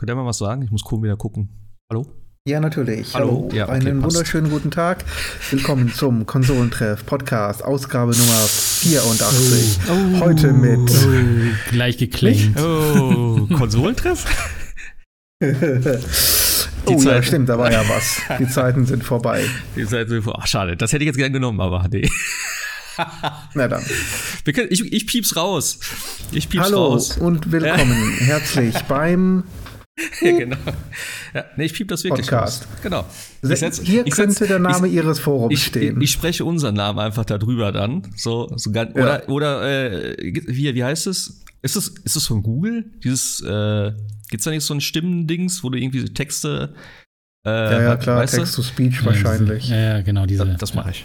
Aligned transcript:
Könnt 0.00 0.12
ihr 0.12 0.14
mal 0.14 0.26
was 0.26 0.38
sagen? 0.38 0.62
Ich 0.62 0.70
muss 0.70 0.84
Kuhn 0.84 1.02
wieder 1.02 1.16
gucken. 1.16 1.48
Hallo? 1.90 2.06
Ja, 2.46 2.60
natürlich. 2.60 3.14
Hallo. 3.14 3.48
Hallo. 3.48 3.48
Ja, 3.52 3.64
okay, 3.64 3.72
Einen 3.72 4.00
passt. 4.00 4.14
wunderschönen 4.14 4.48
guten 4.48 4.70
Tag. 4.70 5.04
Willkommen 5.50 5.92
zum 5.92 6.24
Konsolentreff 6.24 7.04
Podcast, 7.04 7.64
Ausgabe 7.64 8.12
Nummer 8.16 8.32
84. 8.32 9.78
Oh. 9.88 10.20
Heute 10.20 10.52
mit. 10.52 10.78
Oh, 10.88 11.70
gleich 11.72 11.98
geclaimed. 11.98 12.56
Oh, 12.60 13.48
Konsolentreff? 13.56 14.24
oh 15.42 16.92
ja, 16.92 16.98
Zeiten. 16.98 17.22
stimmt, 17.24 17.48
da 17.48 17.58
war 17.58 17.72
ja 17.72 17.82
was. 17.88 18.18
Die 18.38 18.46
Zeiten 18.46 18.86
sind 18.86 19.02
vorbei. 19.02 19.44
Ihr 19.74 19.88
seid 19.88 20.10
so, 20.10 20.20
ach, 20.32 20.46
schade. 20.46 20.76
Das 20.76 20.92
hätte 20.92 21.02
ich 21.02 21.08
jetzt 21.08 21.16
gern 21.18 21.32
genommen, 21.32 21.60
aber 21.60 21.88
nee. 21.90 22.08
Na 23.54 23.66
dann. 23.66 23.82
Können, 24.44 24.68
ich, 24.70 24.92
ich 24.92 25.08
pieps 25.08 25.34
raus. 25.34 25.80
Ich 26.30 26.48
pieps 26.48 26.66
Hallo 26.66 26.86
raus. 26.86 27.18
und 27.18 27.50
willkommen 27.50 28.12
herzlich 28.18 28.76
beim 28.82 29.42
Ja, 30.20 30.38
genau. 30.38 30.56
Ja, 31.34 31.44
nee, 31.56 31.64
ich 31.64 31.74
piep 31.74 31.88
das 31.88 32.04
wirklich 32.04 32.26
Podcast. 32.28 32.62
raus. 32.64 32.68
Genau. 32.82 33.04
Setz- 33.42 33.82
Hier 33.82 34.06
ich 34.06 34.14
setz- 34.14 34.16
könnte 34.38 34.46
der 34.46 34.58
Name 34.58 34.86
ich, 34.86 34.94
Ihres 34.94 35.18
Forums 35.18 35.52
ich, 35.54 35.64
stehen. 35.64 35.96
Ich, 35.98 36.04
ich 36.04 36.12
spreche 36.12 36.44
unseren 36.44 36.74
Namen 36.74 36.98
einfach 36.98 37.24
da 37.24 37.38
drüber 37.38 37.72
dann. 37.72 38.02
So, 38.16 38.50
so 38.56 38.70
ganz, 38.70 38.94
Ja. 38.96 39.02
Oder, 39.02 39.28
oder 39.28 40.02
äh, 40.12 40.16
wie, 40.46 40.74
wie 40.74 40.84
heißt 40.84 41.06
es? 41.08 41.42
Ist 41.62 41.74
es, 41.76 41.88
ist 41.88 42.16
es 42.16 42.26
von 42.26 42.42
Google? 42.42 42.84
Dieses, 43.02 43.40
äh, 43.42 43.92
gibt's 44.30 44.44
da 44.44 44.50
nicht 44.50 44.64
so 44.64 44.74
ein 44.74 44.80
Stimmendings, 44.80 45.64
wo 45.64 45.70
du 45.70 45.78
irgendwie 45.78 46.00
so 46.00 46.06
Texte. 46.08 46.74
Äh, 47.46 47.50
ja, 47.50 47.82
ja, 47.82 47.96
klar, 47.96 48.18
weißt 48.18 48.34
du? 48.34 48.38
Text-to-Speech 48.38 49.04
wahrscheinlich. 49.04 49.68
Ja, 49.68 49.76
ja, 49.76 50.00
genau, 50.02 50.26
diese. 50.26 50.46
Das, 50.46 50.58
das 50.58 50.74
mache 50.74 50.90
ich. 50.92 51.04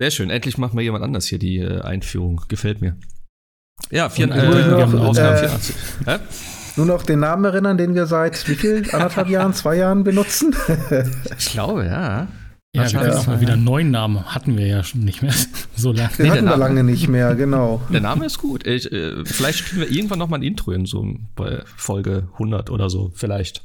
Sehr 0.00 0.10
schön. 0.10 0.30
Endlich 0.30 0.58
macht 0.58 0.74
mal 0.74 0.82
jemand 0.82 1.04
anders 1.04 1.26
hier 1.26 1.38
die 1.38 1.58
äh, 1.58 1.80
Einführung. 1.80 2.42
Gefällt 2.48 2.80
mir. 2.80 2.96
Ja, 3.90 4.10
vier, 4.10 4.26
Und 4.26 4.32
äh, 4.32 4.66
noch, 4.68 4.92
Ausgabe 4.94 5.36
äh, 5.36 5.48
84. 5.48 5.74
Nur 6.76 6.86
noch 6.86 7.02
den 7.02 7.20
Namen 7.20 7.44
erinnern, 7.44 7.76
den 7.76 7.94
wir 7.94 8.06
seit 8.06 8.48
wie 8.48 8.54
viel? 8.54 8.84
Anderthalb 8.92 9.28
Jahren, 9.28 9.52
zwei 9.52 9.76
Jahren 9.76 10.04
benutzen? 10.04 10.54
Ich 11.38 11.50
glaube, 11.50 11.84
ja. 11.84 12.28
Ja, 12.74 12.90
wir 12.90 12.98
können 12.98 13.12
jetzt 13.12 13.26
mal 13.26 13.40
wieder 13.40 13.52
einen 13.52 13.64
neuen 13.64 13.90
Namen. 13.90 14.34
Hatten 14.34 14.56
wir 14.56 14.66
ja 14.66 14.82
schon 14.82 15.02
nicht 15.02 15.20
mehr 15.20 15.34
so 15.76 15.92
lange. 15.92 16.08
Den 16.16 16.24
Nee, 16.26 16.30
hatten 16.30 16.44
wir 16.46 16.56
lange 16.56 16.82
nicht 16.82 17.06
mehr, 17.08 17.34
genau. 17.34 17.82
Der 17.92 18.00
Name 18.00 18.24
ist 18.24 18.38
gut. 18.38 18.66
Ich, 18.66 18.90
äh, 18.90 19.22
vielleicht 19.26 19.58
spielen 19.58 19.82
wir 19.82 19.90
irgendwann 19.90 20.18
noch 20.18 20.28
mal 20.28 20.38
ein 20.38 20.42
Intro 20.42 20.72
in 20.72 20.86
so 20.86 21.06
bei 21.36 21.62
Folge 21.76 22.28
100 22.32 22.70
oder 22.70 22.88
so. 22.88 23.12
Vielleicht. 23.14 23.62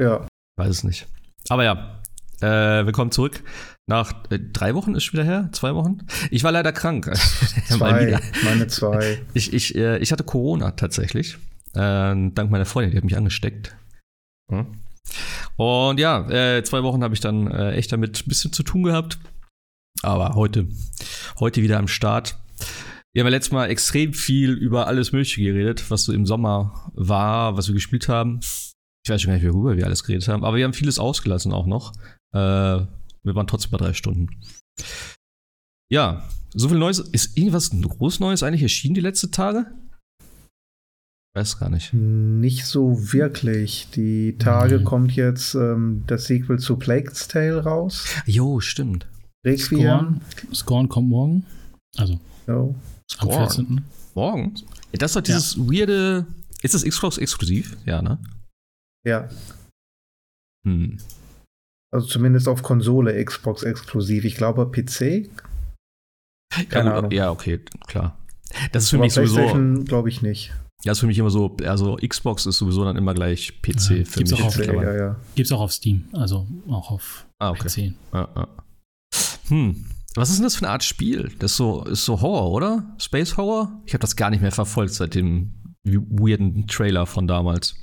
Ja. 0.00 0.26
Weiß 0.56 0.70
es 0.70 0.82
nicht. 0.82 1.06
Aber 1.48 1.62
ja, 1.62 2.00
äh, 2.40 2.84
willkommen 2.84 3.12
zurück. 3.12 3.44
Nach 3.86 4.12
äh, 4.30 4.40
drei 4.40 4.74
Wochen 4.74 4.96
ist 4.96 5.04
schon 5.04 5.20
wieder 5.20 5.24
her? 5.24 5.48
Zwei 5.52 5.76
Wochen? 5.76 5.98
Ich 6.32 6.42
war 6.42 6.50
leider 6.50 6.72
krank. 6.72 7.08
Zwei, 7.68 8.18
meine 8.44 8.66
zwei. 8.66 9.18
Ich, 9.34 9.52
ich, 9.52 9.76
äh, 9.76 9.98
ich 9.98 10.10
hatte 10.10 10.24
Corona 10.24 10.72
tatsächlich. 10.72 11.38
Äh, 11.76 12.30
dank 12.32 12.50
meiner 12.50 12.64
Freundin, 12.64 12.90
die 12.90 12.96
hat 12.96 13.04
mich 13.04 13.16
angesteckt. 13.16 13.76
Hm. 14.50 14.66
Und 15.56 16.00
ja, 16.00 16.28
äh, 16.28 16.62
zwei 16.64 16.82
Wochen 16.82 17.02
habe 17.02 17.14
ich 17.14 17.20
dann 17.20 17.50
äh, 17.50 17.72
echt 17.72 17.92
damit 17.92 18.22
ein 18.24 18.28
bisschen 18.28 18.52
zu 18.52 18.62
tun 18.62 18.82
gehabt. 18.82 19.18
Aber 20.02 20.34
heute, 20.34 20.68
heute 21.38 21.62
wieder 21.62 21.78
am 21.78 21.88
Start. 21.88 22.38
Wir 23.12 23.22
haben 23.22 23.28
ja 23.28 23.36
letztes 23.36 23.52
Mal 23.52 23.70
extrem 23.70 24.12
viel 24.12 24.52
über 24.52 24.86
alles 24.88 25.12
Mögliche 25.12 25.42
geredet, 25.42 25.90
was 25.90 26.04
so 26.04 26.12
im 26.12 26.26
Sommer 26.26 26.90
war, 26.94 27.56
was 27.56 27.68
wir 27.68 27.74
gespielt 27.74 28.08
haben. 28.08 28.40
Ich 29.04 29.10
weiß 29.10 29.22
schon 29.22 29.30
gar 29.30 29.38
nicht, 29.38 29.50
worüber 29.50 29.76
wir 29.76 29.86
alles 29.86 30.04
geredet 30.04 30.28
haben, 30.28 30.44
aber 30.44 30.56
wir 30.56 30.64
haben 30.64 30.74
vieles 30.74 30.98
ausgelassen 30.98 31.52
auch 31.52 31.66
noch. 31.66 31.92
Äh, 32.34 32.38
wir 32.38 33.34
waren 33.34 33.46
trotzdem 33.46 33.70
bei 33.70 33.78
drei 33.78 33.94
Stunden. 33.94 34.28
Ja, 35.90 36.28
so 36.52 36.68
viel 36.68 36.78
Neues. 36.78 36.98
Ist 36.98 37.36
irgendwas 37.38 37.70
groß 37.70 38.20
Neues 38.20 38.42
eigentlich 38.42 38.62
erschienen 38.62 38.94
die 38.94 39.00
letzten 39.00 39.32
Tage? 39.32 39.66
Weiß 41.36 41.58
gar 41.58 41.68
nicht. 41.68 41.92
Nicht 41.92 42.64
so 42.64 43.12
wirklich. 43.12 43.88
Die 43.94 44.38
Tage 44.38 44.78
Mhm. 44.80 44.84
kommt 44.84 45.12
jetzt 45.12 45.54
ähm, 45.54 46.02
das 46.06 46.24
Sequel 46.24 46.58
zu 46.58 46.76
Plague's 46.76 47.28
Tale 47.28 47.62
raus. 47.62 48.06
Jo, 48.24 48.58
stimmt. 48.60 49.06
Requiem. 49.44 49.80
Scorn, 49.80 50.20
Scorn 50.54 50.88
kommt 50.88 51.08
morgen. 51.10 51.44
Also 51.98 52.18
Jo. 52.48 52.74
am 53.18 53.28
Scorn. 53.28 53.48
14. 53.48 53.84
Morgen? 54.14 54.54
Das 54.92 55.10
ist 55.10 55.16
doch 55.16 55.20
dieses 55.20 55.58
weirde. 55.58 56.26
Ist 56.62 56.72
das 56.72 56.84
Xbox 56.84 57.18
exklusiv? 57.18 57.76
Ja, 57.84 58.00
ne? 58.00 58.18
Ja. 59.06 59.28
Hm. 60.66 60.96
Also 61.94 62.06
zumindest 62.06 62.48
auf 62.48 62.62
Konsole 62.62 63.22
Xbox 63.22 63.62
exklusiv. 63.62 64.24
Ich 64.24 64.36
glaube 64.36 64.64
PC. 64.70 65.28
Keine 66.50 66.66
ja, 66.72 66.80
gut, 66.82 66.98
Ahnung. 66.98 67.10
ja, 67.10 67.30
okay, 67.30 67.60
klar. 67.86 68.18
Das 68.72 68.84
ist 68.84 68.90
für 68.90 68.96
Aber 68.96 69.04
mich 69.04 69.12
sowieso. 69.12 69.84
Glaube 69.84 70.08
ich 70.08 70.22
nicht. 70.22 70.54
Ja, 70.86 70.92
ist 70.92 71.00
für 71.00 71.06
mich 71.06 71.18
immer 71.18 71.30
so. 71.30 71.56
Also, 71.66 71.96
Xbox 71.96 72.46
ist 72.46 72.58
sowieso 72.58 72.84
dann 72.84 72.96
immer 72.96 73.12
gleich 73.12 73.60
PC 73.60 73.98
Ja, 73.98 74.04
für 74.04 74.18
gibt's 74.20 74.30
mich. 74.32 74.42
auch 74.42 74.46
auf- 74.46 74.56
ja, 74.66 74.96
ja. 74.96 75.16
Gibt's 75.34 75.52
auch 75.52 75.60
auf 75.60 75.72
Steam. 75.72 76.04
Also 76.12 76.46
auch 76.70 76.90
auf 76.92 77.26
Ah, 77.38 77.50
okay. 77.50 77.68
PC. 77.68 77.94
Ja, 78.14 78.28
ja. 78.36 78.48
Hm. 79.48 79.84
Was 80.14 80.30
ist 80.30 80.36
denn 80.36 80.44
das 80.44 80.56
für 80.56 80.64
eine 80.64 80.72
Art 80.72 80.82
Spiel? 80.84 81.30
Das 81.40 81.50
ist 81.50 81.56
so, 81.58 81.84
ist 81.84 82.04
so 82.04 82.20
Horror, 82.22 82.50
oder? 82.52 82.84
Space 82.98 83.36
Horror? 83.36 83.70
Ich 83.84 83.92
habe 83.92 84.00
das 84.00 84.16
gar 84.16 84.30
nicht 84.30 84.40
mehr 84.40 84.52
verfolgt 84.52 84.94
seit 84.94 85.14
dem 85.14 85.50
weirden 85.84 86.66
Trailer 86.66 87.04
von 87.06 87.26
damals. 87.26 87.74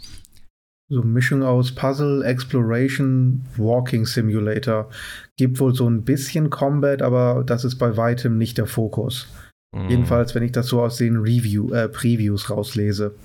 So 0.90 1.02
eine 1.02 1.10
Mischung 1.12 1.44
aus 1.44 1.74
Puzzle, 1.74 2.24
Exploration, 2.24 3.46
Walking 3.58 4.06
Simulator. 4.06 4.90
Gibt 5.38 5.60
wohl 5.60 5.74
so 5.76 5.88
ein 5.90 6.04
bisschen 6.04 6.50
Combat, 6.50 7.02
aber 7.02 7.44
das 7.46 7.64
ist 7.66 7.76
bei 7.78 7.96
weitem 7.98 8.38
nicht 8.38 8.58
der 8.58 8.66
Fokus. 8.68 9.28
Hm. 9.74 9.90
Jedenfalls, 9.90 10.36
wenn 10.36 10.44
ich 10.44 10.52
das 10.52 10.68
so 10.68 10.82
aus 10.82 10.98
den 10.98 11.18
Review, 11.18 11.72
äh, 11.74 11.90
Previews 11.90 12.50
rauslese. 12.50 13.16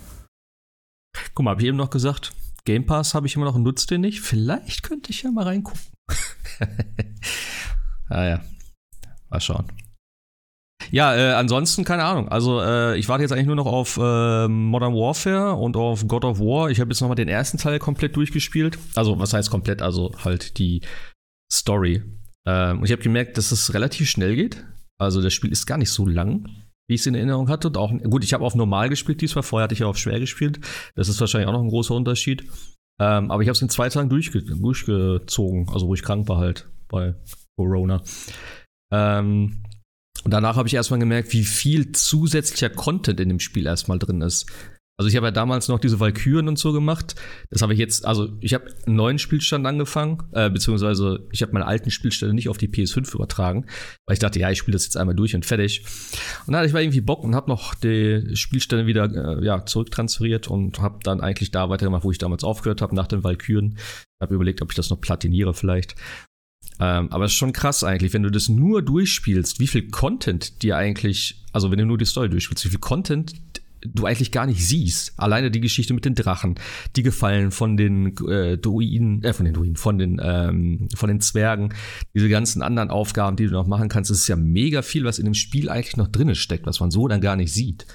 Guck 1.35 1.45
mal, 1.45 1.53
hab 1.53 1.61
ich 1.61 1.67
eben 1.67 1.77
noch 1.77 1.91
gesagt, 1.91 2.33
Game 2.65 2.87
Pass 2.87 3.15
habe 3.15 3.27
ich 3.27 3.37
immer 3.37 3.45
noch 3.45 3.55
und 3.55 3.63
nutze 3.63 3.87
den 3.87 4.01
nicht. 4.01 4.21
Vielleicht 4.21 4.83
könnte 4.83 5.11
ich 5.11 5.23
ja 5.23 5.31
mal 5.31 5.45
reingucken. 5.45 5.81
ah 8.09 8.25
ja, 8.25 8.41
mal 9.31 9.41
schauen. 9.41 9.71
Ja, 10.91 11.15
äh, 11.15 11.35
ansonsten 11.35 11.85
keine 11.85 12.05
Ahnung. 12.05 12.29
Also 12.29 12.61
äh, 12.61 12.99
ich 12.99 13.09
warte 13.09 13.23
jetzt 13.23 13.33
eigentlich 13.33 13.47
nur 13.47 13.57
noch 13.57 13.67
auf 13.67 13.99
äh, 13.99 14.49
Modern 14.49 14.95
Warfare 14.95 15.55
und 15.55 15.77
auf 15.77 16.07
God 16.07 16.25
of 16.25 16.41
War. 16.41 16.71
Ich 16.71 16.81
habe 16.81 16.91
jetzt 16.91 17.01
noch 17.01 17.09
mal 17.09 17.15
den 17.15 17.29
ersten 17.29 17.59
Teil 17.59 17.79
komplett 17.79 18.17
durchgespielt. 18.17 18.79
Also 18.95 19.19
was 19.19 19.35
heißt 19.35 19.51
komplett? 19.51 19.83
Also 19.83 20.13
halt 20.25 20.59
die 20.59 20.81
Story. 21.53 22.03
Ähm, 22.47 22.79
und 22.79 22.85
ich 22.85 22.93
habe 22.93 23.03
gemerkt, 23.03 23.37
dass 23.37 23.53
es 23.53 23.75
relativ 23.75 24.09
schnell 24.09 24.35
geht. 24.35 24.65
Also 25.01 25.23
das 25.23 25.33
Spiel 25.33 25.53
ist 25.53 25.67
gar 25.67 25.79
nicht 25.79 25.91
so 25.91 26.07
lang, 26.07 26.49
wie 26.89 26.95
ich 26.95 27.01
es 27.01 27.07
in 27.07 27.15
Erinnerung 27.15 27.49
hatte. 27.49 27.69
Und 27.69 27.77
auch 27.77 27.93
gut, 28.11 28.25
ich 28.25 28.35
habe 28.35 28.45
auf 28.45 28.55
normal 28.55 28.89
gespielt 28.89 29.21
diesmal. 29.21 29.43
Vorher 29.43 29.65
hatte 29.65 29.75
ich 29.75 29.81
ja 29.81 29.87
auf 29.87 29.99
schwer 29.99 30.21
gespielt. 30.21 30.61
Das 30.95 31.09
ist 31.09 31.21
wahrscheinlich 31.21 31.49
auch 31.49 31.53
noch 31.53 31.63
ein 31.63 31.69
großer 31.69 31.95
Unterschied. 31.95 32.45
Ähm, 33.01 33.31
aber 33.31 33.43
ich 33.43 33.49
habe 33.49 33.55
es 33.55 33.63
in 33.63 33.69
zwei 33.69 33.89
Tagen 33.89 34.09
durchge 34.09 34.43
durchgezogen, 34.43 35.69
also 35.69 35.87
wo 35.87 35.95
ich 35.95 36.03
krank 36.03 36.29
war 36.29 36.39
halt 36.39 36.69
bei 36.89 37.15
Corona. 37.57 38.03
Ähm, 38.93 39.63
und 40.25 40.33
danach 40.33 40.57
habe 40.57 40.67
ich 40.67 40.75
erstmal 40.75 40.99
gemerkt, 40.99 41.33
wie 41.33 41.45
viel 41.45 41.93
zusätzlicher 41.93 42.71
Content 42.71 43.21
in 43.21 43.29
dem 43.29 43.41
Spiel 43.41 43.67
erstmal 43.67 44.01
drin 44.01 44.21
ist. 44.21 44.51
Also 44.99 45.09
ich 45.09 45.17
habe 45.17 45.29
ja 45.29 45.31
damals 45.31 45.69
noch 45.69 45.79
diese 45.79 46.01
Valkyren 46.01 46.49
und 46.49 46.59
so 46.59 46.73
gemacht. 46.73 47.15
Das 47.51 47.63
habe 47.63 47.73
ich 47.73 47.79
jetzt, 47.79 48.05
also 48.05 48.31
ich 48.41 48.53
habe 48.53 48.67
einen 48.85 48.97
neuen 48.97 49.21
Spielstand 49.21 49.65
angefangen, 49.65 50.25
äh, 50.33 50.51
beziehungsweise 50.51 51.29
ich 51.31 51.41
habe 51.43 51.53
meinen 51.53 51.63
alten 51.63 51.93
Spielstand 51.93 52.35
nicht 52.35 52.49
auf 52.49 52.59
die 52.59 52.67
PS5 52.67 53.15
übertragen, 53.15 53.67
weil 54.07 54.15
ich 54.15 54.19
dachte, 54.19 54.41
ja, 54.41 54.51
ich 54.51 54.59
spiele 54.59 54.75
das 54.75 54.87
jetzt 54.87 54.97
einmal 54.97 55.15
durch 55.15 55.37
und 55.37 55.47
fertig. 55.47 55.85
Und 56.47 56.49
dann 56.49 56.57
hatte 56.57 56.67
ich 56.67 56.73
mal 56.73 56.83
irgendwie 56.83 57.01
Bock 57.01 57.23
und 57.23 57.37
habe 57.37 57.49
noch 57.49 57.77
die 57.77 58.35
Spielstände 58.35 58.87
wieder 58.87 59.39
äh, 59.39 59.45
ja, 59.45 59.65
zurücktransferiert 59.65 60.49
und 60.49 60.81
habe 60.81 60.99
dann 61.05 61.21
eigentlich 61.21 61.53
da 61.53 61.71
weitergemacht, 61.71 62.03
wo 62.03 62.11
ich 62.11 62.19
damals 62.19 62.43
aufgehört 62.43 62.83
habe, 62.83 62.97
nach 62.97 63.07
den 63.07 63.23
Valkyren. 63.23 63.79
Habe 64.21 64.35
überlegt, 64.35 64.63
ob 64.63 64.73
ich 64.73 64.77
das 64.77 64.91
noch 64.91 65.01
platiniere 65.01 65.55
vielleicht. 65.55 65.95
Ähm, 66.81 67.11
aber 67.13 67.25
es 67.25 67.33
ist 67.33 67.39
schon 67.39 67.53
krass 67.53 67.83
eigentlich, 67.85 68.13
wenn 68.13 68.23
du 68.23 68.31
das 68.31 68.49
nur 68.49 68.83
durchspielst, 68.83 69.59
wie 69.61 69.67
viel 69.67 69.91
Content 69.91 70.63
dir 70.63 70.77
eigentlich, 70.77 71.45
also 71.53 71.71
wenn 71.71 71.79
du 71.79 71.87
nur 71.87 71.99
die 71.99 72.05
Story 72.05 72.29
durchspielst, 72.29 72.65
wie 72.65 72.71
viel 72.71 72.79
Content 72.79 73.33
du 73.81 74.07
eigentlich 74.07 74.33
gar 74.33 74.47
nicht 74.47 74.67
siehst. 74.67 75.13
Alleine 75.19 75.51
die 75.51 75.61
Geschichte 75.61 75.95
mit 75.95 76.05
den 76.05 76.15
Drachen, 76.15 76.57
die 76.97 77.03
Gefallen 77.03 77.51
von 77.51 77.77
den 77.77 78.17
äh, 78.29 78.59
Druiden, 78.59 79.23
äh, 79.23 79.33
von 79.33 79.45
den 79.45 79.55
Druiden, 79.55 79.77
von 79.77 79.99
den, 79.99 80.21
ähm, 80.23 80.89
von 80.95 81.09
den 81.09 81.21
Zwergen, 81.21 81.75
diese 82.15 82.29
ganzen 82.29 82.63
anderen 82.63 82.91
Aufgaben, 82.91 83.37
die 83.37 83.47
du 83.47 83.53
noch 83.53 83.67
machen 83.67 83.89
kannst, 83.89 84.11
das 84.11 84.19
ist 84.19 84.29
ja 84.29 84.37
mega 84.37 84.83
viel, 84.83 85.05
was 85.05 85.19
in 85.19 85.25
dem 85.25 85.35
Spiel 85.35 85.69
eigentlich 85.69 85.97
noch 85.97 86.09
drin 86.09 86.35
steckt, 86.35 86.67
was 86.67 86.81
man 86.81 86.91
so 86.91 87.09
dann 87.09 87.21
gar 87.21 87.37
nicht 87.37 87.53
sieht. 87.53 87.87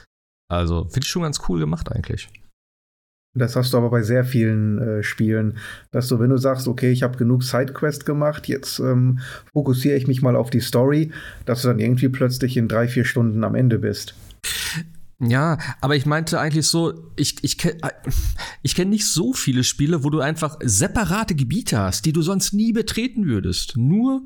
Also, 0.50 0.83
finde 0.85 1.06
ich 1.06 1.09
schon 1.09 1.24
ganz 1.24 1.41
cool 1.47 1.59
gemacht 1.59 1.91
eigentlich. 1.91 2.29
Das 3.36 3.56
hast 3.56 3.74
du 3.74 3.77
aber 3.77 3.89
bei 3.89 4.03
sehr 4.03 4.24
vielen 4.25 4.77
äh, 4.77 5.03
Spielen, 5.03 5.57
dass 5.89 6.07
du, 6.07 6.19
wenn 6.19 6.29
du 6.29 6.38
sagst, 6.38 6.68
okay, 6.68 6.91
ich 6.91 7.01
habe 7.01 7.18
genug 7.18 7.44
Sidequest 7.44 8.06
gemacht, 8.06 8.47
jetzt 8.47 8.77
ähm, 8.79 9.19
fokussiere 9.53 9.95
ich 9.95 10.07
mich 10.07 10.21
mal 10.21 10.36
auf 10.36 10.51
die 10.51 10.59
Story, 10.59 11.12
dass 11.45 11.63
du 11.63 11.69
dann 11.69 11.79
irgendwie 11.79 12.09
plötzlich 12.09 12.57
in 12.57 12.68
drei, 12.68 12.88
vier 12.88 13.06
Stunden 13.06 13.44
am 13.44 13.56
Ende 13.56 13.79
bist. 13.79 14.15
Ja, 15.19 15.57
aber 15.80 15.95
ich 15.95 16.06
meinte 16.06 16.39
eigentlich 16.39 16.68
so, 16.68 17.12
ich, 17.15 17.44
ich 17.44 17.57
kenne 17.57 17.77
ich 18.62 18.75
kenn 18.75 18.89
nicht 18.89 19.07
so 19.07 19.33
viele 19.33 19.63
Spiele, 19.63 20.04
wo 20.04 20.10
du 20.10 20.19
einfach 20.19 20.57
separate 20.62 21.36
Gebiete 21.36 21.77
hast, 21.80 22.06
die 22.06 22.13
du 22.13 22.21
sonst 22.21 22.54
nie 22.54 22.74
betreten 22.74 23.25
würdest. 23.25 23.77
Nur 23.77 24.25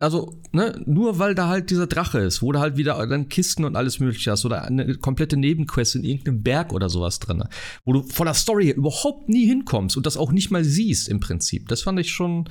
also, 0.00 0.42
ne, 0.52 0.82
nur 0.84 1.18
weil 1.18 1.34
da 1.34 1.48
halt 1.48 1.70
dieser 1.70 1.86
Drache 1.86 2.18
ist, 2.18 2.42
wo 2.42 2.52
du 2.52 2.58
halt 2.58 2.76
wieder 2.76 3.06
dann 3.06 3.28
Kisten 3.28 3.64
und 3.64 3.76
alles 3.76 4.00
mögliche 4.00 4.32
hast 4.32 4.44
oder 4.44 4.62
eine 4.62 4.96
komplette 4.96 5.36
Nebenquest 5.36 5.94
in 5.94 6.04
irgendeinem 6.04 6.42
Berg 6.42 6.72
oder 6.72 6.90
sowas 6.90 7.20
drin, 7.20 7.44
wo 7.84 7.92
du 7.92 8.02
von 8.02 8.26
der 8.26 8.34
Story 8.34 8.70
überhaupt 8.70 9.28
nie 9.28 9.46
hinkommst 9.46 9.96
und 9.96 10.04
das 10.04 10.16
auch 10.16 10.32
nicht 10.32 10.50
mal 10.50 10.64
siehst 10.64 11.08
im 11.08 11.20
Prinzip. 11.20 11.68
Das 11.68 11.82
fand 11.82 12.00
ich 12.00 12.10
schon, 12.10 12.48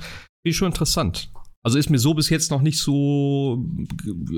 schon 0.50 0.66
interessant. 0.66 1.30
Also 1.64 1.78
ist 1.78 1.88
mir 1.88 1.98
so 1.98 2.12
bis 2.12 2.28
jetzt 2.28 2.50
noch 2.50 2.60
nicht 2.60 2.78
so 2.78 3.64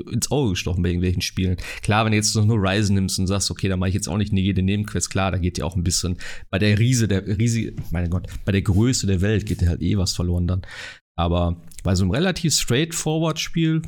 ins 0.09 0.31
Auge 0.31 0.51
gestochen 0.51 0.81
bei 0.81 0.89
irgendwelchen 0.89 1.21
Spielen. 1.21 1.57
Klar, 1.81 2.05
wenn 2.05 2.11
du 2.11 2.17
jetzt 2.17 2.33
nur 2.33 2.57
Ryzen 2.57 2.95
nimmst 2.95 3.19
und 3.19 3.27
sagst, 3.27 3.51
okay, 3.51 3.67
dann 3.67 3.79
mache 3.79 3.89
ich 3.89 3.95
jetzt 3.95 4.07
auch 4.07 4.17
nicht 4.17 4.31
jede 4.31 4.63
Nebenquest, 4.63 5.09
klar, 5.09 5.31
da 5.31 5.37
geht 5.37 5.57
ja 5.57 5.65
auch 5.65 5.75
ein 5.75 5.83
bisschen 5.83 6.17
bei 6.49 6.57
der 6.57 6.79
Riese, 6.79 7.09
der 7.09 7.27
Riese, 7.27 7.73
mein 7.91 8.09
Gott, 8.09 8.27
bei 8.45 8.53
der 8.53 8.61
Größe 8.61 9.07
der 9.07 9.19
Welt 9.19 9.45
geht 9.45 9.61
ja 9.61 9.67
halt 9.67 9.81
eh 9.81 9.97
was 9.97 10.13
verloren 10.13 10.47
dann. 10.47 10.61
Aber 11.17 11.61
bei 11.83 11.95
so 11.95 12.03
einem 12.03 12.11
relativ 12.11 12.53
straightforward 12.53 13.39
Spiel 13.39 13.81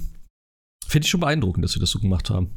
finde 0.86 1.06
ich 1.06 1.10
schon 1.10 1.22
beeindruckend, 1.22 1.64
dass 1.64 1.72
sie 1.72 1.80
das 1.80 1.92
so 1.92 2.00
gemacht 2.00 2.30
haben. 2.30 2.52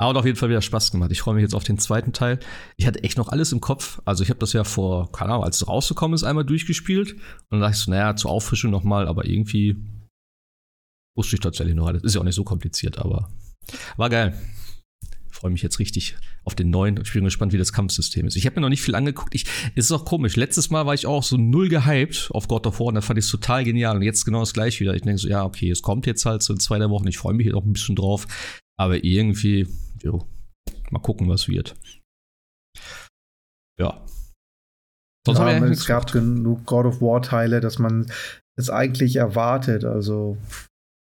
Aber 0.00 0.20
auf 0.20 0.24
jeden 0.24 0.36
Fall 0.36 0.48
wieder 0.48 0.62
Spaß 0.62 0.92
gemacht. 0.92 1.10
Ich 1.10 1.20
freue 1.20 1.34
mich 1.34 1.42
jetzt 1.42 1.54
auf 1.54 1.64
den 1.64 1.78
zweiten 1.78 2.12
Teil. 2.12 2.38
Ich 2.76 2.86
hatte 2.86 3.02
echt 3.02 3.18
noch 3.18 3.28
alles 3.28 3.52
im 3.52 3.60
Kopf. 3.60 4.00
Also 4.04 4.22
ich 4.22 4.30
habe 4.30 4.38
das 4.38 4.52
ja 4.52 4.62
vor, 4.62 5.10
keine 5.10 5.32
Ahnung, 5.32 5.44
als 5.44 5.56
es 5.60 5.66
rausgekommen 5.66 6.14
ist, 6.14 6.22
einmal 6.22 6.44
durchgespielt. 6.44 7.14
Und 7.14 7.22
dann 7.50 7.60
dachte 7.60 7.74
ich 7.74 7.80
so, 7.80 7.90
naja, 7.90 8.14
zur 8.14 8.30
Auffrischung 8.30 8.70
nochmal, 8.70 9.08
aber 9.08 9.26
irgendwie 9.26 9.76
wusste 11.16 11.34
ich 11.34 11.40
tatsächlich 11.40 11.74
noch 11.74 11.88
alles. 11.88 12.04
Ist 12.04 12.14
ja 12.14 12.20
auch 12.20 12.24
nicht 12.24 12.36
so 12.36 12.44
kompliziert, 12.44 12.98
aber 12.98 13.28
war 13.96 14.08
geil 14.08 14.38
freue 15.38 15.52
mich 15.52 15.62
jetzt 15.62 15.78
richtig 15.78 16.16
auf 16.44 16.54
den 16.54 16.70
neuen. 16.70 17.00
Ich 17.02 17.12
bin 17.12 17.24
gespannt, 17.24 17.52
wie 17.52 17.58
das 17.58 17.72
Kampfsystem 17.72 18.26
ist. 18.26 18.36
Ich 18.36 18.44
habe 18.44 18.56
mir 18.56 18.62
noch 18.62 18.68
nicht 18.68 18.82
viel 18.82 18.94
angeguckt. 18.94 19.34
Ich, 19.34 19.44
es 19.76 19.86
ist 19.86 19.92
auch 19.92 20.04
komisch. 20.04 20.34
Letztes 20.36 20.70
Mal 20.70 20.84
war 20.84 20.94
ich 20.94 21.06
auch 21.06 21.22
so 21.22 21.36
null 21.36 21.68
gehypt 21.68 22.30
auf 22.32 22.48
God 22.48 22.66
of 22.66 22.80
War 22.80 22.86
und 22.86 22.96
da 22.96 23.00
fand 23.00 23.18
ich 23.18 23.24
es 23.24 23.30
total 23.30 23.64
genial. 23.64 23.96
Und 23.96 24.02
jetzt 24.02 24.24
genau 24.24 24.40
das 24.40 24.52
gleiche 24.52 24.80
wieder. 24.80 24.94
Ich 24.94 25.02
denke 25.02 25.18
so, 25.18 25.28
ja, 25.28 25.44
okay, 25.44 25.70
es 25.70 25.82
kommt 25.82 26.06
jetzt 26.06 26.26
halt 26.26 26.42
so 26.42 26.52
in 26.52 26.60
zwei, 26.60 26.78
drei 26.78 26.90
Wochen. 26.90 27.06
Ich 27.06 27.18
freue 27.18 27.34
mich 27.34 27.46
jetzt 27.46 27.54
auch 27.54 27.64
ein 27.64 27.72
bisschen 27.72 27.94
drauf. 27.94 28.26
Aber 28.76 29.04
irgendwie, 29.04 29.68
jo, 30.02 30.26
mal 30.90 31.00
gucken, 31.00 31.28
was 31.28 31.48
wird. 31.48 31.76
Ja. 33.78 34.04
Sonst 35.26 35.38
ja, 35.38 35.64
es 35.66 35.86
gab 35.86 36.10
genug 36.10 36.64
God 36.64 36.86
of 36.86 37.00
War 37.00 37.22
Teile, 37.22 37.60
dass 37.60 37.78
man 37.78 38.06
es 38.56 38.70
eigentlich 38.70 39.16
erwartet. 39.16 39.84
Also 39.84 40.38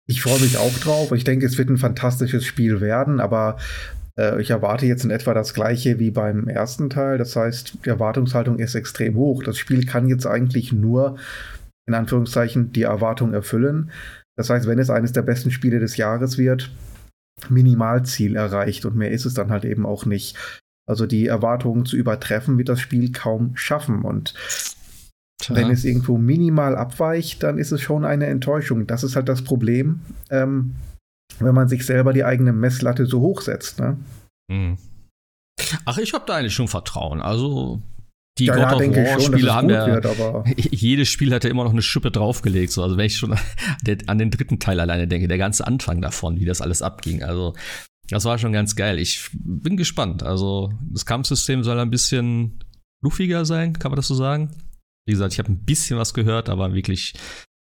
ich 0.07 0.21
freue 0.21 0.39
mich 0.39 0.57
auch 0.57 0.73
drauf. 0.79 1.11
Ich 1.11 1.23
denke, 1.23 1.45
es 1.45 1.57
wird 1.57 1.69
ein 1.69 1.77
fantastisches 1.77 2.45
Spiel 2.45 2.81
werden, 2.81 3.19
aber 3.19 3.57
äh, 4.17 4.41
ich 4.41 4.49
erwarte 4.49 4.85
jetzt 4.85 5.03
in 5.03 5.11
etwa 5.11 5.33
das 5.33 5.53
gleiche 5.53 5.99
wie 5.99 6.11
beim 6.11 6.47
ersten 6.47 6.89
Teil. 6.89 7.17
Das 7.17 7.35
heißt, 7.35 7.85
die 7.85 7.89
Erwartungshaltung 7.89 8.59
ist 8.59 8.75
extrem 8.75 9.15
hoch. 9.15 9.43
Das 9.43 9.57
Spiel 9.57 9.85
kann 9.85 10.07
jetzt 10.07 10.25
eigentlich 10.25 10.71
nur, 10.73 11.17
in 11.87 11.93
Anführungszeichen, 11.93 12.73
die 12.73 12.83
Erwartung 12.83 13.33
erfüllen. 13.33 13.91
Das 14.37 14.49
heißt, 14.49 14.67
wenn 14.67 14.79
es 14.79 14.89
eines 14.89 15.13
der 15.13 15.21
besten 15.21 15.51
Spiele 15.51 15.79
des 15.79 15.97
Jahres 15.97 16.37
wird, 16.37 16.71
Minimalziel 17.49 18.35
erreicht 18.35 18.85
und 18.85 18.95
mehr 18.95 19.11
ist 19.11 19.25
es 19.25 19.33
dann 19.33 19.51
halt 19.51 19.65
eben 19.65 19.85
auch 19.85 20.05
nicht. 20.05 20.37
Also 20.87 21.05
die 21.05 21.27
Erwartungen 21.27 21.85
zu 21.85 21.95
übertreffen, 21.95 22.57
wird 22.57 22.69
das 22.69 22.79
Spiel 22.79 23.11
kaum 23.11 23.55
schaffen. 23.55 24.01
Und 24.01 24.33
Tja. 25.39 25.55
wenn 25.55 25.71
es 25.71 25.85
irgendwo 25.85 26.17
minimal 26.17 26.75
abweicht, 26.75 27.43
dann 27.43 27.57
ist 27.57 27.71
es 27.71 27.81
schon 27.81 28.03
eine 28.03 28.25
Enttäuschung. 28.25 28.87
Das 28.87 29.03
ist 29.03 29.15
halt 29.15 29.29
das 29.29 29.43
Problem. 29.43 30.01
Ähm, 30.29 30.75
wenn 31.39 31.55
man 31.55 31.67
sich 31.67 31.85
selber 31.85 32.13
die 32.13 32.25
eigene 32.25 32.53
Messlatte 32.53 33.05
so 33.05 33.21
hoch 33.21 33.41
setzt. 33.41 33.79
Ne? 33.79 33.97
Hm. 34.51 34.77
Ach, 35.85 35.97
ich 35.97 36.13
habe 36.13 36.25
da 36.27 36.35
eigentlich 36.35 36.53
schon 36.53 36.67
Vertrauen. 36.67 37.21
Also 37.21 37.81
die 38.37 38.45
ja, 38.45 38.55
God 38.55 38.63
ja, 38.63 38.75
of 38.75 38.95
War 38.95 39.19
Spiele 39.19 39.53
haben 39.53 39.69
ja, 39.69 39.87
wird, 39.87 40.47
jedes 40.71 41.09
Spiel 41.09 41.33
hat 41.33 41.43
ja 41.43 41.49
immer 41.49 41.63
noch 41.63 41.71
eine 41.71 41.81
Schippe 41.81 42.11
draufgelegt. 42.11 42.71
So. 42.71 42.81
Also 42.81 42.97
wenn 42.97 43.05
ich 43.05 43.17
schon 43.17 43.35
an 44.07 44.17
den 44.17 44.31
dritten 44.31 44.59
Teil 44.59 44.79
alleine 44.79 45.07
denke, 45.07 45.27
der 45.27 45.37
ganze 45.37 45.67
Anfang 45.67 46.01
davon, 46.01 46.39
wie 46.39 46.45
das 46.45 46.61
alles 46.61 46.81
abging. 46.81 47.23
Also 47.23 47.55
das 48.09 48.25
war 48.25 48.37
schon 48.37 48.53
ganz 48.53 48.75
geil. 48.75 48.99
Ich 48.99 49.29
bin 49.33 49.77
gespannt. 49.77 50.23
Also 50.23 50.71
das 50.89 51.05
Kampfsystem 51.05 51.63
soll 51.63 51.79
ein 51.79 51.89
bisschen 51.89 52.63
fluffiger 53.01 53.45
sein, 53.45 53.73
kann 53.73 53.91
man 53.91 53.97
das 53.97 54.07
so 54.07 54.15
sagen? 54.15 54.51
Wie 55.05 55.13
gesagt, 55.13 55.33
ich 55.33 55.39
habe 55.39 55.51
ein 55.51 55.65
bisschen 55.65 55.97
was 55.97 56.13
gehört, 56.13 56.47
aber 56.49 56.73
wirklich 56.73 57.13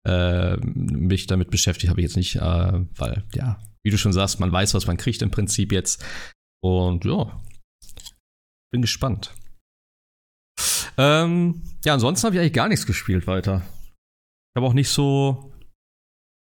äh, 0.05 0.57
mich 0.57 1.27
damit 1.27 1.49
beschäftigt 1.51 1.89
habe 1.89 2.01
ich 2.01 2.05
jetzt 2.05 2.17
nicht, 2.17 2.37
äh, 2.37 2.39
weil, 2.95 3.23
ja, 3.33 3.61
wie 3.83 3.91
du 3.91 3.97
schon 3.97 4.13
sagst, 4.13 4.39
man 4.39 4.51
weiß, 4.51 4.73
was 4.73 4.87
man 4.87 4.97
kriegt 4.97 5.21
im 5.21 5.31
Prinzip 5.31 5.71
jetzt. 5.71 6.03
Und 6.61 7.05
ja, 7.05 7.39
bin 8.71 8.81
gespannt. 8.81 9.33
Ähm, 10.97 11.61
ja, 11.85 11.93
ansonsten 11.93 12.25
habe 12.25 12.35
ich 12.35 12.41
eigentlich 12.41 12.53
gar 12.53 12.67
nichts 12.67 12.85
gespielt 12.85 13.27
weiter. 13.27 13.61
Ich 13.61 14.59
habe 14.59 14.67
auch 14.67 14.73
nicht 14.73 14.89
so 14.89 15.53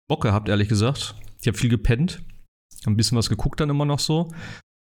Bock 0.08 0.22
gehabt, 0.22 0.48
ehrlich 0.48 0.68
gesagt. 0.68 1.14
Ich 1.40 1.46
habe 1.46 1.58
viel 1.58 1.70
gepennt. 1.70 2.22
Ein 2.86 2.96
bisschen 2.96 3.18
was 3.18 3.28
geguckt 3.28 3.60
dann 3.60 3.70
immer 3.70 3.84
noch 3.84 3.98
so. 3.98 4.32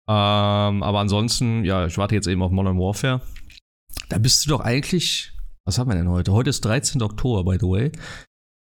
Ähm, 0.10 0.84
aber 0.84 1.00
ansonsten, 1.00 1.66
ja, 1.66 1.86
ich 1.88 1.98
warte 1.98 2.16
jetzt 2.16 2.28
eben 2.28 2.42
auf 2.42 2.52
Modern 2.52 2.80
Warfare. 2.80 3.22
Da 4.10 4.20
bist 4.20 4.46
du 4.46 4.50
doch 4.50 4.62
eigentlich. 4.62 5.34
Was 5.66 5.78
haben 5.78 5.90
wir 5.90 5.96
denn 5.96 6.10
heute? 6.10 6.32
Heute 6.32 6.50
ist 6.50 6.64
13. 6.64 7.02
Oktober, 7.02 7.44
by 7.44 7.58
the 7.60 7.68
way. 7.68 7.92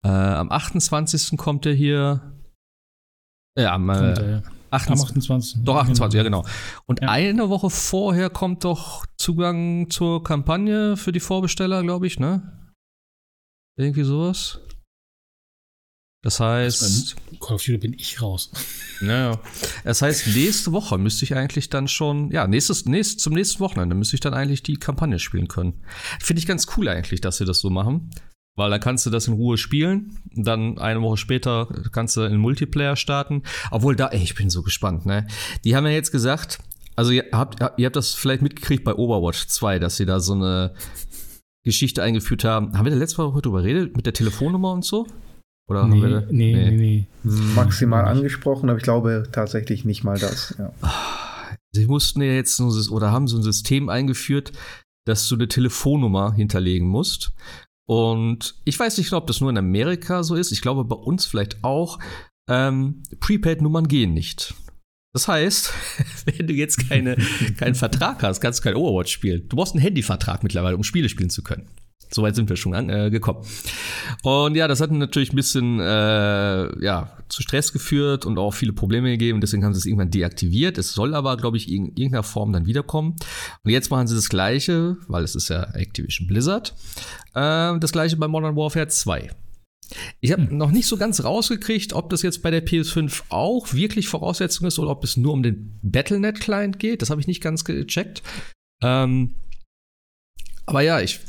Äh, 0.04 0.08
am 0.08 0.50
28. 0.50 1.38
kommt 1.38 1.64
er 1.66 1.72
hier. 1.72 2.36
Ja, 3.56 3.74
am, 3.74 3.88
äh, 3.88 3.94
er, 3.94 4.30
ja. 4.30 4.42
28, 4.70 4.90
am 4.90 5.08
28. 5.08 5.64
Doch, 5.64 5.76
28, 5.76 6.16
ja, 6.16 6.22
genau. 6.22 6.44
Und 6.86 7.02
ja. 7.02 7.08
eine 7.08 7.48
Woche 7.48 7.70
vorher 7.70 8.30
kommt 8.30 8.64
doch 8.64 9.04
Zugang 9.16 9.90
zur 9.90 10.22
Kampagne 10.22 10.96
für 10.96 11.12
die 11.12 11.20
Vorbesteller, 11.20 11.82
glaube 11.82 12.06
ich, 12.06 12.18
ne? 12.18 12.72
Irgendwie 13.76 14.04
sowas. 14.04 14.60
Das 16.22 16.38
heißt. 16.38 17.16
Call 17.40 17.54
of 17.54 17.64
Duty 17.64 17.78
bin 17.78 17.94
ich 17.94 18.20
raus. 18.20 18.50
Naja. 19.02 19.40
Das 19.82 20.02
heißt, 20.02 20.26
nächste 20.36 20.72
Woche 20.72 20.98
müsste 20.98 21.24
ich 21.24 21.34
eigentlich 21.34 21.70
dann 21.70 21.88
schon, 21.88 22.30
ja, 22.30 22.46
nächstes, 22.46 22.84
nächst, 22.84 23.20
zum 23.20 23.32
nächsten 23.32 23.60
Wochenende 23.60 23.96
müsste 23.96 24.14
ich 24.14 24.20
dann 24.20 24.34
eigentlich 24.34 24.62
die 24.62 24.76
Kampagne 24.76 25.18
spielen 25.18 25.48
können. 25.48 25.82
Finde 26.20 26.40
ich 26.40 26.46
ganz 26.46 26.66
cool 26.76 26.86
eigentlich, 26.86 27.22
dass 27.22 27.38
sie 27.38 27.46
das 27.46 27.60
so 27.60 27.70
machen. 27.70 28.10
Weil 28.56 28.70
dann 28.70 28.80
kannst 28.80 29.06
du 29.06 29.10
das 29.10 29.28
in 29.28 29.34
Ruhe 29.34 29.56
spielen. 29.56 30.18
Dann 30.34 30.78
eine 30.78 31.00
Woche 31.00 31.16
später 31.16 31.68
kannst 31.92 32.16
du 32.16 32.22
in 32.22 32.36
Multiplayer 32.36 32.96
starten. 32.96 33.42
Obwohl 33.70 33.96
da, 33.96 34.08
ey, 34.08 34.22
ich 34.22 34.34
bin 34.34 34.50
so 34.50 34.62
gespannt, 34.62 35.06
ne? 35.06 35.26
Die 35.64 35.76
haben 35.76 35.86
ja 35.86 35.92
jetzt 35.92 36.10
gesagt, 36.10 36.58
also 36.96 37.12
ihr 37.12 37.26
habt, 37.32 37.60
ihr 37.78 37.86
habt 37.86 37.96
das 37.96 38.14
vielleicht 38.14 38.42
mitgekriegt 38.42 38.84
bei 38.84 38.94
Overwatch 38.94 39.46
2, 39.46 39.78
dass 39.78 39.96
sie 39.96 40.06
da 40.06 40.20
so 40.20 40.34
eine 40.34 40.74
Geschichte 41.64 42.02
eingeführt 42.02 42.44
haben. 42.44 42.76
Haben 42.76 42.84
wir 42.84 42.92
da 42.92 42.98
letzte 42.98 43.18
Woche 43.18 43.40
drüber 43.40 43.62
geredet? 43.62 43.96
Mit 43.96 44.06
der 44.06 44.12
Telefonnummer 44.12 44.72
und 44.72 44.84
so? 44.84 45.06
Oder 45.68 45.86
nee, 45.86 46.02
wir, 46.02 46.26
nee, 46.30 46.52
nee, 46.52 46.70
nee, 46.70 47.06
Maximal 47.54 48.04
angesprochen, 48.04 48.68
aber 48.68 48.78
ich 48.78 48.82
glaube 48.82 49.28
tatsächlich 49.30 49.84
nicht 49.84 50.02
mal 50.02 50.18
das. 50.18 50.56
Ja. 50.58 50.72
Sie 51.72 51.86
mussten 51.86 52.20
ja 52.22 52.32
jetzt 52.32 52.60
oder 52.90 53.12
haben 53.12 53.28
so 53.28 53.36
ein 53.36 53.44
System 53.44 53.88
eingeführt, 53.88 54.52
dass 55.06 55.28
du 55.28 55.36
eine 55.36 55.46
Telefonnummer 55.46 56.32
hinterlegen 56.34 56.88
musst. 56.88 57.32
Und 57.90 58.54
ich 58.64 58.78
weiß 58.78 58.98
nicht, 58.98 59.12
ob 59.14 59.26
das 59.26 59.40
nur 59.40 59.50
in 59.50 59.58
Amerika 59.58 60.22
so 60.22 60.36
ist. 60.36 60.52
Ich 60.52 60.62
glaube, 60.62 60.84
bei 60.84 60.94
uns 60.94 61.26
vielleicht 61.26 61.64
auch. 61.64 61.98
Ähm, 62.48 63.02
Prepaid-Nummern 63.18 63.88
gehen 63.88 64.14
nicht. 64.14 64.54
Das 65.12 65.26
heißt, 65.26 65.72
wenn 66.24 66.46
du 66.46 66.52
jetzt 66.52 66.88
keine, 66.88 67.16
keinen 67.56 67.74
Vertrag 67.74 68.22
hast, 68.22 68.40
kannst 68.40 68.60
du 68.60 68.62
kein 68.62 68.76
Overwatch 68.76 69.10
spielen. 69.10 69.48
Du 69.48 69.56
brauchst 69.56 69.74
einen 69.74 69.82
Handyvertrag 69.82 70.44
mittlerweile, 70.44 70.76
um 70.76 70.84
Spiele 70.84 71.08
spielen 71.08 71.30
zu 71.30 71.42
können. 71.42 71.68
Soweit 72.12 72.34
sind 72.34 72.48
wir 72.48 72.56
schon 72.56 72.74
angekommen. 72.74 73.44
Äh, 74.24 74.28
und 74.28 74.56
ja, 74.56 74.66
das 74.66 74.80
hat 74.80 74.90
natürlich 74.90 75.32
ein 75.32 75.36
bisschen 75.36 75.78
äh, 75.78 76.84
ja, 76.84 77.16
zu 77.28 77.42
Stress 77.42 77.72
geführt 77.72 78.26
und 78.26 78.38
auch 78.38 78.52
viele 78.52 78.72
Probleme 78.72 79.10
gegeben. 79.10 79.40
Deswegen 79.40 79.64
haben 79.64 79.74
sie 79.74 79.78
es 79.78 79.86
irgendwann 79.86 80.10
deaktiviert. 80.10 80.76
Es 80.76 80.92
soll 80.92 81.14
aber, 81.14 81.36
glaube 81.36 81.56
ich, 81.56 81.70
in 81.70 81.86
irgendeiner 81.86 82.24
Form 82.24 82.52
dann 82.52 82.66
wiederkommen. 82.66 83.16
Und 83.62 83.70
jetzt 83.70 83.90
machen 83.90 84.08
sie 84.08 84.16
das 84.16 84.28
Gleiche, 84.28 84.96
weil 85.06 85.22
es 85.22 85.36
ist 85.36 85.50
ja 85.50 85.62
Activision 85.74 86.26
Blizzard. 86.26 86.74
Äh, 87.34 87.78
das 87.78 87.92
Gleiche 87.92 88.16
bei 88.16 88.26
Modern 88.26 88.56
Warfare 88.56 88.88
2. 88.88 89.30
Ich 90.20 90.32
habe 90.32 90.48
hm. 90.48 90.56
noch 90.56 90.70
nicht 90.70 90.86
so 90.86 90.96
ganz 90.96 91.22
rausgekriegt, 91.22 91.92
ob 91.92 92.10
das 92.10 92.22
jetzt 92.22 92.42
bei 92.42 92.50
der 92.50 92.64
PS5 92.64 93.22
auch 93.28 93.72
wirklich 93.72 94.08
Voraussetzung 94.08 94.66
ist 94.66 94.78
oder 94.78 94.90
ob 94.90 95.04
es 95.04 95.16
nur 95.16 95.32
um 95.32 95.42
den 95.42 95.78
Battlenet-Client 95.82 96.78
geht. 96.78 97.02
Das 97.02 97.10
habe 97.10 97.20
ich 97.20 97.26
nicht 97.26 97.42
ganz 97.42 97.64
gecheckt. 97.64 98.22
Ähm, 98.82 99.34
aber 100.70 100.80
ja, 100.82 101.00
ich, 101.00 101.20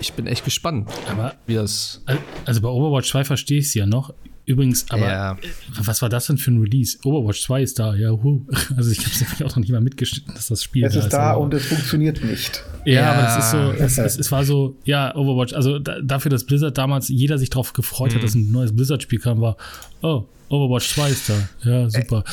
ich 0.00 0.12
bin 0.14 0.26
echt 0.26 0.44
gespannt, 0.44 0.88
aber, 1.10 1.34
wie 1.46 1.54
das. 1.54 2.02
Also 2.44 2.60
bei 2.60 2.68
Overwatch 2.68 3.10
2 3.10 3.24
verstehe 3.24 3.58
ich 3.58 3.66
es 3.66 3.74
ja 3.74 3.86
noch. 3.86 4.12
Übrigens, 4.44 4.90
aber 4.90 5.08
ja. 5.08 5.36
was 5.78 6.02
war 6.02 6.08
das 6.08 6.26
denn 6.26 6.36
für 6.36 6.50
ein 6.50 6.60
Release? 6.60 6.98
Overwatch 7.04 7.42
2 7.42 7.62
ist 7.62 7.78
da, 7.78 7.94
ja. 7.94 8.10
Hu. 8.10 8.44
Also 8.76 8.90
ich 8.90 8.98
habe 8.98 9.10
es 9.10 9.42
auch 9.42 9.50
noch 9.50 9.56
nicht 9.58 9.70
mal 9.70 9.80
mitgeschnitten, 9.80 10.34
dass 10.34 10.48
das 10.48 10.64
Spiel 10.64 10.84
es 10.84 10.94
da 10.94 10.98
ist. 10.98 11.04
Es 11.04 11.12
ist 11.12 11.16
da 11.16 11.32
und 11.34 11.54
es 11.54 11.66
funktioniert 11.66 12.24
nicht. 12.24 12.64
Ja, 12.84 12.92
ja. 12.92 13.12
aber 13.12 13.28
es 13.28 13.44
ist 13.44 13.50
so, 13.52 13.84
es, 13.84 13.98
es, 13.98 14.18
es, 14.18 14.32
war 14.32 14.44
so, 14.44 14.76
ja, 14.84 15.14
Overwatch, 15.14 15.52
also 15.52 15.78
da, 15.78 16.00
dafür, 16.00 16.30
dass 16.30 16.44
Blizzard 16.44 16.76
damals 16.76 17.08
jeder 17.08 17.38
sich 17.38 17.50
drauf 17.50 17.72
gefreut 17.72 18.10
mhm. 18.10 18.16
hat, 18.16 18.24
dass 18.24 18.34
ein 18.34 18.50
neues 18.50 18.74
Blizzard-Spiel 18.74 19.20
kam, 19.20 19.40
war, 19.40 19.56
oh, 20.02 20.24
Overwatch 20.48 20.88
2 20.94 21.10
ist 21.10 21.28
da. 21.28 21.34
Ja, 21.62 21.88
super. 21.88 22.24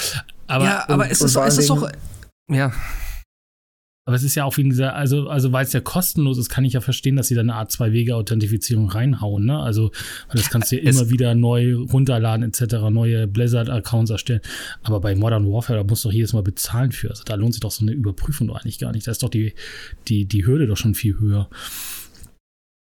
Aber, 0.47 0.65
ja, 0.65 0.85
aber 0.87 1.03
und, 1.03 1.11
es, 1.11 1.21
ist, 1.21 1.35
es 1.35 1.57
ist 1.59 1.69
doch, 1.69 1.91
ja. 2.49 2.71
Aber 4.09 4.15
es 4.15 4.23
ist 4.23 4.33
ja 4.33 4.43
auch 4.43 4.57
wegen 4.57 4.71
dieser, 4.71 4.95
also, 4.95 5.29
also 5.29 5.51
weil 5.51 5.63
es 5.63 5.71
ja 5.71 5.81
kostenlos 5.81 6.39
ist, 6.39 6.49
kann 6.49 6.65
ich 6.65 6.73
ja 6.73 6.81
verstehen, 6.81 7.15
dass 7.15 7.27
sie 7.27 7.35
da 7.35 7.41
eine 7.41 7.53
Art 7.53 7.71
Zwei-Wege-Authentifizierung 7.71 8.89
reinhauen, 8.89 9.45
ne? 9.45 9.59
Also, 9.59 9.91
weil 10.29 10.37
das 10.37 10.49
kannst 10.49 10.71
du 10.71 10.77
ja 10.77 10.89
es 10.89 10.99
immer 10.99 11.11
wieder 11.11 11.35
neu 11.35 11.75
runterladen, 11.75 12.43
etc., 12.43 12.89
neue 12.89 13.27
Blizzard-Accounts 13.27 14.09
erstellen. 14.09 14.41
Aber 14.81 14.99
bei 14.99 15.13
Modern 15.13 15.45
Warfare, 15.45 15.77
da 15.77 15.83
musst 15.83 16.05
du 16.05 16.09
doch 16.09 16.13
jedes 16.15 16.33
Mal 16.33 16.41
bezahlen 16.41 16.91
für. 16.91 17.11
Also 17.11 17.23
da 17.23 17.35
lohnt 17.35 17.53
sich 17.53 17.59
doch 17.61 17.69
so 17.69 17.85
eine 17.85 17.91
Überprüfung 17.91 18.47
doch 18.47 18.55
eigentlich 18.55 18.79
gar 18.79 18.91
nicht. 18.93 19.05
Da 19.05 19.11
ist 19.11 19.21
doch 19.21 19.29
die, 19.29 19.53
die, 20.07 20.25
die 20.25 20.43
Hürde 20.43 20.65
doch 20.65 20.77
schon 20.77 20.95
viel 20.95 21.19
höher. 21.19 21.47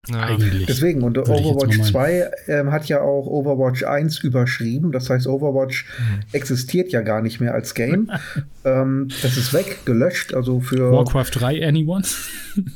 Ja. 0.09 0.21
Eigentlich. 0.21 0.67
Deswegen, 0.67 1.03
und 1.03 1.17
Overwatch 1.17 1.81
2 1.81 2.31
ähm, 2.49 2.73
hat 2.73 2.87
ja 2.87 3.01
auch 3.01 3.27
Overwatch 3.27 3.85
1 3.85 4.19
überschrieben. 4.19 4.93
Das 4.93 5.09
heißt, 5.09 5.27
Overwatch 5.27 5.87
mhm. 5.99 6.21
existiert 6.33 6.93
ja 6.93 7.01
gar 7.01 7.23
nicht 7.23 7.41
mehr 7.41 7.55
als 7.55 7.75
Game. 7.75 8.11
ähm, 8.65 9.09
das 9.23 9.37
ist 9.37 9.55
weg, 9.55 9.81
gelöscht. 9.87 10.35
Also 10.35 10.61
für. 10.61 10.93
Warcraft 10.93 11.31
3, 11.33 11.67
anyone? 11.67 12.05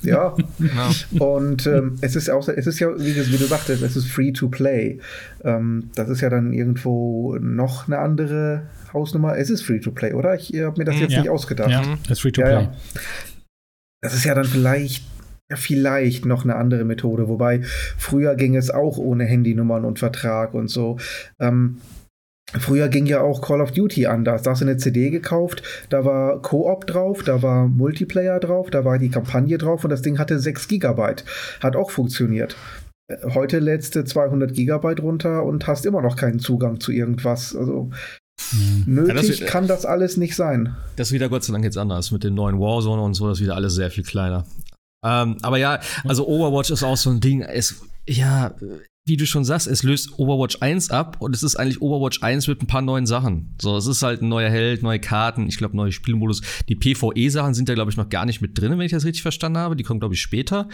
ja. 0.03 0.35
ja. 0.59 1.25
Und 1.25 1.67
ähm, 1.67 1.97
es 2.01 2.17
ist 2.17 2.31
auch, 2.31 2.49
es 2.49 2.67
ist 2.67 2.79
ja, 2.79 2.89
wie, 2.99 3.15
wie, 3.15 3.37
du 3.37 3.45
sagtest, 3.45 3.83
es 3.83 3.97
ist 3.97 4.09
free 4.09 4.33
to 4.33 4.49
play. 4.49 4.99
Ähm, 5.45 5.91
das 5.95 6.09
ist 6.09 6.23
ja 6.23 6.31
dann 6.31 6.53
irgendwo 6.53 7.37
noch 7.41 7.89
eine 7.89 7.99
andere 7.99 8.63
Hausnummer. 8.95 9.37
Es 9.37 9.51
ist 9.51 9.63
free 9.63 9.81
to 9.81 9.91
play, 9.91 10.15
oder? 10.15 10.35
Ich 10.35 10.55
habe 10.55 10.79
mir 10.79 10.85
das 10.85 10.97
mhm. 10.97 11.03
jetzt 11.03 11.13
ja. 11.13 11.21
nicht 11.21 11.31
ausgedacht. 11.31 11.71
Ja, 11.71 11.83
es 12.05 12.13
ist 12.13 12.21
free 12.21 12.33
to 12.33 12.41
play. 12.41 12.69
Das 14.01 14.15
ist 14.15 14.25
ja 14.25 14.35
dann 14.35 14.45
vielleicht 14.45 15.05
ja, 15.51 15.57
vielleicht 15.57 16.27
noch 16.27 16.45
eine 16.45 16.57
andere 16.57 16.85
Methode, 16.85 17.29
wobei 17.29 17.63
früher 17.97 18.35
ging 18.35 18.57
es 18.57 18.71
auch 18.71 18.99
ohne 18.99 19.25
Handynummern 19.25 19.85
und 19.85 19.99
Vertrag 19.99 20.55
und 20.55 20.69
so. 20.69 20.99
Ähm, 21.41 21.79
Früher 22.55 22.89
ging 22.89 23.05
ja 23.05 23.21
auch 23.21 23.43
Call 23.43 23.61
of 23.61 23.73
Duty 23.73 24.07
anders. 24.07 24.43
Da 24.43 24.53
hast 24.53 24.63
du 24.63 24.65
eine 24.65 24.79
CD 24.79 25.11
gekauft, 25.11 25.63
da 25.91 26.07
war 26.07 26.41
Koop 26.41 26.87
drauf, 26.87 27.23
da 27.23 27.43
war 27.43 27.69
Multiplayer 27.69 28.41
drauf, 28.41 28.71
da 28.71 28.87
war 28.87 28.99
die 28.99 29.11
Kampagne 29.11 29.59
drauf 29.59 29.85
und 29.85 29.91
das 29.91 30.01
Ding 30.01 30.19
hatte 30.19 30.39
6 30.39 30.67
Gigabyte. 30.67 31.27
Hat 31.61 31.77
auch 31.77 31.91
funktioniert. 31.91 32.57
Heute 33.35 33.59
lädst 33.59 33.97
du 33.97 34.05
200 34.05 34.55
Gigabyte 34.55 35.03
runter 35.03 35.45
und 35.45 35.67
hast 35.67 35.85
immer 35.85 36.01
noch 36.01 36.17
keinen 36.17 36.39
Zugang 36.39 36.81
zu 36.81 36.91
irgendwas. 36.91 37.55
Also 37.55 37.91
hm. 38.51 38.85
nötig 38.95 39.41
ja, 39.41 39.45
das, 39.45 39.53
kann 39.53 39.67
das 39.67 39.85
alles 39.85 40.17
nicht 40.17 40.35
sein. 40.35 40.75
Das 40.97 41.09
ist 41.09 41.13
wieder 41.13 41.29
Gott 41.29 41.45
sei 41.45 41.53
Dank 41.53 41.65
jetzt 41.65 41.77
anders. 41.77 42.13
Mit 42.13 42.25
den 42.25 42.35
neuen 42.35 42.59
Warzone 42.59 43.03
und 43.03 43.13
so, 43.13 43.29
das 43.29 43.39
ist 43.39 43.45
wieder 43.45 43.57
alles 43.57 43.75
sehr 43.75 43.91
viel 43.91 44.05
kleiner. 44.05 44.47
Ähm, 45.05 45.37
aber 45.43 45.59
ja, 45.59 45.81
also 46.05 46.27
Overwatch 46.27 46.71
ist 46.71 46.83
auch 46.83 46.97
so 46.97 47.11
ein 47.11 47.21
Ding. 47.21 47.43
Es, 47.43 47.83
ja, 48.09 48.55
wie 49.09 49.17
du 49.17 49.27
schon 49.27 49.45
sagst, 49.45 49.67
es 49.67 49.83
löst 49.83 50.19
Overwatch 50.19 50.59
1 50.61 50.91
ab 50.91 51.17
und 51.21 51.35
es 51.35 51.43
ist 51.43 51.57
eigentlich 51.57 51.81
Overwatch 51.81 52.23
1 52.23 52.47
mit 52.47 52.63
ein 52.63 52.67
paar 52.67 52.83
neuen 52.83 53.07
Sachen. 53.07 53.57
So, 53.61 53.77
es 53.77 53.87
ist 53.87 54.03
halt 54.03 54.23
ein 54.23 54.29
neuer 54.29 54.51
Held, 54.51 54.83
neue 54.83 55.01
Karten, 55.01 55.49
ich 55.49 55.57
glaube, 55.57 55.77
neue 55.77 55.93
Spielmodus. 55.93 56.43
Die 56.69 56.77
PvE-Sachen 56.77 57.55
sind 57.55 57.69
da, 57.69 57.75
glaube 57.75 57.91
ich, 57.91 57.97
noch 57.97 58.09
gar 58.09 58.27
nicht 58.27 58.41
mit 58.41 58.59
drin, 58.59 58.73
wenn 58.73 58.81
ich 58.81 58.93
das 58.93 59.05
richtig 59.05 59.23
verstanden 59.23 59.59
habe. 59.59 59.77
Die 59.77 59.85
kommen, 59.85 60.01
glaube 60.01 60.15
ich, 60.15 60.21
später. 60.21 60.69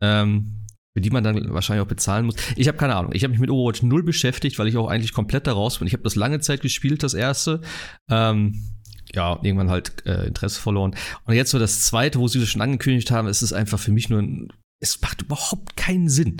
Ähm, 0.00 0.64
für 0.94 1.02
die 1.02 1.10
man 1.10 1.22
dann 1.22 1.52
wahrscheinlich 1.52 1.84
auch 1.84 1.88
bezahlen 1.88 2.24
muss. 2.24 2.36
Ich 2.56 2.68
habe 2.68 2.78
keine 2.78 2.96
Ahnung. 2.96 3.12
Ich 3.14 3.22
habe 3.22 3.30
mich 3.30 3.40
mit 3.40 3.50
Overwatch 3.50 3.82
0 3.82 4.02
beschäftigt, 4.02 4.58
weil 4.58 4.66
ich 4.66 4.78
auch 4.78 4.88
eigentlich 4.88 5.12
komplett 5.12 5.46
da 5.46 5.52
raus 5.52 5.78
bin. 5.78 5.86
Ich 5.86 5.92
habe 5.92 6.02
das 6.02 6.14
lange 6.16 6.40
Zeit 6.40 6.62
gespielt, 6.62 7.02
das 7.02 7.12
erste. 7.12 7.60
Ähm, 8.10 8.75
ja, 9.16 9.38
irgendwann 9.42 9.70
halt 9.70 10.06
äh, 10.06 10.26
Interesse 10.26 10.60
verloren. 10.60 10.94
Und 11.24 11.34
jetzt 11.34 11.50
so 11.50 11.58
das 11.58 11.82
zweite, 11.82 12.20
wo 12.20 12.28
sie 12.28 12.38
das 12.38 12.48
schon 12.48 12.62
angekündigt 12.62 13.10
haben, 13.10 13.26
ist 13.26 13.42
es 13.42 13.52
einfach 13.52 13.80
für 13.80 13.90
mich 13.90 14.08
nur 14.10 14.20
ein, 14.20 14.52
es 14.80 15.00
macht 15.00 15.22
überhaupt 15.22 15.76
keinen 15.76 16.08
Sinn. 16.08 16.36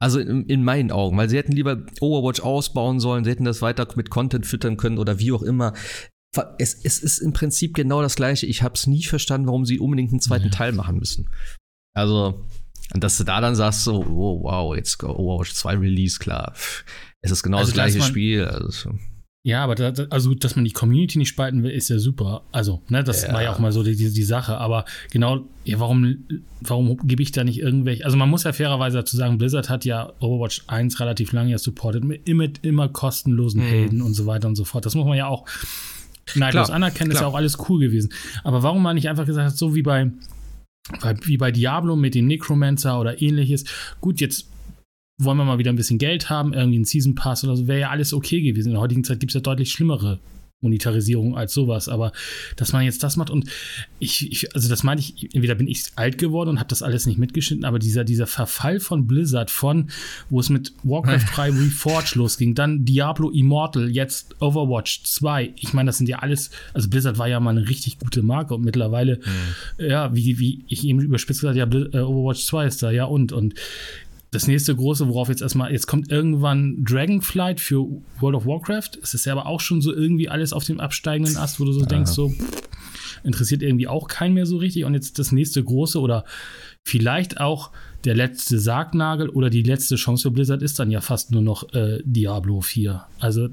Also 0.00 0.20
in, 0.20 0.44
in, 0.46 0.62
meinen 0.62 0.92
Augen, 0.92 1.16
weil 1.16 1.28
sie 1.28 1.36
hätten 1.36 1.52
lieber 1.52 1.84
Overwatch 2.00 2.40
ausbauen 2.40 3.00
sollen, 3.00 3.24
sie 3.24 3.30
hätten 3.30 3.44
das 3.44 3.62
weiter 3.62 3.88
mit 3.96 4.10
Content 4.10 4.46
füttern 4.46 4.76
können 4.76 4.98
oder 4.98 5.18
wie 5.18 5.32
auch 5.32 5.42
immer. 5.42 5.72
Es, 6.58 6.74
es 6.74 6.98
ist 6.98 7.18
im 7.18 7.32
Prinzip 7.32 7.74
genau 7.74 8.02
das 8.02 8.14
gleiche. 8.14 8.46
Ich 8.46 8.62
habe 8.62 8.74
es 8.74 8.86
nie 8.86 9.02
verstanden, 9.02 9.46
warum 9.46 9.64
sie 9.64 9.78
unbedingt 9.78 10.10
einen 10.10 10.20
zweiten 10.20 10.46
ja. 10.46 10.50
Teil 10.50 10.72
machen 10.72 10.98
müssen. 10.98 11.28
Also, 11.94 12.46
dass 12.90 13.16
du 13.16 13.24
da 13.24 13.40
dann 13.40 13.56
sagst, 13.56 13.84
so, 13.84 14.04
oh, 14.04 14.42
wow, 14.44 14.76
jetzt 14.76 15.02
Overwatch 15.02 15.54
2 15.54 15.78
Release, 15.78 16.18
klar. 16.18 16.52
Es 17.20 17.30
ist 17.32 17.42
genau 17.42 17.58
also, 17.58 17.72
das 17.72 17.74
gleiche 17.74 18.02
Spiel. 18.02 18.44
Also. 18.44 18.94
Ja, 19.44 19.62
aber 19.62 19.76
da, 19.76 19.92
also, 20.10 20.34
dass 20.34 20.56
man 20.56 20.64
die 20.64 20.72
Community 20.72 21.16
nicht 21.16 21.28
spalten 21.28 21.62
will, 21.62 21.70
ist 21.70 21.88
ja 21.88 21.98
super. 21.98 22.42
Also, 22.50 22.82
ne, 22.88 23.04
das 23.04 23.22
ja. 23.22 23.32
war 23.32 23.42
ja 23.42 23.52
auch 23.52 23.60
mal 23.60 23.70
so 23.72 23.82
die, 23.82 23.94
die, 23.94 24.12
die 24.12 24.22
Sache. 24.24 24.58
Aber 24.58 24.84
genau, 25.10 25.44
ja, 25.64 25.78
warum, 25.78 26.24
warum 26.60 26.98
gebe 27.06 27.22
ich 27.22 27.30
da 27.30 27.44
nicht 27.44 27.58
irgendwelche. 27.58 28.04
Also, 28.04 28.16
man 28.16 28.28
muss 28.28 28.42
ja 28.42 28.52
fairerweise 28.52 28.98
dazu 28.98 29.16
sagen, 29.16 29.38
Blizzard 29.38 29.68
hat 29.68 29.84
ja 29.84 30.12
Overwatch 30.18 30.64
1 30.66 30.98
relativ 31.00 31.32
lange 31.32 31.52
ja 31.52 31.58
supportet, 31.58 32.04
mit 32.04 32.28
immer, 32.28 32.48
immer 32.62 32.88
kostenlosen 32.88 33.62
mhm. 33.62 33.66
Helden 33.66 34.02
und 34.02 34.14
so 34.14 34.26
weiter 34.26 34.48
und 34.48 34.56
so 34.56 34.64
fort. 34.64 34.84
Das 34.84 34.94
muss 34.96 35.06
man 35.06 35.16
ja 35.16 35.28
auch 35.28 35.46
neidlos 36.34 36.70
anerkennen, 36.70 37.10
klar. 37.10 37.22
ist 37.22 37.24
ja 37.24 37.28
auch 37.28 37.36
alles 37.36 37.56
cool 37.68 37.80
gewesen. 37.80 38.12
Aber 38.42 38.62
warum 38.62 38.82
man 38.82 38.96
nicht 38.96 39.08
einfach 39.08 39.24
gesagt 39.24 39.50
hat, 39.50 39.56
so 39.56 39.74
wie 39.74 39.82
bei, 39.82 40.10
wie 41.22 41.38
bei 41.38 41.52
Diablo 41.52 41.96
mit 41.96 42.14
dem 42.14 42.26
Necromancer 42.26 43.00
oder 43.00 43.22
ähnliches, 43.22 43.64
gut, 44.00 44.20
jetzt 44.20 44.48
wollen 45.18 45.36
wir 45.36 45.44
mal 45.44 45.58
wieder 45.58 45.72
ein 45.72 45.76
bisschen 45.76 45.98
Geld 45.98 46.30
haben, 46.30 46.52
irgendwie 46.52 46.76
einen 46.76 46.84
Season 46.84 47.14
Pass 47.14 47.44
oder 47.44 47.56
so, 47.56 47.66
wäre 47.66 47.80
ja 47.80 47.90
alles 47.90 48.14
okay 48.14 48.40
gewesen. 48.40 48.68
In 48.68 48.74
der 48.74 48.82
heutigen 48.82 49.04
Zeit 49.04 49.20
gibt 49.20 49.30
es 49.30 49.34
ja 49.34 49.40
deutlich 49.40 49.70
schlimmere 49.70 50.20
Monetarisierung 50.60 51.36
als 51.36 51.54
sowas, 51.54 51.88
aber 51.88 52.12
dass 52.56 52.72
man 52.72 52.82
jetzt 52.82 53.04
das 53.04 53.16
macht 53.16 53.30
und 53.30 53.48
ich, 54.00 54.30
ich 54.32 54.54
also 54.56 54.68
das 54.68 54.82
meine 54.82 55.00
ich, 55.00 55.32
entweder 55.32 55.54
bin 55.54 55.68
ich 55.68 55.84
alt 55.94 56.18
geworden 56.18 56.50
und 56.50 56.58
habe 56.58 56.68
das 56.68 56.82
alles 56.82 57.06
nicht 57.06 57.18
mitgeschnitten, 57.18 57.64
aber 57.64 57.78
dieser, 57.78 58.02
dieser 58.02 58.26
Verfall 58.26 58.80
von 58.80 59.06
Blizzard 59.06 59.52
von, 59.52 59.88
wo 60.30 60.40
es 60.40 60.50
mit 60.50 60.72
Warcraft 60.82 61.26
3 61.34 61.50
Reforged 61.50 62.16
losging, 62.16 62.56
dann 62.56 62.84
Diablo 62.84 63.30
Immortal, 63.30 63.88
jetzt 63.88 64.34
Overwatch 64.40 65.04
2, 65.04 65.52
ich 65.54 65.74
meine, 65.74 65.88
das 65.88 65.98
sind 65.98 66.08
ja 66.08 66.18
alles, 66.18 66.50
also 66.74 66.88
Blizzard 66.88 67.18
war 67.18 67.28
ja 67.28 67.38
mal 67.38 67.56
eine 67.56 67.68
richtig 67.68 68.00
gute 68.00 68.22
Marke 68.22 68.54
und 68.54 68.64
mittlerweile, 68.64 69.20
mhm. 69.78 69.84
ja, 69.84 70.12
wie, 70.12 70.40
wie 70.40 70.64
ich 70.66 70.84
eben 70.84 71.00
überspitzt 71.00 71.40
gesagt, 71.40 71.56
ja, 71.56 71.66
äh, 71.66 72.02
Overwatch 72.02 72.44
2 72.46 72.66
ist 72.66 72.82
da, 72.82 72.90
ja 72.90 73.04
und, 73.04 73.30
und 73.30 73.54
das 74.30 74.46
nächste 74.46 74.76
große, 74.76 75.08
worauf 75.08 75.28
jetzt 75.28 75.40
erstmal, 75.40 75.72
jetzt 75.72 75.86
kommt 75.86 76.10
irgendwann 76.10 76.84
Dragonflight 76.84 77.60
für 77.60 77.86
World 78.20 78.36
of 78.36 78.46
Warcraft. 78.46 78.98
Es 79.02 79.14
ist 79.14 79.24
ja 79.24 79.32
aber 79.32 79.46
auch 79.46 79.60
schon 79.60 79.80
so 79.80 79.94
irgendwie 79.94 80.28
alles 80.28 80.52
auf 80.52 80.64
dem 80.64 80.80
absteigenden 80.80 81.36
Ast, 81.36 81.60
wo 81.60 81.64
du 81.64 81.72
so 81.72 81.80
ja. 81.80 81.86
denkst, 81.86 82.10
so 82.10 82.32
interessiert 83.24 83.62
irgendwie 83.62 83.88
auch 83.88 84.06
keinen 84.06 84.34
mehr 84.34 84.46
so 84.46 84.58
richtig. 84.58 84.84
Und 84.84 84.94
jetzt 84.94 85.18
das 85.18 85.32
nächste 85.32 85.64
große 85.64 85.98
oder 85.98 86.24
vielleicht 86.86 87.40
auch 87.40 87.70
der 88.04 88.14
letzte 88.14 88.58
Sargnagel 88.60 89.28
oder 89.28 89.50
die 89.50 89.62
letzte 89.62 89.96
Chance 89.96 90.22
für 90.22 90.30
Blizzard 90.30 90.62
ist 90.62 90.78
dann 90.78 90.90
ja 90.90 91.00
fast 91.00 91.32
nur 91.32 91.42
noch 91.42 91.72
äh, 91.74 92.00
Diablo 92.04 92.60
4. 92.60 93.04
Also, 93.18 93.48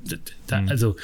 da, 0.48 0.62
mhm. 0.62 0.70
also, 0.70 0.96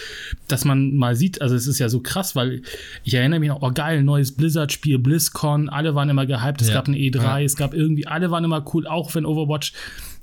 dass 0.47 0.63
man 0.63 0.95
mal 0.95 1.15
sieht, 1.15 1.41
also 1.41 1.55
es 1.55 1.65
ist 1.65 1.79
ja 1.79 1.89
so 1.89 2.01
krass, 2.01 2.35
weil 2.35 2.61
ich 3.03 3.15
erinnere 3.15 3.39
mich 3.39 3.49
noch, 3.49 3.61
oh 3.63 3.71
geil, 3.71 4.03
neues 4.03 4.35
Blizzard-Spiel, 4.35 4.99
BlizzCon, 4.99 5.69
alle 5.69 5.95
waren 5.95 6.09
immer 6.09 6.27
gehypt, 6.27 6.61
es 6.61 6.67
ja. 6.67 6.75
gab 6.75 6.87
ein 6.87 6.93
E3, 6.93 7.17
ja. 7.17 7.39
es 7.41 7.55
gab 7.55 7.73
irgendwie, 7.73 8.05
alle 8.05 8.29
waren 8.29 8.43
immer 8.43 8.63
cool, 8.73 8.85
auch 8.85 9.13
wenn 9.15 9.25
Overwatch 9.25 9.73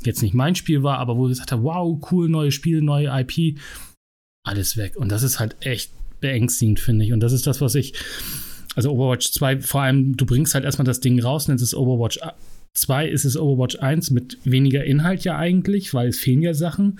jetzt 0.05 0.23
nicht 0.23 0.35
mein 0.35 0.55
Spiel 0.55 0.85
war, 0.85 0.99
aber 0.99 1.17
wo 1.17 1.27
ich 1.27 1.33
gesagt 1.33 1.51
habe, 1.51 1.65
wow, 1.65 2.01
cool, 2.13 2.29
neues 2.29 2.55
Spiel, 2.55 2.83
neue 2.83 3.09
IP, 3.21 3.59
alles 4.45 4.77
weg. 4.77 4.95
Und 4.97 5.11
das 5.11 5.25
ist 5.25 5.41
halt 5.41 5.57
echt 5.61 5.91
beängstigend, 6.21 6.79
finde 6.79 7.05
ich. 7.05 7.13
Und 7.13 7.21
das 7.21 7.33
ist 7.33 7.49
das, 7.49 7.61
was 7.61 7.75
ich, 7.75 7.95
also 8.77 8.93
Overwatch 8.93 9.33
2, 9.33 9.61
vor 9.61 9.83
allem, 9.83 10.17
du 10.17 10.25
bringst 10.25 10.55
halt 10.55 10.65
erstmal 10.65 10.87
das 10.87 11.01
Ding 11.01 11.21
raus, 11.21 11.49
nennst 11.49 11.65
es 11.65 11.75
Overwatch 11.75 12.21
2 12.75 13.09
ist 13.09 13.25
es 13.25 13.37
Overwatch 13.37 13.77
1 13.77 14.11
mit 14.11 14.39
weniger 14.45 14.85
Inhalt 14.85 15.25
ja 15.25 15.37
eigentlich, 15.37 15.95
weil 15.95 16.09
es 16.09 16.19
fehlen 16.19 16.43
ja 16.43 16.55
Sachen. 16.55 16.99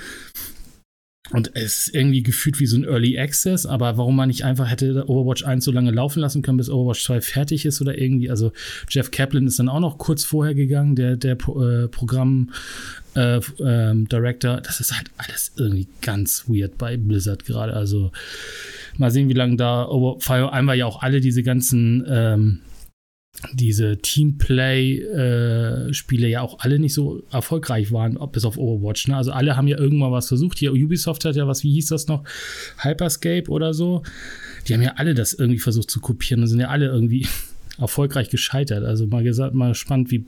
Und 1.31 1.51
es 1.55 1.89
ist 1.89 1.95
irgendwie 1.95 2.23
gefühlt 2.23 2.59
wie 2.59 2.67
so 2.67 2.79
ein 2.79 2.85
Early 2.85 3.19
Access, 3.19 3.67
aber 3.67 3.99
warum 3.99 4.17
man 4.17 4.29
nicht 4.29 4.45
einfach 4.45 4.71
hätte 4.71 5.09
Overwatch 5.09 5.45
1 5.45 5.63
so 5.63 5.71
lange 5.71 5.91
laufen 5.91 6.21
lassen 6.21 6.41
können, 6.41 6.57
bis 6.57 6.71
Overwatch 6.71 7.05
2 7.05 7.21
fertig 7.21 7.67
ist 7.67 7.83
oder 7.83 7.99
irgendwie. 7.99 8.31
Also 8.31 8.53
Jeff 8.89 9.11
Kaplan 9.11 9.47
ist 9.47 9.59
dann 9.59 9.69
auch 9.69 9.81
noch 9.81 9.99
kurz 9.99 10.25
vorher 10.25 10.55
gegangen, 10.55 10.97
der, 10.97 11.17
der 11.17 11.33
äh, 11.33 11.89
Programm 11.89 12.51
äh, 13.15 13.41
ähm, 13.61 14.09
Director. 14.09 14.63
Das 14.63 14.81
ist 14.81 14.97
halt 14.97 15.11
alles 15.19 15.53
irgendwie 15.57 15.89
ganz 16.01 16.45
weird 16.49 16.79
bei 16.79 16.97
Blizzard 16.97 17.45
gerade. 17.45 17.75
Also 17.75 18.11
mal 18.97 19.11
sehen, 19.11 19.29
wie 19.29 19.35
lange 19.35 19.57
da 19.57 19.87
Over 19.87 20.21
Fire 20.21 20.51
einmal 20.53 20.79
ja 20.79 20.87
auch 20.87 21.03
alle 21.03 21.21
diese 21.21 21.43
ganzen 21.43 22.07
ähm, 22.09 22.61
diese 23.53 23.99
Teamplay-Spiele 23.99 26.27
äh, 26.27 26.31
ja 26.31 26.41
auch 26.41 26.61
alle 26.61 26.79
nicht 26.79 26.95
so 26.95 27.23
erfolgreich 27.31 27.93
waren, 27.93 28.19
bis 28.33 28.45
auf 28.45 28.57
Overwatch. 28.59 29.09
Ne? 29.09 29.17
Also 29.17 29.33
alle 29.33 29.57
haben 29.57 29.67
ja 29.69 29.79
irgendwann 29.79 30.13
was 30.13 30.29
versucht. 30.29 30.59
Hier 30.59 30.73
Ubisoft 30.73 31.25
hat 31.25 31.37
ja 31.37 31.47
was, 31.47 31.63
wie 31.63 31.73
hieß 31.73 31.87
das 31.89 32.09
noch? 32.09 32.25
Hyperscape 32.79 33.51
oder 33.51 33.73
so. 33.75 34.03
Die 34.67 34.75
haben 34.75 34.83
ja 34.83 34.95
alle 34.97 35.15
das 35.15 35.33
irgendwie 35.33 35.61
versucht 35.61 35.91
zu 35.91 36.01
kopieren 36.01 36.43
und 36.43 36.49
sind 36.49 36.61
ja 36.61 36.69
alle 36.69 36.87
irgendwie 36.87 37.27
erfolgreich 37.79 38.29
gescheitert. 38.31 38.85
Also 38.85 39.07
mal 39.07 39.23
gesagt, 39.23 39.55
mal 39.55 39.75
spannend, 39.75 40.11
wie 40.11 40.27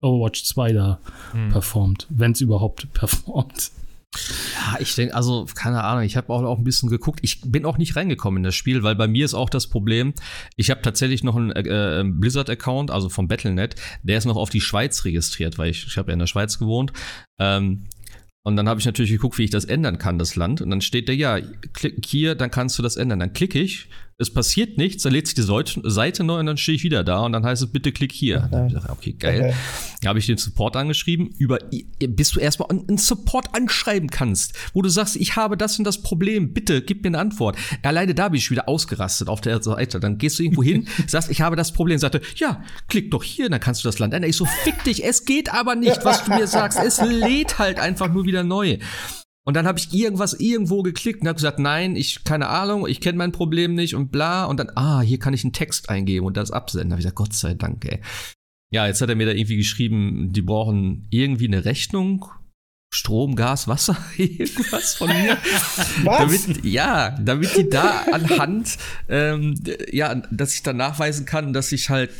Overwatch 0.00 0.44
2 0.44 0.72
da 0.72 1.00
hm. 1.32 1.50
performt, 1.50 2.06
wenn 2.10 2.32
es 2.32 2.40
überhaupt 2.40 2.92
performt. 2.98 3.70
Ja, 4.14 4.76
ich 4.80 4.94
denke, 4.94 5.14
also 5.14 5.46
keine 5.54 5.84
Ahnung, 5.84 6.02
ich 6.02 6.16
habe 6.16 6.32
auch, 6.32 6.42
auch 6.42 6.58
ein 6.58 6.64
bisschen 6.64 6.88
geguckt. 6.88 7.20
Ich 7.22 7.40
bin 7.42 7.64
auch 7.64 7.78
nicht 7.78 7.94
reingekommen 7.94 8.38
in 8.38 8.42
das 8.44 8.54
Spiel, 8.54 8.82
weil 8.82 8.96
bei 8.96 9.06
mir 9.06 9.24
ist 9.24 9.34
auch 9.34 9.50
das 9.50 9.66
Problem, 9.66 10.14
ich 10.56 10.70
habe 10.70 10.82
tatsächlich 10.82 11.22
noch 11.22 11.36
einen 11.36 11.52
äh, 11.52 12.04
Blizzard-Account, 12.04 12.90
also 12.90 13.08
vom 13.08 13.28
Battlenet, 13.28 13.74
der 14.02 14.18
ist 14.18 14.24
noch 14.24 14.36
auf 14.36 14.50
die 14.50 14.60
Schweiz 14.60 15.04
registriert, 15.04 15.58
weil 15.58 15.70
ich, 15.70 15.86
ich 15.86 15.98
habe 15.98 16.10
ja 16.10 16.14
in 16.14 16.18
der 16.18 16.26
Schweiz 16.26 16.58
gewohnt. 16.58 16.92
Ähm, 17.38 17.86
und 18.44 18.56
dann 18.56 18.68
habe 18.68 18.80
ich 18.80 18.86
natürlich 18.86 19.10
geguckt, 19.10 19.36
wie 19.36 19.44
ich 19.44 19.50
das 19.50 19.66
ändern 19.66 19.98
kann, 19.98 20.18
das 20.18 20.34
Land. 20.34 20.62
Und 20.62 20.70
dann 20.70 20.80
steht 20.80 21.08
da, 21.08 21.12
ja, 21.12 21.38
klick 21.74 22.04
hier, 22.06 22.34
dann 22.34 22.50
kannst 22.50 22.78
du 22.78 22.82
das 22.82 22.96
ändern. 22.96 23.20
Dann 23.20 23.34
klicke 23.34 23.60
ich 23.60 23.90
es 24.20 24.30
passiert 24.30 24.78
nichts, 24.78 25.04
dann 25.04 25.12
lädt 25.12 25.28
sich 25.28 25.36
die 25.36 25.42
Seite 25.42 26.24
neu 26.24 26.40
und 26.40 26.46
dann 26.46 26.56
stehe 26.56 26.74
ich 26.74 26.82
wieder 26.82 27.04
da 27.04 27.20
und 27.20 27.32
dann 27.32 27.46
heißt 27.46 27.62
es, 27.62 27.70
bitte 27.70 27.92
klick 27.92 28.10
hier. 28.10 28.48
Dann 28.50 28.66
ich 28.66 28.74
gesagt, 28.74 28.90
okay, 28.90 29.12
geil. 29.12 29.40
Okay. 29.40 29.54
Da 30.02 30.08
habe 30.08 30.18
ich 30.18 30.26
den 30.26 30.38
Support 30.38 30.74
angeschrieben, 30.74 31.28
über, 31.38 31.60
bis 32.00 32.32
du 32.32 32.40
erstmal 32.40 32.68
einen 32.70 32.98
Support 32.98 33.54
anschreiben 33.54 34.10
kannst, 34.10 34.54
wo 34.74 34.82
du 34.82 34.88
sagst, 34.88 35.14
ich 35.14 35.36
habe 35.36 35.56
das 35.56 35.78
und 35.78 35.84
das 35.84 36.02
Problem, 36.02 36.52
bitte 36.52 36.82
gib 36.82 37.04
mir 37.04 37.10
eine 37.10 37.20
Antwort. 37.20 37.56
Alleine 37.84 38.12
da 38.12 38.28
bin 38.28 38.38
ich 38.38 38.50
wieder 38.50 38.68
ausgerastet 38.68 39.28
auf 39.28 39.40
der 39.40 39.62
Seite. 39.62 40.00
Dann 40.00 40.18
gehst 40.18 40.40
du 40.40 40.42
irgendwo 40.42 40.64
hin, 40.64 40.88
sagst, 41.06 41.30
ich 41.30 41.40
habe 41.40 41.54
das 41.54 41.70
Problem, 41.70 41.98
sagte, 41.98 42.20
ja, 42.34 42.64
klick 42.88 43.12
doch 43.12 43.22
hier, 43.22 43.48
dann 43.48 43.60
kannst 43.60 43.84
du 43.84 43.88
das 43.88 44.00
Land 44.00 44.14
ändern. 44.14 44.30
Ich 44.30 44.36
so, 44.36 44.46
fick 44.64 44.82
dich, 44.82 45.04
es 45.04 45.26
geht 45.26 45.54
aber 45.54 45.76
nicht, 45.76 46.04
was 46.04 46.24
du 46.24 46.32
mir 46.32 46.48
sagst. 46.48 46.76
Es 46.84 47.00
lädt 47.00 47.60
halt 47.60 47.78
einfach 47.78 48.12
nur 48.12 48.24
wieder 48.24 48.42
neu. 48.42 48.78
Und 49.48 49.54
dann 49.54 49.66
habe 49.66 49.78
ich 49.78 49.94
irgendwas 49.94 50.34
irgendwo 50.34 50.82
geklickt 50.82 51.22
und 51.22 51.26
habe 51.26 51.36
gesagt, 51.36 51.58
nein, 51.58 51.96
ich 51.96 52.22
keine 52.22 52.48
Ahnung, 52.48 52.86
ich 52.86 53.00
kenne 53.00 53.16
mein 53.16 53.32
Problem 53.32 53.74
nicht 53.74 53.94
und 53.94 54.12
bla. 54.12 54.44
Und 54.44 54.60
dann, 54.60 54.70
ah, 54.74 55.00
hier 55.00 55.18
kann 55.18 55.32
ich 55.32 55.42
einen 55.42 55.54
Text 55.54 55.88
eingeben 55.88 56.26
und 56.26 56.36
das 56.36 56.50
absenden. 56.50 56.90
Da 56.90 56.92
habe 56.92 57.00
ich 57.00 57.04
gesagt, 57.04 57.16
Gott 57.16 57.32
sei 57.32 57.54
Dank, 57.54 57.82
ey. 57.86 58.00
Ja, 58.70 58.86
jetzt 58.86 59.00
hat 59.00 59.08
er 59.08 59.16
mir 59.16 59.24
da 59.24 59.32
irgendwie 59.32 59.56
geschrieben, 59.56 60.34
die 60.34 60.42
brauchen 60.42 61.06
irgendwie 61.08 61.46
eine 61.46 61.64
Rechnung. 61.64 62.26
Strom, 62.92 63.36
Gas, 63.36 63.66
Wasser, 63.68 63.96
irgendwas 64.18 64.96
von 64.96 65.08
mir. 65.08 65.38
Was? 66.04 66.18
Damit, 66.18 66.64
ja, 66.66 67.16
damit 67.18 67.56
die 67.56 67.70
da 67.70 68.02
anhand, 68.12 68.76
ähm, 69.08 69.58
ja, 69.90 70.14
dass 70.30 70.52
ich 70.52 70.62
dann 70.62 70.76
nachweisen 70.76 71.24
kann, 71.24 71.54
dass 71.54 71.72
ich 71.72 71.88
halt 71.88 72.10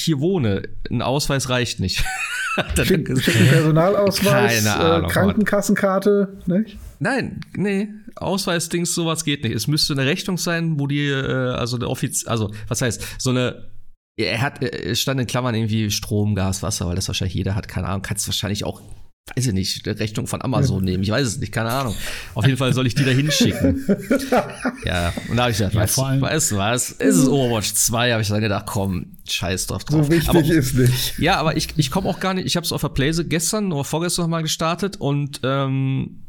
hier 0.00 0.20
wohne. 0.20 0.70
Ein 0.90 1.02
Ausweis 1.02 1.50
reicht 1.50 1.80
nicht. 1.80 2.02
Schick, 2.84 3.06
Personalausweis, 3.06 4.66
Ahnung, 4.66 5.04
äh, 5.04 5.12
Krankenkassenkarte, 5.12 6.38
nicht? 6.46 6.78
Nein, 6.98 7.40
nee, 7.56 7.88
Ausweisdings, 8.16 8.94
sowas 8.94 9.24
geht 9.24 9.42
nicht. 9.44 9.54
Es 9.54 9.66
müsste 9.66 9.94
eine 9.94 10.06
Rechnung 10.06 10.38
sein, 10.38 10.78
wo 10.78 10.86
die, 10.86 11.06
äh, 11.08 11.52
also 11.54 11.76
eine 11.76 11.88
Offiz 11.88 12.26
also, 12.26 12.52
was 12.68 12.82
heißt, 12.82 13.02
so 13.18 13.30
eine 13.30 13.70
er 14.16 14.42
hat, 14.42 14.62
es 14.62 15.00
stand 15.00 15.20
in 15.20 15.26
Klammern 15.26 15.54
irgendwie 15.54 15.90
Strom, 15.90 16.34
Gas, 16.34 16.62
Wasser, 16.62 16.86
weil 16.86 16.96
das 16.96 17.08
wahrscheinlich 17.08 17.34
jeder 17.34 17.54
hat, 17.54 17.66
keine 17.66 17.88
Ahnung, 17.88 18.02
kannst 18.02 18.28
wahrscheinlich 18.28 18.64
auch 18.64 18.82
weiß 19.28 19.46
ich 19.46 19.52
nicht, 19.52 19.86
eine 19.86 19.98
Rechnung 19.98 20.26
von 20.26 20.42
Amazon 20.42 20.82
nehmen. 20.84 21.02
Ich 21.02 21.10
weiß 21.10 21.26
es 21.26 21.38
nicht, 21.38 21.52
keine 21.52 21.70
Ahnung. 21.70 21.94
Auf 22.34 22.44
jeden 22.44 22.58
Fall 22.58 22.72
soll 22.72 22.86
ich 22.86 22.94
die 22.94 23.04
da 23.04 23.12
hinschicken. 23.12 23.86
ja, 24.84 25.12
und 25.28 25.36
da 25.36 25.42
habe 25.42 25.52
ich 25.52 25.58
gesagt, 25.58 25.74
ja, 25.74 25.80
weißt, 25.80 25.98
weißt 25.98 26.50
du 26.50 26.56
was, 26.56 26.90
ist 26.90 27.16
es 27.16 27.28
Overwatch 27.28 27.72
2, 27.72 28.12
habe 28.12 28.22
ich 28.22 28.28
dann 28.28 28.40
gedacht, 28.40 28.66
komm, 28.66 29.16
scheiß 29.28 29.68
drauf 29.68 29.84
drauf. 29.84 30.06
So 30.06 30.12
wichtig 30.12 30.28
aber, 30.28 30.44
ist 30.44 30.74
nicht. 30.74 31.18
Ja, 31.18 31.36
aber 31.36 31.56
ich, 31.56 31.68
ich 31.76 31.90
komme 31.90 32.08
auch 32.08 32.20
gar 32.20 32.34
nicht, 32.34 32.46
ich 32.46 32.56
habe 32.56 32.64
es 32.64 32.72
auf 32.72 32.80
der 32.80 32.88
Playse 32.88 33.26
gestern 33.26 33.72
oder 33.72 33.84
vorgestern 33.84 34.24
noch 34.24 34.30
mal 34.30 34.42
gestartet 34.42 34.96
und 34.96 35.40
ähm, 35.44 36.26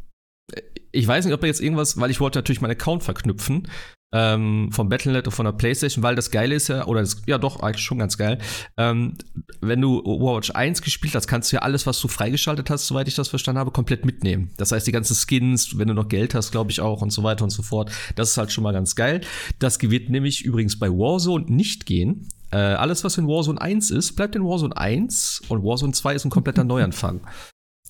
ich 0.91 1.07
weiß 1.07 1.25
nicht, 1.25 1.33
ob 1.33 1.41
er 1.41 1.47
jetzt 1.47 1.61
irgendwas, 1.61 1.99
weil 1.99 2.11
ich 2.11 2.19
wollte 2.19 2.37
natürlich 2.37 2.61
meinen 2.61 2.71
Account 2.71 3.03
verknüpfen 3.03 3.67
ähm, 4.13 4.69
vom 4.71 4.87
Battle.net 4.89 5.25
und 5.25 5.33
von 5.33 5.45
der 5.45 5.53
Playstation, 5.53 6.03
weil 6.03 6.15
das 6.15 6.31
Geile 6.31 6.55
ist 6.55 6.69
ja, 6.69 6.85
oder 6.85 7.01
das, 7.01 7.21
ja 7.25 7.37
doch, 7.37 7.61
eigentlich 7.61 7.83
schon 7.83 7.97
ganz 7.97 8.17
geil, 8.17 8.37
ähm, 8.77 9.15
wenn 9.59 9.81
du 9.81 10.01
Overwatch 10.05 10.51
1 10.51 10.81
gespielt 10.83 11.15
hast, 11.15 11.27
kannst 11.27 11.51
du 11.51 11.57
ja 11.57 11.63
alles, 11.63 11.87
was 11.87 11.99
du 11.99 12.07
freigeschaltet 12.07 12.69
hast, 12.69 12.87
soweit 12.87 13.07
ich 13.07 13.15
das 13.15 13.27
verstanden 13.27 13.59
habe, 13.59 13.71
komplett 13.71 14.05
mitnehmen. 14.05 14.51
Das 14.57 14.71
heißt, 14.71 14.85
die 14.85 14.91
ganzen 14.91 15.15
Skins, 15.15 15.77
wenn 15.77 15.87
du 15.87 15.95
noch 15.95 16.07
Geld 16.07 16.35
hast, 16.35 16.51
glaube 16.51 16.71
ich 16.71 16.79
auch 16.79 17.01
und 17.01 17.11
so 17.11 17.23
weiter 17.23 17.43
und 17.43 17.49
so 17.49 17.63
fort. 17.63 17.91
Das 18.15 18.29
ist 18.29 18.37
halt 18.37 18.51
schon 18.51 18.63
mal 18.63 18.73
ganz 18.73 18.95
geil. 18.95 19.21
Das 19.59 19.81
wird 19.81 20.09
nämlich 20.09 20.45
übrigens 20.45 20.77
bei 20.77 20.89
Warzone 20.89 21.45
nicht 21.47 21.85
gehen. 21.87 22.29
Äh, 22.51 22.57
alles, 22.57 23.03
was 23.03 23.17
in 23.17 23.27
Warzone 23.27 23.59
1 23.59 23.89
ist, 23.89 24.15
bleibt 24.15 24.35
in 24.35 24.43
Warzone 24.43 24.77
1 24.77 25.41
und 25.47 25.63
Warzone 25.63 25.93
2 25.93 26.13
ist 26.13 26.25
ein 26.25 26.29
kompletter 26.29 26.63
Neuanfang. 26.63 27.21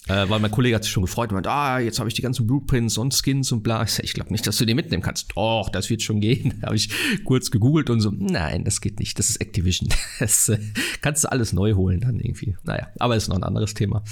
Äh, 0.08 0.28
weil 0.28 0.42
mein 0.42 0.52
Kollege 0.52 0.76
hat 0.76 0.84
sich 0.84 0.92
schon 0.92 1.04
gefreut 1.04 1.30
und 1.30 1.36
meint, 1.36 1.48
ah, 1.48 1.80
jetzt 1.80 2.00
habe 2.00 2.10
ich 2.10 2.14
die 2.14 2.22
ganzen 2.22 2.46
Blueprints 2.46 2.98
und 2.98 3.14
Skins 3.14 3.54
und 3.54 3.64
bla. 3.64 3.84
Ich, 3.84 4.00
ich 4.00 4.14
glaube 4.14 4.32
nicht, 4.34 4.46
dass 4.46 4.58
du 4.58 4.66
die 4.66 4.74
mitnehmen 4.74 5.02
kannst. 5.02 5.32
Doch, 5.36 5.70
das 5.70 5.90
wird 5.90 6.02
schon 6.02 6.20
gehen. 6.20 6.56
Da 6.64 6.68
habe 6.68 6.76
ich 6.76 6.90
kurz 7.24 7.52
gegoogelt 7.52 7.90
und 7.90 8.00
so, 8.02 8.12
nein, 8.12 8.64
das 8.66 8.82
geht 8.82 9.00
nicht. 9.00 9.18
Das 9.18 9.30
ist 9.30 9.38
Activision. 9.38 9.90
Das 10.20 10.50
äh, 10.50 10.60
kannst 11.02 11.24
du 11.24 11.32
alles 11.32 11.54
neu 11.54 11.74
holen 11.74 12.02
dann 12.02 12.20
irgendwie. 12.20 12.56
Naja, 12.64 12.88
aber 13.00 13.16
ist 13.16 13.30
noch 13.30 13.38
ein 13.38 13.44
anderes 13.44 13.74
Thema. 13.74 14.04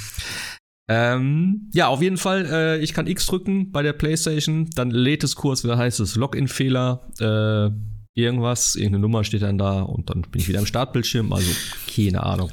Ähm, 0.89 1.69
ja, 1.73 1.87
auf 1.87 2.01
jeden 2.01 2.17
Fall, 2.17 2.45
äh, 2.45 2.79
ich 2.79 2.93
kann 2.93 3.07
X 3.07 3.25
drücken 3.25 3.71
bei 3.71 3.81
der 3.81 3.93
PlayStation, 3.93 4.69
dann 4.75 4.91
lädt 4.91 5.23
es 5.23 5.35
kurz, 5.35 5.63
wie 5.63 5.71
heißt 5.71 6.01
es, 6.01 6.15
Login-Fehler, 6.15 7.07
äh, 7.19 8.19
irgendwas, 8.19 8.75
irgendeine 8.75 9.01
Nummer 9.01 9.23
steht 9.23 9.41
dann 9.41 9.57
da 9.57 9.81
und 9.81 10.09
dann 10.09 10.23
bin 10.23 10.41
ich 10.41 10.49
wieder 10.49 10.59
am 10.59 10.65
Startbildschirm, 10.65 11.31
also 11.31 11.49
keine 11.95 12.23
Ahnung. 12.23 12.51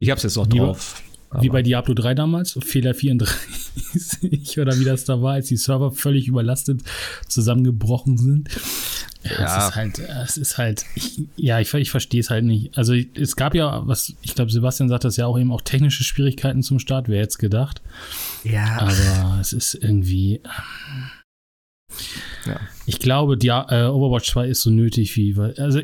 Ich 0.00 0.10
habe 0.10 0.16
es 0.16 0.24
jetzt 0.24 0.36
noch 0.36 0.48
drauf. 0.48 1.00
Wie 1.38 1.48
bei 1.48 1.62
Diablo 1.62 1.94
3 1.94 2.14
damals, 2.14 2.58
Fehler 2.60 2.92
34 2.92 4.58
oder 4.58 4.78
wie 4.80 4.84
das 4.84 5.04
da 5.04 5.22
war, 5.22 5.34
als 5.34 5.46
die 5.46 5.56
Server 5.56 5.92
völlig 5.92 6.26
überlastet 6.26 6.82
zusammengebrochen 7.28 8.18
sind. 8.18 8.48
Ja, 9.22 9.32
ja. 9.32 9.58
Es 9.58 9.68
ist 9.68 9.76
halt, 9.76 9.98
es 9.98 10.36
ist 10.36 10.58
halt, 10.58 10.84
ich, 10.96 11.22
ja, 11.36 11.60
ich, 11.60 11.72
ich 11.74 11.90
verstehe 11.90 12.20
es 12.20 12.30
halt 12.30 12.44
nicht. 12.44 12.76
Also 12.76 12.94
es 12.94 13.36
gab 13.36 13.54
ja, 13.54 13.86
was, 13.86 14.14
ich 14.22 14.34
glaube, 14.34 14.50
Sebastian 14.50 14.88
sagt 14.88 15.04
das 15.04 15.16
ja 15.16 15.26
auch 15.26 15.38
eben 15.38 15.52
auch 15.52 15.60
technische 15.60 16.02
Schwierigkeiten 16.02 16.62
zum 16.62 16.78
Start, 16.78 17.08
wer 17.08 17.20
jetzt 17.20 17.38
gedacht. 17.38 17.80
Ja. 18.42 18.80
Aber 18.80 19.38
es 19.40 19.52
ist 19.52 19.74
irgendwie. 19.74 20.40
Ja. 22.46 22.58
Ich 22.86 22.98
glaube, 22.98 23.36
die, 23.36 23.48
äh, 23.48 23.84
Overwatch 23.84 24.30
2 24.30 24.48
ist 24.48 24.62
so 24.62 24.70
nötig 24.70 25.16
wie, 25.16 25.36
also 25.38 25.80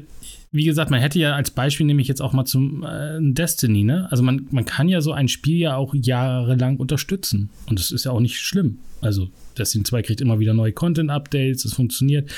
wie 0.57 0.65
gesagt, 0.65 0.91
man 0.91 1.01
hätte 1.01 1.19
ja 1.19 1.35
als 1.35 1.51
Beispiel 1.51 1.87
nämlich 1.87 2.09
jetzt 2.09 2.21
auch 2.21 2.33
mal 2.33 2.45
zum 2.45 2.83
äh, 2.83 3.19
Destiny, 3.21 3.85
ne? 3.85 4.09
Also 4.11 4.23
man, 4.23 4.47
man 4.51 4.65
kann 4.65 4.89
ja 4.89 5.01
so 5.01 5.13
ein 5.13 5.29
Spiel 5.29 5.59
ja 5.59 5.77
auch 5.77 5.95
jahrelang 5.95 6.77
unterstützen. 6.79 7.51
Und 7.67 7.79
das 7.79 7.91
ist 7.91 8.05
ja 8.05 8.13
auch 8.13 8.21
nicht 8.21 8.39
schlimm. 8.39 8.79
Also 9.01 9.29
Destiny 9.57 9.85
2 9.85 10.03
kriegt 10.03 10.21
immer 10.21 10.39
wieder 10.39 10.55
neue 10.55 10.73
Content-Updates, 10.73 11.65
es 11.65 11.75
funktioniert. 11.75 12.31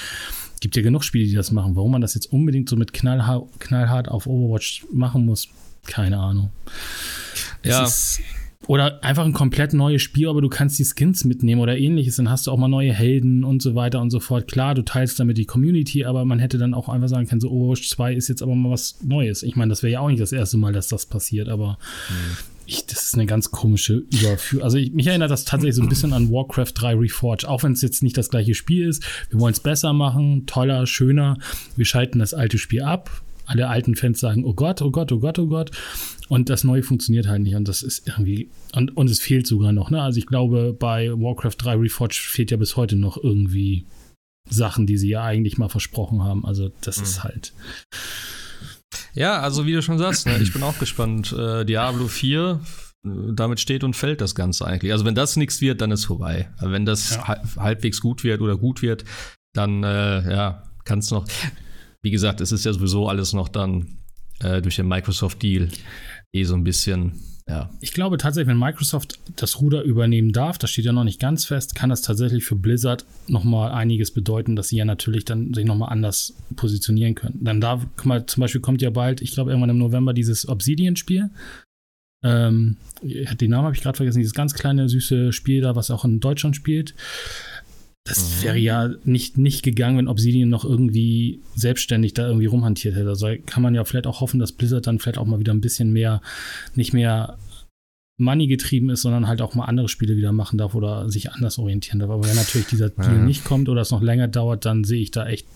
Gibt 0.60 0.76
ja 0.76 0.82
genug 0.82 1.04
Spiele, 1.04 1.26
die 1.26 1.34
das 1.34 1.52
machen. 1.52 1.76
Warum 1.76 1.92
man 1.92 2.00
das 2.00 2.14
jetzt 2.14 2.32
unbedingt 2.32 2.68
so 2.68 2.76
mit 2.76 2.92
knallhart, 2.92 3.48
knallhart 3.60 4.08
auf 4.08 4.26
Overwatch 4.26 4.84
machen 4.92 5.24
muss, 5.24 5.48
keine 5.86 6.18
Ahnung. 6.18 6.50
Ja. 7.64 7.84
Es 7.84 8.18
ist, 8.18 8.20
oder 8.68 9.02
einfach 9.02 9.24
ein 9.24 9.32
komplett 9.32 9.72
neues 9.72 10.02
Spiel, 10.02 10.28
aber 10.28 10.42
du 10.42 10.50
kannst 10.50 10.78
die 10.78 10.84
Skins 10.84 11.24
mitnehmen 11.24 11.62
oder 11.62 11.78
ähnliches, 11.78 12.16
dann 12.16 12.30
hast 12.30 12.46
du 12.46 12.50
auch 12.50 12.58
mal 12.58 12.68
neue 12.68 12.92
Helden 12.92 13.42
und 13.42 13.62
so 13.62 13.74
weiter 13.74 13.98
und 14.00 14.10
so 14.10 14.20
fort. 14.20 14.46
Klar, 14.46 14.74
du 14.74 14.84
teilst 14.84 15.18
damit 15.18 15.38
die 15.38 15.46
Community, 15.46 16.04
aber 16.04 16.26
man 16.26 16.38
hätte 16.38 16.58
dann 16.58 16.74
auch 16.74 16.90
einfach 16.90 17.08
sagen 17.08 17.26
können, 17.26 17.40
so 17.40 17.50
Overwatch 17.50 17.88
2 17.88 18.12
ist 18.12 18.28
jetzt 18.28 18.42
aber 18.42 18.54
mal 18.54 18.70
was 18.70 18.98
Neues. 19.02 19.42
Ich 19.42 19.56
meine, 19.56 19.70
das 19.70 19.82
wäre 19.82 19.94
ja 19.94 20.00
auch 20.00 20.08
nicht 20.08 20.20
das 20.20 20.32
erste 20.32 20.58
Mal, 20.58 20.74
dass 20.74 20.88
das 20.88 21.06
passiert, 21.06 21.48
aber 21.48 21.78
mhm. 22.10 22.36
ich, 22.66 22.84
das 22.84 23.04
ist 23.04 23.14
eine 23.14 23.24
ganz 23.24 23.50
komische 23.50 24.04
Überführung. 24.12 24.64
Also 24.64 24.76
ich, 24.76 24.92
mich 24.92 25.06
erinnert 25.06 25.30
das 25.30 25.46
tatsächlich 25.46 25.76
so 25.76 25.82
ein 25.82 25.88
bisschen 25.88 26.12
an 26.12 26.30
Warcraft 26.30 26.72
3 26.74 26.94
Reforged, 26.94 27.46
auch 27.46 27.62
wenn 27.62 27.72
es 27.72 27.80
jetzt 27.80 28.02
nicht 28.02 28.18
das 28.18 28.28
gleiche 28.28 28.54
Spiel 28.54 28.86
ist. 28.86 29.02
Wir 29.30 29.40
wollen 29.40 29.54
es 29.54 29.60
besser 29.60 29.94
machen, 29.94 30.44
toller, 30.44 30.86
schöner. 30.86 31.38
Wir 31.74 31.86
schalten 31.86 32.18
das 32.18 32.34
alte 32.34 32.58
Spiel 32.58 32.82
ab. 32.82 33.22
Alle 33.48 33.68
alten 33.68 33.96
Fans 33.96 34.20
sagen, 34.20 34.44
oh 34.44 34.52
Gott, 34.52 34.82
oh 34.82 34.90
Gott, 34.90 35.10
oh 35.10 35.18
Gott, 35.18 35.38
oh 35.38 35.46
Gott. 35.46 35.70
Und 36.28 36.50
das 36.50 36.64
Neue 36.64 36.82
funktioniert 36.82 37.26
halt 37.26 37.42
nicht. 37.42 37.54
Und 37.54 37.66
das 37.66 37.82
ist 37.82 38.06
irgendwie. 38.06 38.50
Und, 38.74 38.94
und 38.94 39.08
es 39.08 39.20
fehlt 39.20 39.46
sogar 39.46 39.72
noch. 39.72 39.90
Ne? 39.90 40.02
Also 40.02 40.18
ich 40.18 40.26
glaube, 40.26 40.76
bei 40.78 41.10
Warcraft 41.10 41.56
3 41.56 41.76
Reforged 41.76 42.18
fehlt 42.18 42.50
ja 42.50 42.58
bis 42.58 42.76
heute 42.76 42.96
noch 42.96 43.16
irgendwie 43.16 43.86
Sachen, 44.50 44.86
die 44.86 44.98
sie 44.98 45.08
ja 45.08 45.24
eigentlich 45.24 45.56
mal 45.56 45.70
versprochen 45.70 46.22
haben. 46.22 46.44
Also 46.44 46.70
das 46.82 46.98
mhm. 46.98 47.02
ist 47.04 47.24
halt. 47.24 47.52
Ja, 49.14 49.40
also 49.40 49.64
wie 49.64 49.72
du 49.72 49.80
schon 49.80 49.98
sagst, 49.98 50.26
ne, 50.26 50.38
ich 50.38 50.52
bin 50.52 50.62
auch 50.62 50.78
gespannt. 50.78 51.32
Äh, 51.32 51.64
Diablo 51.64 52.06
4, 52.06 52.60
äh, 53.04 53.08
damit 53.32 53.60
steht 53.60 53.82
und 53.82 53.96
fällt 53.96 54.20
das 54.20 54.34
Ganze 54.34 54.66
eigentlich. 54.66 54.92
Also 54.92 55.06
wenn 55.06 55.14
das 55.14 55.36
nichts 55.36 55.62
wird, 55.62 55.80
dann 55.80 55.90
ist 55.90 56.04
vorbei. 56.04 56.50
Wenn 56.60 56.84
das 56.84 57.16
ja. 57.16 57.26
halbwegs 57.56 58.02
gut 58.02 58.24
wird 58.24 58.42
oder 58.42 58.58
gut 58.58 58.82
wird, 58.82 59.04
dann 59.54 59.82
äh, 59.84 60.30
ja, 60.30 60.62
kann 60.84 60.98
es 60.98 61.10
noch. 61.10 61.24
Wie 62.02 62.10
gesagt, 62.10 62.40
es 62.40 62.52
ist 62.52 62.64
ja 62.64 62.72
sowieso 62.72 63.08
alles 63.08 63.32
noch 63.32 63.48
dann 63.48 63.98
äh, 64.40 64.62
durch 64.62 64.76
den 64.76 64.88
Microsoft-Deal 64.88 65.68
eh 66.32 66.44
so 66.44 66.54
ein 66.54 66.64
bisschen, 66.64 67.20
ja. 67.48 67.70
Ich 67.80 67.92
glaube 67.92 68.18
tatsächlich, 68.18 68.48
wenn 68.48 68.58
Microsoft 68.58 69.18
das 69.36 69.60
Ruder 69.60 69.82
übernehmen 69.82 70.32
darf, 70.32 70.58
das 70.58 70.70
steht 70.70 70.84
ja 70.84 70.92
noch 70.92 71.04
nicht 71.04 71.20
ganz 71.20 71.44
fest, 71.46 71.74
kann 71.74 71.90
das 71.90 72.02
tatsächlich 72.02 72.44
für 72.44 72.56
Blizzard 72.56 73.04
nochmal 73.26 73.72
einiges 73.72 74.12
bedeuten, 74.12 74.54
dass 74.54 74.68
sie 74.68 74.76
ja 74.76 74.84
natürlich 74.84 75.24
dann 75.24 75.54
sich 75.54 75.64
nochmal 75.64 75.90
anders 75.90 76.34
positionieren 76.56 77.14
können. 77.14 77.38
Dann 77.42 77.60
da, 77.60 77.80
guck 77.96 78.06
mal, 78.06 78.26
zum 78.26 78.42
Beispiel 78.42 78.60
kommt 78.60 78.82
ja 78.82 78.90
bald, 78.90 79.22
ich 79.22 79.32
glaube 79.32 79.50
irgendwann 79.50 79.70
im 79.70 79.78
November 79.78 80.12
dieses 80.12 80.48
Obsidian-Spiel. 80.48 81.30
Ähm, 82.22 82.76
den 83.02 83.50
Namen 83.50 83.64
habe 83.64 83.76
ich 83.76 83.82
gerade 83.82 83.96
vergessen, 83.96 84.18
dieses 84.18 84.34
ganz 84.34 84.52
kleine, 84.52 84.88
süße 84.88 85.32
Spiel 85.32 85.60
da, 85.62 85.76
was 85.76 85.90
auch 85.90 86.04
in 86.04 86.20
Deutschland 86.20 86.56
spielt. 86.56 86.94
Das 88.08 88.38
mhm. 88.38 88.44
wäre 88.44 88.58
ja 88.58 88.90
nicht, 89.04 89.38
nicht 89.38 89.62
gegangen, 89.62 89.98
wenn 89.98 90.08
Obsidian 90.08 90.48
noch 90.48 90.64
irgendwie 90.64 91.40
selbstständig 91.54 92.14
da 92.14 92.26
irgendwie 92.26 92.46
rumhantiert 92.46 92.94
hätte. 92.94 93.08
Also 93.08 93.28
kann 93.46 93.62
man 93.62 93.74
ja 93.74 93.84
vielleicht 93.84 94.06
auch 94.06 94.20
hoffen, 94.20 94.40
dass 94.40 94.52
Blizzard 94.52 94.86
dann 94.86 94.98
vielleicht 94.98 95.18
auch 95.18 95.26
mal 95.26 95.40
wieder 95.40 95.52
ein 95.52 95.60
bisschen 95.60 95.92
mehr, 95.92 96.22
nicht 96.74 96.92
mehr 96.92 97.36
Money 98.20 98.48
getrieben 98.48 98.90
ist, 98.90 99.02
sondern 99.02 99.28
halt 99.28 99.40
auch 99.40 99.54
mal 99.54 99.66
andere 99.66 99.88
Spiele 99.88 100.16
wieder 100.16 100.32
machen 100.32 100.58
darf 100.58 100.74
oder 100.74 101.08
sich 101.08 101.30
anders 101.30 101.56
orientieren 101.58 102.00
darf. 102.00 102.10
Aber 102.10 102.26
wenn 102.28 102.34
natürlich 102.34 102.66
dieser 102.66 102.90
Deal 102.90 103.16
ja. 103.16 103.24
nicht 103.24 103.44
kommt 103.44 103.68
oder 103.68 103.82
es 103.82 103.92
noch 103.92 104.02
länger 104.02 104.26
dauert, 104.26 104.64
dann 104.64 104.82
sehe 104.82 105.00
ich 105.00 105.12
da 105.12 105.28
echt, 105.28 105.46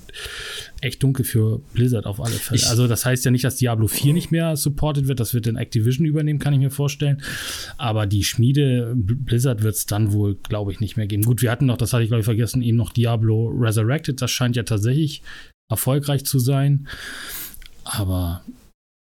echt 0.81 1.03
dunkel 1.03 1.25
für 1.25 1.61
Blizzard 1.75 2.07
auf 2.07 2.21
alle 2.21 2.35
Fälle. 2.35 2.61
Ich 2.61 2.69
also 2.69 2.87
das 2.87 3.05
heißt 3.05 3.25
ja 3.25 3.33
nicht, 3.33 3.43
dass 3.43 3.57
Diablo 3.57 3.89
4 3.89 4.13
nicht 4.13 4.31
mehr 4.31 4.57
supported 4.57 5.09
wird, 5.09 5.19
das 5.19 5.35
wird 5.35 5.49
dann 5.49 5.57
Activision 5.57 6.07
übernehmen, 6.07 6.39
kann 6.39 6.53
ich 6.53 6.61
mir 6.61 6.71
vorstellen. 6.71 7.21
Aber 7.79 8.07
die 8.07 8.23
Schmiede 8.23 8.93
Blizzard 8.95 9.65
wird 9.65 9.75
es 9.75 9.87
dann 9.87 10.13
wohl, 10.13 10.37
glaube 10.37 10.71
ich, 10.71 10.79
nicht 10.79 10.97
mehr 10.97 11.09
geben. 11.09 11.25
Gut, 11.25 11.43
wir 11.43 11.51
hatten 11.51 11.67
noch, 11.67 11.77
das 11.77 11.93
hatte 11.93 12.05
ich 12.05 12.11
glaube 12.11 12.21
ich 12.21 12.27
vergessen, 12.27 12.63
eben 12.63 12.77
noch 12.77 12.93
Diablo 12.93 13.49
Resurrected, 13.49 14.23
das 14.23 14.31
scheint 14.31 14.55
ja 14.55 14.63
tatsächlich 14.63 15.23
erfolgreich 15.69 16.25
zu 16.25 16.39
sein. 16.39 16.87
Aber 17.85 18.45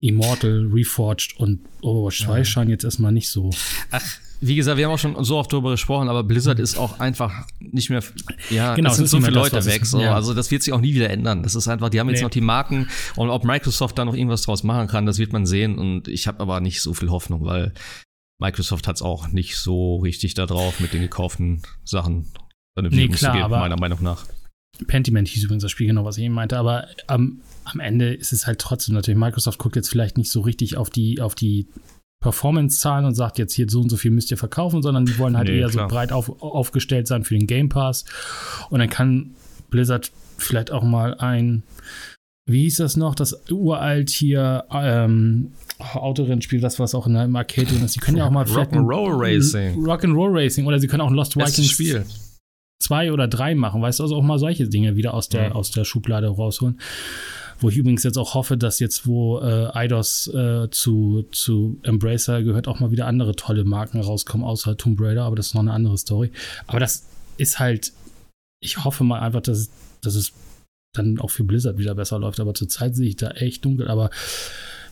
Immortal, 0.04 0.68
Reforged 0.70 1.34
und 1.38 1.60
Overwatch 1.80 2.24
2 2.24 2.38
ja. 2.38 2.44
scheinen 2.44 2.70
jetzt 2.70 2.84
erstmal 2.84 3.10
nicht 3.10 3.30
so. 3.30 3.50
Ach, 3.90 4.02
wie 4.42 4.54
gesagt, 4.54 4.76
wir 4.76 4.84
haben 4.84 4.92
auch 4.92 4.98
schon 4.98 5.24
so 5.24 5.38
oft 5.38 5.50
darüber 5.50 5.70
gesprochen, 5.70 6.10
aber 6.10 6.22
Blizzard 6.22 6.60
ist 6.60 6.76
auch 6.76 7.00
einfach 7.00 7.46
nicht 7.58 7.88
mehr, 7.88 8.02
ja, 8.50 8.74
genau, 8.74 8.90
es 8.90 8.96
sind 8.96 9.08
so 9.08 9.18
viele 9.18 9.32
Leute 9.32 9.56
das, 9.56 9.64
weg. 9.64 9.86
So. 9.86 10.02
Ja. 10.02 10.14
Also 10.14 10.34
das 10.34 10.50
wird 10.50 10.62
sich 10.62 10.74
auch 10.74 10.82
nie 10.82 10.94
wieder 10.94 11.08
ändern. 11.08 11.42
Das 11.42 11.54
ist 11.54 11.68
einfach, 11.68 11.88
die 11.88 12.00
haben 12.00 12.10
jetzt 12.10 12.18
nee. 12.18 12.24
noch 12.24 12.30
die 12.30 12.42
Marken 12.42 12.88
und 13.16 13.30
ob 13.30 13.44
Microsoft 13.44 13.96
da 13.96 14.04
noch 14.04 14.14
irgendwas 14.14 14.42
draus 14.42 14.62
machen 14.62 14.88
kann, 14.88 15.06
das 15.06 15.16
wird 15.16 15.32
man 15.32 15.46
sehen. 15.46 15.78
Und 15.78 16.06
ich 16.08 16.26
habe 16.26 16.40
aber 16.40 16.60
nicht 16.60 16.82
so 16.82 16.92
viel 16.92 17.08
Hoffnung, 17.08 17.46
weil 17.46 17.72
Microsoft 18.38 18.86
hat 18.86 18.96
es 18.96 19.02
auch 19.02 19.28
nicht 19.28 19.56
so 19.56 19.96
richtig 19.96 20.34
da 20.34 20.44
drauf, 20.44 20.80
mit 20.80 20.92
den 20.92 21.00
gekauften 21.00 21.62
Sachen 21.82 22.30
vernünftig 22.74 23.08
nee, 23.08 23.16
klar, 23.16 23.42
aber 23.42 23.60
meiner 23.60 23.80
Meinung 23.80 24.02
nach. 24.02 24.26
Pentiment 24.86 25.28
hieß 25.28 25.44
übrigens 25.44 25.62
das 25.62 25.70
Spiel 25.70 25.86
genau, 25.86 26.04
was 26.04 26.18
ich 26.18 26.24
eben 26.24 26.34
meinte, 26.34 26.58
aber 26.58 26.88
am, 27.06 27.40
am 27.64 27.81
Ende 27.81 28.14
ist 28.14 28.33
es 28.33 28.46
halt 28.46 28.59
trotzdem 28.59 28.94
natürlich, 28.94 29.18
Microsoft 29.18 29.59
guckt 29.59 29.77
jetzt 29.77 29.88
vielleicht 29.88 30.18
nicht 30.18 30.31
so 30.31 30.40
richtig 30.40 30.77
auf 30.77 30.90
die, 30.90 31.20
auf 31.20 31.35
die 31.35 31.68
Performance-Zahlen 32.24 33.05
und 33.05 33.14
sagt 33.14 33.38
jetzt 33.38 33.53
hier 33.53 33.66
so 33.68 33.83
und 33.83 33.90
so 33.90 33.98
viel 33.98 34.11
müsst 34.11 34.31
ihr 34.31 34.38
verkaufen, 34.38 34.81
sondern 34.81 35.05
die 35.05 35.18
wollen 35.18 35.37
halt 35.37 35.48
nee, 35.48 35.59
eher 35.59 35.68
klar. 35.68 35.88
so 35.88 35.94
breit 35.94 36.11
auf, 36.11 36.42
aufgestellt 36.42 37.07
sein 37.07 37.22
für 37.22 37.35
den 37.35 37.46
Game 37.46 37.68
Pass. 37.68 38.07
Und 38.70 38.79
dann 38.79 38.88
kann 38.88 39.35
Blizzard 39.68 40.11
vielleicht 40.38 40.70
auch 40.70 40.83
mal 40.83 41.14
ein, 41.18 41.64
wie 42.46 42.62
hieß 42.62 42.77
das 42.77 42.96
noch, 42.96 43.14
das 43.14 43.38
uralt 43.50 44.09
hier 44.09 44.64
ähm, 44.72 45.53
Autorennspiel, 45.79 46.61
das 46.61 46.79
was 46.79 46.94
auch 46.94 47.07
in 47.07 47.16
einem 47.16 47.37
Arcade 47.37 47.66
drin 47.66 47.85
ist. 47.85 47.94
Die 47.94 48.00
können 48.00 48.16
ja 48.16 48.27
auch 48.27 48.31
mal 48.31 48.46
Rock'n'Roll 48.46 49.12
Racing. 49.18 49.85
Rock'n'Roll 49.85 50.33
Racing 50.33 50.66
oder 50.66 50.79
sie 50.79 50.87
können 50.87 51.03
auch 51.03 51.11
ein 51.11 51.14
Lost 51.14 51.37
Vikings 51.37 51.70
Spiel. 51.70 52.07
zwei 52.79 53.12
oder 53.12 53.29
drei 53.29 53.55
machen, 53.55 53.83
weißt 53.83 53.98
du, 53.98 54.05
also 54.05 54.16
auch 54.16 54.22
mal 54.22 54.38
solche 54.38 54.66
Dinge 54.66 54.96
wieder 54.96 55.12
aus 55.12 55.29
der, 55.29 55.50
mhm. 55.50 55.57
aus 55.57 55.72
der 55.72 55.85
Schublade 55.85 56.29
rausholen. 56.29 56.81
Wo 57.64 57.70
ich 57.70 57.79
übrigens 57.79 58.03
jetzt 58.03 58.18
auch 58.18 58.35
hoffe, 58.35 58.59
dass 58.59 58.79
jetzt, 58.79 59.07
wo 59.07 59.40
äh, 59.40 59.70
Eidos 59.72 60.27
äh, 60.27 60.68
zu, 60.70 61.24
zu 61.33 61.79
Embracer 61.83 62.42
gehört, 62.42 62.68
auch 62.68 62.79
mal 62.79 62.90
wieder 62.90 63.07
andere 63.07 63.37
tolle 63.37 63.64
Marken 63.64 64.00
rauskommen, 64.00 64.46
außer 64.46 64.77
Tomb 64.77 65.00
Raider, 65.00 65.24
aber 65.24 65.35
das 65.35 65.46
ist 65.46 65.55
noch 65.55 65.62
eine 65.62 65.72
andere 65.72 65.96
Story. 65.96 66.31
Aber 66.66 66.79
das 66.79 67.07
ist 67.38 67.59
halt, 67.59 67.94
ich 68.61 68.85
hoffe 68.85 69.03
mal 69.03 69.20
einfach, 69.20 69.40
dass, 69.40 69.70
dass 70.03 70.14
es 70.14 70.35
dann 70.92 71.18
auch 71.18 71.31
für 71.31 71.44
Blizzard 71.44 71.79
wieder 71.79 71.94
besser 71.94 72.18
läuft. 72.18 72.38
Aber 72.38 72.53
zurzeit 72.53 72.96
sehe 72.96 73.09
ich 73.09 73.16
da 73.16 73.31
echt 73.31 73.64
dunkel. 73.64 73.88
Aber 73.88 74.11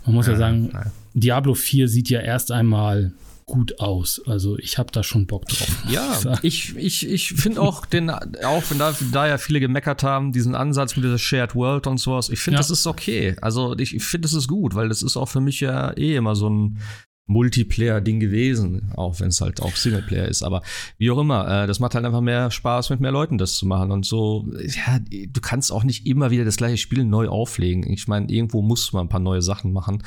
man 0.07 0.15
muss 0.15 0.27
ja, 0.27 0.33
ja 0.33 0.39
sagen, 0.39 0.71
ja. 0.73 0.93
Diablo 1.13 1.53
4 1.53 1.89
sieht 1.89 2.09
ja 2.09 2.21
erst 2.21 2.53
einmal 2.53 3.13
gut 3.53 3.81
aus. 3.81 4.23
Also 4.27 4.57
ich 4.57 4.79
habe 4.79 4.91
da 4.93 5.03
schon 5.03 5.27
Bock 5.27 5.45
drauf. 5.45 5.85
Ja, 5.87 6.38
ich, 6.43 6.75
ich, 6.75 7.07
ich 7.07 7.29
finde 7.35 7.61
auch 7.61 7.85
den, 7.85 8.09
auch 8.09 8.62
wenn 8.71 8.79
da, 8.79 8.95
da 9.12 9.29
ja 9.29 9.37
viele 9.37 9.61
gemeckert 9.61 10.03
haben, 10.03 10.33
diesen 10.33 10.55
Ansatz 10.55 10.97
mit 10.97 11.05
dieser 11.05 11.19
Shared 11.19 11.55
World 11.55 11.87
und 11.87 11.99
sowas, 11.99 12.31
ich 12.31 12.41
finde, 12.41 12.57
ja. 12.57 12.61
das 12.61 12.71
ist 12.71 12.87
okay. 12.87 13.37
Also 13.43 13.79
ich, 13.79 13.95
ich 13.95 14.05
finde, 14.05 14.23
das 14.23 14.33
ist 14.33 14.49
gut, 14.49 14.75
weil 14.75 14.88
das 14.88 15.03
ist 15.03 15.19
auch 15.19 15.29
für 15.29 15.43
mich 15.43 15.61
ja 15.61 15.93
eh 15.99 16.17
immer 16.17 16.35
so 16.35 16.49
ein 16.49 16.79
Multiplayer-Ding 17.27 18.21
gewesen, 18.21 18.91
auch 18.97 19.21
wenn 19.21 19.29
es 19.29 19.43
halt 19.43 19.61
auch 19.61 19.77
Singleplayer 19.77 20.29
ist. 20.29 20.43
Aber 20.43 20.62
wie 20.97 21.11
auch 21.11 21.19
immer, 21.19 21.65
äh, 21.65 21.67
das 21.67 21.79
macht 21.79 21.95
halt 21.95 22.07
einfach 22.07 22.23
mehr 22.23 22.51
Spaß, 22.51 22.88
mit 22.88 23.01
mehr 23.01 23.12
Leuten 23.12 23.37
das 23.37 23.57
zu 23.57 23.67
machen. 23.67 23.93
Und 23.93 24.07
so, 24.07 24.49
ja, 24.61 24.99
du 24.99 25.41
kannst 25.43 25.73
auch 25.73 25.85
nicht 25.85 26.07
immer 26.07 26.31
wieder 26.31 26.47
das 26.47 26.57
gleiche 26.57 26.79
Spiel 26.79 27.05
neu 27.05 27.29
auflegen. 27.29 27.87
Ich 27.93 28.09
meine, 28.09 28.33
irgendwo 28.33 28.62
muss 28.62 28.95
man 28.95 29.07
ein 29.07 29.11
paar 29.11 29.21
neue 29.21 29.43
Sachen 29.43 29.75
machen. 29.75 30.03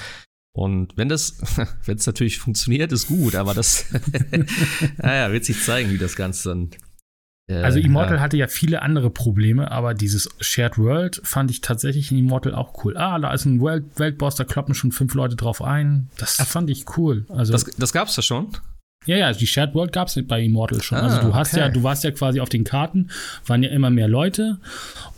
Und 0.56 0.96
wenn 0.96 1.10
das, 1.10 1.38
wenn 1.86 1.98
es 1.98 2.08
natürlich 2.08 2.40
funktioniert, 2.40 2.94
ist 2.94 3.08
gut, 3.08 3.36
aber 3.36 3.54
das, 3.54 3.86
naja, 4.98 5.32
wird 5.34 5.44
sich 5.44 5.62
zeigen, 5.62 5.92
wie 5.92 5.98
das 5.98 6.16
Ganze 6.16 6.50
dann. 6.50 6.70
Äh, 7.48 7.56
also 7.56 7.78
Immortal 7.78 8.16
ja. 8.16 8.22
hatte 8.22 8.38
ja 8.38 8.48
viele 8.48 8.82
andere 8.82 9.10
Probleme, 9.10 9.70
aber 9.70 9.94
dieses 9.94 10.30
Shared 10.40 10.78
World 10.78 11.20
fand 11.26 11.52
ich 11.52 11.60
tatsächlich 11.60 12.10
in 12.10 12.20
Immortal 12.20 12.56
auch 12.56 12.86
cool. 12.86 12.96
Ah, 12.96 13.20
da 13.20 13.34
ist 13.34 13.44
ein 13.44 13.62
Welt 13.62 14.00
Weltboss, 14.00 14.36
da 14.36 14.46
kloppen 14.46 14.76
schon 14.76 14.94
fünf 14.94 15.14
Leute 15.14 15.36
drauf 15.36 15.62
ein. 15.62 16.10
Das 16.18 16.38
Ach, 16.40 16.48
fand 16.48 16.70
ich 16.70 16.86
cool. 16.98 17.26
Also 17.28 17.52
das, 17.52 17.66
das 17.66 17.92
gab's 17.92 18.16
ja 18.16 18.24
schon. 18.24 18.48
Ja, 19.06 19.18
ja, 19.18 19.34
die 19.34 19.48
Shared 19.48 19.76
World 19.76 19.92
gab 19.92 20.08
es 20.08 20.18
bei 20.26 20.42
Immortal 20.42 20.82
schon. 20.82 21.00
Also 21.00 21.16
ah, 21.16 21.18
also 21.18 21.30
du 21.30 21.36
hast 21.36 21.54
okay. 21.54 21.60
ja, 21.60 21.70
du 21.70 21.84
warst 21.84 22.06
ja 22.06 22.12
quasi 22.12 22.40
auf 22.40 22.50
den 22.50 22.64
Karten, 22.64 23.10
waren 23.46 23.62
ja 23.62 23.72
immer 23.72 23.90
mehr 23.90 24.08
Leute 24.08 24.60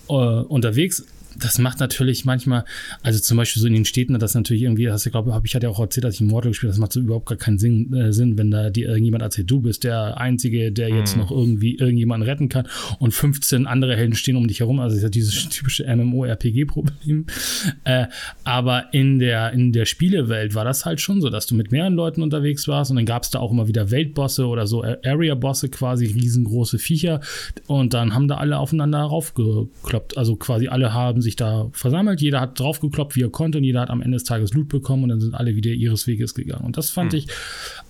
äh, 0.10 0.14
unterwegs 0.14 1.06
das 1.40 1.60
macht 1.60 1.80
natürlich 1.80 2.26
manchmal, 2.26 2.66
also 3.02 3.20
zum 3.20 3.38
Beispiel 3.38 3.62
so 3.62 3.68
in 3.68 3.74
den 3.74 3.86
Städten, 3.86 4.18
das 4.18 4.34
natürlich 4.34 4.64
irgendwie, 4.64 4.86
das 4.86 5.06
ich 5.06 5.12
glaube, 5.12 5.40
ich 5.44 5.56
hatte 5.56 5.68
ja 5.68 5.72
auch 5.72 5.80
erzählt, 5.80 6.04
dass 6.04 6.16
ich 6.16 6.22
Immortal 6.22 6.52
gespielt 6.52 6.72
das 6.72 6.80
macht 6.80 6.94
so 6.94 7.00
überhaupt 7.00 7.28
gar 7.28 7.38
keinen 7.38 7.60
Sinn, 7.60 7.94
äh, 7.94 8.14
Sinn 8.14 8.38
wenn 8.38 8.52
da 8.52 8.70
dir 8.70 8.88
irgendjemand 8.88 9.24
erzählt, 9.24 9.50
du 9.50 9.62
bist 9.62 9.84
der 9.84 10.18
Einzige, 10.18 10.72
der 10.72 10.90
jetzt 10.90 11.16
mhm. 11.16 11.22
noch 11.22 11.32
irgendwie 11.32 11.76
irgendjemanden 11.76 12.28
retten 12.28 12.50
kann 12.50 12.68
und 13.00 13.14
15 13.14 13.68
andere 13.68 13.96
Helden 13.96 14.16
stehen 14.16 14.36
um 14.36 14.48
dich 14.48 14.60
herum. 14.60 14.80
Also 14.80 14.96
ist 14.96 15.04
ja 15.04 15.10
dieses 15.10 15.50
typische 15.50 15.84
MMO-RPG-Problem. 15.84 17.26
Äh, 17.84 18.08
aber 18.44 18.94
in 18.94 19.20
der, 19.20 19.52
in 19.54 19.72
der 19.72 19.86
Spielewelt 19.86 20.56
war 20.56 20.66
das 20.66 20.86
halt 20.86 21.00
schon 21.00 21.22
so, 21.22 21.30
dass 21.30 21.46
du 21.46 21.56
mit 21.56 21.72
mehreren 21.72 21.94
Leuten 21.94 22.22
unterwegs 22.22 22.68
warst 22.68 22.92
und 22.92 22.98
dann 22.98 23.06
gab 23.06 23.24
es 23.24 23.30
da 23.30 23.40
auch 23.40 23.52
immer 23.52 23.68
wieder 23.68 23.92
Weltbosse 23.92 24.46
oder 24.48 24.68
so 24.68 24.84
Area-Bosse, 24.84 25.70
quasi 25.70 26.06
riesengroße 26.06 26.80
Viecher 26.80 27.22
und 27.68 27.94
dann 27.94 28.14
haben 28.14 28.28
da 28.28 28.38
alle 28.38 28.58
aufeinander 28.58 29.00
raufgekloppt. 29.00 30.18
Also 30.18 30.36
quasi 30.36 30.68
alle 30.68 30.94
haben 30.94 31.22
sich 31.22 31.27
sich 31.28 31.36
da 31.36 31.70
versammelt, 31.74 32.22
jeder 32.22 32.40
hat 32.40 32.60
draufgekloppt, 32.60 33.16
wie 33.16 33.22
er 33.22 33.30
konnte 33.30 33.58
und 33.58 33.66
jeder 33.66 33.82
hat 33.82 33.90
am 33.90 34.02
Ende 34.02 34.16
des 34.16 34.24
Tages 34.24 34.54
Loot 34.54 34.70
bekommen 34.70 35.04
und 35.04 35.10
dann 35.10 35.20
sind 35.20 35.36
alle 35.36 35.56
wieder 35.56 35.72
ihres 35.72 36.08
Weges 36.08 36.34
gegangen. 36.34 36.66
Und 36.66 36.78
das 36.78 36.90
fand 36.90 37.12
mhm. 37.12 37.20
ich 37.20 37.28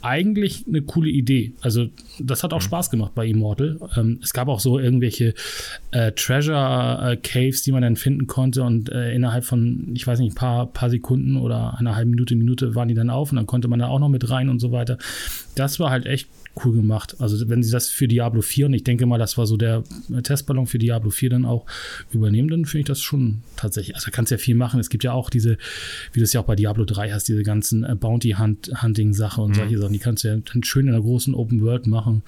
eigentlich 0.01 0.65
eine 0.67 0.81
coole 0.81 1.09
Idee. 1.09 1.53
Also 1.61 1.87
das 2.19 2.43
hat 2.43 2.53
auch 2.53 2.57
mhm. 2.57 2.63
Spaß 2.63 2.89
gemacht 2.89 3.13
bei 3.13 3.27
Immortal. 3.27 3.79
Ähm, 3.95 4.19
es 4.23 4.33
gab 4.33 4.47
auch 4.47 4.59
so 4.59 4.79
irgendwelche 4.79 5.35
äh, 5.91 6.11
Treasure 6.13 7.11
äh, 7.11 7.17
Caves, 7.17 7.61
die 7.61 7.71
man 7.71 7.83
dann 7.83 7.95
finden 7.95 8.25
konnte 8.27 8.63
und 8.63 8.89
äh, 8.89 9.13
innerhalb 9.13 9.45
von, 9.45 9.91
ich 9.93 10.05
weiß 10.07 10.19
nicht, 10.19 10.31
ein 10.33 10.35
paar, 10.35 10.65
paar 10.65 10.89
Sekunden 10.89 11.37
oder 11.37 11.77
einer 11.77 11.95
halben 11.95 12.11
Minute, 12.11 12.35
Minute 12.35 12.73
waren 12.73 12.87
die 12.87 12.95
dann 12.95 13.11
auf 13.11 13.31
und 13.31 13.35
dann 13.35 13.47
konnte 13.47 13.67
man 13.67 13.79
da 13.79 13.87
auch 13.87 13.99
noch 13.99 14.09
mit 14.09 14.29
rein 14.29 14.49
und 14.49 14.59
so 14.59 14.71
weiter. 14.71 14.97
Das 15.55 15.79
war 15.79 15.91
halt 15.91 16.05
echt 16.05 16.27
cool 16.63 16.73
gemacht. 16.73 17.15
Also 17.19 17.49
wenn 17.49 17.63
sie 17.63 17.71
das 17.71 17.89
für 17.89 18.07
Diablo 18.07 18.41
4 18.41 18.67
und 18.67 18.73
ich 18.73 18.83
denke 18.83 19.05
mal, 19.05 19.17
das 19.17 19.37
war 19.37 19.45
so 19.45 19.57
der 19.57 19.83
Testballon 20.23 20.67
für 20.67 20.77
Diablo 20.77 21.09
4 21.09 21.29
dann 21.29 21.45
auch 21.45 21.65
übernehmen, 22.11 22.49
dann 22.49 22.65
finde 22.65 22.79
ich 22.79 22.85
das 22.85 23.01
schon 23.01 23.43
tatsächlich. 23.55 23.95
Also 23.95 24.11
kannst 24.11 24.31
ja 24.31 24.37
viel 24.37 24.55
machen. 24.55 24.79
Es 24.79 24.89
gibt 24.89 25.03
ja 25.03 25.13
auch 25.13 25.29
diese, 25.29 25.57
wie 26.13 26.19
du 26.19 26.23
es 26.23 26.33
ja 26.33 26.41
auch 26.41 26.45
bei 26.45 26.55
Diablo 26.55 26.85
3 26.85 27.11
hast, 27.11 27.27
diese 27.27 27.43
ganzen 27.43 27.83
äh, 27.83 27.95
Bounty 27.95 28.35
Hunting 28.37 29.13
Sache 29.13 29.41
und 29.41 29.51
mhm. 29.51 29.55
solche 29.55 29.77
Sachen. 29.77 29.93
Die 29.93 29.99
kannst 29.99 30.23
du 30.23 30.27
ja 30.29 30.37
dann 30.37 30.63
schön 30.63 30.87
in 30.87 30.93
einer 30.93 31.03
großen 31.03 31.33
Open 31.33 31.61
World 31.61 31.87
machen. 31.87 32.23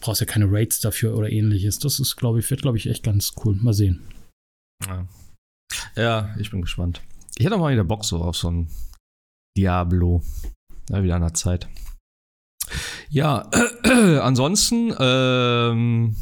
Brauchst 0.00 0.20
ja 0.20 0.26
keine 0.26 0.50
Raids 0.50 0.80
dafür 0.80 1.16
oder 1.16 1.30
ähnliches. 1.30 1.78
Das 1.78 2.00
ist, 2.00 2.16
glaube 2.16 2.40
ich, 2.40 2.50
wird, 2.50 2.62
glaube 2.62 2.76
ich, 2.76 2.88
echt 2.88 3.04
ganz 3.04 3.34
cool. 3.44 3.56
Mal 3.56 3.72
sehen. 3.72 4.00
Ja. 4.86 5.06
ja, 5.96 6.34
ich 6.38 6.50
bin 6.50 6.60
gespannt. 6.60 7.02
Ich 7.38 7.46
hätte 7.46 7.54
auch 7.54 7.60
mal 7.60 7.72
wieder 7.72 7.84
Bock 7.84 8.04
so 8.04 8.18
auf 8.18 8.36
so 8.36 8.50
ein 8.50 8.68
Diablo. 9.56 10.22
Ja, 10.90 11.02
wieder 11.02 11.16
an 11.16 11.22
der 11.22 11.34
Zeit. 11.34 11.68
Ja, 13.10 13.48
äh, 13.84 14.18
ansonsten, 14.18 14.94
ähm, 14.98 16.16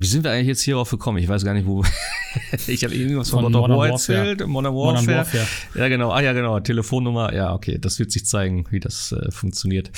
wie 0.00 0.06
sind 0.06 0.24
wir 0.24 0.30
eigentlich 0.30 0.48
jetzt 0.48 0.62
hierauf 0.62 0.90
gekommen? 0.90 1.18
Ich 1.18 1.28
weiß 1.28 1.44
gar 1.44 1.52
nicht, 1.52 1.66
wo. 1.66 1.84
ich 2.66 2.84
habe 2.84 2.94
irgendwas 2.94 3.28
von, 3.28 3.42
von 3.42 3.52
Modern, 3.52 3.78
War 3.78 3.88
erzählt, 3.88 4.46
Modern 4.46 4.74
Warfare. 4.74 5.02
Modern 5.02 5.16
Warfare. 5.18 5.46
Ja, 5.74 5.88
genau. 5.88 6.10
Ah 6.10 6.22
ja, 6.22 6.32
genau. 6.32 6.58
Telefonnummer. 6.60 7.34
Ja, 7.34 7.52
okay. 7.52 7.78
Das 7.78 7.98
wird 7.98 8.10
sich 8.10 8.24
zeigen, 8.24 8.66
wie 8.70 8.80
das 8.80 9.12
äh, 9.12 9.30
funktioniert. 9.30 9.90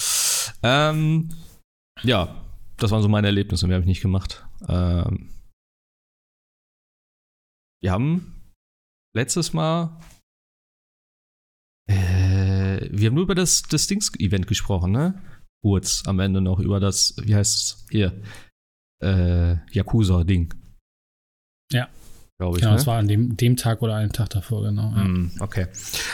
Ähm, 0.64 1.30
ja, 2.02 2.34
das 2.78 2.90
waren 2.90 3.00
so 3.00 3.08
meine 3.08 3.28
Erlebnisse. 3.28 3.68
Mehr 3.68 3.76
habe 3.76 3.84
ich 3.84 3.88
nicht 3.88 4.02
gemacht. 4.02 4.44
Ähm, 4.68 5.30
wir 7.80 7.92
haben 7.92 8.42
letztes 9.14 9.52
Mal 9.52 10.00
äh, 11.88 12.41
wir 13.02 13.08
haben 13.08 13.14
nur 13.14 13.24
über 13.24 13.34
das, 13.34 13.62
das 13.62 13.86
Dings-Event 13.86 14.46
gesprochen, 14.46 14.92
ne? 14.92 15.20
Kurz 15.62 16.04
am 16.06 16.20
Ende 16.20 16.40
noch 16.40 16.58
über 16.58 16.80
das, 16.80 17.14
wie 17.22 17.34
heißt 17.34 17.56
es 17.56 17.86
hier? 17.90 18.20
Äh, 19.02 19.56
Yakuza-Ding. 19.72 20.54
Ja. 21.72 21.88
Glaube 22.38 22.56
ich. 22.56 22.62
Genau, 22.62 22.72
ne? 22.72 22.76
das 22.76 22.86
war 22.86 22.98
an 22.98 23.08
dem, 23.08 23.36
dem 23.36 23.56
Tag 23.56 23.82
oder 23.82 23.96
einen 23.96 24.12
Tag 24.12 24.30
davor, 24.30 24.62
genau. 24.62 24.90
Mm, 24.90 25.32
okay. 25.40 25.66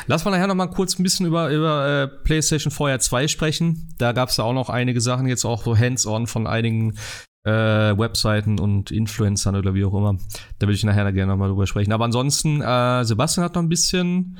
Lass 0.06 0.24
mal 0.24 0.30
nachher 0.30 0.46
noch 0.46 0.54
mal 0.54 0.66
kurz 0.66 0.98
ein 0.98 1.02
bisschen 1.02 1.26
über, 1.26 1.50
über 1.50 2.02
äh, 2.02 2.08
PlayStation 2.08 2.70
Vorher 2.70 3.00
2 3.00 3.28
sprechen. 3.28 3.94
Da 3.98 4.12
gab 4.12 4.30
es 4.30 4.36
ja 4.36 4.44
auch 4.44 4.52
noch 4.52 4.68
einige 4.68 5.00
Sachen, 5.00 5.26
jetzt 5.26 5.44
auch 5.44 5.62
so 5.64 5.76
hands-on 5.76 6.26
von 6.26 6.46
einigen 6.46 6.98
äh, 7.44 7.50
Webseiten 7.50 8.58
und 8.58 8.90
Influencern 8.90 9.56
oder 9.56 9.74
wie 9.74 9.84
auch 9.84 9.94
immer. 9.94 10.18
Da 10.58 10.66
will 10.66 10.74
ich 10.74 10.84
nachher 10.84 11.10
gerne 11.12 11.32
noch 11.32 11.38
mal 11.38 11.48
drüber 11.48 11.66
sprechen. 11.66 11.92
Aber 11.92 12.04
ansonsten, 12.04 12.60
äh, 12.60 13.04
Sebastian 13.04 13.44
hat 13.44 13.54
noch 13.54 13.62
ein 13.62 13.68
bisschen 13.68 14.38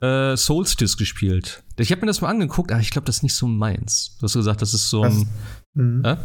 äh, 0.00 0.36
Solstice 0.36 0.96
gespielt. 0.96 1.62
Ich 1.78 1.90
habe 1.90 2.02
mir 2.02 2.06
das 2.06 2.20
mal 2.20 2.28
angeguckt, 2.28 2.72
aber 2.72 2.80
ich 2.80 2.90
glaube, 2.90 3.06
das 3.06 3.16
ist 3.16 3.22
nicht 3.22 3.34
so 3.34 3.46
meins. 3.46 4.16
Du 4.18 4.24
hast 4.24 4.34
gesagt, 4.34 4.62
das 4.62 4.74
ist 4.74 4.90
so 4.90 5.02
ein 5.02 5.28
mhm. 5.74 6.04
äh? 6.04 6.16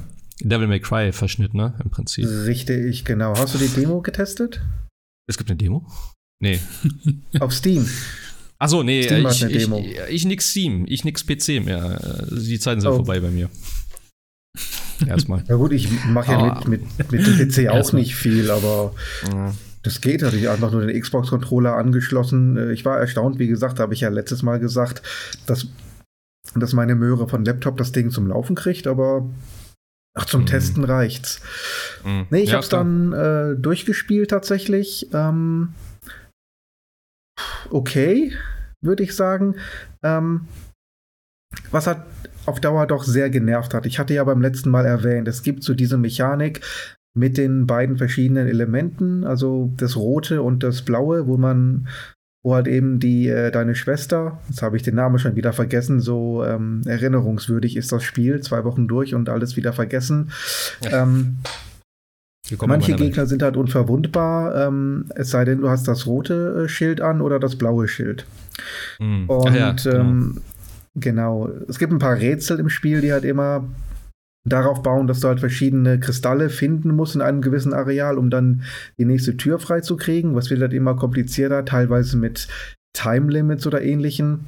Devil 0.41 0.67
May 0.67 0.79
Cry 0.79 1.11
Verschnitt, 1.11 1.53
ne? 1.53 1.73
Im 1.83 1.89
Prinzip. 1.89 2.25
Richtig, 2.25 3.03
genau. 3.05 3.37
Hast 3.37 3.55
du 3.55 3.57
die 3.57 3.67
Demo 3.67 4.01
getestet? 4.01 4.61
Es 5.27 5.37
gibt 5.37 5.49
eine 5.49 5.57
Demo? 5.57 5.85
Nee. 6.41 6.59
Auf 7.39 7.53
Steam. 7.53 7.87
Achso, 8.57 8.83
nee, 8.83 9.03
Steam 9.03 9.27
ich, 9.27 9.43
ich, 9.43 9.69
ich, 9.69 9.99
ich 10.09 10.25
nix 10.25 10.49
Steam, 10.49 10.85
ich 10.87 11.03
nix 11.03 11.25
PC 11.25 11.63
mehr. 11.63 12.27
Die 12.31 12.59
Zeiten 12.59 12.81
sind 12.81 12.89
oh. 12.89 12.95
vorbei 12.95 13.19
bei 13.19 13.29
mir. 13.29 13.49
Erstmal. 15.05 15.43
Ja 15.47 15.55
gut, 15.55 15.71
ich 15.71 15.89
mache 16.05 16.31
ja 16.31 16.61
mit, 16.67 16.87
mit, 16.97 17.11
mit 17.11 17.25
dem 17.25 17.37
PC 17.37 17.69
auch 17.69 17.75
Erstmal. 17.75 18.01
nicht 18.01 18.15
viel, 18.15 18.51
aber 18.51 18.93
Ja. 19.27 19.53
Das 19.89 20.01
geht. 20.01 20.23
Hatte 20.23 20.37
ich 20.37 20.49
einfach 20.49 20.71
nur 20.71 20.85
den 20.85 20.99
Xbox-Controller 21.01 21.75
angeschlossen. 21.75 22.57
Äh, 22.57 22.71
Ich 22.73 22.85
war 22.85 22.99
erstaunt, 22.99 23.39
wie 23.39 23.47
gesagt, 23.47 23.79
habe 23.79 23.93
ich 23.93 24.01
ja 24.01 24.09
letztes 24.09 24.43
Mal 24.43 24.59
gesagt, 24.59 25.01
dass, 25.45 25.67
dass 26.55 26.73
meine 26.73 26.95
Möhre 26.95 27.27
von 27.27 27.43
Laptop 27.45 27.77
das 27.77 27.91
Ding 27.91 28.11
zum 28.11 28.27
Laufen 28.27 28.55
kriegt, 28.55 28.87
aber 28.87 29.29
ach, 30.15 30.25
zum 30.25 30.41
Mhm. 30.41 30.45
Testen 30.47 30.83
reicht's. 30.83 31.41
Mhm. 32.05 32.27
Nee, 32.29 32.41
ich 32.41 32.49
Ja, 32.49 32.57
hab's 32.57 32.69
klar. 32.69 32.83
dann 32.83 33.13
äh, 33.13 33.55
durchgespielt 33.57 34.29
tatsächlich. 34.29 35.09
Ähm, 35.13 35.73
okay, 37.69 38.33
würde 38.81 39.03
ich 39.03 39.15
sagen. 39.15 39.55
Ähm, 40.03 40.47
was 41.71 41.87
hat 41.87 42.05
auf 42.45 42.59
Dauer 42.59 42.87
doch 42.87 43.03
sehr 43.03 43.29
genervt 43.29 43.73
hat. 43.73 43.85
Ich 43.85 43.99
hatte 43.99 44.13
ja 44.13 44.23
beim 44.23 44.41
letzten 44.41 44.69
Mal 44.71 44.85
erwähnt, 44.85 45.27
es 45.27 45.43
gibt 45.43 45.63
so 45.63 45.73
diese 45.75 45.97
Mechanik 45.97 46.61
mit 47.13 47.37
den 47.37 47.67
beiden 47.67 47.97
verschiedenen 47.97 48.47
Elementen, 48.47 49.23
also 49.23 49.71
das 49.77 49.95
Rote 49.95 50.41
und 50.41 50.63
das 50.63 50.83
Blaue, 50.83 51.27
wo 51.27 51.37
man, 51.37 51.87
wo 52.43 52.55
halt 52.55 52.67
eben 52.67 52.99
die, 52.99 53.27
äh, 53.27 53.51
deine 53.51 53.75
Schwester, 53.75 54.39
jetzt 54.47 54.61
habe 54.61 54.77
ich 54.77 54.83
den 54.83 54.95
Namen 54.95 55.19
schon 55.19 55.35
wieder 55.35 55.53
vergessen, 55.53 55.99
so 55.99 56.43
ähm, 56.45 56.81
erinnerungswürdig 56.85 57.75
ist 57.75 57.91
das 57.91 58.03
Spiel, 58.03 58.41
zwei 58.41 58.63
Wochen 58.63 58.87
durch 58.87 59.15
und 59.15 59.29
alles 59.29 59.57
wieder 59.57 59.73
vergessen. 59.73 60.31
Ähm, 60.91 61.39
Manche 62.65 62.95
Gegner 62.95 63.27
sind 63.27 63.43
halt 63.43 63.57
unverwundbar, 63.57 64.67
ähm, 64.67 65.05
es 65.15 65.29
sei 65.29 65.45
denn, 65.45 65.59
du 65.61 65.69
hast 65.69 65.87
das 65.87 66.07
rote 66.07 66.63
äh, 66.63 66.69
Schild 66.69 67.01
an 67.01 67.21
oder 67.21 67.39
das 67.39 67.57
blaue 67.57 67.87
Schild. 67.87 68.25
Mhm. 68.99 69.29
Und 69.29 69.55
ja, 69.55 69.71
genau. 69.71 69.99
ähm, 69.99 70.41
genau, 70.95 71.49
es 71.67 71.77
gibt 71.77 71.91
ein 71.93 71.99
paar 71.99 72.17
Rätsel 72.17 72.59
im 72.59 72.69
Spiel, 72.69 73.01
die 73.01 73.13
halt 73.13 73.25
immer 73.25 73.65
darauf 74.45 74.81
bauen, 74.81 75.07
dass 75.07 75.19
du 75.19 75.27
halt 75.27 75.39
verschiedene 75.39 75.99
Kristalle 75.99 76.49
finden 76.49 76.95
musst 76.95 77.15
in 77.15 77.21
einem 77.21 77.41
gewissen 77.41 77.73
Areal, 77.73 78.17
um 78.17 78.29
dann 78.29 78.63
die 78.97 79.05
nächste 79.05 79.37
Tür 79.37 79.59
freizukriegen. 79.59 80.35
Was 80.35 80.49
wird 80.49 80.61
halt 80.61 80.73
immer 80.73 80.95
komplizierter, 80.95 81.65
teilweise 81.65 82.17
mit 82.17 82.47
Time 82.93 83.31
Limits 83.31 83.67
oder 83.67 83.81
ähnlichen. 83.81 84.45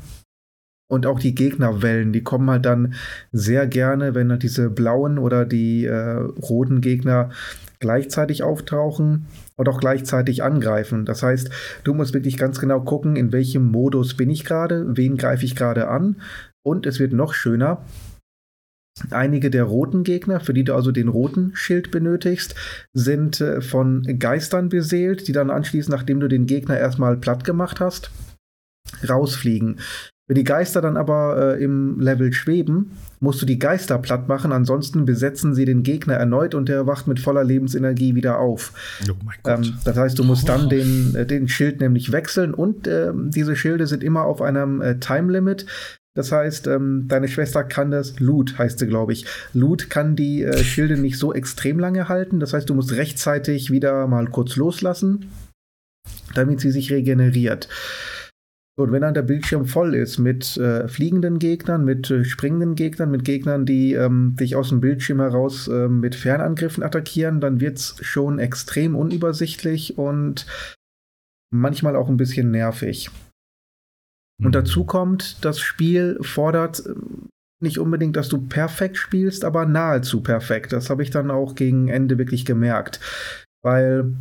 Und 0.90 1.06
auch 1.06 1.20
die 1.20 1.36
Gegnerwellen, 1.36 2.12
die 2.12 2.24
kommen 2.24 2.50
halt 2.50 2.66
dann 2.66 2.96
sehr 3.32 3.66
gerne, 3.66 4.14
wenn 4.14 4.30
halt 4.30 4.44
diese 4.44 4.70
blauen 4.70 5.20
oder 5.20 5.46
die 5.46 5.86
äh, 5.86 6.18
roten 6.20 6.82
Gegner 6.82 7.30
gleichzeitig 7.80 8.44
auftauchen 8.44 9.28
und 9.56 9.70
auch 9.70 9.80
gleichzeitig 9.80 10.44
angreifen. 10.44 11.06
Das 11.06 11.24
heißt, 11.24 11.50
du 11.86 11.94
musst 11.94 12.14
wirklich 12.14 12.36
ganz 12.36 12.60
genau 12.60 12.82
gucken, 12.82 13.16
in 13.16 13.32
welchem 13.32 13.72
Modus 13.72 14.18
bin 14.18 14.30
ich 14.30 14.44
gerade, 14.44 14.86
wen 14.98 15.16
greife 15.16 15.46
ich 15.46 15.56
gerade 15.56 15.88
an. 15.88 16.18
Und 16.62 16.86
es 16.86 17.00
wird 17.00 17.14
noch 17.14 17.34
schöner. 17.34 17.86
Einige 19.10 19.50
der 19.50 19.64
roten 19.64 20.04
Gegner, 20.04 20.40
für 20.40 20.54
die 20.54 20.64
du 20.64 20.76
also 20.76 20.92
den 20.92 21.08
roten 21.08 21.52
Schild 21.56 21.92
benötigst, 21.92 22.56
sind 22.94 23.40
äh, 23.42 23.62
von 23.62 24.04
Geistern 24.20 24.70
beseelt, 24.70 25.28
die 25.28 25.32
dann 25.32 25.50
anschließend, 25.50 25.96
nachdem 25.96 26.20
du 26.20 26.28
den 26.28 26.46
Gegner 26.46 26.78
erstmal 26.78 27.18
platt 27.18 27.44
gemacht 27.44 27.80
hast, 27.80 28.12
rausfliegen. 29.08 29.80
Wenn 30.28 30.36
die 30.36 30.44
Geister 30.46 30.80
dann 30.80 30.96
aber 30.96 31.58
äh, 31.58 31.64
im 31.64 32.00
Level 32.00 32.32
schweben, 32.32 32.92
musst 33.20 33.42
du 33.42 33.46
die 33.46 33.60
Geister 33.60 33.98
platt 33.98 34.30
machen, 34.30 34.54
ansonsten 34.54 35.04
besetzen 35.04 35.54
sie 35.54 35.66
den 35.66 35.84
Gegner 35.84 36.14
erneut 36.14 36.56
und 36.56 36.70
der 36.70 36.88
wacht 36.88 37.06
mit 37.06 37.20
voller 37.20 37.44
Lebensenergie 37.44 38.16
wieder 38.16 38.40
auf. 38.40 38.72
Oh. 39.10 39.14
Ähm, 39.46 39.74
das 39.84 39.98
heißt, 39.98 40.18
du 40.18 40.24
musst 40.24 40.48
dann 40.48 40.70
den, 40.70 41.16
äh, 41.16 41.26
den 41.26 41.50
Schild 41.50 41.82
nämlich 41.82 42.14
wechseln 42.14 42.54
und 42.54 42.88
ähm, 42.88 43.30
diese 43.32 43.58
Schilde 43.58 43.88
sind 43.88 44.04
immer 44.04 44.24
auf 44.24 44.42
einem 44.42 44.82
äh, 44.82 45.00
Time 45.00 45.32
Limit. 45.32 45.66
Das 46.14 46.32
heißt, 46.32 46.68
ähm, 46.68 47.06
deine 47.08 47.30
Schwester 47.30 47.64
kann 47.64 47.92
das, 47.92 48.20
Loot 48.20 48.58
heißt 48.58 48.80
sie, 48.80 48.88
glaube 48.88 49.14
ich. 49.14 49.26
Loot 49.54 49.90
kann 49.90 50.16
die 50.16 50.44
äh, 50.44 50.58
Schilde 50.64 50.98
nicht 50.98 51.18
so 51.18 51.34
extrem 51.34 51.80
lange 51.80 52.10
halten. 52.10 52.40
Das 52.40 52.54
heißt, 52.54 52.70
du 52.70 52.76
musst 52.76 52.94
rechtzeitig 52.94 53.72
wieder 53.72 54.08
mal 54.08 54.28
kurz 54.28 54.58
loslassen, 54.58 55.32
damit 56.34 56.60
sie 56.60 56.72
sich 56.72 56.92
regeneriert. 56.92 57.70
Und 58.78 58.92
wenn 58.92 59.02
dann 59.02 59.14
der 59.14 59.22
Bildschirm 59.22 59.66
voll 59.66 59.94
ist 59.96 60.18
mit 60.18 60.58
äh, 60.58 60.88
fliegenden 60.88 61.40
Gegnern, 61.40 61.86
mit 61.86 62.10
äh, 62.10 62.24
springenden 62.24 62.76
Gegnern, 62.76 63.12
mit 63.12 63.26
Gegnern, 63.26 63.66
die 63.66 63.94
ähm, 63.94 64.36
dich 64.40 64.56
aus 64.56 64.70
dem 64.70 64.82
Bildschirm 64.82 65.20
heraus 65.20 65.68
äh, 65.68 65.88
mit 65.88 66.16
Fernangriffen 66.16 66.84
attackieren, 66.84 67.42
dann 67.42 67.60
wird 67.60 67.78
es 67.78 67.96
schon 68.02 68.40
extrem 68.40 68.96
unübersichtlich 68.96 69.98
und 69.98 70.46
manchmal 71.54 71.96
auch 71.96 72.10
ein 72.10 72.18
bisschen 72.18 72.52
nervig. 72.52 73.12
Mhm. 74.42 74.48
Und 74.48 74.56
dazu 74.56 74.84
kommt, 74.84 75.44
das 75.46 75.60
Spiel 75.60 76.18
fordert 76.22 76.86
äh, 76.86 76.94
nicht 77.62 77.78
unbedingt, 77.80 78.16
dass 78.16 78.28
du 78.28 78.40
perfekt 78.40 78.98
spielst, 78.98 79.46
aber 79.46 79.66
nahezu 79.66 80.22
perfekt. 80.22 80.74
Das 80.74 80.90
habe 80.90 81.04
ich 81.04 81.12
dann 81.12 81.32
auch 81.32 81.56
gegen 81.56 81.88
Ende 81.88 82.18
wirklich 82.18 82.44
gemerkt. 82.44 83.00
Weil 83.64 84.16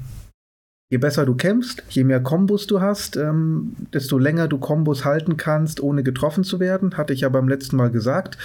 je 0.91 0.99
besser 0.99 1.25
du 1.25 1.35
kämpfst, 1.35 1.83
je 1.89 2.05
mehr 2.05 2.21
Kombos 2.21 2.67
du 2.67 2.81
hast, 2.83 3.17
ähm, 3.17 3.75
desto 3.95 4.19
länger 4.19 4.47
du 4.47 4.59
Kombos 4.59 5.05
halten 5.05 5.39
kannst, 5.39 5.81
ohne 5.81 6.03
getroffen 6.03 6.45
zu 6.45 6.61
werden, 6.61 6.99
hatte 6.99 7.15
ich 7.15 7.23
ja 7.23 7.31
beim 7.31 7.49
letzten 7.49 7.77
Mal 7.77 7.91
gesagt, 7.91 8.37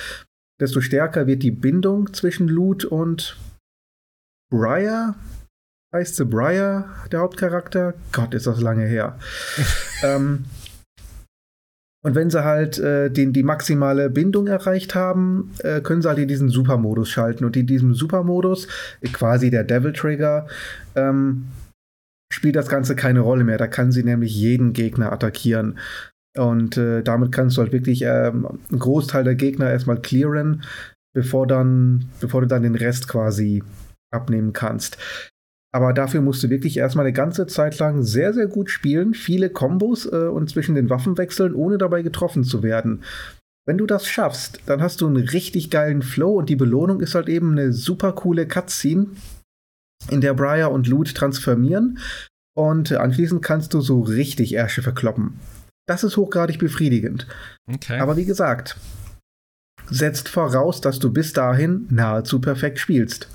desto 0.61 0.79
stärker 0.79 1.27
wird 1.27 1.43
die 1.43 1.51
Bindung 1.51 2.13
zwischen 2.13 2.47
Loot 2.47 2.85
und 2.85 3.37
Briar. 4.49 5.15
Heißt 5.93 6.15
sie 6.15 6.25
Briar, 6.25 6.89
der 7.11 7.19
Hauptcharakter? 7.19 7.95
Gott, 8.13 8.33
ist 8.33 8.47
das 8.47 8.61
lange 8.61 8.85
her. 8.85 9.19
ähm, 10.03 10.45
und 12.05 12.13
wenn 12.13 12.29
sie 12.29 12.43
halt 12.43 12.77
äh, 12.77 13.09
den, 13.09 13.33
die 13.33 13.41
maximale 13.41 14.11
Bindung 14.11 14.45
erreicht 14.45 14.93
haben, 14.93 15.51
äh, 15.63 15.81
können 15.81 16.03
sie 16.03 16.07
halt 16.07 16.19
in 16.19 16.27
diesen 16.27 16.49
Supermodus 16.49 17.09
schalten. 17.09 17.45
Und 17.45 17.57
in 17.57 17.65
diesem 17.65 17.95
Supermodus, 17.95 18.67
äh, 19.01 19.07
quasi 19.07 19.49
der 19.49 19.63
Devil 19.63 19.91
Trigger, 19.91 20.45
ähm, 20.93 21.47
spielt 22.31 22.57
das 22.57 22.69
Ganze 22.69 22.95
keine 22.95 23.21
Rolle 23.21 23.43
mehr. 23.43 23.57
Da 23.57 23.65
kann 23.65 23.91
sie 23.91 24.03
nämlich 24.03 24.35
jeden 24.35 24.73
Gegner 24.73 25.11
attackieren. 25.11 25.79
Und 26.37 26.77
äh, 26.77 27.01
damit 27.01 27.31
kannst 27.31 27.57
du 27.57 27.63
halt 27.63 27.71
wirklich 27.71 28.03
ähm, 28.03 28.49
einen 28.69 28.79
Großteil 28.79 29.23
der 29.23 29.33
Gegner 29.33 29.71
erstmal 29.71 29.99
clearen, 29.99 30.61
bevor, 31.15 31.47
dann, 31.47 32.05
bevor 32.21 32.41
du 32.41 32.47
dann 32.47 32.61
den 32.61 32.75
Rest 32.75 33.07
quasi 33.07 33.63
abnehmen 34.13 34.53
kannst. 34.53 34.99
Aber 35.75 35.91
dafür 35.91 36.21
musst 36.21 36.41
du 36.41 36.49
wirklich 36.49 36.77
erstmal 36.77 37.05
eine 37.05 37.11
ganze 37.11 37.47
Zeit 37.47 37.77
lang 37.79 38.01
sehr, 38.01 38.33
sehr 38.33 38.47
gut 38.47 38.69
spielen, 38.69 39.13
viele 39.13 39.49
Kombos 39.49 40.05
äh, 40.05 40.29
und 40.29 40.49
zwischen 40.49 40.73
den 40.73 40.89
Waffen 40.89 41.17
wechseln, 41.17 41.53
ohne 41.53 41.77
dabei 41.77 42.01
getroffen 42.01 42.45
zu 42.45 42.63
werden. 42.63 43.03
Wenn 43.67 43.77
du 43.77 43.85
das 43.85 44.07
schaffst, 44.07 44.61
dann 44.67 44.81
hast 44.81 45.01
du 45.01 45.07
einen 45.07 45.27
richtig 45.27 45.69
geilen 45.69 46.01
Flow 46.01 46.31
und 46.37 46.47
die 46.47 46.55
Belohnung 46.55 47.01
ist 47.01 47.13
halt 47.13 47.27
eben 47.27 47.51
eine 47.51 47.73
super 47.73 48.13
coole 48.13 48.47
Cutscene, 48.47 49.07
in 50.09 50.21
der 50.21 50.33
Briar 50.33 50.71
und 50.71 50.87
Loot 50.87 51.13
transformieren 51.13 51.99
und 52.55 52.93
anschließend 52.93 53.41
kannst 53.41 53.73
du 53.73 53.81
so 53.81 53.99
richtig 53.99 54.53
Ärsche 54.53 54.81
verkloppen. 54.81 55.41
Das 55.89 56.05
ist 56.05 56.15
hochgradig 56.15 56.57
befriedigend. 56.57 57.27
Okay. 57.69 57.99
Aber 57.99 58.15
wie 58.15 58.23
gesagt, 58.23 58.77
setzt 59.89 60.29
voraus, 60.29 60.79
dass 60.79 60.99
du 60.99 61.11
bis 61.11 61.33
dahin 61.33 61.85
nahezu 61.89 62.39
perfekt 62.39 62.79
spielst. 62.79 63.27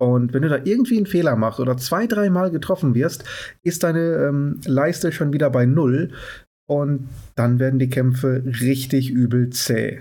Und 0.00 0.32
wenn 0.32 0.42
du 0.42 0.48
da 0.48 0.60
irgendwie 0.62 0.96
einen 0.96 1.06
Fehler 1.06 1.34
machst 1.36 1.58
oder 1.60 1.76
zwei, 1.76 2.06
dreimal 2.06 2.50
getroffen 2.50 2.94
wirst, 2.94 3.24
ist 3.64 3.82
deine 3.82 4.28
ähm, 4.28 4.60
Leiste 4.64 5.10
schon 5.12 5.32
wieder 5.32 5.50
bei 5.50 5.66
Null. 5.66 6.12
Und 6.70 7.08
dann 7.34 7.58
werden 7.58 7.78
die 7.78 7.88
Kämpfe 7.90 8.42
richtig 8.44 9.10
übel 9.10 9.50
zäh. 9.50 10.00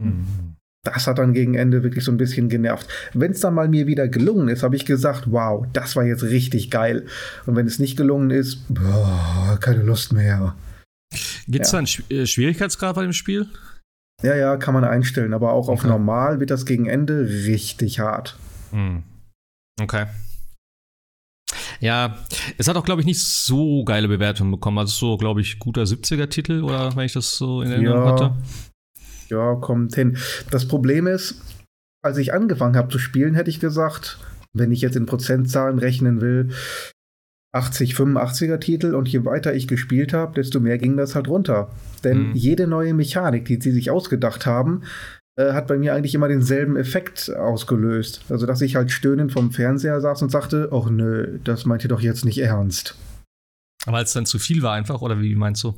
Mhm. 0.00 0.54
Das 0.84 1.06
hat 1.06 1.18
dann 1.18 1.32
gegen 1.34 1.54
Ende 1.54 1.82
wirklich 1.82 2.04
so 2.04 2.12
ein 2.12 2.16
bisschen 2.18 2.48
genervt. 2.48 2.88
Wenn 3.12 3.32
es 3.32 3.40
dann 3.40 3.54
mal 3.54 3.68
mir 3.68 3.86
wieder 3.86 4.08
gelungen 4.08 4.48
ist, 4.48 4.62
habe 4.62 4.76
ich 4.76 4.86
gesagt, 4.86 5.24
wow, 5.30 5.66
das 5.72 5.96
war 5.96 6.04
jetzt 6.04 6.22
richtig 6.22 6.70
geil. 6.70 7.06
Und 7.46 7.56
wenn 7.56 7.66
es 7.66 7.78
nicht 7.78 7.96
gelungen 7.96 8.30
ist, 8.30 8.62
boah, 8.68 9.58
keine 9.60 9.82
Lust 9.82 10.12
mehr. 10.12 10.54
Gibt 11.46 11.64
es 11.64 11.72
Ja. 11.72 11.76
da 11.76 11.78
einen 11.78 11.86
Sch 11.88 12.02
äh, 12.10 12.26
Schwierigkeitsgrad 12.26 12.94
bei 12.94 13.02
dem 13.02 13.12
Spiel? 13.12 13.46
Ja, 14.22 14.36
ja, 14.36 14.56
kann 14.56 14.74
man 14.74 14.84
einstellen, 14.84 15.32
aber 15.34 15.52
auch 15.52 15.68
auf 15.68 15.80
Okay. 15.80 15.88
normal 15.88 16.40
wird 16.40 16.50
das 16.50 16.64
gegen 16.64 16.86
Ende 16.86 17.28
richtig 17.28 18.00
hart. 18.00 18.36
Hm. 18.70 19.02
Okay. 19.80 20.06
Ja, 21.80 22.18
es 22.58 22.68
hat 22.68 22.76
auch, 22.76 22.84
glaube 22.84 23.00
ich, 23.00 23.06
nicht 23.06 23.20
so 23.22 23.84
geile 23.84 24.08
Bewertungen 24.08 24.50
bekommen. 24.50 24.78
Also 24.78 24.92
so, 24.92 25.16
glaube 25.16 25.40
ich, 25.40 25.58
guter 25.58 25.82
70er-Titel 25.86 26.62
oder 26.62 26.94
wenn 26.96 27.06
ich 27.06 27.12
das 27.12 27.36
so 27.36 27.62
in 27.62 27.70
Erinnerung 27.70 28.04
Ja. 28.04 28.12
hatte. 28.12 28.36
Ja, 29.28 29.54
kommt 29.56 29.94
hin. 29.94 30.16
Das 30.50 30.66
Problem 30.66 31.06
ist, 31.06 31.40
als 32.02 32.18
ich 32.18 32.32
angefangen 32.32 32.76
habe 32.76 32.88
zu 32.90 32.98
spielen, 32.98 33.34
hätte 33.34 33.50
ich 33.50 33.60
gesagt, 33.60 34.18
wenn 34.52 34.72
ich 34.72 34.80
jetzt 34.80 34.96
in 34.96 35.06
Prozentzahlen 35.06 35.78
rechnen 35.78 36.20
will, 36.20 36.50
80, 37.54 37.94
85er 37.94 38.58
Titel 38.58 38.94
und 38.94 39.08
je 39.08 39.24
weiter 39.24 39.54
ich 39.54 39.68
gespielt 39.68 40.12
habe, 40.12 40.34
desto 40.34 40.60
mehr 40.60 40.78
ging 40.78 40.96
das 40.96 41.14
halt 41.14 41.28
runter. 41.28 41.70
Denn 42.04 42.30
Mhm. 42.30 42.34
jede 42.36 42.66
neue 42.66 42.92
Mechanik, 42.94 43.46
die 43.46 43.60
sie 43.60 43.72
sich 43.72 43.90
ausgedacht 43.90 44.44
haben, 44.46 44.82
äh, 45.38 45.52
hat 45.52 45.68
bei 45.68 45.78
mir 45.78 45.94
eigentlich 45.94 46.14
immer 46.14 46.28
denselben 46.28 46.76
Effekt 46.76 47.30
ausgelöst. 47.34 48.22
Also, 48.28 48.44
dass 48.44 48.60
ich 48.60 48.76
halt 48.76 48.90
stöhnend 48.90 49.32
vom 49.32 49.52
Fernseher 49.52 50.00
saß 50.00 50.20
und 50.22 50.30
sagte, 50.30 50.70
ach 50.72 50.90
nö, 50.90 51.38
das 51.44 51.64
meint 51.64 51.84
ihr 51.84 51.88
doch 51.88 52.00
jetzt 52.00 52.24
nicht 52.24 52.38
ernst. 52.38 52.96
Aber 53.86 53.98
als 53.98 54.10
es 54.10 54.14
dann 54.14 54.26
zu 54.26 54.38
viel 54.38 54.62
war 54.62 54.74
einfach, 54.74 55.00
oder 55.00 55.20
wie 55.20 55.34
meinst 55.36 55.62
du? 55.62 55.74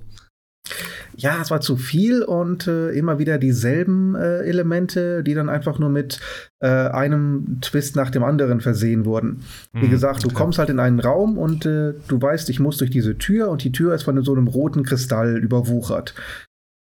Ja, 1.17 1.41
es 1.43 1.51
war 1.51 1.61
zu 1.61 1.77
viel 1.77 2.23
und 2.23 2.67
äh, 2.67 2.91
immer 2.91 3.19
wieder 3.19 3.37
dieselben 3.39 4.15
äh, 4.15 4.39
Elemente, 4.39 5.23
die 5.23 5.35
dann 5.35 5.49
einfach 5.49 5.79
nur 5.79 5.91
mit 5.91 6.21
äh, 6.61 6.69
einem 6.69 7.59
Twist 7.61 7.97
nach 7.97 8.11
dem 8.11 8.23
anderen 8.23 8.61
versehen 8.61 9.05
wurden. 9.05 9.43
Wie 9.73 9.87
Mhm, 9.87 9.91
gesagt, 9.91 10.23
du 10.23 10.29
okay. 10.29 10.37
kommst 10.37 10.59
halt 10.59 10.71
in 10.71 10.79
einen 10.79 11.01
Raum 11.01 11.37
und 11.37 11.67
äh, 11.67 11.95
du 12.09 12.23
weißt, 12.23 12.49
ich 12.49 12.61
muss 12.61 12.79
durch 12.79 12.91
diese 12.91 13.19
Tür 13.19 13.49
und 13.51 13.65
die 13.65 13.73
Tür 13.73 13.95
ist 13.95 14.05
von 14.05 14.23
so 14.23 14.33
einem 14.33 14.49
roten 14.49 14.83
Kristall 14.83 15.37
überwuchert. 15.37 16.15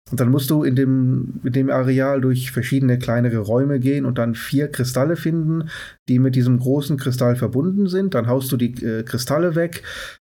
Und 0.09 0.19
dann 0.19 0.29
musst 0.29 0.49
du 0.49 0.63
in 0.63 0.75
dem, 0.75 1.41
in 1.43 1.51
dem 1.51 1.69
Areal 1.69 2.21
durch 2.21 2.51
verschiedene 2.51 2.97
kleinere 2.97 3.39
Räume 3.39 3.79
gehen 3.79 4.05
und 4.05 4.17
dann 4.17 4.35
vier 4.35 4.69
Kristalle 4.69 5.17
finden, 5.17 5.69
die 6.07 6.19
mit 6.19 6.35
diesem 6.35 6.59
großen 6.59 6.97
Kristall 6.97 7.35
verbunden 7.35 7.87
sind. 7.87 8.13
Dann 8.13 8.27
haust 8.27 8.51
du 8.51 8.57
die 8.57 8.73
äh, 8.83 9.03
Kristalle 9.03 9.55
weg 9.55 9.83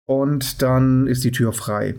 und 0.05 0.61
dann 0.61 1.05
ist 1.05 1.23
die 1.23 1.31
Tür 1.31 1.53
frei. 1.53 1.95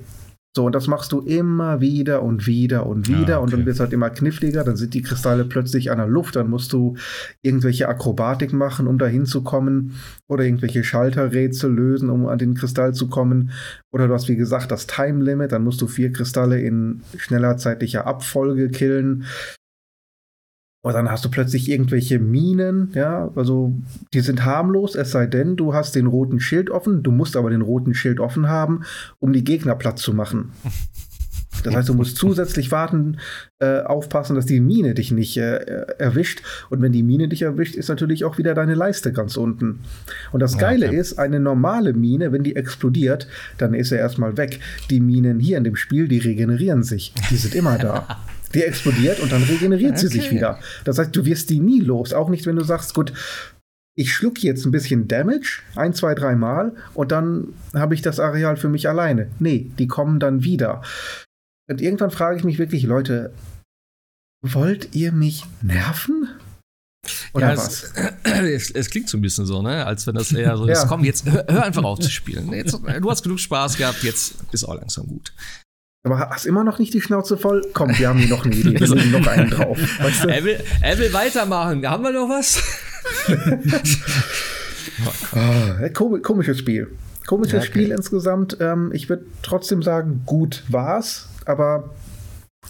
So, 0.56 0.64
und 0.64 0.74
das 0.74 0.86
machst 0.86 1.12
du 1.12 1.20
immer 1.20 1.80
wieder 1.80 2.22
und 2.22 2.46
wieder 2.46 2.86
und 2.86 3.06
wieder 3.06 3.36
Ah, 3.36 3.40
und 3.40 3.52
dann 3.52 3.60
okay. 3.60 3.66
wird 3.66 3.74
es 3.74 3.80
halt 3.80 3.92
immer 3.92 4.10
kniffliger, 4.10 4.64
dann 4.64 4.76
sind 4.76 4.94
die 4.94 5.02
Kristalle 5.02 5.44
plötzlich 5.44 5.90
an 5.90 5.98
der 5.98 6.08
Luft, 6.08 6.36
dann 6.36 6.50
musst 6.50 6.72
du 6.72 6.96
irgendwelche 7.42 7.88
Akrobatik 7.88 8.52
machen, 8.52 8.86
um 8.86 8.98
da 8.98 9.06
hinzukommen 9.06 9.92
oder 10.26 10.44
irgendwelche 10.44 10.82
Schalterrätsel 10.82 11.70
lösen, 11.72 12.10
um 12.10 12.26
an 12.26 12.38
den 12.38 12.54
Kristall 12.54 12.94
zu 12.94 13.08
kommen. 13.08 13.50
Oder 13.92 14.08
du 14.08 14.14
hast, 14.14 14.28
wie 14.28 14.36
gesagt, 14.36 14.70
das 14.70 14.86
Time 14.86 15.22
Limit, 15.22 15.52
dann 15.52 15.64
musst 15.64 15.80
du 15.80 15.86
vier 15.86 16.12
Kristalle 16.12 16.60
in 16.60 17.02
schneller 17.16 17.56
zeitlicher 17.56 18.06
Abfolge 18.06 18.68
killen. 18.68 19.24
Und 20.88 20.94
dann 20.94 21.10
hast 21.10 21.22
du 21.22 21.28
plötzlich 21.28 21.68
irgendwelche 21.68 22.18
Minen, 22.18 22.92
ja, 22.94 23.30
also 23.36 23.74
die 24.14 24.20
sind 24.20 24.46
harmlos, 24.46 24.94
es 24.94 25.10
sei 25.10 25.26
denn, 25.26 25.54
du 25.54 25.74
hast 25.74 25.94
den 25.94 26.06
roten 26.06 26.40
Schild 26.40 26.70
offen, 26.70 27.02
du 27.02 27.10
musst 27.10 27.36
aber 27.36 27.50
den 27.50 27.60
roten 27.60 27.92
Schild 27.92 28.20
offen 28.20 28.48
haben, 28.48 28.84
um 29.18 29.34
die 29.34 29.44
Gegner 29.44 29.74
platt 29.74 29.98
zu 29.98 30.14
machen. 30.14 30.50
Das 31.62 31.74
heißt, 31.74 31.90
du 31.90 31.94
musst 31.94 32.16
zusätzlich 32.16 32.70
warten, 32.70 33.18
äh, 33.58 33.82
aufpassen, 33.82 34.34
dass 34.34 34.46
die 34.46 34.60
Mine 34.60 34.94
dich 34.94 35.12
nicht 35.12 35.36
äh, 35.36 35.56
erwischt. 35.98 36.40
Und 36.70 36.80
wenn 36.80 36.92
die 36.92 37.02
Mine 37.02 37.28
dich 37.28 37.42
erwischt, 37.42 37.74
ist 37.74 37.88
natürlich 37.88 38.24
auch 38.24 38.38
wieder 38.38 38.54
deine 38.54 38.74
Leiste 38.74 39.12
ganz 39.12 39.36
unten. 39.36 39.80
Und 40.32 40.40
das 40.40 40.54
Ja, 40.54 40.60
Geile 40.60 40.86
okay. 40.86 40.96
ist, 40.96 41.18
eine 41.18 41.38
normale 41.38 41.92
Mine, 41.92 42.32
wenn 42.32 42.44
die 42.44 42.56
explodiert, 42.56 43.28
dann 43.58 43.74
ist 43.74 43.92
er 43.92 43.98
erstmal 43.98 44.38
weg. 44.38 44.60
Die 44.88 45.00
Minen 45.00 45.38
hier 45.38 45.58
in 45.58 45.64
dem 45.64 45.76
Spiel, 45.76 46.08
die 46.08 46.18
regenerieren 46.18 46.82
sich. 46.82 47.12
Die 47.28 47.36
sind 47.36 47.54
immer 47.54 47.76
da. 47.76 48.06
Die 48.54 48.62
explodiert 48.62 49.20
und 49.20 49.30
dann 49.32 49.42
regeneriert 49.42 49.98
sie 49.98 50.08
sich 50.08 50.26
Okay. 50.26 50.36
wieder. 50.36 50.58
Das 50.84 50.98
heißt, 50.98 51.14
du 51.14 51.24
wirst 51.26 51.50
die 51.50 51.60
nie 51.60 51.80
los. 51.80 52.12
Auch 52.12 52.28
nicht, 52.30 52.46
wenn 52.46 52.56
du 52.56 52.64
sagst, 52.64 52.94
gut, 52.94 53.12
ich 53.94 54.12
schluck 54.12 54.42
jetzt 54.42 54.64
ein 54.64 54.70
bisschen 54.70 55.08
Damage, 55.08 55.60
ein, 55.74 55.92
zwei, 55.92 56.14
drei 56.14 56.34
Mal, 56.36 56.74
und 56.94 57.10
dann 57.12 57.48
habe 57.74 57.94
ich 57.94 58.00
das 58.02 58.20
Areal 58.20 58.56
für 58.56 58.68
mich 58.68 58.88
alleine. 58.88 59.28
Nee, 59.38 59.70
die 59.78 59.86
kommen 59.88 60.20
dann 60.20 60.44
wieder. 60.44 60.82
Und 61.68 61.80
irgendwann 61.82 62.10
frage 62.10 62.38
ich 62.38 62.44
mich 62.44 62.58
wirklich, 62.58 62.84
Leute, 62.84 63.32
wollt 64.42 64.94
ihr 64.94 65.12
mich 65.12 65.44
nerven? 65.62 66.28
Oder 67.34 67.50
ja, 67.50 67.56
was? 67.56 67.82
Es, 67.82 67.92
es, 68.24 68.70
es 68.70 68.90
klingt 68.90 69.08
so 69.08 69.18
ein 69.18 69.20
bisschen 69.20 69.46
so, 69.46 69.62
ne? 69.62 69.84
Als 69.84 70.06
wenn 70.06 70.14
das 70.14 70.32
eher 70.32 70.56
so 70.56 70.66
ist, 70.68 70.82
Ja. 70.82 70.88
komm, 70.88 71.04
jetzt 71.04 71.26
hör, 71.26 71.44
hör 71.48 71.64
einfach 71.64 71.82
auf 71.84 71.98
zu 71.98 72.10
spielen. 72.10 72.52
Jetzt, 72.52 72.72
du 73.00 73.10
hast 73.10 73.22
genug 73.22 73.40
Spaß 73.40 73.76
gehabt, 73.76 74.02
jetzt 74.04 74.34
ist 74.52 74.64
auch 74.64 74.74
langsam 74.76 75.06
gut. 75.06 75.32
Aber 76.10 76.30
hast 76.30 76.46
immer 76.46 76.64
noch 76.64 76.78
nicht 76.78 76.94
die 76.94 77.02
Schnauze 77.02 77.36
voll? 77.36 77.60
Komm, 77.74 77.90
wir 77.98 78.08
haben 78.08 78.18
hier 78.18 78.30
noch 78.30 78.46
eine 78.46 78.54
Idee. 78.54 78.80
Wir 78.80 78.88
legen 78.88 79.10
noch 79.10 79.26
einen 79.26 79.50
drauf. 79.50 79.78
Weißt 80.00 80.24
du? 80.24 80.28
Er 80.28 80.42
will, 80.42 80.58
er 80.80 80.98
will 80.98 81.12
weitermachen. 81.12 81.86
Haben 81.86 82.04
wir 82.04 82.12
noch 82.12 82.28
was? 82.28 82.62
Ah, 85.32 85.88
kom 85.90 86.20
komisches 86.22 86.58
Spiel. 86.58 86.88
Komisches 87.24 87.52
Ja, 87.52 87.58
okay. 87.60 87.68
Spiel 87.68 87.92
insgesamt. 87.92 88.56
Ähm, 88.58 88.90
ich 88.92 89.08
würde 89.08 89.26
trotzdem 89.42 89.80
sagen, 89.80 90.22
gut 90.26 90.64
war's, 90.68 91.28
aber 91.44 91.94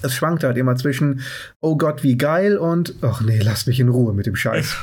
es 0.02 0.14
schwankt 0.14 0.44
halt 0.44 0.58
immer 0.58 0.76
zwischen, 0.76 1.22
oh 1.60 1.78
Gott, 1.78 2.02
wie 2.02 2.18
geil 2.18 2.58
und, 2.58 2.96
ach 3.00 3.22
nee, 3.22 3.40
lass 3.40 3.66
mich 3.66 3.80
in 3.80 3.88
Ruhe 3.88 4.12
mit 4.12 4.26
dem 4.26 4.36
Scheiß. 4.36 4.76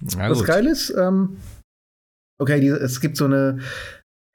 Was 0.00 0.44
geil 0.44 0.66
ist, 0.66 0.90
ähm, 0.90 1.38
okay, 2.38 2.60
die, 2.60 2.68
es 2.68 3.00
gibt 3.00 3.16
so 3.16 3.24
eine 3.24 3.60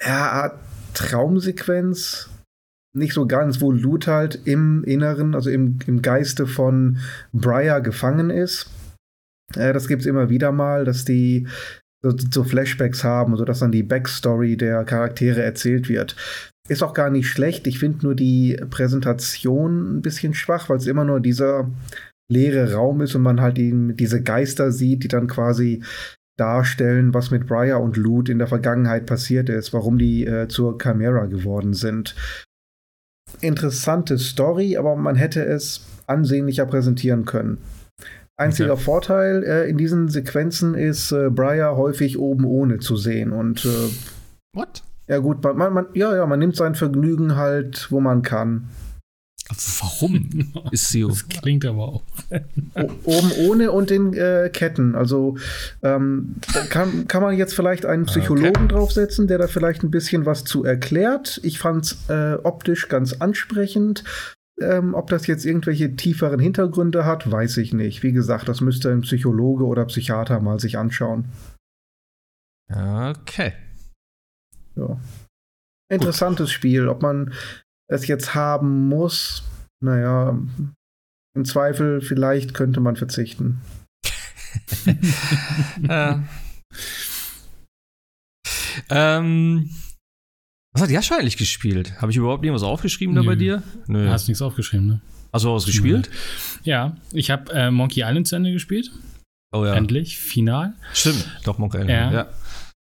ja, 0.02 0.32
Art 0.32 0.60
Traumsequenz, 0.96 2.30
nicht 2.96 3.14
so 3.14 3.28
ganz, 3.28 3.62
wo 3.62 3.72
Loot 3.72 4.08
halt 4.08 4.40
im 4.46 4.84
Inneren, 4.84 5.36
also 5.36 5.50
im, 5.50 5.80
im 5.86 6.02
Geiste 6.02 6.48
von 6.48 6.98
Briar 7.34 7.82
gefangen 7.82 8.30
ist. 8.30 8.70
Äh, 9.56 9.74
das 9.74 9.88
gibt 9.88 10.02
es 10.02 10.08
immer 10.08 10.30
wieder 10.30 10.52
mal, 10.52 10.86
dass 10.86 11.06
die 11.06 11.48
so, 12.04 12.16
so 12.32 12.44
Flashbacks 12.44 13.04
haben, 13.04 13.36
sodass 13.36 13.60
dann 13.60 13.72
die 13.72 13.84
Backstory 13.84 14.58
der 14.58 14.84
Charaktere 14.84 15.42
erzählt 15.42 15.90
wird. 15.90 16.16
Ist 16.68 16.84
auch 16.84 16.94
gar 16.94 17.10
nicht 17.10 17.28
schlecht. 17.28 17.68
Ich 17.68 17.80
finde 17.80 18.06
nur 18.06 18.16
die 18.16 18.60
Präsentation 18.70 19.98
ein 19.98 20.02
bisschen 20.02 20.34
schwach, 20.34 20.70
weil 20.70 20.78
es 20.78 20.88
immer 20.88 21.06
nur 21.06 21.20
dieser 21.20 21.70
leere 22.32 22.74
Raum 22.74 23.02
ist 23.02 23.14
und 23.16 23.22
man 23.22 23.42
halt 23.42 23.58
die, 23.58 23.94
diese 23.94 24.24
Geister 24.24 24.72
sieht, 24.72 25.04
die 25.04 25.08
dann 25.08 25.28
quasi 25.28 25.84
darstellen, 26.38 27.14
was 27.14 27.32
mit 27.32 27.48
Briar 27.48 27.82
und 27.82 27.98
Loot 27.98 28.30
in 28.30 28.40
der 28.40 28.48
Vergangenheit 28.48 29.06
passiert 29.06 29.50
ist, 29.50 29.74
warum 29.74 29.98
die 29.98 30.26
äh, 30.26 30.48
zur 30.48 30.78
Chimera 30.82 31.28
geworden 31.28 31.74
sind. 31.74 32.16
Interessante 33.42 34.18
Story, 34.18 34.78
aber 34.78 34.96
man 34.96 35.16
hätte 35.16 35.44
es 35.44 35.86
ansehnlicher 36.08 36.66
präsentieren 36.66 37.26
können. 37.26 37.58
Einziger 38.38 38.74
Okay. 38.74 38.84
Vorteil 38.84 39.44
äh, 39.44 39.70
in 39.70 39.78
diesen 39.78 40.10
Sequenzen 40.10 40.76
ist 40.76 41.12
äh, 41.12 41.30
Briar 41.30 41.78
häufig 41.78 42.20
oben 42.20 42.44
ohne 42.46 42.80
zu 42.80 42.98
sehen 42.98 43.32
und 43.32 43.64
äh, 43.64 43.90
What? 44.54 44.84
ja 45.08 45.20
gut, 45.20 45.42
man, 45.44 45.74
man, 45.74 45.86
ja, 45.94 46.16
ja, 46.16 46.26
man 46.26 46.40
nimmt 46.40 46.56
sein 46.56 46.76
Vergnügen 46.76 47.38
halt, 47.38 47.88
wo 47.92 48.02
man 48.02 48.24
kann. 48.24 48.70
Warum 49.50 50.54
ist 50.72 50.90
sie 50.90 51.02
Das 51.02 51.28
klingt 51.28 51.66
aber 51.66 51.88
auch. 51.88 52.04
Oben 53.04 53.32
ohne 53.48 53.72
und 53.72 53.92
in 53.92 54.14
äh, 54.14 54.50
Ketten. 54.52 54.96
Also 54.96 55.38
ähm, 55.84 56.36
da 56.54 56.66
kann, 56.66 57.08
kann 57.08 57.22
man 57.22 57.38
jetzt 57.38 57.54
vielleicht 57.54 57.86
einen 57.86 58.06
Psychologen 58.06 58.68
draufsetzen, 58.68 59.28
der 59.28 59.38
da 59.38 59.48
vielleicht 59.48 59.84
ein 59.84 59.92
bisschen 59.92 60.26
was 60.26 60.44
zu 60.44 60.64
erklärt. 60.64 61.40
Ich 61.44 61.60
fand 61.60 61.86
es 61.86 62.10
äh, 62.10 62.38
optisch 62.44 62.90
ganz 62.90 63.14
ansprechend. 63.14 64.04
Ähm, 64.60 64.94
ob 64.94 65.10
das 65.10 65.28
jetzt 65.28 65.46
irgendwelche 65.46 65.96
tieferen 65.96 66.40
Hintergründe 66.40 67.06
hat, 67.06 67.30
weiß 67.30 67.58
ich 67.58 67.74
nicht. 67.74 68.04
Wie 68.04 68.14
gesagt, 68.14 68.48
das 68.48 68.62
müsste 68.62 68.90
ein 68.92 69.02
Psychologe 69.02 69.66
oder 69.66 69.86
Psychiater 69.86 70.40
mal 70.40 70.60
sich 70.60 70.78
anschauen. 70.78 71.26
Okay. 72.70 73.54
Ja. 74.76 74.98
Interessantes 75.90 76.52
Spiel. 76.52 76.88
Ob 76.88 77.02
man 77.02 77.34
es 77.88 78.08
jetzt 78.08 78.36
haben 78.36 78.88
muss, 78.88 79.44
naja, 79.84 80.38
im 81.36 81.46
Zweifel 81.46 82.02
vielleicht 82.02 82.54
könnte 82.54 82.80
man 82.80 82.96
verzichten. 82.96 83.62
äh. 85.88 86.16
ähm, 88.90 89.70
was 90.74 90.82
hat 90.82 90.90
Jascha 90.90 91.18
eigentlich 91.18 91.38
gespielt? 91.38 92.02
Habe 92.02 92.12
ich 92.12 92.18
überhaupt 92.18 92.44
irgendwas 92.44 92.64
aufgeschrieben 92.64 93.16
da 93.16 93.22
Nö. 93.22 93.28
bei 93.28 93.36
dir? 93.36 93.64
Nö. 93.88 94.06
Du 94.06 94.12
hast 94.12 94.28
nichts 94.28 94.42
aufgeschrieben, 94.42 94.88
ne? 94.88 95.02
Hast 95.32 95.44
du 95.44 95.54
was 95.54 95.66
gespielt? 95.66 96.10
Ja, 96.64 96.96
ich 97.12 97.30
habe 97.30 97.52
äh, 97.54 97.70
Monkey 97.70 98.02
Island 98.02 98.28
zu 98.28 98.38
Ende 98.38 98.54
gespielt. 98.54 98.92
Oh 99.52 99.66
ja. 99.66 99.74
Endlich, 99.74 100.18
final. 100.18 100.74
Stimmt. 100.94 101.30
Doch, 101.44 101.58
Monkey 101.58 101.78
Island. 101.78 101.90
Ja. 101.90 102.12
Ja. 102.12 102.30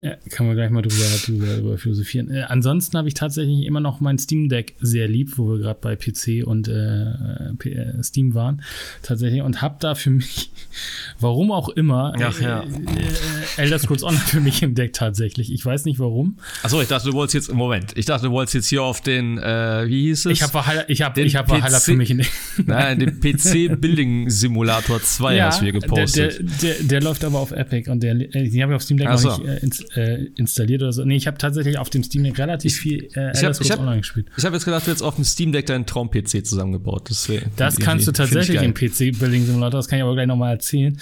Ja, 0.03 0.17
kann 0.31 0.47
man 0.47 0.57
gleich 0.57 0.71
mal 0.71 0.81
drüber, 0.81 1.05
drüber, 1.27 1.57
drüber 1.59 1.77
philosophieren. 1.77 2.31
Äh, 2.31 2.45
ansonsten 2.49 2.97
habe 2.97 3.09
ich 3.09 3.13
tatsächlich 3.13 3.67
immer 3.67 3.81
noch 3.81 4.01
mein 4.01 4.19
Steam 4.19 4.49
Deck 4.49 4.75
sehr 4.81 5.07
lieb, 5.07 5.37
wo 5.37 5.51
wir 5.51 5.59
gerade 5.59 5.79
bei 5.79 5.95
PC 5.95 6.43
und 6.43 6.69
äh, 6.69 7.11
äh, 7.11 8.03
Steam 8.03 8.33
waren, 8.33 8.63
tatsächlich, 9.03 9.43
und 9.43 9.61
habe 9.61 9.77
da 9.79 9.95
für 9.95 10.09
mich, 10.09 10.53
warum 11.21 11.53
auch 11.53 11.69
immer, 11.69 12.15
Ach 12.19 12.41
ja. 12.41 12.63
äh, 12.63 12.67
äh, 12.67 13.63
Elder 13.63 13.79
Scrolls 13.79 14.03
Online 14.03 14.25
für 14.25 14.41
mich 14.41 14.63
entdeckt 14.63 14.97
tatsächlich. 14.97 15.53
Ich 15.53 15.67
weiß 15.67 15.85
nicht 15.85 15.99
warum. 15.99 16.39
Achso, 16.63 16.81
ich 16.81 16.89
dachte, 16.89 17.11
du 17.11 17.13
wolltest 17.13 17.35
jetzt, 17.35 17.53
Moment, 17.53 17.93
ich 17.95 18.07
dachte, 18.07 18.29
du 18.29 18.33
wolltest 18.33 18.55
jetzt 18.55 18.69
hier 18.69 18.83
auf 18.83 19.03
den, 19.03 19.37
äh, 19.37 19.87
wie 19.87 20.05
hieß 20.05 20.25
es? 20.25 20.33
Ich 20.33 20.43
habe 20.43 20.55
Valhalla, 20.55 20.85
ich 20.89 21.03
hab, 21.03 21.13
Den 21.13 21.27
ich 21.27 21.37
hab 21.37 21.51
Valhalla 21.51 21.77
PC 21.77 21.83
für 21.83 21.97
mich 21.97 22.11
entdeckt. 22.11 22.33
Nein, 22.65 23.01
den 23.01 23.21
PC 23.21 23.79
Building 23.79 24.31
Simulator 24.31 25.03
2 25.03 25.43
hast 25.43 25.61
du 25.61 25.65
hier 25.65 25.73
gepostet. 25.75 26.39
Der, 26.39 26.47
der, 26.47 26.75
der, 26.75 26.85
der 26.85 27.01
läuft 27.03 27.23
aber 27.23 27.39
auf 27.39 27.53
Epic 27.53 27.91
und 27.91 28.03
der, 28.03 28.13
äh, 28.13 28.49
den 28.49 28.63
habe 28.63 28.73
ich 28.73 28.77
auf 28.77 28.83
Steam 28.83 28.97
Deck 28.97 29.09
Ach 29.11 29.19
so. 29.19 29.29
noch 29.29 29.39
nicht 29.41 29.47
äh, 29.47 29.59
ins, 29.59 29.90
äh, 29.95 30.25
installiert 30.37 30.83
oder 30.83 30.93
so. 30.93 31.05
Nee, 31.05 31.17
ich 31.17 31.27
habe 31.27 31.39
tatsächlich 31.39 31.79
auf 31.79 31.91
dem 31.91 32.03
Steam 32.05 32.25
Deck 32.25 32.39
relativ 32.39 32.77
viel 32.77 33.05
äh, 33.05 33.07
ich 33.07 33.17
hab- 33.17 33.37
Scrolls 33.37 33.61
ich 33.61 33.71
hab- 33.71 33.81
Online 33.81 33.99
gespielt. 34.01 34.27
Ich 34.37 34.45
habe 34.45 34.55
jetzt 34.57 34.65
gedacht, 34.65 34.83
du 34.87 34.91
hättest 34.91 35.03
auf 35.05 35.17
dem 35.17 35.25
Steam 35.25 35.53
Deck 35.53 35.67
deinen 35.67 35.87
Traum-PC 35.87 36.45
zusammengebaut. 36.47 37.11
Das, 37.11 37.29
Das 37.57 37.77
kannst 37.79 38.07
du 38.07 38.13
tatsächlich 38.13 38.63
im 38.63 38.75
PC-Building 38.75 39.45
Simulator, 39.47 39.79
das 39.79 39.89
kann 39.89 39.99
ich 39.99 40.03
aber 40.05 40.15
gleich 40.15 40.27
nochmal 40.27 40.53
erzählen. 40.53 40.99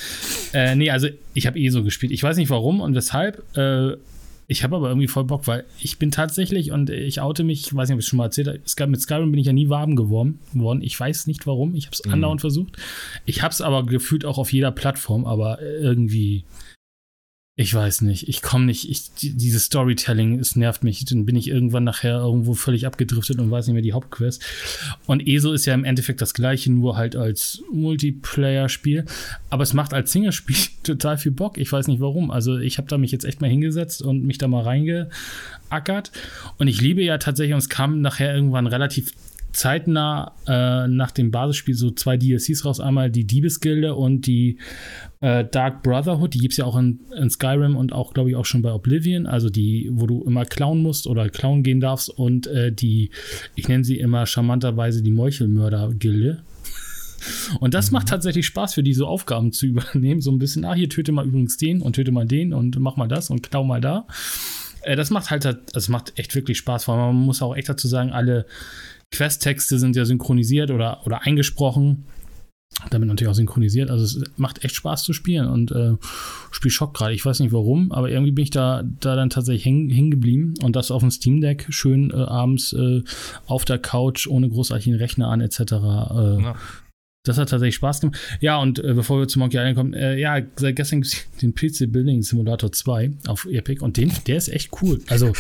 Äh, 0.52 0.74
nee, 0.76 0.90
also 0.90 1.08
ich 1.34 1.46
habe 1.46 1.58
eh 1.58 1.68
so 1.70 1.82
gespielt. 1.82 2.12
Ich 2.12 2.22
weiß 2.22 2.36
nicht 2.36 2.50
warum 2.50 2.80
und 2.80 2.94
weshalb. 2.94 3.42
Äh, 3.56 3.96
ich 4.50 4.64
habe 4.64 4.76
aber 4.76 4.88
irgendwie 4.88 5.08
voll 5.08 5.24
Bock, 5.24 5.46
weil 5.46 5.66
ich 5.78 5.98
bin 5.98 6.10
tatsächlich 6.10 6.72
und 6.72 6.88
ich 6.88 7.20
oute 7.20 7.44
mich, 7.44 7.66
ich 7.66 7.74
weiß 7.74 7.86
nicht, 7.90 7.94
ob 7.96 7.98
ich 8.00 8.06
es 8.06 8.08
schon 8.08 8.16
mal 8.16 8.24
erzählt 8.24 8.48
habe, 8.48 8.90
mit 8.90 8.98
Skyrim 9.02 9.30
bin 9.30 9.38
ich 9.38 9.46
ja 9.46 9.52
nie 9.52 9.68
warm 9.68 9.94
geworden. 9.94 10.38
geworden. 10.54 10.80
Ich 10.82 10.98
weiß 10.98 11.26
nicht 11.26 11.46
warum, 11.46 11.74
ich 11.74 11.84
habe 11.84 11.92
es 11.94 12.02
Mhm. 12.06 12.14
andauernd 12.14 12.40
versucht. 12.40 12.76
Ich 13.26 13.42
habe 13.42 13.52
es 13.52 13.60
aber 13.60 13.84
gefühlt 13.84 14.24
auch 14.24 14.38
auf 14.38 14.50
jeder 14.50 14.70
Plattform, 14.72 15.26
aber 15.26 15.60
irgendwie 15.60 16.44
ich 17.60 17.74
weiß 17.74 18.02
nicht, 18.02 18.28
ich 18.28 18.40
komme 18.40 18.66
nicht, 18.66 18.88
ich, 18.88 19.10
dieses 19.20 19.64
Storytelling, 19.64 20.38
es 20.38 20.54
nervt 20.54 20.84
mich. 20.84 21.04
Dann 21.06 21.26
bin 21.26 21.34
ich 21.34 21.48
irgendwann 21.48 21.82
nachher 21.82 22.18
irgendwo 22.18 22.54
völlig 22.54 22.86
abgedriftet 22.86 23.40
und 23.40 23.50
weiß 23.50 23.66
nicht 23.66 23.74
mehr 23.74 23.82
die 23.82 23.94
Hauptquest. 23.94 24.44
Und 25.06 25.26
ESO 25.26 25.52
ist 25.52 25.66
ja 25.66 25.74
im 25.74 25.82
Endeffekt 25.82 26.20
das 26.20 26.34
gleiche, 26.34 26.70
nur 26.70 26.96
halt 26.96 27.16
als 27.16 27.64
Multiplayer-Spiel. 27.72 29.06
Aber 29.50 29.64
es 29.64 29.74
macht 29.74 29.92
als 29.92 30.12
Singlespiel 30.12 30.54
total 30.84 31.18
viel 31.18 31.32
Bock. 31.32 31.58
Ich 31.58 31.72
weiß 31.72 31.88
nicht 31.88 31.98
warum. 31.98 32.30
Also 32.30 32.58
ich 32.58 32.78
habe 32.78 32.86
da 32.86 32.96
mich 32.96 33.10
jetzt 33.10 33.24
echt 33.24 33.40
mal 33.40 33.50
hingesetzt 33.50 34.02
und 34.02 34.22
mich 34.22 34.38
da 34.38 34.46
mal 34.46 34.62
reingeackert. 34.62 36.12
Und 36.58 36.68
ich 36.68 36.80
liebe 36.80 37.02
ja 37.02 37.18
tatsächlich, 37.18 37.54
und 37.54 37.58
es 37.58 37.68
kam 37.68 38.00
nachher 38.00 38.32
irgendwann 38.32 38.68
relativ 38.68 39.10
zeitnah 39.52 40.34
äh, 40.46 40.86
nach 40.88 41.10
dem 41.10 41.30
Basisspiel 41.30 41.74
so 41.74 41.90
zwei 41.90 42.16
DLCs 42.16 42.64
raus. 42.64 42.80
Einmal 42.80 43.10
die 43.10 43.24
Diebesgilde 43.24 43.94
und 43.94 44.26
die 44.26 44.58
äh, 45.20 45.44
Dark 45.44 45.82
Brotherhood. 45.82 46.34
Die 46.34 46.38
gibt 46.38 46.52
es 46.52 46.58
ja 46.58 46.64
auch 46.64 46.76
in, 46.76 47.00
in, 47.16 47.30
Skyrim 47.30 47.76
und 47.76 47.92
auch, 47.92 48.14
glaube 48.14 48.30
ich, 48.30 48.36
auch 48.36 48.44
schon 48.44 48.62
bei 48.62 48.72
Oblivion. 48.72 49.26
Also 49.26 49.50
die, 49.50 49.88
wo 49.92 50.06
du 50.06 50.22
immer 50.24 50.44
klauen 50.44 50.82
musst 50.82 51.06
oder 51.06 51.28
klauen 51.28 51.62
gehen 51.62 51.80
darfst. 51.80 52.10
Und 52.10 52.46
äh, 52.46 52.72
die, 52.72 53.10
ich 53.54 53.68
nenne 53.68 53.84
sie 53.84 53.98
immer 53.98 54.26
charmanterweise 54.26 55.02
die 55.02 55.12
Meuchelmörder-Gilde. 55.12 56.42
Und 57.60 57.74
das 57.74 57.90
mhm. 57.90 57.94
macht 57.94 58.08
tatsächlich 58.08 58.46
Spaß 58.46 58.74
für 58.74 58.82
diese 58.82 59.06
Aufgaben 59.06 59.52
zu 59.52 59.66
übernehmen. 59.66 60.20
So 60.20 60.30
ein 60.30 60.38
bisschen, 60.38 60.64
ah, 60.64 60.74
hier 60.74 60.88
töte 60.88 61.12
mal 61.12 61.26
übrigens 61.26 61.56
den 61.56 61.82
und 61.82 61.94
töte 61.94 62.12
mal 62.12 62.26
den 62.26 62.52
und 62.52 62.78
mach 62.78 62.96
mal 62.96 63.08
das 63.08 63.30
und 63.30 63.42
klau 63.42 63.64
mal 63.64 63.80
da. 63.80 64.06
Äh, 64.82 64.96
das 64.96 65.10
macht 65.10 65.30
halt, 65.30 65.44
das 65.44 65.88
macht 65.88 66.18
echt 66.18 66.34
wirklich 66.34 66.58
Spaß. 66.58 66.84
Vor 66.84 66.94
allem, 66.94 67.16
man 67.16 67.26
muss 67.26 67.42
auch 67.42 67.56
echt 67.56 67.68
dazu 67.68 67.88
sagen, 67.88 68.10
alle 68.10 68.46
Questtexte 69.10 69.78
sind 69.78 69.96
ja 69.96 70.04
synchronisiert 70.04 70.70
oder, 70.70 71.06
oder 71.06 71.22
eingesprochen. 71.22 72.04
Damit 72.90 73.08
natürlich 73.08 73.30
auch 73.30 73.34
synchronisiert. 73.34 73.90
Also 73.90 74.04
es 74.04 74.30
macht 74.36 74.62
echt 74.62 74.74
Spaß 74.74 75.02
zu 75.02 75.14
spielen 75.14 75.48
und 75.48 75.72
äh, 75.72 75.94
spiel 76.50 76.70
Schock 76.70 76.92
gerade. 76.92 77.14
Ich 77.14 77.24
weiß 77.24 77.40
nicht 77.40 77.52
warum, 77.52 77.92
aber 77.92 78.10
irgendwie 78.10 78.30
bin 78.30 78.44
ich 78.44 78.50
da, 78.50 78.82
da 79.00 79.16
dann 79.16 79.30
tatsächlich 79.30 79.64
hängen 79.64 80.10
geblieben 80.10 80.54
und 80.62 80.76
das 80.76 80.90
auf 80.90 81.00
dem 81.00 81.10
Steam 81.10 81.40
Deck 81.40 81.66
schön 81.70 82.10
äh, 82.10 82.16
abends 82.16 82.74
äh, 82.74 83.02
auf 83.46 83.64
der 83.64 83.78
Couch 83.78 84.26
ohne 84.26 84.50
großartigen 84.50 84.98
Rechner 84.98 85.28
an 85.28 85.40
etc. 85.40 85.60
Äh, 85.60 85.64
ja. 86.42 86.54
Das 87.28 87.36
hat 87.36 87.50
tatsächlich 87.50 87.74
Spaß 87.74 88.00
gemacht. 88.00 88.18
Ja, 88.40 88.56
und 88.58 88.78
äh, 88.78 88.94
bevor 88.94 89.20
wir 89.20 89.28
zu 89.28 89.38
Monkey 89.38 89.58
Island 89.58 89.76
kommen, 89.76 89.92
äh, 89.92 90.16
ja, 90.18 90.40
seit 90.56 90.76
gestern 90.76 91.02
gibt 91.02 91.12
es 91.12 91.40
den 91.42 91.54
PC 91.54 91.92
Building 91.92 92.22
Simulator 92.22 92.72
2 92.72 93.12
auf 93.26 93.46
Epic 93.50 93.82
und 93.84 93.98
den, 93.98 94.12
der 94.26 94.36
ist 94.36 94.48
echt 94.48 94.70
cool. 94.80 95.00
Also, 95.08 95.32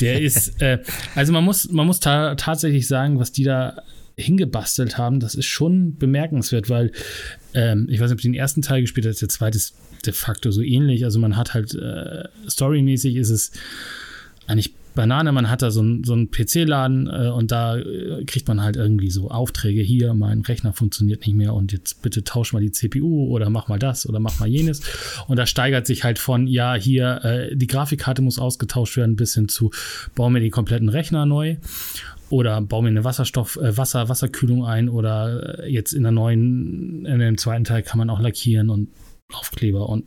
der 0.00 0.20
ist, 0.22 0.60
äh, 0.62 0.78
also 1.14 1.32
man 1.32 1.44
muss, 1.44 1.70
man 1.70 1.86
muss 1.86 2.00
ta 2.00 2.34
tatsächlich 2.36 2.88
sagen, 2.88 3.18
was 3.18 3.32
die 3.32 3.44
da 3.44 3.82
hingebastelt 4.16 4.96
haben, 4.96 5.20
das 5.20 5.34
ist 5.34 5.44
schon 5.44 5.98
bemerkenswert, 5.98 6.70
weil 6.70 6.90
ähm, 7.52 7.86
ich 7.90 8.00
weiß 8.00 8.08
nicht, 8.08 8.16
ob 8.16 8.22
du 8.22 8.28
den 8.28 8.34
ersten 8.34 8.62
Teil 8.62 8.80
gespielt 8.80 9.06
hast, 9.06 9.20
der 9.20 9.28
zweite 9.28 9.58
ist 9.58 9.74
de 10.06 10.14
facto 10.14 10.50
so 10.50 10.62
ähnlich. 10.62 11.04
Also 11.04 11.18
man 11.18 11.36
hat 11.36 11.52
halt 11.52 11.74
äh, 11.74 12.24
storymäßig 12.48 13.16
ist 13.16 13.28
es 13.28 13.52
eigentlich 14.46 14.72
Banane, 14.96 15.30
man 15.30 15.48
hat 15.48 15.62
da 15.62 15.70
so 15.70 15.80
einen 15.80 16.02
so 16.02 16.16
PC-Laden 16.16 17.06
äh, 17.06 17.28
und 17.28 17.52
da 17.52 17.76
äh, 17.76 18.24
kriegt 18.24 18.48
man 18.48 18.60
halt 18.60 18.74
irgendwie 18.74 19.10
so 19.10 19.30
Aufträge, 19.30 19.80
hier, 19.80 20.12
mein 20.14 20.40
Rechner 20.40 20.72
funktioniert 20.72 21.24
nicht 21.24 21.36
mehr 21.36 21.54
und 21.54 21.70
jetzt 21.70 22.02
bitte 22.02 22.24
tausch 22.24 22.52
mal 22.52 22.60
die 22.60 22.72
CPU 22.72 23.28
oder 23.28 23.48
mach 23.48 23.68
mal 23.68 23.78
das 23.78 24.08
oder 24.08 24.18
mach 24.18 24.40
mal 24.40 24.48
jenes. 24.48 24.80
Und 25.28 25.36
da 25.36 25.46
steigert 25.46 25.86
sich 25.86 26.02
halt 26.02 26.18
von, 26.18 26.48
ja, 26.48 26.74
hier, 26.74 27.24
äh, 27.24 27.56
die 27.56 27.68
Grafikkarte 27.68 28.22
muss 28.22 28.40
ausgetauscht 28.40 28.96
werden, 28.96 29.14
bis 29.14 29.34
hin 29.34 29.48
zu, 29.48 29.70
bau 30.16 30.28
mir 30.28 30.40
den 30.40 30.50
kompletten 30.50 30.88
Rechner 30.88 31.26
neu 31.26 31.58
oder 32.28 32.60
bau 32.60 32.82
mir 32.82 32.88
eine 32.88 33.04
Wasserstoff, 33.04 33.56
äh, 33.56 33.76
Wasser, 33.76 34.08
Wasserkühlung 34.08 34.64
ein 34.64 34.88
oder 34.88 35.60
äh, 35.60 35.70
jetzt 35.70 35.92
in 35.92 36.02
der 36.02 36.12
neuen, 36.12 37.04
in 37.06 37.20
dem 37.20 37.38
zweiten 37.38 37.64
Teil 37.64 37.82
kann 37.82 37.98
man 37.98 38.10
auch 38.10 38.20
lackieren 38.20 38.70
und 38.70 38.88
Aufkleber 39.32 39.88
und 39.88 40.04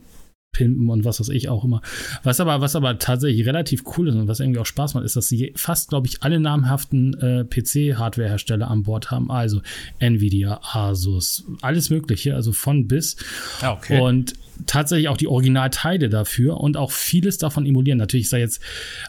pimpen 0.52 0.88
und 0.90 1.04
was 1.04 1.20
weiß 1.20 1.28
ich 1.28 1.48
auch 1.48 1.64
immer. 1.64 1.80
Was 2.22 2.40
aber, 2.40 2.60
was 2.60 2.76
aber 2.76 2.98
tatsächlich 2.98 3.46
relativ 3.46 3.84
cool 3.96 4.08
ist 4.08 4.14
und 4.14 4.28
was 4.28 4.40
irgendwie 4.40 4.60
auch 4.60 4.66
Spaß 4.66 4.94
macht, 4.94 5.04
ist, 5.04 5.16
dass 5.16 5.28
sie 5.28 5.52
fast, 5.56 5.90
glaube 5.90 6.06
ich, 6.06 6.22
alle 6.22 6.40
namhaften 6.40 7.14
äh, 7.20 7.44
PC-Hardware-Hersteller 7.44 8.68
an 8.68 8.82
Bord 8.82 9.10
haben. 9.10 9.30
Also 9.30 9.62
Nvidia, 9.98 10.60
Asus, 10.62 11.44
alles 11.62 11.90
Mögliche, 11.90 12.34
also 12.34 12.52
von 12.52 12.88
bis. 12.88 13.16
Ja, 13.62 13.74
okay. 13.74 14.00
Und 14.00 14.34
tatsächlich 14.66 15.08
auch 15.08 15.16
die 15.16 15.28
Originalteile 15.28 16.08
dafür 16.08 16.58
und 16.58 16.76
auch 16.76 16.92
vieles 16.92 17.38
davon 17.38 17.66
emulieren. 17.66 17.98
Natürlich 17.98 18.28
sei 18.28 18.40
jetzt, 18.40 18.60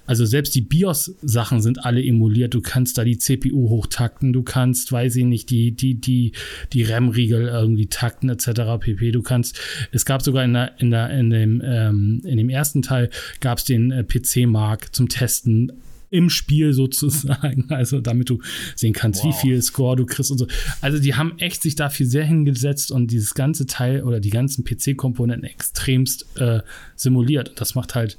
also 0.06 0.26
selbst 0.26 0.56
die 0.56 0.62
BIOS-Sachen 0.62 1.62
sind 1.62 1.86
alle 1.86 2.04
emuliert. 2.04 2.54
Du 2.54 2.62
kannst 2.62 2.98
da 2.98 3.04
die 3.04 3.18
CPU 3.18 3.70
hochtakten, 3.70 4.34
du 4.34 4.44
kannst, 4.44 4.92
weiß 4.92 5.16
ich 5.16 5.26
nicht, 5.26 5.50
die, 5.50 5.72
die, 5.72 5.96
die, 5.96 6.34
die 6.74 6.84
RAM-Riegel 6.84 7.48
irgendwie 7.48 7.88
takten, 7.88 8.30
etc. 8.30 8.80
pp. 8.80 9.12
Du 9.12 9.22
kannst, 9.22 9.60
es 9.92 10.06
gab 10.06 10.22
sogar 10.22 10.44
in 10.44 10.54
der, 10.54 10.80
in 10.80 10.92
der, 10.92 11.10
in 11.12 11.30
dem, 11.30 11.62
ähm, 11.64 12.22
in 12.26 12.38
dem 12.38 12.50
ersten 12.50 12.82
Teil 12.82 13.10
gab 13.40 13.58
es 13.58 13.66
den 13.66 13.92
äh, 13.92 14.04
PC-Mark 14.04 14.94
zum 14.94 15.10
Testen 15.10 15.72
im 16.12 16.30
Spiel 16.30 16.74
sozusagen, 16.74 17.66
also 17.70 18.02
damit 18.02 18.30
du 18.30 18.40
sehen 18.76 18.94
kannst, 18.94 19.24
wow. 19.24 19.30
wie 19.30 19.42
viel 19.42 19.62
Score 19.62 19.96
du 19.96 20.06
kriegst 20.06 20.30
und 20.30 20.38
so. 20.38 20.48
Also 20.82 21.00
die 21.00 21.16
haben 21.16 21.40
echt 21.40 21.64
sich 21.64 21.76
dafür 21.76 22.06
sehr 22.06 22.26
hingesetzt 22.26 22.92
und 22.92 23.08
dieses 23.10 23.34
ganze 23.34 23.66
Teil 23.66 24.04
oder 24.04 24.20
die 24.20 24.30
ganzen 24.30 24.64
PC-Komponenten 24.64 25.50
extremst 25.50 26.28
äh, 26.38 26.60
simuliert. 26.96 27.54
Das 27.56 27.74
macht 27.74 27.96
halt 27.96 28.18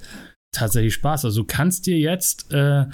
tatsächlich 0.53 0.95
Spaß. 0.95 1.25
Also 1.25 1.43
du 1.43 1.47
kannst 1.47 1.87
dir 1.87 1.99
jetzt 1.99 2.53
äh, 2.53 2.85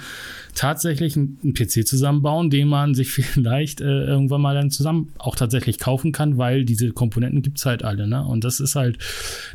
tatsächlich 0.55 1.15
einen 1.15 1.53
PC 1.53 1.85
zusammenbauen, 1.85 2.49
den 2.49 2.67
man 2.67 2.93
sich 2.93 3.11
vielleicht 3.11 3.81
äh, 3.81 4.05
irgendwann 4.05 4.41
mal 4.41 4.55
dann 4.55 4.71
zusammen 4.71 5.13
auch 5.17 5.35
tatsächlich 5.35 5.77
kaufen 5.77 6.11
kann, 6.11 6.37
weil 6.37 6.65
diese 6.65 6.91
Komponenten 6.91 7.41
gibt 7.41 7.57
es 7.57 7.65
halt 7.65 7.83
alle, 7.83 8.07
ne? 8.07 8.25
Und 8.25 8.43
das 8.43 8.59
ist 8.59 8.75
halt, 8.75 8.97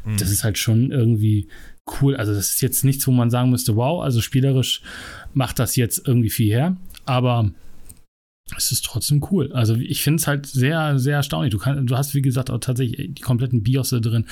mhm. 0.05 0.17
das 0.19 0.31
ist 0.31 0.45
halt 0.45 0.59
schon 0.59 0.91
irgendwie 0.91 1.49
cool. 2.01 2.17
Also 2.17 2.35
das 2.35 2.51
ist 2.51 2.61
jetzt 2.61 2.85
nichts, 2.85 3.07
wo 3.07 3.11
man 3.11 3.31
sagen 3.31 3.51
müsste, 3.51 3.77
wow, 3.77 4.03
also 4.03 4.21
spielerisch 4.21 4.83
macht 5.33 5.59
das 5.59 5.77
jetzt 5.77 6.07
irgendwie 6.07 6.31
viel 6.31 6.51
her, 6.51 6.77
aber 7.05 7.51
es 8.57 8.71
ist 8.71 8.85
trotzdem 8.85 9.25
cool. 9.31 9.51
Also 9.53 9.75
ich 9.75 10.03
finde 10.03 10.21
es 10.21 10.27
halt 10.27 10.45
sehr, 10.45 10.99
sehr 10.99 11.17
erstaunlich. 11.17 11.51
Du, 11.51 11.59
kann, 11.59 11.87
du 11.87 11.97
hast, 11.97 12.15
wie 12.15 12.21
gesagt, 12.21 12.51
auch 12.51 12.59
tatsächlich 12.59 13.15
die 13.15 13.23
kompletten 13.23 13.63
BIOS 13.63 13.89
da 13.89 14.01
drin. 14.01 14.27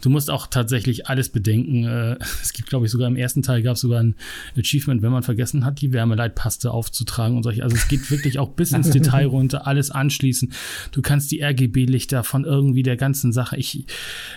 Du 0.00 0.08
musst 0.08 0.30
auch 0.30 0.46
tatsächlich 0.46 1.08
alles 1.08 1.30
bedenken. 1.30 1.84
Äh, 1.84 2.16
es 2.42 2.52
gibt, 2.52 2.68
glaube 2.68 2.86
ich, 2.86 2.92
sogar 2.92 3.08
im 3.08 3.16
ersten 3.16 3.42
Teil 3.42 3.62
gab 3.62 3.74
es 3.74 3.80
sogar 3.80 4.00
ein 4.00 4.14
Achievement, 4.56 5.02
wenn 5.02 5.10
man 5.10 5.24
vergessen 5.24 5.64
hat, 5.64 5.80
die 5.80 5.92
Wärmeleitpaste 5.92 6.70
aufzutragen 6.70 7.36
und 7.36 7.42
solche. 7.42 7.64
Also 7.64 7.74
es 7.74 7.88
geht 7.88 8.08
wirklich 8.08 8.38
auch 8.38 8.50
bis 8.50 8.70
ins 8.70 8.90
Detail 8.90 9.26
runter, 9.26 9.66
alles 9.66 9.90
anschließen. 9.90 10.52
Du 10.92 11.02
kannst 11.02 11.32
die 11.32 11.42
RGB-Lichter 11.42 12.22
von 12.22 12.44
irgendwie 12.44 12.84
der 12.84 12.96
ganzen 12.96 13.32
Sache. 13.32 13.56
Ich, 13.56 13.84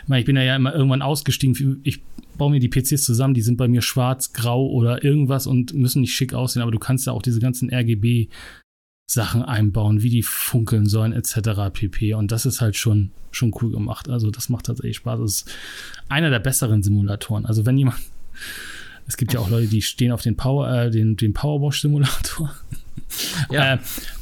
ich 0.07 0.25
bin 0.25 0.35
ja 0.37 0.55
immer 0.55 0.73
irgendwann 0.73 1.03
ausgestiegen. 1.03 1.81
Ich 1.83 2.01
baue 2.39 2.49
mir 2.49 2.59
die 2.59 2.69
PCs 2.69 3.03
zusammen, 3.03 3.35
die 3.35 3.43
sind 3.43 3.57
bei 3.57 3.67
mir 3.67 3.83
schwarz, 3.83 4.33
grau 4.33 4.65
oder 4.65 5.03
irgendwas 5.03 5.45
und 5.45 5.75
müssen 5.75 6.01
nicht 6.01 6.15
schick 6.15 6.33
aussehen, 6.33 6.63
aber 6.63 6.71
du 6.71 6.79
kannst 6.79 7.05
ja 7.05 7.13
auch 7.13 7.21
diese 7.21 7.39
ganzen 7.39 7.71
RGB 7.71 8.29
Sachen 9.09 9.41
einbauen, 9.41 10.03
wie 10.03 10.09
die 10.09 10.21
funkeln 10.21 10.85
sollen, 10.85 11.13
etc. 11.13 11.71
pp. 11.73 12.13
Und 12.13 12.31
das 12.31 12.45
ist 12.45 12.61
halt 12.61 12.75
schon, 12.75 13.11
schon 13.31 13.51
cool 13.59 13.71
gemacht. 13.71 14.07
Also, 14.07 14.29
das 14.29 14.49
macht 14.49 14.67
tatsächlich 14.67 14.97
Spaß. 14.97 15.19
Das 15.19 15.31
ist 15.31 15.51
einer 16.09 16.29
der 16.29 16.39
besseren 16.39 16.83
Simulatoren. 16.83 17.45
Also, 17.45 17.65
wenn 17.65 17.77
jemand. 17.77 17.97
Es 19.07 19.17
gibt 19.17 19.33
ja 19.33 19.39
auch 19.39 19.49
Leute, 19.49 19.65
die 19.65 19.81
stehen 19.81 20.11
auf 20.11 20.21
den 20.21 20.37
Power, 20.37 20.71
äh, 20.71 20.91
den, 20.91 21.17
den 21.17 21.33
Powerwash-Simulator. 21.33 22.53
Ja. 23.49 23.73
äh, 23.73 23.77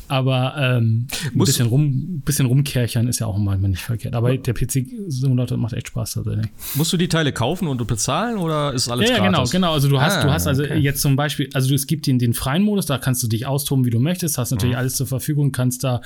aber 0.07 0.55
ähm, 0.57 1.07
ein 1.25 1.37
bisschen, 1.37 1.67
rum, 1.67 2.21
bisschen 2.25 2.45
rumkerchern 2.45 3.07
ist 3.07 3.19
ja 3.19 3.27
auch 3.27 3.37
manchmal 3.37 3.71
nicht 3.71 3.83
verkehrt. 3.83 4.15
Aber 4.15 4.35
der 4.37 4.53
PC-Simulator 4.53 5.57
macht 5.57 5.73
echt 5.73 5.89
Spaß 5.89 6.13
tatsächlich. 6.13 6.47
Musst 6.75 6.93
du 6.93 6.97
die 6.97 7.07
Teile 7.07 7.31
kaufen 7.31 7.67
und 7.67 7.77
du 7.77 7.85
bezahlen 7.85 8.37
oder 8.37 8.73
ist 8.73 8.89
alles 8.89 9.09
ja, 9.09 9.17
ja, 9.17 9.25
genau, 9.25 9.43
genau. 9.45 9.73
Also 9.73 9.89
du 9.89 9.99
hast, 9.99 10.17
ah, 10.17 10.23
du 10.23 10.31
hast 10.31 10.47
also 10.47 10.63
okay. 10.63 10.77
jetzt 10.77 11.01
zum 11.01 11.15
Beispiel, 11.15 11.49
also 11.53 11.73
es 11.73 11.87
gibt 11.87 12.07
den, 12.07 12.19
den 12.19 12.33
freien 12.33 12.63
Modus, 12.63 12.85
da 12.85 12.97
kannst 12.97 13.21
du 13.23 13.27
dich 13.27 13.45
austoben, 13.45 13.85
wie 13.85 13.89
du 13.89 13.99
möchtest, 13.99 14.37
hast 14.37 14.51
natürlich 14.51 14.75
mhm. 14.75 14.79
alles 14.79 14.95
zur 14.95 15.07
Verfügung, 15.07 15.51
kannst 15.51 15.83
da 15.83 16.01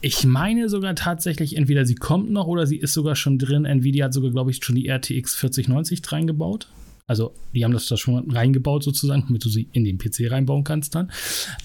ich 0.00 0.24
meine 0.24 0.68
sogar 0.68 0.94
tatsächlich, 0.94 1.56
entweder 1.56 1.86
sie 1.86 1.94
kommt 1.94 2.30
noch 2.30 2.46
oder 2.46 2.66
sie 2.66 2.76
ist 2.76 2.92
sogar 2.92 3.16
schon 3.16 3.38
drin. 3.38 3.64
Nvidia 3.64 4.04
hat 4.04 4.12
sogar, 4.12 4.30
glaube 4.30 4.50
ich, 4.50 4.62
schon 4.62 4.76
die 4.76 4.86
RTX 4.86 5.34
4090 5.34 6.02
reingebaut. 6.12 6.68
Also, 7.06 7.34
die 7.52 7.62
haben 7.66 7.72
das 7.74 7.86
da 7.86 7.98
schon 7.98 8.30
reingebaut 8.30 8.82
sozusagen, 8.82 9.24
damit 9.26 9.44
du 9.44 9.50
sie 9.50 9.68
in 9.72 9.84
den 9.84 9.98
PC 9.98 10.30
reinbauen 10.30 10.64
kannst 10.64 10.94
dann. 10.94 11.12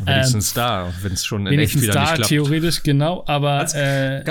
Wenigstens 0.03 0.49
ähm, 0.49 0.55
da, 0.55 0.93
wenn 1.01 1.13
es 1.13 1.23
schon 1.23 1.47
in 1.47 1.57
echt 1.57 1.81
wieder 1.81 1.93
da, 1.93 2.01
nicht 2.01 2.13
klappt. 2.15 2.29
theoretisch, 2.29 2.83
genau, 2.83 3.23
aber 3.25 3.51
also, 3.51 3.77
äh, 3.77 4.21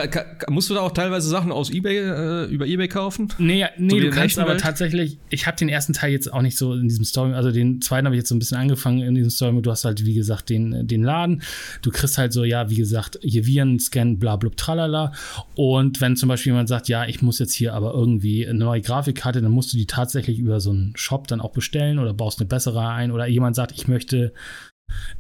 musst 0.51 0.69
du 0.69 0.75
da 0.75 0.81
auch 0.81 0.93
teilweise 0.93 1.31
Sachen 1.31 1.51
aus 1.51 1.71
eBay, 1.71 1.97
äh, 1.97 2.45
über 2.51 2.67
eBay 2.67 2.89
kaufen? 2.89 3.33
Nee, 3.39 3.65
nee 3.79 3.89
so 3.89 4.01
du 4.01 4.11
kannst 4.11 4.39
aber 4.39 4.59
tatsächlich, 4.59 5.17
ich 5.31 5.47
habe 5.47 5.57
den 5.57 5.71
ersten 5.71 5.95
Teil 5.95 6.13
jetzt 6.13 6.31
auch 6.31 6.43
nicht 6.43 6.59
so 6.59 6.75
in 6.75 6.89
diesem 6.89 7.07
Story, 7.07 7.33
also 7.33 7.53
den 7.53 7.81
zweiten 7.81 8.05
habe 8.05 8.15
ich 8.15 8.21
jetzt 8.21 8.29
so 8.29 8.35
ein 8.35 8.39
bisschen 8.39 8.59
angefangen 8.59 9.01
in 9.01 9.15
diesem 9.15 9.31
Story, 9.31 9.63
du 9.63 9.71
hast 9.71 9.87
halt, 9.87 10.05
wie 10.05 10.15
gesagt, 10.15 10.51
den, 10.51 10.87
den 10.87 11.03
Laden, 11.03 11.41
du 11.81 11.91
kriegst 11.91 12.19
halt 12.19 12.35
so, 12.35 12.45
ja, 12.45 12.69
wie 12.69 12.77
gesagt, 12.77 13.19
hier 13.23 13.47
Viren, 13.47 13.81
Scan, 13.81 14.19
bla, 14.19 14.37
bla, 14.37 14.51
tralala 14.55 15.13
und 15.55 16.03
wenn 16.03 16.17
zum 16.17 16.29
Beispiel 16.29 16.53
jemand 16.53 16.69
sagt, 16.69 16.89
ja, 16.89 17.07
ich 17.07 17.23
muss 17.23 17.39
jetzt 17.39 17.55
hier 17.55 17.73
aber 17.73 17.95
irgendwie 17.95 18.47
eine 18.47 18.59
neue 18.59 18.83
Grafikkarte, 18.83 19.41
dann 19.41 19.53
musst 19.53 19.73
du 19.73 19.79
die 19.79 19.87
tatsächlich 19.87 20.39
über 20.39 20.61
so 20.61 20.69
einen 20.69 20.93
Shop 20.99 21.27
dann 21.29 21.41
auch 21.41 21.53
bestellen 21.53 21.99
oder 21.99 22.15
baust 22.15 22.41
eine 22.41 22.49
bessere 22.49 22.89
ein 22.89 23.11
oder 23.11 23.27
jemand 23.27 23.57
sagt, 23.57 23.73
ich 23.73 23.89
möchte 23.89 24.33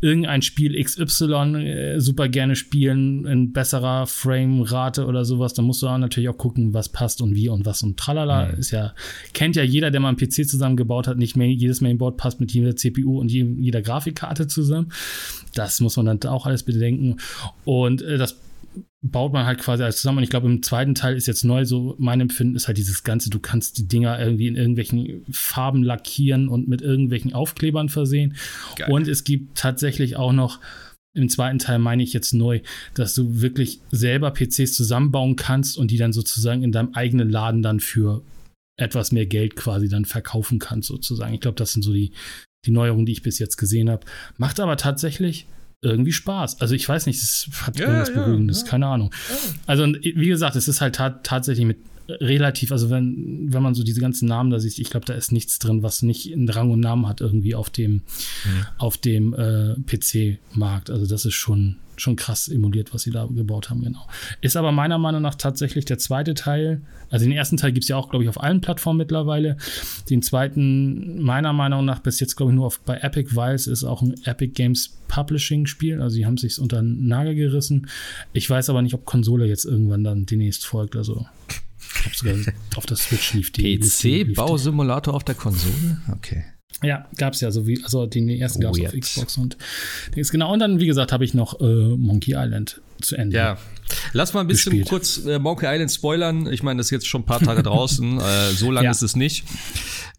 irgendein 0.00 0.42
Spiel 0.42 0.82
XY 0.82 1.56
äh, 1.56 2.00
super 2.00 2.28
gerne 2.28 2.56
spielen 2.56 3.26
in 3.26 3.52
besserer 3.52 4.06
Framerate 4.06 5.06
oder 5.06 5.24
sowas, 5.24 5.54
dann 5.54 5.64
musst 5.64 5.82
du 5.82 5.88
auch 5.88 5.98
natürlich 5.98 6.28
auch 6.28 6.38
gucken, 6.38 6.72
was 6.72 6.88
passt 6.88 7.20
und 7.20 7.34
wie 7.34 7.48
und 7.48 7.66
was 7.66 7.82
und 7.82 7.98
tralala. 7.98 8.46
Mhm. 8.46 8.58
Ist 8.58 8.70
ja, 8.70 8.94
kennt 9.34 9.56
ja 9.56 9.62
jeder, 9.62 9.90
der 9.90 10.00
mal 10.00 10.08
einen 10.08 10.16
PC 10.16 10.48
zusammengebaut 10.48 11.06
hat, 11.06 11.18
nicht 11.18 11.36
mehr 11.36 11.48
jedes 11.48 11.80
Mainboard 11.80 12.16
passt 12.16 12.40
mit 12.40 12.52
jeder 12.52 12.76
CPU 12.76 13.20
und 13.20 13.30
jeder 13.30 13.82
Grafikkarte 13.82 14.46
zusammen. 14.46 14.92
Das 15.54 15.80
muss 15.80 15.96
man 15.96 16.06
dann 16.06 16.30
auch 16.30 16.46
alles 16.46 16.62
bedenken. 16.62 17.18
Und 17.64 18.02
äh, 18.02 18.18
das 18.18 18.36
baut 19.00 19.32
man 19.32 19.46
halt 19.46 19.60
quasi 19.60 19.82
alles 19.82 19.98
zusammen. 19.98 20.18
Und 20.18 20.24
ich 20.24 20.30
glaube, 20.30 20.48
im 20.48 20.62
zweiten 20.62 20.94
Teil 20.94 21.16
ist 21.16 21.26
jetzt 21.26 21.44
neu, 21.44 21.64
so 21.64 21.94
mein 21.98 22.20
Empfinden 22.20 22.56
ist 22.56 22.66
halt 22.66 22.78
dieses 22.78 23.04
Ganze, 23.04 23.30
du 23.30 23.38
kannst 23.38 23.78
die 23.78 23.86
Dinger 23.86 24.18
irgendwie 24.18 24.48
in 24.48 24.56
irgendwelchen 24.56 25.24
Farben 25.30 25.82
lackieren 25.82 26.48
und 26.48 26.68
mit 26.68 26.82
irgendwelchen 26.82 27.32
Aufklebern 27.32 27.88
versehen. 27.88 28.36
Geil. 28.76 28.90
Und 28.90 29.06
es 29.08 29.24
gibt 29.24 29.56
tatsächlich 29.56 30.16
auch 30.16 30.32
noch, 30.32 30.60
im 31.14 31.28
zweiten 31.28 31.58
Teil 31.58 31.78
meine 31.78 32.02
ich 32.02 32.12
jetzt 32.12 32.32
neu, 32.32 32.60
dass 32.94 33.14
du 33.14 33.40
wirklich 33.40 33.80
selber 33.90 34.30
PCs 34.30 34.74
zusammenbauen 34.74 35.36
kannst 35.36 35.76
und 35.76 35.90
die 35.90 35.96
dann 35.96 36.12
sozusagen 36.12 36.62
in 36.62 36.70
deinem 36.70 36.94
eigenen 36.94 37.28
Laden 37.28 37.62
dann 37.62 37.80
für 37.80 38.22
etwas 38.76 39.10
mehr 39.10 39.26
Geld 39.26 39.56
quasi 39.56 39.88
dann 39.88 40.04
verkaufen 40.04 40.58
kannst, 40.58 40.88
sozusagen. 40.88 41.34
Ich 41.34 41.40
glaube, 41.40 41.56
das 41.56 41.72
sind 41.72 41.82
so 41.82 41.92
die, 41.92 42.12
die 42.66 42.70
Neuerungen, 42.70 43.06
die 43.06 43.12
ich 43.12 43.22
bis 43.22 43.38
jetzt 43.38 43.56
gesehen 43.56 43.90
habe. 43.90 44.06
Macht 44.36 44.60
aber 44.60 44.76
tatsächlich 44.76 45.46
irgendwie 45.80 46.12
Spaß. 46.12 46.60
Also 46.60 46.74
ich 46.74 46.88
weiß 46.88 47.06
nicht, 47.06 47.22
es 47.22 47.48
hat 47.62 47.78
ja, 47.78 47.86
irgendwas 47.86 48.08
ja, 48.08 48.14
Beruhigendes, 48.14 48.62
ja. 48.62 48.68
keine 48.68 48.86
Ahnung. 48.86 49.14
Also 49.66 49.84
wie 49.86 50.28
gesagt, 50.28 50.56
es 50.56 50.68
ist 50.68 50.80
halt 50.80 50.96
tatsächlich 51.22 51.66
mit 51.66 51.78
relativ, 52.08 52.72
also 52.72 52.90
wenn, 52.90 53.52
wenn 53.52 53.62
man 53.62 53.74
so 53.74 53.82
diese 53.82 54.00
ganzen 54.00 54.26
Namen 54.28 54.50
da 54.50 54.58
sieht, 54.58 54.78
ich 54.78 54.90
glaube, 54.90 55.06
da 55.06 55.14
ist 55.14 55.30
nichts 55.30 55.58
drin, 55.58 55.82
was 55.82 56.02
nicht 56.02 56.32
einen 56.32 56.48
Rang 56.48 56.70
und 56.70 56.80
Namen 56.80 57.06
hat 57.06 57.20
irgendwie 57.20 57.54
auf 57.54 57.70
dem, 57.70 57.92
mhm. 57.92 58.02
auf 58.78 58.96
dem 58.96 59.34
äh, 59.34 59.74
PC-Markt. 59.86 60.90
Also 60.90 61.06
das 61.06 61.26
ist 61.26 61.34
schon, 61.34 61.76
schon 61.96 62.16
krass 62.16 62.48
emuliert, 62.48 62.94
was 62.94 63.02
sie 63.02 63.10
da 63.10 63.26
gebaut 63.26 63.68
haben, 63.68 63.82
genau. 63.82 64.06
Ist 64.40 64.56
aber 64.56 64.72
meiner 64.72 64.98
Meinung 64.98 65.20
nach 65.20 65.34
tatsächlich 65.34 65.84
der 65.84 65.98
zweite 65.98 66.32
Teil. 66.32 66.80
Also 67.10 67.26
den 67.26 67.32
ersten 67.32 67.58
Teil 67.58 67.72
gibt 67.72 67.84
es 67.84 67.88
ja 67.88 67.96
auch, 67.96 68.08
glaube 68.08 68.24
ich, 68.24 68.28
auf 68.30 68.42
allen 68.42 68.62
Plattformen 68.62 68.98
mittlerweile. 68.98 69.58
Den 70.08 70.22
zweiten, 70.22 71.22
meiner 71.22 71.52
Meinung 71.52 71.84
nach, 71.84 71.98
bis 71.98 72.20
jetzt, 72.20 72.36
glaube 72.36 72.52
ich, 72.52 72.56
nur 72.56 72.66
auf, 72.66 72.80
bei 72.80 72.98
Epic, 72.98 73.36
weil 73.36 73.54
es 73.54 73.66
ist 73.66 73.84
auch 73.84 74.00
ein 74.00 74.14
Epic 74.24 74.52
Games 74.54 74.98
Publishing-Spiel. 75.08 76.00
Also 76.00 76.14
sie 76.14 76.24
haben 76.24 76.38
sich 76.38 76.58
unter 76.58 76.80
den 76.80 77.06
Nagel 77.06 77.34
gerissen. 77.34 77.88
Ich 78.32 78.48
weiß 78.48 78.70
aber 78.70 78.80
nicht, 78.80 78.94
ob 78.94 79.04
Konsole 79.04 79.46
jetzt 79.46 79.66
irgendwann 79.66 80.04
dann 80.04 80.24
demnächst 80.24 80.64
folgt. 80.64 80.96
Also 80.96 81.26
ich 81.94 82.02
glaube 82.02 82.16
sogar 82.16 82.54
auf 82.76 82.86
der 82.86 82.96
Switch 82.96 83.34
lief 83.34 83.52
die. 83.52 83.78
PC-Bausimulator 83.78 85.14
auf 85.14 85.24
der 85.24 85.34
Konsole? 85.34 86.00
Okay. 86.12 86.44
Ja, 86.82 87.08
gab 87.16 87.34
es 87.34 87.40
ja, 87.40 87.50
so 87.50 87.66
wie, 87.66 87.82
also 87.82 88.06
den 88.06 88.28
ersten 88.28 88.60
gab 88.60 88.76
es 88.76 88.86
auf 88.86 88.92
Xbox 88.92 89.36
und 89.36 89.56
Dings. 90.14 90.30
Genau, 90.30 90.52
und 90.52 90.60
dann, 90.60 90.78
wie 90.78 90.86
gesagt, 90.86 91.10
habe 91.10 91.24
ich 91.24 91.34
noch 91.34 91.60
äh, 91.60 91.64
Monkey 91.64 92.34
Island 92.36 92.80
zu 93.00 93.16
Ende. 93.16 93.36
Ja. 93.36 93.58
Lass 94.12 94.32
mal 94.32 94.42
ein 94.42 94.46
bisschen 94.46 94.70
gespielt. 94.70 94.88
kurz 94.88 95.24
äh, 95.26 95.40
Monkey 95.40 95.66
Island 95.66 95.90
spoilern. 95.90 96.46
Ich 96.52 96.62
meine, 96.62 96.78
das 96.78 96.86
ist 96.86 96.90
jetzt 96.92 97.08
schon 97.08 97.22
ein 97.22 97.26
paar 97.26 97.40
Tage 97.40 97.62
draußen. 97.64 98.20
äh, 98.20 98.50
so 98.52 98.70
lange 98.70 98.84
ja. 98.86 98.90
ist 98.92 99.02
es 99.02 99.16
nicht. 99.16 99.44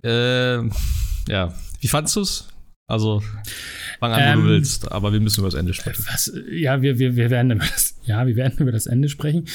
Äh, 0.04 0.58
ja. 1.30 1.54
Wie 1.80 1.88
fandest 1.88 2.16
du 2.18 2.22
es? 2.22 2.48
Also, 2.90 3.22
fang 4.00 4.12
an, 4.14 4.20
ähm, 4.20 4.28
wo 4.28 4.34
du 4.34 4.48
ähm, 4.48 4.56
willst, 4.56 4.92
aber 4.92 5.14
wir 5.14 5.20
müssen 5.20 5.42
über 5.42 5.50
das 5.50 5.60
Ende 5.60 5.76
sprechen. 5.76 6.04
Was, 6.12 6.34
ja, 6.52 6.82
wir, 6.82 6.98
wir, 6.98 7.16
wir 7.16 7.30
werden 7.30 7.52
über 7.52 7.66
das, 7.66 7.96
ja, 8.06 8.26
wir 8.26 8.36
werden 8.36 8.58
über 8.58 8.72
das 8.72 8.88
Ende 8.88 9.10
sprechen. 9.10 9.46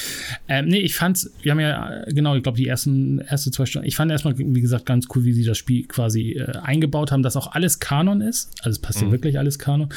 Ähm, 0.47 0.68
nee, 0.68 0.78
ich 0.78 0.95
fand's, 0.95 1.32
wir 1.43 1.51
haben 1.51 1.59
ja, 1.59 2.05
genau, 2.07 2.37
ich 2.37 2.45
glaube, 2.45 2.57
die 2.57 2.68
ersten 2.68 3.18
erste 3.18 3.51
zwei 3.51 3.66
Stunden, 3.66 3.89
ich 3.89 3.97
fand 3.97 4.12
erstmal, 4.12 4.39
wie 4.39 4.61
gesagt, 4.61 4.87
ganz 4.87 5.09
cool, 5.14 5.24
wie 5.24 5.32
sie 5.32 5.45
das 5.45 5.59
Spiel 5.59 5.85
quasi 5.87 6.32
äh, 6.32 6.59
eingebaut 6.59 7.11
haben, 7.11 7.24
dass 7.24 7.37
auch 7.37 7.53
alles 7.53 7.80
Kanon 7.80 8.20
ist. 8.20 8.51
Also 8.61 8.70
es 8.70 8.78
passt 8.78 9.01
mhm. 9.01 9.09
ja 9.09 9.12
wirklich 9.12 9.39
alles 9.39 9.59
Kanon. 9.59 9.89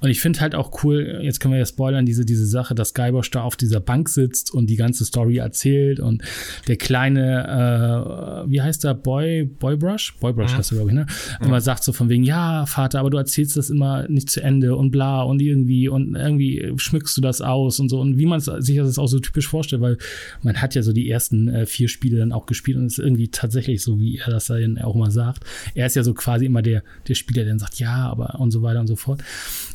Und 0.00 0.10
ich 0.10 0.20
finde 0.20 0.40
halt 0.40 0.56
auch 0.56 0.82
cool, 0.82 1.20
jetzt 1.22 1.38
können 1.38 1.52
wir 1.52 1.58
ja 1.58 1.66
spoilern, 1.66 2.04
diese, 2.04 2.24
diese 2.24 2.46
Sache, 2.46 2.74
dass 2.74 2.94
Guybrush 2.94 3.30
da 3.30 3.42
auf 3.42 3.54
dieser 3.54 3.78
Bank 3.78 4.08
sitzt 4.08 4.52
und 4.52 4.68
die 4.68 4.76
ganze 4.76 5.04
Story 5.04 5.36
erzählt 5.36 6.00
und 6.00 6.22
der 6.66 6.76
kleine, 6.76 8.44
äh, 8.46 8.50
wie 8.50 8.60
heißt 8.60 8.82
der, 8.82 8.94
Boy, 8.94 9.44
Boybrush? 9.44 10.14
Boybrush 10.18 10.52
mhm. 10.52 10.56
heißt 10.56 10.72
er, 10.72 10.76
glaube 10.76 10.90
ich, 10.90 10.96
ne? 10.96 11.06
Mhm. 11.40 11.46
Immer 11.46 11.60
sagt 11.60 11.84
so 11.84 11.92
von 11.92 12.08
wegen, 12.08 12.24
ja, 12.24 12.66
Vater, 12.72 13.00
aber 13.00 13.10
du 13.10 13.18
erzählst 13.18 13.56
das 13.56 13.70
immer 13.70 14.08
nicht 14.08 14.30
zu 14.30 14.42
Ende 14.42 14.76
und 14.76 14.90
bla 14.90 15.22
und 15.22 15.40
irgendwie 15.40 15.88
und 15.88 16.14
irgendwie 16.14 16.72
schmückst 16.76 17.16
du 17.16 17.20
das 17.20 17.40
aus 17.40 17.80
und 17.80 17.88
so 17.88 18.00
und 18.00 18.18
wie 18.18 18.26
man 18.26 18.40
sich 18.40 18.76
das 18.76 18.98
auch 18.98 19.06
so 19.06 19.18
typisch 19.20 19.48
vorstellt, 19.48 19.82
weil 19.82 19.98
man 20.42 20.60
hat 20.60 20.74
ja 20.74 20.82
so 20.82 20.92
die 20.92 21.08
ersten 21.08 21.48
äh, 21.48 21.66
vier 21.66 21.88
Spiele 21.88 22.18
dann 22.18 22.32
auch 22.32 22.46
gespielt 22.46 22.78
und 22.78 22.86
es 22.86 22.98
ist 22.98 23.04
irgendwie 23.04 23.28
tatsächlich 23.28 23.82
so, 23.82 24.00
wie 24.00 24.18
er 24.18 24.30
das 24.30 24.46
dann 24.46 24.78
auch 24.78 24.94
mal 24.94 25.10
sagt. 25.10 25.44
Er 25.74 25.86
ist 25.86 25.96
ja 25.96 26.02
so 26.02 26.14
quasi 26.14 26.46
immer 26.46 26.62
der, 26.62 26.82
der 27.08 27.14
Spieler, 27.14 27.44
der 27.44 27.52
dann 27.52 27.58
sagt, 27.58 27.78
ja, 27.78 28.08
aber 28.08 28.40
und 28.40 28.50
so 28.50 28.62
weiter 28.62 28.80
und 28.80 28.86
so 28.86 28.96
fort. 28.96 29.22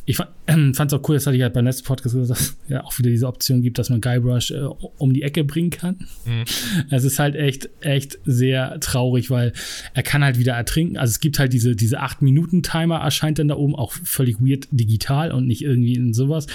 Ich 0.04 0.16
fand 0.46 0.80
es 0.80 0.92
auch 0.92 1.08
cool, 1.08 1.16
das 1.16 1.26
hatte 1.26 1.36
ich 1.36 1.42
halt 1.42 1.52
beim 1.52 1.64
letzten 1.64 1.86
Podcast 1.86 2.14
gesagt, 2.14 2.30
dass 2.30 2.40
es 2.40 2.56
ja 2.68 2.84
auch 2.84 2.98
wieder 2.98 3.10
diese 3.10 3.26
Option 3.26 3.62
gibt, 3.62 3.78
dass 3.78 3.90
man 3.90 4.00
Guybrush 4.00 4.50
äh, 4.50 4.62
um 4.98 5.12
die 5.12 5.22
Ecke 5.22 5.44
bringen 5.44 5.70
kann. 5.70 5.96
Mhm. 6.24 6.44
Es 6.90 7.04
ist 7.04 7.18
halt 7.18 7.34
echt, 7.34 7.68
echt 7.80 8.18
sehr 8.24 8.80
traurig, 8.80 9.30
weil 9.30 9.52
er 9.94 10.02
kann 10.02 10.24
halt 10.24 10.38
wieder 10.38 10.54
ertrinken. 10.54 10.96
Also 10.96 11.12
es 11.12 11.20
gibt 11.20 11.38
halt 11.38 11.52
diese, 11.52 11.76
diese 11.76 12.00
8-Minuten-Timer 12.88 12.96
erscheint 12.96 13.38
dann 13.38 13.48
da 13.48 13.56
oben, 13.56 13.74
auch 13.74 13.92
völlig 13.92 14.40
weird 14.40 14.68
digital 14.70 15.32
und 15.32 15.46
nicht 15.46 15.62
irgendwie 15.62 15.94
in 15.94 16.14
sowas. 16.14 16.46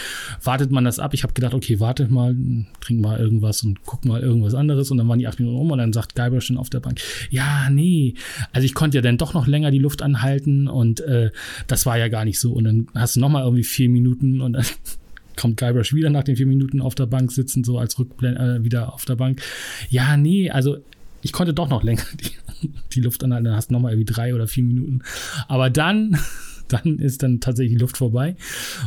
Wartet 0.43 0.71
man 0.71 0.85
das 0.85 0.99
ab. 0.99 1.13
Ich 1.13 1.23
habe 1.23 1.33
gedacht, 1.33 1.53
okay, 1.53 1.79
wartet 1.79 2.11
mal, 2.11 2.35
trink 2.81 3.01
mal 3.01 3.19
irgendwas 3.19 3.63
und 3.63 3.83
guck 3.85 4.05
mal 4.05 4.21
irgendwas 4.21 4.53
anderes 4.53 4.91
und 4.91 4.97
dann 4.97 5.07
waren 5.07 5.19
die 5.19 5.27
8 5.27 5.39
Minuten 5.39 5.57
um 5.57 5.71
und 5.71 5.77
dann 5.77 5.93
sagt 5.93 6.15
Guybrush 6.15 6.45
schon 6.45 6.57
auf 6.57 6.69
der 6.69 6.79
Bank, 6.79 6.99
ja, 7.29 7.69
nee. 7.69 8.15
Also 8.51 8.65
ich 8.65 8.73
konnte 8.73 8.97
ja 8.97 9.01
dann 9.01 9.17
doch 9.17 9.33
noch 9.33 9.47
länger 9.47 9.71
die 9.71 9.79
Luft 9.79 10.01
anhalten 10.01 10.67
und 10.67 11.01
äh, 11.01 11.31
das 11.67 11.85
war 11.85 11.97
ja 11.97 12.07
gar 12.07 12.25
nicht 12.25 12.39
so. 12.39 12.51
Und 12.53 12.63
dann 12.65 12.87
hast 12.95 13.15
du 13.15 13.19
nochmal 13.19 13.43
irgendwie 13.43 13.63
vier 13.63 13.89
Minuten 13.89 14.41
und 14.41 14.53
dann 14.53 14.65
kommt 15.35 15.57
Guybrush 15.57 15.93
wieder 15.93 16.09
nach 16.09 16.23
den 16.23 16.35
vier 16.35 16.47
Minuten 16.47 16.81
auf 16.81 16.95
der 16.95 17.05
Bank 17.05 17.31
sitzen, 17.31 17.63
so 17.63 17.77
als 17.77 17.97
Rückblende 17.97 18.59
äh, 18.59 18.63
wieder 18.63 18.93
auf 18.93 19.05
der 19.05 19.15
Bank. 19.15 19.41
Ja, 19.89 20.17
nee, 20.17 20.49
also 20.49 20.77
ich 21.23 21.31
konnte 21.31 21.53
doch 21.53 21.69
noch 21.69 21.83
länger 21.83 22.03
die, 22.13 22.69
die 22.93 23.01
Luft 23.01 23.23
anhalten, 23.23 23.45
dann 23.45 23.55
hast 23.55 23.69
du 23.69 23.73
nochmal 23.73 23.93
irgendwie 23.93 24.13
drei 24.13 24.35
oder 24.35 24.47
vier 24.47 24.63
Minuten. 24.63 25.01
Aber 25.47 25.69
dann 25.69 26.17
dann 26.73 26.99
ist 26.99 27.23
dann 27.23 27.39
tatsächlich 27.39 27.75
die 27.75 27.81
Luft 27.81 27.97
vorbei 27.97 28.35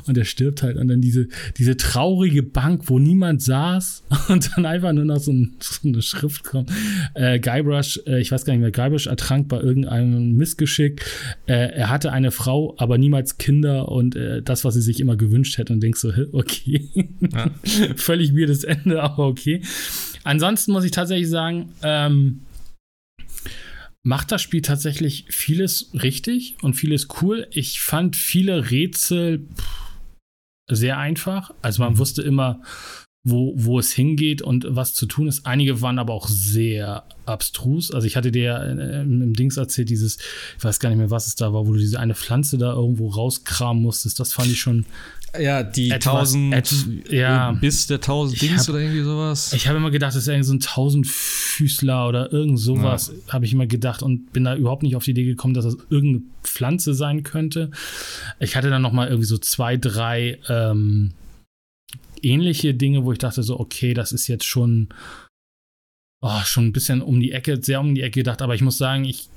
und 0.07 0.17
er 0.19 0.25
stirbt 0.25 0.63
halt. 0.63 0.77
Und 0.77 0.89
dann 0.89 1.01
diese, 1.01 1.29
diese 1.57 1.77
traurige 1.77 2.43
Bank, 2.43 2.83
wo 2.87 2.99
niemand 2.99 3.43
saß 3.43 4.05
und 4.29 4.51
dann 4.57 4.67
einfach 4.67 4.93
nur 4.93 5.05
noch 5.05 5.19
so, 5.19 5.33
ein, 5.33 5.55
so 5.61 5.89
eine 5.89 6.03
Schrift 6.03 6.45
kommt. 6.45 6.71
Äh, 7.15 7.39
Guybrush, 7.39 8.01
äh, 8.07 8.21
ich 8.21 8.33
weiß 8.33 8.45
gar 8.45 8.55
nicht 8.55 8.63
mehr, 8.63 8.73
Guybrush 8.73 9.07
ertrank 9.07 9.49
bei 9.49 9.61
irgendeinem 9.61 10.33
Missgeschick. 10.33 11.05
Äh, 11.47 11.73
er 11.73 11.91
hatte 11.91 12.13
eine 12.13 12.31
Frau, 12.31 12.75
aber 12.79 12.99
niemals 12.99 13.39
Kinder 13.39 13.89
und 13.89 14.17
äh, 14.17 14.43
das, 14.43 14.65
was 14.65 14.75
sie 14.75 14.83
sich 14.83 15.01
immer 15.01 15.17
gewünscht 15.17 15.59
hätte 15.59 15.73
und 15.73 15.81
denkst 15.81 16.01
so, 16.01 16.13
okay. 16.33 16.89
Ja. 17.33 17.51
Völlig 17.97 18.35
weirdes 18.35 18.65
Ende, 18.65 19.03
aber 19.03 19.27
okay. 19.27 19.63
Ansonsten 20.27 20.73
muss 20.73 20.83
ich 20.83 20.91
tatsächlich 20.91 21.31
sagen, 21.31 21.73
ähm, 21.83 22.43
macht 24.03 24.33
das 24.33 24.43
Spiel 24.43 24.61
tatsächlich 24.61 25.27
vieles 25.29 25.91
richtig 25.95 26.57
und 26.63 26.75
vieles 26.75 27.07
cool. 27.23 27.47
Ich 27.53 27.81
fand 27.81 28.17
viele 28.17 28.73
Rätsel 28.73 29.47
sehr 30.69 30.99
einfach. 30.99 31.55
Also 31.63 31.81
man 31.83 31.93
mhm. 31.93 31.99
wusste 31.99 32.23
immer, 32.23 32.61
wo, 33.23 33.55
wo 33.57 33.79
es 33.79 33.93
hingeht 33.93 34.43
und 34.43 34.67
was 34.69 34.95
zu 34.95 35.07
tun 35.07 35.29
ist. 35.29 35.47
Einige 35.47 35.81
waren 35.81 36.01
aber 36.01 36.13
auch 36.13 36.27
sehr 36.27 37.05
abstrus. 37.25 37.93
Also 37.93 38.09
ich 38.09 38.17
hatte 38.17 38.33
dir 38.33 38.57
äh, 38.61 39.03
im 39.03 39.33
Dings 39.33 39.57
erzählt, 39.57 39.91
dieses, 39.91 40.19
ich 40.59 40.65
weiß 40.65 40.81
gar 40.81 40.89
nicht 40.89 40.99
mehr, 40.99 41.11
was 41.11 41.29
es 41.29 41.37
da 41.37 41.53
war, 41.53 41.69
wo 41.69 41.73
du 41.73 41.79
diese 41.79 42.01
eine 42.01 42.17
Pflanze 42.17 42.59
da 42.59 42.73
irgendwo 42.73 43.11
rauskramen 43.11 43.81
musstest. 43.81 44.19
Das 44.19 44.33
fand 44.33 44.49
ich 44.49 44.61
schon 44.61 44.87
ja, 45.41 45.63
die 45.63 45.91
etwas, 45.91 46.35
1000 46.35 46.55
et, 46.55 47.13
ja, 47.13 47.53
bis 47.53 47.87
der 47.87 47.97
1000 47.97 48.43
Dings 48.43 48.63
hab, 48.63 48.69
oder 48.71 48.81
irgendwie 48.81 49.03
sowas. 49.03 49.53
Ich 49.53 49.69
habe 49.69 49.79
immer 49.79 49.91
gedacht, 49.91 50.11
das 50.11 50.17
ist 50.17 50.29
irgendwie 50.29 50.47
so 50.47 50.53
ein 50.55 50.61
1000 50.61 51.07
Füßler 51.07 52.09
oder 52.09 52.33
irgend 52.33 52.59
sowas, 52.59 53.13
ja. 53.27 53.33
habe 53.33 53.45
ich 53.45 53.53
immer 53.53 53.67
gedacht 53.67 54.03
und 54.03 54.33
bin 54.33 54.45
da 54.45 54.55
überhaupt 54.57 54.83
nicht 54.83 54.97
auf 54.97 55.05
die 55.05 55.13
Idee 55.13 55.25
gekommen, 55.25 55.55
dass 55.55 55.65
das 55.65 55.77
irgendeine 55.91 56.23
Pflanze 56.43 56.95
sein 56.95 57.23
könnte. 57.23 57.71
Ich 58.41 58.57
hatte 58.57 58.71
dann 58.71 58.83
noch 58.83 58.93
mal 58.93 59.09
irgendwie 59.09 59.27
so 59.27 59.39
zwei, 59.39 59.77
drei 59.77 60.39
ähm, 60.49 61.13
ähnliche 62.23 62.75
Dinge, 62.75 63.05
wo 63.05 63.13
ich 63.13 63.19
dachte 63.19 63.43
so, 63.43 63.59
okay, 63.61 63.95
das 63.95 64.13
ist 64.13 64.27
jetzt 64.27 64.45
schon 64.45 64.89
oh, 66.21 66.41
schon 66.45 66.67
ein 66.67 66.73
bisschen 66.73 67.03
um 67.03 67.21
die 67.21 67.33
Ecke, 67.33 67.63
sehr 67.63 67.81
um 67.81 67.95
die 67.95 68.03
Ecke 68.03 68.21
gedacht, 68.21 68.43
aber 68.43 68.55
ich 68.55 68.63
muss 68.63 68.79
sagen, 68.79 69.05
ich 69.05 69.29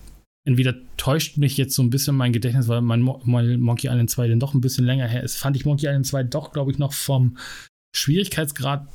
entweder 0.48 0.76
täuscht 0.98 1.38
mich 1.38 1.58
jetzt 1.58 1.76
so 1.76 1.84
ein 1.84 1.90
bisschen 1.90 2.16
mein 2.16 2.34
Gedächtnis, 2.34 2.68
weil 2.68 2.82
mein, 2.82 3.08
mein 3.24 3.60
Monkey 3.60 3.88
Island 3.88 4.10
2 4.10 4.28
dann 4.28 4.40
doch 4.40 4.54
ein 4.54 4.62
bisschen 4.62 4.86
länger 4.86 5.08
her 5.08 5.24
ist, 5.24 5.38
fand 5.38 5.56
ich 5.56 5.66
Monkey 5.66 5.88
Island 5.88 6.08
2 6.08 6.24
doch, 6.24 6.52
glaube 6.52 6.72
ich, 6.72 6.78
noch 6.78 6.94
vom 6.94 7.38
Schwierigkeitsgrad 7.96 8.88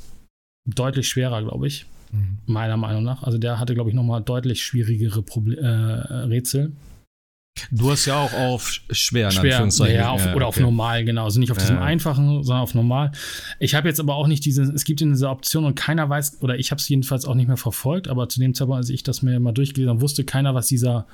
deutlich 0.66 1.08
schwerer, 1.08 1.42
glaube 1.42 1.66
ich. 1.66 1.86
Mhm. 2.12 2.38
Meiner 2.46 2.76
Meinung 2.76 3.02
nach. 3.02 3.22
Also 3.22 3.38
der 3.38 3.58
hatte, 3.58 3.74
glaube 3.74 3.90
ich, 3.90 3.96
nochmal 3.96 4.22
deutlich 4.22 4.62
schwierigere 4.62 5.22
Proble 5.22 5.56
äh, 5.56 6.14
Rätsel. 6.26 6.72
Du 7.70 7.90
hast 7.90 8.06
ja 8.06 8.18
auch 8.18 8.32
auf 8.32 8.80
schwer, 8.90 9.30
schwer 9.30 9.68
ja, 9.88 10.10
auf, 10.10 10.24
ja, 10.24 10.34
oder 10.34 10.48
auf 10.48 10.58
normal, 10.58 11.04
genau. 11.04 11.24
Also 11.24 11.38
nicht 11.38 11.52
auf 11.52 11.58
diesem 11.58 11.76
ja. 11.76 11.82
einfachen, 11.82 12.42
sondern 12.42 12.62
auf 12.62 12.74
normal. 12.74 13.12
Ich 13.60 13.76
habe 13.76 13.88
jetzt 13.88 14.00
aber 14.00 14.16
auch 14.16 14.26
nicht 14.26 14.44
diese, 14.44 14.62
es 14.62 14.84
gibt 14.84 15.00
diese 15.00 15.28
Option 15.28 15.64
und 15.64 15.76
keiner 15.76 16.08
weiß, 16.08 16.42
oder 16.42 16.58
ich 16.58 16.72
habe 16.72 16.80
es 16.80 16.88
jedenfalls 16.88 17.24
auch 17.24 17.36
nicht 17.36 17.46
mehr 17.46 17.56
verfolgt, 17.56 18.08
aber 18.08 18.28
zu 18.28 18.40
dem 18.40 18.54
Zeitpunkt, 18.54 18.78
als 18.78 18.90
ich 18.90 19.04
das 19.04 19.22
mir 19.22 19.38
mal 19.38 19.52
durchgelesen 19.52 19.90
habe, 19.90 20.00
wusste 20.00 20.24
keiner, 20.24 20.54
was 20.54 20.66
dieser 20.66 21.06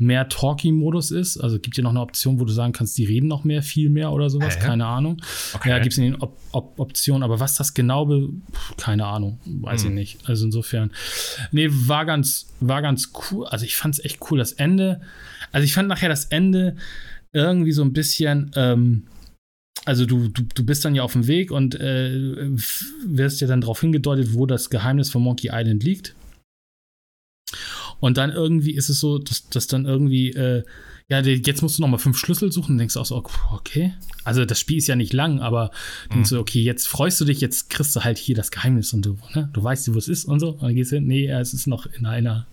mehr 0.00 0.28
Talking-Modus 0.28 1.10
ist. 1.10 1.36
Also 1.36 1.58
gibt 1.58 1.76
ja 1.76 1.82
noch 1.82 1.90
eine 1.90 2.00
Option, 2.00 2.40
wo 2.40 2.44
du 2.44 2.52
sagen 2.52 2.72
kannst, 2.72 2.96
die 2.96 3.04
reden 3.04 3.28
noch 3.28 3.44
mehr, 3.44 3.62
viel 3.62 3.90
mehr 3.90 4.12
oder 4.12 4.30
sowas. 4.30 4.56
Hä? 4.56 4.60
Keine 4.60 4.86
Ahnung. 4.86 5.20
Okay. 5.52 5.68
Ja, 5.68 5.78
gibt 5.78 5.92
es 5.92 5.98
in 5.98 6.04
den 6.04 6.16
Op 6.16 6.38
Op 6.52 6.80
Optionen. 6.80 7.22
Aber 7.22 7.38
was 7.38 7.54
das 7.54 7.74
genau, 7.74 8.28
keine 8.78 9.06
Ahnung. 9.06 9.38
Weiß 9.44 9.82
hm. 9.82 9.90
ich 9.90 9.94
nicht. 9.94 10.28
Also 10.28 10.46
insofern. 10.46 10.90
Nee, 11.52 11.68
war 11.70 12.06
ganz, 12.06 12.52
war 12.60 12.82
ganz 12.82 13.12
cool. 13.30 13.46
Also 13.46 13.66
ich 13.66 13.76
fand 13.76 13.94
es 13.94 14.04
echt 14.04 14.18
cool. 14.30 14.38
Das 14.38 14.52
Ende. 14.52 15.02
Also 15.52 15.64
ich 15.64 15.74
fand 15.74 15.88
nachher 15.88 16.08
das 16.08 16.24
Ende 16.24 16.76
irgendwie 17.32 17.72
so 17.72 17.82
ein 17.82 17.92
bisschen. 17.92 18.50
Ähm, 18.56 19.04
also 19.84 20.06
du, 20.06 20.28
du, 20.28 20.42
du 20.42 20.64
bist 20.64 20.84
dann 20.84 20.94
ja 20.94 21.02
auf 21.02 21.12
dem 21.12 21.26
Weg 21.26 21.50
und 21.50 21.74
äh, 21.74 22.48
wirst 23.06 23.40
ja 23.40 23.46
dann 23.46 23.60
darauf 23.60 23.80
hingedeutet, 23.80 24.34
wo 24.34 24.46
das 24.46 24.70
Geheimnis 24.70 25.10
von 25.10 25.22
Monkey 25.22 25.50
Island 25.52 25.84
liegt. 25.84 26.14
Und 28.00 28.16
dann 28.16 28.30
irgendwie 28.30 28.74
ist 28.74 28.88
es 28.88 29.00
so, 29.00 29.18
dass, 29.18 29.48
dass 29.48 29.66
dann 29.66 29.84
irgendwie, 29.84 30.30
äh, 30.30 30.64
ja, 31.08 31.20
jetzt 31.20 31.62
musst 31.62 31.78
du 31.78 31.82
noch 31.82 31.88
mal 31.88 31.98
fünf 31.98 32.18
Schlüssel 32.18 32.52
suchen 32.52 32.72
und 32.72 32.78
denkst 32.78 32.96
auch 32.96 33.06
so, 33.06 33.22
okay. 33.52 33.94
Also 34.24 34.44
das 34.44 34.58
Spiel 34.60 34.78
ist 34.78 34.86
ja 34.86 34.96
nicht 34.96 35.12
lang, 35.12 35.40
aber 35.40 35.70
mhm. 36.08 36.14
denkst 36.14 36.30
du, 36.30 36.38
okay, 36.38 36.62
jetzt 36.62 36.88
freust 36.88 37.20
du 37.20 37.24
dich, 37.24 37.40
jetzt 37.40 37.68
kriegst 37.68 37.94
du 37.94 38.00
halt 38.00 38.18
hier 38.18 38.34
das 38.34 38.50
Geheimnis 38.50 38.92
und 38.92 39.04
du, 39.04 39.18
ne, 39.34 39.50
du 39.52 39.62
weißt, 39.62 39.92
wo 39.92 39.98
es 39.98 40.08
ist 40.08 40.24
und 40.24 40.40
so. 40.40 40.50
Und 40.50 40.62
dann 40.62 40.74
gehst 40.74 40.92
du 40.92 40.96
hin, 40.96 41.06
nee, 41.06 41.28
es 41.28 41.52
ist 41.52 41.66
noch 41.66 41.86
in 41.86 42.06
einer 42.06 42.46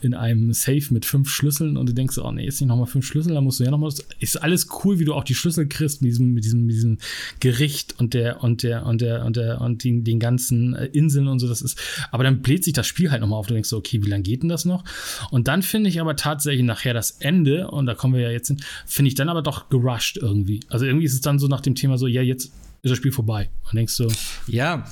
in 0.00 0.14
einem 0.14 0.52
Safe 0.52 0.82
mit 0.90 1.04
fünf 1.04 1.30
Schlüsseln 1.30 1.76
und 1.76 1.88
du 1.88 1.92
denkst, 1.92 2.18
oh 2.18 2.30
nee, 2.30 2.46
ist 2.46 2.60
nicht 2.60 2.68
nochmal 2.68 2.86
fünf 2.86 3.06
Schlüssel, 3.06 3.34
da 3.34 3.40
musst 3.40 3.60
du 3.60 3.64
ja 3.64 3.70
nochmal. 3.70 3.92
Ist 4.20 4.36
alles 4.36 4.68
cool, 4.84 4.98
wie 4.98 5.04
du 5.04 5.14
auch 5.14 5.24
die 5.24 5.34
Schlüssel 5.34 5.66
kriegst 5.66 6.02
mit 6.02 6.10
diesem, 6.10 6.34
mit 6.34 6.44
diesem, 6.44 6.66
mit 6.66 6.74
diesem 6.74 6.98
Gericht 7.40 7.98
und 7.98 8.14
der 8.14 8.42
und 8.42 8.62
der 8.62 8.86
und 8.86 9.00
der 9.00 9.24
und 9.24 9.36
der 9.36 9.60
und 9.60 9.84
den, 9.84 10.04
den 10.04 10.20
ganzen 10.20 10.74
äh, 10.74 10.86
Inseln 10.86 11.28
und 11.28 11.38
so. 11.38 11.48
Das 11.48 11.62
ist, 11.62 11.78
aber 12.10 12.24
dann 12.24 12.42
bläht 12.42 12.64
sich 12.64 12.72
das 12.72 12.86
Spiel 12.86 13.10
halt 13.10 13.20
nochmal 13.20 13.38
auf. 13.38 13.46
Du 13.46 13.54
denkst, 13.54 13.72
okay, 13.72 14.04
wie 14.04 14.08
lange 14.08 14.22
geht 14.22 14.42
denn 14.42 14.48
das 14.48 14.64
noch? 14.64 14.84
Und 15.30 15.48
dann 15.48 15.62
finde 15.62 15.90
ich 15.90 16.00
aber 16.00 16.16
tatsächlich 16.16 16.64
nachher 16.64 16.94
das 16.94 17.12
Ende, 17.12 17.68
und 17.68 17.86
da 17.86 17.94
kommen 17.94 18.14
wir 18.14 18.20
ja 18.20 18.30
jetzt 18.30 18.48
hin, 18.48 18.60
finde 18.86 19.08
ich 19.08 19.14
dann 19.14 19.28
aber 19.28 19.42
doch 19.42 19.68
gerusht 19.68 20.16
irgendwie. 20.16 20.60
Also 20.68 20.86
irgendwie 20.86 21.06
ist 21.06 21.14
es 21.14 21.20
dann 21.20 21.38
so 21.38 21.48
nach 21.48 21.60
dem 21.60 21.74
Thema 21.74 21.98
so, 21.98 22.06
ja, 22.06 22.22
jetzt 22.22 22.52
ist 22.82 22.90
das 22.90 22.96
Spiel 22.96 23.12
vorbei. 23.12 23.50
Und 23.64 23.74
denkst 23.74 23.96
du, 23.96 24.08
ja, 24.46 24.84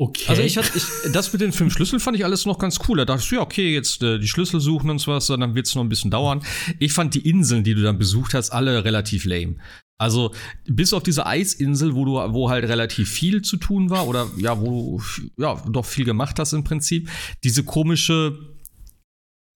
Okay. 0.00 0.24
Also 0.28 0.40
ich 0.40 0.56
hatte, 0.56 0.70
ich, 0.74 1.12
das 1.12 1.30
mit 1.30 1.42
den 1.42 1.52
fünf 1.52 1.74
Schlüsseln 1.74 2.00
fand 2.00 2.16
ich 2.16 2.24
alles 2.24 2.46
noch 2.46 2.58
ganz 2.58 2.78
cool. 2.88 2.96
Da 2.96 3.04
dachte 3.04 3.22
ich, 3.22 3.30
ja, 3.32 3.42
okay, 3.42 3.74
jetzt 3.74 4.02
äh, 4.02 4.18
die 4.18 4.28
Schlüssel 4.28 4.58
suchen 4.58 4.88
und 4.88 4.98
so 4.98 5.12
was, 5.12 5.26
dann 5.26 5.54
wird 5.54 5.66
es 5.66 5.74
noch 5.74 5.82
ein 5.82 5.90
bisschen 5.90 6.10
dauern. 6.10 6.42
Ich 6.78 6.94
fand 6.94 7.12
die 7.12 7.28
Inseln, 7.28 7.64
die 7.64 7.74
du 7.74 7.82
dann 7.82 7.98
besucht 7.98 8.32
hast, 8.32 8.48
alle 8.48 8.82
relativ 8.82 9.26
lame. 9.26 9.56
Also 9.98 10.32
bis 10.66 10.94
auf 10.94 11.02
diese 11.02 11.26
Eisinsel, 11.26 11.94
wo 11.94 12.06
du, 12.06 12.12
wo 12.32 12.48
halt 12.48 12.64
relativ 12.64 13.10
viel 13.10 13.42
zu 13.42 13.58
tun 13.58 13.90
war 13.90 14.08
oder 14.08 14.26
ja, 14.38 14.58
wo 14.58 15.02
du 15.18 15.30
ja 15.36 15.62
doch 15.68 15.84
viel 15.84 16.06
gemacht 16.06 16.38
hast 16.38 16.54
im 16.54 16.64
Prinzip. 16.64 17.10
Diese 17.44 17.62
komische 17.62 18.38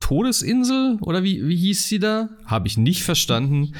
Todesinsel 0.01 0.99
oder 1.01 1.23
wie, 1.23 1.49
wie 1.49 1.57
hieß 1.57 1.89
sie 1.89 2.01
da? 2.01 2.29
Habe 2.45 2.69
ich 2.69 2.77
nicht 2.77 3.03
verstanden. 3.03 3.73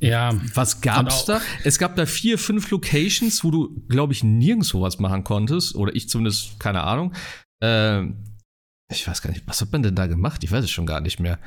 Ja. 0.00 0.32
Was 0.54 0.80
gab's 0.80 1.24
da? 1.24 1.40
Es 1.64 1.78
gab 1.78 1.96
da 1.96 2.06
vier, 2.06 2.38
fünf 2.38 2.70
Locations, 2.70 3.42
wo 3.44 3.50
du, 3.50 3.82
glaube 3.88 4.12
ich, 4.12 4.24
nirgendwo 4.24 4.80
was 4.80 4.98
machen 4.98 5.24
konntest. 5.24 5.74
Oder 5.74 5.94
ich 5.94 6.08
zumindest, 6.08 6.58
keine 6.58 6.82
Ahnung. 6.82 7.12
Äh, 7.62 8.04
ich 8.90 9.06
weiß 9.06 9.22
gar 9.22 9.30
nicht, 9.30 9.44
was 9.46 9.60
hat 9.60 9.72
man 9.72 9.82
denn 9.82 9.94
da 9.94 10.06
gemacht? 10.06 10.42
Ich 10.44 10.50
weiß 10.50 10.64
es 10.64 10.70
schon 10.70 10.86
gar 10.86 11.00
nicht 11.00 11.20
mehr. 11.20 11.38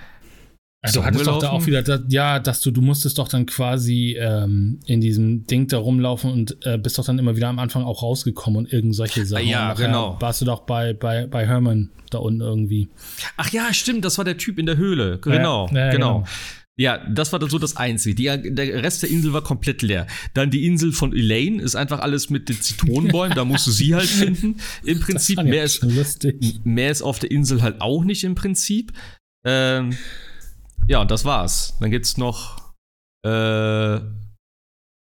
Also 0.86 1.00
du 1.00 1.06
hattest 1.06 1.28
doch 1.28 1.40
da 1.40 1.50
auch 1.52 1.66
wieder, 1.66 1.82
da, 1.82 2.00
ja, 2.10 2.40
dass 2.40 2.60
du, 2.60 2.70
du 2.70 2.82
musstest 2.82 3.18
doch 3.18 3.30
dann 3.30 3.46
quasi 3.46 4.18
ähm, 4.20 4.82
in 4.86 5.00
diesem 5.00 5.48
Ding 5.48 5.68
da 5.68 5.78
rumlaufen 5.78 6.30
und 6.30 6.58
äh, 6.66 6.78
bist 6.78 6.98
doch 6.98 7.06
dann 7.06 7.18
immer 7.20 7.38
wieder 7.38 7.48
am 7.48 7.58
Anfang 7.58 7.86
auch 7.86 8.04
rausgekommen 8.04 8.58
und 8.58 8.74
irgend 8.74 8.94
solche 8.94 9.26
Sachen. 9.26 9.48
Ja, 9.48 9.74
genau. 9.76 10.18
Warst 10.20 10.42
du 10.42 10.46
doch 10.46 10.64
bei, 10.64 10.94
bei, 10.94 11.26
bei 11.26 11.48
Herman 11.48 11.90
da 12.10 12.18
unten 12.18 12.42
irgendwie. 12.42 12.90
Ach 13.38 13.50
ja, 13.52 13.74
stimmt, 13.74 14.04
das 14.04 14.18
war 14.18 14.26
der 14.26 14.38
Typ 14.38 14.60
in 14.60 14.66
der 14.66 14.76
Höhle. 14.76 15.20
Genau, 15.20 15.70
ja, 15.72 15.86
ja, 15.86 15.92
genau. 15.92 16.16
genau. 16.20 16.28
Ja, 16.76 16.98
das 17.08 17.32
war 17.32 17.40
dann 17.40 17.52
so 17.52 17.60
das 17.60 17.78
Einzige. 17.78 18.16
Die, 18.16 18.56
der 18.56 18.84
Rest 18.84 19.04
der 19.04 19.10
Insel 19.12 19.32
war 19.32 19.44
komplett 19.44 19.84
leer. 19.84 20.08
Dann 20.34 20.50
die 20.50 20.66
Insel 20.66 20.92
von 20.92 21.14
Elaine 21.14 21.62
ist 21.62 21.76
einfach 21.76 22.00
alles 22.00 22.32
mit 22.32 22.50
den 22.50 22.60
Zitronenbäumen. 22.60 23.36
da 23.36 23.46
musst 23.46 23.68
du 23.68 23.72
sie 23.72 23.94
halt 23.94 24.10
finden. 24.10 24.60
Im 24.84 25.00
Prinzip. 25.00 25.44
Mehr 25.44 25.64
ist, 25.64 25.86
mehr 26.66 26.90
ist 26.90 27.04
auf 27.04 27.20
der 27.20 27.30
Insel 27.30 27.62
halt 27.62 27.80
auch 27.80 28.04
nicht 28.04 28.24
im 28.24 28.34
Prinzip. 28.34 28.92
Ähm, 29.46 29.96
ja, 30.88 31.02
und 31.02 31.12
das 31.12 31.26
war's. 31.26 31.76
Dann 31.80 31.92
gibt's 31.92 32.18
noch 32.18 32.74
äh, 33.24 34.00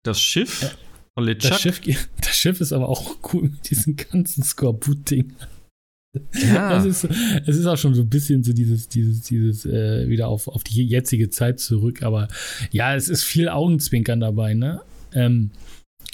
das 0.03 0.21
Schiff 0.21 0.77
von. 1.15 1.25
Das 1.37 1.61
Schiff, 1.61 1.81
das 2.21 2.35
Schiff 2.37 2.61
ist 2.61 2.71
aber 2.71 2.87
auch 2.87 3.17
cool 3.33 3.43
mit 3.43 3.69
diesen 3.69 3.97
ganzen 3.97 4.43
Skorbut-Ding. 4.43 5.35
Ja. 6.33 6.77
Es 6.77 6.85
ist, 6.85 7.07
es 7.45 7.57
ist 7.57 7.65
auch 7.65 7.77
schon 7.77 7.93
so 7.93 8.01
ein 8.01 8.09
bisschen 8.09 8.43
so 8.43 8.53
dieses, 8.53 8.87
dieses, 8.87 9.21
dieses, 9.21 9.65
äh, 9.65 10.07
wieder 10.07 10.27
auf, 10.27 10.47
auf 10.47 10.63
die 10.63 10.83
jetzige 10.85 11.29
Zeit 11.29 11.59
zurück, 11.59 12.03
aber 12.03 12.27
ja, 12.71 12.95
es 12.95 13.09
ist 13.09 13.23
viel 13.23 13.49
Augenzwinkern 13.49 14.19
dabei, 14.19 14.53
ne? 14.53 14.81
Ähm, 15.13 15.51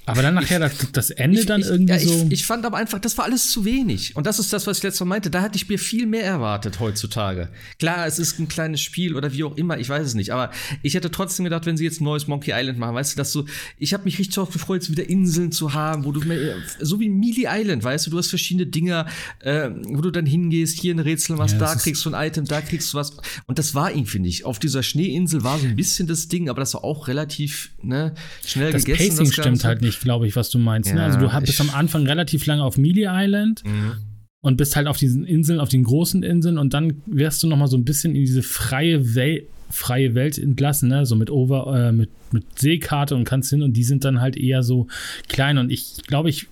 aber 0.06 0.22
dann 0.22 0.34
nachher 0.34 0.60
das, 0.60 0.74
das 0.92 1.10
Ende 1.10 1.40
ich, 1.40 1.46
dann 1.46 1.62
ich, 1.62 1.68
irgendwie 1.68 1.94
ja, 1.94 2.00
so. 2.00 2.26
Ich, 2.28 2.34
ich, 2.34 2.46
fand 2.46 2.66
aber 2.66 2.78
einfach, 2.78 3.00
das 3.00 3.18
war 3.18 3.26
alles 3.26 3.52
zu 3.52 3.64
wenig. 3.64 4.16
Und 4.16 4.28
das 4.28 4.40
ist 4.40 4.52
das, 4.52 4.68
was 4.68 4.78
ich 4.78 4.84
letztes 4.84 5.00
Mal 5.02 5.08
meinte. 5.08 5.30
Da 5.30 5.42
hatte 5.42 5.56
ich 5.56 5.70
mir 5.70 5.80
viel 5.80 6.06
mehr 6.06 6.24
erwartet 6.24 6.80
heutzutage. 6.80 7.50
Klar, 7.80 8.06
es 8.06 8.20
ist 8.20 8.40
ein 8.40 8.48
kleines 8.48 8.82
Spiel 8.82 9.16
oder 9.16 9.32
wie 9.34 9.44
auch 9.44 9.56
immer, 9.56 9.78
ich 9.78 9.88
weiß 9.88 10.06
es 10.06 10.14
nicht. 10.14 10.32
Aber 10.32 10.52
ich 10.82 10.94
hätte 10.94 11.10
trotzdem 11.10 11.46
gedacht, 11.46 11.66
wenn 11.66 11.78
sie 11.78 11.86
jetzt 11.86 12.02
ein 12.02 12.04
neues 12.04 12.28
Monkey 12.28 12.52
Island 12.54 12.80
machen, 12.80 12.96
weißt 12.96 13.14
du, 13.14 13.18
dass 13.18 13.32
du, 13.32 13.46
ich 13.78 13.94
habe 13.94 14.04
mich 14.04 14.20
richtig 14.20 14.36
darauf 14.36 14.52
gefreut, 14.52 14.84
jetzt 14.84 14.92
wieder 14.92 15.10
Inseln 15.10 15.52
zu 15.52 15.74
haben, 15.74 16.04
wo 16.04 16.12
du 16.12 16.22
mehr, 16.22 16.56
so 16.80 17.00
wie 17.00 17.10
Mealy 17.10 17.48
Island, 17.50 17.84
weißt 17.84 18.08
du, 18.08 18.12
du 18.12 18.18
hast 18.18 18.28
verschiedene 18.28 18.68
Dinger, 18.68 19.08
äh, 19.40 19.70
wo 19.86 20.02
du 20.02 20.12
dann 20.12 20.26
hingehst, 20.26 20.80
hier 20.80 20.94
ein 20.94 21.00
Rätsel 21.00 21.38
was, 21.38 21.54
ja, 21.54 21.60
da 21.60 21.76
kriegst 21.76 22.04
du 22.06 22.14
ein 22.14 22.28
Item, 22.28 22.46
da 22.46 22.62
kriegst 22.62 22.94
du 22.94 22.98
was. 22.98 23.16
Und 23.46 23.60
das 23.60 23.74
war 23.74 23.92
ihn, 23.92 24.06
finde 24.06 24.30
ich. 24.30 24.46
Auf 24.46 24.60
dieser 24.60 24.84
Schneeinsel 24.84 25.44
war 25.44 25.60
so 25.60 25.66
ein 25.66 25.76
bisschen 25.76 26.08
das 26.08 26.28
Ding, 26.28 26.50
aber 26.50 26.60
das 26.60 26.74
war 26.74 26.84
auch 26.84 27.08
relativ 27.08 27.72
ne, 27.82 28.14
schnell 28.46 28.72
das 28.72 28.84
gegessen. 28.84 29.10
Pacing 29.10 29.26
das 29.26 29.34
stimmt 29.34 29.64
halt 29.64 29.82
nicht, 29.82 29.93
glaube 30.00 30.28
ich, 30.28 30.36
was 30.36 30.50
du 30.50 30.60
meinst 30.60 30.74
meinst. 30.74 30.90
Ja, 30.90 30.96
ne? 30.96 31.04
Also 31.04 31.20
du 31.20 31.46
bist 31.46 31.62
am 31.62 31.70
Anfang 31.70 32.06
relativ 32.06 32.46
lange 32.46 32.64
auf 32.64 32.78
Mealy 32.78 33.06
Island 33.08 33.64
mhm. 33.66 33.94
und 34.42 34.58
bist 34.58 34.76
halt 34.76 34.88
auf 34.88 34.98
diesen 34.98 35.26
Inseln, 35.26 35.60
auf 35.60 35.70
den 35.70 35.84
großen 35.84 36.24
Inseln 36.24 36.58
und 36.58 36.74
dann 36.74 37.02
wirst 37.06 37.44
du 37.44 37.48
noch 37.48 37.58
mal 37.58 37.68
so 37.68 37.78
ein 37.78 37.86
bisschen 37.86 38.16
in 38.16 38.22
diese 38.22 38.44
freie 38.44 39.16
Welt 39.16 39.48
freie 39.70 40.14
Welt 40.14 40.38
entlassen, 40.38 40.90
ne? 40.90 41.04
so 41.08 41.16
mit 41.16 41.32
Over, 41.32 41.88
äh, 41.88 41.92
mit, 41.92 42.12
mit 42.32 42.60
Seekarte 42.60 43.16
und 43.16 43.24
kannst 43.24 43.50
hin 43.50 43.64
und 43.64 43.74
die 43.74 43.84
sind 43.84 44.06
dann 44.06 44.22
halt 44.22 44.38
eher 44.38 44.62
so 44.62 44.86
klein 45.30 45.58
und 45.58 45.72
ich 45.72 46.04
glaube, 46.06 46.30
ich 46.30 46.46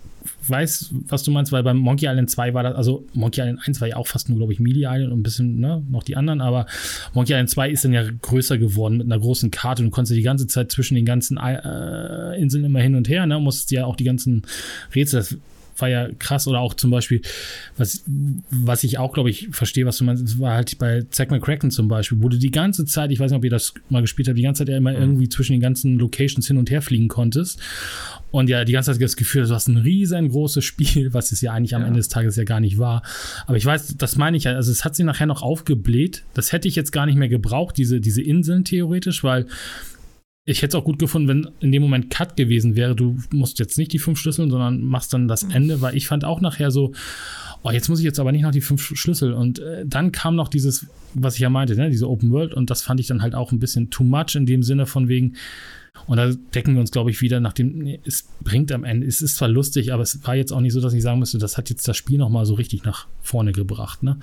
weiß, 0.47 0.93
was 1.07 1.23
du 1.23 1.31
meinst, 1.31 1.51
weil 1.51 1.63
beim 1.63 1.77
Monkey 1.77 2.07
Island 2.07 2.29
2 2.29 2.53
war 2.53 2.63
das, 2.63 2.75
also 2.75 3.05
Monkey 3.13 3.41
Island 3.41 3.59
1 3.65 3.81
war 3.81 3.87
ja 3.87 3.95
auch 3.97 4.07
fast 4.07 4.29
nur, 4.29 4.37
glaube 4.37 4.53
ich, 4.53 4.59
Mealy 4.59 4.85
Island 4.85 5.11
und 5.11 5.19
ein 5.19 5.23
bisschen, 5.23 5.59
ne, 5.59 5.83
noch 5.89 6.03
die 6.03 6.17
anderen, 6.17 6.41
aber 6.41 6.65
Monkey 7.13 7.33
Island 7.33 7.49
2 7.49 7.69
ist 7.69 7.85
dann 7.85 7.93
ja 7.93 8.03
größer 8.21 8.57
geworden 8.57 8.97
mit 8.97 9.05
einer 9.05 9.19
großen 9.19 9.51
Karte. 9.51 9.83
Und 9.83 9.91
konntest 9.91 10.17
die 10.17 10.21
ganze 10.21 10.47
Zeit 10.47 10.71
zwischen 10.71 10.95
den 10.95 11.05
ganzen 11.05 11.37
äh, 11.37 12.39
Inseln 12.39 12.65
immer 12.65 12.79
hin 12.79 12.95
und 12.95 13.09
her, 13.09 13.25
ne, 13.25 13.39
musstest 13.39 13.71
ja 13.71 13.85
auch 13.85 13.95
die 13.95 14.03
ganzen 14.03 14.43
Rätsel, 14.93 15.19
das 15.19 15.37
war 15.81 15.89
ja 15.89 16.09
krass. 16.19 16.47
Oder 16.47 16.59
auch 16.59 16.73
zum 16.73 16.91
Beispiel, 16.91 17.21
was, 17.77 18.03
was 18.49 18.83
ich 18.83 18.97
auch, 18.97 19.13
glaube 19.13 19.29
ich, 19.29 19.49
verstehe, 19.51 19.85
was 19.85 19.97
du 19.97 20.03
meinst, 20.03 20.39
war 20.39 20.53
halt 20.53 20.77
bei 20.77 21.03
Zack 21.09 21.31
McCracken 21.31 21.71
zum 21.71 21.87
Beispiel, 21.87 22.21
wo 22.21 22.29
du 22.29 22.37
die 22.37 22.51
ganze 22.51 22.85
Zeit, 22.85 23.11
ich 23.11 23.19
weiß 23.19 23.31
nicht, 23.31 23.37
ob 23.37 23.43
ihr 23.43 23.49
das 23.49 23.73
mal 23.89 24.01
gespielt 24.01 24.27
habt, 24.27 24.37
die 24.37 24.43
ganze 24.43 24.59
Zeit 24.59 24.69
ja 24.69 24.77
immer 24.77 24.91
mhm. 24.91 24.97
irgendwie 24.97 25.29
zwischen 25.29 25.53
den 25.53 25.61
ganzen 25.61 25.97
Locations 25.97 26.47
hin 26.47 26.57
und 26.57 26.69
her 26.69 26.81
fliegen 26.81 27.07
konntest. 27.07 27.59
Und 28.31 28.49
ja, 28.49 28.63
die 28.63 28.71
ganze 28.71 28.91
Zeit 28.93 29.01
das 29.01 29.17
Gefühl, 29.17 29.45
du 29.45 29.53
hast 29.53 29.67
ein 29.67 29.77
riesengroßes 29.77 30.63
Spiel, 30.63 31.13
was 31.13 31.31
es 31.31 31.41
ja 31.41 31.51
eigentlich 31.51 31.75
am 31.75 31.81
ja. 31.81 31.87
Ende 31.87 31.99
des 31.99 32.07
Tages 32.07 32.35
ja 32.37 32.45
gar 32.45 32.59
nicht 32.59 32.77
war. 32.77 33.03
Aber 33.45 33.57
ich 33.57 33.65
weiß, 33.65 33.97
das 33.97 34.15
meine 34.15 34.37
ich 34.37 34.45
ja, 34.45 34.53
also 34.53 34.71
es 34.71 34.85
hat 34.85 34.95
sie 34.95 35.03
nachher 35.03 35.27
noch 35.27 35.41
aufgebläht. 35.41 36.23
Das 36.33 36.51
hätte 36.53 36.67
ich 36.67 36.75
jetzt 36.75 36.91
gar 36.91 37.05
nicht 37.05 37.17
mehr 37.17 37.29
gebraucht, 37.29 37.77
diese, 37.77 37.99
diese 37.99 38.21
Inseln 38.21 38.63
theoretisch, 38.63 39.23
weil 39.23 39.47
ich 40.43 40.61
hätte 40.61 40.75
es 40.75 40.81
auch 40.81 40.85
gut 40.85 40.97
gefunden, 40.97 41.27
wenn 41.27 41.49
in 41.59 41.71
dem 41.71 41.83
Moment 41.83 42.09
Cut 42.09 42.35
gewesen 42.35 42.75
wäre. 42.75 42.95
Du 42.95 43.17
musst 43.31 43.59
jetzt 43.59 43.77
nicht 43.77 43.93
die 43.93 43.99
fünf 43.99 44.19
Schlüssel, 44.19 44.49
sondern 44.49 44.81
machst 44.81 45.13
dann 45.13 45.27
das 45.27 45.43
mhm. 45.43 45.51
Ende, 45.51 45.81
weil 45.81 45.95
ich 45.95 46.07
fand 46.07 46.25
auch 46.25 46.41
nachher 46.41 46.71
so, 46.71 46.93
oh, 47.61 47.69
jetzt 47.69 47.89
muss 47.89 47.99
ich 47.99 48.05
jetzt 48.05 48.19
aber 48.19 48.31
nicht 48.31 48.41
noch 48.41 48.51
die 48.51 48.61
fünf 48.61 48.81
Schlüssel. 48.81 49.33
Und 49.33 49.59
äh, 49.59 49.85
dann 49.85 50.11
kam 50.11 50.35
noch 50.35 50.47
dieses, 50.47 50.87
was 51.13 51.35
ich 51.35 51.41
ja 51.41 51.49
meinte, 51.49 51.75
ne, 51.75 51.91
diese 51.91 52.09
Open 52.09 52.31
World. 52.31 52.55
Und 52.55 52.71
das 52.71 52.81
fand 52.81 52.99
ich 52.99 53.07
dann 53.07 53.21
halt 53.21 53.35
auch 53.35 53.51
ein 53.51 53.59
bisschen 53.59 53.91
too 53.91 54.03
much 54.03 54.35
in 54.35 54.47
dem 54.47 54.63
Sinne 54.63 54.87
von 54.87 55.07
wegen, 55.07 55.35
und 56.07 56.17
da 56.17 56.27
decken 56.29 56.73
wir 56.73 56.81
uns, 56.81 56.91
glaube 56.91 57.11
ich, 57.11 57.21
wieder 57.21 57.39
nach 57.39 57.53
dem, 57.53 57.77
nee, 57.79 57.99
es 58.05 58.25
bringt 58.41 58.71
am 58.71 58.83
Ende, 58.83 59.05
es 59.05 59.21
ist 59.21 59.37
zwar 59.37 59.47
lustig, 59.47 59.93
aber 59.93 60.03
es 60.03 60.25
war 60.25 60.35
jetzt 60.35 60.51
auch 60.51 60.61
nicht 60.61 60.73
so, 60.73 60.81
dass 60.81 60.93
ich 60.93 61.01
sagen 61.01 61.19
müsste, 61.19 61.37
das 61.37 61.57
hat 61.57 61.69
jetzt 61.69 61.87
das 61.87 61.97
Spiel 61.97 62.17
nochmal 62.17 62.45
so 62.45 62.53
richtig 62.53 62.83
nach 62.83 63.07
vorne 63.21 63.51
gebracht, 63.51 64.01
ne? 64.01 64.17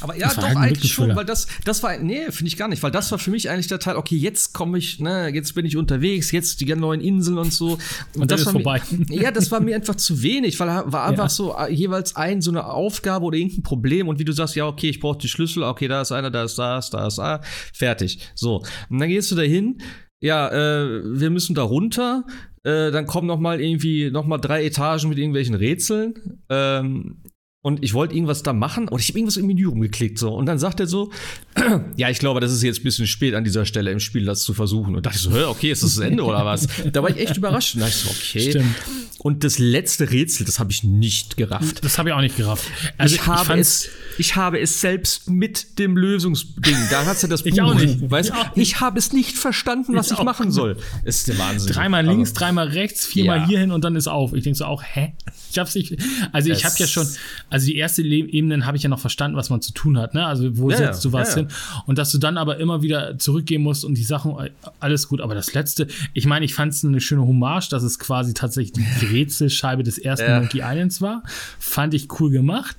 Aber 0.00 0.16
ja, 0.16 0.32
doch, 0.32 0.42
halt 0.42 0.56
eigentlich 0.56 0.92
schon, 0.92 1.14
weil 1.14 1.24
das, 1.24 1.46
das 1.64 1.82
war, 1.82 1.98
nee, 1.98 2.30
finde 2.30 2.48
ich 2.48 2.56
gar 2.56 2.68
nicht, 2.68 2.82
weil 2.82 2.90
das 2.90 3.10
war 3.10 3.18
für 3.18 3.30
mich 3.30 3.50
eigentlich 3.50 3.66
der 3.66 3.78
Teil, 3.78 3.96
okay, 3.96 4.16
jetzt 4.16 4.52
komme 4.54 4.78
ich, 4.78 5.00
ne, 5.00 5.28
jetzt 5.28 5.54
bin 5.54 5.66
ich 5.66 5.76
unterwegs, 5.76 6.30
jetzt 6.30 6.60
die 6.60 6.74
neuen 6.74 7.00
Inseln 7.00 7.38
und 7.38 7.52
so. 7.52 7.78
Und, 8.14 8.22
und 8.22 8.30
das 8.30 8.46
war 8.46 8.52
vorbei. 8.52 8.80
Mir, 8.90 9.22
ja, 9.22 9.30
das 9.30 9.50
war 9.50 9.60
mir 9.60 9.74
einfach 9.74 9.96
zu 9.96 10.22
wenig, 10.22 10.58
weil 10.60 10.68
war 10.68 11.04
einfach 11.04 11.24
ja. 11.24 11.28
so 11.28 11.56
äh, 11.56 11.72
jeweils 11.72 12.16
ein, 12.16 12.40
so 12.40 12.50
eine 12.50 12.66
Aufgabe 12.66 13.26
oder 13.26 13.36
irgendein 13.36 13.62
Problem 13.62 14.08
und 14.08 14.18
wie 14.18 14.24
du 14.24 14.32
sagst, 14.32 14.54
ja, 14.56 14.66
okay, 14.66 14.88
ich 14.88 15.00
brauche 15.00 15.18
die 15.18 15.28
Schlüssel, 15.28 15.62
okay, 15.62 15.88
da 15.88 16.02
ist 16.02 16.12
einer, 16.12 16.30
da 16.30 16.44
ist 16.44 16.58
das, 16.58 16.90
da 16.90 17.06
ist 17.06 17.18
da, 17.18 17.40
fertig. 17.72 18.20
So. 18.34 18.62
Und 18.88 18.98
dann 18.98 19.08
gehst 19.08 19.30
du 19.30 19.34
da 19.34 19.42
hin, 19.42 19.78
ja, 20.20 20.48
äh, 20.48 21.02
wir 21.04 21.30
müssen 21.30 21.54
da 21.54 21.62
runter. 21.62 22.24
Äh, 22.64 22.90
dann 22.90 23.06
kommen 23.06 23.26
noch 23.26 23.38
mal 23.38 23.60
irgendwie 23.60 24.10
noch 24.10 24.26
mal 24.26 24.38
drei 24.38 24.64
Etagen 24.64 25.08
mit 25.08 25.18
irgendwelchen 25.18 25.54
Rätseln. 25.54 26.42
Ähm, 26.48 27.22
und 27.60 27.82
ich 27.82 27.92
wollte 27.92 28.14
irgendwas 28.14 28.42
da 28.44 28.52
machen 28.52 28.86
und 28.88 29.00
ich 29.00 29.08
habe 29.08 29.18
irgendwas 29.18 29.36
im 29.36 29.46
Menü 29.46 29.66
rumgeklickt 29.66 30.18
so 30.18 30.32
und 30.34 30.46
dann 30.46 30.58
sagt 30.60 30.78
er 30.80 30.86
so, 30.86 31.10
ja, 31.96 32.08
ich 32.08 32.18
glaube, 32.20 32.40
das 32.40 32.52
ist 32.52 32.62
jetzt 32.62 32.80
ein 32.80 32.84
bisschen 32.84 33.06
spät 33.08 33.34
an 33.34 33.42
dieser 33.44 33.64
Stelle 33.66 33.90
im 33.90 33.98
Spiel, 34.00 34.24
das 34.24 34.42
zu 34.42 34.54
versuchen. 34.54 34.94
Und 34.94 35.04
dachte 35.04 35.16
ich 35.16 35.22
so, 35.22 35.30
hör, 35.32 35.50
okay, 35.50 35.72
ist 35.72 35.82
das 35.82 35.96
das 35.96 36.04
Ende 36.04 36.22
oder 36.24 36.44
was? 36.44 36.68
Da 36.92 37.02
war 37.02 37.10
ich 37.10 37.16
echt 37.18 37.36
überrascht. 37.36 37.74
Und 37.74 37.80
dachte 37.80 37.92
ich 37.94 37.98
so, 38.04 38.10
okay. 38.10 38.50
Stimmt. 38.50 38.74
Und 39.18 39.42
das 39.42 39.58
letzte 39.58 40.08
Rätsel, 40.12 40.46
das 40.46 40.60
habe 40.60 40.70
ich 40.70 40.84
nicht 40.84 41.36
gerafft. 41.36 41.84
Das 41.84 41.98
habe 41.98 42.10
ich 42.10 42.14
auch 42.14 42.20
nicht 42.20 42.36
gerafft. 42.36 42.70
Also 42.96 43.16
ich, 43.16 43.26
habe 43.26 43.58
es, 43.58 43.88
ich 44.16 44.36
habe 44.36 44.60
es 44.60 44.80
selbst 44.80 45.28
mit 45.28 45.80
dem 45.80 45.96
Lösungsding. 45.96 46.76
Da 46.92 47.04
hat 47.04 47.20
ja 47.20 47.26
das 47.28 47.42
Buch. 47.42 47.50
Ich 47.50 47.60
auch 47.60 47.74
nicht. 47.74 48.08
Weißt? 48.08 48.30
Ich 48.54 48.62
Ich, 48.62 48.68
ich 48.74 48.80
habe 48.80 48.96
es 49.00 49.12
nicht 49.12 49.36
verstanden, 49.36 49.96
was 49.96 50.12
Ich 50.12 50.18
ich, 50.18 50.24
machen 50.24 50.52
soll. 50.52 50.76
Es 51.04 51.16
ist 51.18 51.28
der 51.28 51.38
Wahnsinn. 51.38 51.72
Dreimal 51.72 52.06
links, 52.06 52.32
dreimal 52.32 52.68
rechts, 52.68 53.04
viermal 53.06 53.38
Ja. 53.40 53.46
hierhin 53.48 53.72
und 53.72 53.82
dann 53.82 53.96
ist 53.96 54.06
auf. 54.06 54.32
Ich 54.34 54.44
denke 54.44 54.56
so 54.56 54.66
auch, 54.66 54.84
hä? 54.84 55.14
Ich 55.50 55.58
hab's 55.58 55.74
nicht. 55.74 55.96
Also 56.30 56.50
ich 56.50 56.58
Es- 56.58 56.64
habe 56.64 56.76
ja 56.78 56.86
schon, 56.86 57.08
also 57.50 57.66
die 57.66 57.76
erste 57.76 58.02
Ebenen 58.02 58.66
habe 58.66 58.76
ich 58.76 58.82
ja 58.82 58.88
noch 58.88 58.98
verstanden, 58.98 59.36
was 59.36 59.50
man 59.50 59.60
zu 59.60 59.72
tun 59.72 59.98
hat, 59.98 60.14
ne? 60.14 60.26
Also 60.26 60.56
wo 60.58 60.70
Ja, 60.70 60.76
setzt 60.76 61.04
du 61.04 61.12
was 61.12 61.34
ja, 61.34 61.42
ja. 61.42 61.48
hin? 61.48 61.56
Und 61.86 61.98
dass 61.98 62.12
du 62.12 62.18
dann 62.18 62.36
aber 62.36 62.58
immer 62.58 62.82
wieder 62.82 63.18
zurückgehen 63.18 63.62
musst 63.62 63.84
und 63.84 63.96
die 63.96 64.04
Sachen, 64.04 64.32
äh, 64.38 64.50
alles 64.80 65.08
gut. 65.08 65.20
Aber 65.20 65.34
das 65.34 65.54
letzte, 65.54 65.88
ich 66.14 66.26
meine, 66.26 66.44
ich 66.44 66.54
fand 66.54 66.72
es 66.72 66.84
eine 66.84 67.00
schöne 67.00 67.22
Hommage, 67.22 67.68
dass 67.70 67.82
es 67.82 67.98
quasi 67.98 68.34
tatsächlich 68.34 68.84
die 69.00 69.06
Rätselscheibe 69.06 69.82
des 69.82 69.98
ersten. 69.98 70.28
Monkey 70.38 70.58
Islands 70.58 71.00
war. 71.00 71.22
Fand 71.58 71.94
ich 71.94 72.08
cool 72.20 72.30
gemacht. 72.30 72.76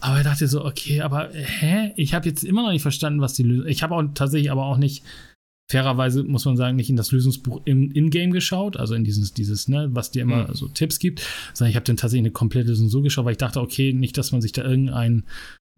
Aber 0.00 0.18
ich 0.18 0.24
dachte 0.24 0.48
so, 0.48 0.64
okay, 0.64 1.02
aber 1.02 1.28
hä? 1.32 1.92
Ich 1.96 2.14
habe 2.14 2.26
jetzt 2.28 2.42
immer 2.42 2.62
noch 2.62 2.70
nicht 2.70 2.82
verstanden, 2.82 3.20
was 3.20 3.34
die 3.34 3.42
Lösung. 3.42 3.66
Ich 3.66 3.82
habe 3.82 3.94
auch 3.94 4.02
tatsächlich 4.14 4.50
aber 4.50 4.64
auch 4.64 4.78
nicht 4.78 5.02
fairerweise 5.70 6.24
muss 6.24 6.44
man 6.44 6.56
sagen, 6.56 6.76
nicht 6.76 6.90
in 6.90 6.96
das 6.96 7.12
Lösungsbuch 7.12 7.60
im 7.64 7.90
In-Game 7.92 8.32
geschaut, 8.32 8.76
also 8.76 8.94
in 8.94 9.04
dieses, 9.04 9.32
dieses, 9.32 9.68
ne, 9.68 9.88
was 9.92 10.10
dir 10.10 10.22
immer 10.22 10.48
Mhm. 10.48 10.54
so 10.54 10.66
Tipps 10.68 10.98
gibt, 10.98 11.22
sondern 11.54 11.70
ich 11.70 11.76
habe 11.76 11.86
dann 11.86 11.96
tatsächlich 11.96 12.22
eine 12.26 12.32
komplette 12.32 12.68
Lösung 12.68 12.88
so 12.88 13.02
geschaut, 13.02 13.24
weil 13.24 13.32
ich 13.32 13.38
dachte, 13.38 13.60
okay, 13.60 13.92
nicht, 13.92 14.18
dass 14.18 14.32
man 14.32 14.40
sich 14.42 14.52
da 14.52 14.64
irgendein 14.64 15.22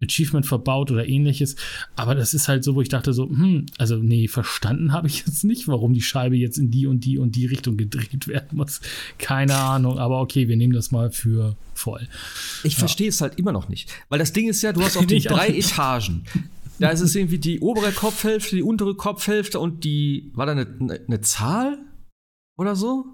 Achievement 0.03 0.45
verbaut 0.45 0.91
oder 0.91 1.07
ähnliches, 1.07 1.55
aber 1.95 2.13
das 2.15 2.33
ist 2.33 2.47
halt 2.49 2.63
so, 2.63 2.75
wo 2.75 2.81
ich 2.81 2.89
dachte 2.89 3.13
so, 3.13 3.29
hm, 3.29 3.67
also 3.77 3.97
nee, 3.97 4.27
verstanden 4.27 4.91
habe 4.91 5.07
ich 5.07 5.19
jetzt 5.25 5.43
nicht, 5.45 5.67
warum 5.69 5.93
die 5.93 6.01
Scheibe 6.01 6.35
jetzt 6.35 6.57
in 6.57 6.71
die 6.71 6.87
und 6.87 7.05
die 7.05 7.17
und 7.19 7.35
die 7.37 7.45
Richtung 7.45 7.77
gedreht 7.77 8.27
werden 8.27 8.57
muss. 8.57 8.81
Keine 9.17 9.55
Ahnung, 9.55 9.99
aber 9.99 10.19
okay, 10.19 10.47
wir 10.49 10.57
nehmen 10.57 10.73
das 10.73 10.91
mal 10.91 11.11
für 11.11 11.55
voll. 11.73 12.07
Ich 12.63 12.75
verstehe 12.75 13.07
es 13.09 13.21
halt 13.21 13.37
immer 13.39 13.51
noch 13.53 13.69
nicht. 13.69 13.91
Weil 14.09 14.19
das 14.19 14.33
Ding 14.33 14.49
ist 14.49 14.61
ja, 14.63 14.73
du 14.73 14.81
hast 14.81 14.97
auf 14.97 15.05
den 15.07 15.21
drei. 15.21 15.47
Etagen. 15.49 16.23
Da 16.83 16.89
ist 16.89 16.99
es 16.99 17.15
irgendwie 17.15 17.39
die 17.39 17.61
obere 17.61 17.93
Kopfhälfte, 17.93 18.57
die 18.57 18.61
untere 18.61 18.95
Kopfhälfte 18.95 19.57
und 19.57 19.85
die, 19.85 20.33
war 20.35 20.45
da 20.45 20.51
eine, 20.51 20.67
eine, 20.81 20.99
eine 21.07 21.21
Zahl 21.21 21.77
oder 22.57 22.75
so? 22.75 23.05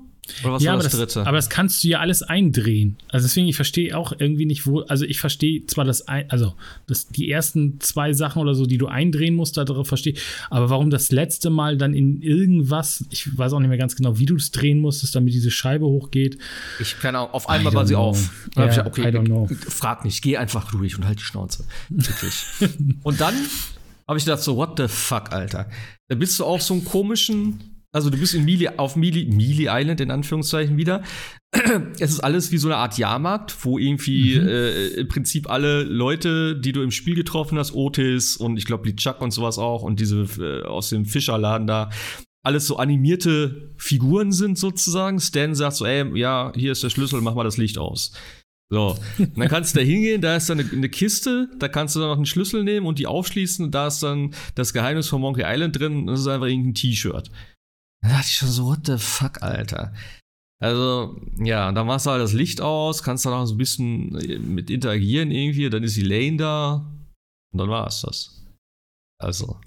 Oder 0.43 0.53
was 0.53 0.63
ja, 0.63 0.71
war 0.71 0.75
aber 0.75 0.83
das 0.83 0.91
das, 0.91 1.13
dritte? 1.13 1.27
aber 1.27 1.37
das 1.37 1.49
kannst 1.49 1.83
du 1.83 1.87
ja 1.87 1.99
alles 1.99 2.23
eindrehen. 2.23 2.97
Also 3.09 3.25
deswegen, 3.27 3.47
ich 3.47 3.55
verstehe 3.55 3.97
auch 3.97 4.13
irgendwie 4.17 4.45
nicht, 4.45 4.65
wo, 4.67 4.81
also 4.81 5.05
ich 5.05 5.19
verstehe 5.19 5.65
zwar 5.67 5.85
das, 5.85 6.07
ein, 6.07 6.29
also 6.29 6.53
das, 6.87 7.07
die 7.07 7.29
ersten 7.29 7.79
zwei 7.79 8.13
Sachen 8.13 8.41
oder 8.41 8.55
so, 8.55 8.65
die 8.65 8.77
du 8.77 8.87
eindrehen 8.87 9.35
musst, 9.35 9.57
darauf 9.57 9.87
verstehe, 9.87 10.13
aber 10.49 10.69
warum 10.69 10.89
das 10.89 11.11
letzte 11.11 11.49
Mal 11.49 11.77
dann 11.77 11.93
in 11.93 12.21
irgendwas, 12.21 13.05
ich 13.09 13.37
weiß 13.37 13.53
auch 13.53 13.59
nicht 13.59 13.69
mehr 13.69 13.77
ganz 13.77 13.95
genau, 13.95 14.17
wie 14.19 14.25
du 14.25 14.35
es 14.35 14.51
drehen 14.51 14.79
musstest, 14.79 15.15
damit 15.15 15.33
diese 15.33 15.51
Scheibe 15.51 15.85
hochgeht. 15.85 16.37
ich 16.79 16.99
keine 16.99 17.19
Ahnung, 17.19 17.33
auf 17.33 17.45
I 17.45 17.53
einmal 17.53 17.73
war 17.73 17.87
sie 17.87 17.93
know. 17.93 18.01
auf. 18.01 18.29
Dann 18.55 18.65
Ja, 18.69 18.71
ich 18.71 18.93
gesagt, 18.93 18.97
I 18.97 19.01
don't 19.17 19.25
know. 19.25 19.49
frag 19.67 20.05
nicht, 20.05 20.21
geh 20.21 20.37
einfach 20.37 20.71
durch 20.71 20.97
und 20.97 21.05
halt 21.05 21.19
die 21.19 21.23
Schnauze. 21.23 21.65
Wirklich. 21.89 22.45
und 23.03 23.19
dann 23.21 23.35
habe 24.07 24.17
ich 24.17 24.25
gedacht 24.25 24.41
so, 24.41 24.55
what 24.55 24.73
the 24.77 24.87
fuck, 24.87 25.31
Alter. 25.31 25.69
Da 26.07 26.15
bist 26.15 26.39
du 26.39 26.45
auf 26.45 26.63
so 26.63 26.73
einem 26.73 26.83
komischen, 26.83 27.59
also 27.91 28.09
du 28.09 28.17
bist 28.17 28.35
in 28.35 28.45
Mealy, 28.45 28.67
auf 28.77 28.95
Mealy, 28.95 29.25
Mealy 29.25 29.67
Island 29.69 29.99
in 30.01 30.11
Anführungszeichen 30.11 30.77
wieder. 30.77 31.03
Es 31.99 32.11
ist 32.11 32.19
alles 32.19 32.51
wie 32.51 32.57
so 32.59 32.67
eine 32.67 32.77
Art 32.77 32.97
Jahrmarkt, 32.97 33.65
wo 33.65 33.79
irgendwie 33.79 34.39
Mhm. 34.39 34.47
äh, 34.47 34.87
im 34.89 35.07
Prinzip 35.07 35.49
alle 35.49 35.83
Leute, 35.83 36.55
die 36.59 36.71
du 36.71 36.81
im 36.83 36.91
Spiel 36.91 37.15
getroffen 37.15 37.57
hast, 37.57 37.73
Otis 37.73 38.37
und 38.37 38.57
ich 38.57 38.65
glaube 38.65 38.87
die 38.87 38.95
Chuck 38.95 39.21
und 39.21 39.31
sowas 39.31 39.57
auch 39.57 39.81
und 39.81 39.99
diese 39.99 40.27
äh, 40.39 40.63
aus 40.65 40.89
dem 40.89 41.05
Fischerladen 41.05 41.65
da, 41.65 41.89
alles 42.45 42.67
so 42.67 42.77
animierte 42.77 43.73
Figuren 43.77 44.31
sind 44.31 44.57
sozusagen. 44.57 45.19
Stan 45.19 45.55
sagt 45.55 45.75
so, 45.75 45.85
ey, 45.85 46.17
ja, 46.17 46.53
hier 46.55 46.71
ist 46.71 46.83
der 46.83 46.89
Schlüssel, 46.89 47.19
mach 47.21 47.33
mal 47.35 47.43
das 47.43 47.57
Licht 47.57 47.77
aus. 47.77 48.13
So, 48.71 48.95
und 49.17 49.35
dann 49.37 49.47
kannst 49.49 49.75
du 49.75 49.79
da 49.79 49.85
hingehen, 49.85 50.21
da 50.21 50.35
ist 50.35 50.47
dann 50.49 50.59
eine, 50.59 50.69
eine 50.71 50.89
Kiste, 50.89 51.49
da 51.57 51.67
kannst 51.67 51.95
du 51.95 51.99
dann 51.99 52.09
noch 52.09 52.17
einen 52.17 52.27
Schlüssel 52.27 52.63
nehmen 52.63 52.85
und 52.85 52.99
die 52.99 53.07
aufschließen 53.07 53.65
und 53.65 53.73
da 53.73 53.87
ist 53.87 54.03
dann 54.03 54.35
das 54.53 54.73
Geheimnis 54.73 55.07
von 55.07 55.21
Monkey 55.21 55.41
Island 55.43 55.79
drin 55.79 55.97
und 55.97 56.05
das 56.07 56.19
ist 56.19 56.27
einfach 56.27 56.45
irgendein 56.45 56.75
T-Shirt. 56.75 57.31
Da 58.01 58.09
dachte 58.09 58.27
ich 58.27 58.35
schon 58.35 58.49
so, 58.49 58.65
what 58.65 58.85
the 58.85 58.97
fuck, 58.97 59.41
Alter. 59.41 59.93
Also, 60.61 61.17
ja, 61.37 61.71
dann 61.71 61.87
machst 61.87 62.05
du 62.05 62.11
halt 62.11 62.21
das 62.21 62.33
Licht 62.33 62.59
aus, 62.59 63.01
kannst 63.01 63.25
dann 63.25 63.33
auch 63.33 63.45
so 63.45 63.55
ein 63.55 63.57
bisschen 63.57 64.09
mit 64.53 64.69
interagieren 64.69 65.31
irgendwie, 65.31 65.69
dann 65.69 65.83
ist 65.83 65.95
die 65.95 66.01
Lane 66.01 66.37
da 66.37 66.73
und 67.53 67.59
dann 67.59 67.69
war 67.69 67.87
es 67.87 68.01
das. 68.01 68.45
Also. 69.17 69.59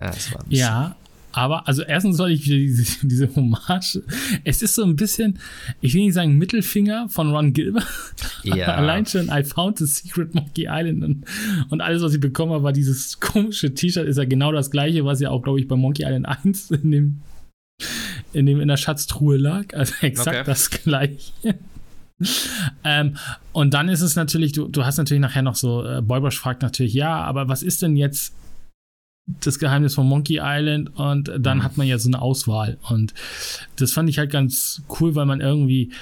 Ja, 0.00 0.10
es 0.10 0.32
war 0.34 0.44
Ja, 0.48 0.96
aber 1.32 1.66
also 1.66 1.82
erstens 1.82 2.16
soll 2.16 2.30
ich 2.30 2.46
wieder 2.46 2.56
diese, 2.56 2.84
diese 3.06 3.34
Hommage. 3.34 4.02
Es 4.44 4.62
ist 4.62 4.74
so 4.74 4.84
ein 4.84 4.96
bisschen, 4.96 5.38
ich 5.80 5.94
will 5.94 6.02
nicht 6.02 6.14
sagen 6.14 6.38
Mittelfinger 6.38 7.08
von 7.08 7.30
Ron 7.30 7.52
Gilbert. 7.52 7.86
Ja. 8.44 8.66
Allein 8.76 9.06
schon 9.06 9.28
I 9.30 9.42
found 9.42 9.78
the 9.78 9.86
secret 9.86 10.34
Monkey 10.34 10.66
Island 10.68 11.02
und, 11.02 11.24
und 11.70 11.80
alles, 11.80 12.02
was 12.02 12.14
ich 12.14 12.20
bekommen 12.20 12.52
habe, 12.52 12.64
war 12.64 12.72
dieses 12.72 13.18
komische 13.20 13.72
T-Shirt. 13.74 14.06
Ist 14.06 14.18
ja 14.18 14.24
genau 14.24 14.52
das 14.52 14.70
gleiche, 14.70 15.04
was 15.04 15.20
ja 15.20 15.30
auch, 15.30 15.42
glaube 15.42 15.60
ich, 15.60 15.68
bei 15.68 15.76
Monkey 15.76 16.04
Island 16.04 16.26
1 16.26 16.70
in 16.70 16.90
dem, 16.90 17.20
in 18.32 18.46
dem 18.46 18.60
in 18.60 18.68
der 18.68 18.76
Schatztruhe 18.76 19.36
lag. 19.36 19.74
Also 19.74 19.94
exakt 20.02 20.36
Okay. 20.36 20.42
das 20.46 20.70
gleiche. 20.70 21.32
ähm, 22.84 23.16
und 23.52 23.74
dann 23.74 23.88
ist 23.88 24.00
es 24.00 24.16
natürlich, 24.16 24.52
du, 24.52 24.68
du 24.68 24.84
hast 24.84 24.98
natürlich 24.98 25.20
nachher 25.20 25.42
noch 25.42 25.56
so, 25.56 25.84
äh, 25.84 26.00
Boybrush 26.02 26.38
fragt 26.38 26.62
natürlich, 26.62 26.94
ja, 26.94 27.20
aber 27.22 27.48
was 27.48 27.62
ist 27.62 27.82
denn 27.82 27.96
jetzt 27.96 28.34
das 29.26 29.58
Geheimnis 29.58 29.94
von 29.94 30.06
Monkey 30.06 30.40
Island 30.42 30.90
und 30.96 31.30
dann 31.38 31.58
Mhm. 31.58 31.62
hat 31.62 31.76
man 31.76 31.86
ja 31.86 31.98
so 31.98 32.08
eine 32.08 32.20
Auswahl 32.20 32.78
und 32.88 33.14
das 33.76 33.92
fand 33.92 34.08
ich 34.08 34.18
halt 34.18 34.30
ganz 34.30 34.82
cool, 35.00 35.14
weil 35.14 35.26
man 35.26 35.40
irgendwie 35.40 35.92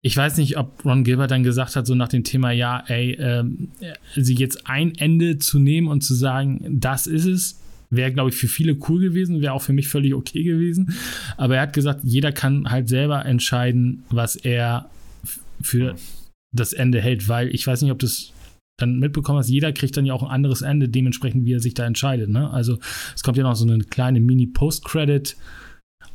ich 0.00 0.16
weiß 0.16 0.36
nicht, 0.36 0.56
ob 0.56 0.84
Ron 0.84 1.02
Gilbert 1.02 1.32
dann 1.32 1.42
gesagt 1.42 1.74
hat, 1.74 1.84
so 1.84 1.94
nach 1.96 2.06
dem 2.08 2.22
Thema, 2.22 2.52
ja, 2.52 2.84
ey, 2.86 3.14
ähm, 3.18 3.70
sie 4.14 4.34
jetzt 4.36 4.68
ein 4.68 4.94
Ende 4.94 5.38
zu 5.38 5.58
nehmen 5.58 5.88
und 5.88 6.02
zu 6.02 6.14
sagen, 6.14 6.78
das 6.80 7.08
ist 7.08 7.24
es, 7.24 7.60
wäre, 7.90 8.12
glaube 8.12 8.30
ich, 8.30 8.36
für 8.36 8.46
viele 8.46 8.78
cool 8.88 9.00
gewesen, 9.00 9.40
wäre 9.40 9.54
auch 9.54 9.60
für 9.62 9.72
mich 9.72 9.88
völlig 9.88 10.14
okay 10.14 10.44
gewesen. 10.44 10.94
Aber 11.36 11.56
er 11.56 11.62
hat 11.62 11.72
gesagt, 11.72 12.02
jeder 12.04 12.30
kann 12.30 12.70
halt 12.70 12.88
selber 12.88 13.26
entscheiden, 13.26 14.04
was 14.08 14.36
er 14.36 14.88
für 15.60 15.96
das 16.54 16.72
Ende 16.74 17.00
hält, 17.00 17.28
weil 17.28 17.52
ich 17.52 17.66
weiß 17.66 17.82
nicht, 17.82 17.90
ob 17.90 17.98
das 17.98 18.32
dann 18.78 18.98
mitbekommen 18.98 19.38
hast, 19.38 19.48
jeder 19.50 19.72
kriegt 19.72 19.96
dann 19.96 20.06
ja 20.06 20.14
auch 20.14 20.22
ein 20.22 20.30
anderes 20.30 20.62
Ende, 20.62 20.88
dementsprechend, 20.88 21.44
wie 21.44 21.52
er 21.52 21.60
sich 21.60 21.74
da 21.74 21.84
entscheidet. 21.84 22.30
Ne? 22.30 22.50
Also 22.50 22.78
es 23.14 23.22
kommt 23.22 23.36
ja 23.36 23.42
noch 23.42 23.56
so 23.56 23.66
eine 23.66 23.84
kleine 23.84 24.20
Mini-Post-Credit- 24.20 25.36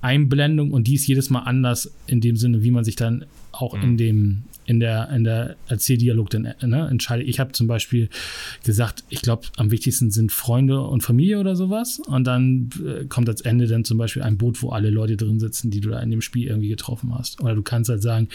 Einblendung 0.01 0.71
und 0.71 0.87
die 0.87 0.95
ist 0.95 1.07
jedes 1.07 1.29
Mal 1.29 1.39
anders 1.43 1.93
in 2.07 2.19
dem 2.19 2.35
Sinne, 2.35 2.61
wie 2.61 2.71
man 2.71 2.83
sich 2.83 2.97
dann 2.97 3.25
auch 3.53 3.73
Mhm. 3.75 3.83
in 3.83 3.97
dem 3.97 4.43
in 4.65 4.79
der 4.81 5.09
in 5.09 5.23
der 5.23 5.55
Erzähldialog 5.67 6.29
dann 6.29 6.41
ne, 6.61 6.87
entscheidet. 6.89 7.27
Ich 7.27 7.39
habe 7.39 7.53
zum 7.53 7.67
Beispiel 7.67 8.09
gesagt, 8.65 9.03
ich 9.09 9.21
glaube, 9.21 9.43
am 9.57 9.71
wichtigsten 9.71 10.11
sind 10.11 10.31
Freunde 10.33 10.81
und 10.81 11.03
Familie 11.03 11.39
oder 11.39 11.55
sowas 11.55 11.99
und 12.05 12.25
dann 12.25 12.69
äh, 12.85 13.05
kommt 13.05 13.29
als 13.29 13.41
Ende 13.41 13.67
dann 13.67 13.83
zum 13.85 13.97
Beispiel 13.97 14.23
ein 14.23 14.37
Boot, 14.37 14.61
wo 14.61 14.69
alle 14.71 14.89
Leute 14.89 15.15
drin 15.17 15.39
sitzen, 15.39 15.69
die 15.71 15.79
du 15.81 15.89
da 15.89 15.99
in 16.01 16.11
dem 16.11 16.21
Spiel 16.21 16.47
irgendwie 16.47 16.69
getroffen 16.69 17.13
hast. 17.17 17.41
Oder 17.41 17.55
du 17.55 17.61
kannst 17.61 17.89
halt 17.89 18.01
sagen, 18.01 18.27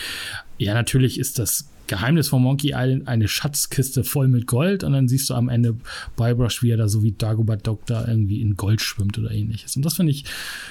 ja, 0.58 0.72
natürlich 0.74 1.18
ist 1.18 1.38
das 1.38 1.68
Geheimnis 1.88 2.28
von 2.28 2.42
Monkey 2.42 2.72
Island 2.74 3.08
eine 3.08 3.28
Schatzkiste 3.28 4.04
voll 4.04 4.28
mit 4.28 4.46
Gold 4.46 4.84
und 4.84 4.92
dann 4.92 5.08
siehst 5.08 5.28
du 5.30 5.34
am 5.34 5.48
Ende 5.48 5.76
Guybrush, 6.16 6.62
wie 6.62 6.70
er 6.70 6.76
da 6.76 6.88
so 6.88 7.02
wie 7.02 7.12
Dagobah 7.12 7.56
Doctor 7.56 8.06
irgendwie 8.06 8.40
in 8.40 8.56
Gold 8.56 8.80
schwimmt 8.80 9.18
oder 9.18 9.30
ähnliches. 9.30 9.76
Und 9.76 9.84
das 9.84 9.94
finde 9.94 10.12
ich, 10.12 10.24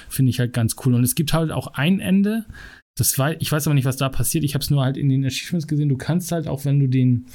finde 0.08 0.30
ich 0.30 0.40
halt 0.40 0.52
ganz 0.52 0.76
cool. 0.84 0.94
Und 0.94 1.04
es 1.04 1.14
gibt 1.14 1.32
halt 1.32 1.50
auch 1.50 1.68
ein 1.74 2.00
Ende, 2.00 2.46
das 2.96 3.18
war, 3.18 3.40
ich 3.40 3.52
weiß 3.52 3.66
aber 3.66 3.74
nicht, 3.74 3.84
was 3.84 3.96
da 3.96 4.08
passiert. 4.08 4.44
Ich 4.44 4.54
habe 4.54 4.62
es 4.62 4.70
nur 4.70 4.82
halt 4.82 4.96
in 4.96 5.08
den 5.08 5.24
Achievements 5.24 5.68
gesehen. 5.68 5.88
Du 5.88 5.96
kannst 5.96 6.32
halt 6.32 6.48
auch, 6.48 6.64
wenn 6.64 6.80
du 6.80 6.88
den, 6.88 7.26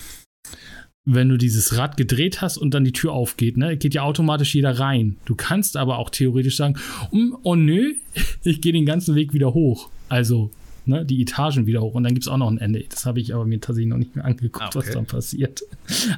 wenn 1.06 1.30
du 1.30 1.38
dieses 1.38 1.78
Rad 1.78 1.96
gedreht 1.96 2.42
hast 2.42 2.58
und 2.58 2.74
dann 2.74 2.84
die 2.84 2.92
Tür 2.92 3.14
aufgeht, 3.14 3.58
ne, 3.58 3.78
geht 3.78 3.94
ja 3.94 4.04
automatisch 4.04 4.56
jeder 4.56 4.80
rein. 4.80 5.18
Du 5.26 5.36
kannst 5.36 5.78
aber 5.78 5.98
auch 5.98 6.10
theoretisch 6.10 6.58
sagen, 6.58 6.76
"Mm, 7.12 7.36
oh 7.44 7.56
nö, 7.56 7.94
ich 8.44 8.62
gehe 8.62 8.74
den 8.74 8.86
ganzen 8.86 9.16
Weg 9.16 9.34
wieder 9.34 9.54
hoch. 9.54 9.90
Also 10.10 10.52
ne, 10.86 11.06
die 11.06 11.22
Etagen 11.22 11.66
wieder 11.66 11.82
hoch. 11.82 11.94
Und 11.96 12.04
dann 12.04 12.14
gibt 12.14 12.26
es 12.26 12.28
auch 12.28 12.38
noch 12.38 12.50
ein 12.50 12.58
Ende. 12.58 12.84
Das 12.90 13.06
habe 13.06 13.20
ich 13.20 13.34
aber 13.34 13.46
mir 13.46 13.60
tatsächlich 13.60 13.90
noch 13.90 13.98
nicht 13.98 14.16
mehr 14.16 14.26
angeguckt, 14.26 14.62
Ah, 14.62 14.68
okay. 14.68 14.78
was 14.80 14.92
dann 14.92 15.06
passiert. 15.06 15.62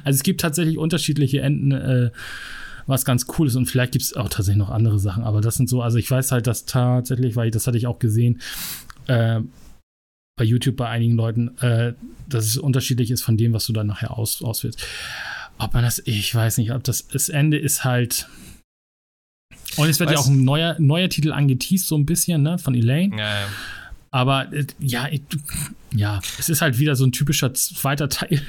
Also 0.04 0.16
es 0.16 0.22
gibt 0.22 0.40
tatsächlich 0.40 0.78
unterschiedliche 0.78 1.40
Enden, 1.40 1.72
äh, 1.72 2.10
was 2.86 3.04
ganz 3.04 3.26
cool 3.38 3.46
ist. 3.48 3.56
Und 3.56 3.66
vielleicht 3.66 3.92
gibt 3.92 4.04
es 4.04 4.14
auch 4.14 4.28
tatsächlich 4.28 4.58
noch 4.58 4.70
andere 4.70 4.98
Sachen. 4.98 5.24
Aber 5.24 5.40
das 5.40 5.56
sind 5.56 5.68
so, 5.68 5.82
also 5.82 5.98
ich 5.98 6.10
weiß 6.10 6.32
halt, 6.32 6.46
dass 6.46 6.64
tatsächlich, 6.66 7.34
weil 7.36 7.50
das 7.50 7.66
hatte 7.66 7.78
ich 7.78 7.86
auch 7.86 7.98
gesehen, 7.98 8.40
äh, 9.08 9.40
bei 10.38 10.44
YouTube 10.44 10.76
bei 10.76 10.88
einigen 10.88 11.16
Leuten, 11.16 11.56
äh, 11.58 11.94
dass 12.28 12.44
es 12.44 12.58
unterschiedlich 12.58 13.10
ist 13.10 13.22
von 13.22 13.36
dem, 13.36 13.52
was 13.54 13.66
du 13.66 13.72
dann 13.72 13.86
nachher 13.86 14.16
aus, 14.16 14.42
auswählst. 14.42 14.84
Ob 15.58 15.72
man 15.72 15.82
das, 15.82 16.02
ich 16.04 16.34
weiß 16.34 16.58
nicht, 16.58 16.72
ob 16.72 16.84
das, 16.84 17.08
das 17.08 17.28
Ende 17.30 17.56
ist 17.56 17.84
halt. 17.84 18.28
Und 19.78 19.88
es 19.88 19.98
wird 20.00 20.10
ja 20.10 20.16
Weißt- 20.16 20.20
auch 20.20 20.26
ein 20.28 20.44
neuer, 20.44 20.76
neuer 20.78 21.08
Titel 21.08 21.32
angeteased, 21.32 21.86
so 21.88 21.96
ein 21.96 22.06
bisschen, 22.06 22.42
ne, 22.42 22.58
von 22.58 22.74
Elaine. 22.74 23.16
Ja, 23.16 23.40
ja. 23.40 23.46
Aber 24.16 24.50
äh, 24.50 24.64
ja, 24.78 25.08
ich, 25.10 25.20
ja, 25.94 26.22
es 26.38 26.48
ist 26.48 26.62
halt 26.62 26.78
wieder 26.78 26.96
so 26.96 27.04
ein 27.04 27.12
typischer 27.12 27.52
zweiter 27.52 28.08
Teil. 28.08 28.40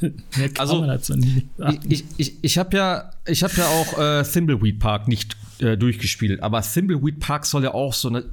also, 0.56 0.86
ich, 0.86 1.82
ich, 1.88 2.04
ich, 2.16 2.34
ich 2.42 2.58
habe 2.58 2.76
ja, 2.76 3.10
ich 3.26 3.42
hab 3.42 3.52
ja 3.56 3.66
auch 3.66 3.98
äh, 3.98 4.22
Thimbleweed 4.22 4.78
Park 4.78 5.08
nicht 5.08 5.36
äh, 5.58 5.76
durchgespielt, 5.76 6.44
aber 6.44 6.62
Thimbleweed 6.62 7.18
Park 7.18 7.44
soll 7.44 7.64
ja 7.64 7.74
auch 7.74 7.92
so 7.92 8.06
eine 8.06 8.24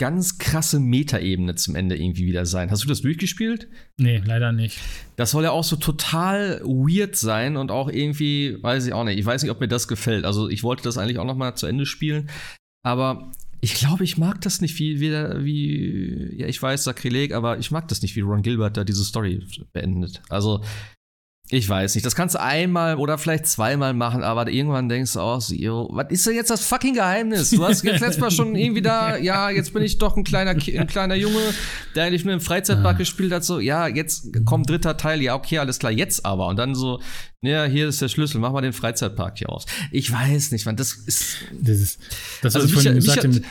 ganz 0.00 0.38
krasse 0.38 0.80
Metaebene 0.80 1.54
zum 1.54 1.76
Ende 1.76 1.96
irgendwie 1.96 2.26
wieder 2.26 2.46
sein. 2.46 2.72
Hast 2.72 2.82
du 2.82 2.88
das 2.88 3.02
durchgespielt? 3.02 3.68
Nee, 3.96 4.20
leider 4.26 4.50
nicht. 4.50 4.80
Das 5.14 5.30
soll 5.30 5.44
ja 5.44 5.52
auch 5.52 5.62
so 5.62 5.76
total 5.76 6.60
weird 6.64 7.14
sein 7.14 7.56
und 7.56 7.70
auch 7.70 7.88
irgendwie, 7.88 8.60
weiß 8.60 8.86
ich 8.86 8.92
auch 8.92 9.04
nicht. 9.04 9.20
Ich 9.20 9.24
weiß 9.24 9.40
nicht, 9.42 9.52
ob 9.52 9.60
mir 9.60 9.68
das 9.68 9.86
gefällt. 9.86 10.24
Also 10.24 10.48
ich 10.48 10.64
wollte 10.64 10.82
das 10.82 10.98
eigentlich 10.98 11.20
auch 11.20 11.26
noch 11.26 11.36
mal 11.36 11.54
zu 11.54 11.68
Ende 11.68 11.86
spielen, 11.86 12.28
aber 12.82 13.30
ich 13.64 13.72
glaube, 13.72 14.04
ich 14.04 14.18
mag 14.18 14.42
das 14.42 14.60
nicht 14.60 14.78
wie, 14.78 15.00
wie, 15.00 15.10
wie, 15.10 16.36
ja, 16.36 16.46
ich 16.46 16.62
weiß, 16.62 16.84
Sakrileg, 16.84 17.32
aber 17.32 17.58
ich 17.58 17.70
mag 17.70 17.88
das 17.88 18.02
nicht, 18.02 18.14
wie 18.14 18.20
Ron 18.20 18.42
Gilbert 18.42 18.76
da 18.76 18.84
diese 18.84 19.02
Story 19.04 19.42
beendet. 19.72 20.20
Also, 20.28 20.62
ich 21.50 21.68
weiß 21.68 21.94
nicht, 21.94 22.06
das 22.06 22.14
kannst 22.14 22.34
du 22.34 22.40
einmal 22.40 22.96
oder 22.96 23.18
vielleicht 23.18 23.46
zweimal 23.46 23.92
machen, 23.92 24.22
aber 24.22 24.48
irgendwann 24.48 24.88
denkst 24.88 25.12
du 25.12 25.20
auch 25.20 25.42
so, 25.42 25.54
yo, 25.54 25.90
was 25.92 26.06
ist 26.08 26.26
denn 26.26 26.34
jetzt 26.34 26.48
das 26.48 26.64
fucking 26.64 26.94
Geheimnis? 26.94 27.50
Du 27.50 27.62
hast 27.62 27.84
jetzt 27.84 28.00
letztes 28.00 28.18
Mal 28.18 28.30
schon 28.30 28.56
irgendwie 28.56 28.80
da, 28.80 29.18
ja, 29.18 29.50
jetzt 29.50 29.74
bin 29.74 29.82
ich 29.82 29.98
doch 29.98 30.16
ein 30.16 30.24
kleiner, 30.24 30.52
ein 30.52 30.86
kleiner 30.86 31.14
Junge, 31.14 31.42
der 31.94 32.04
eigentlich 32.04 32.24
nur 32.24 32.32
im 32.32 32.40
Freizeitpark 32.40 32.94
ah. 32.94 32.98
gespielt 32.98 33.30
hat, 33.30 33.44
so, 33.44 33.60
ja, 33.60 33.88
jetzt 33.88 34.28
kommt 34.46 34.70
dritter 34.70 34.96
Teil, 34.96 35.20
ja, 35.20 35.34
okay, 35.34 35.58
alles 35.58 35.78
klar, 35.78 35.92
jetzt 35.92 36.24
aber. 36.24 36.46
Und 36.46 36.56
dann 36.56 36.74
so, 36.74 37.00
ja, 37.42 37.64
hier 37.64 37.88
ist 37.88 38.00
der 38.00 38.08
Schlüssel, 38.08 38.40
mach 38.40 38.52
mal 38.52 38.62
den 38.62 38.72
Freizeitpark 38.72 39.36
hier 39.36 39.50
aus. 39.50 39.66
Ich 39.92 40.10
weiß 40.10 40.50
nicht, 40.52 40.64
man, 40.64 40.76
das 40.76 40.94
ist. 40.94 41.36
Das 41.52 41.78
ist, 41.78 42.00
das 42.40 42.56
also 42.56 42.66
ist 42.66 42.72
von, 42.72 42.94
mich, 42.94 43.22
mich, 43.22 43.42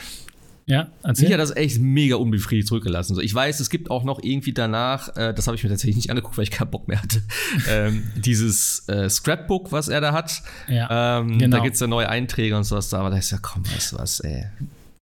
ja, 0.66 0.88
erzähl. 1.02 1.24
Mich 1.24 1.32
hat 1.34 1.40
das 1.40 1.54
echt 1.54 1.80
mega 1.80 2.16
unbefriedigt 2.16 2.68
zurückgelassen. 2.68 3.14
So, 3.14 3.20
ich 3.20 3.34
weiß, 3.34 3.60
es 3.60 3.68
gibt 3.68 3.90
auch 3.90 4.04
noch 4.04 4.22
irgendwie 4.22 4.52
danach, 4.52 5.14
äh, 5.16 5.34
das 5.34 5.46
habe 5.46 5.56
ich 5.56 5.62
mir 5.62 5.68
tatsächlich 5.68 5.96
nicht 5.96 6.10
angeguckt, 6.10 6.38
weil 6.38 6.44
ich 6.44 6.50
keinen 6.50 6.70
Bock 6.70 6.88
mehr 6.88 7.02
hatte, 7.02 7.22
ähm, 7.68 8.02
dieses 8.16 8.88
äh, 8.88 9.08
Scrapbook, 9.10 9.72
was 9.72 9.88
er 9.88 10.00
da 10.00 10.12
hat. 10.12 10.42
Ja, 10.68 11.18
ähm, 11.20 11.38
genau. 11.38 11.58
Da 11.58 11.62
gibt 11.62 11.74
es 11.74 11.80
ja 11.80 11.86
neue 11.86 12.08
Einträge 12.08 12.56
und 12.56 12.64
sowas 12.64 12.88
da, 12.88 13.00
aber 13.00 13.10
da 13.10 13.18
ist 13.18 13.30
ja, 13.30 13.38
komm, 13.40 13.64
weißt 13.66 13.92
du 13.92 13.98
was, 13.98 14.20
ey. 14.20 14.46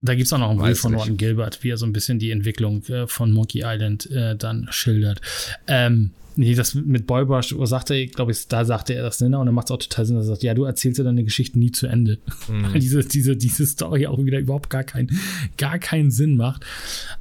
Da 0.01 0.13
gibt 0.13 0.27
es 0.27 0.33
auch 0.33 0.37
noch 0.37 0.51
ein 0.51 0.57
Bild 0.57 0.77
von 0.77 0.93
Ron 0.93 1.17
Gilbert, 1.17 1.63
wie 1.63 1.69
er 1.69 1.77
so 1.77 1.85
ein 1.85 1.93
bisschen 1.93 2.19
die 2.19 2.31
Entwicklung 2.31 2.83
äh, 2.85 3.07
von 3.07 3.31
Monkey 3.31 3.63
Island 3.65 4.09
äh, 4.11 4.35
dann 4.35 4.67
schildert. 4.69 5.21
Ähm, 5.67 6.11
Nee, 6.37 6.53
das 6.53 6.73
mit 6.75 7.07
Boybrush, 7.07 7.55
sagt 7.63 7.91
er, 7.91 8.05
glaube 8.07 8.31
ich, 8.31 8.47
da 8.47 8.65
sagte 8.65 8.93
er 8.93 9.03
das, 9.03 9.21
ne? 9.21 9.37
Und 9.37 9.45
dann 9.45 9.55
macht 9.55 9.67
es 9.67 9.71
auch 9.71 9.77
total 9.77 10.05
Sinn, 10.05 10.17
dass 10.17 10.25
er 10.25 10.29
sagt, 10.29 10.43
ja, 10.43 10.53
du 10.53 10.65
erzählst 10.65 10.97
ja 10.97 11.03
deine 11.03 11.23
Geschichten 11.23 11.59
nie 11.59 11.71
zu 11.71 11.87
Ende. 11.87 12.17
Mhm. 12.47 12.63
Weil 12.73 12.79
diese, 12.79 13.03
diese, 13.03 13.37
diese 13.37 13.65
Story 13.65 14.07
auch 14.07 14.17
wieder 14.23 14.39
überhaupt 14.39 14.69
gar, 14.69 14.83
kein, 14.83 15.09
gar 15.57 15.79
keinen 15.79 16.11
Sinn 16.11 16.35
macht. 16.35 16.65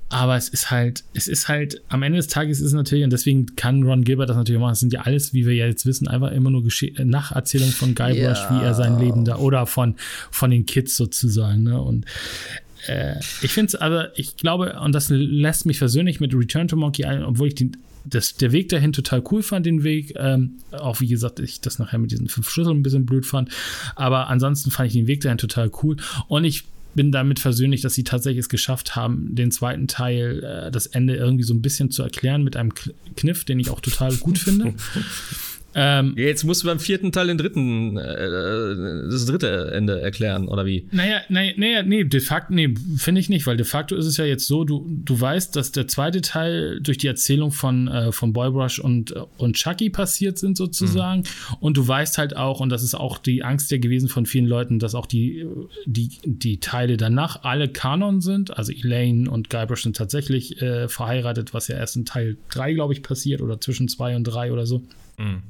Aber 0.09 0.37
es 0.37 0.49
ist 0.49 0.71
halt, 0.71 1.05
es 1.15 1.29
ist 1.29 1.49
halt, 1.49 1.83
am 1.89 2.03
Ende 2.03 2.19
des 2.19 2.29
Tages 2.29 2.61
ist 2.61 2.67
es 2.67 2.73
natürlich, 2.73 3.05
und 3.05 3.13
deswegen 3.13 3.57
kann 3.57 3.83
Ron 3.83 4.05
Gilbert 4.05 4.29
das 4.29 4.37
natürlich 4.37 4.61
machen, 4.61 4.73
es 4.73 4.81
sind 4.81 4.93
ja 4.93 5.03
alles, 5.03 5.33
wie 5.33 5.47
wir 5.47 5.55
ja 5.55 5.67
jetzt 5.67 5.87
wissen, 5.87 6.09
einfach 6.09 6.31
immer 6.31 6.51
nur 6.51 6.63
Gesche 6.63 6.93
Nacherzählungen 7.03 7.75
von 7.75 7.95
Guybrush, 7.95 8.39
ja. 8.39 8.51
wie 8.51 8.65
er 8.65 8.75
sein 8.75 8.99
Leben 8.99 9.25
da, 9.25 9.37
oder 9.37 9.67
von, 9.67 9.97
von 10.31 10.51
den 10.51 10.67
Kids 10.67 10.97
sozusagen, 10.97 11.65
ne? 11.65 11.81
Und 11.81 12.05
äh, 12.87 13.17
ich 13.43 13.53
finde 13.53 13.69
es, 13.69 13.75
aber 13.75 14.17
ich 14.19 14.37
glaube, 14.37 14.79
und 14.81 14.93
das 14.93 15.09
lässt 15.09 15.67
mich 15.67 15.79
persönlich 15.79 16.21
mit 16.21 16.35
Return 16.35 16.69
to 16.69 16.77
Monkey 16.77 17.03
Island, 17.03 17.25
obwohl 17.25 17.49
ich 17.49 17.55
den 17.55 17.77
das, 18.05 18.35
der 18.37 18.53
Weg 18.53 18.69
dahin 18.69 18.93
total 18.93 19.23
cool 19.31 19.43
fand, 19.43 19.67
den 19.67 19.83
Weg. 19.83 20.15
Ähm, 20.17 20.59
auch 20.73 21.01
wie 21.01 21.09
gesagt, 21.09 21.41
ich 21.41 21.61
das 21.61 21.79
nachher 21.79 21.99
mit 21.99 22.11
diesen 22.11 22.29
fünf 22.29 22.49
Schlüsseln 22.49 22.79
ein 22.79 22.83
bisschen 22.83 23.07
blöd 23.07 23.27
fand. 23.27 23.51
Aber 23.97 24.29
ansonsten 24.29 24.71
fand 24.71 24.89
ich 24.89 24.93
den 24.95 25.07
Weg 25.07 25.21
dahin 25.23 25.39
total 25.39 25.71
cool. 25.83 25.97
Und 26.29 26.45
ich 26.45 26.65
bin 26.95 27.11
damit 27.13 27.41
versöhnlich, 27.41 27.81
dass 27.81 27.95
sie 27.95 28.05
tatsächlich 28.05 28.41
es 28.41 28.49
geschafft 28.49 28.95
haben, 28.97 29.35
den 29.35 29.51
zweiten 29.51 29.89
Teil, 29.89 30.45
äh, 30.45 30.71
das 30.71 30.87
Ende 30.87 31.17
irgendwie 31.17 31.45
so 31.45 31.55
ein 31.55 31.63
bisschen 31.63 31.91
zu 31.91 32.03
erklären 32.03 32.45
mit 32.45 32.57
einem 32.57 32.73
Kniff, 33.17 33.45
den 33.45 33.59
ich 33.59 33.71
auch 33.71 33.81
total 33.81 34.15
gut 34.17 34.39
finde. 34.39 34.75
Ähm, 35.75 36.15
Jetzt 36.17 36.45
musst 36.45 36.63
du 36.63 36.69
beim 36.69 36.79
vierten 36.79 37.11
Teil 37.11 37.27
den 37.27 37.39
dritten, 37.39 37.97
äh, 37.97 39.11
das 39.11 39.27
dritte 39.27 39.73
Ende 39.73 40.01
erklären, 40.01 40.49
oder 40.49 40.67
wie? 40.67 40.87
Naja, 40.93 41.21
naja, 41.29 41.53
naja 41.57 41.83
nee, 41.83 42.05
de 42.05 42.21
facto, 42.21 42.55
nee, 42.55 42.75
finde 42.97 43.21
ich 43.21 43.29
nicht, 43.29 43.47
weil 43.47 43.57
de 43.57 43.67
facto 43.67 43.97
ist 43.97 44.07
es 44.07 44.17
ja 44.17 44.25
jetzt 44.25 44.47
so, 44.47 44.65
du, 44.65 44.87
du 44.89 45.21
weißt, 45.21 45.57
dass 45.57 45.73
der 45.73 45.89
zweite 45.89 46.21
Teil 46.21 46.81
durch 46.81 46.99
die 46.99 47.09
Erzählung 47.09 47.51
von, 47.51 47.89
äh, 47.89 48.13
von 48.13 48.33
Boybrush 48.33 48.79
und, 48.79 49.15
und 49.37 49.57
Chucky 49.57 49.91
passiert 49.91 50.39
sind, 50.39 50.57
sozusagen. 50.57 51.21
Mhm. 51.23 51.57
Und 51.61 51.77
du 51.77 51.87
weißt 51.87 52.19
halt 52.19 52.37
auch, 52.37 52.61
und 52.61 52.69
das 52.71 52.83
ist 52.83 52.95
auch 52.95 53.19
die 53.19 53.43
Angst 53.43 53.71
ja 53.71 53.79
gewesen 53.79 54.09
von 54.09 54.27
vielen 54.27 54.47
Leuten, 54.47 54.79
dass 54.79 54.95
auch 54.95 55.07
die, 55.07 55.47
die, 55.87 56.11
die 56.25 56.61
Teile 56.61 56.97
danach 56.97 57.43
alle 57.43 57.69
Kanon 57.69 58.21
sind. 58.21 58.57
Also 58.57 58.73
Elaine 58.73 59.31
und 59.31 59.51
Guybrush 59.51 59.83
sind 59.83 59.97
tatsächlich 59.97 60.61
äh, 60.63 60.89
verheiratet, 60.89 61.53
was 61.53 61.69
ja 61.69 61.77
erst 61.77 61.97
in 61.97 62.05
Teil 62.05 62.37
3, 62.51 62.75
glaube 62.75 62.93
ich, 62.93 63.03
passiert, 63.03 63.41
oder 63.41 63.61
zwischen 63.61 63.89
2 63.89 64.17
und 64.17 64.25
3 64.25 64.53
oder 64.53 64.67
so. 64.67 64.83
Mhm. 65.19 65.43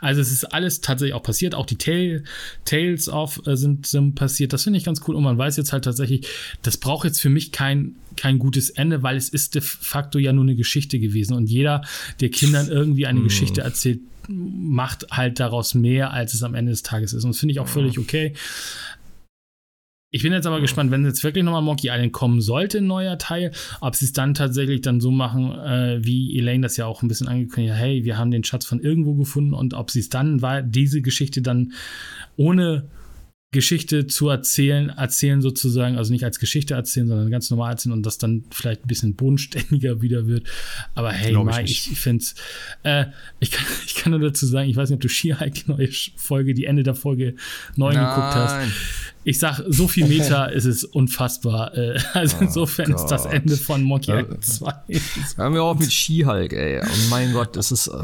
Also 0.00 0.20
es 0.20 0.32
ist 0.32 0.44
alles 0.44 0.80
tatsächlich 0.80 1.14
auch 1.14 1.22
passiert, 1.22 1.54
auch 1.54 1.66
die 1.66 1.76
Tale, 1.76 2.24
Tales 2.64 3.08
of 3.08 3.46
äh, 3.46 3.56
sind, 3.56 3.86
sind 3.86 4.14
passiert. 4.14 4.52
Das 4.52 4.64
finde 4.64 4.78
ich 4.78 4.84
ganz 4.84 5.02
cool 5.06 5.14
und 5.14 5.22
man 5.22 5.36
weiß 5.36 5.56
jetzt 5.58 5.72
halt 5.72 5.84
tatsächlich, 5.84 6.26
das 6.62 6.78
braucht 6.78 7.04
jetzt 7.04 7.20
für 7.20 7.28
mich 7.28 7.52
kein 7.52 7.96
kein 8.16 8.38
gutes 8.38 8.70
Ende, 8.70 9.02
weil 9.02 9.16
es 9.16 9.28
ist 9.28 9.54
de 9.54 9.62
facto 9.62 10.18
ja 10.18 10.32
nur 10.32 10.44
eine 10.44 10.54
Geschichte 10.54 10.98
gewesen 10.98 11.34
und 11.34 11.48
jeder, 11.48 11.82
der 12.20 12.30
Kindern 12.30 12.68
irgendwie 12.68 13.06
eine 13.06 13.20
mm. 13.20 13.24
Geschichte 13.24 13.62
erzählt, 13.62 14.00
macht 14.28 15.06
halt 15.10 15.40
daraus 15.40 15.74
mehr, 15.74 16.12
als 16.12 16.34
es 16.34 16.42
am 16.42 16.54
Ende 16.54 16.70
des 16.70 16.82
Tages 16.82 17.12
ist. 17.12 17.24
Und 17.24 17.30
das 17.30 17.40
finde 17.40 17.52
ich 17.52 17.60
auch 17.60 17.68
völlig 17.68 17.98
okay. 17.98 18.34
Ich 20.14 20.22
bin 20.22 20.34
jetzt 20.34 20.46
aber 20.46 20.60
gespannt, 20.60 20.90
wenn 20.90 21.06
jetzt 21.06 21.24
wirklich 21.24 21.42
nochmal 21.42 21.62
Monkey 21.62 21.88
Island 21.88 22.12
kommen 22.12 22.42
sollte, 22.42 22.78
ein 22.78 22.86
neuer 22.86 23.16
Teil, 23.16 23.50
ob 23.80 23.96
sie 23.96 24.04
es 24.04 24.12
dann 24.12 24.34
tatsächlich 24.34 24.82
dann 24.82 25.00
so 25.00 25.10
machen, 25.10 25.52
äh, 25.52 26.04
wie 26.04 26.38
Elaine 26.38 26.60
das 26.60 26.76
ja 26.76 26.84
auch 26.84 27.02
ein 27.02 27.08
bisschen 27.08 27.28
angekündigt 27.28 27.72
hat, 27.72 27.80
hey, 27.80 28.04
wir 28.04 28.18
haben 28.18 28.30
den 28.30 28.44
Schatz 28.44 28.66
von 28.66 28.78
irgendwo 28.78 29.14
gefunden 29.14 29.54
und 29.54 29.72
ob 29.72 29.90
sie 29.90 30.00
es 30.00 30.10
dann 30.10 30.42
war, 30.42 30.60
diese 30.60 31.00
Geschichte 31.00 31.40
dann 31.40 31.72
ohne 32.36 32.84
Geschichte 33.52 34.06
zu 34.06 34.30
erzählen, 34.30 34.88
erzählen 34.88 35.42
sozusagen, 35.42 35.98
also 35.98 36.10
nicht 36.10 36.24
als 36.24 36.38
Geschichte 36.38 36.72
erzählen, 36.72 37.06
sondern 37.06 37.30
ganz 37.30 37.50
normal 37.50 37.72
erzählen 37.72 37.92
und 37.92 38.04
das 38.04 38.16
dann 38.16 38.44
vielleicht 38.50 38.84
ein 38.84 38.88
bisschen 38.88 39.14
bodenständiger 39.14 40.00
wieder 40.00 40.26
wird. 40.26 40.48
Aber 40.94 41.12
hey, 41.12 41.34
Mai, 41.34 41.62
ich, 41.62 41.92
ich 41.92 42.00
finde 42.00 42.24
es, 42.24 42.34
äh, 42.82 43.04
ich, 43.40 43.50
kann, 43.50 43.66
ich 43.86 43.94
kann 43.94 44.10
nur 44.10 44.20
dazu 44.20 44.46
sagen, 44.46 44.70
ich 44.70 44.76
weiß 44.76 44.88
nicht, 44.88 44.96
ob 44.96 45.02
du 45.02 45.08
She-Hulk 45.08 45.52
die 45.52 45.64
neue 45.66 45.88
Folge, 46.16 46.54
die 46.54 46.64
Ende 46.64 46.82
der 46.82 46.94
Folge 46.94 47.34
neu 47.76 47.92
Nein. 47.92 48.08
geguckt 48.08 48.34
hast. 48.34 48.72
Ich 49.24 49.38
sag, 49.38 49.62
so 49.68 49.86
viel 49.86 50.08
Meter 50.08 50.50
ist 50.52 50.64
es 50.64 50.82
unfassbar. 50.84 51.76
Äh, 51.76 51.98
also 52.14 52.38
oh 52.40 52.44
insofern 52.44 52.90
Gott. 52.90 53.02
ist 53.02 53.06
das 53.08 53.26
Ende 53.26 53.58
von 53.58 53.82
Monkey 53.82 54.12
Island 54.12 54.42
2. 54.42 54.72
Hören 55.36 55.52
wir 55.52 55.62
auch 55.62 55.78
mit 55.78 55.92
She-Hulk, 55.92 56.54
ey. 56.54 56.80
Oh 56.82 57.10
mein 57.10 57.34
Gott, 57.34 57.54
das 57.54 57.70
ist. 57.70 57.88
Äh, 57.88 58.02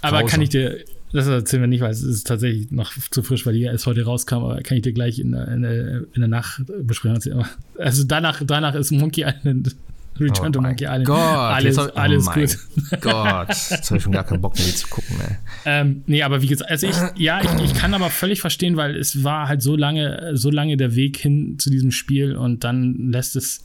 aber 0.00 0.24
kann 0.24 0.40
ich 0.40 0.48
dir 0.48 0.82
das 1.12 1.26
erzählen 1.26 1.62
wir 1.62 1.66
nicht, 1.68 1.80
weil 1.80 1.90
es 1.90 2.02
ist 2.02 2.26
tatsächlich 2.26 2.70
noch 2.70 2.92
zu 3.10 3.22
frisch, 3.22 3.44
weil 3.46 3.54
die 3.54 3.62
erst 3.62 3.86
heute 3.86 4.04
rauskam, 4.04 4.36
aber 4.36 4.62
kann 4.62 4.76
ich 4.76 4.82
dir 4.82 4.92
gleich 4.92 5.18
in 5.18 5.32
der, 5.32 5.48
in 5.48 5.64
in 5.64 6.20
der 6.20 6.28
Nachbesprechung 6.28 7.16
erzählen. 7.16 7.44
Also 7.78 8.04
danach, 8.04 8.42
danach 8.44 8.74
ist 8.74 8.92
Monkey 8.92 9.24
Island, 9.26 9.76
Return 10.20 10.48
oh 10.48 10.50
to 10.50 10.60
Monkey 10.60 10.84
Island. 10.84 11.06
Gott, 11.06 11.18
alles, 11.18 11.78
hab, 11.78 11.98
alles 11.98 12.26
oh 12.28 12.32
gut. 12.32 12.58
Gott, 13.00 13.48
jetzt 13.48 13.90
habe 13.90 13.96
ich 13.96 14.02
schon 14.02 14.12
gar 14.12 14.24
keinen 14.24 14.40
Bock 14.40 14.56
mehr, 14.56 14.66
zu 14.66 14.86
gucken, 14.88 15.16
ey. 15.20 15.36
Ähm, 15.64 16.02
nee, 16.06 16.22
aber 16.22 16.42
wie 16.42 16.46
gesagt, 16.46 16.70
also 16.70 16.86
ich, 16.86 16.96
ja, 17.16 17.40
ich, 17.42 17.64
ich 17.64 17.74
kann 17.74 17.94
aber 17.94 18.10
völlig 18.10 18.40
verstehen, 18.40 18.76
weil 18.76 18.96
es 18.96 19.24
war 19.24 19.48
halt 19.48 19.62
so 19.62 19.76
lange, 19.76 20.32
so 20.34 20.50
lange 20.50 20.76
der 20.76 20.94
Weg 20.94 21.16
hin 21.16 21.58
zu 21.58 21.70
diesem 21.70 21.90
Spiel 21.90 22.36
und 22.36 22.64
dann 22.64 23.10
lässt 23.10 23.36
es 23.36 23.64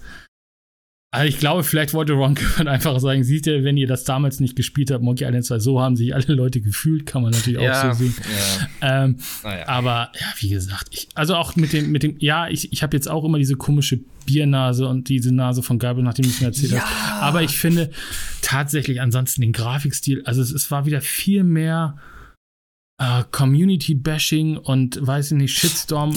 also 1.15 1.27
ich 1.27 1.39
glaube, 1.39 1.63
vielleicht 1.63 1.93
wollte 1.93 2.13
Ron 2.13 2.35
Gilbert 2.35 2.67
einfach 2.67 2.99
sagen, 2.99 3.23
seht 3.23 3.47
ihr, 3.47 3.63
wenn 3.63 3.77
ihr 3.77 3.87
das 3.87 4.03
damals 4.03 4.39
nicht 4.39 4.55
gespielt 4.55 4.91
habt, 4.91 5.03
Monkey 5.03 5.23
Island 5.23 5.45
2, 5.45 5.59
so 5.59 5.81
haben 5.81 5.95
sich 5.95 6.13
alle 6.13 6.33
Leute 6.33 6.61
gefühlt, 6.61 7.05
kann 7.05 7.21
man 7.21 7.31
natürlich 7.31 7.61
ja, 7.61 7.89
auch 7.89 7.93
so 7.93 8.03
sehen. 8.03 8.15
Ja. 8.81 9.05
Ähm, 9.05 9.17
ja. 9.43 9.67
Aber 9.67 10.11
ja, 10.19 10.27
wie 10.39 10.49
gesagt, 10.49 10.89
ich, 10.91 11.07
also 11.15 11.35
auch 11.35 11.55
mit 11.55 11.73
dem, 11.73 11.91
mit 11.91 12.03
dem, 12.03 12.17
ja, 12.19 12.47
ich, 12.49 12.71
ich 12.73 12.83
habe 12.83 12.95
jetzt 12.95 13.09
auch 13.09 13.23
immer 13.23 13.37
diese 13.37 13.55
komische 13.55 13.99
Biernase 14.25 14.87
und 14.87 15.09
diese 15.09 15.33
Nase 15.33 15.63
von 15.63 15.79
Gabel, 15.79 16.03
nachdem 16.03 16.25
es 16.25 16.41
mir 16.41 16.47
erzählt 16.47 16.79
hast. 16.79 17.21
Aber 17.21 17.43
ich 17.43 17.57
finde 17.57 17.91
tatsächlich 18.41 19.01
ansonsten 19.01 19.41
den 19.41 19.53
Grafikstil, 19.53 20.21
also 20.25 20.41
es, 20.41 20.51
es 20.51 20.69
war 20.69 20.85
wieder 20.85 21.01
viel 21.01 21.43
mehr 21.43 21.97
äh, 22.97 23.23
Community-Bashing 23.31 24.57
und 24.57 24.99
weiß 25.01 25.31
ich 25.31 25.37
nicht, 25.37 25.57
Shitstorm 25.57 26.15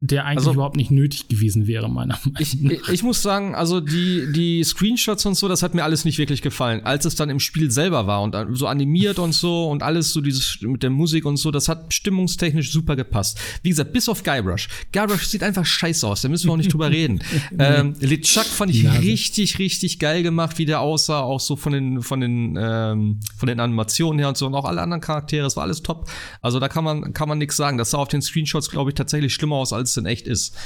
der 0.00 0.26
eigentlich 0.26 0.38
also, 0.38 0.52
überhaupt 0.52 0.76
nicht 0.76 0.92
nötig 0.92 1.26
gewesen 1.26 1.66
wäre, 1.66 1.88
meiner 1.90 2.14
Meinung 2.14 2.32
nach. 2.34 2.40
Ich, 2.40 2.62
ich, 2.88 3.02
muss 3.02 3.20
sagen, 3.20 3.56
also 3.56 3.80
die, 3.80 4.32
die 4.32 4.62
Screenshots 4.62 5.26
und 5.26 5.34
so, 5.34 5.48
das 5.48 5.64
hat 5.64 5.74
mir 5.74 5.82
alles 5.82 6.04
nicht 6.04 6.18
wirklich 6.18 6.40
gefallen. 6.40 6.84
Als 6.84 7.04
es 7.04 7.16
dann 7.16 7.30
im 7.30 7.40
Spiel 7.40 7.72
selber 7.72 8.06
war 8.06 8.22
und 8.22 8.36
so 8.56 8.68
animiert 8.68 9.18
und 9.18 9.32
so 9.32 9.68
und 9.68 9.82
alles 9.82 10.12
so 10.12 10.20
dieses 10.20 10.58
mit 10.60 10.84
der 10.84 10.90
Musik 10.90 11.24
und 11.24 11.36
so, 11.36 11.50
das 11.50 11.68
hat 11.68 11.92
stimmungstechnisch 11.92 12.70
super 12.70 12.94
gepasst. 12.94 13.40
Wie 13.64 13.70
gesagt, 13.70 13.92
bis 13.92 14.08
auf 14.08 14.22
Guybrush. 14.22 14.68
Guybrush 14.92 15.26
sieht 15.26 15.42
einfach 15.42 15.66
scheiße 15.66 16.06
aus, 16.06 16.22
da 16.22 16.28
müssen 16.28 16.46
wir 16.46 16.52
auch 16.52 16.58
nicht 16.58 16.72
drüber 16.72 16.90
reden. 16.90 17.18
ähm, 17.58 17.96
LeChuck 17.98 18.44
fand 18.44 18.70
ich 18.72 18.88
richtig, 19.00 19.58
richtig 19.58 19.98
geil 19.98 20.22
gemacht, 20.22 20.58
wie 20.58 20.64
der 20.64 20.80
aussah, 20.80 21.22
auch 21.22 21.40
so 21.40 21.56
von 21.56 21.72
den, 21.72 22.02
von 22.02 22.20
den, 22.20 22.56
ähm, 22.56 23.18
von 23.36 23.48
den 23.48 23.58
Animationen 23.58 24.20
her 24.20 24.28
und 24.28 24.36
so 24.36 24.46
und 24.46 24.54
auch 24.54 24.64
alle 24.64 24.80
anderen 24.80 25.00
Charaktere, 25.00 25.44
es 25.44 25.56
war 25.56 25.64
alles 25.64 25.82
top. 25.82 26.08
Also 26.40 26.60
da 26.60 26.68
kann 26.68 26.84
man, 26.84 27.12
kann 27.14 27.28
man 27.28 27.38
nichts 27.38 27.56
sagen. 27.56 27.78
Das 27.78 27.90
sah 27.90 27.98
auf 27.98 28.06
den 28.06 28.22
Screenshots, 28.22 28.70
glaube 28.70 28.90
ich, 28.90 28.94
tatsächlich 28.94 29.34
schlimmer 29.34 29.56
aus 29.56 29.72
als 29.72 29.87
es 29.90 29.96
in 29.96 30.06
echt 30.06 30.26
ist. 30.26 30.56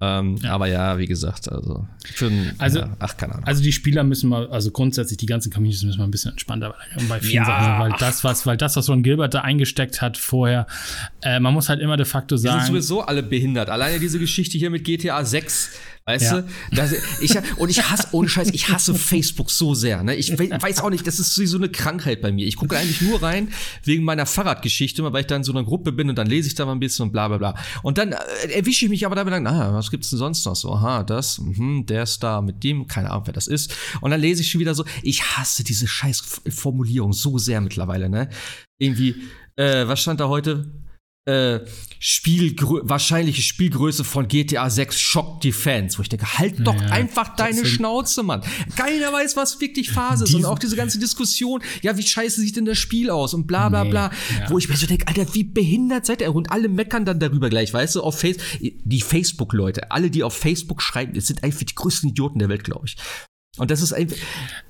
Ähm, 0.00 0.36
ja. 0.42 0.52
Aber 0.52 0.66
ja, 0.66 0.98
wie 0.98 1.06
gesagt, 1.06 1.50
also, 1.50 1.86
für 2.04 2.30
also, 2.58 2.80
ja, 2.80 2.96
ach, 2.98 3.16
keine 3.16 3.34
Ahnung. 3.34 3.46
Also 3.46 3.62
die 3.62 3.72
Spieler 3.72 4.02
müssen 4.02 4.28
mal, 4.28 4.48
also 4.48 4.72
grundsätzlich 4.72 5.18
die 5.18 5.26
ganzen 5.26 5.52
Communities 5.52 5.84
müssen 5.84 5.98
mal 5.98 6.04
ein 6.04 6.10
bisschen 6.10 6.32
entspannter 6.32 6.74
bei 7.08 7.20
vielen 7.20 7.44
ja, 7.44 7.46
Sachen, 7.46 7.80
weil 7.80 7.98
das, 7.98 8.24
was, 8.24 8.44
weil 8.44 8.56
das, 8.56 8.74
was 8.74 8.88
Ron 8.88 9.04
Gilbert 9.04 9.34
da 9.34 9.42
eingesteckt 9.42 10.02
hat 10.02 10.18
vorher, 10.18 10.66
äh, 11.22 11.38
man 11.38 11.54
muss 11.54 11.68
halt 11.68 11.80
immer 11.80 11.96
de 11.96 12.06
facto 12.06 12.36
sagen. 12.36 12.58
Die 12.58 12.64
sind 12.64 12.74
sowieso 12.74 13.02
alle 13.02 13.22
behindert. 13.22 13.70
Alleine 13.70 14.00
diese 14.00 14.18
Geschichte 14.18 14.58
hier 14.58 14.70
mit 14.70 14.84
GTA 14.84 15.24
6 15.24 15.70
Weißt 16.06 16.24
ja. 16.24 16.42
du? 16.42 16.48
Das, 16.70 16.92
ich, 17.22 17.34
und 17.56 17.70
ich 17.70 17.82
hasse, 17.90 18.08
ohne 18.12 18.28
Scheiß, 18.28 18.50
ich 18.50 18.68
hasse 18.68 18.94
Facebook 18.94 19.50
so 19.50 19.74
sehr. 19.74 20.02
Ne? 20.02 20.14
Ich 20.16 20.38
weiß 20.38 20.80
auch 20.80 20.90
nicht, 20.90 21.06
das 21.06 21.18
ist 21.18 21.34
so 21.34 21.56
eine 21.56 21.70
Krankheit 21.70 22.20
bei 22.20 22.30
mir. 22.30 22.46
Ich 22.46 22.56
gucke 22.56 22.76
eigentlich 22.76 23.00
nur 23.00 23.22
rein 23.22 23.48
wegen 23.84 24.04
meiner 24.04 24.26
Fahrradgeschichte, 24.26 25.02
weil 25.02 25.22
ich 25.22 25.26
da 25.28 25.36
in 25.36 25.44
so 25.44 25.52
einer 25.52 25.64
Gruppe 25.64 25.92
bin 25.92 26.10
und 26.10 26.16
dann 26.16 26.26
lese 26.26 26.48
ich 26.48 26.54
da 26.54 26.66
mal 26.66 26.72
ein 26.72 26.80
bisschen 26.80 27.04
und 27.04 27.12
bla 27.12 27.28
bla 27.28 27.38
bla. 27.38 27.54
Und 27.82 27.96
dann 27.96 28.12
äh, 28.12 28.50
erwische 28.52 28.84
ich 28.84 28.90
mich 28.90 29.06
aber 29.06 29.14
damit, 29.14 29.32
na, 29.42 29.72
was 29.72 29.90
gibt's 29.90 30.10
denn 30.10 30.18
sonst 30.18 30.44
noch 30.44 30.56
so? 30.56 30.74
Aha, 30.74 31.04
das, 31.04 31.38
mh, 31.38 31.84
der 31.84 32.04
Star 32.04 32.42
mit 32.42 32.62
dem, 32.62 32.86
keine 32.86 33.10
Ahnung, 33.10 33.22
wer 33.24 33.32
das 33.32 33.46
ist. 33.46 33.74
Und 34.02 34.10
dann 34.10 34.20
lese 34.20 34.42
ich 34.42 34.50
schon 34.50 34.60
wieder 34.60 34.74
so, 34.74 34.84
ich 35.02 35.22
hasse 35.22 35.64
diese 35.64 35.88
scheiß 35.88 36.42
Formulierung 36.50 37.14
so 37.14 37.38
sehr 37.38 37.62
mittlerweile, 37.62 38.10
ne? 38.10 38.28
Irgendwie, 38.78 39.22
äh, 39.56 39.88
was 39.88 40.02
stand 40.02 40.20
da 40.20 40.28
heute? 40.28 40.70
Äh, 41.26 41.60
Spielgrö 41.98 42.80
wahrscheinliche 42.82 43.40
Spielgröße 43.40 44.04
von 44.04 44.28
GTA 44.28 44.68
6 44.68 45.00
schockt 45.00 45.44
die 45.44 45.52
Fans, 45.52 45.98
wo 45.98 46.02
ich 46.02 46.10
denke, 46.10 46.38
halt 46.38 46.66
doch 46.66 46.78
ja, 46.78 46.88
einfach 46.88 47.34
deine 47.34 47.64
Schnauze, 47.64 48.22
Mann. 48.22 48.42
Keiner 48.76 49.10
weiß, 49.10 49.36
was 49.36 49.58
wirklich 49.60 49.90
Phase 49.90 50.24
ist. 50.24 50.34
Und 50.34 50.44
auch 50.44 50.58
diese 50.58 50.76
ganze 50.76 50.98
Diskussion, 50.98 51.62
ja, 51.80 51.96
wie 51.96 52.02
scheiße 52.02 52.40
sieht 52.40 52.56
denn 52.56 52.66
das 52.66 52.78
Spiel 52.78 53.08
aus 53.08 53.32
und 53.32 53.46
bla 53.46 53.70
bla 53.70 53.84
nee, 53.84 53.90
bla. 53.90 54.10
Ja. 54.38 54.50
Wo 54.50 54.58
ich 54.58 54.68
mir 54.68 54.76
so 54.76 54.86
denke, 54.86 55.08
Alter, 55.08 55.34
wie 55.34 55.44
behindert 55.44 56.04
seid 56.04 56.20
ihr? 56.20 56.34
Und 56.34 56.52
alle 56.52 56.68
meckern 56.68 57.06
dann 57.06 57.20
darüber 57.20 57.48
gleich, 57.48 57.72
weißt 57.72 57.94
du, 57.96 58.02
auf 58.02 58.18
Face 58.18 58.36
die 58.60 59.00
Facebook-Leute, 59.00 59.90
alle, 59.90 60.10
die 60.10 60.22
auf 60.24 60.36
Facebook 60.36 60.82
schreiben, 60.82 61.14
das 61.14 61.26
sind 61.26 61.42
einfach 61.42 61.62
die 61.62 61.74
größten 61.74 62.10
Idioten 62.10 62.38
der 62.38 62.50
Welt, 62.50 62.64
glaube 62.64 62.86
ich. 62.86 62.96
Und 63.56 63.70
das 63.70 63.82
ist 63.82 63.92
einfach, 63.92 64.16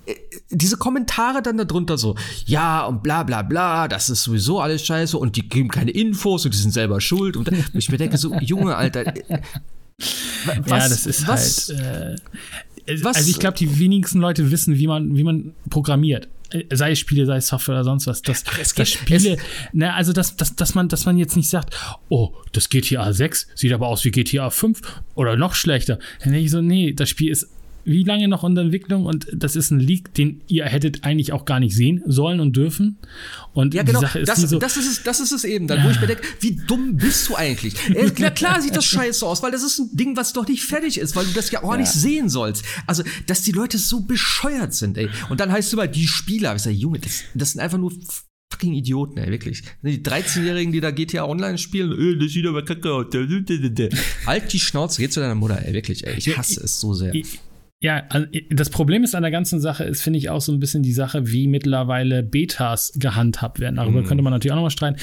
äh, 0.06 0.14
diese 0.50 0.76
Kommentare 0.76 1.42
dann 1.42 1.56
darunter 1.56 1.96
so, 1.96 2.16
ja 2.44 2.84
und 2.84 3.02
bla 3.02 3.22
bla 3.22 3.42
bla, 3.42 3.88
das 3.88 4.10
ist 4.10 4.24
sowieso 4.24 4.60
alles 4.60 4.84
scheiße 4.84 5.16
und 5.16 5.36
die 5.36 5.48
geben 5.48 5.68
keine 5.68 5.90
Infos 5.90 6.44
und 6.44 6.52
die 6.52 6.58
sind 6.58 6.72
selber 6.72 7.00
schuld. 7.00 7.36
Und 7.36 7.50
ich 7.72 7.88
mir 7.90 7.98
denke 7.98 8.18
so, 8.18 8.34
Junge, 8.40 8.76
Alter, 8.76 9.06
äh, 9.06 9.40
was, 10.44 10.68
ja, 10.68 10.88
das 10.88 11.06
ist 11.06 11.26
was, 11.26 11.72
halt. 11.74 12.18
Äh, 12.86 13.02
was, 13.02 13.16
also 13.16 13.30
ich 13.30 13.38
glaube, 13.38 13.56
die 13.56 13.78
wenigsten 13.78 14.20
Leute 14.20 14.50
wissen, 14.50 14.76
wie 14.76 14.86
man, 14.86 15.16
wie 15.16 15.24
man 15.24 15.54
programmiert 15.70 16.28
äh, 16.50 16.64
sei 16.70 16.90
es 16.90 16.98
Spiele, 16.98 17.24
sei 17.24 17.36
es 17.36 17.46
Software 17.46 17.76
oder 17.76 17.84
sonst 17.84 18.06
was, 18.06 18.20
dass, 18.20 18.44
das 18.44 18.88
Spiele, 18.90 19.38
ne, 19.72 19.94
also 19.94 20.12
dass, 20.12 20.36
dass, 20.36 20.54
dass 20.54 20.74
man, 20.74 20.88
dass 20.88 21.06
man 21.06 21.16
jetzt 21.16 21.36
nicht 21.36 21.48
sagt, 21.48 21.74
oh, 22.10 22.34
das 22.52 22.68
GTA 22.68 23.14
6 23.14 23.48
sieht 23.54 23.72
aber 23.72 23.88
aus 23.88 24.04
wie 24.04 24.10
GTA 24.10 24.50
5 24.50 24.82
oder 25.14 25.36
noch 25.36 25.54
schlechter. 25.54 25.98
Dann 26.22 26.32
denke 26.32 26.44
ich 26.44 26.50
so, 26.50 26.60
nee, 26.60 26.92
das 26.92 27.08
Spiel 27.08 27.30
ist 27.30 27.48
wie 27.84 28.02
lange 28.02 28.28
noch 28.28 28.44
in 28.44 28.54
der 28.54 28.64
Entwicklung 28.64 29.06
und 29.06 29.26
das 29.32 29.56
ist 29.56 29.70
ein 29.70 29.80
Leak, 29.80 30.14
den 30.14 30.42
ihr 30.46 30.64
hättet 30.64 31.04
eigentlich 31.04 31.32
auch 31.32 31.44
gar 31.44 31.60
nicht 31.60 31.74
sehen 31.74 32.02
sollen 32.06 32.40
und 32.40 32.56
dürfen. 32.56 32.98
Und 33.52 33.74
ja, 33.74 33.82
genau, 33.82 34.00
die 34.00 34.06
Sache 34.06 34.18
ist 34.20 34.28
das, 34.28 34.40
so, 34.40 34.58
das 34.58 34.76
ist 34.76 34.86
es, 34.86 35.02
das 35.02 35.20
ist 35.20 35.32
es 35.32 35.44
eben, 35.44 35.66
dann, 35.66 35.78
ja. 35.78 35.84
wo 35.84 35.90
ich 35.90 36.00
mir 36.00 36.06
denke, 36.06 36.22
wie 36.40 36.56
dumm 36.66 36.96
bist 36.96 37.28
du 37.28 37.36
eigentlich? 37.36 37.74
Äh, 37.94 38.10
klar, 38.10 38.30
klar 38.32 38.60
sieht 38.60 38.74
das 38.74 38.86
scheiße 38.86 39.24
aus, 39.24 39.42
weil 39.42 39.52
das 39.52 39.62
ist 39.62 39.78
ein 39.78 39.88
Ding, 39.92 40.16
was 40.16 40.32
doch 40.32 40.48
nicht 40.48 40.64
fertig 40.64 40.98
ist, 40.98 41.14
weil 41.14 41.26
du 41.26 41.32
das 41.32 41.50
ja 41.50 41.62
auch 41.62 41.72
ja. 41.72 41.78
nicht 41.78 41.92
sehen 41.92 42.28
sollst. 42.28 42.64
Also, 42.86 43.04
dass 43.26 43.42
die 43.42 43.52
Leute 43.52 43.78
so 43.78 44.00
bescheuert 44.00 44.74
sind, 44.74 44.98
ey. 44.98 45.08
Und 45.28 45.38
dann 45.38 45.52
heißt 45.52 45.68
es 45.68 45.72
immer, 45.72 45.86
die 45.86 46.08
Spieler. 46.08 46.56
Ich 46.56 46.62
sage, 46.62 46.74
Junge, 46.74 46.98
das, 46.98 47.22
das 47.34 47.52
sind 47.52 47.60
einfach 47.60 47.78
nur 47.78 47.92
fucking 48.54 48.74
Idioten, 48.74 49.18
ey, 49.18 49.30
wirklich. 49.30 49.62
Die 49.82 50.02
13-Jährigen, 50.02 50.72
die 50.72 50.80
da 50.80 50.90
GTA 50.90 51.24
Online 51.24 51.58
spielen, 51.58 51.92
öh, 51.92 52.16
das 52.16 52.32
sieht 52.32 52.46
aber 52.46 52.64
kacke 52.64 52.92
aus. 52.92 53.06
Halt 54.26 54.52
die 54.52 54.60
Schnauze, 54.60 55.00
geh 55.00 55.08
zu 55.08 55.20
deiner 55.20 55.34
Mutter, 55.34 55.64
ey, 55.64 55.72
wirklich, 55.72 56.06
ey. 56.06 56.16
Ich 56.16 56.36
hasse 56.36 56.62
es 56.62 56.80
so 56.80 56.94
sehr. 56.94 57.14
Ich, 57.14 57.38
ja, 57.84 58.02
das 58.48 58.70
Problem 58.70 59.04
ist 59.04 59.14
an 59.14 59.20
der 59.20 59.30
ganzen 59.30 59.60
Sache, 59.60 59.84
ist, 59.84 60.00
finde 60.00 60.18
ich, 60.18 60.30
auch 60.30 60.40
so 60.40 60.52
ein 60.52 60.58
bisschen 60.58 60.82
die 60.82 60.94
Sache, 60.94 61.30
wie 61.30 61.46
mittlerweile 61.46 62.22
Betas 62.22 62.94
gehandhabt 62.96 63.60
werden. 63.60 63.76
Darüber 63.76 64.00
mm. 64.00 64.04
könnte 64.06 64.24
man 64.24 64.32
natürlich 64.32 64.52
auch 64.52 64.56
nochmal 64.56 64.70
streiten. 64.70 64.98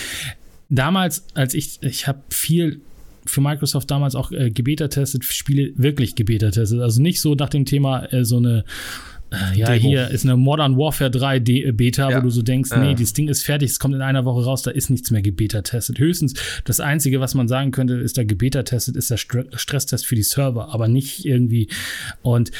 Damals, 0.67 1.27
als 1.35 1.53
ich, 1.53 1.77
ich 1.83 2.07
habe 2.07 2.23
viel 2.31 2.81
für 3.23 3.39
Microsoft 3.39 3.91
damals 3.91 4.15
auch 4.15 4.31
äh, 4.31 4.49
gebeta-testet, 4.49 5.23
Spiele 5.23 5.73
wirklich 5.75 6.15
gebeta-testet. 6.15 6.81
Also 6.81 7.03
nicht 7.03 7.21
so 7.21 7.35
nach 7.35 7.49
dem 7.49 7.65
Thema 7.65 8.11
äh, 8.11 8.25
so 8.25 8.37
eine 8.37 8.65
ja, 9.55 9.67
Demo. 9.67 9.79
hier 9.79 10.09
ist 10.09 10.25
eine 10.25 10.35
Modern 10.35 10.77
Warfare 10.77 11.09
3 11.09 11.39
D 11.39 11.63
äh, 11.63 11.71
Beta, 11.71 12.09
ja. 12.09 12.17
wo 12.17 12.21
du 12.21 12.29
so 12.29 12.41
denkst, 12.41 12.71
nee, 12.77 12.93
dieses 12.93 13.13
Ding 13.13 13.29
ist 13.29 13.43
fertig, 13.43 13.71
es 13.71 13.79
kommt 13.79 13.95
in 13.95 14.01
einer 14.01 14.25
Woche 14.25 14.43
raus, 14.43 14.61
da 14.61 14.71
ist 14.71 14.89
nichts 14.89 15.11
mehr 15.11 15.21
gebeta-testet. 15.21 15.99
Höchstens 15.99 16.33
das 16.65 16.79
Einzige, 16.79 17.19
was 17.19 17.33
man 17.33 17.47
sagen 17.47 17.71
könnte, 17.71 17.95
ist 17.95 18.17
da 18.17 18.23
gebeta-testet, 18.23 18.95
ist 18.95 19.09
der 19.09 19.17
Stresstest 19.17 20.05
für 20.05 20.15
die 20.15 20.23
Server, 20.23 20.73
aber 20.73 20.87
nicht 20.87 21.25
irgendwie. 21.25 21.69
Und 22.21 22.51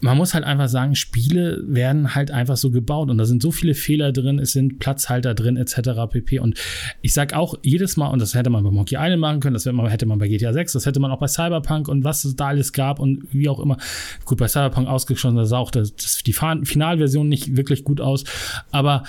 man 0.00 0.16
muss 0.16 0.34
halt 0.34 0.44
einfach 0.44 0.68
sagen, 0.68 0.94
Spiele 0.94 1.62
werden 1.66 2.14
halt 2.14 2.30
einfach 2.30 2.56
so 2.56 2.70
gebaut 2.70 3.10
und 3.10 3.18
da 3.18 3.24
sind 3.24 3.42
so 3.42 3.50
viele 3.50 3.74
Fehler 3.74 4.12
drin, 4.12 4.38
es 4.38 4.52
sind 4.52 4.78
Platzhalter 4.78 5.34
drin 5.34 5.56
etc. 5.56 5.90
pp. 6.10 6.38
Und 6.38 6.58
ich 7.02 7.12
sag 7.12 7.34
auch 7.34 7.54
jedes 7.62 7.96
Mal, 7.96 8.08
und 8.08 8.20
das 8.20 8.34
hätte 8.34 8.50
man 8.50 8.62
bei 8.64 8.70
Monkey 8.70 8.96
Island 8.96 9.20
machen 9.20 9.40
können, 9.40 9.54
das 9.54 9.66
hätte 9.66 10.06
man 10.06 10.18
bei 10.18 10.28
GTA 10.28 10.52
6, 10.52 10.72
das 10.72 10.86
hätte 10.86 11.00
man 11.00 11.10
auch 11.10 11.18
bei 11.18 11.28
Cyberpunk 11.28 11.88
und 11.88 12.04
was 12.04 12.24
es 12.24 12.36
da 12.36 12.48
alles 12.48 12.72
gab 12.72 13.00
und 13.00 13.24
wie 13.32 13.48
auch 13.48 13.60
immer. 13.60 13.76
Gut, 14.24 14.38
bei 14.38 14.48
Cyberpunk 14.48 14.88
ausgeschlossen, 14.88 15.36
da 15.36 15.44
sah 15.44 15.58
auch 15.58 15.70
das, 15.70 15.94
das, 15.96 16.22
die 16.22 16.32
Finalversion 16.32 17.28
nicht 17.28 17.56
wirklich 17.56 17.84
gut 17.84 18.00
aus, 18.00 18.24
aber 18.70 19.04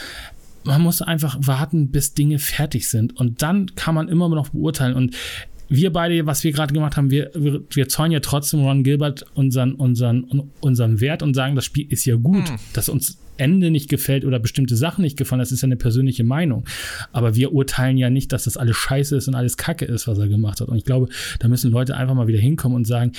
man 0.63 0.81
muss 0.81 1.01
einfach 1.01 1.37
warten, 1.39 1.89
bis 1.89 2.13
Dinge 2.13 2.37
fertig 2.39 2.89
sind. 2.89 3.17
Und 3.17 3.41
dann 3.41 3.75
kann 3.75 3.95
man 3.95 4.09
immer 4.09 4.27
noch 4.29 4.49
beurteilen. 4.49 4.93
Und 4.93 5.15
wir 5.69 5.93
beide, 5.93 6.25
was 6.25 6.43
wir 6.43 6.51
gerade 6.51 6.73
gemacht 6.73 6.97
haben, 6.97 7.11
wir, 7.11 7.31
wir, 7.35 7.61
wir 7.69 7.87
zäunen 7.87 8.11
ja 8.11 8.19
trotzdem 8.19 8.61
Ron 8.61 8.83
Gilbert 8.83 9.25
unseren, 9.35 9.73
unseren, 9.73 10.49
unseren 10.59 10.99
Wert 10.99 11.23
und 11.23 11.35
sagen, 11.35 11.55
das 11.55 11.65
Spiel 11.65 11.87
ist 11.89 12.05
ja 12.05 12.15
gut, 12.15 12.49
mhm. 12.49 12.55
dass 12.73 12.89
uns 12.89 13.19
Ende 13.39 13.71
nicht 13.71 13.89
gefällt 13.89 14.25
oder 14.25 14.39
bestimmte 14.39 14.75
Sachen 14.75 15.01
nicht 15.01 15.17
gefallen, 15.17 15.39
das 15.39 15.51
ist 15.51 15.61
ja 15.61 15.67
eine 15.67 15.77
persönliche 15.77 16.23
Meinung. 16.23 16.65
Aber 17.13 17.35
wir 17.35 17.53
urteilen 17.53 17.97
ja 17.97 18.09
nicht, 18.09 18.33
dass 18.33 18.43
das 18.43 18.57
alles 18.57 18.75
scheiße 18.75 19.15
ist 19.15 19.27
und 19.27 19.35
alles 19.35 19.57
Kacke 19.57 19.85
ist, 19.85 20.07
was 20.07 20.17
er 20.17 20.27
gemacht 20.27 20.59
hat. 20.59 20.67
Und 20.67 20.77
ich 20.77 20.85
glaube, 20.85 21.07
da 21.39 21.47
müssen 21.47 21.71
Leute 21.71 21.95
einfach 21.95 22.15
mal 22.15 22.27
wieder 22.27 22.39
hinkommen 22.39 22.75
und 22.75 22.85
sagen, 22.85 23.13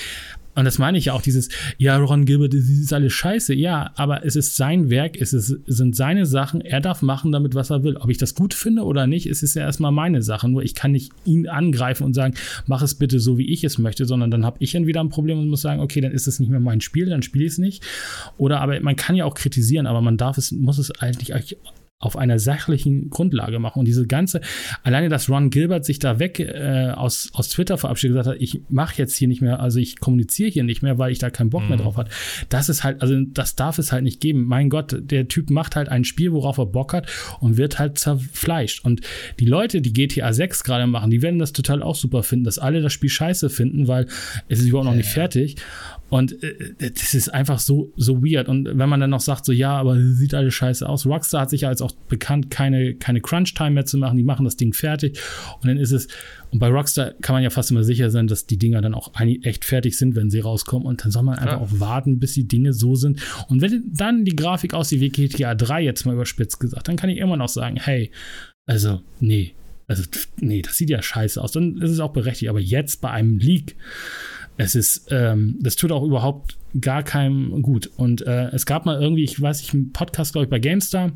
und 0.56 0.64
das 0.64 0.78
meine 0.78 0.98
ich 0.98 1.06
ja 1.06 1.12
auch, 1.12 1.22
dieses, 1.22 1.48
ja, 1.78 1.96
Ron 1.96 2.24
Gilbert, 2.24 2.52
das 2.52 2.68
ist 2.68 2.92
alles 2.92 3.12
scheiße. 3.12 3.54
Ja, 3.54 3.92
aber 3.94 4.24
es 4.24 4.34
ist 4.34 4.56
sein 4.56 4.90
Werk, 4.90 5.20
es 5.20 5.32
ist, 5.32 5.56
sind 5.66 5.94
seine 5.94 6.26
Sachen, 6.26 6.60
er 6.60 6.80
darf 6.80 7.02
machen 7.02 7.30
damit, 7.30 7.54
was 7.54 7.70
er 7.70 7.84
will. 7.84 7.96
Ob 7.96 8.10
ich 8.10 8.18
das 8.18 8.34
gut 8.34 8.52
finde 8.52 8.82
oder 8.82 9.06
nicht, 9.06 9.26
es 9.26 9.42
ist 9.42 9.54
ja 9.54 9.62
erstmal 9.62 9.92
meine 9.92 10.22
Sache. 10.22 10.48
Nur 10.48 10.62
ich 10.62 10.74
kann 10.74 10.92
nicht 10.92 11.12
ihn 11.24 11.48
angreifen 11.48 12.04
und 12.04 12.14
sagen, 12.14 12.34
mach 12.66 12.82
es 12.82 12.96
bitte 12.96 13.20
so, 13.20 13.38
wie 13.38 13.50
ich 13.50 13.62
es 13.62 13.78
möchte, 13.78 14.06
sondern 14.06 14.30
dann 14.30 14.44
habe 14.44 14.56
ich 14.60 14.74
entweder 14.74 15.00
ein 15.00 15.08
Problem 15.08 15.38
und 15.38 15.48
muss 15.48 15.62
sagen, 15.62 15.80
okay, 15.80 16.00
dann 16.00 16.12
ist 16.12 16.26
es 16.26 16.40
nicht 16.40 16.50
mehr 16.50 16.60
mein 16.60 16.80
Spiel, 16.80 17.06
dann 17.06 17.22
spiele 17.22 17.44
ich 17.44 17.52
es 17.52 17.58
nicht. 17.58 17.84
Oder 18.36 18.60
aber 18.60 18.80
man 18.80 18.96
kann 18.96 19.14
ja 19.14 19.26
auch 19.26 19.34
kritisieren, 19.34 19.86
aber 19.86 20.00
man 20.00 20.16
darf 20.16 20.36
es, 20.36 20.50
muss 20.50 20.78
es 20.78 20.90
eigentlich 21.00 21.32
auf 22.00 22.16
einer 22.16 22.38
sachlichen 22.38 23.10
Grundlage 23.10 23.58
machen. 23.58 23.80
Und 23.80 23.84
diese 23.84 24.06
ganze, 24.06 24.40
alleine, 24.82 25.10
dass 25.10 25.28
Ron 25.28 25.50
Gilbert 25.50 25.84
sich 25.84 25.98
da 25.98 26.18
weg 26.18 26.40
äh, 26.40 26.92
aus, 26.96 27.28
aus 27.34 27.50
Twitter 27.50 27.76
verabschiedet 27.76 28.16
gesagt 28.16 28.34
hat, 28.34 28.42
ich 28.42 28.62
mache 28.70 28.96
jetzt 28.96 29.14
hier 29.16 29.28
nicht 29.28 29.42
mehr, 29.42 29.60
also 29.60 29.78
ich 29.78 30.00
kommuniziere 30.00 30.48
hier 30.48 30.64
nicht 30.64 30.82
mehr, 30.82 30.98
weil 30.98 31.12
ich 31.12 31.18
da 31.18 31.28
keinen 31.28 31.50
Bock 31.50 31.62
mhm. 31.62 31.68
mehr 31.68 31.78
drauf 31.78 31.98
hat. 31.98 32.08
Das 32.48 32.70
ist 32.70 32.84
halt, 32.84 33.02
also 33.02 33.20
das 33.20 33.54
darf 33.54 33.78
es 33.78 33.92
halt 33.92 34.02
nicht 34.02 34.20
geben. 34.20 34.44
Mein 34.44 34.70
Gott, 34.70 34.96
der 34.98 35.28
Typ 35.28 35.50
macht 35.50 35.76
halt 35.76 35.90
ein 35.90 36.04
Spiel, 36.04 36.32
worauf 36.32 36.56
er 36.56 36.66
Bock 36.66 36.94
hat 36.94 37.06
und 37.38 37.58
wird 37.58 37.78
halt 37.78 37.98
zerfleischt. 37.98 38.82
Und 38.82 39.02
die 39.38 39.44
Leute, 39.44 39.82
die 39.82 39.92
GTA 39.92 40.32
6 40.32 40.64
gerade 40.64 40.86
machen, 40.86 41.10
die 41.10 41.20
werden 41.20 41.38
das 41.38 41.52
total 41.52 41.82
auch 41.82 41.96
super 41.96 42.22
finden, 42.22 42.46
dass 42.46 42.58
alle 42.58 42.80
das 42.80 42.94
Spiel 42.94 43.10
scheiße 43.10 43.50
finden, 43.50 43.88
weil 43.88 44.06
es 44.48 44.60
ist 44.60 44.68
überhaupt 44.68 44.86
noch 44.88 44.94
nicht 44.94 45.10
fertig. 45.10 45.56
Und 46.10 46.42
äh, 46.42 46.74
das 46.78 47.14
ist 47.14 47.32
einfach 47.32 47.60
so, 47.60 47.92
so 47.96 48.22
weird. 48.22 48.48
Und 48.48 48.66
wenn 48.66 48.88
man 48.88 49.00
dann 49.00 49.10
noch 49.10 49.20
sagt, 49.20 49.44
so, 49.44 49.52
ja, 49.52 49.72
aber 49.72 49.98
sieht 49.98 50.34
alles 50.34 50.54
scheiße 50.54 50.86
aus. 50.86 51.06
Rockstar 51.06 51.42
hat 51.42 51.50
sich 51.50 51.62
ja 51.62 51.68
als 51.68 51.80
auch 51.80 51.92
bekannt, 52.08 52.50
keine, 52.50 52.94
keine 52.94 53.20
Crunch-Time 53.20 53.70
mehr 53.70 53.86
zu 53.86 53.96
machen. 53.96 54.16
Die 54.16 54.24
machen 54.24 54.44
das 54.44 54.56
Ding 54.56 54.72
fertig. 54.72 55.20
Und 55.62 55.68
dann 55.68 55.78
ist 55.78 55.92
es, 55.92 56.08
und 56.50 56.58
bei 56.58 56.68
Rockstar 56.68 57.12
kann 57.22 57.34
man 57.34 57.42
ja 57.44 57.50
fast 57.50 57.70
immer 57.70 57.84
sicher 57.84 58.10
sein, 58.10 58.26
dass 58.26 58.46
die 58.46 58.58
Dinger 58.58 58.82
dann 58.82 58.94
auch 58.94 59.12
echt 59.42 59.64
fertig 59.64 59.96
sind, 59.96 60.16
wenn 60.16 60.30
sie 60.30 60.40
rauskommen. 60.40 60.86
Und 60.86 61.04
dann 61.04 61.12
soll 61.12 61.22
man 61.22 61.38
einfach 61.38 61.60
ja. 61.60 61.64
auch 61.64 61.80
warten, 61.80 62.18
bis 62.18 62.34
die 62.34 62.48
Dinge 62.48 62.72
so 62.72 62.96
sind. 62.96 63.22
Und 63.48 63.62
wenn 63.62 63.90
dann 63.92 64.24
die 64.24 64.36
Grafik 64.36 64.74
aussieht 64.74 65.00
wie 65.00 65.10
GTA 65.10 65.54
3, 65.54 65.82
jetzt 65.82 66.04
mal 66.06 66.14
überspitzt 66.14 66.58
gesagt, 66.58 66.88
dann 66.88 66.96
kann 66.96 67.08
ich 67.08 67.18
immer 67.18 67.36
noch 67.36 67.48
sagen, 67.48 67.76
hey, 67.76 68.10
also, 68.66 69.00
nee. 69.20 69.54
Also, 69.86 70.04
nee, 70.36 70.62
das 70.62 70.76
sieht 70.76 70.90
ja 70.90 71.02
scheiße 71.02 71.42
aus. 71.42 71.50
Dann 71.50 71.76
ist 71.78 71.90
es 71.90 71.98
auch 71.98 72.12
berechtigt. 72.12 72.48
Aber 72.48 72.60
jetzt 72.60 73.00
bei 73.00 73.10
einem 73.10 73.38
Leak, 73.38 73.74
es 74.64 74.74
ist, 74.74 75.06
ähm, 75.10 75.56
das 75.60 75.76
tut 75.76 75.92
auch 75.92 76.02
überhaupt 76.02 76.56
gar 76.80 77.02
keinem 77.02 77.62
gut. 77.62 77.90
Und 77.96 78.26
äh, 78.26 78.48
es 78.48 78.66
gab 78.66 78.86
mal 78.86 79.00
irgendwie, 79.00 79.24
ich 79.24 79.40
weiß 79.40 79.60
nicht, 79.62 79.74
einen 79.74 79.92
Podcast, 79.92 80.32
glaube 80.32 80.44
ich, 80.44 80.50
bei 80.50 80.58
GameStar. 80.58 81.12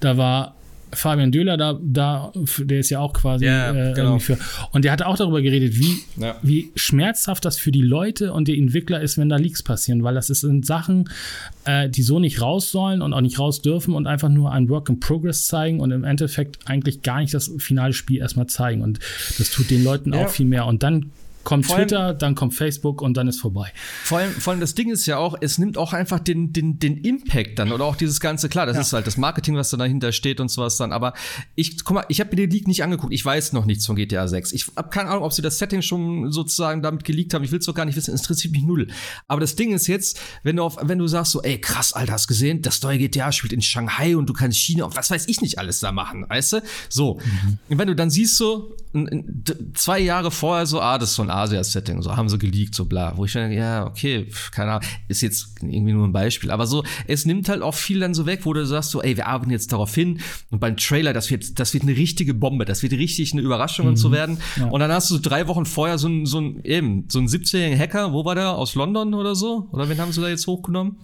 Da 0.00 0.16
war 0.16 0.56
Fabian 0.94 1.32
Döhler 1.32 1.56
da, 1.56 1.78
da, 1.82 2.32
der 2.58 2.78
ist 2.78 2.90
ja 2.90 3.00
auch 3.00 3.12
quasi 3.12 3.44
yeah, 3.44 3.90
äh, 3.90 3.94
genau. 3.94 4.18
für. 4.18 4.38
Und 4.72 4.84
der 4.84 4.92
hat 4.92 5.02
auch 5.02 5.16
darüber 5.16 5.42
geredet, 5.42 5.78
wie, 5.78 5.98
ja. 6.16 6.36
wie 6.42 6.70
schmerzhaft 6.74 7.44
das 7.44 7.58
für 7.58 7.72
die 7.72 7.82
Leute 7.82 8.32
und 8.32 8.48
die 8.48 8.58
Entwickler 8.58 9.00
ist, 9.00 9.18
wenn 9.18 9.28
da 9.28 9.36
Leaks 9.36 9.62
passieren, 9.62 10.02
weil 10.02 10.14
das 10.14 10.28
sind 10.28 10.66
Sachen, 10.66 11.08
äh, 11.64 11.88
die 11.88 12.02
so 12.02 12.18
nicht 12.18 12.40
raus 12.40 12.70
sollen 12.70 13.02
und 13.02 13.12
auch 13.12 13.20
nicht 13.20 13.38
raus 13.38 13.62
dürfen 13.62 13.94
und 13.94 14.06
einfach 14.06 14.28
nur 14.28 14.52
ein 14.52 14.68
Work 14.68 14.88
in 14.88 15.00
Progress 15.00 15.46
zeigen 15.46 15.80
und 15.80 15.90
im 15.90 16.04
Endeffekt 16.04 16.58
eigentlich 16.66 17.02
gar 17.02 17.20
nicht 17.20 17.34
das 17.34 17.50
finale 17.58 17.92
Spiel 17.92 18.18
erstmal 18.20 18.46
zeigen. 18.46 18.82
Und 18.82 19.00
das 19.38 19.50
tut 19.50 19.70
den 19.70 19.84
Leuten 19.84 20.12
ja. 20.12 20.24
auch 20.24 20.28
viel 20.28 20.46
mehr. 20.46 20.66
Und 20.66 20.82
dann 20.82 21.10
kommt 21.44 21.68
Twitter, 21.68 22.14
dann 22.14 22.34
kommt 22.34 22.54
Facebook 22.54 23.02
und 23.02 23.16
dann 23.16 23.28
ist 23.28 23.40
vorbei. 23.40 23.72
Vor 24.02 24.18
allem, 24.18 24.32
vor 24.32 24.52
allem 24.52 24.60
das 24.60 24.74
Ding 24.74 24.90
ist 24.90 25.06
ja 25.06 25.18
auch, 25.18 25.36
es 25.40 25.58
nimmt 25.58 25.78
auch 25.78 25.92
einfach 25.92 26.18
den, 26.18 26.52
den, 26.52 26.78
den 26.78 26.96
Impact 26.98 27.58
dann 27.58 27.72
oder 27.72 27.84
auch 27.84 27.96
dieses 27.96 28.20
ganze, 28.20 28.48
klar, 28.48 28.66
das 28.66 28.76
ja. 28.76 28.82
ist 28.82 28.92
halt 28.92 29.06
das 29.06 29.16
Marketing, 29.16 29.56
was 29.56 29.70
da 29.70 29.76
dahinter 29.76 30.12
steht 30.12 30.40
und 30.40 30.50
sowas 30.50 30.76
dann, 30.76 30.92
aber 30.92 31.14
ich, 31.54 31.84
guck 31.84 31.94
mal, 31.94 32.04
ich 32.08 32.20
habe 32.20 32.30
mir 32.30 32.36
den 32.36 32.50
Leak 32.50 32.66
nicht 32.66 32.82
angeguckt, 32.82 33.12
ich 33.12 33.24
weiß 33.24 33.52
noch 33.52 33.64
nichts 33.66 33.86
von 33.86 33.96
GTA 33.96 34.26
6. 34.26 34.52
Ich 34.52 34.66
habe 34.76 34.88
keine 34.88 35.10
Ahnung, 35.10 35.24
ob 35.24 35.32
sie 35.32 35.42
das 35.42 35.58
Setting 35.58 35.82
schon 35.82 36.32
sozusagen 36.32 36.82
damit 36.82 37.04
geleakt 37.04 37.34
haben, 37.34 37.44
ich 37.44 37.52
will 37.52 37.58
es 37.58 37.66
doch 37.66 37.74
gar 37.74 37.84
nicht 37.84 37.96
wissen, 37.96 38.14
es 38.14 38.22
interessiert 38.22 38.52
mich 38.52 38.62
null. 38.62 38.88
Aber 39.28 39.40
das 39.40 39.56
Ding 39.56 39.72
ist 39.72 39.86
jetzt, 39.86 40.20
wenn 40.42 40.56
du 40.56 40.62
auf, 40.62 40.78
wenn 40.80 40.98
du 40.98 41.06
sagst 41.06 41.32
so, 41.32 41.42
ey, 41.42 41.60
krass, 41.60 41.92
Alter, 41.92 42.14
hast 42.14 42.28
gesehen, 42.28 42.62
das 42.62 42.82
neue 42.82 42.98
GTA 42.98 43.32
spielt 43.32 43.52
in 43.52 43.62
Shanghai 43.62 44.16
und 44.16 44.28
du 44.28 44.32
kannst 44.32 44.58
China 44.58 44.84
und 44.84 44.96
was 44.96 45.10
weiß 45.10 45.28
ich 45.28 45.40
nicht 45.40 45.58
alles 45.58 45.80
da 45.80 45.92
machen, 45.92 46.26
weißt 46.28 46.54
du? 46.54 46.62
So. 46.88 47.18
Mhm. 47.18 47.58
Und 47.68 47.78
wenn 47.78 47.88
du 47.88 47.94
dann 47.94 48.10
siehst 48.10 48.36
so, 48.36 48.76
zwei 49.74 49.98
Jahre 49.98 50.30
vorher 50.30 50.66
so, 50.66 50.80
ah, 50.80 50.98
das 50.98 51.10
ist 51.10 51.16
so 51.16 51.22
ein 51.22 51.30
Asia-Setting, 51.34 52.02
so 52.02 52.16
haben 52.16 52.28
sie 52.28 52.38
geleakt, 52.38 52.74
so 52.74 52.84
bla. 52.84 53.16
Wo 53.16 53.24
ich 53.24 53.32
denke, 53.32 53.56
ja, 53.56 53.86
okay, 53.86 54.26
keine 54.52 54.72
Ahnung, 54.72 54.88
ist 55.08 55.22
jetzt 55.22 55.56
irgendwie 55.62 55.92
nur 55.92 56.06
ein 56.06 56.12
Beispiel. 56.12 56.50
Aber 56.50 56.66
so, 56.66 56.84
es 57.06 57.26
nimmt 57.26 57.48
halt 57.48 57.62
auch 57.62 57.74
viel 57.74 58.00
dann 58.00 58.14
so 58.14 58.26
weg, 58.26 58.40
wo 58.44 58.52
du 58.52 58.66
sagst 58.66 58.90
so, 58.90 59.02
ey, 59.02 59.16
wir 59.16 59.26
arbeiten 59.26 59.50
jetzt 59.50 59.72
darauf 59.72 59.94
hin 59.94 60.20
und 60.50 60.60
beim 60.60 60.76
Trailer, 60.76 61.12
das 61.12 61.30
wird, 61.30 61.58
das 61.58 61.74
wird 61.74 61.84
eine 61.84 61.96
richtige 61.96 62.34
Bombe, 62.34 62.64
das 62.64 62.82
wird 62.82 62.92
richtig 62.92 63.32
eine 63.32 63.42
Überraschung 63.42 63.86
mhm. 63.86 63.90
und 63.90 63.96
so 63.96 64.12
werden. 64.12 64.38
Ja. 64.56 64.66
Und 64.66 64.80
dann 64.80 64.92
hast 64.92 65.10
du 65.10 65.14
so 65.16 65.20
drei 65.22 65.48
Wochen 65.48 65.66
vorher 65.66 65.98
so 65.98 66.08
ein, 66.08 66.26
so 66.26 66.40
ein, 66.40 66.60
eben, 66.64 67.06
so 67.08 67.18
ein 67.18 67.26
17-jährigen 67.26 67.78
Hacker, 67.78 68.12
wo 68.12 68.24
war 68.24 68.34
der? 68.34 68.54
Aus 68.54 68.74
London 68.74 69.14
oder 69.14 69.34
so? 69.34 69.68
Oder 69.72 69.88
wen 69.88 69.98
haben 69.98 70.12
sie 70.12 70.20
da 70.20 70.28
jetzt 70.28 70.46
hochgenommen? 70.46 70.96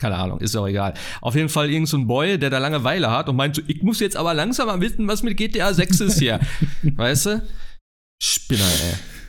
keine 0.00 0.16
Ahnung, 0.16 0.40
ist 0.40 0.56
auch 0.56 0.66
egal. 0.66 0.94
Auf 1.20 1.36
jeden 1.36 1.50
Fall 1.50 1.70
irgend 1.70 1.88
so 1.88 1.96
ein 1.98 2.06
Boy, 2.06 2.38
der 2.38 2.50
da 2.50 2.58
Langeweile 2.58 3.10
hat 3.10 3.28
und 3.28 3.36
meint 3.36 3.54
so, 3.54 3.62
ich 3.66 3.82
muss 3.82 4.00
jetzt 4.00 4.16
aber 4.16 4.32
langsam 4.34 4.66
mal 4.66 4.80
wissen, 4.80 5.06
was 5.06 5.22
mit 5.22 5.36
GTA 5.36 5.72
6 5.74 6.00
ist 6.00 6.18
hier. 6.18 6.40
weißt 6.82 7.26
du? 7.26 7.42
Spinner, 8.22 8.64
ey. 8.64 9.19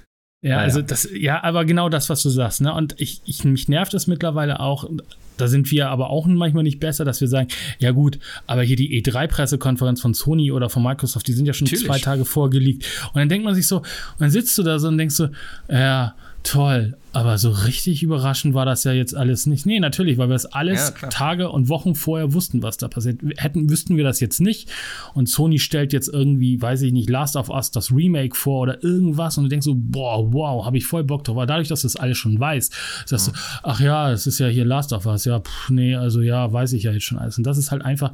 Ja, 0.42 0.56
naja. 0.56 0.62
also 0.64 0.82
das, 0.82 1.08
ja, 1.14 1.44
aber 1.44 1.66
genau 1.66 1.89
das, 1.89 2.10
was 2.10 2.24
du 2.24 2.30
sagst, 2.30 2.62
ne? 2.62 2.74
Und 2.74 2.96
ich, 3.00 3.22
ich 3.26 3.44
mich 3.44 3.68
nervt 3.68 3.94
das 3.94 4.08
mittlerweile 4.08 4.60
auch. 4.60 4.89
Da 5.38 5.48
sind 5.48 5.72
wir 5.72 5.89
aber 5.89 6.10
auch 6.10 6.26
manchmal 6.26 6.64
nicht 6.64 6.80
besser, 6.80 7.06
dass 7.06 7.22
wir 7.22 7.28
sagen, 7.28 7.48
ja 7.80 7.92
gut, 7.92 8.20
aber 8.48 8.64
hier 8.64 8.76
die 8.76 9.02
E3-Pressekonferenz 9.02 10.02
von 10.02 10.14
Sony 10.14 10.52
oder 10.52 10.70
von 10.70 10.84
Microsoft, 10.84 11.28
die 11.28 11.34
sind 11.34 11.46
ja 11.46 11.54
schon 11.54 11.66
Natürlich. 11.66 11.86
zwei 11.86 12.00
Tage 12.00 12.26
vorgelegt. 12.26 12.86
Und 13.14 13.20
dann 13.20 13.30
denkt 13.30 13.46
man 13.46 13.56
sich 13.56 13.68
so, 13.68 13.78
und 13.78 13.86
dann 14.20 14.32
sitzt 14.32 14.58
du 14.58 14.64
da 14.64 14.78
so 14.78 14.88
und 14.88 14.98
denkst 14.98 15.16
so, 15.16 15.30
ja, 15.70 16.16
toll. 16.44 16.98
Aber 17.14 17.38
so 17.38 17.50
richtig 17.50 18.04
überraschend 18.04 18.54
war 18.54 18.66
das 18.66 18.86
ja 18.86 18.94
jetzt 18.94 19.16
alles 19.16 19.46
nicht. 19.46 19.66
Nee, 19.66 19.82
natürlich, 19.82 20.18
weil 20.18 20.30
wir 20.30 20.36
es 20.36 20.46
alles 20.46 20.94
ja, 21.02 21.10
Tage 21.10 21.50
und 21.50 21.68
Wochen 21.68 21.94
vorher 21.94 22.34
wussten, 22.34 22.64
was 22.64 22.78
da 22.78 22.88
passiert. 22.88 23.20
Hätten, 23.36 23.70
wüssten 23.70 23.98
wir 23.98 24.06
das 24.06 24.22
jetzt 24.22 24.39
nicht. 24.39 24.72
Und 25.14 25.28
Sony 25.28 25.60
stellt 25.60 25.92
jetzt 25.92 26.08
irgendwie, 26.08 26.62
weiß 26.62 26.84
ich 26.84 26.94
nicht, 26.94 27.10
Last 27.10 27.36
of 27.36 27.50
Us 27.50 27.72
das 27.72 27.92
Remake 27.92 28.36
vor 28.36 28.62
oder 28.62 28.82
irgendwas. 28.82 29.38
Und 29.38 29.44
du 29.44 29.50
denkst 29.50 29.66
so, 29.66 29.76
boah, 29.76 30.32
wow, 30.32 30.66
habe 30.66 30.78
ich 30.78 30.86
voll 30.86 31.04
Bock 31.04 31.26
drauf. 31.26 31.36
Aber 31.36 31.46
dadurch, 31.46 31.68
dass 31.68 31.82
du 31.82 31.88
das 31.88 31.98
alles 31.98 32.18
schon 32.18 32.39
weißt, 32.39 32.74
sagst 33.06 33.28
mhm. 33.28 33.34
du, 33.34 33.39
ach 33.64 33.80
ja, 33.82 34.12
es 34.12 34.26
ist 34.26 34.39
ja 34.39 34.48
hier 34.48 34.64
Last 34.64 34.94
of 34.94 35.06
Us. 35.06 35.26
Ja, 35.26 35.42
pff, 35.42 35.70
nee, 35.70 35.96
also 35.96 36.22
ja, 36.22 36.52
weiß 36.52 36.72
ich 36.74 36.84
ja 36.84 36.94
jetzt 36.94 37.06
schon 37.06 37.18
alles. 37.18 37.38
Und 37.38 37.46
das 37.46 37.58
ist 37.58 37.72
halt 37.72 37.84
einfach, 37.84 38.14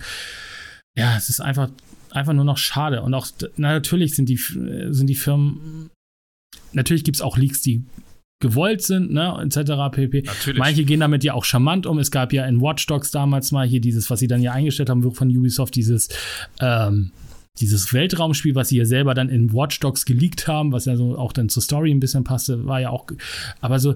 ja, 0.97 1.15
es 1.15 1.29
ist 1.29 1.39
einfach, 1.39 1.69
einfach 2.09 2.33
nur 2.33 2.45
noch 2.45 2.57
schade. 2.57 3.03
Und 3.03 3.13
auch, 3.13 3.27
na, 3.57 3.73
natürlich 3.73 4.15
sind 4.15 4.27
die, 4.27 4.37
sind 4.37 5.07
die 5.07 5.15
Firmen 5.15 5.91
natürlich 6.73 7.03
gibt 7.03 7.17
es 7.17 7.21
auch 7.21 7.37
Leaks, 7.37 7.61
die 7.61 7.83
gewollt 8.39 8.81
sind, 8.83 9.11
ne, 9.11 9.35
etc. 9.43 9.71
pp. 9.91 10.21
Natürlich. 10.23 10.59
Manche 10.59 10.83
gehen 10.83 10.99
damit 10.99 11.23
ja 11.23 11.33
auch 11.33 11.45
charmant 11.45 11.85
um. 11.85 11.97
Es 11.97 12.11
gab 12.11 12.33
ja 12.33 12.45
in 12.45 12.61
Watch 12.61 12.85
Dogs 12.85 13.11
damals 13.11 13.51
mal 13.51 13.67
hier 13.67 13.81
dieses, 13.81 14.09
was 14.09 14.19
sie 14.19 14.27
dann 14.27 14.41
ja 14.41 14.51
eingestellt 14.51 14.89
haben, 14.89 15.11
von 15.11 15.29
Ubisoft, 15.35 15.75
dieses 15.75 16.09
ähm, 16.61 17.11
dieses 17.59 17.93
Weltraumspiel, 17.93 18.55
was 18.55 18.69
sie 18.69 18.77
ja 18.77 18.85
selber 18.85 19.13
dann 19.13 19.29
in 19.29 19.53
Watch 19.53 19.79
Dogs 19.79 20.05
geleakt 20.05 20.47
haben, 20.47 20.71
was 20.71 20.85
ja 20.85 20.95
so 20.95 21.17
auch 21.17 21.33
dann 21.33 21.49
zur 21.49 21.63
Story 21.63 21.91
ein 21.91 21.99
bisschen 21.99 22.23
passte, 22.23 22.65
war 22.65 22.81
ja 22.81 22.89
auch, 22.89 23.07
aber 23.61 23.79
so 23.79 23.95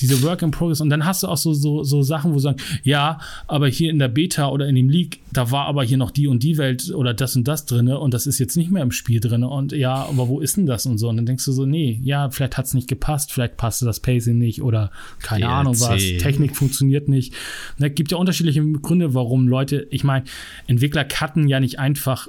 diese 0.00 0.22
Work 0.22 0.42
in 0.42 0.50
Progress 0.50 0.80
und 0.80 0.90
dann 0.90 1.04
hast 1.04 1.22
du 1.22 1.28
auch 1.28 1.36
so, 1.36 1.52
so, 1.54 1.84
so 1.84 2.02
Sachen, 2.02 2.32
wo 2.32 2.38
sie 2.38 2.44
sagen, 2.44 2.60
ja, 2.82 3.18
aber 3.46 3.68
hier 3.68 3.90
in 3.90 3.98
der 3.98 4.08
Beta 4.08 4.48
oder 4.48 4.66
in 4.68 4.74
dem 4.74 4.88
Leak, 4.88 5.20
da 5.32 5.50
war 5.50 5.66
aber 5.66 5.84
hier 5.84 5.98
noch 5.98 6.10
die 6.10 6.26
und 6.26 6.42
die 6.42 6.58
Welt 6.58 6.92
oder 6.94 7.14
das 7.14 7.36
und 7.36 7.46
das 7.46 7.66
drinne 7.66 7.98
und 7.98 8.14
das 8.14 8.26
ist 8.26 8.38
jetzt 8.38 8.56
nicht 8.56 8.70
mehr 8.70 8.82
im 8.82 8.92
Spiel 8.92 9.20
drinne 9.20 9.48
und 9.48 9.72
ja, 9.72 9.94
aber 9.94 10.28
wo 10.28 10.40
ist 10.40 10.56
denn 10.56 10.66
das 10.66 10.86
und 10.86 10.98
so 10.98 11.08
und 11.08 11.16
dann 11.16 11.26
denkst 11.26 11.44
du 11.44 11.52
so, 11.52 11.66
nee, 11.66 12.00
ja, 12.02 12.30
vielleicht 12.30 12.56
hat 12.56 12.66
es 12.66 12.74
nicht 12.74 12.88
gepasst, 12.88 13.32
vielleicht 13.32 13.56
passte 13.56 13.84
das 13.84 14.00
Pacing 14.00 14.38
nicht 14.38 14.62
oder 14.62 14.90
keine 15.22 15.46
DLC. 15.46 15.52
Ahnung 15.52 15.80
was, 15.80 16.02
Technik 16.18 16.56
funktioniert 16.56 17.08
nicht. 17.08 17.32
Es 17.74 17.80
ne, 17.80 17.90
gibt 17.90 18.12
ja 18.12 18.18
unterschiedliche 18.18 18.64
Gründe, 18.64 19.14
warum 19.14 19.48
Leute, 19.48 19.86
ich 19.90 20.04
meine, 20.04 20.24
Entwickler 20.66 21.04
cutten 21.04 21.48
ja 21.48 21.60
nicht 21.60 21.78
einfach 21.78 22.28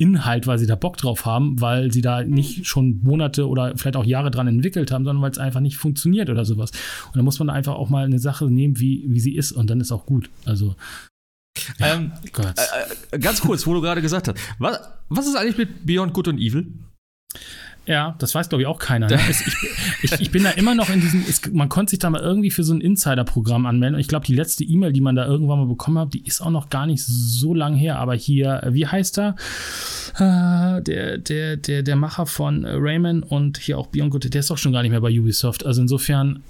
Inhalt, 0.00 0.46
weil 0.46 0.58
sie 0.58 0.66
da 0.66 0.74
Bock 0.74 0.96
drauf 0.96 1.26
haben, 1.26 1.60
weil 1.60 1.92
sie 1.92 2.00
da 2.00 2.24
nicht 2.24 2.66
schon 2.66 3.00
Monate 3.02 3.46
oder 3.46 3.76
vielleicht 3.76 3.96
auch 3.96 4.04
Jahre 4.04 4.30
dran 4.30 4.48
entwickelt 4.48 4.90
haben, 4.90 5.04
sondern 5.04 5.22
weil 5.22 5.30
es 5.30 5.38
einfach 5.38 5.60
nicht 5.60 5.76
funktioniert 5.76 6.30
oder 6.30 6.44
sowas. 6.44 6.70
Und 7.06 7.16
da 7.16 7.22
muss 7.22 7.38
man 7.38 7.50
einfach 7.50 7.74
auch 7.74 7.90
mal 7.90 8.04
eine 8.04 8.18
Sache 8.18 8.50
nehmen, 8.50 8.80
wie, 8.80 9.04
wie 9.08 9.20
sie 9.20 9.36
ist 9.36 9.52
und 9.52 9.68
dann 9.68 9.80
ist 9.80 9.92
auch 9.92 10.06
gut. 10.06 10.30
Also 10.46 10.74
ja, 11.78 11.94
ähm, 11.94 12.12
äh, 12.36 13.16
äh, 13.16 13.18
ganz 13.18 13.40
kurz, 13.40 13.66
wo 13.66 13.74
du 13.74 13.80
gerade 13.80 14.00
gesagt 14.00 14.28
hast, 14.28 14.38
was, 14.58 14.80
was 15.08 15.26
ist 15.26 15.36
eigentlich 15.36 15.58
mit 15.58 15.86
Beyond 15.86 16.14
Good 16.14 16.28
und 16.28 16.38
Evil? 16.38 16.66
Ja, 17.90 18.14
das 18.18 18.36
weiß, 18.36 18.48
glaube 18.48 18.62
ich, 18.62 18.68
auch 18.68 18.78
keiner. 18.78 19.08
Ne? 19.08 19.18
Ich, 20.02 20.12
ich, 20.12 20.20
ich, 20.20 20.30
bin 20.30 20.44
da 20.44 20.50
immer 20.50 20.76
noch 20.76 20.88
in 20.90 21.00
diesem, 21.00 21.24
es, 21.28 21.42
man 21.52 21.68
konnte 21.68 21.90
sich 21.90 21.98
da 21.98 22.08
mal 22.08 22.20
irgendwie 22.20 22.50
für 22.52 22.62
so 22.62 22.72
ein 22.72 22.80
Insider-Programm 22.80 23.66
anmelden. 23.66 23.96
Und 23.96 24.00
ich 24.00 24.06
glaube, 24.06 24.24
die 24.24 24.34
letzte 24.34 24.62
E-Mail, 24.62 24.92
die 24.92 25.00
man 25.00 25.16
da 25.16 25.26
irgendwann 25.26 25.58
mal 25.58 25.66
bekommen 25.66 25.98
hat, 25.98 26.14
die 26.14 26.24
ist 26.24 26.40
auch 26.40 26.50
noch 26.50 26.70
gar 26.70 26.86
nicht 26.86 27.04
so 27.04 27.52
lang 27.52 27.74
her. 27.74 27.98
Aber 27.98 28.14
hier, 28.14 28.62
wie 28.70 28.86
heißt 28.86 29.18
er? 29.18 29.34
Äh, 30.14 30.82
der, 30.82 31.18
der, 31.18 31.56
der, 31.56 31.82
der 31.82 31.96
Macher 31.96 32.26
von 32.26 32.64
Rayman 32.64 33.24
und 33.24 33.58
hier 33.58 33.76
auch 33.76 33.88
Bianco, 33.88 34.18
der 34.18 34.38
ist 34.38 34.50
doch 34.50 34.58
schon 34.58 34.72
gar 34.72 34.82
nicht 34.82 34.92
mehr 34.92 35.00
bei 35.00 35.10
Ubisoft. 35.10 35.66
Also 35.66 35.82
insofern 35.82 36.44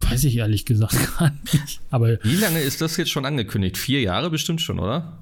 weiß 0.00 0.24
ich 0.24 0.36
ehrlich 0.36 0.66
gesagt 0.66 0.96
gar 1.18 1.32
nicht. 1.52 1.80
Aber 1.90 2.18
wie 2.24 2.36
lange 2.36 2.60
ist 2.60 2.80
das 2.80 2.96
jetzt 2.96 3.10
schon 3.10 3.24
angekündigt? 3.24 3.78
Vier 3.78 4.00
Jahre 4.00 4.28
bestimmt 4.28 4.60
schon, 4.60 4.80
oder? 4.80 5.12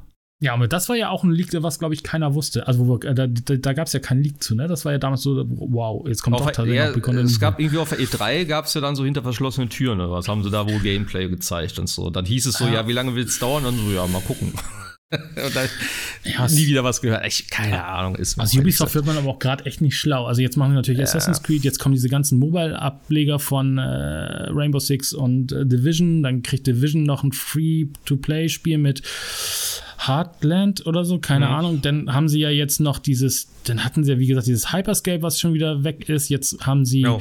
Ja, 0.41 0.55
aber 0.55 0.69
das 0.69 0.89
war 0.89 0.95
ja 0.95 1.09
auch 1.09 1.25
ein 1.25 1.33
Leak, 1.33 1.49
was, 1.53 1.81
glaube 1.81 1.95
ich, 1.95 2.05
keiner 2.05 2.33
wusste. 2.35 2.69
Also, 2.69 2.87
wo, 2.87 2.99
da, 2.99 3.27
da, 3.27 3.27
da 3.27 3.73
gab 3.73 3.89
es 3.89 3.93
ja 3.93 3.99
keinen 3.99 4.23
Leak 4.23 4.41
zu, 4.41 4.55
ne? 4.55 4.69
Das 4.69 4.85
war 4.85 4.93
ja 4.93 4.99
damals 4.99 5.23
so, 5.23 5.45
wow, 5.49 6.07
jetzt 6.07 6.23
kommt 6.23 6.37
auf 6.37 6.43
doch 6.43 6.53
tatsächlich 6.53 6.77
ja, 6.77 7.21
Es 7.23 7.41
gab 7.41 7.59
irgendwie 7.59 7.79
auf 7.79 7.89
der 7.89 7.99
E3 7.99 8.45
gab 8.45 8.67
es 8.67 8.75
ja 8.75 8.81
dann 8.81 8.95
so 8.95 9.05
hinter 9.05 9.23
verschlossenen 9.23 9.69
Türen 9.69 10.01
oder 10.01 10.13
was, 10.13 10.29
haben 10.29 10.45
sie 10.45 10.51
da 10.51 10.69
wohl 10.69 10.79
Gameplay 10.79 11.29
gezeigt 11.29 11.81
und 11.81 11.89
so. 11.89 12.11
Dann 12.11 12.25
hieß 12.25 12.47
es 12.47 12.55
so, 12.55 12.67
ja, 12.67 12.75
ja 12.75 12.89
wie 12.89 12.93
lange 12.93 13.17
will 13.17 13.25
es 13.25 13.41
dauern? 13.41 13.65
Und 13.65 13.79
so, 13.79 13.91
ja, 13.91 14.07
mal 14.07 14.23
gucken. 14.23 14.53
Und 15.11 15.57
dann 15.57 15.69
ja, 16.25 16.47
nie 16.49 16.67
wieder 16.67 16.85
was 16.85 17.01
gehört. 17.01 17.27
Ich, 17.27 17.49
keine 17.49 17.83
Ahnung. 17.85 18.17
Ist 18.17 18.39
also 18.39 18.61
Ubisoft 18.61 18.95
wird 18.95 19.07
man 19.07 19.17
aber 19.17 19.31
auch 19.31 19.39
gerade 19.39 19.65
echt 19.65 19.81
nicht 19.81 19.97
schlau. 19.97 20.27
Also 20.27 20.43
jetzt 20.43 20.57
machen 20.57 20.73
wir 20.73 20.77
natürlich 20.77 20.99
ja. 20.99 21.05
Assassin's 21.05 21.43
Creed, 21.43 21.65
jetzt 21.65 21.79
kommen 21.79 21.95
diese 21.95 22.11
ganzen 22.11 22.39
Mobile-Ableger 22.39 23.39
von 23.39 23.79
äh, 23.79 23.83
Rainbow 23.83 24.79
Six 24.79 25.15
und 25.15 25.53
äh, 25.53 25.65
Division. 25.65 26.23
Dann 26.23 26.43
kriegt 26.43 26.67
Division 26.67 27.05
noch 27.05 27.25
ein 27.25 27.33
Free-to-Play-Spiel 27.33 28.77
mit 28.77 29.03
Heartland 30.07 30.87
oder 30.87 31.05
so, 31.05 31.19
keine 31.19 31.47
mhm. 31.47 31.53
Ahnung. 31.53 31.83
Dann 31.83 32.13
haben 32.13 32.29
sie 32.29 32.41
ja 32.41 32.51
jetzt 32.51 32.79
noch 32.79 32.99
dieses, 32.99 33.49
dann 33.65 33.85
hatten 33.85 34.05
sie 34.05 34.13
ja, 34.13 34.19
wie 34.19 34.27
gesagt, 34.27 34.47
dieses 34.47 34.73
Hyperscape, 34.73 35.23
was 35.23 35.41
schon 35.41 35.55
wieder 35.55 35.85
weg 35.85 36.09
ist. 36.11 36.29
Jetzt 36.29 36.67
haben 36.67 36.85
sie 36.85 37.03
no. 37.03 37.21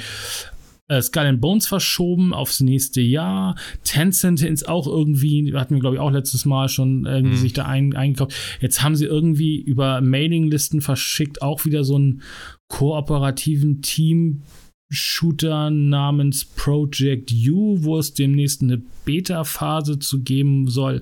Äh, 0.88 1.02
Skull 1.02 1.24
and 1.24 1.42
Bones 1.42 1.68
verschoben 1.68 2.34
aufs 2.34 2.62
nächste 2.62 3.02
Jahr. 3.02 3.56
Tencent 3.84 4.42
ist 4.42 4.68
auch 4.68 4.88
irgendwie, 4.88 5.54
hatten 5.56 5.76
wir, 5.76 5.82
glaube 5.82 5.98
ich, 5.98 6.02
auch 6.02 6.12
letztes 6.12 6.46
Mal 6.46 6.70
schon 6.70 7.06
irgendwie 7.06 7.36
mhm. 7.36 7.42
sich 7.42 7.54
da 7.54 7.66
ein, 7.66 7.96
eingekauft. 7.96 8.34
Jetzt 8.62 8.82
haben 8.82 8.96
sie 8.96 9.06
irgendwie 9.06 9.60
über 9.60 10.02
Mailinglisten 10.02 10.82
verschickt, 10.82 11.42
auch 11.42 11.66
wieder 11.66 11.84
so 11.84 11.96
einen 11.96 12.22
kooperativen 12.68 13.82
Team 13.82 14.44
Shooter 14.90 15.70
namens 15.70 16.46
Project 16.46 17.34
U, 17.50 17.84
wo 17.84 17.98
es 17.98 18.14
demnächst 18.14 18.62
eine 18.62 18.82
Beta-Phase 19.04 20.00
zu 20.00 20.22
geben 20.22 20.70
soll. 20.70 21.02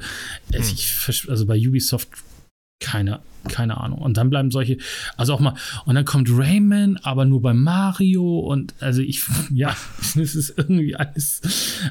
Hm. 0.52 0.62
Ich, 0.62 1.30
also 1.30 1.46
bei 1.46 1.58
Ubisoft 1.60 2.10
keine, 2.80 3.22
keine 3.48 3.80
Ahnung. 3.80 4.00
Und 4.00 4.18
dann 4.18 4.30
bleiben 4.30 4.52
solche, 4.52 4.78
also 5.18 5.34
auch 5.34 5.40
mal, 5.40 5.56
und 5.86 5.96
dann 5.96 6.06
kommt 6.06 6.30
Rayman, 6.30 6.98
aber 7.04 7.26
nur 7.26 7.42
bei 7.42 7.54
Mario 7.54 8.40
und 8.40 8.74
also 8.80 9.02
ich, 9.02 9.24
ja, 9.54 9.76
es 10.00 10.36
ist 10.36 10.58
irgendwie 10.58 10.96
alles, 10.96 11.42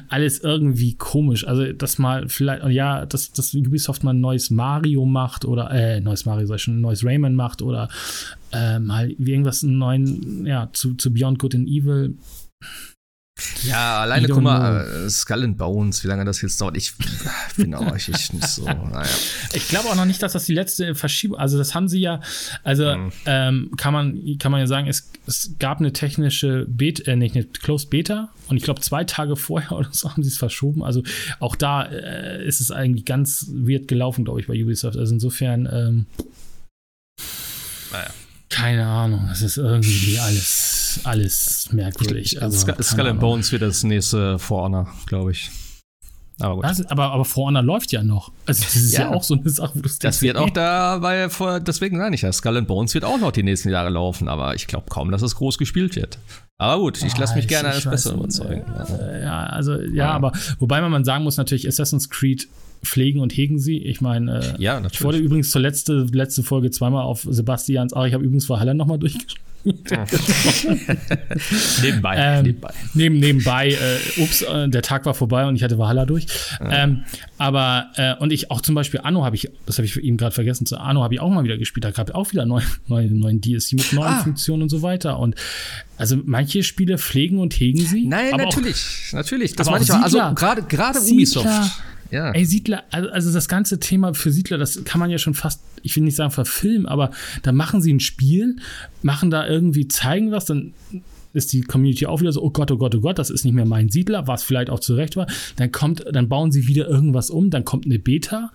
alles 0.09 0.39
irgendwie 0.39 0.95
komisch. 0.95 1.47
Also, 1.47 1.73
dass 1.73 1.97
mal 1.97 2.29
vielleicht, 2.29 2.65
ja, 2.67 3.05
dass, 3.05 3.31
dass 3.31 3.53
Ubisoft 3.53 4.03
mal 4.03 4.13
ein 4.13 4.21
neues 4.21 4.51
Mario 4.51 5.05
macht 5.05 5.45
oder, 5.45 5.71
äh, 5.71 6.01
neues 6.01 6.25
Mario, 6.25 6.45
sag 6.45 6.57
ich 6.57 6.61
schon, 6.63 6.77
ein 6.77 6.81
neues 6.81 7.03
Rayman 7.03 7.35
macht 7.35 7.61
oder 7.61 7.89
äh, 8.51 8.79
mal 8.79 9.09
irgendwas 9.11 9.63
einen 9.63 9.77
neuen, 9.77 10.45
ja, 10.45 10.69
zu, 10.71 10.93
zu 10.93 11.11
Beyond 11.11 11.39
Good 11.39 11.55
and 11.55 11.67
Evil 11.67 12.15
ja, 13.63 13.99
alleine 13.99 14.29
guck 14.29 14.41
mal, 14.41 14.85
know. 14.85 15.05
Äh, 15.05 15.09
Skull 15.09 15.43
and 15.43 15.57
Bones, 15.57 16.03
wie 16.03 16.07
lange 16.07 16.23
das 16.23 16.41
jetzt 16.41 16.59
dauert. 16.61 16.77
Ich 16.77 16.93
finde 17.53 17.79
auch 17.79 17.95
ich 17.95 18.07
nicht 18.07 18.47
so. 18.47 18.63
Naja. 18.63 19.05
Ich 19.53 19.67
glaube 19.67 19.89
auch 19.89 19.95
noch 19.95 20.05
nicht, 20.05 20.23
dass 20.23 20.33
das 20.33 20.45
die 20.45 20.53
letzte 20.53 20.95
Verschiebung, 20.95 21.37
also 21.37 21.57
das 21.57 21.75
haben 21.75 21.89
sie 21.89 21.99
ja, 21.99 22.21
also 22.63 22.95
mhm. 22.95 23.11
ähm, 23.25 23.71
kann 23.75 23.93
man 23.93 24.37
kann 24.39 24.53
man 24.53 24.61
ja 24.61 24.67
sagen, 24.67 24.87
es, 24.87 25.09
es 25.27 25.51
gab 25.59 25.79
eine 25.79 25.91
technische 25.91 26.65
Beta, 26.69 27.11
äh, 27.11 27.15
nicht 27.17 27.35
eine 27.35 27.43
Closed 27.45 27.89
Beta 27.89 28.29
und 28.47 28.55
ich 28.55 28.63
glaube 28.63 28.79
zwei 28.79 29.03
Tage 29.03 29.35
vorher 29.35 29.73
oder 29.73 29.89
so 29.91 30.09
haben 30.09 30.23
sie 30.23 30.29
es 30.29 30.37
verschoben. 30.37 30.81
Also 30.81 31.03
auch 31.39 31.57
da 31.57 31.83
äh, 31.83 32.45
ist 32.45 32.61
es 32.61 32.71
eigentlich 32.71 33.03
ganz 33.03 33.47
weird 33.49 33.89
gelaufen, 33.89 34.23
glaube 34.23 34.39
ich, 34.39 34.47
bei 34.47 34.63
Ubisoft. 34.63 34.95
Also 34.95 35.13
insofern, 35.13 35.67
ähm, 35.69 36.05
naja. 37.91 38.09
keine 38.49 38.85
Ahnung, 38.85 39.27
es 39.29 39.41
ist 39.41 39.57
irgendwie 39.57 40.19
alles 40.19 40.84
alles, 41.03 41.67
alles 41.67 41.73
merkwürdig. 41.73 42.41
Also, 42.41 42.73
Skull 42.81 43.07
and 43.07 43.19
Bones 43.19 43.51
wird 43.51 43.61
das 43.61 43.83
nächste 43.83 44.39
For 44.39 44.63
Honor, 44.63 44.93
glaube 45.05 45.31
ich. 45.31 45.51
Aber, 46.39 46.55
gut. 46.55 46.63
Was? 46.65 46.85
aber, 46.87 47.11
aber 47.11 47.25
For 47.25 47.47
Honor 47.47 47.61
läuft 47.61 47.91
ja 47.93 48.03
noch. 48.03 48.31
Also 48.45 48.63
das 48.63 48.75
ist 48.75 48.93
ja, 48.93 49.01
ja 49.01 49.13
auch 49.13 49.23
so 49.23 49.35
eine 49.35 49.49
Sache, 49.49 49.71
wo 49.75 49.81
du 49.81 49.89
Das 50.01 50.21
wird 50.21 50.35
auch 50.35 50.49
da, 50.49 51.01
weil 51.01 51.29
vor, 51.29 51.59
deswegen 51.61 51.97
nein, 51.97 52.11
ich 52.11 52.23
ja, 52.23 52.31
Skull 52.31 52.57
and 52.57 52.67
Bones 52.67 52.93
wird 52.93 53.05
auch 53.05 53.17
noch 53.17 53.31
die 53.31 53.43
nächsten 53.43 53.69
Jahre 53.69 53.89
laufen, 53.89 54.27
aber 54.27 54.53
ich 54.53 54.67
glaube 54.67 54.87
kaum, 54.89 55.11
dass 55.11 55.21
es 55.21 55.35
groß 55.35 55.57
gespielt 55.57 55.95
wird. 55.95 56.17
Aber 56.57 56.81
gut, 56.81 57.01
ich 57.03 57.17
lasse 57.17 57.35
mich 57.35 57.45
ah, 57.45 57.47
gerne 57.47 57.69
eines 57.69 57.85
Besseren 57.85 58.19
überzeugen. 58.19 58.63
Äh, 58.99 59.23
ja, 59.23 59.43
also 59.45 59.79
ja, 59.79 59.93
ja, 59.93 60.11
aber 60.11 60.33
wobei 60.59 60.81
man 60.81 61.05
sagen 61.05 61.23
muss 61.23 61.37
natürlich, 61.37 61.67
Assassin's 61.67 62.09
Creed 62.09 62.47
pflegen 62.83 63.19
und 63.19 63.35
hegen 63.35 63.59
sie. 63.59 63.77
Ich 63.77 64.01
meine, 64.01 64.39
äh, 64.39 64.61
ja, 64.61 64.75
natürlich. 64.75 64.93
ich 64.93 65.03
wurde 65.03 65.17
übrigens 65.17 65.51
zur 65.51 65.61
letzte, 65.61 66.05
letzte 66.11 66.43
Folge 66.43 66.69
zweimal 66.71 67.03
auf 67.03 67.25
Sebastians, 67.29 67.93
ach, 67.93 68.05
ich 68.05 68.13
habe 68.13 68.23
übrigens 68.23 68.49
Valhalla 68.49 68.73
nochmal 68.73 68.99
durchgespielt. 68.99 69.41
nebenbei, 71.81 72.15
ähm, 72.17 72.43
nebenbei. 72.43 72.73
Neben, 72.93 73.19
nebenbei, 73.19 73.71
äh, 73.71 74.21
ups, 74.21 74.43
äh, 74.43 74.69
der 74.69 74.83
Tag 74.83 75.05
war 75.05 75.13
vorbei 75.13 75.45
und 75.47 75.55
ich 75.55 75.63
hatte 75.63 75.77
Valhalla 75.77 76.05
durch. 76.05 76.27
Ja. 76.59 76.83
Ähm, 76.83 77.03
aber, 77.37 77.91
äh, 77.95 78.15
und 78.15 78.31
ich 78.31 78.51
auch 78.51 78.61
zum 78.61 78.75
Beispiel 78.75 79.01
Anno 79.03 79.25
habe 79.25 79.35
ich, 79.35 79.49
das 79.65 79.77
habe 79.77 79.85
ich 79.85 79.97
eben 79.97 80.17
gerade 80.17 80.33
vergessen, 80.33 80.65
zu 80.65 80.77
Anno 80.77 81.03
habe 81.03 81.15
ich 81.15 81.19
auch 81.19 81.29
mal 81.29 81.43
wieder 81.43 81.57
gespielt. 81.57 81.83
Da 81.83 81.91
gab 81.91 82.09
es 82.09 82.15
auch 82.15 82.31
wieder 82.31 82.45
neue, 82.45 82.63
neue, 82.87 83.07
neuen 83.07 83.41
DLC 83.41 83.73
mit 83.73 83.91
neuen 83.93 84.07
ah. 84.07 84.21
Funktionen 84.21 84.63
und 84.63 84.69
so 84.69 84.81
weiter. 84.81 85.19
Und 85.19 85.35
also 85.97 86.17
manche 86.23 86.63
Spiele 86.63 86.97
pflegen 86.97 87.39
und 87.39 87.53
hegen 87.53 87.79
sie. 87.79 88.05
Nein, 88.05 88.31
natürlich, 88.37 89.09
auch, 89.09 89.13
natürlich. 89.13 89.55
Das 89.55 89.69
meine 89.69 89.83
ich 89.83 89.91
auch. 89.91 90.01
Also 90.01 90.19
gerade 90.35 90.63
gerade 90.63 90.99
Ubisoft. 90.99 91.47
Ja. 92.11 92.31
Ey, 92.31 92.45
Siedler, 92.45 92.83
also, 92.91 93.33
das 93.33 93.47
ganze 93.47 93.79
Thema 93.79 94.13
für 94.13 94.31
Siedler, 94.31 94.57
das 94.57 94.83
kann 94.83 94.99
man 94.99 95.09
ja 95.09 95.17
schon 95.17 95.33
fast, 95.33 95.61
ich 95.81 95.95
will 95.95 96.03
nicht 96.03 96.15
sagen 96.15 96.31
verfilmen, 96.31 96.85
aber 96.85 97.11
da 97.43 97.51
machen 97.51 97.81
sie 97.81 97.93
ein 97.93 97.99
Spiel, 97.99 98.57
machen 99.01 99.31
da 99.31 99.47
irgendwie, 99.47 99.87
zeigen 99.87 100.31
was, 100.31 100.45
dann 100.45 100.73
ist 101.35 101.51
die 101.51 101.61
Community 101.61 102.05
auch 102.05 102.21
wieder 102.21 102.31
so, 102.31 102.41
oh 102.41 102.49
Gott, 102.49 102.71
oh 102.71 102.77
Gott, 102.77 102.95
oh 102.95 103.01
Gott, 103.01 103.19
das 103.19 103.29
ist 103.29 103.43
nicht 103.43 103.53
mehr 103.53 103.65
mein 103.65 103.89
Siedler, 103.89 104.27
was 104.27 104.43
vielleicht 104.43 104.69
auch 104.69 104.79
zurecht 104.79 105.17
war. 105.17 105.27
Dann 105.57 105.71
kommt, 105.71 106.05
dann 106.09 106.29
bauen 106.29 106.51
sie 106.51 106.67
wieder 106.67 106.87
irgendwas 106.87 107.29
um, 107.29 107.49
dann 107.49 107.65
kommt 107.65 107.85
eine 107.85 107.99
Beta, 107.99 108.51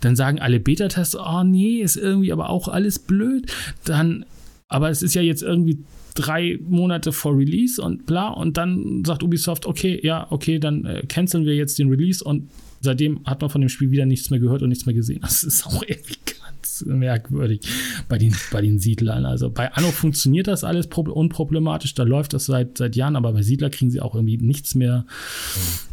dann 0.00 0.16
sagen 0.16 0.40
alle 0.40 0.58
Beta-Tests, 0.58 1.16
oh 1.16 1.44
nee, 1.44 1.78
ist 1.78 1.96
irgendwie 1.96 2.32
aber 2.32 2.50
auch 2.50 2.68
alles 2.68 2.98
blöd. 2.98 3.50
Dann, 3.84 4.24
aber 4.68 4.90
es 4.90 5.02
ist 5.02 5.14
ja 5.14 5.22
jetzt 5.22 5.42
irgendwie 5.42 5.78
drei 6.14 6.58
Monate 6.68 7.12
vor 7.12 7.36
Release 7.36 7.80
und 7.80 8.06
bla, 8.06 8.28
und 8.28 8.56
dann 8.56 9.04
sagt 9.04 9.22
Ubisoft, 9.22 9.66
okay, 9.66 10.00
ja, 10.02 10.26
okay, 10.30 10.58
dann 10.58 10.84
äh, 10.84 11.02
canceln 11.06 11.44
wir 11.44 11.54
jetzt 11.54 11.78
den 11.78 11.88
Release 11.88 12.22
und 12.24 12.48
seitdem 12.84 13.24
hat 13.24 13.40
man 13.40 13.50
von 13.50 13.60
dem 13.60 13.68
Spiel 13.68 13.90
wieder 13.90 14.06
nichts 14.06 14.30
mehr 14.30 14.40
gehört 14.40 14.62
und 14.62 14.68
nichts 14.68 14.86
mehr 14.86 14.94
gesehen. 14.94 15.20
Das 15.22 15.42
ist 15.42 15.66
auch 15.66 15.82
irgendwie 15.82 16.16
ganz 16.24 16.84
merkwürdig 16.86 17.60
bei 18.08 18.18
den, 18.18 18.34
bei 18.50 18.60
den 18.60 18.78
Siedlern. 18.78 19.26
Also 19.26 19.50
bei 19.50 19.72
Anno 19.72 19.90
funktioniert 19.90 20.46
das 20.46 20.64
alles 20.64 20.86
unproblematisch, 20.86 21.94
da 21.94 22.02
läuft 22.02 22.34
das 22.34 22.46
seit, 22.46 22.78
seit 22.78 22.96
Jahren, 22.96 23.16
aber 23.16 23.32
bei 23.32 23.42
Siedler 23.42 23.70
kriegen 23.70 23.90
sie 23.90 24.00
auch 24.00 24.14
irgendwie 24.14 24.36
nichts 24.36 24.74
mehr 24.74 25.06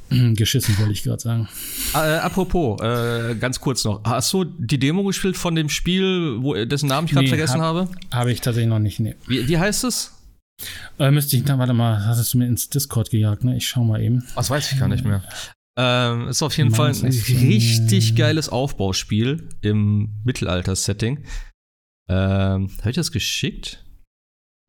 mhm. 0.10 0.36
geschissen, 0.36 0.78
wollte 0.78 0.94
ich 0.94 1.04
gerade 1.04 1.22
sagen. 1.22 1.48
Äh, 1.94 1.98
apropos, 1.98 2.80
äh, 2.82 3.36
ganz 3.36 3.60
kurz 3.60 3.84
noch. 3.84 4.04
Hast 4.04 4.32
du 4.34 4.44
die 4.44 4.80
Demo 4.80 5.04
gespielt 5.04 5.38
von 5.38 5.56
dem 5.56 5.70
Spiel, 5.70 6.38
wo, 6.42 6.54
dessen 6.66 6.88
Namen 6.88 7.08
ich 7.08 7.14
gerade 7.14 7.26
nee, 7.26 7.30
vergessen 7.30 7.62
hab, 7.62 7.76
habe? 7.76 7.88
Habe 8.12 8.32
ich 8.32 8.42
tatsächlich 8.42 8.70
noch 8.70 8.80
nicht, 8.80 9.00
nee. 9.00 9.16
Wie, 9.28 9.48
wie 9.48 9.58
heißt 9.58 9.84
es? 9.84 10.14
Äh, 11.00 11.12
müsste 11.12 11.36
ich, 11.38 11.44
na, 11.46 11.58
warte 11.58 11.74
mal, 11.74 12.06
hast 12.06 12.34
du 12.34 12.38
mir 12.38 12.46
ins 12.46 12.70
Discord 12.70 13.10
gejagt, 13.10 13.44
ne? 13.44 13.58
Ich 13.58 13.68
schau 13.68 13.84
mal 13.84 14.02
eben. 14.02 14.24
Was 14.36 14.50
weiß 14.50 14.72
ich 14.72 14.80
gar 14.80 14.88
nicht 14.88 15.06
mehr. 15.06 15.24
Ähm, 15.78 16.28
ist 16.28 16.42
auf 16.44 16.58
jeden 16.58 16.72
Fall 16.72 16.90
ein 16.90 17.06
richtig 17.06 18.16
geiles 18.16 18.50
Aufbauspiel 18.50 19.50
im 19.62 20.10
Mittelalter-Setting. 20.26 21.24
Ähm, 22.10 22.70
Habe 22.80 22.90
ich 22.90 22.96
das 22.96 23.12
geschickt? 23.12 23.86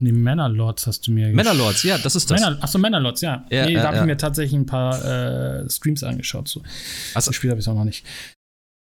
Nee, 0.00 0.12
Männerlords 0.12 0.86
hast 0.86 1.06
du 1.06 1.12
mir 1.12 1.30
geschickt. 1.30 1.36
Männerlords, 1.36 1.82
ja, 1.82 1.98
das 1.98 2.16
ist 2.16 2.30
das. 2.30 2.40
Männer, 2.40 2.58
achso, 2.62 2.78
Männerlords, 2.78 3.20
ja. 3.20 3.46
ja 3.50 3.66
nee, 3.66 3.72
ja, 3.72 3.82
da 3.82 3.86
habe 3.88 3.96
ja. 3.96 4.02
ich 4.02 4.06
mir 4.06 4.16
tatsächlich 4.16 4.58
ein 4.58 4.66
paar 4.66 5.04
äh, 5.04 5.70
Streams 5.70 6.02
angeschaut. 6.02 6.48
So. 6.48 6.62
Also, 7.14 7.30
das 7.30 7.36
Spiel 7.36 7.50
habe 7.50 7.60
ich 7.60 7.68
auch 7.68 7.74
noch 7.74 7.84
nicht. 7.84 8.04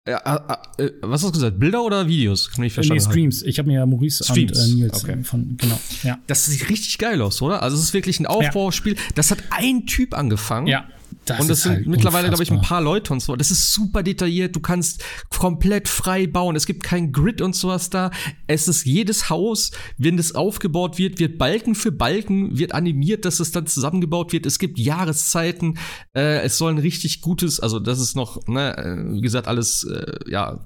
Ja, 0.07 0.61
äh, 0.77 0.85
äh, 0.85 0.93
was 1.01 1.21
hast 1.21 1.29
du 1.29 1.33
gesagt? 1.33 1.59
Bilder 1.59 1.83
oder 1.83 2.07
Videos? 2.07 2.49
Kann 2.49 2.63
ich 2.63 2.73
verstehen. 2.73 2.97
Nee, 2.97 3.03
Streams. 3.03 3.43
Ich 3.43 3.59
habe 3.59 3.67
mir 3.67 3.75
ja 3.75 3.85
Maurice 3.85 4.23
Streams. 4.23 4.59
und 4.59 4.79
äh, 4.79 4.81
Nils 4.81 5.03
okay. 5.03 5.23
von, 5.23 5.57
genau. 5.57 5.79
Ja. 6.03 6.17
Das 6.25 6.45
sieht 6.45 6.69
richtig 6.69 6.97
geil 6.97 7.21
aus, 7.21 7.41
oder? 7.41 7.61
Also 7.61 7.77
es 7.77 7.83
ist 7.83 7.93
wirklich 7.93 8.19
ein 8.19 8.25
Aufbauspiel. 8.25 8.95
Das 9.15 9.29
hat 9.29 9.39
ein 9.51 9.85
Typ 9.85 10.15
angefangen. 10.15 10.67
Ja. 10.67 10.87
Das 11.29 11.39
und 11.39 11.49
es 11.49 11.63
sind 11.63 11.75
halt 11.75 11.87
mittlerweile, 11.87 12.27
glaube 12.29 12.43
ich, 12.43 12.51
ein 12.51 12.61
paar 12.61 12.81
Leute 12.81 13.13
und 13.13 13.21
so. 13.21 13.35
Das 13.35 13.51
ist 13.51 13.73
super 13.73 14.03
detailliert. 14.03 14.55
Du 14.55 14.59
kannst 14.59 15.03
komplett 15.29 15.87
frei 15.87 16.27
bauen. 16.27 16.55
Es 16.55 16.65
gibt 16.65 16.83
kein 16.83 17.11
Grid 17.11 17.41
und 17.41 17.55
sowas 17.55 17.89
da. 17.89 18.11
Es 18.47 18.67
ist 18.67 18.85
jedes 18.85 19.29
Haus, 19.29 19.71
wenn 19.97 20.17
es 20.17 20.35
aufgebaut 20.35 20.97
wird, 20.97 21.19
wird 21.19 21.37
Balken 21.37 21.75
für 21.75 21.91
Balken, 21.91 22.57
wird 22.57 22.73
animiert, 22.73 23.25
dass 23.25 23.39
es 23.39 23.51
dann 23.51 23.67
zusammengebaut 23.67 24.33
wird. 24.33 24.45
Es 24.45 24.59
gibt 24.59 24.79
Jahreszeiten. 24.79 25.77
Äh, 26.15 26.41
es 26.41 26.57
soll 26.57 26.73
ein 26.73 26.79
richtig 26.79 27.21
gutes, 27.21 27.59
also 27.59 27.79
das 27.79 27.99
ist 27.99 28.15
noch, 28.15 28.47
ne, 28.47 28.77
äh, 28.77 29.13
wie 29.13 29.21
gesagt, 29.21 29.47
alles, 29.47 29.83
äh, 29.83 30.19
ja, 30.27 30.65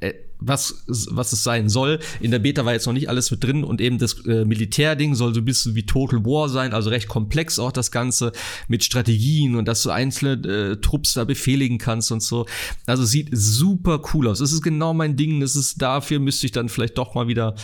äh, 0.00 0.14
was, 0.38 0.84
was 0.86 1.32
es 1.32 1.42
sein 1.42 1.68
soll. 1.68 2.00
In 2.20 2.30
der 2.30 2.38
Beta 2.38 2.64
war 2.64 2.72
jetzt 2.72 2.86
noch 2.86 2.92
nicht 2.92 3.08
alles 3.08 3.30
mit 3.30 3.42
drin 3.42 3.64
und 3.64 3.80
eben 3.80 3.98
das 3.98 4.24
äh, 4.26 4.44
Militärding 4.44 5.14
soll 5.14 5.34
so 5.34 5.40
ein 5.40 5.44
bisschen 5.44 5.74
wie 5.74 5.86
Total 5.86 6.24
War 6.24 6.48
sein, 6.48 6.72
also 6.72 6.90
recht 6.90 7.08
komplex 7.08 7.58
auch 7.58 7.72
das 7.72 7.90
Ganze 7.90 8.32
mit 8.68 8.84
Strategien 8.84 9.56
und 9.56 9.66
dass 9.66 9.82
du 9.82 9.90
einzelne 9.90 10.32
äh, 10.48 10.76
Trupps 10.76 11.14
da 11.14 11.24
befehligen 11.24 11.78
kannst 11.78 12.12
und 12.12 12.22
so. 12.22 12.46
Also 12.86 13.04
sieht 13.04 13.30
super 13.32 14.02
cool 14.12 14.28
aus. 14.28 14.38
Das 14.38 14.52
ist 14.52 14.62
genau 14.62 14.94
mein 14.94 15.16
Ding. 15.16 15.40
Das 15.40 15.56
ist 15.56 15.80
dafür 15.80 16.18
müsste 16.18 16.46
ich 16.46 16.52
dann 16.52 16.68
vielleicht 16.68 16.98
doch 16.98 17.14
mal 17.14 17.28
wieder 17.28 17.54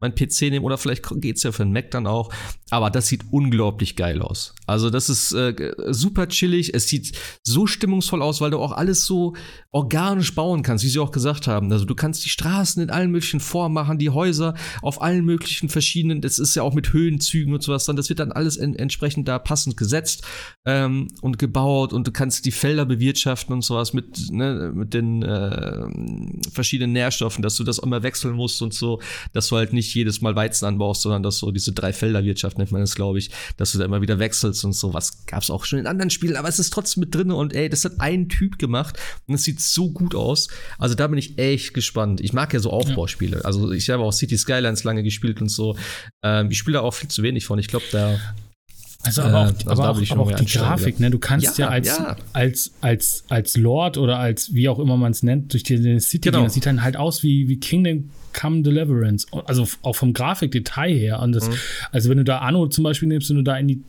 mein 0.00 0.14
PC 0.14 0.42
nehmen 0.42 0.64
oder 0.64 0.76
vielleicht 0.76 1.04
geht 1.20 1.36
es 1.36 1.42
ja 1.42 1.52
für 1.52 1.64
den 1.64 1.72
Mac 1.72 1.90
dann 1.90 2.06
auch. 2.06 2.32
Aber 2.70 2.90
das 2.90 3.06
sieht 3.06 3.22
unglaublich 3.30 3.96
geil 3.96 4.20
aus. 4.20 4.54
Also 4.66 4.90
das 4.90 5.08
ist 5.08 5.32
äh, 5.32 5.72
super 5.90 6.28
chillig. 6.28 6.74
Es 6.74 6.88
sieht 6.88 7.12
so 7.42 7.66
stimmungsvoll 7.66 8.20
aus, 8.20 8.40
weil 8.40 8.50
du 8.50 8.58
auch 8.58 8.72
alles 8.72 9.04
so 9.04 9.34
organisch 9.70 10.34
bauen 10.34 10.62
kannst, 10.62 10.84
wie 10.84 10.88
sie 10.88 10.98
auch 10.98 11.12
gesagt 11.12 11.46
haben. 11.46 11.70
Also 11.72 11.84
du 11.84 11.94
kannst 11.94 12.24
die 12.24 12.28
Straßen 12.28 12.82
in 12.82 12.90
allen 12.90 13.10
möglichen 13.10 13.40
Formen 13.40 13.74
machen, 13.74 13.98
die 13.98 14.10
Häuser 14.10 14.54
auf 14.82 15.00
allen 15.00 15.24
möglichen 15.24 15.68
verschiedenen. 15.68 16.20
Das 16.20 16.38
ist 16.38 16.54
ja 16.54 16.62
auch 16.62 16.74
mit 16.74 16.92
Höhenzügen 16.92 17.54
und 17.54 17.62
sowas 17.62 17.84
dann. 17.84 17.96
Das 17.96 18.08
wird 18.08 18.18
dann 18.18 18.32
alles 18.32 18.56
en 18.56 18.74
entsprechend 18.74 19.28
da 19.28 19.38
passend 19.38 19.76
gesetzt 19.76 20.24
ähm, 20.64 21.08
und 21.22 21.38
gebaut 21.38 21.92
und 21.92 22.06
du 22.06 22.12
kannst 22.12 22.44
die 22.44 22.52
Felder 22.52 22.84
bewirtschaften 22.84 23.54
und 23.54 23.62
sowas 23.62 23.92
mit 23.92 24.30
ne, 24.30 24.72
mit 24.74 24.94
den 24.94 25.22
äh, 25.22 25.86
verschiedenen 26.50 26.92
Nährstoffen, 26.92 27.42
dass 27.42 27.56
du 27.56 27.64
das 27.64 27.78
immer 27.78 28.02
wechseln 28.02 28.34
musst 28.34 28.60
und 28.62 28.74
so, 28.74 29.00
dass 29.32 29.48
du 29.48 29.56
halt 29.56 29.72
nicht 29.72 29.83
jedes 29.92 30.20
Mal 30.20 30.36
Weizen 30.36 30.66
anbaust, 30.66 31.02
sondern 31.02 31.22
dass 31.22 31.38
so 31.38 31.50
diese 31.50 31.72
Drei-Felder-Wirtschaft 31.72 32.56
nennt 32.56 32.72
man 32.72 32.80
das, 32.80 32.94
glaube 32.94 33.18
ich, 33.18 33.30
dass 33.56 33.72
du 33.72 33.78
da 33.78 33.84
immer 33.84 34.00
wieder 34.00 34.18
wechselst 34.18 34.64
und 34.64 34.72
so. 34.72 34.94
Was 34.94 35.26
gab 35.26 35.42
es 35.42 35.50
auch 35.50 35.64
schon 35.64 35.80
in 35.80 35.86
anderen 35.86 36.10
Spielen, 36.10 36.36
aber 36.36 36.48
es 36.48 36.58
ist 36.58 36.72
trotzdem 36.72 37.02
mit 37.02 37.14
drin 37.14 37.30
und 37.32 37.52
ey, 37.52 37.68
das 37.68 37.84
hat 37.84 37.94
ein 37.98 38.28
Typ 38.28 38.58
gemacht 38.58 38.98
und 39.26 39.34
es 39.34 39.42
sieht 39.42 39.60
so 39.60 39.90
gut 39.90 40.14
aus. 40.14 40.48
Also 40.78 40.94
da 40.94 41.08
bin 41.08 41.18
ich 41.18 41.38
echt 41.38 41.74
gespannt. 41.74 42.20
Ich 42.20 42.32
mag 42.32 42.54
ja 42.54 42.60
so 42.60 42.70
Aufbauspiele. 42.70 43.44
Also 43.44 43.72
ich 43.72 43.90
habe 43.90 44.02
auch 44.02 44.12
City 44.12 44.38
Skylines 44.38 44.84
lange 44.84 45.02
gespielt 45.02 45.40
und 45.40 45.48
so. 45.48 45.76
Ähm, 46.22 46.50
ich 46.50 46.58
spiele 46.58 46.78
da 46.78 46.80
auch 46.82 46.94
viel 46.94 47.08
zu 47.08 47.22
wenig 47.22 47.44
von. 47.44 47.58
Ich 47.58 47.68
glaube, 47.68 47.84
da 47.90 48.18
also 49.04 49.22
aber 49.22 49.40
auch, 49.40 49.50
äh, 49.50 49.54
also 49.66 49.82
aber 49.82 49.90
auch, 49.90 50.10
aber 50.10 50.22
auch 50.22 50.32
die 50.32 50.46
Grafik, 50.46 50.98
ne? 50.98 51.10
Du 51.10 51.18
kannst 51.18 51.58
ja, 51.58 51.66
ja 51.66 51.70
als, 51.70 51.86
ja. 51.88 52.16
als, 52.32 52.72
als, 52.80 53.24
als 53.28 53.56
Lord 53.56 53.98
oder 53.98 54.18
als, 54.18 54.54
wie 54.54 54.68
auch 54.68 54.78
immer 54.78 54.96
man 54.96 55.12
es 55.12 55.22
nennt, 55.22 55.52
durch 55.52 55.62
die 55.62 56.00
City 56.00 56.30
genau. 56.30 56.44
das 56.44 56.54
sieht 56.54 56.66
dann 56.66 56.82
halt 56.82 56.96
aus 56.96 57.22
wie, 57.22 57.48
wie 57.48 57.58
Kingdom 57.58 58.10
Come 58.34 58.62
Deliverance. 58.62 59.26
Also 59.46 59.66
auch 59.82 59.96
vom 59.96 60.12
Grafikdetail 60.12 60.94
her. 60.94 61.20
Und 61.20 61.32
das, 61.32 61.48
mhm. 61.48 61.54
Also 61.92 62.10
wenn 62.10 62.18
du 62.18 62.24
da 62.24 62.38
Anno 62.38 62.66
zum 62.68 62.84
Beispiel 62.84 63.08
nimmst, 63.08 63.30
wenn 63.30 63.36
du 63.36 63.42
da 63.42 63.56
in 63.56 63.68
die 63.68 63.82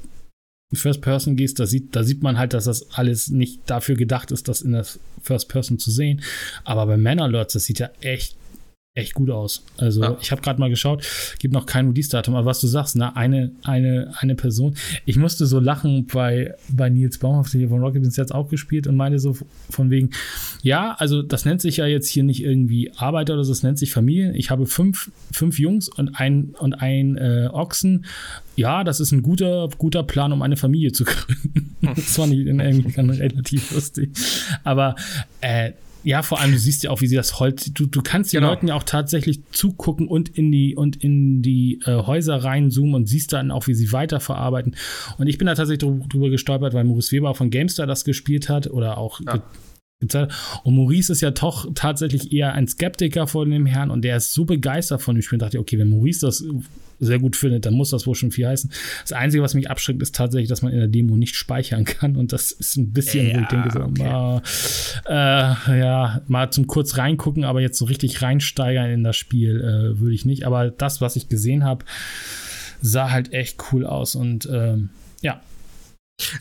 First 0.74 1.02
Person 1.02 1.36
gehst, 1.36 1.60
da 1.60 1.66
sieht, 1.66 1.96
da 1.96 2.04
sieht 2.04 2.24
man 2.24 2.38
halt, 2.38 2.54
dass 2.54 2.66
das 2.66 2.92
alles 2.92 3.30
nicht 3.30 3.62
dafür 3.68 3.96
gedacht 3.96 4.32
ist, 4.32 4.48
das 4.48 4.62
in 4.62 4.72
der 4.72 4.86
First 5.22 5.50
Person 5.50 5.80
zu 5.80 5.92
sehen. 5.92 6.22
Aber 6.64 6.86
bei 6.86 6.98
Manor 6.98 7.30
Lords, 7.30 7.54
das 7.54 7.66
sieht 7.66 7.80
ja 7.80 7.90
echt 8.02 8.36
echt 8.96 9.14
gut 9.14 9.30
aus. 9.30 9.66
Also 9.78 10.02
ja. 10.02 10.18
ich 10.22 10.32
habe 10.32 10.42
gerade 10.42 10.58
mal 10.58 10.70
geschaut, 10.70 11.06
gibt 11.40 11.54
noch 11.54 11.66
kein 11.66 11.90
Release-Datum, 11.90 12.34
aber 12.34 12.46
was 12.46 12.62
du 12.62 12.68
sagst, 12.68 12.96
ne, 12.96 13.14
eine, 13.18 13.52
eine, 13.64 14.14
eine 14.20 14.36
Person. 14.36 14.76
Ich 15.06 15.18
musste 15.18 15.46
so 15.46 15.60
lachen 15.60 16.08
bei, 16.08 16.56
bei 16.70 16.90
Nils 16.90 17.18
Baumhoff, 17.18 17.52
der 17.52 17.60
hier 17.60 17.70
von 17.70 17.82
Rocket 17.82 18.02
Beans 18.02 18.16
jetzt 18.16 18.34
auch 18.34 18.48
gespielt 18.48 18.88
und 18.88 18.96
meinte 18.96 19.20
so 19.20 19.38
von 19.70 19.90
wegen, 19.90 20.12
ja, 20.64 20.96
also 20.98 21.22
das 21.22 21.44
nennt 21.44 21.60
sich 21.60 21.78
ja 21.78 21.86
jetzt 21.86 22.08
hier 22.08 22.24
nicht 22.24 22.42
irgendwie 22.42 22.90
Arbeiter 22.96 23.34
oder 23.34 23.44
so, 23.44 23.52
das 23.52 23.64
nennt 23.64 23.78
sich 23.78 23.92
Familie. 23.92 24.32
Ich 24.32 24.50
habe 24.50 24.66
fünf, 24.66 25.12
fünf 25.30 25.60
Jungs 25.60 25.90
und 25.90 26.18
ein, 26.18 26.56
und 26.58 26.76
ein 26.76 27.18
äh, 27.18 27.50
Ochsen. 27.52 28.06
Ja, 28.56 28.86
das 28.86 29.02
ist 29.02 29.12
ein 29.12 29.22
guter, 29.22 29.68
guter 29.78 30.04
Plan, 30.04 30.32
um 30.32 30.42
eine 30.42 30.56
Familie 30.56 30.94
zu 30.94 31.04
gründen. 31.04 31.76
das 31.82 32.18
war 32.18 32.28
nicht 32.28 32.48
irgendwie 32.48 33.22
relativ 33.22 33.74
lustig. 33.74 34.12
Aber 34.64 34.96
äh, 35.42 35.74
ja, 36.06 36.22
vor 36.22 36.40
allem, 36.40 36.52
du 36.52 36.60
siehst 36.60 36.84
ja 36.84 36.92
auch, 36.92 37.02
wie 37.02 37.08
sie 37.08 37.16
das 37.16 37.40
Holz. 37.40 37.74
Du, 37.74 37.88
du 37.88 38.02
kannst 38.04 38.32
den 38.32 38.42
genau. 38.42 38.52
Leuten 38.52 38.68
ja 38.68 38.76
auch 38.76 38.84
tatsächlich 38.84 39.44
zugucken 39.52 40.08
und 40.08 40.30
in 40.30 40.52
die 40.52 40.76
und 40.76 41.04
in 41.04 41.42
die 41.42 41.82
äh, 41.84 41.96
Häuser 41.96 42.36
reinzoomen 42.38 42.94
und 42.94 43.08
siehst 43.08 43.34
dann 43.34 43.50
auch, 43.50 43.66
wie 43.66 43.74
sie 43.74 43.92
weiterverarbeiten. 43.92 44.76
Und 45.18 45.28
ich 45.28 45.40
bin 45.40 45.48
da 45.48 45.56
tatsächlich 45.56 45.90
drüber 46.08 46.30
gestolpert, 46.30 46.76
weil 46.76 46.84
Maurice 46.84 47.12
Weber 47.12 47.34
von 47.34 47.50
Gamestar 47.50 47.88
das 47.88 48.06
gespielt 48.06 48.50
hat 48.50 48.68
oder 48.68 49.00
auch 49.00 49.20
ja. 49.20 49.42
Und 50.64 50.76
Maurice 50.76 51.12
ist 51.12 51.22
ja 51.22 51.32
doch 51.32 51.68
tatsächlich 51.74 52.32
eher 52.32 52.54
ein 52.54 52.68
Skeptiker 52.68 53.28
von 53.28 53.50
dem 53.50 53.66
Herrn 53.66 53.90
und 53.90 54.04
der 54.04 54.18
ist 54.18 54.34
so 54.34 54.46
begeistert 54.46 55.02
von 55.02 55.16
dem 55.16 55.22
Spiel. 55.24 55.38
Und 55.38 55.42
dachte, 55.42 55.58
okay, 55.58 55.80
wenn 55.80 55.90
Maurice 55.90 56.26
das 56.26 56.46
sehr 57.00 57.20
gut 57.20 57.36
findet, 57.36 57.66
dann 57.66 57.74
muss 57.74 57.90
das 57.90 58.08
wohl 58.08 58.16
schon 58.16 58.32
viel 58.32 58.48
heißen. 58.48 58.72
Das 59.02 59.14
Einzige, 59.14 59.44
was 59.44 59.54
mich 59.54 59.70
abschreckt, 59.70 60.02
ist 60.02 60.16
tatsächlich, 60.16 60.50
dass 60.50 60.62
man 60.62 60.72
in 60.72 60.80
der 60.80 60.88
Demo 60.88 61.16
nicht 61.18 61.36
speichern 61.36 61.86
kann. 61.86 62.16
Und 62.16 62.34
das 62.34 62.52
ist 62.52 62.78
ein 62.78 62.92
bisschen, 62.94 63.28
ja, 63.28 63.36
wo 63.36 63.42
ich 63.42 63.48
denke, 63.48 63.72
so, 63.72 63.80
okay. 63.80 64.04
mal, 64.04 64.42
äh, 65.08 65.80
ja, 65.80 66.22
mal 66.28 66.52
zum 66.52 66.68
kurz 66.68 66.98
reingucken, 66.98 67.44
aber 67.44 67.62
jetzt 67.62 67.78
so 67.78 67.86
richtig 67.86 68.22
reinsteigern 68.22 68.90
in 68.90 69.04
das 69.04 69.18
Spiel 69.18 69.62
äh, 69.62 70.00
würde 70.00 70.16
ich 70.16 70.26
nicht. 70.26 70.46
Aber 70.46 70.70
das, 70.72 71.02
was 71.02 71.16
ich 71.16 71.30
gesehen 71.30 71.64
habe, 71.64 71.86
sah 72.82 73.12
halt 73.12 73.34
echt 73.34 73.58
cool 73.72 73.86
aus. 73.86 74.16
Und 74.16 74.48
ähm, 74.52 74.90
ja, 75.22 75.42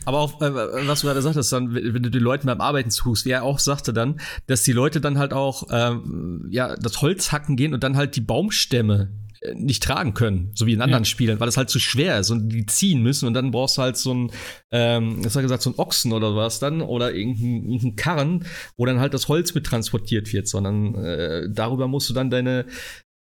aber 0.05 0.19
auch, 0.19 0.41
äh, 0.41 0.53
was 0.87 1.01
du 1.01 1.07
gerade 1.07 1.21
sagtest, 1.21 1.51
dann, 1.51 1.73
wenn 1.73 2.03
du 2.03 2.09
den 2.09 2.21
Leuten 2.21 2.47
beim 2.47 2.61
Arbeiten 2.61 2.89
zuguckst, 2.89 3.25
wie 3.25 3.31
er 3.31 3.43
auch 3.43 3.59
sagte 3.59 3.91
dann, 3.91 4.19
dass 4.47 4.63
die 4.63 4.71
Leute 4.71 5.01
dann 5.01 5.17
halt 5.17 5.33
auch, 5.33 5.67
ähm, 5.69 6.47
ja, 6.49 6.75
das 6.75 7.01
Holz 7.01 7.31
hacken 7.31 7.55
gehen 7.55 7.73
und 7.73 7.83
dann 7.83 7.97
halt 7.97 8.15
die 8.15 8.21
Baumstämme 8.21 9.09
nicht 9.53 9.83
tragen 9.83 10.13
können, 10.13 10.51
so 10.55 10.65
wie 10.65 10.73
in 10.73 10.81
anderen 10.81 11.03
ja. 11.03 11.09
Spielen, 11.09 11.39
weil 11.39 11.45
das 11.45 11.57
halt 11.57 11.69
zu 11.69 11.79
schwer 11.79 12.19
ist 12.19 12.29
und 12.29 12.49
die 12.49 12.65
ziehen 12.65 13.01
müssen 13.01 13.27
und 13.27 13.33
dann 13.33 13.51
brauchst 13.51 13.77
du 13.77 13.81
halt 13.81 13.97
so 13.97 14.13
ein, 14.13 14.31
ähm, 14.71 15.23
was 15.23 15.35
hat 15.35 15.43
gesagt, 15.43 15.61
so 15.61 15.69
ein 15.69 15.77
Ochsen 15.77 16.13
oder 16.13 16.35
was 16.35 16.59
dann 16.59 16.81
oder 16.81 17.13
irgendeinen 17.13 17.69
irgendein 17.69 17.95
Karren, 17.95 18.45
wo 18.77 18.85
dann 18.85 18.99
halt 18.99 19.13
das 19.13 19.27
Holz 19.27 19.53
mit 19.53 19.65
transportiert 19.65 20.31
wird, 20.33 20.47
sondern 20.47 20.95
äh, 20.95 21.47
darüber 21.49 21.87
musst 21.87 22.09
du 22.09 22.13
dann 22.13 22.29
deine, 22.29 22.65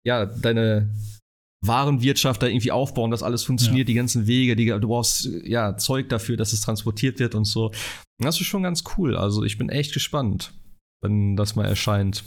ja, 0.04 0.26
deine 0.26 0.90
Warenwirtschaft 1.62 2.42
da 2.42 2.48
irgendwie 2.48 2.72
aufbauen, 2.72 3.10
dass 3.10 3.22
alles 3.22 3.44
funktioniert, 3.44 3.88
ja. 3.88 3.92
die 3.92 3.94
ganzen 3.94 4.26
Wege, 4.26 4.56
die, 4.56 4.66
du 4.66 4.88
brauchst 4.88 5.28
ja 5.44 5.76
Zeug 5.76 6.08
dafür, 6.08 6.36
dass 6.36 6.52
es 6.52 6.60
transportiert 6.60 7.18
wird 7.20 7.34
und 7.34 7.44
so. 7.44 7.70
Das 8.18 8.40
ist 8.40 8.46
schon 8.46 8.64
ganz 8.64 8.84
cool. 8.96 9.16
Also 9.16 9.44
ich 9.44 9.58
bin 9.58 9.68
echt 9.68 9.92
gespannt, 9.94 10.52
wenn 11.02 11.36
das 11.36 11.54
mal 11.54 11.66
erscheint. 11.66 12.24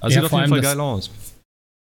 Also 0.00 0.16
ja, 0.16 0.22
sieht 0.22 0.32
auf 0.32 0.38
jeden 0.38 0.50
Fall 0.50 0.60
geil 0.60 0.80
aus. 0.80 1.10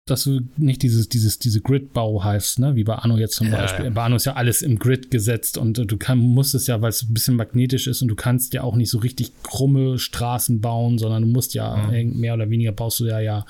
Dass 0.09 0.23
du 0.23 0.41
nicht 0.57 0.81
dieses, 0.84 1.09
dieses, 1.09 1.39
diese 1.39 1.61
Grid-Bau 1.61 2.23
heißt, 2.23 2.59
ne? 2.59 2.75
Wie 2.75 2.84
bei 2.84 2.95
Anno 2.95 3.17
jetzt 3.17 3.35
zum 3.35 3.47
ja, 3.47 3.57
Beispiel. 3.57 3.85
Ja. 3.85 3.91
Bei 3.91 4.03
Anno 4.03 4.15
ist 4.15 4.25
ja 4.25 4.34
alles 4.34 4.61
im 4.61 4.79
Grid 4.79 5.11
gesetzt 5.11 5.57
und 5.57 5.77
du 5.77 5.97
kann, 5.97 6.17
musst 6.17 6.55
es 6.55 6.67
ja, 6.67 6.81
weil 6.81 6.89
es 6.89 7.03
ein 7.03 7.13
bisschen 7.13 7.35
magnetisch 7.35 7.88
ist 7.88 8.01
und 8.01 8.07
du 8.07 8.15
kannst 8.15 8.53
ja 8.53 8.63
auch 8.63 8.75
nicht 8.75 8.89
so 8.89 8.99
richtig 8.99 9.31
krumme 9.43 9.99
Straßen 9.99 10.61
bauen, 10.61 10.97
sondern 10.97 11.23
du 11.23 11.27
musst 11.27 11.53
ja 11.53 11.75
mhm. 11.75 12.19
mehr 12.19 12.34
oder 12.34 12.49
weniger 12.49 12.71
baust 12.71 12.99
du 12.99 13.05
ja 13.05 13.19
ja, 13.19 13.45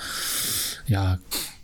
ja 0.88 1.19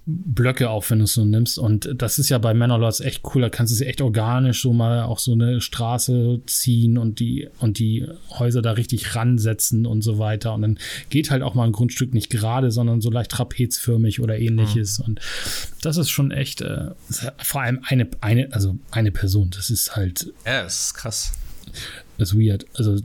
Blöcke 0.05 0.69
auf, 0.69 0.91
wenn 0.91 0.99
du 0.99 1.05
es 1.05 1.13
so 1.13 1.23
nimmst. 1.23 1.57
Und 1.57 1.89
das 1.95 2.19
ist 2.19 2.29
ja 2.29 2.37
bei 2.37 2.53
Manorlords 2.53 2.99
echt 2.99 3.21
cool. 3.33 3.41
Da 3.41 3.49
kannst 3.49 3.71
du 3.71 3.75
sie 3.75 3.85
echt 3.85 4.01
organisch 4.01 4.61
so 4.61 4.73
mal 4.73 5.03
auch 5.03 5.19
so 5.19 5.31
eine 5.31 5.61
Straße 5.61 6.41
ziehen 6.45 6.97
und 6.97 7.19
die, 7.19 7.47
und 7.59 7.79
die 7.79 8.05
Häuser 8.29 8.61
da 8.61 8.71
richtig 8.71 9.15
ransetzen 9.15 9.85
und 9.85 10.01
so 10.01 10.19
weiter. 10.19 10.53
Und 10.53 10.61
dann 10.61 10.79
geht 11.09 11.31
halt 11.31 11.41
auch 11.41 11.55
mal 11.55 11.65
ein 11.65 11.71
Grundstück 11.71 12.13
nicht 12.13 12.29
gerade, 12.29 12.71
sondern 12.71 12.99
so 12.99 13.09
leicht 13.09 13.31
trapezförmig 13.31 14.19
oder 14.19 14.37
ähnliches. 14.37 14.99
Mhm. 14.99 15.05
Und 15.05 15.21
das 15.81 15.95
ist 15.95 16.09
schon 16.09 16.31
echt, 16.31 16.61
äh, 16.61 16.91
vor 17.37 17.61
allem 17.61 17.79
eine, 17.83 18.09
eine, 18.19 18.51
also 18.51 18.77
eine 18.91 19.11
Person. 19.11 19.51
Das 19.55 19.69
ist 19.69 19.95
halt. 19.95 20.33
Ja, 20.45 20.61
ist 20.61 20.95
krass. 20.95 21.31
Das 22.17 22.33
ist 22.33 22.37
weird. 22.37 22.65
Also 22.73 22.97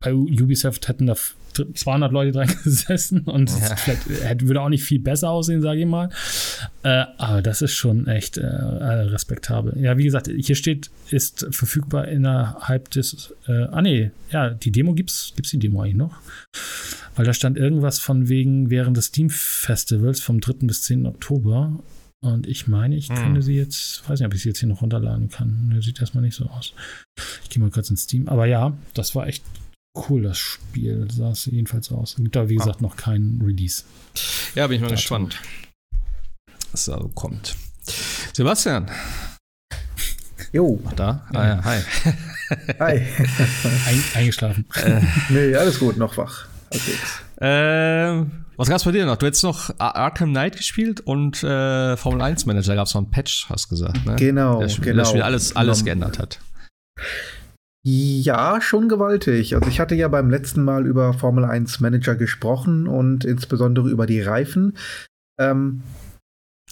bei 0.00 0.12
Ubisoft 0.12 0.88
hätten 0.88 1.06
da 1.06 1.14
200 1.52 2.12
Leute 2.12 2.32
dran 2.32 2.48
gesessen 2.64 3.20
und 3.20 3.50
ja. 3.50 3.76
vielleicht 3.76 4.46
würde 4.46 4.60
auch 4.60 4.68
nicht 4.68 4.84
viel 4.84 4.98
besser 4.98 5.30
aussehen, 5.30 5.62
sage 5.62 5.80
ich 5.80 5.86
mal. 5.86 6.10
Äh, 6.82 7.04
aber 7.18 7.42
das 7.42 7.62
ist 7.62 7.74
schon 7.74 8.06
echt 8.06 8.38
äh, 8.38 8.46
respektabel. 8.46 9.78
Ja, 9.78 9.98
wie 9.98 10.04
gesagt, 10.04 10.28
hier 10.28 10.56
steht, 10.56 10.90
ist 11.10 11.46
verfügbar 11.50 12.08
innerhalb 12.08 12.90
des. 12.90 13.34
Äh, 13.46 13.64
ah, 13.70 13.82
nee, 13.82 14.10
ja, 14.30 14.50
die 14.50 14.72
Demo 14.72 14.94
gibt's. 14.94 15.32
Gibt's 15.36 15.50
die 15.50 15.58
Demo 15.58 15.82
eigentlich 15.82 15.96
noch? 15.96 16.16
Weil 17.14 17.26
da 17.26 17.34
stand 17.34 17.58
irgendwas 17.58 17.98
von 17.98 18.28
wegen 18.28 18.70
während 18.70 18.96
des 18.96 19.06
Steam-Festivals 19.06 20.20
vom 20.20 20.40
3. 20.40 20.66
bis 20.66 20.82
10. 20.82 21.06
Oktober. 21.06 21.78
Und 22.20 22.46
ich 22.46 22.68
meine, 22.68 22.94
ich 22.94 23.08
hm. 23.08 23.16
könnte 23.16 23.42
sie 23.42 23.56
jetzt, 23.56 24.08
weiß 24.08 24.20
nicht, 24.20 24.26
ob 24.26 24.34
ich 24.34 24.42
sie 24.42 24.50
jetzt 24.50 24.60
hier 24.60 24.68
noch 24.68 24.80
runterladen 24.80 25.28
kann. 25.28 25.76
Sieht 25.80 26.00
erstmal 26.00 26.22
nicht 26.22 26.36
so 26.36 26.46
aus. 26.46 26.72
Ich 27.42 27.50
gehe 27.50 27.60
mal 27.60 27.70
kurz 27.70 27.90
ins 27.90 28.02
Steam. 28.02 28.28
Aber 28.28 28.46
ja, 28.46 28.76
das 28.94 29.14
war 29.16 29.26
echt 29.26 29.42
cool, 29.94 30.22
das 30.22 30.38
Spiel. 30.38 31.08
Sah 31.10 31.30
es 31.30 31.46
jedenfalls 31.46 31.90
aus. 31.90 32.16
Gibt 32.16 32.36
da, 32.36 32.48
wie 32.48 32.56
gesagt, 32.56 32.78
ah. 32.78 32.82
noch 32.82 32.96
kein 32.96 33.40
Release. 33.44 33.84
Ja, 34.54 34.66
bin 34.66 34.76
ich 34.76 34.82
mal 34.82 34.88
Datum. 34.88 34.96
gespannt, 34.96 35.40
was 36.70 36.84
da 36.86 37.04
kommt. 37.14 37.56
Sebastian. 38.32 38.90
Jo. 40.52 40.80
Ach, 40.86 40.92
da? 40.92 41.26
Ah, 41.32 41.46
ja, 41.46 41.64
hi. 41.64 41.80
Hi. 42.78 43.00
Ein, 43.86 44.04
eingeschlafen. 44.14 44.66
Äh. 44.74 45.00
Nee, 45.30 45.54
alles 45.56 45.78
gut, 45.78 45.96
noch 45.96 46.16
wach. 46.18 46.46
Okay. 46.70 46.96
Äh, 47.40 48.26
was 48.56 48.68
gab's 48.68 48.84
bei 48.84 48.92
dir 48.92 49.06
noch? 49.06 49.16
Du 49.16 49.26
hättest 49.26 49.42
noch 49.42 49.70
Arkham 49.78 50.30
Knight 50.30 50.56
gespielt 50.56 51.00
und 51.00 51.42
äh, 51.42 51.96
Formel 51.96 52.20
1 52.20 52.44
Manager 52.46 52.74
gab 52.74 52.86
es 52.86 52.94
noch 52.94 53.02
einen 53.02 53.10
Patch, 53.10 53.48
hast 53.48 53.66
du 53.66 53.70
gesagt, 53.70 54.04
ne? 54.04 54.16
Genau, 54.16 54.60
der, 54.60 54.68
genau. 54.68 54.98
Das 54.98 55.08
Spiel 55.08 55.22
alles, 55.22 55.56
alles 55.56 55.84
geändert 55.84 56.18
hat. 56.18 56.38
Ja, 57.84 58.60
schon 58.60 58.88
gewaltig. 58.88 59.56
Also 59.56 59.68
ich 59.68 59.80
hatte 59.80 59.96
ja 59.96 60.06
beim 60.06 60.30
letzten 60.30 60.64
Mal 60.64 60.86
über 60.86 61.14
Formel 61.14 61.44
1 61.44 61.80
Manager 61.80 62.14
gesprochen 62.14 62.86
und 62.86 63.24
insbesondere 63.24 63.90
über 63.90 64.06
die 64.06 64.20
Reifen. 64.20 64.76
Ähm, 65.40 65.82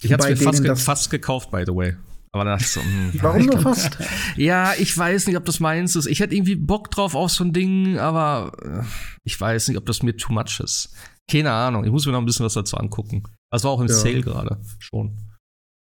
ich 0.03 0.13
hatte 0.13 0.33
es 0.33 0.41
mir 0.41 0.47
fast, 0.47 0.63
ge 0.63 0.77
fast, 0.77 1.11
gekauft, 1.11 1.51
by 1.51 1.65
the 1.67 1.75
way. 1.75 1.97
Aber 2.33 2.45
dann 2.45 2.61
so, 2.61 2.81
hm, 2.81 3.13
Warum 3.23 3.47
nur 3.47 3.59
fast? 3.59 3.99
ja, 4.37 4.73
ich 4.79 4.97
weiß 4.97 5.27
nicht, 5.27 5.37
ob 5.37 5.45
das 5.45 5.59
meins 5.59 5.97
ist. 5.97 6.07
Ich 6.07 6.21
hätte 6.21 6.35
irgendwie 6.35 6.55
Bock 6.55 6.91
drauf 6.93 7.17
auf 7.17 7.33
so 7.33 7.43
ein 7.43 7.53
Ding, 7.53 7.99
aber 7.99 8.53
äh, 8.63 8.85
ich 9.25 9.41
weiß 9.41 9.67
nicht, 9.69 9.79
ob 9.79 9.87
das 9.87 10.05
mir 10.05 10.17
too 10.17 10.33
much 10.33 10.61
ist. 10.61 10.95
Keine 11.29 11.51
Ahnung. 11.51 11.85
Ich 11.85 11.91
muss 11.91 12.07
mir 12.07 12.13
noch 12.13 12.21
ein 12.21 12.27
bisschen 12.27 12.47
was 12.47 12.55
dazu 12.55 12.77
angucken. 12.77 13.25
Das 13.51 13.65
war 13.65 13.73
auch 13.73 13.81
im 13.81 13.89
ja. 13.89 13.95
Sale 13.95 14.21
gerade 14.21 14.61
schon. 14.79 15.19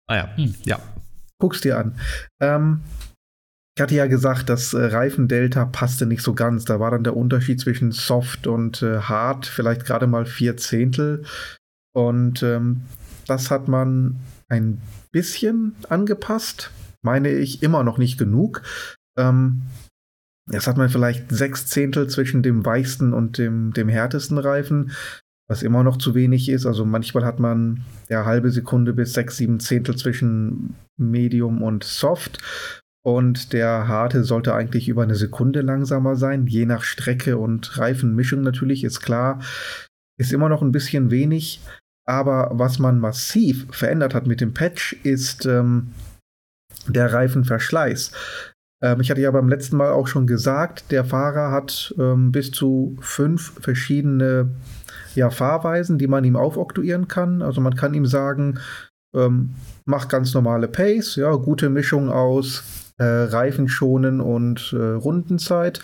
Ah 0.07 0.15
ja, 0.15 0.37
hm. 0.37 0.55
ja. 0.63 0.79
Guck's 1.37 1.59
dir 1.59 1.77
an. 1.77 1.97
Ähm, 2.39 2.81
ich 3.81 3.83
hatte 3.83 3.95
ja 3.95 4.05
gesagt, 4.05 4.47
das 4.47 4.75
äh, 4.75 4.85
Reifendelta 4.85 5.65
passte 5.65 6.05
nicht 6.05 6.21
so 6.21 6.35
ganz. 6.35 6.65
Da 6.65 6.79
war 6.79 6.91
dann 6.91 7.03
der 7.03 7.17
Unterschied 7.17 7.59
zwischen 7.59 7.91
Soft 7.91 8.45
und 8.45 8.83
äh, 8.83 8.99
Hard 8.99 9.47
vielleicht 9.47 9.85
gerade 9.85 10.05
mal 10.05 10.27
vier 10.27 10.55
Zehntel. 10.55 11.23
Und 11.91 12.43
ähm, 12.43 12.83
das 13.25 13.49
hat 13.49 13.67
man 13.67 14.17
ein 14.49 14.79
bisschen 15.11 15.75
angepasst. 15.89 16.69
Meine 17.01 17.31
ich 17.31 17.63
immer 17.63 17.83
noch 17.83 17.97
nicht 17.97 18.19
genug. 18.19 18.61
Ähm, 19.17 19.63
jetzt 20.51 20.67
hat 20.67 20.77
man 20.77 20.89
vielleicht 20.89 21.31
sechs 21.31 21.65
Zehntel 21.65 22.07
zwischen 22.07 22.43
dem 22.43 22.63
weichsten 22.63 23.13
und 23.13 23.39
dem, 23.39 23.73
dem 23.73 23.89
härtesten 23.89 24.37
Reifen, 24.37 24.91
was 25.49 25.63
immer 25.63 25.81
noch 25.81 25.97
zu 25.97 26.13
wenig 26.13 26.49
ist. 26.49 26.67
Also 26.67 26.85
manchmal 26.85 27.25
hat 27.25 27.39
man 27.39 27.83
ja 28.09 28.25
halbe 28.25 28.51
Sekunde 28.51 28.93
bis 28.93 29.13
sechs, 29.13 29.37
sieben 29.37 29.59
Zehntel 29.59 29.95
zwischen 29.95 30.75
Medium 30.97 31.63
und 31.63 31.83
Soft. 31.83 32.37
Und 33.03 33.53
der 33.53 33.87
harte 33.87 34.23
sollte 34.23 34.53
eigentlich 34.53 34.87
über 34.87 35.03
eine 35.03 35.15
Sekunde 35.15 35.61
langsamer 35.61 36.15
sein, 36.15 36.45
je 36.45 36.65
nach 36.65 36.83
Strecke 36.83 37.37
und 37.37 37.77
Reifenmischung 37.77 38.41
natürlich, 38.41 38.83
ist 38.83 39.01
klar. 39.01 39.39
Ist 40.19 40.33
immer 40.33 40.49
noch 40.49 40.61
ein 40.61 40.71
bisschen 40.71 41.09
wenig. 41.09 41.61
Aber 42.05 42.51
was 42.53 42.77
man 42.77 42.99
massiv 42.99 43.67
verändert 43.71 44.13
hat 44.13 44.27
mit 44.27 44.41
dem 44.41 44.53
Patch, 44.53 44.93
ist 45.03 45.45
ähm, 45.45 45.93
der 46.87 47.11
Reifenverschleiß. 47.11 48.11
Ähm, 48.83 48.99
ich 49.01 49.09
hatte 49.09 49.21
ja 49.21 49.31
beim 49.31 49.49
letzten 49.49 49.77
Mal 49.77 49.91
auch 49.91 50.07
schon 50.07 50.27
gesagt, 50.27 50.91
der 50.91 51.05
Fahrer 51.05 51.51
hat 51.51 51.93
ähm, 51.97 52.31
bis 52.31 52.51
zu 52.51 52.97
fünf 53.01 53.53
verschiedene 53.61 54.49
ja, 55.15 55.29
Fahrweisen, 55.29 55.97
die 55.97 56.07
man 56.07 56.23
ihm 56.23 56.35
aufoktroyieren 56.35 57.07
kann. 57.07 57.41
Also 57.41 57.61
man 57.61 57.75
kann 57.75 57.93
ihm 57.93 58.05
sagen, 58.05 58.59
ähm, 59.15 59.55
mach 59.85 60.07
ganz 60.07 60.33
normale 60.33 60.67
Pace, 60.67 61.15
ja, 61.15 61.33
gute 61.35 61.69
Mischung 61.69 62.09
aus 62.09 62.63
äh, 63.01 63.23
Reifen 63.23 63.67
schonen 63.67 64.21
und 64.21 64.73
äh, 64.73 64.77
Rundenzeit. 64.77 65.81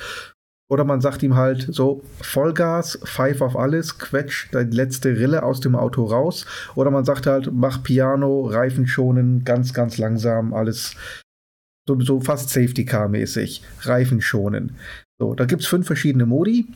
Oder 0.70 0.84
man 0.84 1.02
sagt 1.02 1.24
ihm 1.24 1.36
halt 1.36 1.68
so, 1.72 2.04
Vollgas, 2.22 3.00
pfeif 3.04 3.42
auf 3.42 3.56
alles, 3.56 3.98
quetsch 3.98 4.50
die 4.52 4.76
letzte 4.76 5.18
Rille 5.18 5.42
aus 5.44 5.62
dem 5.62 5.76
Auto 5.76 6.04
raus. 6.04 6.46
Oder 6.76 6.92
man 6.92 7.06
sagt 7.06 7.26
halt, 7.26 7.50
mach 7.52 7.82
Piano, 7.82 8.46
Reifen 8.46 8.86
schonen, 8.86 9.46
ganz, 9.46 9.74
ganz 9.74 9.98
langsam, 9.98 10.54
alles 10.54 10.96
so, 11.88 12.00
so 12.02 12.20
fast 12.20 12.50
Safety-Car-mäßig, 12.50 13.64
Reifen 13.82 14.22
schonen. 14.22 14.76
So, 15.20 15.34
da 15.34 15.46
gibt 15.46 15.64
es 15.64 15.68
fünf 15.68 15.88
verschiedene 15.88 16.26
Modi. 16.26 16.68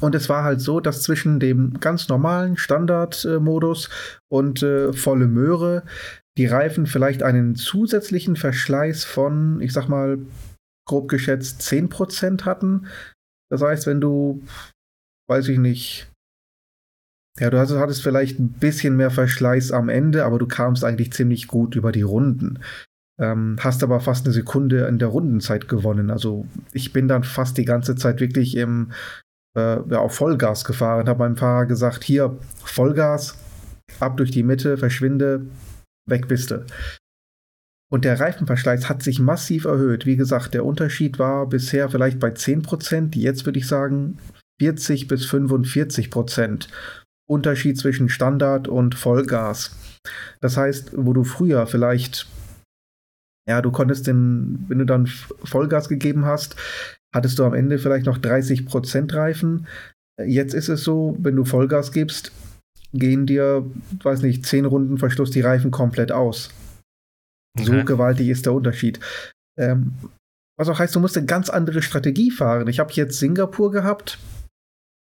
Und 0.00 0.14
es 0.14 0.28
war 0.28 0.44
halt 0.44 0.60
so, 0.60 0.80
dass 0.80 1.02
zwischen 1.02 1.40
dem 1.40 1.80
ganz 1.80 2.08
normalen 2.08 2.58
Standardmodus 2.58 3.88
und 4.28 4.62
äh, 4.62 4.92
volle 4.92 5.26
Möhre 5.26 5.84
die 6.38 6.46
Reifen 6.46 6.86
vielleicht 6.86 7.22
einen 7.22 7.54
zusätzlichen 7.54 8.36
Verschleiß 8.36 9.04
von, 9.04 9.60
ich 9.60 9.72
sag 9.72 9.88
mal, 9.88 10.18
grob 10.86 11.08
geschätzt 11.08 11.62
10% 11.62 12.44
hatten. 12.44 12.86
Das 13.50 13.62
heißt, 13.62 13.86
wenn 13.86 14.00
du, 14.00 14.42
weiß 15.28 15.48
ich 15.48 15.58
nicht, 15.58 16.10
ja, 17.38 17.50
du 17.50 17.58
hattest 17.58 18.02
vielleicht 18.02 18.38
ein 18.38 18.52
bisschen 18.52 18.96
mehr 18.96 19.10
Verschleiß 19.10 19.72
am 19.72 19.88
Ende, 19.88 20.24
aber 20.24 20.38
du 20.38 20.46
kamst 20.46 20.84
eigentlich 20.84 21.12
ziemlich 21.12 21.48
gut 21.48 21.74
über 21.76 21.92
die 21.92 22.02
Runden. 22.02 22.60
Ähm, 23.18 23.56
hast 23.60 23.82
aber 23.82 24.00
fast 24.00 24.26
eine 24.26 24.32
Sekunde 24.32 24.86
in 24.86 24.98
der 24.98 25.08
Rundenzeit 25.08 25.68
gewonnen. 25.68 26.10
Also 26.10 26.46
ich 26.72 26.92
bin 26.92 27.08
dann 27.08 27.24
fast 27.24 27.56
die 27.58 27.64
ganze 27.64 27.96
Zeit 27.96 28.20
wirklich 28.20 28.56
im 28.56 28.92
äh, 29.56 29.80
ja, 29.90 29.98
auf 29.98 30.14
Vollgas 30.14 30.64
gefahren, 30.64 31.08
habe 31.08 31.20
meinem 31.20 31.36
Fahrer 31.36 31.66
gesagt, 31.66 32.04
hier, 32.04 32.38
Vollgas, 32.62 33.38
ab 34.00 34.16
durch 34.16 34.30
die 34.30 34.42
Mitte, 34.42 34.76
verschwinde, 34.76 35.46
weg 36.06 36.28
bist 36.28 36.50
du. 36.50 36.64
Und 37.88 38.04
der 38.04 38.18
Reifenverschleiß 38.18 38.88
hat 38.88 39.02
sich 39.02 39.20
massiv 39.20 39.64
erhöht. 39.64 40.06
Wie 40.06 40.16
gesagt, 40.16 40.54
der 40.54 40.64
Unterschied 40.64 41.18
war 41.18 41.46
bisher 41.48 41.88
vielleicht 41.88 42.18
bei 42.18 42.30
10%, 42.30 43.16
jetzt 43.16 43.46
würde 43.46 43.58
ich 43.58 43.68
sagen 43.68 44.18
40 44.60 45.06
bis 45.06 45.26
45 45.26 46.10
Prozent. 46.10 46.68
Unterschied 47.28 47.78
zwischen 47.78 48.08
Standard 48.08 48.68
und 48.68 48.94
Vollgas. 48.94 49.76
Das 50.40 50.56
heißt, 50.56 50.92
wo 50.96 51.12
du 51.12 51.24
früher 51.24 51.66
vielleicht, 51.66 52.28
ja, 53.48 53.60
du 53.62 53.72
konntest 53.72 54.06
den, 54.06 54.64
wenn 54.68 54.78
du 54.78 54.86
dann 54.86 55.06
Vollgas 55.06 55.88
gegeben 55.88 56.24
hast, 56.24 56.56
hattest 57.14 57.38
du 57.38 57.44
am 57.44 57.54
Ende 57.54 57.78
vielleicht 57.78 58.06
noch 58.06 58.18
30 58.18 58.66
Prozent 58.66 59.14
Reifen. 59.14 59.66
Jetzt 60.24 60.54
ist 60.54 60.68
es 60.68 60.84
so, 60.84 61.16
wenn 61.20 61.36
du 61.36 61.44
Vollgas 61.44 61.92
gibst, 61.92 62.32
gehen 62.98 63.26
dir, 63.26 63.64
weiß 64.02 64.22
nicht, 64.22 64.46
10 64.46 64.64
Runden 64.64 64.98
Verschluss 64.98 65.30
die 65.30 65.40
Reifen 65.40 65.70
komplett 65.70 66.12
aus. 66.12 66.50
So 67.58 67.72
okay. 67.72 67.84
gewaltig 67.84 68.28
ist 68.28 68.46
der 68.46 68.52
Unterschied. 68.52 69.00
Ähm, 69.58 69.94
was 70.58 70.68
auch 70.68 70.78
heißt, 70.78 70.94
du 70.94 71.00
musst 71.00 71.16
eine 71.16 71.26
ganz 71.26 71.50
andere 71.50 71.82
Strategie 71.82 72.30
fahren. 72.30 72.68
Ich 72.68 72.78
habe 72.78 72.92
jetzt 72.92 73.18
Singapur 73.18 73.70
gehabt 73.70 74.18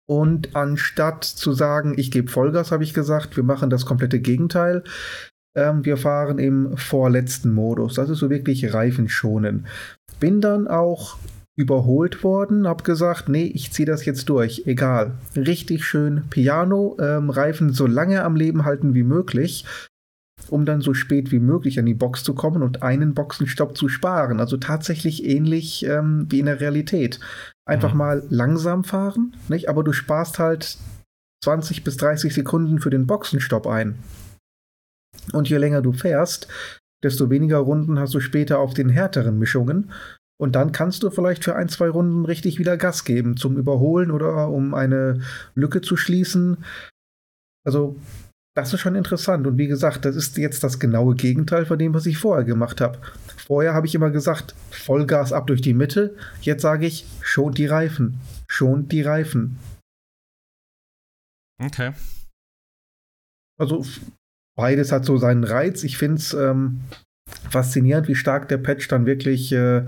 und 0.09 0.55
anstatt 0.55 1.23
zu 1.23 1.53
sagen, 1.53 1.95
ich 1.97 2.11
gebe 2.11 2.31
Vollgas, 2.31 2.71
habe 2.71 2.83
ich 2.83 2.93
gesagt, 2.93 3.35
wir 3.35 3.43
machen 3.43 3.69
das 3.69 3.85
komplette 3.85 4.19
Gegenteil. 4.19 4.83
Ähm, 5.55 5.83
wir 5.85 5.97
fahren 5.97 6.39
im 6.39 6.77
vorletzten 6.77 7.53
Modus. 7.53 7.95
Das 7.95 8.09
ist 8.09 8.19
so 8.19 8.29
wirklich 8.29 8.73
Reifenschonen. 8.73 9.67
Bin 10.19 10.39
dann 10.41 10.67
auch 10.67 11.17
überholt 11.57 12.23
worden, 12.23 12.67
habe 12.67 12.83
gesagt, 12.83 13.29
nee, 13.29 13.45
ich 13.45 13.73
ziehe 13.73 13.85
das 13.85 14.05
jetzt 14.05 14.29
durch, 14.29 14.63
egal. 14.65 15.15
Richtig 15.35 15.83
schön 15.83 16.23
Piano, 16.29 16.95
ähm, 16.99 17.29
Reifen 17.29 17.73
so 17.73 17.87
lange 17.87 18.23
am 18.23 18.35
Leben 18.35 18.63
halten 18.63 18.93
wie 18.93 19.03
möglich 19.03 19.65
um 20.49 20.65
dann 20.65 20.81
so 20.81 20.93
spät 20.93 21.31
wie 21.31 21.39
möglich 21.39 21.79
an 21.79 21.85
die 21.85 21.93
Box 21.93 22.23
zu 22.23 22.33
kommen 22.33 22.63
und 22.63 22.83
einen 22.83 23.13
Boxenstopp 23.13 23.77
zu 23.77 23.89
sparen. 23.89 24.39
Also 24.39 24.57
tatsächlich 24.57 25.25
ähnlich 25.25 25.85
ähm, 25.85 26.27
wie 26.29 26.39
in 26.39 26.45
der 26.45 26.61
Realität. 26.61 27.19
Einfach 27.65 27.93
mhm. 27.93 27.97
mal 27.97 28.23
langsam 28.29 28.83
fahren, 28.83 29.35
nicht? 29.49 29.69
aber 29.69 29.83
du 29.83 29.91
sparst 29.91 30.39
halt 30.39 30.77
20 31.43 31.83
bis 31.83 31.97
30 31.97 32.33
Sekunden 32.33 32.79
für 32.79 32.89
den 32.89 33.07
Boxenstopp 33.07 33.67
ein. 33.67 33.99
Und 35.33 35.49
je 35.49 35.57
länger 35.57 35.81
du 35.81 35.91
fährst, 35.91 36.47
desto 37.03 37.29
weniger 37.29 37.57
Runden 37.57 37.99
hast 37.99 38.13
du 38.13 38.19
später 38.19 38.59
auf 38.59 38.73
den 38.73 38.89
härteren 38.89 39.37
Mischungen. 39.37 39.91
Und 40.39 40.55
dann 40.55 40.71
kannst 40.71 41.01
du 41.03 41.09
vielleicht 41.09 41.43
für 41.43 41.55
ein, 41.55 41.69
zwei 41.69 41.89
Runden 41.89 42.25
richtig 42.25 42.59
wieder 42.59 42.77
Gas 42.77 43.05
geben 43.05 43.37
zum 43.37 43.57
Überholen 43.57 44.11
oder 44.11 44.49
um 44.49 44.73
eine 44.73 45.21
Lücke 45.55 45.81
zu 45.81 45.97
schließen. 45.97 46.63
Also 47.65 47.99
das 48.55 48.73
ist 48.73 48.79
schon 48.79 48.95
interessant. 48.95 49.45
Und 49.45 49.57
wie 49.57 49.67
gesagt, 49.67 50.05
das 50.05 50.15
ist 50.15 50.37
jetzt 50.37 50.63
das 50.63 50.79
genaue 50.79 51.15
Gegenteil 51.15 51.65
von 51.65 51.77
dem, 51.77 51.93
was 51.93 52.05
ich 52.05 52.17
vorher 52.17 52.43
gemacht 52.43 52.81
habe. 52.81 52.99
Vorher 53.37 53.73
habe 53.73 53.87
ich 53.87 53.95
immer 53.95 54.09
gesagt, 54.09 54.55
Vollgas 54.71 55.31
ab 55.31 55.47
durch 55.47 55.61
die 55.61 55.73
Mitte. 55.75 56.15
Jetzt 56.41 56.63
sage 56.63 56.87
ich, 56.87 57.05
schont 57.21 57.57
die 57.57 57.67
Reifen. 57.67 58.19
Schont 58.47 58.91
die 58.91 59.01
Reifen. 59.01 59.59
Okay. 61.59 61.93
Also 63.59 63.85
beides 64.55 64.91
hat 64.91 65.05
so 65.05 65.17
seinen 65.17 65.43
Reiz. 65.43 65.83
Ich 65.83 65.97
finde 65.97 66.17
es 66.17 66.33
ähm, 66.33 66.81
faszinierend, 67.49 68.07
wie 68.07 68.15
stark 68.15 68.47
der 68.47 68.57
Patch 68.57 68.87
dann 68.87 69.05
wirklich 69.05 69.51
äh, 69.51 69.83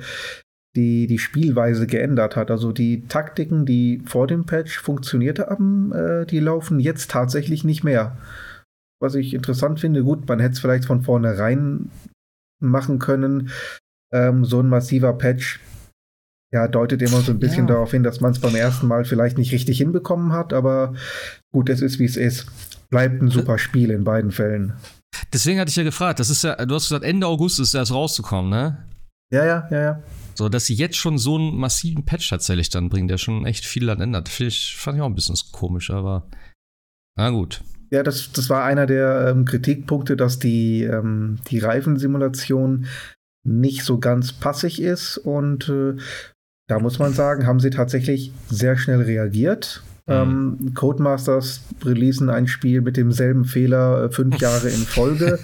die, 0.76 1.08
die 1.08 1.20
Spielweise 1.20 1.88
geändert 1.88 2.36
hat. 2.36 2.52
Also 2.52 2.72
die 2.72 3.08
Taktiken, 3.08 3.66
die 3.66 4.02
vor 4.06 4.28
dem 4.28 4.46
Patch 4.46 4.80
funktioniert 4.80 5.40
haben, 5.40 5.92
äh, 5.92 6.26
die 6.26 6.40
laufen 6.40 6.80
jetzt 6.80 7.12
tatsächlich 7.12 7.64
nicht 7.64 7.84
mehr 7.84 8.18
was 9.00 9.16
ich 9.16 9.34
interessant 9.34 9.80
finde. 9.80 10.04
Gut, 10.04 10.28
man 10.28 10.40
hätte 10.40 10.54
es 10.54 10.60
vielleicht 10.60 10.86
von 10.86 11.02
vornherein 11.02 11.90
machen 12.60 13.00
können. 13.00 13.50
Ähm, 14.12 14.44
so 14.46 14.60
ein 14.60 14.70
massiver 14.70 15.14
Patch 15.14 15.60
ja, 16.52 16.68
deutet 16.68 17.02
immer 17.02 17.22
so 17.22 17.32
ein 17.32 17.40
bisschen 17.40 17.68
ja. 17.68 17.76
darauf 17.76 17.92
hin, 17.92 18.04
dass 18.04 18.22
man 18.22 18.32
es 18.32 18.40
beim 18.40 18.56
ersten 18.56 18.88
Mal 18.88 19.06
vielleicht 19.06 19.38
nicht 19.38 19.52
richtig 19.52 19.78
hinbekommen 19.78 20.34
hat, 20.34 20.52
aber 20.52 20.96
gut, 21.52 21.70
es 21.70 21.82
ist 21.82 22.00
wie 22.00 22.06
es 22.06 22.18
ist. 22.18 22.48
Bleibt 22.90 23.22
ein 23.22 23.30
super 23.30 23.60
Spiel 23.60 23.92
in 23.92 24.04
beiden 24.04 24.32
Fällen. 24.32 24.74
Deswegen 25.34 25.60
hatte 25.60 25.70
ich 25.70 25.76
ja 25.76 25.84
gefragt, 25.84 26.20
das 26.20 26.30
ist 26.30 26.44
ja, 26.44 26.56
du 26.66 26.76
hast 26.76 26.90
gesagt, 26.90 27.04
Ende 27.04 27.28
August 27.28 27.60
ist 27.60 27.74
das 27.74 27.94
rauszukommen, 27.94 28.50
ne? 28.50 28.86
Ja, 29.32 29.46
ja, 29.46 29.68
ja, 29.70 29.82
ja. 29.82 30.04
So, 30.36 30.50
dass 30.50 30.66
sie 30.66 30.74
jetzt 30.74 30.96
schon 30.96 31.18
so 31.18 31.36
einen 31.36 31.56
massiven 31.58 32.06
Patch 32.06 32.30
tatsächlich 32.30 32.70
dann 32.70 32.90
bringen, 32.90 33.08
der 33.08 33.18
schon 33.18 33.46
echt 33.46 33.66
viel 33.66 33.86
dann 33.86 34.02
ändert. 34.02 34.30
Finde 34.30 34.50
ich, 34.50 34.76
fand 34.78 34.98
ich 34.98 35.02
auch 35.02 35.08
ein 35.08 35.16
bisschen 35.16 35.36
komisch, 35.52 35.92
aber 35.92 36.30
na 37.18 37.30
gut. 37.30 37.62
Ja, 37.92 38.04
das, 38.04 38.32
das 38.32 38.50
war 38.50 38.64
einer 38.64 38.86
der 38.86 39.28
ähm, 39.30 39.46
Kritikpunkte, 39.46 40.16
dass 40.16 40.40
die, 40.40 40.84
ähm, 40.84 41.40
die 41.50 41.60
Reifensimulation 41.60 42.86
nicht 43.44 43.84
so 43.84 44.00
ganz 44.00 44.32
passig 44.32 44.82
ist. 44.82 45.18
Und 45.18 45.70
äh, 45.70 45.96
da 46.68 46.80
muss 46.80 47.00
man 47.00 47.14
sagen, 47.14 47.48
haben 47.48 47.60
sie 47.60 47.72
tatsächlich 47.72 48.32
sehr 48.48 48.78
schnell 48.78 49.02
reagiert. 49.02 49.84
Ähm, 50.10 50.74
Codemasters 50.74 51.62
releasen 51.84 52.30
ein 52.30 52.48
Spiel 52.48 52.82
mit 52.82 52.98
demselben 52.98 53.46
Fehler 53.46 54.06
äh, 54.06 54.12
fünf 54.12 54.38
Jahre 54.42 54.70
in 54.70 54.86
Folge. 54.86 55.40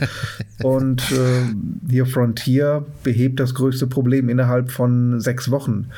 und 0.63 1.01
äh, 1.11 1.53
hier 1.89 2.05
Frontier 2.05 2.85
behebt 3.03 3.39
das 3.39 3.53
größte 3.53 3.87
Problem 3.87 4.29
innerhalb 4.29 4.71
von 4.71 5.19
sechs 5.19 5.51
Wochen. 5.51 5.91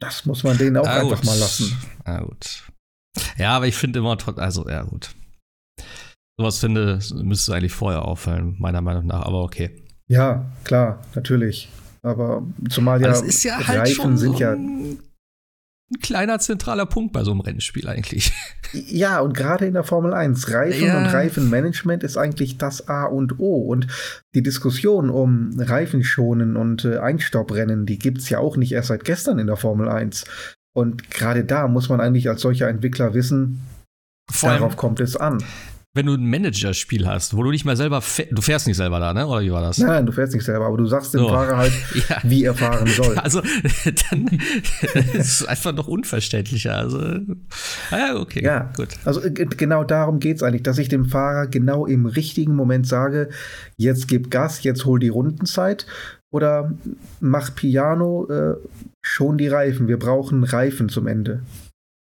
Das 0.00 0.26
muss 0.26 0.42
man 0.44 0.58
denen 0.58 0.76
auch 0.76 0.86
ah, 0.86 1.00
einfach 1.00 1.22
mal 1.24 1.38
lassen. 1.38 1.76
Ah, 2.04 2.20
gut. 2.20 2.64
Ja, 3.38 3.56
aber 3.56 3.66
ich 3.66 3.76
finde 3.76 4.00
immer, 4.00 4.16
also, 4.36 4.68
ja, 4.68 4.82
gut. 4.82 5.14
Sowas 6.38 6.58
finde, 6.58 6.98
müsste 7.22 7.54
eigentlich 7.54 7.72
vorher 7.72 8.02
auffallen, 8.02 8.56
meiner 8.58 8.80
Meinung 8.80 9.06
nach, 9.06 9.22
aber 9.22 9.42
okay. 9.42 9.84
Ja, 10.08 10.50
klar, 10.64 11.04
natürlich. 11.14 11.68
Aber 12.02 12.42
zumal 12.68 13.00
ja, 13.00 13.08
aber 13.08 13.24
ist 13.24 13.44
ja 13.44 13.56
halt 13.66 13.80
Reifen 13.80 14.18
sind 14.18 14.38
ja 14.38 14.54
ein 15.94 16.00
kleiner 16.00 16.38
zentraler 16.38 16.86
Punkt 16.86 17.12
bei 17.12 17.24
so 17.24 17.30
einem 17.30 17.40
Rennspiel 17.40 17.88
eigentlich. 17.88 18.32
Ja, 18.72 19.20
und 19.20 19.34
gerade 19.34 19.66
in 19.66 19.74
der 19.74 19.84
Formel 19.84 20.12
1, 20.12 20.50
Reifen 20.50 20.86
ja. 20.86 20.98
und 20.98 21.06
Reifenmanagement 21.06 22.02
ist 22.02 22.16
eigentlich 22.16 22.58
das 22.58 22.88
A 22.88 23.04
und 23.04 23.38
O. 23.38 23.62
Und 23.62 23.86
die 24.34 24.42
Diskussion 24.42 25.10
um 25.10 25.54
Reifenschonen 25.56 26.56
und 26.56 26.84
äh, 26.84 26.98
Einstopprennen, 26.98 27.86
die 27.86 28.00
gibt 28.00 28.18
es 28.18 28.30
ja 28.30 28.40
auch 28.40 28.56
nicht 28.56 28.72
erst 28.72 28.88
seit 28.88 29.04
gestern 29.04 29.38
in 29.38 29.46
der 29.46 29.56
Formel 29.56 29.88
1. 29.88 30.24
Und 30.74 31.08
gerade 31.10 31.44
da 31.44 31.68
muss 31.68 31.88
man 31.88 32.00
eigentlich 32.00 32.28
als 32.28 32.40
solcher 32.40 32.68
Entwickler 32.68 33.14
wissen, 33.14 33.60
Vor 34.28 34.50
darauf 34.50 34.76
kommt 34.76 34.98
es 34.98 35.16
an 35.16 35.38
wenn 35.96 36.06
du 36.06 36.14
ein 36.14 36.28
Managerspiel 36.28 37.06
hast, 37.06 37.36
wo 37.36 37.44
du 37.44 37.52
nicht 37.52 37.64
mal 37.64 37.76
selber, 37.76 38.02
du 38.30 38.42
fährst 38.42 38.66
nicht 38.66 38.76
selber 38.76 38.98
da, 38.98 39.14
ne? 39.14 39.28
Oder 39.28 39.42
wie 39.42 39.52
war 39.52 39.62
das? 39.62 39.78
Nein, 39.78 40.04
du 40.04 40.10
fährst 40.10 40.34
nicht 40.34 40.44
selber, 40.44 40.66
aber 40.66 40.76
du 40.76 40.86
sagst 40.86 41.14
dem 41.14 41.20
so. 41.20 41.28
Fahrer 41.28 41.56
halt, 41.56 41.72
ja. 42.08 42.16
wie 42.24 42.44
er 42.44 42.54
fahren 42.54 42.88
soll. 42.88 43.16
Also, 43.16 43.40
dann 44.10 44.26
ist 45.12 45.40
es 45.40 45.44
einfach 45.46 45.72
noch 45.72 45.86
unverständlicher. 45.86 46.76
Also, 46.76 46.98
ah 46.98 47.96
ja, 47.96 48.16
okay, 48.16 48.42
ja. 48.42 48.72
gut. 48.76 48.88
Also, 49.04 49.20
genau 49.22 49.84
darum 49.84 50.18
geht 50.18 50.38
es 50.38 50.42
eigentlich, 50.42 50.64
dass 50.64 50.78
ich 50.78 50.88
dem 50.88 51.06
Fahrer 51.06 51.46
genau 51.46 51.86
im 51.86 52.06
richtigen 52.06 52.56
Moment 52.56 52.88
sage, 52.88 53.28
jetzt 53.76 54.08
gib 54.08 54.32
Gas, 54.32 54.64
jetzt 54.64 54.86
hol 54.86 54.98
die 54.98 55.10
Rundenzeit 55.10 55.86
oder 56.32 56.72
mach 57.20 57.54
Piano, 57.54 58.26
äh, 58.28 58.56
schon 59.00 59.38
die 59.38 59.46
Reifen. 59.46 59.86
Wir 59.86 60.00
brauchen 60.00 60.42
Reifen 60.42 60.88
zum 60.88 61.06
Ende. 61.06 61.44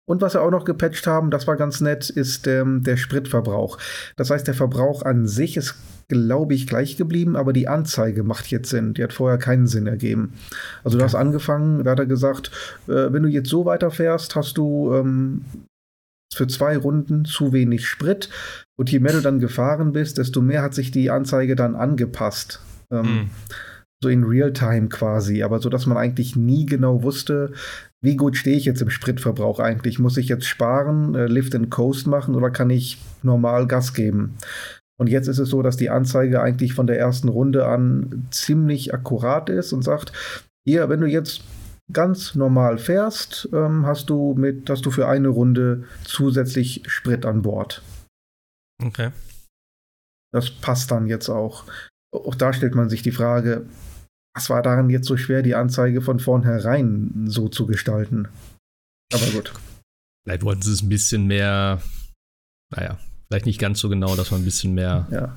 Und 0.06 0.20
was 0.20 0.34
wir 0.34 0.42
auch 0.42 0.50
noch 0.50 0.64
gepatcht 0.64 1.06
haben, 1.06 1.30
das 1.30 1.46
war 1.46 1.56
ganz 1.56 1.80
nett, 1.80 2.10
ist 2.10 2.46
ähm, 2.46 2.82
der 2.82 2.96
Spritverbrauch. 2.96 3.78
Das 4.16 4.30
heißt, 4.30 4.46
der 4.46 4.54
Verbrauch 4.54 5.02
an 5.02 5.26
sich 5.26 5.56
ist, 5.56 5.76
glaube 6.08 6.54
ich, 6.54 6.66
gleich 6.66 6.96
geblieben, 6.96 7.36
aber 7.36 7.54
die 7.54 7.68
Anzeige 7.68 8.22
macht 8.22 8.48
jetzt 8.48 8.68
Sinn. 8.68 8.92
Die 8.92 9.02
hat 9.02 9.14
vorher 9.14 9.38
keinen 9.38 9.66
Sinn 9.66 9.86
ergeben. 9.86 10.34
Also 10.82 10.98
du 10.98 11.04
hast 11.04 11.14
angefangen, 11.14 11.84
da 11.84 11.92
hat 11.92 11.98
er 11.98 12.06
gesagt, 12.06 12.50
äh, 12.86 13.12
wenn 13.12 13.22
du 13.22 13.28
jetzt 13.28 13.48
so 13.48 13.64
weiterfährst, 13.64 14.36
hast 14.36 14.58
du 14.58 14.92
ähm, 14.92 15.44
für 16.34 16.46
zwei 16.48 16.76
Runden 16.76 17.24
zu 17.24 17.52
wenig 17.52 17.86
Sprit. 17.86 18.28
Und 18.76 18.90
je 18.90 18.98
mehr 18.98 19.12
du 19.12 19.22
dann 19.22 19.38
gefahren 19.38 19.92
bist, 19.92 20.18
desto 20.18 20.42
mehr 20.42 20.62
hat 20.62 20.74
sich 20.74 20.90
die 20.90 21.10
Anzeige 21.10 21.56
dann 21.56 21.76
angepasst. 21.76 22.60
Ähm, 22.90 23.02
mhm 23.02 23.30
so 24.04 24.10
in 24.10 24.24
Realtime 24.24 24.88
quasi, 24.88 25.42
aber 25.42 25.60
so, 25.60 25.70
dass 25.70 25.86
man 25.86 25.96
eigentlich 25.96 26.36
nie 26.36 26.66
genau 26.66 27.02
wusste, 27.02 27.52
wie 28.04 28.16
gut 28.16 28.36
stehe 28.36 28.56
ich 28.56 28.66
jetzt 28.66 28.82
im 28.82 28.90
Spritverbrauch 28.90 29.58
eigentlich? 29.60 29.98
Muss 29.98 30.18
ich 30.18 30.28
jetzt 30.28 30.46
sparen, 30.46 31.14
äh, 31.14 31.26
Lift 31.26 31.54
and 31.54 31.70
Coast 31.70 32.06
machen 32.06 32.34
oder 32.34 32.50
kann 32.50 32.68
ich 32.68 32.98
normal 33.22 33.66
Gas 33.66 33.94
geben? 33.94 34.36
Und 35.00 35.08
jetzt 35.08 35.26
ist 35.26 35.38
es 35.38 35.48
so, 35.48 35.62
dass 35.62 35.78
die 35.78 35.88
Anzeige 35.88 36.42
eigentlich 36.42 36.74
von 36.74 36.86
der 36.86 36.98
ersten 36.98 37.28
Runde 37.28 37.66
an 37.66 38.28
ziemlich 38.30 38.92
akkurat 38.92 39.48
ist 39.48 39.72
und 39.72 39.82
sagt, 39.82 40.12
hier, 40.66 40.88
wenn 40.90 41.00
du 41.00 41.06
jetzt 41.06 41.42
ganz 41.92 42.34
normal 42.34 42.76
fährst, 42.76 43.48
ähm, 43.54 43.86
hast 43.86 44.10
du 44.10 44.34
mit, 44.34 44.68
hast 44.68 44.84
du 44.84 44.90
für 44.90 45.08
eine 45.08 45.28
Runde 45.28 45.84
zusätzlich 46.04 46.82
Sprit 46.86 47.24
an 47.24 47.40
Bord. 47.40 47.82
Okay. 48.82 49.10
Das 50.30 50.50
passt 50.50 50.90
dann 50.90 51.06
jetzt 51.06 51.30
auch. 51.30 51.64
Auch 52.12 52.34
da 52.34 52.52
stellt 52.52 52.74
man 52.74 52.90
sich 52.90 53.02
die 53.02 53.12
Frage, 53.12 53.64
was 54.34 54.50
war 54.50 54.62
daran 54.62 54.90
jetzt 54.90 55.06
so 55.06 55.16
schwer, 55.16 55.42
die 55.42 55.54
Anzeige 55.54 56.02
von 56.02 56.18
vornherein 56.18 57.26
so 57.26 57.48
zu 57.48 57.66
gestalten? 57.66 58.28
Aber 59.12 59.26
gut. 59.26 59.52
Vielleicht 60.24 60.42
wollten 60.42 60.62
sie 60.62 60.72
es 60.72 60.82
ein 60.82 60.88
bisschen 60.88 61.26
mehr, 61.26 61.80
naja, 62.74 62.98
vielleicht 63.28 63.46
nicht 63.46 63.60
ganz 63.60 63.78
so 63.78 63.88
genau, 63.88 64.16
dass 64.16 64.30
man 64.30 64.40
ein 64.40 64.44
bisschen 64.44 64.74
mehr. 64.74 65.06
Ja. 65.10 65.36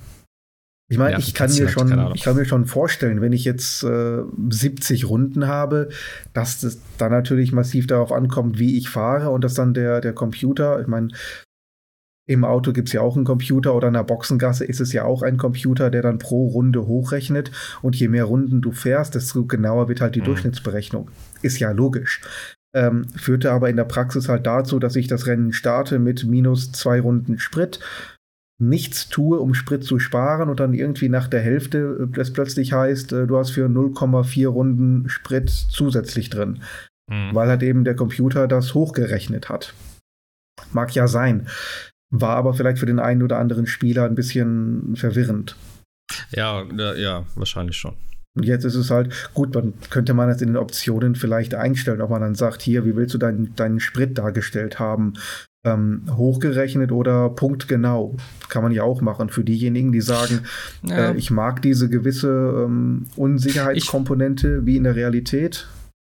Ich 0.89 0.97
meine, 0.97 1.19
ich 1.19 1.33
kann 1.33 1.53
mir 1.53 1.67
schon, 1.67 2.15
ich 2.15 2.23
kann 2.23 2.37
mir 2.37 2.45
schon 2.45 2.65
vorstellen, 2.65 3.19
wenn 3.19 3.33
ich 3.33 3.43
jetzt 3.43 3.83
äh, 3.83 4.21
70 4.49 5.09
Runden 5.09 5.47
habe, 5.47 5.89
dass 6.33 6.61
das 6.61 6.79
dann 6.97 7.11
natürlich 7.11 7.51
massiv 7.51 7.87
darauf 7.87 8.13
ankommt, 8.13 8.57
wie 8.57 8.77
ich 8.77 8.87
fahre 8.87 9.31
und 9.31 9.43
dass 9.43 9.53
dann 9.53 9.73
der, 9.73 9.99
der 9.99 10.13
Computer, 10.13 10.79
ich 10.79 10.87
meine, 10.87 11.09
im 12.27 12.43
Auto 12.43 12.73
gibt 12.73 12.89
es 12.89 12.93
ja 12.93 13.01
auch 13.01 13.15
einen 13.15 13.25
Computer 13.25 13.73
oder 13.73 13.87
in 13.87 13.93
der 13.93 14.03
Boxengasse 14.03 14.65
ist 14.65 14.81
es 14.81 14.91
ja 14.91 15.05
auch 15.05 15.23
ein 15.23 15.37
Computer, 15.37 15.89
der 15.89 16.01
dann 16.01 16.19
pro 16.19 16.47
Runde 16.47 16.85
hochrechnet. 16.85 17.51
Und 17.81 17.95
je 17.95 18.09
mehr 18.09 18.25
Runden 18.25 18.61
du 18.61 18.73
fährst, 18.73 19.15
desto 19.15 19.45
genauer 19.45 19.87
wird 19.87 20.01
halt 20.01 20.15
die 20.15 20.21
mhm. 20.21 20.25
Durchschnittsberechnung. 20.25 21.09
Ist 21.41 21.59
ja 21.59 21.71
logisch. 21.71 22.21
Ähm, 22.75 23.07
führte 23.15 23.51
aber 23.53 23.69
in 23.69 23.77
der 23.77 23.85
Praxis 23.85 24.27
halt 24.27 24.45
dazu, 24.45 24.77
dass 24.77 24.97
ich 24.97 25.07
das 25.07 25.25
Rennen 25.25 25.53
starte 25.53 25.99
mit 25.99 26.25
minus 26.25 26.73
zwei 26.73 26.99
Runden 26.99 27.39
Sprit, 27.39 27.79
nichts 28.59 29.07
tue, 29.07 29.39
um 29.39 29.53
Sprit 29.53 29.83
zu 29.83 29.97
sparen 29.97 30.49
und 30.49 30.59
dann 30.59 30.73
irgendwie 30.73 31.09
nach 31.09 31.27
der 31.27 31.41
Hälfte 31.41 32.09
das 32.11 32.33
plötzlich 32.33 32.73
heißt, 32.73 33.13
äh, 33.13 33.27
du 33.27 33.37
hast 33.37 33.51
für 33.51 33.67
0,4 33.67 34.47
Runden 34.47 35.09
Sprit 35.09 35.49
zusätzlich 35.49 36.29
drin. 36.29 36.61
Mhm. 37.09 37.33
Weil 37.33 37.47
halt 37.47 37.63
eben 37.63 37.85
der 37.85 37.95
Computer 37.95 38.49
das 38.49 38.73
hochgerechnet 38.73 39.47
hat. 39.47 39.73
Mag 40.73 40.93
ja 40.93 41.07
sein. 41.07 41.47
War 42.09 42.35
aber 42.35 42.53
vielleicht 42.53 42.79
für 42.79 42.85
den 42.85 42.99
einen 42.99 43.23
oder 43.23 43.37
anderen 43.37 43.67
Spieler 43.67 44.05
ein 44.05 44.15
bisschen 44.15 44.95
verwirrend. 44.95 45.55
Ja, 46.31 46.63
ja, 46.95 47.25
wahrscheinlich 47.35 47.77
schon. 47.77 47.95
Und 48.37 48.43
jetzt 48.43 48.65
ist 48.65 48.75
es 48.75 48.91
halt, 48.91 49.11
gut, 49.33 49.55
man 49.55 49.73
könnte 49.89 50.13
man 50.13 50.29
das 50.29 50.41
in 50.41 50.49
den 50.49 50.57
Optionen 50.57 51.15
vielleicht 51.15 51.55
einstellen, 51.55 52.01
ob 52.01 52.11
man 52.11 52.21
dann 52.21 52.35
sagt, 52.35 52.61
hier, 52.61 52.85
wie 52.85 52.95
willst 52.95 53.15
du 53.15 53.17
deinen, 53.17 53.55
deinen 53.55 53.79
Sprit 53.79 54.17
dargestellt 54.17 54.77
haben? 54.77 55.13
Ähm, 55.65 56.03
hochgerechnet 56.15 56.91
oder 56.91 57.29
punktgenau. 57.29 58.15
Kann 58.47 58.61
man 58.61 58.71
ja 58.71 58.83
auch 58.83 59.01
machen. 59.01 59.29
Für 59.29 59.43
diejenigen, 59.43 59.91
die 59.91 60.01
sagen, 60.01 60.41
ja. 60.83 61.09
äh, 61.09 61.17
ich 61.17 61.31
mag 61.31 61.63
diese 61.63 61.89
gewisse 61.89 62.29
ähm, 62.65 63.07
Unsicherheitskomponente 63.15 64.59
ich, 64.59 64.65
wie 64.67 64.77
in 64.77 64.83
der 64.83 64.95
Realität. 64.95 65.67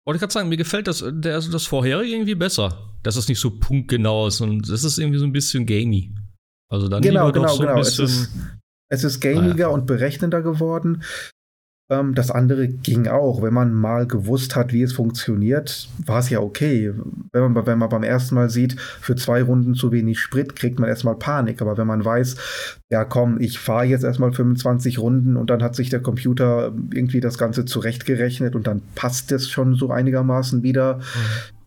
Wollte 0.06 0.16
ich 0.16 0.20
gerade 0.20 0.32
sagen, 0.32 0.48
mir 0.48 0.56
gefällt 0.56 0.86
das, 0.86 1.04
der, 1.06 1.34
also 1.34 1.50
das 1.50 1.66
vorherige 1.66 2.12
irgendwie 2.12 2.34
besser. 2.34 2.90
Dass 3.02 3.16
es 3.16 3.28
nicht 3.28 3.40
so 3.40 3.50
punktgenau 3.50 4.26
ist 4.26 4.40
und 4.40 4.68
das 4.68 4.84
ist 4.84 4.98
irgendwie 4.98 5.18
so 5.18 5.24
ein 5.24 5.32
bisschen 5.32 5.66
gamey. 5.66 6.14
Also 6.70 6.88
dann 6.88 7.02
genau, 7.02 7.30
genau, 7.32 7.48
so 7.48 7.62
genau. 7.62 7.78
Es 7.78 7.98
ist, 7.98 8.30
es 8.90 9.04
ist 9.04 9.20
gamiger 9.20 9.54
ah, 9.54 9.56
ja. 9.58 9.66
und 9.68 9.86
berechnender 9.86 10.42
geworden. 10.42 11.02
Ähm, 11.90 12.14
das 12.14 12.30
andere 12.30 12.68
ging 12.68 13.08
auch. 13.08 13.42
Wenn 13.42 13.52
man 13.52 13.74
mal 13.74 14.06
gewusst 14.06 14.56
hat, 14.56 14.72
wie 14.72 14.82
es 14.82 14.94
funktioniert, 14.94 15.88
war 16.06 16.20
es 16.20 16.30
ja 16.30 16.40
okay. 16.40 16.94
Wenn 17.32 17.52
man, 17.52 17.66
wenn 17.66 17.78
man 17.78 17.88
beim 17.90 18.02
ersten 18.02 18.34
Mal 18.34 18.48
sieht, 18.48 18.80
für 18.80 19.16
zwei 19.16 19.42
Runden 19.42 19.74
zu 19.74 19.92
wenig 19.92 20.18
Sprit, 20.18 20.56
kriegt 20.56 20.78
man 20.78 20.88
erstmal 20.88 21.16
Panik. 21.16 21.60
Aber 21.60 21.76
wenn 21.76 21.86
man 21.86 22.04
weiß, 22.04 22.36
ja 22.90 23.04
komm, 23.04 23.38
ich 23.40 23.58
fahre 23.58 23.84
jetzt 23.84 24.04
erstmal 24.04 24.32
25 24.32 24.98
Runden 24.98 25.36
und 25.36 25.50
dann 25.50 25.62
hat 25.62 25.76
sich 25.76 25.90
der 25.90 26.00
Computer 26.00 26.72
irgendwie 26.92 27.20
das 27.20 27.36
Ganze 27.36 27.66
zurechtgerechnet 27.66 28.54
und 28.54 28.66
dann 28.66 28.80
passt 28.94 29.30
es 29.32 29.50
schon 29.50 29.74
so 29.74 29.90
einigermaßen 29.90 30.62
wieder, 30.62 30.96
mhm. 30.96 31.00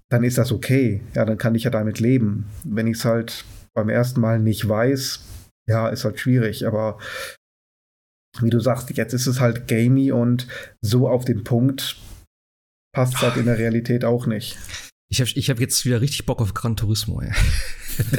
dann 0.09 0.23
ist 0.23 0.39
das 0.39 0.51
okay. 0.51 1.01
Ja, 1.13 1.25
dann 1.25 1.37
kann 1.37 1.53
ich 1.53 1.65
ja 1.65 1.69
damit 1.69 1.99
leben. 1.99 2.45
Wenn 2.63 2.87
ich 2.87 2.97
es 2.97 3.05
halt 3.05 3.45
beim 3.75 3.89
ersten 3.89 4.19
Mal 4.19 4.39
nicht 4.39 4.67
weiß, 4.67 5.19
ja, 5.67 5.89
ist 5.89 6.05
halt 6.05 6.19
schwierig. 6.19 6.65
Aber 6.65 6.97
wie 8.43 8.49
du 8.49 8.59
sagst, 8.59 8.89
jetzt 8.95 9.13
ist 9.13 9.27
es 9.27 9.39
halt 9.39 9.67
gamey 9.67 10.11
und 10.11 10.47
so 10.81 11.07
auf 11.07 11.25
den 11.25 11.43
Punkt 11.43 11.97
passt 12.93 13.15
es 13.15 13.21
halt 13.21 13.37
in 13.37 13.45
der 13.45 13.57
Realität 13.57 14.05
auch 14.05 14.25
nicht. 14.25 14.57
Ich 15.09 15.21
habe 15.21 15.29
ich 15.35 15.49
hab 15.49 15.59
jetzt 15.59 15.85
wieder 15.85 16.01
richtig 16.01 16.25
Bock 16.25 16.41
auf 16.41 16.53
Gran 16.53 16.75
Turismo. 16.75 17.21
Ja. 17.21 17.31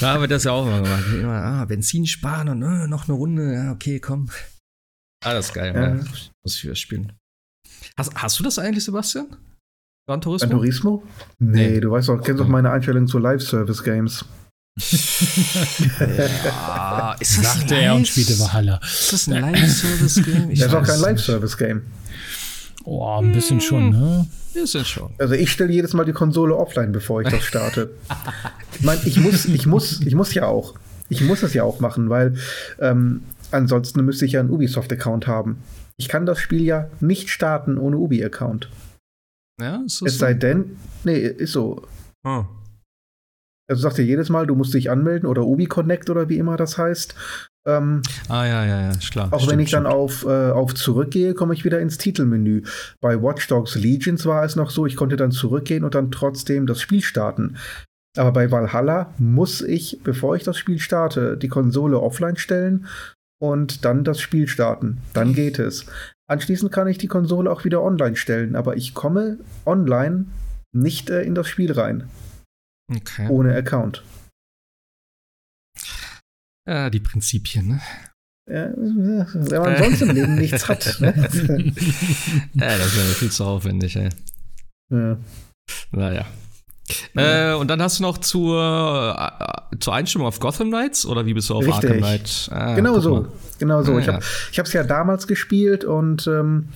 da 0.00 0.12
haben 0.14 0.22
wir 0.22 0.28
das 0.28 0.44
ja 0.44 0.52
auch 0.52 0.64
mal 0.64 0.82
gemacht. 0.82 1.04
Immer, 1.12 1.42
ah, 1.42 1.64
Benzin 1.66 2.06
sparen 2.06 2.48
und 2.48 2.62
äh, 2.62 2.86
noch 2.88 3.08
eine 3.08 3.16
Runde. 3.16 3.52
Ja, 3.52 3.72
okay, 3.72 4.00
komm. 4.00 4.30
Das 5.22 5.48
ist 5.48 5.54
geil. 5.54 5.74
Ja. 5.74 5.96
Ja. 5.96 6.04
Muss 6.42 6.56
ich 6.56 6.64
wieder 6.64 6.74
spielen. 6.74 7.12
Hast, 7.96 8.14
hast 8.14 8.38
du 8.38 8.42
das 8.42 8.58
eigentlich, 8.58 8.84
Sebastian? 8.84 9.36
Gran 10.08 10.20
Turismo? 10.20 10.48
Gran 10.48 10.58
Turismo? 10.58 11.02
Nee, 11.38 11.70
nee. 11.70 11.80
du 11.80 11.90
weißt 11.90 12.08
doch, 12.08 12.22
kennst 12.22 12.40
doch 12.40 12.48
meine 12.48 12.70
Einstellung 12.70 13.06
zu 13.06 13.18
Live-Service-Games 13.18 14.24
ja, 16.06 17.16
ist 17.20 17.38
das 17.38 17.54
Sagte 17.54 17.74
er 17.76 17.94
und 17.94 18.06
spielte 18.08 18.38
Valhalla. 18.38 18.80
Ist 18.82 19.12
das 19.12 19.28
ein 19.28 19.40
Live-Service-Game? 19.40 20.50
Das 20.50 20.58
ist 20.60 20.74
auch 20.74 20.82
kein 20.82 21.00
Live-Service-Game. 21.00 21.82
Oh, 22.84 23.18
ein 23.20 23.32
bisschen 23.32 23.60
schon, 23.60 23.90
ne? 23.90 24.26
Ein 24.26 24.62
bisschen 24.62 24.84
schon. 24.84 25.10
Also 25.18 25.34
ich 25.34 25.50
stelle 25.52 25.72
jedes 25.72 25.92
Mal 25.92 26.04
die 26.04 26.12
Konsole 26.12 26.56
offline, 26.56 26.92
bevor 26.92 27.20
ich 27.22 27.28
das 27.28 27.44
starte. 27.44 27.90
ich 28.78 28.82
meine, 28.82 29.00
ich 29.04 29.18
muss, 29.18 29.44
ich 29.44 29.66
muss, 29.66 30.00
ich 30.00 30.14
muss 30.14 30.34
ja 30.34 30.46
auch. 30.46 30.74
Ich 31.08 31.20
muss 31.22 31.42
es 31.42 31.54
ja 31.54 31.64
auch 31.64 31.80
machen, 31.80 32.08
weil 32.08 32.34
ähm, 32.80 33.22
ansonsten 33.50 34.04
müsste 34.04 34.24
ich 34.24 34.32
ja 34.32 34.40
einen 34.40 34.50
Ubisoft-Account 34.50 35.26
haben. 35.26 35.58
Ich 35.96 36.08
kann 36.08 36.24
das 36.24 36.38
Spiel 36.38 36.62
ja 36.62 36.88
nicht 37.00 37.28
starten 37.30 37.76
ohne 37.78 37.96
Ubi-Account. 37.98 38.70
Ja, 39.60 39.82
ist 39.84 40.00
das 40.00 40.08
Es 40.08 40.14
so? 40.14 40.20
sei 40.20 40.34
denn, 40.34 40.76
nee, 41.04 41.18
ist 41.18 41.52
so. 41.52 41.82
Oh. 42.24 42.44
Also 43.70 43.82
sagt 43.82 43.98
ja 43.98 44.04
jedes 44.04 44.28
Mal, 44.30 44.48
du 44.48 44.56
musst 44.56 44.74
dich 44.74 44.90
anmelden 44.90 45.28
oder 45.28 45.46
Ubi 45.46 45.66
Connect 45.66 46.10
oder 46.10 46.28
wie 46.28 46.38
immer 46.38 46.56
das 46.56 46.76
heißt. 46.76 47.14
Ähm, 47.66 48.02
ah 48.28 48.44
ja, 48.44 48.64
ja, 48.64 48.80
ja, 48.90 48.92
klar. 49.10 49.28
Auch 49.30 49.38
stimmt, 49.38 49.52
wenn 49.52 49.60
ich 49.60 49.68
stimmt. 49.68 49.86
dann 49.86 49.92
auf, 49.92 50.24
äh, 50.26 50.50
auf 50.50 50.74
zurückgehe, 50.74 51.34
komme 51.34 51.54
ich 51.54 51.64
wieder 51.64 51.78
ins 51.78 51.96
Titelmenü. 51.96 52.62
Bei 53.00 53.22
Watch 53.22 53.46
Dogs 53.46 53.76
Legions 53.76 54.26
war 54.26 54.44
es 54.44 54.56
noch 54.56 54.70
so, 54.70 54.86
ich 54.86 54.96
konnte 54.96 55.16
dann 55.16 55.30
zurückgehen 55.30 55.84
und 55.84 55.94
dann 55.94 56.10
trotzdem 56.10 56.66
das 56.66 56.80
Spiel 56.80 57.02
starten. 57.02 57.56
Aber 58.16 58.32
bei 58.32 58.50
Valhalla 58.50 59.14
muss 59.18 59.62
ich, 59.62 60.00
bevor 60.02 60.34
ich 60.34 60.42
das 60.42 60.58
Spiel 60.58 60.80
starte, 60.80 61.36
die 61.36 61.48
Konsole 61.48 62.00
offline 62.00 62.36
stellen 62.36 62.86
und 63.40 63.84
dann 63.84 64.02
das 64.02 64.20
Spiel 64.20 64.48
starten. 64.48 64.98
Dann 65.12 65.32
geht 65.32 65.60
es. 65.60 65.86
Anschließend 66.26 66.72
kann 66.72 66.88
ich 66.88 66.98
die 66.98 67.08
Konsole 67.08 67.50
auch 67.50 67.64
wieder 67.64 67.82
online 67.82 68.16
stellen, 68.16 68.56
aber 68.56 68.76
ich 68.76 68.94
komme 68.94 69.38
online 69.64 70.24
nicht 70.72 71.10
äh, 71.10 71.22
in 71.22 71.34
das 71.34 71.46
Spiel 71.46 71.70
rein. 71.72 72.08
Okay. 72.94 73.28
Ohne 73.28 73.54
Account. 73.54 74.02
Ja, 76.68 76.90
die 76.90 77.00
Prinzipien, 77.00 77.68
ne? 77.68 77.80
Ja, 78.48 78.72
wenn 78.76 79.62
man 79.62 79.78
sonst 79.78 80.02
im 80.02 80.10
Leben 80.10 80.34
nichts 80.34 80.68
hat. 80.68 81.00
Ne? 81.00 81.14
ja, 82.54 82.78
das 82.78 82.96
wäre 82.96 83.14
viel 83.14 83.30
zu 83.30 83.44
aufwendig, 83.44 83.94
ey. 83.96 84.08
Ja. 84.90 85.16
Naja. 85.92 86.26
Äh, 87.14 87.54
und 87.54 87.68
dann 87.68 87.80
hast 87.80 88.00
du 88.00 88.02
noch 88.02 88.18
zur, 88.18 89.16
äh, 89.16 89.76
zur 89.78 89.94
Einstimmung 89.94 90.26
auf 90.26 90.40
Gotham 90.40 90.68
Knights 90.68 91.06
oder 91.06 91.26
wie 91.26 91.34
bist 91.34 91.48
du 91.48 91.54
auf 91.54 91.64
Richtig. 91.64 91.90
Arkham 91.90 91.98
Knight? 91.98 92.50
Ah, 92.52 92.74
genau 92.74 92.98
so. 92.98 93.28
Genau 93.60 93.82
so. 93.82 93.96
Ah, 93.96 94.18
ich 94.50 94.58
habe 94.58 94.66
es 94.66 94.72
ja 94.72 94.82
damals 94.82 95.28
gespielt 95.28 95.84
und 95.84 96.26
ähm, 96.26 96.70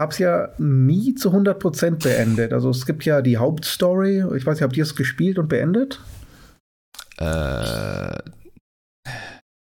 habe 0.00 0.12
es 0.12 0.18
ja 0.18 0.48
nie 0.58 1.14
zu 1.14 1.30
100% 1.30 2.02
beendet. 2.02 2.52
Also 2.52 2.70
es 2.70 2.86
gibt 2.86 3.04
ja 3.04 3.22
die 3.22 3.36
Hauptstory. 3.36 4.24
Ich 4.36 4.44
weiß 4.44 4.56
nicht, 4.56 4.62
habt 4.62 4.76
ihr 4.76 4.82
es 4.82 4.96
gespielt 4.96 5.38
und 5.38 5.48
beendet? 5.48 6.00
Äh. 7.18 8.18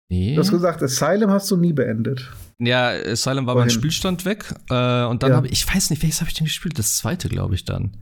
Nee. 0.10 0.35
Du 0.35 0.41
hast 0.41 0.52
gesagt, 0.52 0.81
Asylum 0.81 1.30
hast 1.30 1.52
du 1.52 1.57
nie 1.57 1.73
beendet. 1.73 2.31
Ja, 2.60 2.89
Asylum 2.89 3.45
war 3.45 3.56
Wohin? 3.56 3.68
beim 3.68 3.69
Spielstand 3.69 4.26
weg. 4.26 4.45
Äh, 4.69 5.03
und 5.06 5.22
dann 5.22 5.31
ja. 5.31 5.35
habe 5.35 5.48
ich, 5.48 5.53
ich 5.53 5.76
weiß 5.76 5.89
nicht, 5.89 6.02
welches 6.02 6.22
habe 6.22 6.30
ich 6.30 6.35
denn 6.35 6.45
gespielt? 6.45 6.80
Das 6.80 6.98
zweite, 6.98 7.30
glaube 7.30 7.56
ich, 7.56 7.65
dann. 7.65 7.95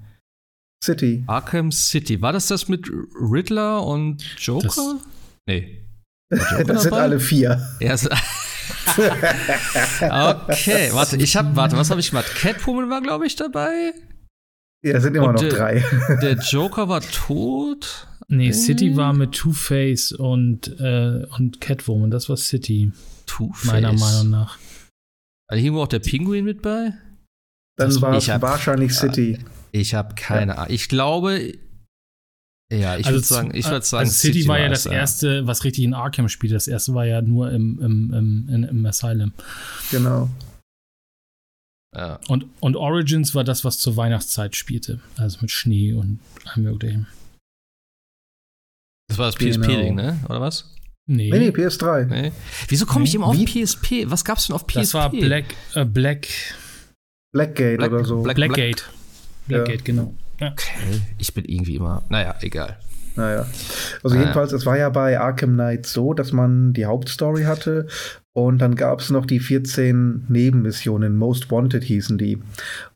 City. 0.84 1.24
Arkham 1.28 1.72
City. 1.72 2.22
War 2.22 2.32
das 2.32 2.48
das 2.48 2.68
mit 2.68 2.90
Riddler 3.20 3.84
und 3.84 4.24
Joker? 4.38 4.68
Das, 4.68 4.96
nee. 5.48 5.85
Das 6.30 6.84
sind 6.84 6.94
alle 6.94 7.20
vier. 7.20 7.62
Ja, 7.80 7.96
okay, 10.48 10.90
warte, 10.92 11.18
ich 11.18 11.36
habe, 11.36 11.56
warte, 11.56 11.78
was 11.78 11.90
habe 11.90 12.00
ich 12.00 12.10
gemacht? 12.10 12.34
Catwoman 12.36 12.90
war, 12.90 13.02
glaube 13.02 13.28
ich, 13.28 13.36
dabei. 13.36 13.94
Ja, 14.84 15.00
sind 15.00 15.16
immer 15.16 15.30
Und 15.30 15.36
noch 15.36 15.42
der, 15.42 15.50
drei. 15.50 15.84
der 16.22 16.38
Joker 16.38 16.88
war 16.90 17.02
tot. 17.02 18.08
Nee, 18.28 18.52
City 18.54 18.96
war 18.98 19.14
mit 19.14 19.34
Two-Face 19.34 20.12
und, 20.14 20.80
äh, 20.80 21.26
und 21.38 21.62
Catwoman. 21.62 22.10
Das 22.10 22.30
war 22.30 22.38
City. 22.38 22.92
Two-Face. 23.28 23.66
Meiner 23.66 23.94
Meinung 23.94 24.30
nach. 24.30 24.58
Also 25.48 25.62
hier 25.62 25.74
war 25.74 25.82
auch 25.82 25.88
der 25.88 26.00
Pinguin 26.00 26.46
mit 26.46 26.62
bei? 26.62 26.94
Dann 27.78 28.02
war 28.02 28.16
es 28.16 28.28
wahrscheinlich 28.28 28.94
City. 28.94 29.40
Ich 29.72 29.94
habe 29.94 30.16
keine 30.16 30.58
Ahnung. 30.58 30.74
Ich 30.74 30.88
glaube, 30.88 31.54
ja, 32.72 32.98
ich 32.98 33.06
also 33.06 33.18
würde 33.18 33.28
sagen, 33.28 33.52
ich 33.54 33.70
würde 33.70 33.86
sagen, 33.86 34.02
also 34.02 34.12
City, 34.12 34.40
City 34.40 34.48
war 34.48 34.60
ja 34.60 34.70
das 34.70 34.86
erste, 34.86 35.46
was 35.46 35.64
richtig 35.64 35.84
in 35.84 35.94
Arkham 35.94 36.30
spielt. 36.30 36.54
Das 36.54 36.68
erste 36.68 36.94
war 36.94 37.06
ja 37.06 37.22
nur 37.22 37.52
im, 37.52 37.80
im, 37.80 38.14
im, 38.14 38.50
im, 38.50 38.64
im 38.64 38.86
Asylum. 38.86 39.34
Genau. 39.92 40.30
Ja. 41.96 42.20
Und, 42.28 42.46
und 42.60 42.76
Origins 42.76 43.36
war 43.36 43.44
das, 43.44 43.64
was 43.64 43.78
zur 43.78 43.96
Weihnachtszeit 43.96 44.56
spielte. 44.56 45.00
Also 45.16 45.38
mit 45.42 45.52
Schnee 45.52 45.94
und 45.94 46.20
allem 46.44 46.64
möglichen. 46.64 47.08
Das 49.08 49.20
war 49.20 49.28
das 49.28 49.36
PSP-Ding, 49.36 49.96
genau. 49.96 50.12
ne? 50.12 50.20
Oder 50.28 50.42
was? 50.42 50.76
Nee. 51.08 51.30
Nee, 51.30 51.50
PS3. 51.50 52.06
Nee. 52.06 52.32
Wieso 52.68 52.88
komme 52.88 53.04
nee. 53.04 53.10
ich 53.10 53.16
immer 53.16 53.28
auf 53.28 53.38
Wie? 53.38 53.46
PSP? 53.46 54.10
Was 54.10 54.26
gab's 54.26 54.48
denn 54.48 54.56
auf 54.56 54.66
PSP? 54.66 54.80
Das 54.80 54.94
war 54.96 55.10
Black, 55.12 55.56
äh, 55.76 55.86
Black. 55.86 56.28
Blackgate 57.32 57.78
Black, 57.78 57.92
oder 57.92 58.06
so. 58.06 58.24
Black, 58.24 58.36
Blackgate. 58.36 58.90
Blackgate, 59.48 59.78
ja. 59.78 59.84
genau. 59.84 60.16
Okay, 60.40 61.02
ich 61.18 61.34
bin 61.34 61.46
irgendwie 61.46 61.76
immer. 61.76 62.04
Naja, 62.10 62.36
egal. 62.42 62.78
Naja. 63.16 63.46
Also 64.04 64.18
jedenfalls, 64.18 64.52
es 64.52 64.66
war 64.66 64.78
ja 64.78 64.90
bei 64.90 65.20
Arkham 65.20 65.54
Knight 65.54 65.86
so, 65.86 66.14
dass 66.14 66.34
man 66.34 66.74
die 66.74 66.86
Hauptstory 66.86 67.44
hatte 67.44 67.88
und 68.34 68.60
dann 68.60 68.76
gab 68.76 69.00
es 69.00 69.10
noch 69.10 69.26
die 69.26 69.40
14 69.40 70.26
Nebenmissionen, 70.28 71.16
Most 71.16 71.50
Wanted 71.52 71.84
hießen 71.84 72.18
die. 72.18 72.42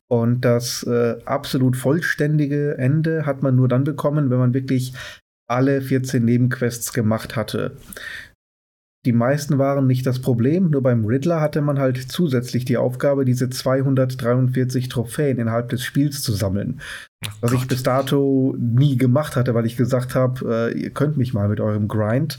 Und 0.08 0.44
das 0.44 0.82
äh, 0.82 1.16
absolut 1.24 1.76
vollständige 1.76 2.76
Ende 2.76 3.24
hat 3.26 3.42
man 3.42 3.56
nur 3.56 3.68
dann 3.68 3.84
bekommen, 3.84 4.28
wenn 4.28 4.38
man 4.38 4.54
wirklich 4.54 4.92
alle 5.48 5.80
14 5.80 6.24
Nebenquests 6.24 6.92
gemacht 6.92 7.36
hatte. 7.36 7.76
Die 9.06 9.12
meisten 9.12 9.56
waren 9.56 9.86
nicht 9.86 10.04
das 10.04 10.20
Problem, 10.20 10.70
nur 10.70 10.82
beim 10.82 11.06
Riddler 11.06 11.40
hatte 11.40 11.62
man 11.62 11.78
halt 11.78 11.96
zusätzlich 11.96 12.66
die 12.66 12.76
Aufgabe, 12.76 13.24
diese 13.24 13.48
243 13.48 14.90
Trophäen 14.90 15.38
innerhalb 15.38 15.70
des 15.70 15.82
Spiels 15.82 16.22
zu 16.22 16.32
sammeln. 16.32 16.82
Oh 17.22 17.28
was 17.42 17.52
ich 17.52 17.68
bis 17.68 17.82
dato 17.82 18.54
nie 18.58 18.96
gemacht 18.96 19.36
hatte, 19.36 19.54
weil 19.54 19.66
ich 19.66 19.76
gesagt 19.76 20.14
habe, 20.14 20.72
äh, 20.72 20.78
ihr 20.78 20.90
könnt 20.90 21.16
mich 21.16 21.34
mal 21.34 21.48
mit 21.48 21.60
eurem 21.60 21.86
Grind. 21.86 22.38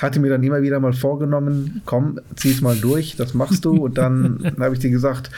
Hatte 0.00 0.20
mir 0.20 0.30
dann 0.30 0.42
immer 0.42 0.62
wieder 0.62 0.80
mal 0.80 0.94
vorgenommen, 0.94 1.82
komm, 1.84 2.18
zieh's 2.34 2.62
mal 2.62 2.76
durch, 2.76 3.16
das 3.16 3.34
machst 3.34 3.64
du. 3.64 3.76
Und 3.84 3.98
dann 3.98 4.54
habe 4.58 4.74
ich 4.74 4.80
dir 4.80 4.90
gesagt, 4.90 5.30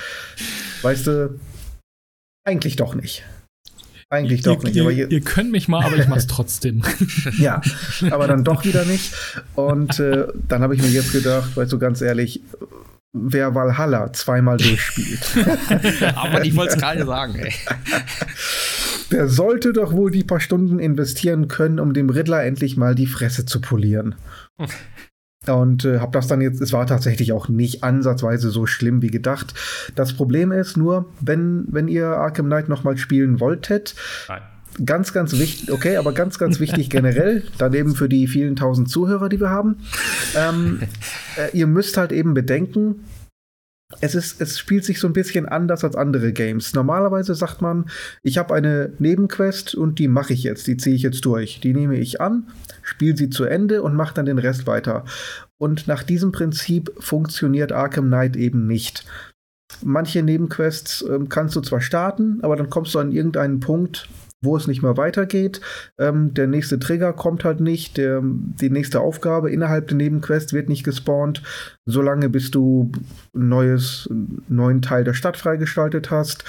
weißt 0.82 1.06
du, 1.08 1.40
eigentlich 2.44 2.76
doch 2.76 2.94
nicht. 2.94 3.24
Eigentlich 4.10 4.42
doch 4.42 4.62
nicht. 4.62 4.76
Ihr, 4.76 4.88
ihr, 4.90 5.10
ihr, 5.10 5.20
könnt 5.22 5.50
mich 5.50 5.66
mal, 5.66 5.84
aber 5.84 5.96
ich 5.96 6.06
mach's 6.06 6.28
trotzdem. 6.28 6.82
ja, 7.38 7.60
aber 8.10 8.28
dann 8.28 8.44
doch 8.44 8.64
wieder 8.64 8.84
nicht. 8.84 9.12
Und 9.56 9.98
äh, 9.98 10.28
dann 10.46 10.62
habe 10.62 10.76
ich 10.76 10.82
mir 10.82 10.88
jetzt 10.88 11.12
gedacht, 11.12 11.56
weißt 11.56 11.72
du, 11.72 11.78
ganz 11.78 12.00
ehrlich, 12.00 12.40
wer 13.14 13.54
Valhalla 13.54 14.12
zweimal 14.12 14.58
durchspielt. 14.58 15.24
aber 16.16 16.44
ich 16.44 16.54
wollte 16.56 16.74
es 16.74 16.80
gerade 16.80 17.06
sagen, 17.06 17.36
ey. 17.36 17.54
Der 19.10 19.28
sollte 19.28 19.72
doch 19.72 19.92
wohl 19.92 20.10
die 20.10 20.24
paar 20.24 20.40
Stunden 20.40 20.78
investieren 20.78 21.48
können, 21.48 21.78
um 21.78 21.94
dem 21.94 22.10
Riddler 22.10 22.44
endlich 22.44 22.76
mal 22.76 22.94
die 22.94 23.06
Fresse 23.06 23.46
zu 23.46 23.60
polieren. 23.60 24.16
Und 25.46 25.84
äh, 25.84 26.00
habe 26.00 26.12
das 26.12 26.26
dann 26.26 26.40
jetzt, 26.40 26.60
es 26.60 26.72
war 26.72 26.86
tatsächlich 26.86 27.32
auch 27.32 27.48
nicht 27.48 27.84
ansatzweise 27.84 28.50
so 28.50 28.66
schlimm 28.66 29.02
wie 29.02 29.10
gedacht. 29.10 29.54
Das 29.94 30.14
Problem 30.14 30.52
ist 30.52 30.76
nur, 30.76 31.12
wenn, 31.20 31.66
wenn 31.68 31.86
ihr 31.86 32.08
Arkham 32.08 32.46
Knight 32.46 32.68
nochmal 32.68 32.96
spielen 32.96 33.40
wolltet, 33.40 33.94
Nein. 34.28 34.42
Ganz, 34.84 35.12
ganz 35.12 35.38
wichtig, 35.38 35.70
okay, 35.70 35.96
aber 35.96 36.12
ganz, 36.12 36.38
ganz 36.38 36.60
wichtig 36.60 36.90
generell, 36.90 37.42
daneben 37.58 37.94
für 37.94 38.08
die 38.08 38.26
vielen 38.26 38.56
tausend 38.56 38.90
Zuhörer, 38.90 39.28
die 39.28 39.40
wir 39.40 39.50
haben, 39.50 39.76
ähm, 40.36 40.80
äh, 41.36 41.56
ihr 41.56 41.66
müsst 41.66 41.96
halt 41.96 42.12
eben 42.12 42.34
bedenken, 42.34 43.04
es, 44.00 44.14
ist, 44.14 44.40
es 44.40 44.58
spielt 44.58 44.84
sich 44.84 44.98
so 44.98 45.06
ein 45.06 45.12
bisschen 45.12 45.46
anders 45.46 45.84
als 45.84 45.96
andere 45.96 46.32
Games. 46.32 46.74
Normalerweise 46.74 47.34
sagt 47.34 47.62
man, 47.62 47.86
ich 48.22 48.38
habe 48.38 48.54
eine 48.54 48.92
Nebenquest 48.98 49.74
und 49.74 49.98
die 49.98 50.08
mache 50.08 50.32
ich 50.32 50.42
jetzt, 50.42 50.66
die 50.66 50.76
ziehe 50.76 50.96
ich 50.96 51.02
jetzt 51.02 51.24
durch. 51.24 51.60
Die 51.60 51.74
nehme 51.74 51.96
ich 51.98 52.20
an, 52.20 52.48
spiele 52.82 53.16
sie 53.16 53.30
zu 53.30 53.44
Ende 53.44 53.82
und 53.82 53.94
mache 53.94 54.14
dann 54.14 54.26
den 54.26 54.38
Rest 54.38 54.66
weiter. 54.66 55.04
Und 55.58 55.86
nach 55.86 56.02
diesem 56.02 56.32
Prinzip 56.32 56.92
funktioniert 56.98 57.72
Arkham 57.72 58.06
Knight 58.06 58.36
eben 58.36 58.66
nicht. 58.66 59.04
Manche 59.82 60.22
Nebenquests 60.22 61.02
äh, 61.02 61.20
kannst 61.28 61.56
du 61.56 61.60
zwar 61.60 61.80
starten, 61.80 62.38
aber 62.42 62.56
dann 62.56 62.70
kommst 62.70 62.94
du 62.94 62.98
an 62.98 63.12
irgendeinen 63.12 63.60
Punkt, 63.60 64.08
wo 64.42 64.56
es 64.56 64.66
nicht 64.66 64.82
mehr 64.82 64.96
weitergeht. 64.96 65.60
Ähm, 65.98 66.34
der 66.34 66.46
nächste 66.46 66.78
Trigger 66.78 67.12
kommt 67.12 67.44
halt 67.44 67.60
nicht. 67.60 67.96
Der, 67.96 68.22
die 68.22 68.70
nächste 68.70 69.00
Aufgabe 69.00 69.50
innerhalb 69.50 69.88
der 69.88 69.96
Nebenquest 69.96 70.52
wird 70.52 70.68
nicht 70.68 70.84
gespawnt, 70.84 71.42
solange 71.86 72.28
bis 72.28 72.50
du 72.50 72.92
ein 73.34 73.48
neues, 73.48 74.08
neuen 74.48 74.82
Teil 74.82 75.04
der 75.04 75.14
Stadt 75.14 75.36
freigeschaltet 75.36 76.10
hast, 76.10 76.44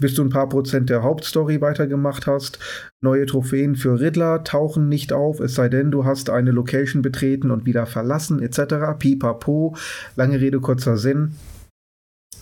bis 0.00 0.14
du 0.14 0.22
ein 0.22 0.30
paar 0.30 0.48
Prozent 0.48 0.90
der 0.90 1.02
Hauptstory 1.02 1.60
weitergemacht 1.60 2.26
hast. 2.26 2.58
Neue 3.00 3.26
Trophäen 3.26 3.76
für 3.76 4.00
Riddler 4.00 4.44
tauchen 4.44 4.88
nicht 4.88 5.12
auf, 5.12 5.40
es 5.40 5.54
sei 5.54 5.68
denn, 5.68 5.90
du 5.90 6.04
hast 6.04 6.30
eine 6.30 6.50
Location 6.50 7.02
betreten 7.02 7.50
und 7.50 7.66
wieder 7.66 7.86
verlassen, 7.86 8.42
etc. 8.42 8.98
Pipapo. 8.98 9.76
Lange 10.16 10.40
Rede, 10.40 10.60
kurzer 10.60 10.96
Sinn. 10.96 11.34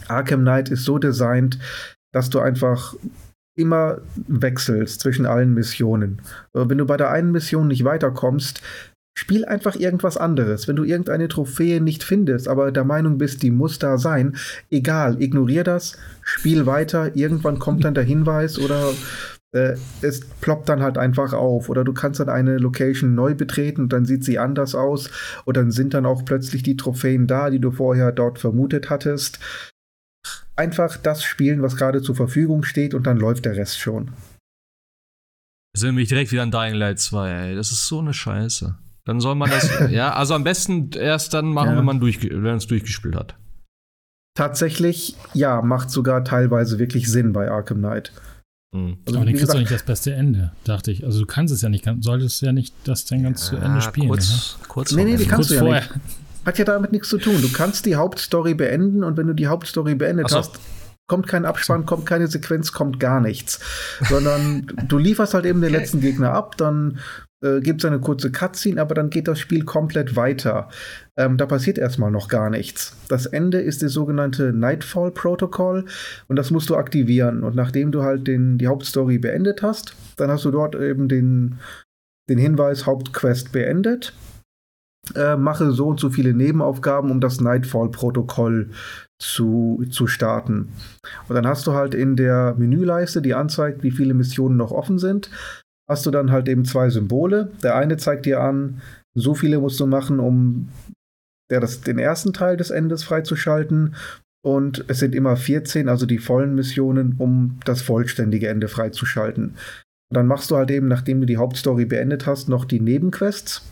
Arkham 0.09 0.40
Knight 0.40 0.69
ist 0.69 0.85
so 0.85 0.98
designt, 0.98 1.59
dass 2.12 2.31
du 2.31 2.40
einfach 2.40 2.94
immer 3.54 3.98
wechselst 4.26 5.00
zwischen 5.00 5.26
allen 5.26 5.54
Missionen. 5.54 6.22
Wenn 6.52 6.78
du 6.78 6.86
bei 6.86 6.96
der 6.96 7.10
einen 7.10 7.32
Mission 7.32 7.68
nicht 7.68 7.84
weiterkommst, 7.84 8.62
spiel 9.14 9.44
einfach 9.44 9.76
irgendwas 9.76 10.16
anderes. 10.16 10.68
Wenn 10.68 10.76
du 10.76 10.84
irgendeine 10.84 11.28
Trophäe 11.28 11.80
nicht 11.80 12.02
findest, 12.02 12.48
aber 12.48 12.72
der 12.72 12.84
Meinung 12.84 13.18
bist, 13.18 13.42
die 13.42 13.50
muss 13.50 13.78
da 13.78 13.98
sein, 13.98 14.36
egal, 14.70 15.20
ignorier 15.20 15.64
das, 15.64 15.98
spiel 16.22 16.66
weiter, 16.66 17.14
irgendwann 17.14 17.58
kommt 17.58 17.84
dann 17.84 17.94
der 17.94 18.04
Hinweis 18.04 18.58
oder 18.58 18.92
äh, 19.52 19.76
es 20.00 20.20
ploppt 20.40 20.68
dann 20.68 20.82
halt 20.82 20.96
einfach 20.96 21.34
auf. 21.34 21.68
Oder 21.68 21.84
du 21.84 21.92
kannst 21.92 22.20
dann 22.20 22.30
eine 22.30 22.56
Location 22.56 23.14
neu 23.14 23.34
betreten 23.34 23.82
und 23.82 23.92
dann 23.92 24.06
sieht 24.06 24.24
sie 24.24 24.38
anders 24.38 24.74
aus. 24.74 25.10
Und 25.44 25.56
dann 25.56 25.70
sind 25.70 25.94
dann 25.94 26.06
auch 26.06 26.24
plötzlich 26.24 26.62
die 26.62 26.76
Trophäen 26.76 27.26
da, 27.26 27.50
die 27.50 27.60
du 27.60 27.70
vorher 27.70 28.12
dort 28.12 28.38
vermutet 28.38 28.88
hattest 28.88 29.38
einfach 30.56 30.96
das 30.96 31.22
spielen, 31.22 31.62
was 31.62 31.76
gerade 31.76 32.02
zur 32.02 32.14
Verfügung 32.14 32.62
steht 32.62 32.94
und 32.94 33.06
dann 33.06 33.18
läuft 33.18 33.44
der 33.44 33.56
Rest 33.56 33.78
schon. 33.78 34.12
Sind 35.74 35.94
mich 35.94 36.08
direkt 36.08 36.32
wieder 36.32 36.42
an 36.42 36.50
Dying 36.50 36.74
Light 36.74 36.98
2, 36.98 37.30
ey. 37.30 37.54
Das 37.54 37.72
ist 37.72 37.88
so 37.88 38.00
eine 38.00 38.12
Scheiße. 38.12 38.76
Dann 39.04 39.20
soll 39.20 39.34
man 39.34 39.50
das, 39.50 39.70
ja, 39.90 40.12
also 40.12 40.34
am 40.34 40.44
besten 40.44 40.90
erst 40.92 41.34
dann 41.34 41.46
machen, 41.46 41.70
ja. 41.70 41.78
wenn 41.78 41.84
man 41.84 42.00
durch, 42.00 42.22
wenn 42.22 42.56
es 42.56 42.66
durchgespielt 42.66 43.16
hat. 43.16 43.36
Tatsächlich, 44.34 45.16
ja, 45.34 45.60
macht 45.62 45.90
sogar 45.90 46.24
teilweise 46.24 46.78
wirklich 46.78 47.10
Sinn 47.10 47.32
bei 47.32 47.50
Arkham 47.50 47.78
Knight. 47.78 48.12
Mhm. 48.74 48.98
Also, 49.06 49.18
Aber 49.18 49.26
dann 49.26 49.34
kriegst 49.34 49.52
du 49.52 49.58
nicht 49.58 49.70
das 49.70 49.82
beste 49.82 50.14
Ende, 50.14 50.52
dachte 50.64 50.90
ich. 50.90 51.04
Also 51.04 51.20
du 51.20 51.26
kannst 51.26 51.52
es 51.52 51.62
ja 51.62 51.68
nicht, 51.68 51.86
solltest 52.00 52.40
ja 52.42 52.52
nicht 52.52 52.74
das 52.84 53.04
dann 53.04 53.22
ganz 53.22 53.50
ja, 53.50 53.58
zu 53.58 53.64
Ende 53.64 53.80
spielen. 53.82 54.08
Kurz, 54.08 54.56
ne? 54.58 54.66
kurz 54.68 54.92
nee, 54.92 55.04
nee, 55.04 55.16
die 55.16 55.26
kannst 55.26 55.36
kurz 55.36 55.48
du 55.48 55.54
ja 55.54 55.60
vorher. 55.60 55.80
nicht 55.80 56.00
hat 56.44 56.59
ja 56.59 56.64
damit 56.64 56.93
nichts 56.93 57.09
zu 57.09 57.19
tun. 57.19 57.40
Du 57.40 57.52
kannst 57.52 57.86
die 57.86 57.97
Hauptstory 57.97 58.55
beenden 58.55 59.05
und 59.05 59.16
wenn 59.16 59.27
du 59.27 59.35
die 59.35 59.47
Hauptstory 59.47 59.94
beendet 59.94 60.31
so. 60.31 60.39
hast, 60.39 60.59
kommt 61.06 61.27
kein 61.27 61.44
Abspann, 61.44 61.86
kommt 61.86 62.06
keine 62.06 62.27
Sequenz, 62.27 62.73
kommt 62.73 62.98
gar 62.98 63.20
nichts. 63.20 63.60
Sondern 64.09 64.66
du 64.89 64.98
lieferst 64.98 65.35
halt 65.35 65.47
eben 65.47 65.60
den 65.60 65.73
letzten 65.73 66.01
Gegner 66.01 66.32
ab, 66.32 66.56
dann 66.56 66.98
äh, 67.43 67.60
gibt 67.60 67.82
es 67.82 67.85
eine 67.85 68.01
kurze 68.01 68.32
Cutscene, 68.32 68.81
aber 68.81 68.94
dann 68.94 69.10
geht 69.10 69.28
das 69.28 69.39
Spiel 69.39 69.64
komplett 69.64 70.16
weiter. 70.16 70.69
Ähm, 71.16 71.36
da 71.36 71.47
passiert 71.47 71.77
erstmal 71.77 72.10
noch 72.10 72.28
gar 72.28 72.51
nichts. 72.51 72.97
Das 73.09 73.27
Ende 73.27 73.60
ist 73.60 73.82
das 73.82 73.93
sogenannte 73.93 74.52
Nightfall 74.52 75.10
Protocol 75.10 75.85
und 76.28 76.36
das 76.36 76.51
musst 76.51 76.70
du 76.70 76.77
aktivieren. 76.77 77.43
Und 77.43 77.55
nachdem 77.56 77.93
du 77.93 78.02
halt 78.02 78.27
den, 78.27 78.59
die 78.59 78.69
Hauptstory 78.69 79.19
beendet 79.19 79.62
hast, 79.62 79.94
dann 80.16 80.31
hast 80.31 80.44
du 80.44 80.51
dort 80.51 80.74
eben 80.74 81.09
den, 81.09 81.59
den 82.31 82.39
Hinweis 82.39 82.86
Hauptquest 82.86 83.52
beendet 83.52 84.14
äh, 85.16 85.36
mache 85.36 85.72
so 85.72 85.88
und 85.88 86.00
so 86.00 86.10
viele 86.10 86.32
Nebenaufgaben, 86.32 87.10
um 87.10 87.20
das 87.20 87.40
Nightfall-Protokoll 87.40 88.70
zu, 89.18 89.84
zu 89.90 90.06
starten. 90.06 90.68
Und 91.28 91.34
dann 91.34 91.46
hast 91.46 91.66
du 91.66 91.72
halt 91.72 91.94
in 91.94 92.16
der 92.16 92.54
Menüleiste, 92.56 93.22
die 93.22 93.34
anzeigt, 93.34 93.82
wie 93.82 93.90
viele 93.90 94.14
Missionen 94.14 94.56
noch 94.56 94.70
offen 94.70 94.98
sind, 94.98 95.30
hast 95.88 96.06
du 96.06 96.10
dann 96.10 96.30
halt 96.30 96.48
eben 96.48 96.64
zwei 96.64 96.88
Symbole. 96.90 97.50
Der 97.62 97.76
eine 97.76 97.96
zeigt 97.96 98.26
dir 98.26 98.40
an, 98.40 98.80
so 99.14 99.34
viele 99.34 99.58
musst 99.58 99.78
du 99.80 99.86
machen, 99.86 100.20
um 100.20 100.68
der 101.50 101.60
das, 101.60 101.82
den 101.82 101.98
ersten 101.98 102.32
Teil 102.32 102.56
des 102.56 102.70
Endes 102.70 103.04
freizuschalten. 103.04 103.94
Und 104.44 104.84
es 104.88 104.98
sind 104.98 105.14
immer 105.14 105.36
14, 105.36 105.88
also 105.88 106.06
die 106.06 106.18
vollen 106.18 106.54
Missionen, 106.54 107.16
um 107.18 107.60
das 107.64 107.82
vollständige 107.82 108.48
Ende 108.48 108.68
freizuschalten. 108.68 109.56
Und 110.10 110.16
dann 110.16 110.26
machst 110.26 110.50
du 110.50 110.56
halt 110.56 110.70
eben, 110.70 110.88
nachdem 110.88 111.20
du 111.20 111.26
die 111.26 111.36
Hauptstory 111.36 111.84
beendet 111.84 112.26
hast, 112.26 112.48
noch 112.48 112.64
die 112.64 112.80
Nebenquests. 112.80 113.62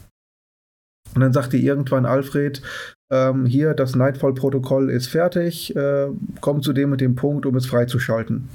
Und 1.14 1.20
dann 1.20 1.32
sagte 1.32 1.56
irgendwann 1.56 2.06
Alfred, 2.06 2.62
ähm, 3.10 3.44
hier, 3.46 3.74
das 3.74 3.96
Nightfall-Protokoll 3.96 4.90
ist 4.90 5.08
fertig, 5.08 5.74
äh, 5.74 6.08
komm 6.40 6.62
zu 6.62 6.72
dem 6.72 6.92
und 6.92 7.00
dem 7.00 7.16
Punkt, 7.16 7.46
um 7.46 7.56
es 7.56 7.66
freizuschalten. 7.66 8.48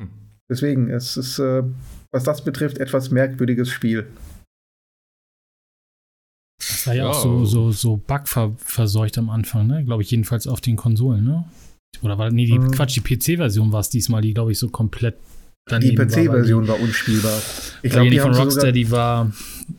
Hm. 0.00 0.08
Deswegen, 0.48 0.88
es 0.88 1.16
ist, 1.16 1.38
äh, 1.38 1.62
was 2.10 2.24
das 2.24 2.42
betrifft, 2.42 2.78
etwas 2.78 3.10
merkwürdiges 3.10 3.68
Spiel. 3.68 4.06
Das 6.58 6.86
war 6.86 6.94
ja, 6.94 7.04
ja 7.04 7.10
auch 7.10 7.22
so, 7.22 7.44
so, 7.44 7.70
so 7.70 7.96
bugverseucht 7.98 9.18
am 9.18 9.28
Anfang, 9.28 9.66
ne? 9.66 9.84
Glaube 9.84 10.02
ich, 10.02 10.10
jedenfalls 10.10 10.46
auf 10.46 10.62
den 10.62 10.76
Konsolen, 10.76 11.24
ne? 11.24 11.44
Oder 12.02 12.16
war, 12.16 12.30
nee, 12.30 12.46
die, 12.46 12.58
mhm. 12.58 12.70
Quatsch, 12.70 12.96
die 12.96 13.00
PC-Version 13.00 13.70
war 13.72 13.80
es 13.80 13.90
diesmal, 13.90 14.22
die, 14.22 14.32
glaube 14.32 14.52
ich, 14.52 14.58
so 14.58 14.68
komplett 14.68 15.16
die 15.70 15.94
PC-Version 15.94 16.68
war, 16.68 16.74
war, 16.74 16.82
unspielbar. 16.82 17.40
Ich 17.82 17.90
glaube, 17.90 18.10
die, 18.10 18.16
die 18.16 18.18
von 18.18 18.34
Rocksteady 18.34 18.90
war 18.90 19.32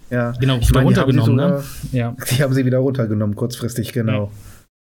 ja. 0.10 0.32
genau 0.32 0.60
wieder 0.60 0.74
meine, 0.74 0.86
runtergenommen. 0.86 1.38
Die, 1.38 1.96
ne? 1.96 2.00
ja. 2.00 2.16
die 2.32 2.44
haben 2.44 2.54
sie 2.54 2.66
wieder 2.66 2.80
runtergenommen, 2.80 3.36
kurzfristig, 3.36 3.94
genau. 3.94 4.32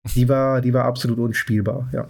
Ja. 0.06 0.12
Die, 0.16 0.30
war, 0.30 0.62
die 0.62 0.74
war 0.74 0.86
absolut 0.86 1.20
unspielbar, 1.20 1.90
ja. 1.92 2.08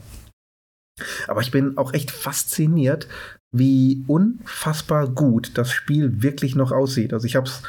Aber 1.27 1.41
ich 1.41 1.51
bin 1.51 1.77
auch 1.77 1.93
echt 1.93 2.11
fasziniert, 2.11 3.07
wie 3.51 4.03
unfassbar 4.07 5.07
gut 5.07 5.51
das 5.55 5.72
Spiel 5.72 6.22
wirklich 6.22 6.55
noch 6.55 6.72
aussieht. 6.72 7.14
Also 7.14 7.26
ich 7.26 7.35
habe 7.35 7.47
es 7.47 7.64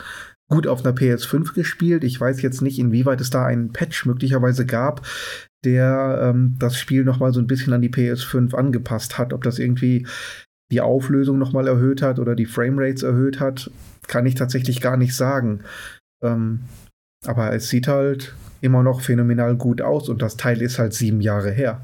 gut 0.49 0.67
auf 0.67 0.85
einer 0.85 0.97
PS5 0.97 1.55
gespielt. 1.55 2.05
Ich 2.05 2.21
weiß 2.21 2.43
jetzt 2.43 2.63
nicht, 2.63 2.79
inwieweit 2.79 3.21
es 3.21 3.31
da 3.31 3.45
einen 3.45 3.73
Patch 3.73 4.07
möglicherweise 4.07 4.67
gab. 4.67 5.07
der 5.65 6.21
ähm, 6.23 6.57
das 6.59 6.79
Spiel 6.79 7.05
noch 7.05 7.19
mal 7.19 7.33
so 7.33 7.41
ein 7.41 7.49
bisschen 7.49 7.73
an 7.73 7.83
die 7.83 7.91
PS5 7.91 8.55
angepasst 8.55 9.19
hat. 9.19 9.33
Ob 9.33 9.43
das 9.43 9.59
irgendwie 9.59 10.07
die 10.71 10.81
Auflösung 10.81 11.39
noch 11.39 11.53
mal 11.53 11.67
erhöht 11.67 12.01
hat 12.01 12.19
oder 12.19 12.35
die 12.35 12.47
Framerates 12.47 13.03
erhöht 13.03 13.41
hat, 13.41 13.71
kann 14.09 14.27
ich 14.27 14.35
tatsächlich 14.35 14.81
gar 14.81 14.97
nicht 14.97 15.15
sagen. 15.15 15.63
Ähm, 16.23 16.61
aber 17.25 17.53
es 17.53 17.69
sieht 17.69 17.89
halt 17.89 18.35
immer 18.61 18.83
noch 18.83 19.01
phänomenal 19.01 19.57
gut 19.57 19.83
aus 19.83 20.09
und 20.09 20.23
das 20.23 20.37
Teil 20.37 20.63
ist 20.63 20.79
halt 20.79 20.95
sieben 20.95 21.21
Jahre 21.21 21.51
her. 21.51 21.81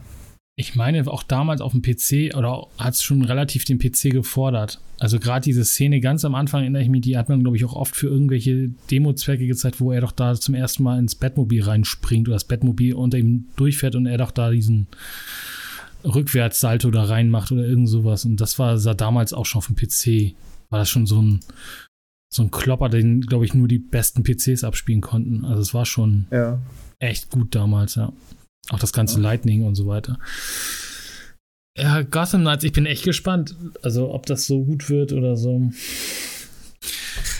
Ich 0.56 0.76
meine, 0.76 1.04
auch 1.08 1.24
damals 1.24 1.60
auf 1.60 1.72
dem 1.72 1.82
PC 1.82 2.36
oder 2.36 2.68
hat 2.78 2.94
es 2.94 3.02
schon 3.02 3.24
relativ 3.24 3.64
den 3.64 3.78
PC 3.78 4.10
gefordert. 4.10 4.80
Also 5.00 5.18
gerade 5.18 5.42
diese 5.42 5.64
Szene 5.64 6.00
ganz 6.00 6.24
am 6.24 6.36
Anfang 6.36 6.60
erinnere 6.60 6.82
ich 6.82 6.88
mich, 6.88 7.00
die 7.00 7.18
hat 7.18 7.28
man, 7.28 7.42
glaube 7.42 7.56
ich, 7.56 7.64
auch 7.64 7.74
oft 7.74 7.96
für 7.96 8.06
irgendwelche 8.06 8.68
Demo-Zwecke 8.88 9.48
gezeigt, 9.48 9.80
wo 9.80 9.90
er 9.90 10.00
doch 10.00 10.12
da 10.12 10.34
zum 10.34 10.54
ersten 10.54 10.84
Mal 10.84 11.00
ins 11.00 11.16
Bettmobil 11.16 11.64
reinspringt 11.64 12.28
oder 12.28 12.36
das 12.36 12.44
Bettmobil 12.44 12.94
unter 12.94 13.18
ihm 13.18 13.46
durchfährt 13.56 13.96
und 13.96 14.06
er 14.06 14.18
doch 14.18 14.30
da 14.30 14.50
diesen 14.50 14.86
Rückwärtssalto 16.04 16.92
da 16.92 17.02
reinmacht 17.02 17.50
oder 17.50 17.64
irgend 17.64 17.88
sowas. 17.88 18.24
Und 18.24 18.40
das 18.40 18.56
war 18.60 18.78
sah 18.78 18.94
damals 18.94 19.32
auch 19.32 19.46
schon 19.46 19.58
auf 19.58 19.66
dem 19.66 19.76
PC. 19.76 20.36
War 20.70 20.78
das 20.78 20.88
schon 20.88 21.06
so 21.06 21.20
ein, 21.20 21.40
so 22.34 22.42
ein 22.42 22.50
Klopper, 22.50 22.88
den, 22.88 23.20
glaube 23.20 23.44
ich, 23.44 23.54
nur 23.54 23.68
die 23.68 23.78
besten 23.78 24.24
PCs 24.24 24.64
abspielen 24.64 25.00
konnten. 25.00 25.44
Also 25.44 25.60
es 25.60 25.74
war 25.74 25.86
schon 25.86 26.26
ja. 26.30 26.58
echt 26.98 27.30
gut 27.30 27.54
damals, 27.54 27.94
ja. 27.94 28.12
Auch 28.70 28.78
das 28.78 28.92
ganze 28.92 29.16
ja. 29.16 29.22
Lightning 29.22 29.64
und 29.64 29.74
so 29.74 29.86
weiter. 29.86 30.18
Ja, 31.76 32.02
Gotham 32.02 32.42
Knights, 32.42 32.64
ich 32.64 32.72
bin 32.72 32.86
echt 32.86 33.04
gespannt. 33.04 33.56
Also, 33.82 34.12
ob 34.12 34.26
das 34.26 34.46
so 34.46 34.64
gut 34.64 34.88
wird 34.88 35.12
oder 35.12 35.36
so. 35.36 35.70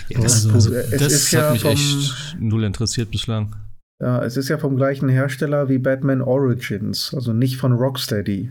Ja, 0.08 0.20
das, 0.20 0.46
also, 0.46 0.70
das 0.70 1.32
hat 1.32 1.32
ja 1.32 1.52
mich 1.52 1.64
echt 1.64 2.36
null 2.38 2.64
interessiert 2.64 3.10
bislang. 3.10 3.54
Ja, 4.02 4.22
es 4.24 4.36
ist 4.36 4.48
ja 4.48 4.58
vom 4.58 4.76
gleichen 4.76 5.08
Hersteller 5.08 5.68
wie 5.68 5.78
Batman 5.78 6.20
Origins, 6.20 7.14
also 7.14 7.32
nicht 7.32 7.56
von 7.56 7.72
Rocksteady. 7.72 8.50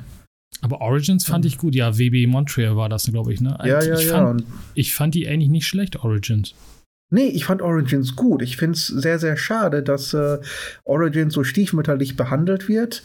Aber 0.61 0.81
Origins 0.81 1.25
fand 1.25 1.45
ich 1.45 1.57
gut. 1.57 1.75
Ja, 1.75 1.97
WB 1.97 2.27
Montreal 2.27 2.75
war 2.77 2.89
das, 2.89 3.05
glaube 3.05 3.34
ich, 3.34 3.41
ne? 3.41 3.57
Ja, 3.63 3.84
ja, 3.84 3.97
ich 3.97 4.07
ja. 4.07 4.25
Fand, 4.25 4.43
ich 4.75 4.95
fand 4.95 5.15
die 5.15 5.27
eigentlich 5.27 5.49
nicht 5.49 5.67
schlecht, 5.67 6.03
Origins. 6.03 6.53
Nee, 7.09 7.27
ich 7.27 7.45
fand 7.45 7.61
Origins 7.61 8.15
gut. 8.15 8.41
Ich 8.41 8.57
finde 8.57 8.73
es 8.73 8.88
sehr, 8.88 9.19
sehr 9.19 9.38
schade, 9.38 9.84
dass 9.84 10.13
äh, 10.13 10.39
Origins 10.84 11.34
so 11.34 11.43
stiefmütterlich 11.43 12.15
behandelt 12.15 12.67
wird 12.67 13.03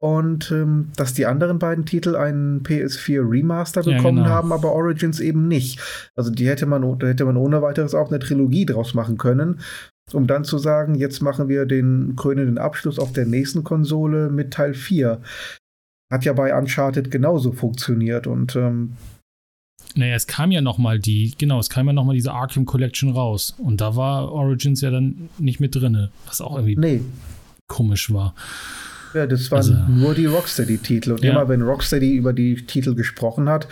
und 0.00 0.50
ähm, 0.50 0.88
dass 0.96 1.12
die 1.12 1.26
anderen 1.26 1.58
beiden 1.58 1.84
Titel 1.84 2.16
einen 2.16 2.62
PS4 2.62 3.30
Remaster 3.30 3.82
bekommen 3.82 4.18
ja, 4.18 4.24
genau. 4.24 4.34
haben, 4.34 4.52
aber 4.52 4.72
Origins 4.72 5.20
eben 5.20 5.46
nicht. 5.46 5.78
Also 6.16 6.30
die 6.30 6.48
hätte 6.48 6.64
man, 6.64 6.98
da 6.98 7.06
hätte 7.06 7.26
man 7.26 7.36
ohne 7.36 7.60
weiteres 7.60 7.94
auch 7.94 8.08
eine 8.08 8.18
Trilogie 8.18 8.64
draus 8.64 8.94
machen 8.94 9.18
können, 9.18 9.60
um 10.14 10.26
dann 10.26 10.44
zu 10.44 10.56
sagen, 10.56 10.94
jetzt 10.94 11.20
machen 11.20 11.48
wir 11.48 11.66
den 11.66 12.14
krönenden 12.16 12.56
Abschluss 12.56 12.98
auf 12.98 13.12
der 13.12 13.26
nächsten 13.26 13.62
Konsole 13.62 14.30
mit 14.30 14.54
Teil 14.54 14.72
4. 14.72 15.20
Hat 16.10 16.24
ja 16.24 16.32
bei 16.32 16.56
Uncharted 16.56 17.10
genauso 17.10 17.52
funktioniert 17.52 18.26
und 18.26 18.56
ähm, 18.56 18.96
naja, 19.96 20.14
es 20.14 20.26
kam 20.26 20.52
ja 20.52 20.60
noch 20.60 20.78
mal 20.78 20.98
die, 20.98 21.34
genau, 21.36 21.58
es 21.58 21.68
kam 21.68 21.86
ja 21.86 21.92
noch 21.92 22.04
mal 22.04 22.14
diese 22.14 22.32
Arkham 22.32 22.64
Collection 22.64 23.10
raus. 23.10 23.54
Und 23.58 23.80
da 23.80 23.96
war 23.96 24.30
Origins 24.30 24.80
ja 24.80 24.90
dann 24.90 25.28
nicht 25.38 25.60
mit 25.60 25.74
drin, 25.74 26.10
was 26.26 26.40
auch 26.40 26.54
irgendwie 26.54 26.76
nee. 26.76 27.00
komisch 27.66 28.12
war. 28.12 28.34
Ja, 29.14 29.26
das 29.26 29.50
waren 29.50 29.58
also, 29.58 29.74
nur 29.88 30.14
die 30.14 30.26
Rocksteady-Titel. 30.26 31.12
Und 31.12 31.24
ja. 31.24 31.32
immer 31.32 31.48
wenn 31.48 31.62
Rocksteady 31.62 32.14
über 32.14 32.32
die 32.32 32.66
Titel 32.66 32.94
gesprochen 32.94 33.48
hat, 33.48 33.66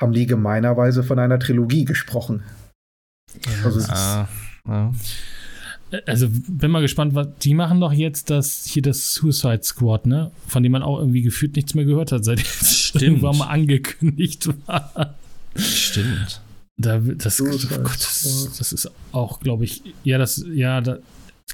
haben 0.00 0.12
die 0.12 0.26
gemeinerweise 0.26 1.02
von 1.02 1.18
einer 1.18 1.40
Trilogie 1.40 1.84
gesprochen. 1.84 2.44
Also, 3.64 3.80
ja. 3.80 4.28
ja. 4.68 4.92
Also 6.06 6.28
bin 6.30 6.70
mal 6.70 6.80
gespannt, 6.80 7.14
was 7.14 7.28
die 7.42 7.54
machen 7.54 7.80
doch 7.80 7.92
jetzt 7.92 8.30
das 8.30 8.64
hier 8.66 8.82
das 8.82 9.14
Suicide 9.14 9.62
Squad, 9.62 10.06
ne? 10.06 10.30
Von 10.46 10.62
dem 10.62 10.72
man 10.72 10.82
auch 10.82 10.98
irgendwie 10.98 11.22
gefühlt 11.22 11.56
nichts 11.56 11.74
mehr 11.74 11.84
gehört 11.84 12.12
hat, 12.12 12.24
seit 12.24 12.40
es 12.40 12.92
irgendwann 12.94 13.38
mal 13.38 13.46
angekündigt 13.46 14.48
war. 14.66 15.14
Stimmt. 15.56 16.40
Da, 16.76 16.98
das, 16.98 17.40
oh 17.40 17.44
Gott, 17.44 18.00
das, 18.00 18.50
das, 18.58 18.72
ist 18.72 18.90
auch, 19.12 19.38
glaube 19.38 19.62
ich, 19.62 19.82
ja, 20.02 20.18
das, 20.18 20.44
ja, 20.52 20.80
da, 20.80 20.98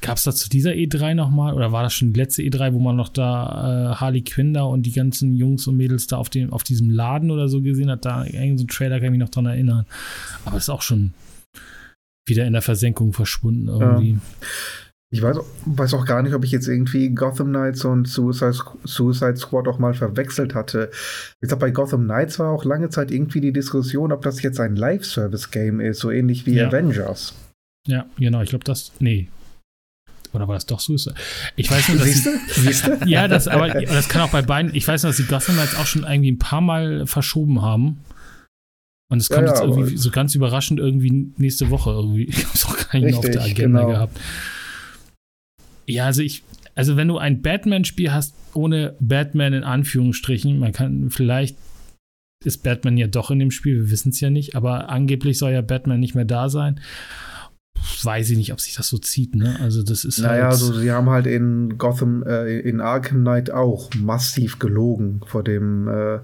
gab 0.00 0.16
es 0.16 0.24
da 0.24 0.32
zu 0.32 0.48
dieser 0.48 0.70
E3 0.70 1.14
nochmal 1.14 1.54
oder 1.54 1.72
war 1.72 1.82
das 1.82 1.94
schon 1.94 2.12
die 2.12 2.20
letzte 2.20 2.42
E3, 2.42 2.72
wo 2.72 2.78
man 2.78 2.96
noch 2.96 3.08
da 3.08 3.92
äh, 3.92 3.94
Harley 3.96 4.22
Quinn 4.22 4.54
da 4.54 4.62
und 4.62 4.84
die 4.84 4.92
ganzen 4.92 5.34
Jungs 5.34 5.66
und 5.66 5.76
Mädels 5.76 6.06
da 6.06 6.16
auf, 6.16 6.30
dem, 6.30 6.52
auf 6.52 6.62
diesem 6.62 6.90
Laden 6.90 7.30
oder 7.30 7.48
so 7.48 7.60
gesehen 7.60 7.90
hat? 7.90 8.04
Da 8.04 8.24
irgendein 8.24 8.58
so 8.58 8.64
Trailer 8.64 8.96
kann 8.96 9.06
ich 9.06 9.10
mich 9.12 9.20
noch 9.20 9.28
dran 9.28 9.46
erinnern. 9.46 9.86
Aber 10.44 10.56
es 10.56 10.64
ist 10.64 10.70
auch 10.70 10.82
schon 10.82 11.12
wieder 12.30 12.46
in 12.46 12.54
der 12.54 12.62
Versenkung 12.62 13.12
verschwunden 13.12 13.68
irgendwie. 13.68 14.12
Ja. 14.12 14.18
Ich 15.12 15.22
weiß, 15.22 15.38
weiß, 15.66 15.94
auch 15.94 16.06
gar 16.06 16.22
nicht, 16.22 16.34
ob 16.34 16.44
ich 16.44 16.52
jetzt 16.52 16.68
irgendwie 16.68 17.10
Gotham 17.10 17.48
Knights 17.48 17.84
und 17.84 18.06
Suicide, 18.06 18.54
Suicide 18.84 19.36
Squad 19.36 19.66
auch 19.66 19.80
mal 19.80 19.92
verwechselt 19.92 20.54
hatte. 20.54 20.90
Ich 21.40 21.48
glaube, 21.48 21.66
bei 21.66 21.70
Gotham 21.72 22.04
Knights 22.04 22.38
war 22.38 22.50
auch 22.50 22.64
lange 22.64 22.90
Zeit 22.90 23.10
irgendwie 23.10 23.40
die 23.40 23.52
Diskussion, 23.52 24.12
ob 24.12 24.22
das 24.22 24.40
jetzt 24.42 24.60
ein 24.60 24.76
Live-Service-Game 24.76 25.80
ist, 25.80 25.98
so 25.98 26.12
ähnlich 26.12 26.46
wie 26.46 26.54
ja. 26.54 26.68
Avengers. 26.68 27.34
Ja, 27.88 28.06
genau. 28.18 28.40
Ich 28.42 28.50
glaube, 28.50 28.64
das. 28.64 28.92
Nee. 29.00 29.28
Oder 30.32 30.46
war 30.46 30.54
das 30.54 30.66
doch 30.66 30.78
Suicide? 30.78 31.16
Ich 31.56 31.68
weiß 31.68 31.88
nur, 31.88 31.98
dass. 31.98 32.06
Siehst 32.06 32.26
du? 32.26 32.30
Siehst 32.48 32.86
du? 32.86 32.98
ja, 33.06 33.26
das, 33.26 33.48
aber 33.48 33.68
das 33.68 34.08
kann 34.08 34.22
auch 34.22 34.30
bei 34.30 34.42
beiden. 34.42 34.72
Ich 34.76 34.86
weiß 34.86 35.02
nur, 35.02 35.10
dass 35.10 35.16
die 35.16 35.26
Gotham 35.26 35.56
Knights 35.56 35.74
auch 35.74 35.86
schon 35.86 36.04
irgendwie 36.04 36.30
ein 36.30 36.38
paar 36.38 36.60
Mal 36.60 37.04
verschoben 37.08 37.62
haben. 37.62 37.98
Und 39.10 39.18
es 39.18 39.28
kommt 39.28 39.42
ja, 39.42 39.48
jetzt 39.48 39.60
irgendwie 39.60 39.96
so 39.96 40.10
ganz 40.10 40.34
überraschend 40.34 40.80
irgendwie 40.80 41.32
nächste 41.36 41.68
Woche 41.68 41.90
irgendwie. 41.90 42.24
Ich 42.30 42.44
habe 42.44 42.54
es 42.54 42.64
auch 42.64 42.76
gar 42.76 43.00
nicht 43.00 43.14
auf 43.14 43.24
der 43.24 43.42
Agenda 43.42 43.80
genau. 43.80 43.92
gehabt. 43.92 44.20
Ja, 45.86 46.06
also 46.06 46.22
ich, 46.22 46.44
also 46.76 46.96
wenn 46.96 47.08
du 47.08 47.18
ein 47.18 47.42
Batman-Spiel 47.42 48.12
hast 48.12 48.34
ohne 48.54 48.94
Batman 49.00 49.52
in 49.52 49.64
Anführungsstrichen, 49.64 50.58
man 50.58 50.72
kann 50.72 51.10
vielleicht 51.10 51.56
ist 52.44 52.62
Batman 52.62 52.96
ja 52.96 53.06
doch 53.06 53.30
in 53.30 53.38
dem 53.38 53.50
Spiel, 53.50 53.76
wir 53.76 53.90
wissen 53.90 54.10
es 54.10 54.20
ja 54.20 54.30
nicht, 54.30 54.56
aber 54.56 54.88
angeblich 54.88 55.38
soll 55.38 55.52
ja 55.52 55.60
Batman 55.60 56.00
nicht 56.00 56.14
mehr 56.14 56.24
da 56.24 56.48
sein. 56.48 56.80
Weiß 58.02 58.30
ich 58.30 58.38
nicht, 58.38 58.52
ob 58.52 58.60
sich 58.60 58.74
das 58.76 58.88
so 58.88 58.98
zieht, 58.98 59.34
ne? 59.34 59.58
Also 59.60 59.82
das 59.82 60.04
ist 60.04 60.18
naja, 60.18 60.44
halt. 60.44 60.52
also 60.52 60.72
sie 60.72 60.90
haben 60.90 61.10
halt 61.10 61.26
in 61.26 61.76
Gotham, 61.76 62.22
äh, 62.22 62.60
in 62.60 62.80
Arkham 62.80 63.20
Knight 63.20 63.50
auch 63.50 63.90
massiv 63.94 64.58
gelogen 64.58 65.20
vor 65.26 65.42
dem, 65.42 65.88
äh, 65.88 66.20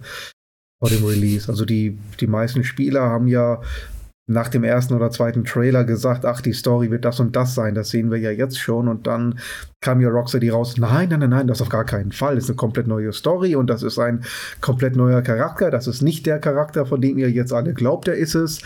vor 0.79 0.89
dem 0.89 1.05
Release. 1.05 1.49
Also 1.49 1.65
die, 1.65 1.99
die 2.21 2.27
meisten 2.27 2.65
Spieler 2.65 3.03
haben 3.03 3.29
ja 3.29 3.61
nach 4.29 4.49
dem 4.49 4.65
ersten 4.65 4.95
oder 4.95 5.11
zweiten 5.11 5.45
Trailer 5.45 5.85
gesagt, 5.85 6.25
ach, 6.25 6.41
die 6.41 6.53
Story 6.53 6.91
wird 6.91 7.05
das 7.05 7.21
und 7.21 7.37
das 7.37 7.55
sein, 7.55 7.77
das 7.77 7.91
sehen 7.91 8.11
wir 8.11 8.19
ja 8.19 8.33
jetzt 8.33 8.59
schon. 8.59 8.89
Und 8.89 9.07
dann 9.07 9.39
kam 9.81 10.01
ja 10.01 10.09
Rocksteady 10.09 10.51
raus, 10.51 10.77
nein, 10.79 11.11
nein, 11.11 11.21
nein, 11.21 11.31
nein, 11.31 11.47
das 11.47 11.63
auf 11.63 11.69
gar 11.69 11.85
keinen 11.85 12.11
Fall. 12.11 12.35
Das 12.35 12.45
ist 12.45 12.51
eine 12.51 12.57
komplett 12.57 12.89
neue 12.89 13.13
Story 13.13 13.55
und 13.55 13.69
das 13.71 13.85
ist 13.85 13.99
ein 13.99 14.25
komplett 14.61 14.97
neuer 14.97 15.23
Charakter. 15.23 15.71
Das 15.71 15.87
ist 15.87 16.03
nicht 16.03 16.27
der 16.27 16.41
Charakter, 16.41 16.87
von 16.87 17.01
dem 17.01 17.19
ihr 17.19 17.31
jetzt 17.31 17.53
alle 17.53 17.73
glaubt, 17.73 18.09
er 18.09 18.17
ist 18.17 18.35
es. 18.35 18.63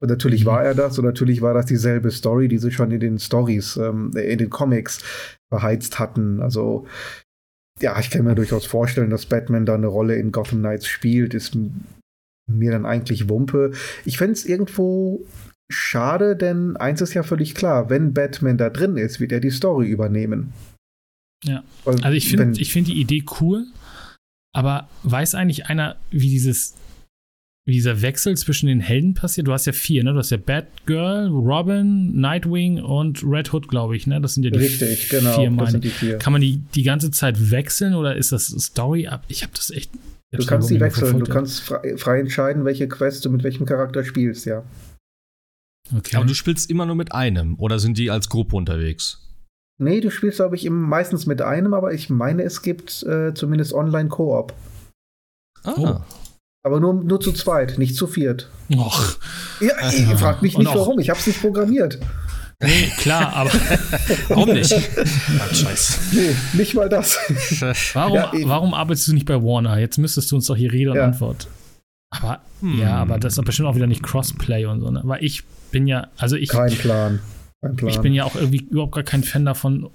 Und 0.00 0.08
natürlich 0.08 0.44
mhm. 0.44 0.48
war 0.48 0.64
er 0.64 0.74
das 0.74 0.98
und 0.98 1.04
natürlich 1.04 1.42
war 1.42 1.52
das 1.52 1.66
dieselbe 1.66 2.10
Story, 2.10 2.48
die 2.48 2.58
sie 2.58 2.70
schon 2.70 2.90
in 2.90 3.00
den 3.00 3.18
Stories, 3.18 3.76
ähm, 3.76 4.10
in 4.16 4.38
den 4.38 4.50
Comics 4.50 5.00
beheizt 5.50 5.98
hatten. 5.98 6.40
Also 6.40 6.86
ja, 7.80 7.98
ich 7.98 8.10
kann 8.10 8.24
mir 8.24 8.34
durchaus 8.34 8.66
vorstellen, 8.66 9.10
dass 9.10 9.26
Batman 9.26 9.66
da 9.66 9.74
eine 9.74 9.86
Rolle 9.86 10.16
in 10.16 10.32
Gotham 10.32 10.60
Knights 10.60 10.86
spielt. 10.86 11.34
Ist 11.34 11.56
mir 12.46 12.70
dann 12.70 12.86
eigentlich 12.86 13.28
Wumpe. 13.28 13.72
Ich 14.04 14.18
fände 14.18 14.34
es 14.34 14.44
irgendwo 14.44 15.24
schade, 15.70 16.36
denn 16.36 16.76
eins 16.76 17.00
ist 17.00 17.14
ja 17.14 17.22
völlig 17.22 17.54
klar, 17.54 17.90
wenn 17.90 18.12
Batman 18.12 18.58
da 18.58 18.70
drin 18.70 18.96
ist, 18.96 19.18
wird 19.20 19.32
er 19.32 19.40
die 19.40 19.50
Story 19.50 19.88
übernehmen. 19.88 20.52
Ja. 21.42 21.62
Also 21.84 22.02
ich 22.10 22.28
finde 22.28 22.64
find 22.64 22.88
die 22.88 23.00
Idee 23.00 23.24
cool, 23.40 23.66
aber 24.52 24.88
weiß 25.02 25.34
eigentlich 25.34 25.66
einer, 25.66 25.96
wie 26.10 26.30
dieses 26.30 26.74
wie 27.66 27.72
dieser 27.72 28.02
Wechsel 28.02 28.36
zwischen 28.36 28.66
den 28.66 28.80
Helden 28.80 29.14
passiert? 29.14 29.46
Du 29.46 29.52
hast 29.52 29.64
ja 29.64 29.72
vier, 29.72 30.04
ne? 30.04 30.12
Du 30.12 30.18
hast 30.18 30.30
ja 30.30 30.36
Batgirl, 30.36 31.28
Robin, 31.28 32.14
Nightwing 32.20 32.82
und 32.82 33.22
Red 33.24 33.52
Hood, 33.52 33.68
glaube 33.68 33.96
ich, 33.96 34.06
ne? 34.06 34.20
Das 34.20 34.34
sind 34.34 34.44
ja 34.44 34.50
die 34.50 34.58
Richtig, 34.58 35.08
genau, 35.08 35.34
vier, 35.34 35.50
meine. 35.50 35.80
Die 35.80 35.88
vier. 35.88 36.18
Kann 36.18 36.32
man 36.32 36.42
die 36.42 36.58
die 36.74 36.82
ganze 36.82 37.10
Zeit 37.10 37.50
wechseln 37.50 37.94
oder 37.94 38.16
ist 38.16 38.32
das 38.32 38.48
Story 38.48 39.06
ab? 39.06 39.24
Ich 39.28 39.42
habe 39.42 39.52
das 39.54 39.70
echt 39.70 39.90
Du 40.30 40.44
kannst 40.44 40.68
die 40.68 40.80
wechseln, 40.80 41.20
du 41.20 41.26
kannst 41.26 41.62
frei, 41.62 41.96
frei, 41.96 42.18
entscheiden, 42.18 42.64
welche 42.64 42.88
Quest 42.88 43.24
du 43.24 43.30
mit 43.30 43.44
welchem 43.44 43.66
Charakter 43.66 44.04
spielst, 44.04 44.46
ja. 44.46 44.64
Okay. 45.96 46.16
Aber 46.16 46.26
du 46.26 46.34
spielst 46.34 46.70
immer 46.70 46.86
nur 46.86 46.96
mit 46.96 47.12
einem 47.12 47.58
oder 47.58 47.78
sind 47.78 47.98
die 47.98 48.10
als 48.10 48.28
Gruppe 48.28 48.56
unterwegs? 48.56 49.20
Nee, 49.78 50.00
du 50.00 50.10
spielst, 50.10 50.38
glaube 50.38 50.56
ich, 50.56 50.68
meistens 50.70 51.26
mit 51.26 51.42
einem, 51.42 51.74
aber 51.74 51.92
ich 51.92 52.10
meine, 52.10 52.42
es 52.42 52.62
gibt 52.62 53.02
äh, 53.04 53.32
zumindest 53.34 53.72
Online-Koop. 53.72 54.52
Ah. 55.62 55.74
Oh. 55.76 56.23
Aber 56.66 56.80
nur, 56.80 56.94
nur 56.94 57.20
zu 57.20 57.32
zweit, 57.32 57.76
nicht 57.76 57.94
zu 57.94 58.06
viert. 58.06 58.48
Och. 58.74 59.18
Ja, 59.60 59.92
ihr 59.92 60.16
fragt 60.16 60.40
mich 60.40 60.56
nicht 60.56 60.74
warum, 60.74 60.98
ich 60.98 61.10
habe 61.10 61.20
es 61.20 61.26
nicht 61.26 61.42
programmiert. 61.42 61.98
Nee, 62.62 62.90
klar, 62.96 63.34
aber 63.34 63.50
warum 64.28 64.48
nicht? 64.50 64.72
Ach, 64.72 65.54
scheiße. 65.54 66.16
Nee, 66.16 66.34
nicht 66.54 66.74
mal 66.74 66.88
das. 66.88 67.18
Warum, 67.92 68.14
ja, 68.14 68.32
warum 68.44 68.72
arbeitest 68.72 69.08
du 69.08 69.12
nicht 69.12 69.26
bei 69.26 69.42
Warner? 69.42 69.78
Jetzt 69.78 69.98
müsstest 69.98 70.30
du 70.30 70.36
uns 70.36 70.46
doch 70.46 70.56
hier 70.56 70.72
Rede 70.72 70.92
und 70.92 70.96
ja. 70.96 71.04
Antwort. 71.04 71.48
Aber, 72.08 72.40
hm. 72.60 72.80
ja, 72.80 72.96
aber 72.96 73.18
das 73.18 73.36
ist 73.36 73.44
bestimmt 73.44 73.68
auch 73.68 73.74
wieder 73.74 73.86
nicht 73.86 74.02
Crossplay 74.02 74.64
und 74.64 74.80
so, 74.80 74.90
ne? 74.90 75.02
Weil 75.04 75.22
ich 75.22 75.44
bin 75.70 75.86
ja, 75.86 76.08
also 76.16 76.36
ich. 76.36 76.48
Kein 76.48 76.72
Plan. 76.72 77.20
Kein 77.60 77.76
Plan. 77.76 77.90
Ich 77.90 78.00
bin 78.00 78.14
ja 78.14 78.24
auch 78.24 78.36
irgendwie 78.36 78.62
überhaupt 78.62 78.94
gar 78.94 79.04
kein 79.04 79.22
Fan 79.22 79.44
davon, 79.44 79.90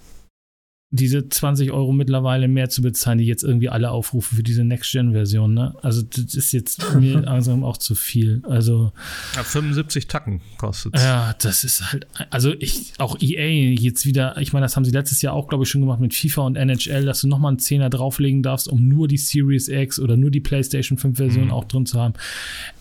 diese 0.92 1.30
20 1.30 1.72
Euro 1.72 1.92
mittlerweile 1.92 2.48
mehr 2.48 2.70
zu 2.70 2.82
bezahlen, 2.82 3.20
die 3.20 3.26
jetzt 3.26 3.44
irgendwie 3.44 3.70
alle 3.70 3.92
aufrufen 3.92 4.38
für 4.38 4.44
diese 4.44 4.64
Next-Gen-Version. 4.64 5.54
Ne? 5.54 5.76
Also 5.84 6.02
das 6.02 6.34
ist 6.34 6.52
jetzt 6.52 6.96
mir 6.96 7.20
langsam 7.22 7.64
auch 7.64 7.78
zu 7.78 7.94
viel. 7.94 8.42
Also 8.44 8.92
ja, 9.36 9.44
75 9.44 10.08
Tacken 10.08 10.42
kostet 10.58 10.96
Ja, 10.96 11.36
das 11.42 11.64
ist 11.64 11.92
halt, 11.92 12.08
also 12.32 12.54
ich, 12.58 12.94
auch 12.98 13.18
EA 13.22 13.80
jetzt 13.80 14.08
wieder, 14.08 14.38
ich 14.40 14.52
meine, 14.52 14.66
das 14.66 14.76
haben 14.76 14.86
sie 14.86 14.92
letztes 14.92 15.22
Jahr 15.22 15.34
auch, 15.34 15.48
glaube 15.48 15.64
ich, 15.64 15.70
schon 15.70 15.82
gemacht 15.82 16.00
mit 16.00 16.16
FIFA 16.16 16.42
und 16.42 16.56
NHL, 16.56 17.06
dass 17.06 17.22
du 17.22 17.28
nochmal 17.28 17.50
einen 17.50 17.60
Zehner 17.60 17.92
drauflegen 17.92 18.42
darfst, 18.42 18.68
um 18.68 18.88
nur 18.88 19.08
die 19.08 19.18
Series 19.18 19.68
X 19.68 20.00
oder 20.00 20.18
nur 20.18 20.32
die 20.32 20.42
PlayStation 20.42 20.98
5-Version 20.98 21.46
mhm. 21.46 21.52
auch 21.52 21.66
drin 21.66 21.86
zu 21.86 22.00
haben. 22.00 22.16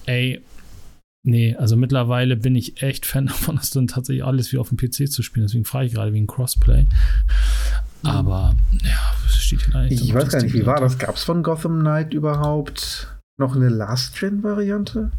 Ey, 0.07 0.41
Nee, 1.25 1.57
also 1.57 1.77
mittlerweile 1.77 2.37
bin 2.37 2.55
ich 2.55 2.81
echt 2.83 3.05
Fan 3.05 3.27
davon, 3.27 3.57
dass 3.57 3.69
dann 3.69 3.87
tatsächlich 3.87 4.25
alles 4.25 4.51
wie 4.53 4.59
auf 4.59 4.71
dem 4.71 4.79
PC 4.79 5.11
zu 5.11 5.23
spielen. 5.23 5.45
Deswegen 5.47 5.67
frage 5.67 5.87
ich 5.87 5.93
gerade 5.93 6.13
wegen 6.13 6.27
Crossplay. 6.27 6.87
Aber 8.03 8.55
ja, 8.83 9.29
steht 9.29 9.63
hier 9.63 9.75
eigentlich. 9.75 10.03
Ich 10.03 10.15
weiß 10.15 10.29
gar 10.29 10.43
nicht, 10.43 10.55
wie 10.55 10.67
war 10.67 10.81
das? 10.81 10.99
Gab 10.99 11.17
es 11.17 11.25
von 11.25 11.43
Gotham 11.43 11.81
Knight 11.81 12.15
überhaupt 12.15 13.19
noch 13.39 13.57
eine 13.57 13.69
Last-Gen-Variante? 13.69 15.11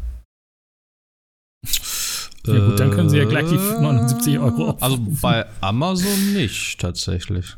Ja 2.46 2.66
gut, 2.66 2.80
dann 2.80 2.90
können 2.90 3.10
sie 3.10 3.18
ja 3.18 3.26
gleich 3.26 3.48
die 3.48 3.56
79 3.56 4.38
Euro 4.38 4.70
auf. 4.70 4.82
Also 4.82 4.98
bei 5.20 5.44
Amazon 5.60 6.32
nicht 6.32 6.80
tatsächlich. 6.80 7.56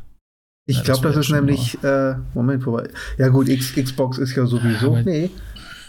Ich 0.65 0.77
ja, 0.77 0.83
glaube, 0.83 1.03
das, 1.03 1.15
das 1.15 1.25
ist 1.25 1.31
nämlich, 1.31 1.81
äh, 1.83 2.15
Moment, 2.33 2.63
vorbei. 2.63 2.89
Ja 3.17 3.29
gut, 3.29 3.49
X, 3.49 3.75
Xbox 3.75 4.17
ist 4.17 4.35
ja 4.35 4.45
sowieso, 4.45 4.95
ja, 4.95 5.03
nee. 5.03 5.29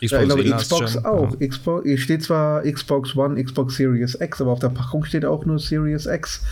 Xbox, 0.01 0.11
ja, 0.11 0.21
ich 0.21 0.29
glaube, 0.29 0.57
Xbox 0.57 1.05
auch. 1.05 1.41
Ja. 1.41 1.49
Xbox, 1.49 1.85
hier 1.85 1.99
steht 1.99 2.23
zwar 2.25 2.63
Xbox 2.63 3.17
One, 3.17 3.43
Xbox 3.43 3.77
Series 3.77 4.21
X, 4.21 4.41
aber 4.41 4.53
auf 4.53 4.59
der 4.59 4.71
Packung 4.71 5.05
steht 5.05 5.25
auch 5.25 5.45
nur 5.45 5.59
Series 5.59 6.07
X. 6.07 6.43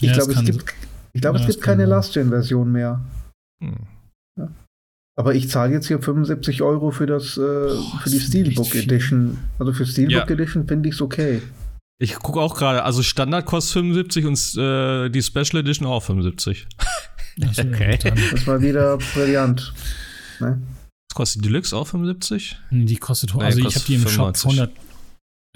Ich 0.00 0.08
ja, 0.08 0.14
glaube, 0.14 0.32
es 0.32 0.44
gibt, 0.44 0.64
ich 1.12 1.20
glaube, 1.20 1.38
ja, 1.38 1.44
es 1.44 1.50
gibt 1.50 1.62
keine 1.64 1.86
Last-Gen-Version 1.86 2.70
mehr. 2.70 3.04
Hm. 3.62 3.86
Ja. 4.38 4.48
Aber 5.18 5.34
ich 5.34 5.50
zahle 5.50 5.72
jetzt 5.72 5.88
hier 5.88 6.00
75 6.00 6.62
Euro 6.62 6.90
für 6.90 7.06
das 7.06 7.36
äh, 7.36 7.40
Boah, 7.40 8.00
für 8.02 8.10
die 8.10 8.20
Steelbook 8.20 8.74
Edition. 8.74 9.38
Also 9.58 9.72
für 9.72 9.86
Steelbook 9.86 10.28
ja. 10.28 10.34
Edition 10.34 10.66
finde 10.66 10.88
ich 10.88 10.94
es 10.94 11.02
okay. 11.02 11.42
Ich 12.02 12.14
gucke 12.14 12.40
auch 12.40 12.56
gerade, 12.56 12.82
also 12.84 13.02
Standard 13.02 13.44
kostet 13.44 13.74
75 13.74 14.24
und 14.24 14.56
äh, 14.56 15.10
die 15.10 15.22
Special 15.22 15.60
Edition 15.60 15.86
auch 15.86 16.02
75. 16.02 16.66
okay. 17.58 17.98
Das 18.30 18.46
war 18.46 18.62
wieder 18.62 18.96
brillant. 18.96 19.74
Ne? 20.40 20.62
Kostet 21.14 21.44
die 21.44 21.48
Deluxe 21.48 21.76
auch 21.76 21.86
75? 21.86 22.56
Die 22.70 22.96
kostet, 22.96 23.34
also 23.34 23.60
nee, 23.60 23.68
ich 23.68 23.74
habe 23.74 23.84
die 23.84 23.94
im 23.96 24.06
95. 24.06 24.42
Shop 24.42 24.50
100. 24.52 24.76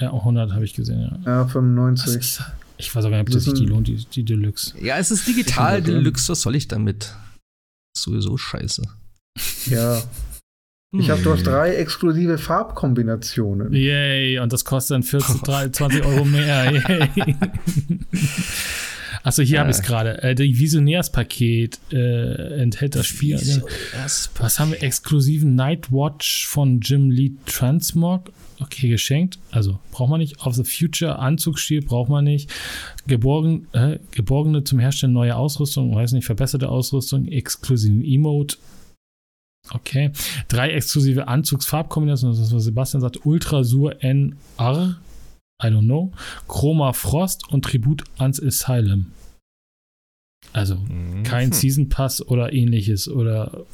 Ja, 0.01 0.12
100 0.12 0.52
habe 0.52 0.64
ich 0.64 0.74
gesehen, 0.74 1.01
ja. 1.24 1.39
Ja, 1.40 1.47
95. 1.47 2.40
Ich 2.76 2.94
weiß 2.94 3.05
auch 3.05 3.10
gar 3.10 3.18
nicht, 3.18 3.28
ob 3.28 3.32
das 3.32 3.44
sich 3.44 3.55
die 3.55 3.66
lohnt, 3.66 3.88
die, 3.88 4.05
die 4.05 4.24
Deluxe. 4.24 4.74
Ja, 4.80 4.98
es 4.98 5.10
ist 5.10 5.26
digital 5.26 5.82
Deluxe, 5.82 6.30
was 6.30 6.42
soll 6.42 6.56
ich 6.56 6.68
damit? 6.68 7.14
Sowieso 7.96 8.36
scheiße. 8.36 8.82
Ja. 9.66 10.02
Ich 10.96 11.10
habe, 11.10 11.20
du 11.22 11.32
hast 11.32 11.44
drei 11.44 11.74
exklusive 11.74 12.38
Farbkombinationen. 12.38 13.72
Yay, 13.72 14.38
und 14.38 14.52
das 14.52 14.64
kostet 14.64 14.94
dann 14.94 15.02
14, 15.02 15.72
20 15.72 16.05
Euro 16.05 16.24
mehr. 16.24 16.72
Yay. 16.72 17.36
Achso, 19.24 19.42
hier 19.42 19.56
äh. 19.56 19.60
habe 19.60 19.70
ich 19.70 19.78
es 19.78 19.82
gerade. 19.82 20.22
Äh, 20.22 20.34
die 20.34 20.56
Visionärspaket 20.59 21.80
äh, 21.92 22.60
enthält 22.60 22.94
das 22.94 23.06
Spiel. 23.06 23.40
Was 24.38 24.60
haben 24.60 24.70
wir? 24.70 24.82
Exklusiven 24.82 25.55
Nightwatch 25.55 26.46
von 26.46 26.80
Jim 26.80 27.10
Lee 27.10 27.32
Transmog. 27.46 28.30
Okay, 28.64 28.88
geschenkt. 28.88 29.38
Also 29.50 29.78
braucht 29.92 30.08
man 30.08 30.20
nicht. 30.20 30.46
Of 30.46 30.54
the 30.54 30.64
Future 30.64 31.18
Anzugsstil 31.18 31.82
braucht 31.82 32.08
man 32.08 32.24
nicht. 32.24 32.50
Geborgen, 33.06 33.66
äh, 33.72 33.98
geborgene 34.12 34.64
zum 34.64 34.78
Herstellen 34.78 35.12
neue 35.12 35.36
Ausrüstung, 35.36 35.94
weiß 35.94 36.12
nicht, 36.12 36.24
verbesserte 36.24 36.70
Ausrüstung, 36.70 37.26
exklusiven 37.28 38.02
Emote. 38.02 38.56
Okay. 39.70 40.12
Drei 40.48 40.70
exklusive 40.70 41.28
Anzugsfarbkombinationen, 41.28 42.36
das 42.36 42.46
ist, 42.46 42.54
was 42.54 42.64
Sebastian 42.64 43.02
sagt. 43.02 43.26
Ultrasur 43.26 44.02
NR 44.02 44.96
I 45.62 45.68
don't 45.68 45.84
know, 45.84 46.12
Chroma 46.48 46.92
Frost 46.92 47.48
und 47.50 47.64
Tribut 47.64 48.02
ans 48.18 48.42
Asylum. 48.42 49.12
Also 50.52 50.76
mhm. 50.76 51.22
kein 51.22 51.52
Season 51.52 51.88
Pass 51.88 52.26
oder 52.26 52.52
ähnliches 52.52 53.08
oder 53.08 53.66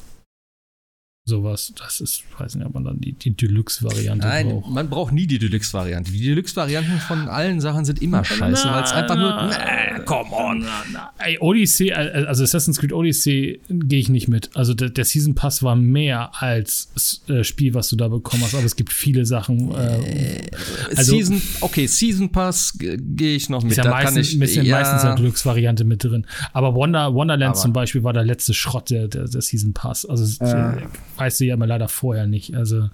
sowas. 1.25 1.71
Das 1.77 2.01
ist, 2.01 2.23
weiß 2.37 2.55
nicht, 2.55 2.65
ob 2.65 2.73
man 2.73 2.83
dann 2.83 2.99
die, 2.99 3.13
die 3.13 3.31
Deluxe-Variante 3.31 4.27
braucht. 4.27 4.69
Man 4.69 4.89
braucht 4.89 5.13
nie 5.13 5.27
die 5.27 5.37
Deluxe-Variante. 5.37 6.11
Die 6.11 6.23
Deluxe-Varianten 6.23 6.99
von 6.99 7.27
allen 7.27 7.61
Sachen 7.61 7.85
sind 7.85 8.01
immer 8.01 8.23
scheiße, 8.23 8.67
weil 8.69 8.83
es 8.83 8.91
einfach 8.91 9.15
nur. 9.15 9.29
Na, 9.29 9.99
come 9.99 10.31
on. 10.31 10.65
Na, 10.91 11.11
ey, 11.19 11.37
Odyssey, 11.39 11.89
äh, 11.89 12.25
also 12.27 12.43
Assassin's 12.43 12.79
Creed 12.79 12.91
Odyssey 12.91 13.61
gehe 13.69 13.99
ich 13.99 14.09
nicht 14.09 14.27
mit. 14.27 14.49
Also 14.55 14.73
der, 14.73 14.89
der, 14.89 15.05
Season 15.05 15.35
Pass 15.35 15.61
war 15.61 15.75
mehr 15.75 16.31
als 16.41 17.21
äh, 17.27 17.43
Spiel, 17.43 17.73
was 17.75 17.89
du 17.89 17.95
da 17.95 18.07
bekommen 18.07 18.43
hast, 18.43 18.55
aber 18.55 18.65
es 18.65 18.75
gibt 18.75 18.91
viele 18.91 19.25
Sachen. 19.25 19.71
Äh, 19.71 20.49
also, 20.95 21.11
Season, 21.11 21.41
okay, 21.61 21.85
Season 21.85 22.31
Pass 22.31 22.77
gehe 22.77 23.35
ich 23.35 23.47
noch 23.49 23.61
mit. 23.61 23.73
Ist 23.73 23.77
ja 23.77 23.83
da 23.83 23.91
meistens, 23.91 24.31
kann 24.31 24.41
ich, 24.41 24.55
ja, 24.55 24.75
meistens 24.75 25.03
eine 25.03 25.15
Deluxe-Variante 25.15 25.83
mit 25.83 26.03
drin. 26.03 26.25
Aber 26.51 26.73
Wonder, 26.73 27.13
Wonderland 27.13 27.55
aber. 27.55 27.61
zum 27.61 27.73
Beispiel 27.73 28.03
war 28.03 28.13
der 28.13 28.25
letzte 28.25 28.55
Schrott 28.55 28.89
der, 28.89 29.07
der, 29.07 29.27
der 29.27 29.41
Season 29.41 29.73
Pass. 29.73 30.05
Also 30.05 30.25
ja 30.43 30.77
weißt 31.21 31.39
du 31.39 31.45
ja 31.45 31.53
immer 31.53 31.67
leider 31.67 31.87
vorher 31.87 32.27
nicht. 32.27 32.55
Also, 32.55 32.89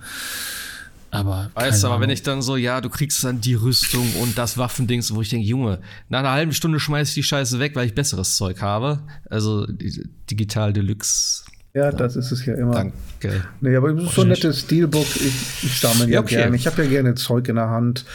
aber. 1.12 1.50
Weißt 1.56 1.84
du, 1.84 1.88
aber 1.88 2.02
wenn 2.02 2.10
ich 2.10 2.24
dann 2.24 2.42
so, 2.42 2.58
ja, 2.58 2.82
du 2.82 2.90
kriegst 2.90 3.24
dann 3.24 3.40
die 3.40 3.54
Rüstung 3.54 4.06
und 4.22 4.38
das 4.38 4.58
Waffendings, 4.58 5.14
wo 5.16 5.22
ich 5.22 5.30
denke, 5.30 5.48
Junge, 5.48 5.80
nach 6.10 6.20
einer 6.20 6.32
halben 6.32 6.54
Stunde 6.54 6.80
schmeiß 6.80 7.10
ich 7.10 7.16
die 7.16 7.24
Scheiße 7.24 7.60
weg, 7.60 7.76
weil 7.76 7.88
ich 7.88 7.96
besseres 7.96 8.36
Zeug 8.36 8.62
habe. 8.62 9.00
Also 9.30 9.66
Digital 10.30 10.74
Deluxe. 10.74 11.46
Ja, 11.74 11.92
das 11.92 12.16
ist 12.16 12.32
es 12.32 12.46
ja 12.46 12.56
immer. 12.56 12.74
Danke. 12.74 13.46
Nee, 13.62 13.76
aber 13.76 13.92
es 13.92 14.04
ist 14.04 14.16
so 14.16 14.24
ein 14.24 14.30
nettes 14.30 14.62
Steelbook. 14.62 15.08
Ich, 15.16 15.64
ich 15.64 15.80
sammle 15.80 16.06
ja, 16.06 16.14
ja 16.14 16.20
okay. 16.22 16.36
gerne. 16.36 16.56
Ich 16.56 16.66
habe 16.68 16.84
ja 16.84 16.90
gerne 16.90 17.16
Zeug 17.16 17.48
in 17.48 17.56
der 17.56 17.70
Hand. 17.70 18.06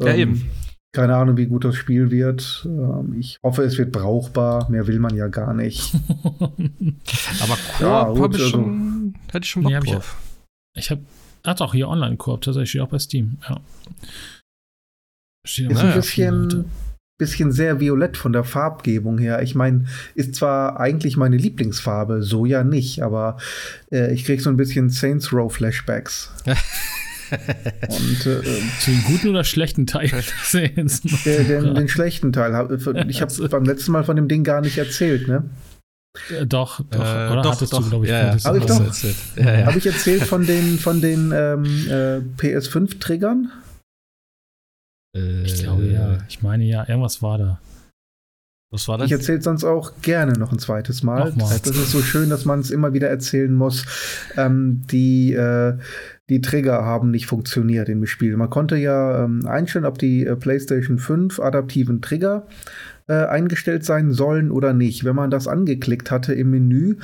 Ja, 0.00 0.08
ähm, 0.08 0.18
eben. 0.18 0.50
Keine 0.96 1.14
Ahnung, 1.14 1.36
wie 1.36 1.44
gut 1.44 1.62
das 1.62 1.74
Spiel 1.74 2.10
wird. 2.10 2.62
Ähm, 2.64 3.16
ich 3.20 3.38
hoffe, 3.42 3.64
es 3.64 3.76
wird 3.76 3.92
brauchbar. 3.92 4.70
Mehr 4.70 4.86
will 4.86 4.98
man 4.98 5.14
ja 5.14 5.28
gar 5.28 5.52
nicht. 5.52 5.94
aber 6.30 7.58
Koop 7.76 7.80
ja, 7.80 8.06
habe 8.06 8.16
ich 8.16 8.22
also 8.22 8.48
schon, 8.48 9.14
hätte 9.30 9.44
ich 9.44 9.50
schon 9.50 9.64
Bock 9.64 9.72
nee, 9.72 9.92
drauf. 9.92 10.16
Ich, 10.74 10.84
ich 10.84 10.90
habe, 10.90 11.02
hat 11.44 11.60
auch 11.60 11.74
hier 11.74 11.88
Online-Koop, 11.88 12.40
tatsächlich 12.40 12.80
auch 12.80 12.88
bei 12.88 12.98
Steam. 12.98 13.36
Ja. 13.46 13.60
Steht 15.46 15.70
ist 15.70 15.80
ein 15.80 15.92
bisschen, 15.92 16.64
bisschen 17.18 17.52
sehr 17.52 17.78
violett 17.78 18.16
von 18.16 18.32
der 18.32 18.44
Farbgebung 18.44 19.18
her. 19.18 19.42
Ich 19.42 19.54
meine, 19.54 19.84
ist 20.14 20.34
zwar 20.34 20.80
eigentlich 20.80 21.18
meine 21.18 21.36
Lieblingsfarbe, 21.36 22.22
so 22.22 22.46
ja 22.46 22.64
nicht, 22.64 23.02
aber 23.02 23.36
äh, 23.92 24.14
ich 24.14 24.24
kriege 24.24 24.40
so 24.40 24.48
ein 24.48 24.56
bisschen 24.56 24.88
Saints 24.88 25.30
Row 25.30 25.52
Flashbacks. 25.52 26.32
Und, 27.88 28.26
äh, 28.26 28.42
Zu 28.80 28.90
den 28.90 29.04
guten 29.04 29.28
oder 29.28 29.44
schlechten 29.44 29.86
Teil 29.86 30.10
den, 30.52 30.90
den, 31.24 31.74
den, 31.74 31.88
schlechten 31.88 32.32
Teil. 32.32 32.52
Ich 33.08 33.20
habe 33.20 33.30
also. 33.30 33.48
beim 33.48 33.64
letzten 33.64 33.92
Mal 33.92 34.04
von 34.04 34.16
dem 34.16 34.28
Ding 34.28 34.44
gar 34.44 34.60
nicht 34.60 34.78
erzählt, 34.78 35.28
ne? 35.28 35.44
Äh, 36.30 36.46
doch, 36.46 36.80
doch, 36.90 36.98
äh, 36.98 37.32
oder 37.32 37.42
doch, 37.42 37.52
hattest 37.52 37.72
doch. 37.72 37.82
du, 37.82 37.90
glaube 37.90 38.04
ich, 38.06 38.10
ja, 38.10 38.34
ja. 38.34 38.44
Habe 38.44 38.58
ich 38.58 38.66
doch. 38.66 38.80
Erzählt. 38.80 39.16
Ja, 39.36 39.58
ja. 39.60 39.66
Habe 39.66 39.78
ich 39.78 39.86
erzählt 39.86 40.22
von 40.22 40.46
den, 40.46 40.78
von 40.78 41.00
den 41.00 41.32
ähm, 41.32 41.64
äh, 41.88 42.20
PS5-Triggern? 42.40 43.50
Ich 45.44 45.62
glaube 45.62 45.86
ja. 45.86 46.18
Ich 46.28 46.42
meine 46.42 46.64
ja, 46.64 46.86
irgendwas 46.86 47.22
war 47.22 47.38
da. 47.38 47.60
Was 48.70 48.88
war 48.88 48.98
das? 48.98 49.06
Ich 49.06 49.12
erzähle 49.12 49.40
sonst 49.40 49.64
auch 49.64 49.92
gerne 50.02 50.32
noch 50.34 50.52
ein 50.52 50.58
zweites 50.58 51.02
Mal. 51.02 51.32
Mal. 51.32 51.58
Das 51.62 51.66
ist 51.66 51.92
so 51.92 52.02
schön, 52.02 52.28
dass 52.28 52.44
man 52.44 52.60
es 52.60 52.70
immer 52.70 52.92
wieder 52.92 53.08
erzählen 53.08 53.54
muss. 53.54 53.86
Ähm, 54.36 54.82
die, 54.90 55.32
äh, 55.32 55.78
die 56.28 56.40
Trigger 56.40 56.84
haben 56.84 57.10
nicht 57.10 57.26
funktioniert 57.26 57.88
im 57.88 58.04
Spiel. 58.06 58.36
Man 58.36 58.50
konnte 58.50 58.76
ja 58.76 59.24
ähm, 59.24 59.46
einstellen, 59.46 59.84
ob 59.84 59.98
die 59.98 60.26
äh, 60.26 60.36
PlayStation 60.36 60.98
5 60.98 61.38
adaptiven 61.38 62.02
Trigger 62.02 62.46
äh, 63.08 63.14
eingestellt 63.14 63.84
sein 63.84 64.12
sollen 64.12 64.50
oder 64.50 64.72
nicht. 64.72 65.04
Wenn 65.04 65.16
man 65.16 65.30
das 65.30 65.46
angeklickt 65.46 66.10
hatte 66.10 66.34
im 66.34 66.50
Menü, 66.50 66.96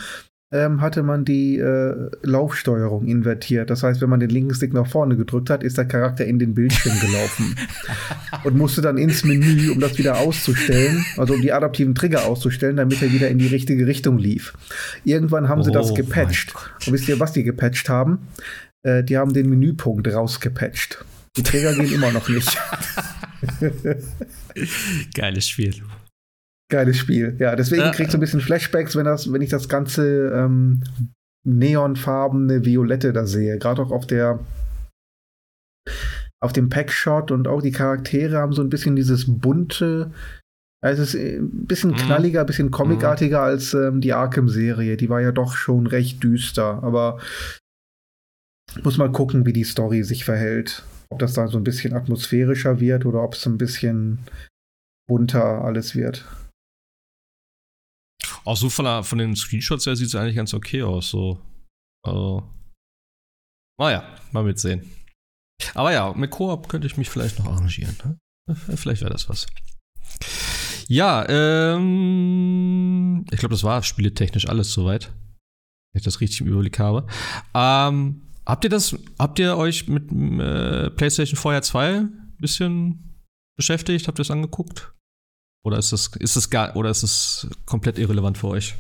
ähm, 0.53 0.83
hatte 0.83 1.03
man 1.03 1.25
die 1.25 1.59
äh, 1.59 2.11
Laufsteuerung 2.23 3.07
invertiert. 3.07 3.71
Das 3.71 3.83
heißt, 3.83 4.03
wenn 4.03 4.11
man 4.11 4.21
den 4.21 4.29
linken 4.29 4.55
Stick 4.55 4.75
nach 4.75 4.87
vorne 4.87 5.17
gedrückt 5.17 5.49
hat, 5.49 5.63
ist 5.63 5.79
der 5.79 5.87
Charakter 5.87 6.27
in 6.27 6.39
den 6.39 6.55
Bildschirm 6.55 6.95
gelaufen 7.01 7.57
und 8.45 8.57
musste 8.57 8.83
dann 8.83 8.99
ins 8.99 9.25
Menü, 9.25 9.71
um 9.71 9.81
das 9.81 9.97
wieder 9.97 10.19
auszustellen, 10.19 11.05
also 11.17 11.35
um 11.35 11.41
die 11.41 11.53
adaptiven 11.53 11.95
Trigger 11.95 12.27
auszustellen, 12.27 12.77
damit 12.77 13.01
er 13.01 13.13
wieder 13.13 13.29
in 13.29 13.39
die 13.39 13.47
richtige 13.47 13.87
Richtung 13.87 14.19
lief. 14.19 14.53
Irgendwann 15.05 15.49
haben 15.49 15.61
oh, 15.61 15.65
sie 15.65 15.73
das 15.73 15.93
oh 15.93 15.95
gepatcht. 15.95 16.55
Und 16.87 16.93
wisst 16.93 17.09
ihr, 17.09 17.19
was 17.19 17.33
die 17.33 17.45
gepatcht 17.45 17.89
haben? 17.89 18.19
Äh, 18.83 19.05
die 19.05 19.17
haben 19.17 19.33
den 19.33 19.49
Menüpunkt 19.49 20.09
rausgepatcht. 20.09 21.05
Die 21.37 21.43
Trigger 21.43 21.75
gehen 21.75 21.93
immer 21.93 22.13
noch 22.13 22.29
nicht. 22.29 22.59
Geiles 25.15 25.49
Spiel. 25.49 25.83
Geiles 26.71 26.99
Spiel. 26.99 27.37
Ja, 27.39 27.57
deswegen 27.57 27.83
äh, 27.83 27.91
kriegst 27.91 28.13
du 28.13 28.19
ein 28.19 28.21
bisschen 28.21 28.41
Flashbacks, 28.41 28.97
wenn, 28.97 29.05
das, 29.05 29.33
wenn 29.33 29.43
ich 29.43 29.51
das 29.51 29.69
ganze 29.69 30.33
ähm, 30.35 30.83
neonfarbene 31.45 32.65
Violette 32.65 33.13
da 33.13 33.27
sehe. 33.27 33.59
Gerade 33.59 33.83
auch 33.83 33.91
auf 33.91 34.07
der 34.07 34.41
auf 36.41 36.53
dem 36.53 36.69
Packshot 36.69 37.31
und 37.31 37.47
auch 37.47 37.63
die 37.63 37.71
Charaktere 37.71 38.39
haben 38.39 38.53
so 38.53 38.63
ein 38.63 38.69
bisschen 38.69 38.97
dieses 38.97 39.27
bunte 39.29 40.11
Es 40.81 40.99
ist 40.99 41.15
äh, 41.15 41.39
ein 41.39 41.67
bisschen 41.67 41.91
mhm. 41.91 41.97
knalliger, 41.97 42.41
ein 42.41 42.47
bisschen 42.47 42.71
comicartiger 42.71 43.39
mhm. 43.39 43.45
als 43.45 43.75
ähm, 43.75 44.01
die 44.01 44.13
Arkham-Serie. 44.13 44.97
Die 44.97 45.09
war 45.09 45.21
ja 45.21 45.33
doch 45.33 45.55
schon 45.55 45.87
recht 45.87 46.23
düster, 46.23 46.83
aber 46.83 47.21
muss 48.83 48.99
mal 48.99 49.13
gucken, 49.13 49.47
wie 49.47 49.53
die 49.53 49.65
Story 49.65 50.03
sich 50.03 50.25
verhält. 50.25 50.85
Ob 51.11 51.19
das 51.19 51.35
da 51.35 51.49
so 51.49 51.59
ein 51.59 51.65
bisschen 51.65 51.93
atmosphärischer 51.93 52.81
wird 52.81 53.05
oder 53.05 53.23
ob 53.23 53.35
es 53.35 53.47
ein 53.47 53.59
bisschen 53.59 54.19
bunter 55.09 55.63
alles 55.63 55.95
wird. 55.95 56.25
Auch 58.45 58.57
so 58.57 58.71
von, 58.71 58.85
der, 58.85 59.05
von 59.05 59.19
den 59.19 59.37
Screenshots 59.37 59.87
her 59.87 59.97
sieht 59.97 60.09
es 60.09 60.15
eigentlich 60.15 60.37
ganz 60.37 60.55
okay 60.55 60.83
aus. 60.83 61.11
So. 61.11 61.39
Also. 62.05 62.49
Naja, 63.79 64.05
mal 64.33 64.45
mitsehen. 64.45 64.91
Aber 65.75 65.93
ja, 65.93 66.13
mit 66.13 66.31
Koop 66.31 66.69
könnte 66.69 66.87
ich 66.87 66.97
mich 66.97 67.11
vielleicht 67.11 67.39
noch 67.39 67.47
arrangieren. 67.47 67.97
Ne? 68.05 68.57
Vielleicht 68.77 69.03
wäre 69.03 69.13
das 69.13 69.29
was. 69.29 69.47
Ja, 70.89 71.27
ähm, 71.29 73.25
ich 73.31 73.39
glaube, 73.39 73.55
das 73.55 73.65
war 73.65 73.83
spieletechnisch 73.83 74.49
alles 74.49 74.73
soweit. 74.73 75.13
Wenn 75.93 76.01
ich 76.01 76.05
das 76.05 76.21
richtig 76.21 76.41
im 76.41 76.49
Überblick 76.49 76.79
habe. 76.79 77.07
Ähm, 77.55 78.23
habt 78.47 78.65
ihr 78.65 78.71
das, 78.71 78.97
habt 79.19 79.39
ihr 79.39 79.57
euch 79.57 79.89
mit 79.89 80.11
äh, 80.11 80.91
PlayStation 80.91 81.37
Vorher 81.37 81.63
2 81.63 81.99
ein 81.99 82.37
bisschen 82.39 83.23
beschäftigt? 83.57 84.09
Habt 84.09 84.19
ihr 84.19 84.25
das 84.25 84.31
angeguckt? 84.31 84.93
Oder 85.65 85.79
ist 85.79 85.93
das, 85.93 86.09
ist 86.19 86.37
das 86.37 86.51
gar, 86.51 86.77
oder 86.77 86.91
ist 86.91 87.03
es 87.03 87.49
komplett 87.67 87.99
irrelevant 87.99 88.39
für 88.39 88.49
euch? 88.49 88.75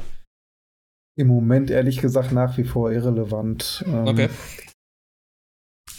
Im 1.17 1.29
Moment 1.29 1.71
ehrlich 1.71 1.99
gesagt 1.99 2.33
nach 2.33 2.57
wie 2.57 2.65
vor 2.65 2.91
irrelevant. 2.91 3.85
Ähm, 3.87 4.07
okay. 4.07 4.29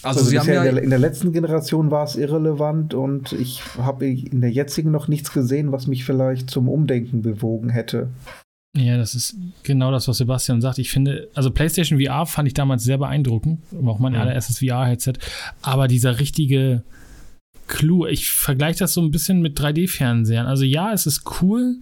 Also, 0.02 0.19
also 0.19 0.30
Sie 0.30 0.40
haben 0.40 0.48
ja 0.48 0.64
in 0.64 0.76
der, 0.76 0.84
in 0.84 0.90
der, 0.90 0.99
letzten 0.99 1.31
Generation 1.31 1.90
war 1.90 2.03
es 2.03 2.18
irrelevant 2.18 2.94
und 2.94 3.31
ich 3.31 3.64
habe 3.77 4.06
in 4.07 4.41
der 4.41 4.52
jetzigen 4.52 4.91
noch 4.91 5.07
nichts 5.07 5.31
gesehen, 5.31 5.72
was 5.72 5.88
mich 5.88 6.03
vielleicht 6.03 6.49
zum 6.49 6.68
Umdenken 6.68 7.22
bewogen 7.22 7.69
hätte. 7.69 8.10
Ja, 8.75 8.97
das 8.97 9.13
ist 9.13 9.37
genau 9.61 9.91
das, 9.91 10.07
was 10.07 10.17
Sebastian 10.17 10.59
sagt. 10.59 10.79
Ich 10.79 10.89
finde, 10.89 11.29
also 11.35 11.51
PlayStation 11.51 12.01
VR 12.01 12.25
fand 12.25 12.47
ich 12.47 12.55
damals 12.55 12.83
sehr 12.83 12.97
beeindruckend, 12.97 13.59
auch 13.85 13.99
mein 13.99 14.13
mhm. 14.13 14.19
allererstes 14.19 14.59
VR-Headset. 14.59 15.13
Aber 15.61 15.87
dieser 15.87 16.19
richtige 16.19 16.83
Clou, 17.67 18.07
ich 18.07 18.31
vergleiche 18.31 18.79
das 18.79 18.93
so 18.93 19.01
ein 19.01 19.11
bisschen 19.11 19.41
mit 19.41 19.59
3D-Fernsehern. 19.59 20.47
Also 20.47 20.63
ja, 20.63 20.91
es 20.91 21.05
ist 21.05 21.23
cool, 21.41 21.77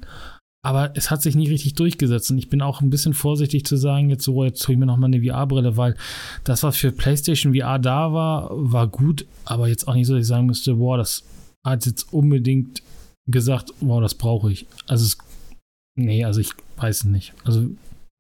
aber 0.63 0.91
es 0.95 1.09
hat 1.09 1.22
sich 1.22 1.35
nie 1.35 1.47
richtig 1.47 1.76
durchgesetzt. 1.76 2.30
Und 2.30 2.38
ich 2.38 2.49
bin 2.49 2.61
auch 2.61 2.81
ein 2.81 2.89
bisschen 2.89 3.13
vorsichtig 3.13 3.65
zu 3.65 3.77
sagen, 3.77 4.09
jetzt 4.09 4.26
so, 4.26 4.43
jetzt 4.43 4.68
hole 4.68 4.73
ich 4.73 4.80
mir 4.80 4.85
nochmal 4.85 5.13
eine 5.13 5.23
VR-Brille, 5.23 5.77
weil 5.77 5.95
das, 6.43 6.61
was 6.61 6.76
für 6.76 6.91
PlayStation 6.91 7.55
VR 7.55 7.80
da 7.80 8.11
war, 8.11 8.49
war 8.51 8.88
gut, 8.88 9.26
aber 9.45 9.69
jetzt 9.69 9.88
auch 9.88 9.93
nicht 9.93 10.07
so, 10.07 10.13
dass 10.13 10.23
ich 10.23 10.27
sagen 10.27 10.45
müsste, 10.45 10.76
boah, 10.76 10.97
das 10.97 11.23
hat 11.65 11.85
jetzt 11.85 12.11
unbedingt 12.11 12.84
gesagt, 13.27 13.72
boah, 13.80 14.01
das 14.01 14.15
brauche 14.15 14.51
ich. 14.51 14.68
Also 14.88 15.05
es, 15.05 15.18
nee, 15.95 16.26
also 16.26 16.39
ich 16.39 16.51
weiß 16.77 16.97
es 16.97 17.03
nicht. 17.05 17.34
Also 17.43 17.69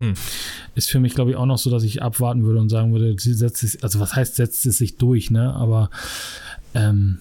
hm. 0.01 0.13
ist 0.75 0.89
für 0.89 0.99
mich, 0.99 1.13
glaube 1.13 1.31
ich, 1.31 1.37
auch 1.37 1.45
noch 1.45 1.57
so, 1.57 1.69
dass 1.69 1.83
ich 1.83 2.01
abwarten 2.01 2.43
würde 2.43 2.59
und 2.59 2.69
sagen 2.69 2.91
würde, 2.91 3.15
sie 3.19 3.33
setzt 3.33 3.63
es, 3.63 3.81
also 3.83 3.99
was 3.99 4.15
heißt, 4.15 4.35
setzt 4.35 4.65
es 4.65 4.77
sich 4.77 4.97
durch, 4.97 5.31
ne? 5.31 5.53
Aber 5.53 5.89
ähm, 6.73 7.19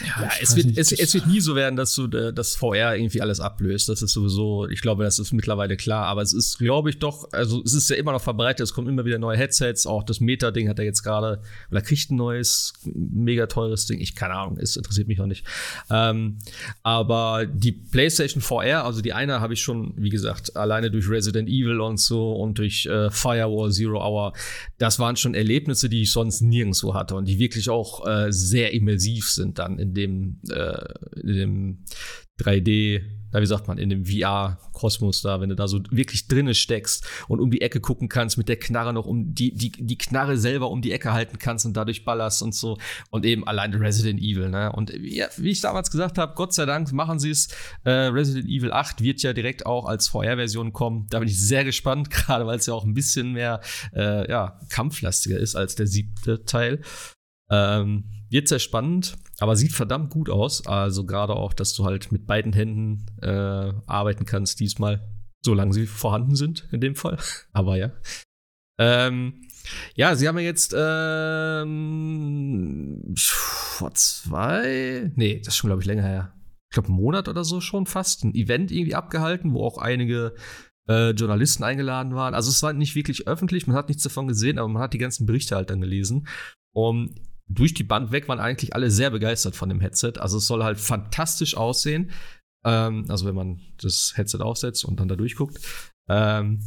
ja, 0.00 0.22
ja 0.22 0.30
es, 0.40 0.56
wird, 0.56 0.66
nicht, 0.66 0.78
es, 0.78 0.92
es, 0.92 1.14
wird 1.14 1.26
nie 1.26 1.40
so 1.40 1.54
werden, 1.54 1.76
dass 1.76 1.94
du 1.94 2.06
äh, 2.06 2.32
das 2.32 2.56
VR 2.56 2.96
irgendwie 2.96 3.20
alles 3.20 3.40
ablöst. 3.40 3.88
Das 3.88 4.00
ist 4.00 4.12
sowieso, 4.12 4.66
ich 4.68 4.80
glaube, 4.80 5.04
das 5.04 5.18
ist 5.18 5.32
mittlerweile 5.32 5.76
klar. 5.76 6.06
Aber 6.06 6.22
es 6.22 6.32
ist, 6.32 6.58
glaube 6.58 6.90
ich, 6.90 6.98
doch, 6.98 7.30
also 7.32 7.62
es 7.64 7.74
ist 7.74 7.90
ja 7.90 7.96
immer 7.96 8.12
noch 8.12 8.22
verbreitet. 8.22 8.60
Es 8.60 8.72
kommen 8.72 8.88
immer 8.88 9.04
wieder 9.04 9.18
neue 9.18 9.36
Headsets. 9.36 9.86
Auch 9.86 10.02
das 10.02 10.20
Meta-Ding 10.20 10.68
hat 10.68 10.78
er 10.78 10.86
jetzt 10.86 11.02
gerade, 11.02 11.42
oder 11.70 11.82
kriegt 11.82 12.10
ein 12.10 12.16
neues, 12.16 12.72
mega 12.84 13.46
teures 13.46 13.86
Ding. 13.86 14.00
Ich 14.00 14.14
keine 14.14 14.34
Ahnung, 14.34 14.58
es 14.58 14.76
interessiert 14.76 15.08
mich 15.08 15.20
auch 15.20 15.26
nicht. 15.26 15.44
Ähm, 15.90 16.38
aber 16.82 17.46
die 17.46 17.72
PlayStation 17.72 18.40
VR, 18.40 18.84
also 18.84 19.02
die 19.02 19.12
eine 19.12 19.40
habe 19.40 19.54
ich 19.54 19.60
schon, 19.60 19.92
wie 19.96 20.10
gesagt, 20.10 20.56
alleine 20.56 20.90
durch 20.90 21.08
Resident 21.08 21.48
Evil 21.48 21.80
und 21.80 22.00
so 22.00 22.32
und 22.32 22.58
durch 22.58 22.86
äh, 22.86 23.10
Firewall 23.10 23.70
Zero 23.70 24.02
Hour, 24.02 24.32
das 24.78 24.98
waren 24.98 25.16
schon 25.16 25.34
Erlebnisse, 25.34 25.88
die 25.88 26.02
ich 26.02 26.12
sonst 26.12 26.40
nirgendwo 26.40 26.94
hatte 26.94 27.16
und 27.16 27.26
die 27.26 27.38
wirklich 27.38 27.68
auch 27.68 28.06
äh, 28.06 28.32
sehr 28.32 28.72
immersiv 28.72 29.28
sind 29.28 29.58
dann 29.58 29.73
in 29.78 29.94
dem, 29.94 30.40
äh, 30.50 31.20
in 31.20 31.34
dem 31.34 31.84
3D, 32.40 33.02
na, 33.32 33.40
wie 33.40 33.46
sagt 33.46 33.68
man, 33.68 33.78
in 33.78 33.90
dem 33.90 34.06
VR-Kosmos 34.06 35.22
da, 35.22 35.40
wenn 35.40 35.48
du 35.48 35.56
da 35.56 35.68
so 35.68 35.80
wirklich 35.90 36.26
drinne 36.26 36.54
steckst 36.54 37.06
und 37.28 37.40
um 37.40 37.50
die 37.50 37.60
Ecke 37.60 37.80
gucken 37.80 38.08
kannst, 38.08 38.38
mit 38.38 38.48
der 38.48 38.58
Knarre 38.58 38.92
noch 38.92 39.06
um 39.06 39.34
die, 39.34 39.54
die, 39.54 39.70
die 39.70 39.98
Knarre 39.98 40.36
selber 40.36 40.70
um 40.70 40.82
die 40.82 40.90
Ecke 40.90 41.12
halten 41.12 41.38
kannst 41.38 41.64
und 41.64 41.76
dadurch 41.76 42.04
ballerst 42.04 42.42
und 42.42 42.54
so. 42.54 42.78
Und 43.10 43.24
eben 43.24 43.46
allein 43.46 43.72
Resident 43.74 44.20
Evil, 44.20 44.50
ne? 44.50 44.72
Und 44.72 44.92
ja, 45.00 45.26
wie 45.36 45.50
ich 45.50 45.60
damals 45.60 45.90
gesagt 45.90 46.18
habe, 46.18 46.34
Gott 46.34 46.54
sei 46.54 46.66
Dank 46.66 46.92
machen 46.92 47.20
sie 47.20 47.30
es. 47.30 47.48
Äh, 47.84 47.90
Resident 47.90 48.46
Evil 48.46 48.72
8 48.72 49.00
wird 49.00 49.22
ja 49.22 49.32
direkt 49.32 49.66
auch 49.66 49.86
als 49.86 50.08
VR-Version 50.08 50.72
kommen. 50.72 51.06
Da 51.10 51.20
bin 51.20 51.28
ich 51.28 51.40
sehr 51.40 51.64
gespannt, 51.64 52.10
gerade 52.10 52.46
weil 52.46 52.58
es 52.58 52.66
ja 52.66 52.74
auch 52.74 52.84
ein 52.84 52.94
bisschen 52.94 53.32
mehr 53.32 53.60
äh, 53.94 54.28
ja, 54.28 54.58
kampflastiger 54.70 55.38
ist 55.38 55.54
als 55.54 55.76
der 55.76 55.86
siebte 55.86 56.44
Teil. 56.44 56.80
Ähm, 57.50 58.04
wird 58.30 58.48
sehr 58.48 58.58
spannend, 58.58 59.16
aber 59.38 59.56
sieht 59.56 59.72
verdammt 59.72 60.10
gut 60.10 60.30
aus. 60.30 60.66
Also 60.66 61.04
gerade 61.04 61.34
auch, 61.34 61.52
dass 61.52 61.74
du 61.74 61.84
halt 61.84 62.12
mit 62.12 62.26
beiden 62.26 62.52
Händen 62.52 63.06
äh, 63.22 63.72
arbeiten 63.86 64.24
kannst 64.26 64.60
diesmal, 64.60 65.08
solange 65.44 65.72
sie 65.72 65.86
vorhanden 65.86 66.36
sind 66.36 66.68
in 66.72 66.80
dem 66.80 66.94
Fall. 66.94 67.18
aber 67.52 67.76
ja. 67.76 67.92
Ähm, 68.78 69.42
ja, 69.94 70.14
sie 70.14 70.28
haben 70.28 70.38
ja 70.38 70.44
jetzt 70.44 70.74
ähm, 70.76 72.04
vor 73.16 73.94
zwei, 73.94 75.12
nee, 75.14 75.38
das 75.38 75.54
ist 75.54 75.56
schon 75.56 75.68
glaube 75.68 75.82
ich 75.82 75.86
länger 75.86 76.02
her. 76.02 76.34
Ich 76.70 76.74
glaube 76.74 76.88
einen 76.88 76.96
Monat 76.96 77.28
oder 77.28 77.44
so 77.44 77.60
schon 77.60 77.86
fast 77.86 78.24
ein 78.24 78.34
Event 78.34 78.72
irgendwie 78.72 78.96
abgehalten, 78.96 79.54
wo 79.54 79.64
auch 79.64 79.78
einige 79.78 80.34
äh, 80.88 81.10
Journalisten 81.10 81.62
eingeladen 81.64 82.14
waren. 82.14 82.34
Also 82.34 82.50
es 82.50 82.62
war 82.62 82.72
nicht 82.72 82.94
wirklich 82.94 83.26
öffentlich, 83.26 83.66
man 83.66 83.76
hat 83.76 83.88
nichts 83.88 84.02
davon 84.02 84.26
gesehen, 84.26 84.58
aber 84.58 84.68
man 84.68 84.82
hat 84.82 84.92
die 84.92 84.98
ganzen 84.98 85.24
Berichte 85.24 85.56
halt 85.56 85.70
dann 85.70 85.80
gelesen. 85.80 86.26
Und 86.74 87.14
durch 87.48 87.74
die 87.74 87.84
Band 87.84 88.10
weg 88.12 88.28
waren 88.28 88.40
eigentlich 88.40 88.74
alle 88.74 88.90
sehr 88.90 89.10
begeistert 89.10 89.56
von 89.56 89.68
dem 89.68 89.80
Headset. 89.80 90.14
Also 90.18 90.38
es 90.38 90.46
soll 90.46 90.64
halt 90.64 90.78
fantastisch 90.78 91.56
aussehen. 91.56 92.10
Ähm, 92.64 93.04
also 93.08 93.26
wenn 93.26 93.34
man 93.34 93.60
das 93.80 94.12
Headset 94.16 94.40
aufsetzt 94.40 94.84
und 94.84 94.98
dann 95.00 95.08
da 95.08 95.16
durchguckt. 95.16 95.58
Ähm, 96.08 96.62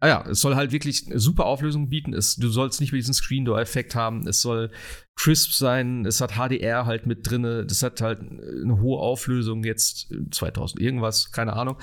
ah 0.00 0.08
ja, 0.08 0.26
es 0.28 0.40
soll 0.40 0.56
halt 0.56 0.72
wirklich 0.72 1.06
eine 1.06 1.18
super 1.18 1.44
Auflösung 1.44 1.90
bieten. 1.90 2.14
Es, 2.14 2.36
du 2.36 2.48
sollst 2.48 2.80
nicht 2.80 2.92
mehr 2.92 2.98
diesen 2.98 3.14
Screen 3.14 3.44
Door 3.44 3.60
Effekt 3.60 3.94
haben. 3.94 4.26
Es 4.26 4.40
soll 4.40 4.70
crisp 5.16 5.52
sein. 5.52 6.06
Es 6.06 6.20
hat 6.20 6.32
HDR 6.32 6.86
halt 6.86 7.06
mit 7.06 7.28
drinne. 7.28 7.66
Das 7.66 7.82
hat 7.82 8.00
halt 8.00 8.20
eine 8.20 8.80
hohe 8.80 8.98
Auflösung 9.00 9.64
jetzt 9.64 10.12
2000 10.30 10.80
irgendwas, 10.80 11.30
keine 11.30 11.54
Ahnung. 11.54 11.78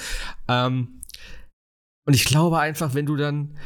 Ähm, 0.48 1.02
und 2.08 2.16
ich 2.16 2.26
glaube 2.26 2.60
einfach, 2.60 2.96
wenn 2.96 3.06
du 3.06 3.16
dann 3.16 3.58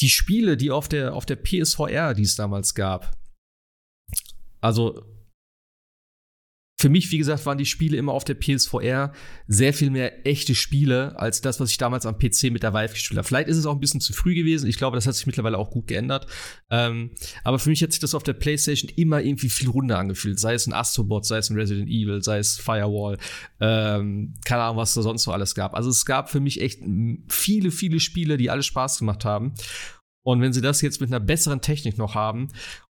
die 0.00 0.08
Spiele, 0.08 0.56
die 0.56 0.72
auf 0.72 0.88
der 0.88 1.14
auf 1.14 1.24
der 1.24 1.36
PSVR, 1.36 2.14
die 2.14 2.22
es 2.22 2.34
damals 2.34 2.74
gab, 2.74 3.16
also 4.64 5.04
für 6.80 6.88
mich, 6.88 7.12
wie 7.12 7.18
gesagt, 7.18 7.44
waren 7.44 7.58
die 7.58 7.66
Spiele 7.66 7.98
immer 7.98 8.12
auf 8.12 8.24
der 8.24 8.34
PSVR 8.34 9.12
sehr 9.46 9.74
viel 9.74 9.90
mehr 9.90 10.26
echte 10.26 10.54
Spiele 10.54 11.18
als 11.18 11.42
das, 11.42 11.60
was 11.60 11.70
ich 11.70 11.76
damals 11.76 12.06
am 12.06 12.18
PC 12.18 12.44
mit 12.50 12.62
der 12.62 12.72
Vive 12.72 12.94
gespielt 12.94 13.18
habe. 13.18 13.28
Vielleicht 13.28 13.48
ist 13.48 13.58
es 13.58 13.66
auch 13.66 13.74
ein 13.74 13.80
bisschen 13.80 14.00
zu 14.00 14.14
früh 14.14 14.34
gewesen. 14.34 14.66
Ich 14.66 14.78
glaube, 14.78 14.96
das 14.96 15.06
hat 15.06 15.14
sich 15.14 15.26
mittlerweile 15.26 15.58
auch 15.58 15.70
gut 15.70 15.86
geändert. 15.86 16.26
Ähm, 16.70 17.10
aber 17.44 17.58
für 17.58 17.68
mich 17.68 17.82
hat 17.82 17.92
sich 17.92 18.00
das 18.00 18.14
auf 18.14 18.22
der 18.22 18.32
PlayStation 18.32 18.90
immer 18.96 19.22
irgendwie 19.22 19.50
viel 19.50 19.68
runder 19.68 19.98
angefühlt. 19.98 20.40
Sei 20.40 20.54
es 20.54 20.66
ein 20.66 20.72
Astrobot, 20.72 21.26
sei 21.26 21.38
es 21.38 21.50
ein 21.50 21.56
Resident 21.56 21.88
Evil, 21.88 22.22
sei 22.22 22.38
es 22.38 22.56
Firewall, 22.56 23.18
ähm, 23.60 24.34
keine 24.46 24.62
Ahnung, 24.62 24.78
was 24.78 24.94
da 24.94 25.02
sonst 25.02 25.24
so 25.24 25.32
alles 25.32 25.54
gab. 25.54 25.74
Also 25.74 25.90
es 25.90 26.06
gab 26.06 26.30
für 26.30 26.40
mich 26.40 26.60
echt 26.60 26.80
viele, 27.28 27.70
viele 27.70 28.00
Spiele, 28.00 28.38
die 28.38 28.48
alle 28.48 28.62
Spaß 28.62 28.98
gemacht 28.98 29.26
haben. 29.26 29.54
Und 30.24 30.40
wenn 30.40 30.54
sie 30.54 30.62
das 30.62 30.80
jetzt 30.80 31.00
mit 31.02 31.10
einer 31.10 31.20
besseren 31.20 31.60
Technik 31.60 31.98
noch 31.98 32.14
haben 32.14 32.48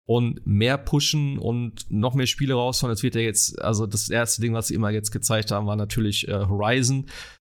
und 0.07 0.47
mehr 0.47 0.77
pushen 0.77 1.37
und 1.37 1.91
noch 1.91 2.15
mehr 2.15 2.27
Spiele 2.27 2.53
raushauen. 2.53 2.93
Es 2.93 3.03
wird 3.03 3.15
ja 3.15 3.21
jetzt, 3.21 3.61
also 3.61 3.85
das 3.85 4.09
erste 4.09 4.41
Ding, 4.41 4.53
was 4.53 4.67
sie 4.67 4.73
immer 4.73 4.89
jetzt 4.89 5.11
gezeigt 5.11 5.51
haben, 5.51 5.67
war 5.67 5.75
natürlich 5.75 6.27
äh, 6.29 6.45
Horizon. 6.47 7.07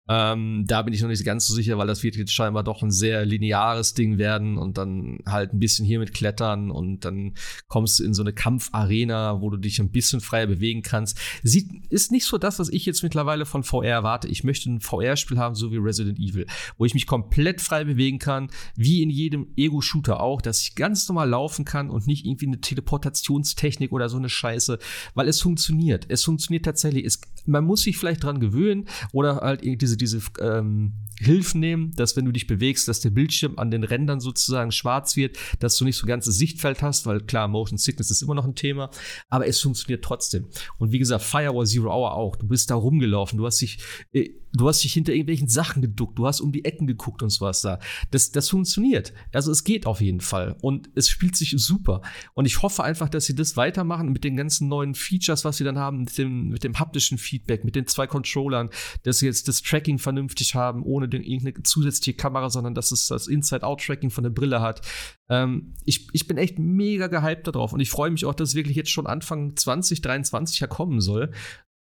Ähm, 0.09 0.65
da 0.67 0.83
bin 0.83 0.95
ich 0.95 1.03
noch 1.03 1.09
nicht 1.09 1.25
ganz 1.25 1.47
so 1.47 1.55
sicher, 1.55 1.79
weil 1.79 1.87
das 1.87 2.03
wird 2.03 2.17
jetzt 2.17 2.33
scheinbar 2.33 2.63
doch 2.63 2.83
ein 2.83 2.91
sehr 2.91 3.25
lineares 3.27 3.95
Ding 3.95 4.19
werden 4.19 4.57
und 4.57 4.79
dann 4.79 5.19
halt 5.27 5.53
ein 5.53 5.59
bisschen 5.59 5.85
hier 5.85 5.99
mit 5.99 6.15
Klettern 6.15 6.71
und 6.71 7.05
dann 7.05 7.35
kommst 7.67 7.99
du 7.99 8.05
in 8.05 8.15
so 8.15 8.23
eine 8.23 8.33
Kampfarena, 8.33 9.41
wo 9.41 9.51
du 9.51 9.57
dich 9.57 9.81
ein 9.81 9.91
bisschen 9.91 10.21
freier 10.21 10.47
bewegen 10.47 10.83
kannst. 10.83 11.19
Sieht, 11.43 11.69
ist 11.91 12.13
nicht 12.13 12.25
so 12.25 12.39
das, 12.39 12.59
was 12.59 12.69
ich 12.69 12.87
jetzt 12.87 13.03
mittlerweile 13.03 13.47
von 13.47 13.65
VR 13.65 13.87
erwarte. 13.87 14.29
Ich 14.29 14.45
möchte 14.45 14.71
ein 14.71 14.81
VR-Spiel 14.81 15.39
haben, 15.39 15.55
so 15.55 15.73
wie 15.73 15.77
Resident 15.77 16.19
Evil, 16.19 16.47
wo 16.79 16.85
ich 16.85 16.95
mich 16.95 17.07
komplett 17.07 17.61
frei 17.61 17.85
bewegen 17.85 18.19
kann, 18.19 18.49
wie 18.77 19.03
in 19.03 19.11
jedem 19.11 19.49
Ego-Shooter 19.57 20.21
auch, 20.21 20.41
dass 20.41 20.63
ich 20.63 20.77
ganz 20.77 21.09
normal 21.09 21.29
laufen 21.29 21.65
kann 21.65 21.91
und 21.91 22.07
nicht 22.07 22.27
irgendwie 22.27 22.47
eine 22.47 22.61
Teleportationstechnik 22.61 23.93
oder 23.93 24.09
so 24.09 24.19
eine 24.19 24.29
Scheiße, 24.29 24.79
weil 25.15 25.29
es 25.29 25.41
funktioniert. 25.41 26.07
Es 26.09 26.25
funktioniert 26.25 26.65
tatsächlich. 26.65 27.05
Es, 27.05 27.21
man 27.45 27.65
muss 27.65 27.83
sich 27.83 27.97
vielleicht 27.97 28.23
dran 28.23 28.39
gewöhnen 28.41 28.87
oder 29.13 29.37
halt 29.37 29.63
diese 29.63 29.96
sie 29.97 30.05
diese 30.05 30.21
ähm, 30.41 30.93
Hilfen 31.19 31.61
nehmen, 31.61 31.93
dass 31.97 32.17
wenn 32.17 32.27
du 32.27 32.33
dich 32.33 32.47
bewegst, 32.47 32.89
dass 32.89 33.01
der 33.01 33.11
Bildschirm 33.11 33.59
an 33.59 33.71
den 33.71 33.85
Rändern 33.85 34.21
sozusagen 34.21 34.71
schwarz 34.71 35.17
wird, 35.17 35.39
dass 35.61 35.77
du 35.77 35.85
nicht 35.85 35.97
so 35.97 36.07
ganzes 36.07 36.37
Sichtfeld 36.37 36.83
hast, 36.83 37.07
weil 37.07 37.21
klar, 37.21 37.49
Motion 37.49 37.79
Sickness 37.79 38.11
ist 38.11 38.23
immer 38.23 38.35
noch 38.35 38.45
ein 38.45 38.55
Thema, 38.55 38.91
aber 39.29 39.47
es 39.47 39.61
funktioniert 39.61 40.05
trotzdem. 40.05 40.47
Und 40.79 40.93
wie 40.93 40.99
gesagt, 40.99 41.25
Firewall 41.25 41.67
Zero 41.67 41.91
Hour 41.91 42.15
auch. 42.15 42.37
Du 42.37 42.47
bist 42.47 42.71
da 42.71 42.75
rumgelaufen, 42.75 43.39
du 43.39 43.47
hast 43.47 43.61
dich, 43.61 43.79
äh, 44.13 44.29
du 44.53 44.69
hast 44.69 44.85
dich 44.85 44.93
hinter 44.93 45.13
irgendwelchen 45.13 45.49
Sachen 45.49 45.81
geduckt, 45.81 46.19
du 46.19 46.27
hast 46.27 46.41
um 46.41 46.53
die 46.53 46.65
Ecken 46.65 46.87
geguckt 46.87 47.23
und 47.23 47.31
sowas 47.31 47.63
da. 47.63 47.79
Das, 48.11 48.31
das 48.31 48.51
funktioniert. 48.51 49.15
Also 49.33 49.51
es 49.51 49.65
geht 49.65 49.87
auf 49.87 50.01
jeden 50.01 50.21
Fall 50.21 50.57
und 50.61 50.91
es 50.95 51.09
spielt 51.09 51.37
sich 51.37 51.55
super. 51.57 52.03
Und 52.35 52.45
ich 52.45 52.63
hoffe 52.63 52.85
einfach, 52.85 53.09
dass 53.09 53.25
sie 53.25 53.35
das 53.35 53.57
weitermachen 53.57 54.13
mit 54.13 54.25
den 54.25 54.37
ganzen 54.37 54.69
neuen 54.69 54.95
Features, 54.95 55.45
was 55.45 55.57
sie 55.57 55.65
dann 55.65 55.79
haben, 55.79 56.01
mit 56.01 56.19
dem, 56.19 56.49
mit 56.49 56.65
dem 56.65 56.79
haptischen 56.79 57.17
Feedback, 57.17 57.65
mit 57.65 57.75
den 57.75 57.87
zwei 57.87 58.07
Controllern, 58.07 58.69
dass 59.03 59.23
jetzt 59.23 59.49
das 59.49 59.61
Tracking 59.87 59.99
vernünftig 59.99 60.55
haben, 60.55 60.83
ohne 60.83 61.09
den, 61.09 61.23
irgendeine 61.23 61.63
zusätzliche 61.63 62.17
Kamera, 62.17 62.51
sondern 62.51 62.75
dass 62.75 62.91
es 62.91 63.07
das 63.07 63.29
Inside-Out-Tracking 63.29 64.11
von 64.11 64.25
der 64.25 64.31
Brille 64.31 64.61
hat. 64.61 64.83
Ähm, 65.29 65.75
ich, 65.85 66.09
ich 66.13 66.27
bin 66.27 66.39
echt 66.39 66.59
mega 66.59 67.07
gehypt 67.07 67.47
darauf 67.47 67.73
und 67.73 67.81
ich 67.81 67.91
freue 67.91 68.11
mich 68.11 68.25
auch, 68.25 68.35
dass 68.35 68.51
es 68.51 68.55
wirklich 68.55 68.77
jetzt 68.77 68.91
schon 68.91 69.07
Anfang 69.07 69.55
2023 69.57 70.61
ja 70.61 70.67
kommen 70.67 71.01
soll. 71.01 71.31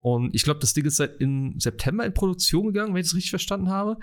Und 0.01 0.35
ich 0.35 0.43
glaube, 0.43 0.59
das 0.59 0.73
Ding 0.73 0.85
ist 0.85 0.97
seit 0.97 1.21
im 1.21 1.57
September 1.59 2.05
in 2.05 2.13
Produktion 2.13 2.67
gegangen, 2.67 2.93
wenn 2.93 3.01
ich 3.01 3.07
es 3.07 3.15
richtig 3.15 3.30
verstanden 3.30 3.69
habe. 3.69 3.97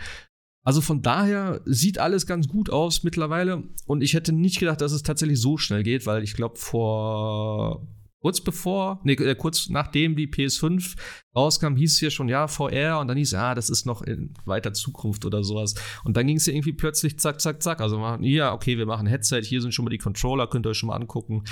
Also 0.64 0.80
von 0.80 1.02
daher 1.02 1.60
sieht 1.66 1.98
alles 1.98 2.26
ganz 2.26 2.48
gut 2.48 2.70
aus 2.70 3.02
mittlerweile. 3.02 3.64
Und 3.86 4.02
ich 4.02 4.14
hätte 4.14 4.32
nicht 4.32 4.58
gedacht, 4.58 4.80
dass 4.80 4.92
es 4.92 5.02
tatsächlich 5.02 5.40
so 5.40 5.58
schnell 5.58 5.82
geht, 5.82 6.06
weil 6.06 6.22
ich 6.22 6.34
glaube, 6.34 6.58
vor 6.58 7.86
kurz 8.20 8.40
bevor, 8.40 9.00
nee, 9.04 9.14
äh, 9.14 9.34
kurz 9.34 9.68
nachdem 9.68 10.14
die 10.16 10.28
PS5 10.28 10.96
rauskam, 11.34 11.76
hieß 11.76 11.92
es 11.92 11.98
hier 11.98 12.10
schon, 12.10 12.28
ja, 12.28 12.48
VR 12.48 12.98
und 13.00 13.08
dann 13.08 13.16
hieß 13.16 13.28
es, 13.28 13.32
ja, 13.32 13.54
das 13.54 13.70
ist 13.70 13.86
noch 13.86 14.02
in 14.02 14.34
weiter 14.44 14.72
Zukunft 14.72 15.24
oder 15.24 15.42
sowas. 15.42 15.74
Und 16.04 16.16
dann 16.16 16.26
ging 16.26 16.36
es 16.36 16.46
ja 16.46 16.52
irgendwie 16.52 16.72
plötzlich 16.72 17.18
zack, 17.18 17.40
zack, 17.40 17.62
zack. 17.62 17.80
Also, 17.80 17.98
machen, 17.98 18.22
ja, 18.24 18.52
okay, 18.52 18.78
wir 18.78 18.86
machen 18.86 19.06
Headset, 19.06 19.42
hier 19.42 19.62
sind 19.62 19.72
schon 19.72 19.84
mal 19.84 19.90
die 19.90 19.98
Controller, 19.98 20.46
könnt 20.46 20.66
ihr 20.66 20.70
euch 20.70 20.78
schon 20.78 20.88
mal 20.88 20.96
angucken. 20.96 21.44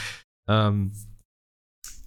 Ähm, 0.49 0.93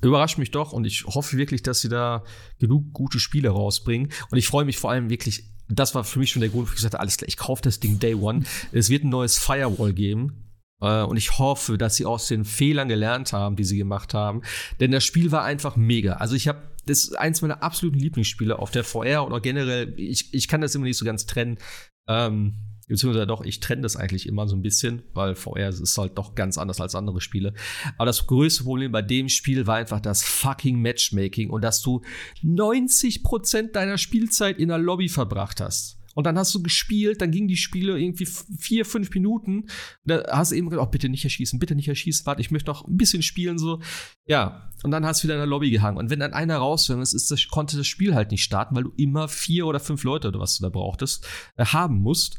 überrascht 0.02 0.38
mich 0.38 0.52
doch 0.52 0.74
und 0.74 0.86
ich 0.86 1.06
hoffe 1.06 1.38
wirklich, 1.38 1.64
dass 1.64 1.82
sie 1.82 1.90
da 1.90 2.24
genug 2.60 2.94
gute 2.94 3.20
Spiele 3.20 3.50
rausbringen. 3.50 4.12
Und 4.30 4.38
ich 4.38 4.48
freue 4.48 4.66
mich 4.66 4.78
vor 4.78 4.92
allem 4.92 5.10
wirklich, 5.10 5.50
das 5.70 5.96
war 5.96 6.04
für 6.04 6.20
mich 6.20 6.32
schon 6.32 6.42
der 6.42 6.50
Grund, 6.50 6.68
wo 6.68 6.72
ich 6.72 6.76
gesagt 6.76 6.94
habe, 6.94 7.02
alles 7.02 7.18
klar, 7.18 7.28
ich 7.28 7.38
kaufe 7.38 7.62
das 7.62 7.80
Ding 7.80 8.00
Day 8.00 8.16
One. 8.16 8.44
Es 8.72 8.90
wird 8.90 9.04
ein 9.04 9.10
neues 9.10 9.38
Firewall 9.38 9.94
geben. 9.94 10.51
Äh, 10.82 11.04
und 11.04 11.18
ich 11.18 11.38
hoffe, 11.38 11.78
dass 11.78 11.96
sie 11.96 12.06
aus 12.06 12.28
den 12.28 12.46
Fehlern 12.46 12.90
gelernt 12.90 13.34
haben, 13.34 13.56
die 13.56 13.64
sie 13.64 13.78
gemacht 13.78 14.14
haben. 14.14 14.42
Denn 14.80 14.92
das 14.92 15.04
Spiel 15.04 15.32
war 15.32 15.44
einfach 15.44 15.76
mega. 15.76 16.14
Also 16.14 16.36
ich 16.36 16.48
habe 16.48 16.72
das 16.86 17.04
ist 17.04 17.20
eins 17.20 17.44
meiner 17.44 17.62
absoluten 17.62 18.00
Lieblingsspiele 18.00 18.58
auf 18.58 18.72
der 18.72 18.84
VR 18.84 19.26
oder 19.26 19.40
generell. 19.40 19.94
Ich, 19.98 20.34
ich 20.34 20.48
kann 20.48 20.62
das 20.62 20.74
immer 20.74 20.86
nicht 20.86 20.98
so 20.98 21.06
ganz 21.06 21.28
trennen. 21.28 21.60
Ähm, 22.08 22.56
beziehungsweise 22.88 23.28
doch, 23.28 23.42
ich 23.46 23.60
trenne 23.60 23.84
das 23.84 23.96
eigentlich 23.96 24.28
immer 24.28 24.48
so 24.48 24.56
ein 24.56 24.62
bisschen, 24.62 25.04
weil 25.14 25.36
VR 25.36 25.70
ist 25.70 25.98
halt 25.98 26.18
doch 26.18 26.36
ganz 26.36 26.58
anders 26.58 26.82
als 26.82 26.96
andere 26.96 27.22
Spiele. 27.22 27.54
Aber 27.98 28.06
das 28.06 28.28
größte 28.28 28.64
Problem 28.64 28.92
bei 28.92 29.02
dem 29.02 29.30
Spiel 29.30 29.68
war 29.68 29.76
einfach 29.76 30.02
das 30.02 30.24
fucking 30.24 30.82
Matchmaking 30.82 31.50
und 31.52 31.64
dass 31.64 31.82
du 31.82 32.02
90% 32.44 33.72
deiner 33.72 33.98
Spielzeit 33.98 34.58
in 34.58 34.70
der 34.70 34.80
Lobby 34.80 35.08
verbracht 35.08 35.62
hast. 35.62 36.01
Und 36.16 36.26
dann 36.26 36.38
hast 36.38 36.54
du 36.54 36.62
gespielt, 36.62 37.22
dann 37.22 37.32
gingen 37.32 37.48
die 37.48 37.58
Spiele 37.58 38.00
irgendwie 38.00 38.26
vier, 38.26 38.86
fünf 38.86 39.14
Minuten. 39.14 39.68
Da 40.04 40.24
hast 40.32 40.52
du 40.52 40.56
eben 40.56 40.70
gesagt, 40.70 40.88
oh, 40.88 40.92
bitte 40.92 41.10
nicht 41.10 41.24
erschießen, 41.24 41.60
bitte 41.60 41.76
nicht 41.76 41.88
erschießen, 41.88 42.26
warte, 42.26 42.42
ich 42.42 42.52
möchte 42.52 42.70
noch 42.70 42.88
ein 42.88 42.98
bisschen 42.98 43.22
spielen, 43.22 43.58
so. 43.58 43.82
Ja. 44.26 44.70
Und 44.84 44.92
dann 44.92 45.06
hast 45.06 45.22
du 45.22 45.26
wieder 45.26 45.36
in 45.36 45.42
der 45.42 45.48
Lobby 45.48 45.70
gehangen. 45.70 45.98
Und 45.98 46.10
wenn 46.10 46.20
dann 46.20 46.34
einer 46.34 46.58
rausgegangen 46.58 47.04
ist, 47.04 47.14
ist 47.14 47.30
das, 47.32 47.48
konnte 47.48 47.78
das 47.78 47.88
Spiel 47.88 48.16
halt 48.16 48.32
nicht 48.32 48.44
starten, 48.44 48.76
weil 48.76 48.84
du 48.84 48.94
immer 48.98 49.28
vier 49.28 49.68
oder 49.68 49.80
fünf 49.80 50.04
Leute 50.04 50.28
oder 50.30 50.40
was 50.40 50.58
du 50.58 50.64
da 50.64 50.70
brauchtest, 50.70 51.28
äh, 51.58 51.66
haben 51.66 52.02
musst. 52.02 52.38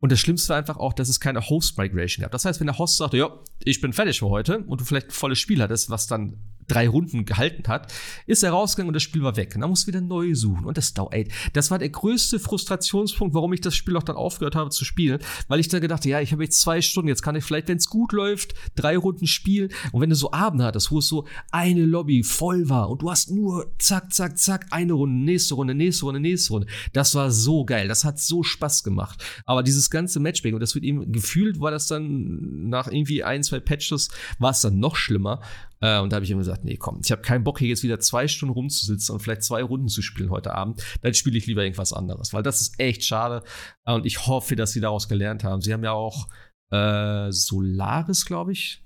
Und 0.00 0.12
das 0.12 0.20
Schlimmste 0.20 0.50
war 0.50 0.56
einfach 0.56 0.76
auch, 0.76 0.92
dass 0.92 1.08
es 1.08 1.20
keine 1.20 1.40
Host-Migration 1.48 2.22
gab. 2.22 2.30
Das 2.30 2.44
heißt, 2.44 2.60
wenn 2.60 2.68
der 2.68 2.78
Host 2.78 2.96
sagte, 2.96 3.16
ja, 3.16 3.36
ich 3.64 3.80
bin 3.80 3.92
fertig 3.92 4.20
für 4.20 4.28
heute 4.28 4.58
und 4.60 4.80
du 4.80 4.84
vielleicht 4.84 5.08
ein 5.08 5.12
volles 5.12 5.40
Spiel 5.40 5.60
hattest, 5.60 5.90
was 5.90 6.06
dann 6.06 6.38
drei 6.68 6.88
Runden 6.88 7.24
gehalten 7.24 7.68
hat, 7.68 7.92
ist 8.26 8.42
er 8.42 8.50
rausgegangen 8.50 8.88
und 8.88 8.94
das 8.94 9.02
Spiel 9.02 9.22
war 9.22 9.36
weg. 9.36 9.52
Und 9.54 9.62
dann 9.62 9.70
musst 9.70 9.84
du 9.84 9.88
wieder 9.88 10.00
neu 10.00 10.34
suchen. 10.34 10.64
Und 10.64 10.76
das 10.76 10.94
dauert, 10.94 11.14
ey, 11.14 11.28
das 11.52 11.70
war 11.70 11.78
der 11.78 11.88
größte 11.88 12.38
Frustrationspunkt, 12.38 13.34
warum 13.34 13.52
ich 13.52 13.60
das 13.60 13.74
Spiel 13.74 13.96
auch 13.96 14.02
dann 14.02 14.16
aufgehört 14.16 14.54
habe 14.54 14.70
zu 14.70 14.84
spielen, 14.84 15.20
weil 15.48 15.60
ich 15.60 15.68
dann 15.68 15.80
gedacht, 15.80 16.04
ja, 16.04 16.20
ich 16.20 16.32
habe 16.32 16.44
jetzt 16.44 16.60
zwei 16.60 16.80
Stunden, 16.80 17.08
jetzt 17.08 17.22
kann 17.22 17.36
ich 17.36 17.44
vielleicht, 17.44 17.68
wenn 17.68 17.78
es 17.78 17.88
gut 17.88 18.12
läuft, 18.12 18.54
drei 18.76 18.96
Runden 18.96 19.26
spielen. 19.26 19.70
Und 19.92 20.00
wenn 20.00 20.10
du 20.10 20.16
so 20.16 20.32
Abend 20.32 20.62
hattest, 20.62 20.90
wo 20.90 20.98
es 20.98 21.08
so 21.08 21.26
eine 21.50 21.84
Lobby 21.84 22.22
voll 22.22 22.68
war 22.68 22.90
und 22.90 23.02
du 23.02 23.10
hast 23.10 23.30
nur 23.30 23.72
zack, 23.78 24.12
zack, 24.12 24.38
zack, 24.38 24.66
eine 24.70 24.92
Runde, 24.92 25.24
nächste 25.24 25.54
Runde, 25.54 25.74
nächste 25.74 26.04
Runde, 26.04 26.20
nächste 26.20 26.52
Runde. 26.52 26.68
Das 26.92 27.14
war 27.14 27.30
so 27.30 27.64
geil. 27.64 27.88
Das 27.88 28.04
hat 28.04 28.18
so 28.18 28.42
Spaß 28.42 28.84
gemacht. 28.84 29.24
Aber 29.46 29.62
dieses 29.62 29.90
ganze 29.90 30.20
Matchmaking, 30.20 30.54
und 30.54 30.60
das 30.60 30.74
wird 30.74 30.84
eben 30.84 31.10
gefühlt, 31.12 31.60
war 31.60 31.70
das 31.70 31.86
dann 31.86 32.68
nach 32.68 32.88
irgendwie 32.88 33.24
ein, 33.24 33.42
zwei 33.42 33.60
Patches, 33.60 34.08
war 34.38 34.50
es 34.50 34.60
dann 34.60 34.78
noch 34.78 34.96
schlimmer. 34.96 35.40
Äh, 35.80 36.00
und 36.00 36.12
da 36.12 36.16
habe 36.16 36.24
ich 36.24 36.30
immer 36.30 36.44
gesagt, 36.58 36.64
nee, 36.64 36.76
komm, 36.76 37.00
ich 37.04 37.10
habe 37.10 37.22
keinen 37.22 37.44
Bock, 37.44 37.58
hier 37.58 37.68
jetzt 37.68 37.82
wieder 37.82 38.00
zwei 38.00 38.28
Stunden 38.28 38.52
rumzusitzen 38.52 39.14
und 39.14 39.20
vielleicht 39.20 39.42
zwei 39.42 39.62
Runden 39.62 39.88
zu 39.88 40.02
spielen 40.02 40.30
heute 40.30 40.54
Abend. 40.54 40.82
Dann 41.02 41.14
spiele 41.14 41.38
ich 41.38 41.46
lieber 41.46 41.62
irgendwas 41.62 41.92
anderes, 41.92 42.32
weil 42.32 42.42
das 42.42 42.60
ist 42.60 42.78
echt 42.80 43.04
schade. 43.04 43.42
Und 43.84 44.06
ich 44.06 44.26
hoffe, 44.26 44.56
dass 44.56 44.72
sie 44.72 44.80
daraus 44.80 45.08
gelernt 45.08 45.44
haben. 45.44 45.60
Sie 45.60 45.72
haben 45.72 45.84
ja 45.84 45.92
auch 45.92 46.28
äh, 46.70 47.30
Solaris, 47.30 48.24
glaube 48.26 48.52
ich, 48.52 48.82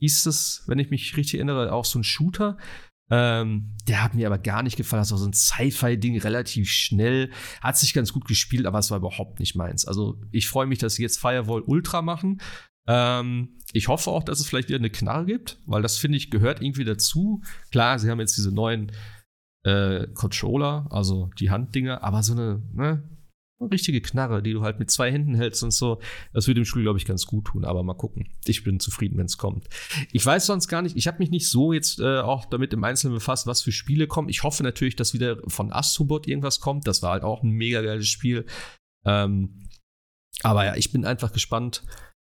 hieß 0.00 0.26
es, 0.26 0.64
wenn 0.66 0.78
ich 0.78 0.90
mich 0.90 1.16
richtig 1.16 1.34
erinnere, 1.34 1.72
auch 1.72 1.84
so 1.84 1.98
ein 1.98 2.04
Shooter. 2.04 2.56
Ähm, 3.10 3.76
der 3.86 4.02
hat 4.02 4.14
mir 4.14 4.26
aber 4.26 4.38
gar 4.38 4.62
nicht 4.62 4.76
gefallen. 4.76 5.02
Das 5.02 5.10
war 5.10 5.18
so 5.18 5.26
ein 5.26 5.34
Sci-Fi-Ding, 5.34 6.18
relativ 6.20 6.70
schnell. 6.70 7.30
Hat 7.60 7.76
sich 7.76 7.92
ganz 7.92 8.12
gut 8.12 8.24
gespielt, 8.26 8.64
aber 8.64 8.78
es 8.78 8.90
war 8.90 8.98
überhaupt 8.98 9.38
nicht 9.38 9.54
meins. 9.54 9.86
Also 9.86 10.18
ich 10.30 10.48
freue 10.48 10.66
mich, 10.66 10.78
dass 10.78 10.94
sie 10.94 11.02
jetzt 11.02 11.20
Firewall 11.20 11.60
Ultra 11.60 12.00
machen. 12.00 12.40
Ähm, 12.88 13.58
ich 13.72 13.88
hoffe 13.88 14.10
auch, 14.10 14.22
dass 14.22 14.40
es 14.40 14.46
vielleicht 14.46 14.68
wieder 14.68 14.78
eine 14.78 14.90
Knarre 14.90 15.26
gibt, 15.26 15.58
weil 15.66 15.82
das 15.82 15.98
finde 15.98 16.18
ich 16.18 16.30
gehört 16.30 16.60
irgendwie 16.60 16.84
dazu. 16.84 17.42
Klar, 17.70 17.98
sie 17.98 18.10
haben 18.10 18.20
jetzt 18.20 18.36
diese 18.36 18.52
neuen 18.52 18.92
äh, 19.64 20.08
Controller, 20.08 20.86
also 20.90 21.30
die 21.38 21.50
Handdinger, 21.50 22.02
aber 22.02 22.22
so 22.22 22.32
eine, 22.32 22.62
ne, 22.72 23.08
eine 23.60 23.70
richtige 23.70 24.00
Knarre, 24.00 24.42
die 24.42 24.52
du 24.52 24.62
halt 24.62 24.78
mit 24.78 24.90
zwei 24.90 25.10
Händen 25.10 25.34
hältst 25.34 25.62
und 25.62 25.70
so, 25.70 26.00
das 26.32 26.46
würde 26.46 26.60
dem 26.60 26.64
Spiel, 26.64 26.82
glaube 26.82 26.98
ich, 26.98 27.04
ganz 27.04 27.26
gut 27.26 27.46
tun. 27.46 27.64
Aber 27.64 27.82
mal 27.82 27.94
gucken. 27.94 28.28
Ich 28.46 28.64
bin 28.64 28.80
zufrieden, 28.80 29.16
wenn 29.18 29.26
es 29.26 29.38
kommt. 29.38 29.68
Ich 30.10 30.24
weiß 30.24 30.46
sonst 30.46 30.68
gar 30.68 30.82
nicht, 30.82 30.96
ich 30.96 31.06
habe 31.06 31.18
mich 31.18 31.30
nicht 31.30 31.48
so 31.48 31.72
jetzt 31.72 32.00
äh, 32.00 32.20
auch 32.20 32.44
damit 32.46 32.72
im 32.72 32.84
Einzelnen 32.84 33.14
befasst, 33.14 33.46
was 33.46 33.62
für 33.62 33.72
Spiele 33.72 34.06
kommen. 34.06 34.28
Ich 34.28 34.42
hoffe 34.42 34.62
natürlich, 34.62 34.96
dass 34.96 35.14
wieder 35.14 35.38
von 35.46 35.72
Astrobot 35.72 36.26
irgendwas 36.26 36.60
kommt. 36.60 36.86
Das 36.86 37.02
war 37.02 37.12
halt 37.12 37.22
auch 37.22 37.42
ein 37.42 37.50
mega 37.50 37.82
geiles 37.82 38.08
Spiel. 38.08 38.46
Ähm, 39.04 39.68
aber 40.42 40.64
ja, 40.64 40.76
ich 40.76 40.90
bin 40.92 41.04
einfach 41.04 41.32
gespannt, 41.32 41.84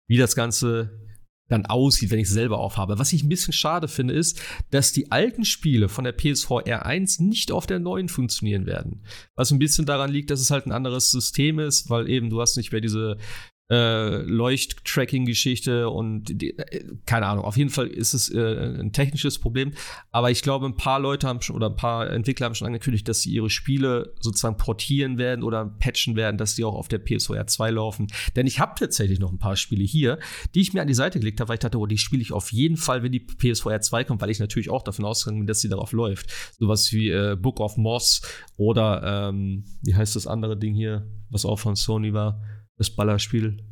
wie 0.10 0.18
das 0.18 0.36
Ganze 0.36 1.08
dann 1.48 1.66
aussieht, 1.66 2.12
wenn 2.12 2.20
ich 2.20 2.28
es 2.28 2.34
selber 2.34 2.60
aufhabe. 2.60 3.00
Was 3.00 3.14
ich 3.14 3.24
ein 3.24 3.30
bisschen 3.30 3.54
schade 3.54 3.88
finde, 3.88 4.14
ist, 4.14 4.42
dass 4.70 4.92
die 4.92 5.12
alten 5.12 5.46
Spiele 5.46 5.90
von 5.90 6.04
der 6.04 6.14
PSV 6.14 6.50
R1 6.52 7.24
nicht 7.24 7.52
auf 7.52 7.66
der 7.66 7.80
neuen 7.80 8.10
funktionieren 8.10 8.66
werden. 8.66 9.04
Was 9.36 9.52
ein 9.52 9.60
bisschen 9.60 9.86
daran 9.86 10.12
liegt, 10.12 10.30
dass 10.30 10.42
es 10.42 10.52
halt 10.52 10.68
ein 10.68 10.72
anderes 10.72 11.10
System 11.10 11.60
ist, 11.60 11.90
weil 11.90 12.10
eben 12.10 12.30
du 12.30 12.42
hast 12.42 12.56
nicht 12.58 12.72
mehr 12.72 12.82
diese 12.82 13.18
äh, 13.70 14.18
Leucht-Tracking-Geschichte 14.24 15.90
und 15.90 16.42
die, 16.42 16.58
äh, 16.58 16.86
keine 17.06 17.28
Ahnung. 17.28 17.46
Auf 17.46 17.56
jeden 17.56 17.70
Fall 17.70 17.88
ist 17.88 18.14
es 18.14 18.34
äh, 18.34 18.80
ein 18.80 18.94
technisches 18.94 19.38
Problem. 19.40 19.74
Aber 20.12 20.32
ich 20.32 20.42
glaube, 20.42 20.66
ein 20.66 20.76
paar 20.76 21.00
Leute 21.00 21.28
haben 21.28 21.42
schon 21.42 21.56
oder 21.56 21.68
ein 21.68 21.76
paar 21.76 22.10
Entwickler 22.10 22.46
haben 22.46 22.56
schon 22.56 22.68
angekündigt, 22.68 23.08
dass 23.08 23.22
sie 23.22 23.32
ihre 23.32 23.50
Spiele 23.50 24.14
sozusagen 24.20 24.58
portieren 24.58 25.18
werden 25.18 25.44
oder 25.44 25.66
patchen 25.66 26.16
werden, 26.16 26.38
dass 26.38 26.56
die 26.56 26.64
auch 26.64 26.74
auf 26.74 26.88
der 26.88 27.00
PSVR 27.00 27.46
2 27.46 27.72
laufen. 27.72 28.08
Denn 28.36 28.48
ich 28.48 28.60
habe 28.60 28.74
tatsächlich 28.78 29.20
noch 29.20 29.32
ein 29.32 29.40
paar 29.40 29.56
Spiele 29.56 29.84
hier, 29.84 30.20
die 30.56 30.62
ich 30.62 30.74
mir 30.74 30.82
an 30.82 30.88
die 30.88 30.94
Seite 30.94 31.20
gelegt 31.20 31.40
habe, 31.40 31.50
weil 31.50 31.56
ich 31.56 31.60
dachte, 31.60 31.78
oh, 31.78 31.86
die 31.86 31.98
spiele 31.98 32.22
ich 32.22 32.34
auf 32.34 32.52
jeden 32.52 32.78
Fall, 32.78 33.04
wenn 33.04 33.12
die 33.12 33.20
PSVR 33.20 33.82
2 33.82 34.04
kommt, 34.04 34.22
weil 34.22 34.32
ich 34.32 34.40
natürlich 34.40 34.70
auch 34.70 34.82
davon 34.82 35.06
ausgegangen 35.06 35.42
bin, 35.42 35.48
dass 35.48 35.62
sie 35.62 35.70
darauf 35.70 35.92
läuft. 35.92 36.32
Sowas 36.58 36.92
wie 36.92 37.10
äh, 37.10 37.38
Book 37.40 37.60
of 37.60 37.78
Moss 37.78 38.22
oder 38.58 39.30
ähm, 39.30 39.66
wie 39.84 39.96
heißt 39.96 40.16
das 40.16 40.26
andere 40.26 40.58
Ding 40.58 40.74
hier, 40.74 41.08
was 41.30 41.46
auch 41.46 41.60
von 41.60 41.76
Sony 41.76 42.14
war? 42.14 42.42
Das 42.80 42.90
Ballerspiel 42.90 43.64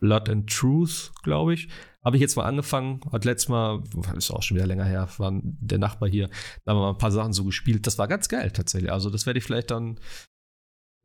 Blood 0.00 0.28
and 0.28 0.50
Truth, 0.50 1.12
glaube 1.22 1.54
ich. 1.54 1.68
Habe 2.04 2.16
ich 2.16 2.20
jetzt 2.20 2.36
mal 2.36 2.44
angefangen, 2.44 3.00
hat 3.12 3.24
letztes 3.24 3.48
Mal, 3.48 3.82
ist 4.16 4.30
auch 4.30 4.42
schon 4.42 4.56
wieder 4.56 4.66
länger 4.66 4.84
her, 4.84 5.08
war 5.16 5.32
der 5.42 5.78
Nachbar 5.78 6.08
hier, 6.08 6.28
da 6.64 6.72
haben 6.72 6.78
wir 6.78 6.82
mal 6.82 6.90
ein 6.90 6.98
paar 6.98 7.12
Sachen 7.12 7.32
so 7.32 7.44
gespielt. 7.44 7.86
Das 7.86 7.96
war 7.96 8.08
ganz 8.08 8.28
geil 8.28 8.50
tatsächlich. 8.50 8.92
Also, 8.92 9.08
das 9.08 9.24
werde 9.24 9.38
ich 9.38 9.44
vielleicht 9.44 9.70
dann. 9.70 9.98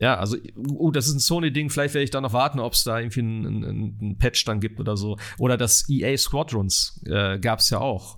Ja, 0.02 0.18
also, 0.18 0.38
oh, 0.56 0.91
das 0.91 1.07
ist 1.07 1.14
ein 1.14 1.19
Sony-Ding. 1.19 1.69
Vielleicht 1.69 1.94
werde 1.94 2.03
ich 2.06 2.10
da 2.10 2.22
noch 2.22 2.34
warten, 2.34 2.60
ob 2.60 2.73
es 2.73 2.84
da 2.84 2.99
irgendwie 2.99 3.19
einen, 3.19 3.65
einen, 3.65 4.18
Patch 4.18 4.45
dann 4.45 4.61
gibt 4.61 4.80
oder 4.80 4.95
so. 4.95 5.18
Oder 5.38 5.57
das 5.57 5.90
EA 5.90 6.18
Squadrons 6.18 7.02
äh, 7.06 7.38
gab 7.40 7.60
es 7.60 7.69
ja 7.69 7.80
auch. 7.80 8.18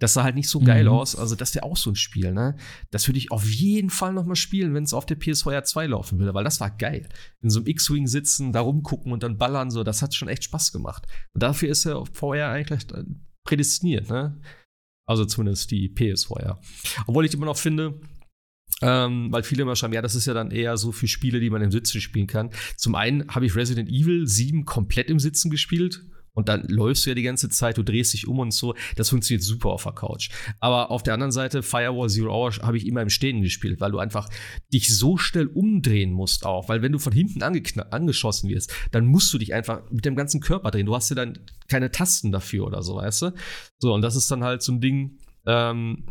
Das 0.00 0.14
sah 0.14 0.24
halt 0.24 0.34
nicht 0.34 0.48
so 0.48 0.58
geil 0.58 0.84
mhm. 0.84 0.90
aus. 0.90 1.14
Also, 1.14 1.36
das 1.36 1.54
wäre 1.54 1.64
auch 1.64 1.76
so 1.76 1.90
ein 1.90 1.94
Spiel, 1.94 2.32
ne? 2.32 2.56
Das 2.90 3.06
würde 3.06 3.18
ich 3.18 3.30
auf 3.30 3.44
jeden 3.48 3.90
Fall 3.90 4.12
noch 4.12 4.24
mal 4.26 4.34
spielen, 4.34 4.74
wenn 4.74 4.82
es 4.82 4.92
auf 4.92 5.06
der 5.06 5.14
PSVR 5.14 5.62
2 5.62 5.86
laufen 5.86 6.18
würde, 6.18 6.34
weil 6.34 6.42
das 6.42 6.58
war 6.58 6.70
geil. 6.70 7.08
In 7.40 7.50
so 7.50 7.60
einem 7.60 7.68
X-Wing 7.68 8.08
sitzen, 8.08 8.50
da 8.52 8.60
rumgucken 8.60 9.12
und 9.12 9.22
dann 9.22 9.38
ballern, 9.38 9.70
so, 9.70 9.84
das 9.84 10.02
hat 10.02 10.14
schon 10.14 10.28
echt 10.28 10.42
Spaß 10.42 10.72
gemacht. 10.72 11.06
Und 11.34 11.44
dafür 11.44 11.68
ist 11.68 11.84
ja 11.84 12.02
VR 12.12 12.50
eigentlich 12.50 12.86
prädestiniert, 13.44 14.10
ne? 14.10 14.40
Also 15.06 15.24
zumindest 15.24 15.70
die 15.70 15.88
PSVR. 15.88 16.60
Obwohl 17.06 17.24
ich 17.24 17.34
immer 17.34 17.46
noch 17.46 17.58
finde, 17.58 18.00
Ähm, 18.82 19.30
weil 19.30 19.42
viele 19.42 19.62
immer 19.62 19.76
schreiben, 19.76 19.92
ja, 19.92 20.00
das 20.00 20.14
ist 20.14 20.26
ja 20.26 20.32
dann 20.32 20.50
eher 20.52 20.76
so 20.78 20.92
für 20.92 21.08
Spiele, 21.08 21.40
die 21.40 21.50
man 21.50 21.60
im 21.60 21.70
Sitzen 21.70 22.00
spielen 22.00 22.26
kann. 22.26 22.50
Zum 22.76 22.94
einen 22.94 23.28
habe 23.28 23.44
ich 23.44 23.54
Resident 23.54 23.90
Evil 23.90 24.26
7 24.26 24.64
komplett 24.64 25.10
im 25.10 25.18
Sitzen 25.18 25.50
gespielt. 25.50 26.02
Und 26.40 26.48
dann 26.48 26.64
läufst 26.68 27.04
du 27.04 27.10
ja 27.10 27.14
die 27.14 27.22
ganze 27.22 27.50
Zeit, 27.50 27.76
du 27.76 27.82
drehst 27.82 28.14
dich 28.14 28.26
um 28.26 28.38
und 28.38 28.52
so. 28.52 28.74
Das 28.96 29.10
funktioniert 29.10 29.42
super 29.42 29.68
auf 29.68 29.82
der 29.82 29.92
Couch. 29.92 30.30
Aber 30.58 30.90
auf 30.90 31.02
der 31.02 31.12
anderen 31.14 31.32
Seite, 31.32 31.62
Firewall 31.62 32.08
Zero 32.08 32.32
Hour 32.32 32.52
habe 32.62 32.78
ich 32.78 32.86
immer 32.86 33.02
im 33.02 33.10
Stehen 33.10 33.42
gespielt, 33.42 33.80
weil 33.80 33.92
du 33.92 33.98
einfach 33.98 34.28
dich 34.72 34.96
so 34.96 35.18
schnell 35.18 35.48
umdrehen 35.48 36.12
musst 36.12 36.46
auch. 36.46 36.70
Weil 36.70 36.80
wenn 36.80 36.92
du 36.92 36.98
von 36.98 37.12
hinten 37.12 37.42
angeschossen 37.42 38.48
wirst, 38.48 38.72
dann 38.90 39.04
musst 39.04 39.32
du 39.34 39.38
dich 39.38 39.52
einfach 39.52 39.82
mit 39.90 40.06
dem 40.06 40.16
ganzen 40.16 40.40
Körper 40.40 40.70
drehen. 40.70 40.86
Du 40.86 40.96
hast 40.96 41.10
ja 41.10 41.16
dann 41.16 41.38
keine 41.68 41.90
Tasten 41.90 42.32
dafür 42.32 42.66
oder 42.66 42.82
so, 42.82 42.96
weißt 42.96 43.22
du? 43.22 43.34
So, 43.78 43.92
und 43.92 44.00
das 44.00 44.16
ist 44.16 44.30
dann 44.30 44.42
halt 44.42 44.62
so 44.62 44.72
ein 44.72 44.80
Ding, 44.80 45.18
ähm, 45.46 46.06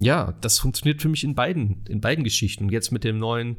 ja, 0.00 0.32
das 0.40 0.58
funktioniert 0.58 1.02
für 1.02 1.08
mich 1.08 1.22
in 1.22 1.34
beiden, 1.34 1.84
in 1.86 2.00
beiden 2.00 2.24
Geschichten. 2.24 2.64
Und 2.64 2.72
jetzt 2.72 2.90
mit 2.90 3.04
dem 3.04 3.18
neuen, 3.18 3.58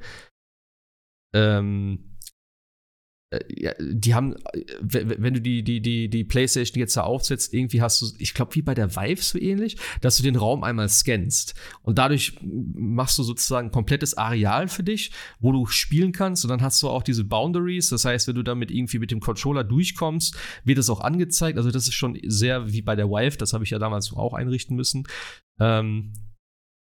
ähm, 1.34 2.06
äh, 2.06 2.09
ja, 3.48 3.74
die 3.80 4.16
haben, 4.16 4.36
äh, 4.54 4.64
wenn 4.82 5.36
du 5.36 5.42
die, 5.42 5.64
die, 5.64 5.82
die, 5.82 6.10
die 6.10 6.24
Playstation 6.24 6.80
jetzt 6.80 6.98
da 6.98 7.02
aufsetzt, 7.02 7.54
irgendwie 7.54 7.82
hast 7.82 8.02
du, 8.02 8.08
ich 8.18 8.34
glaube, 8.34 8.56
wie 8.56 8.64
bei 8.64 8.74
der 8.74 8.96
Vive 8.96 9.22
so 9.22 9.40
ähnlich, 9.40 9.78
dass 10.02 10.18
du 10.18 10.24
den 10.24 10.36
Raum 10.36 10.64
einmal 10.64 10.90
scannst. 10.90 11.54
Und 11.84 12.00
dadurch 12.00 12.34
machst 12.42 13.20
du 13.20 13.24
sozusagen 13.24 13.68
ein 13.68 13.72
komplettes 13.72 14.18
Areal 14.18 14.68
für 14.68 14.84
dich, 14.84 15.12
wo 15.40 15.52
du 15.52 15.68
spielen 15.68 16.12
kannst. 16.12 16.44
Und 16.44 16.50
dann 16.50 16.62
hast 16.62 16.82
du 16.82 16.90
auch 16.90 17.04
diese 17.04 17.24
Boundaries. 17.24 17.90
Das 17.90 18.04
heißt, 18.04 18.28
wenn 18.28 18.36
du 18.36 18.44
damit 18.44 18.72
irgendwie 18.72 19.00
mit 19.00 19.12
dem 19.12 19.20
Controller 19.20 19.64
durchkommst, 19.64 20.36
wird 20.64 20.80
es 20.80 20.90
auch 20.90 21.02
angezeigt. 21.02 21.58
Also, 21.58 21.70
das 21.70 21.88
ist 21.88 21.94
schon 21.94 22.18
sehr 22.26 22.72
wie 22.72 22.82
bei 22.82 22.96
der 22.96 23.10
Vive. 23.10 23.38
Das 23.38 23.54
habe 23.54 23.64
ich 23.64 23.70
ja 23.70 23.78
damals 23.78 24.12
auch 24.14 24.34
einrichten 24.34 24.76
müssen. 24.76 25.08
Ähm, 25.60 26.14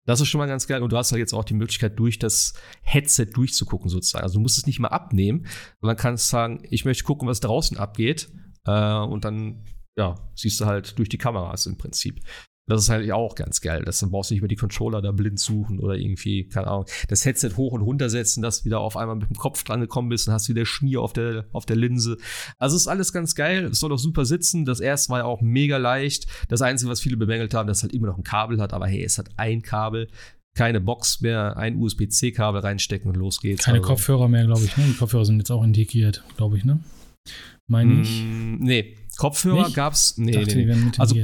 das 0.05 0.21
ist 0.21 0.27
schon 0.27 0.39
mal 0.39 0.47
ganz 0.47 0.67
geil. 0.67 0.81
Und 0.81 0.91
du 0.91 0.97
hast 0.97 1.11
halt 1.11 1.19
jetzt 1.19 1.33
auch 1.33 1.43
die 1.43 1.53
Möglichkeit, 1.53 1.97
durch 1.99 2.19
das 2.19 2.53
Headset 2.81 3.27
durchzugucken, 3.33 3.89
sozusagen. 3.89 4.23
Also 4.23 4.35
du 4.35 4.41
musst 4.41 4.57
es 4.57 4.65
nicht 4.65 4.79
mal 4.79 4.89
abnehmen, 4.89 5.45
sondern 5.79 5.97
kannst 5.97 6.29
sagen, 6.29 6.63
ich 6.69 6.85
möchte 6.85 7.03
gucken, 7.03 7.27
was 7.27 7.39
draußen 7.39 7.77
abgeht. 7.77 8.29
Äh, 8.65 8.97
und 8.97 9.25
dann, 9.25 9.65
ja, 9.95 10.15
siehst 10.35 10.59
du 10.59 10.65
halt 10.65 10.97
durch 10.97 11.09
die 11.09 11.17
Kameras 11.17 11.65
im 11.65 11.77
Prinzip. 11.77 12.21
Das 12.67 12.83
ist 12.83 12.89
halt 12.89 13.11
auch 13.11 13.35
ganz 13.35 13.59
geil. 13.59 13.83
Das, 13.85 13.99
dann 13.99 14.11
brauchst 14.11 14.29
du 14.29 14.35
nicht 14.35 14.41
mehr 14.41 14.47
die 14.47 14.55
Controller 14.55 15.01
da 15.01 15.11
blind 15.11 15.39
suchen 15.39 15.79
oder 15.79 15.95
irgendwie, 15.95 16.47
keine 16.47 16.67
Ahnung, 16.67 16.85
das 17.07 17.25
Headset 17.25 17.51
hoch 17.57 17.73
und 17.73 17.81
runter 17.81 18.09
setzen, 18.09 18.41
dass 18.41 18.59
du 18.59 18.65
wieder 18.65 18.79
auf 18.79 18.95
einmal 18.95 19.15
mit 19.15 19.29
dem 19.29 19.35
Kopf 19.35 19.63
dran 19.63 19.81
gekommen 19.81 20.09
bist 20.09 20.27
und 20.27 20.33
hast 20.33 20.47
wieder 20.47 20.65
Schmier 20.65 21.01
auf 21.01 21.13
der, 21.13 21.45
auf 21.51 21.65
der 21.65 21.75
Linse. 21.75 22.17
Also 22.57 22.75
ist 22.75 22.87
alles 22.87 23.11
ganz 23.13 23.35
geil. 23.35 23.65
Es 23.65 23.79
soll 23.79 23.91
auch 23.91 23.99
super 23.99 24.25
sitzen. 24.25 24.63
Das 24.63 24.79
erste 24.79 25.11
war 25.11 25.19
ja 25.19 25.25
auch 25.25 25.41
mega 25.41 25.77
leicht. 25.77 26.27
Das 26.49 26.61
Einzige, 26.61 26.91
was 26.91 27.01
viele 27.01 27.17
bemängelt 27.17 27.53
haben, 27.53 27.67
dass 27.67 27.77
es 27.77 27.83
halt 27.83 27.93
immer 27.93 28.07
noch 28.07 28.17
ein 28.17 28.23
Kabel 28.23 28.61
hat. 28.61 28.73
Aber 28.73 28.87
hey, 28.87 29.03
es 29.03 29.17
hat 29.17 29.29
ein 29.37 29.63
Kabel 29.63 30.07
keine 30.53 30.81
Box 30.81 31.21
mehr, 31.21 31.57
ein 31.57 31.77
USB-C-Kabel 31.77 32.61
reinstecken 32.61 33.09
und 33.09 33.15
los 33.15 33.39
geht's. 33.39 33.63
Keine 33.63 33.79
also. 33.79 33.89
Kopfhörer 33.89 34.27
mehr, 34.27 34.45
glaube 34.45 34.63
ich. 34.65 34.75
Ne? 34.77 34.85
Die 34.87 34.93
Kopfhörer 34.93 35.25
sind 35.25 35.39
jetzt 35.39 35.49
auch 35.49 35.63
integriert, 35.63 36.23
glaube 36.37 36.57
ich, 36.57 36.65
ne? 36.65 36.79
Meine 37.67 38.01
ich. 38.01 38.23
Mm, 38.23 38.57
nee, 38.59 38.97
Kopfhörer 39.17 39.65
Nicht? 39.65 39.75
gab's. 39.75 40.17
Nee, 40.17 40.31
Dachte, 40.31 40.57
nee, 40.57 40.65
nee. 40.65 40.91
Also 40.97 41.15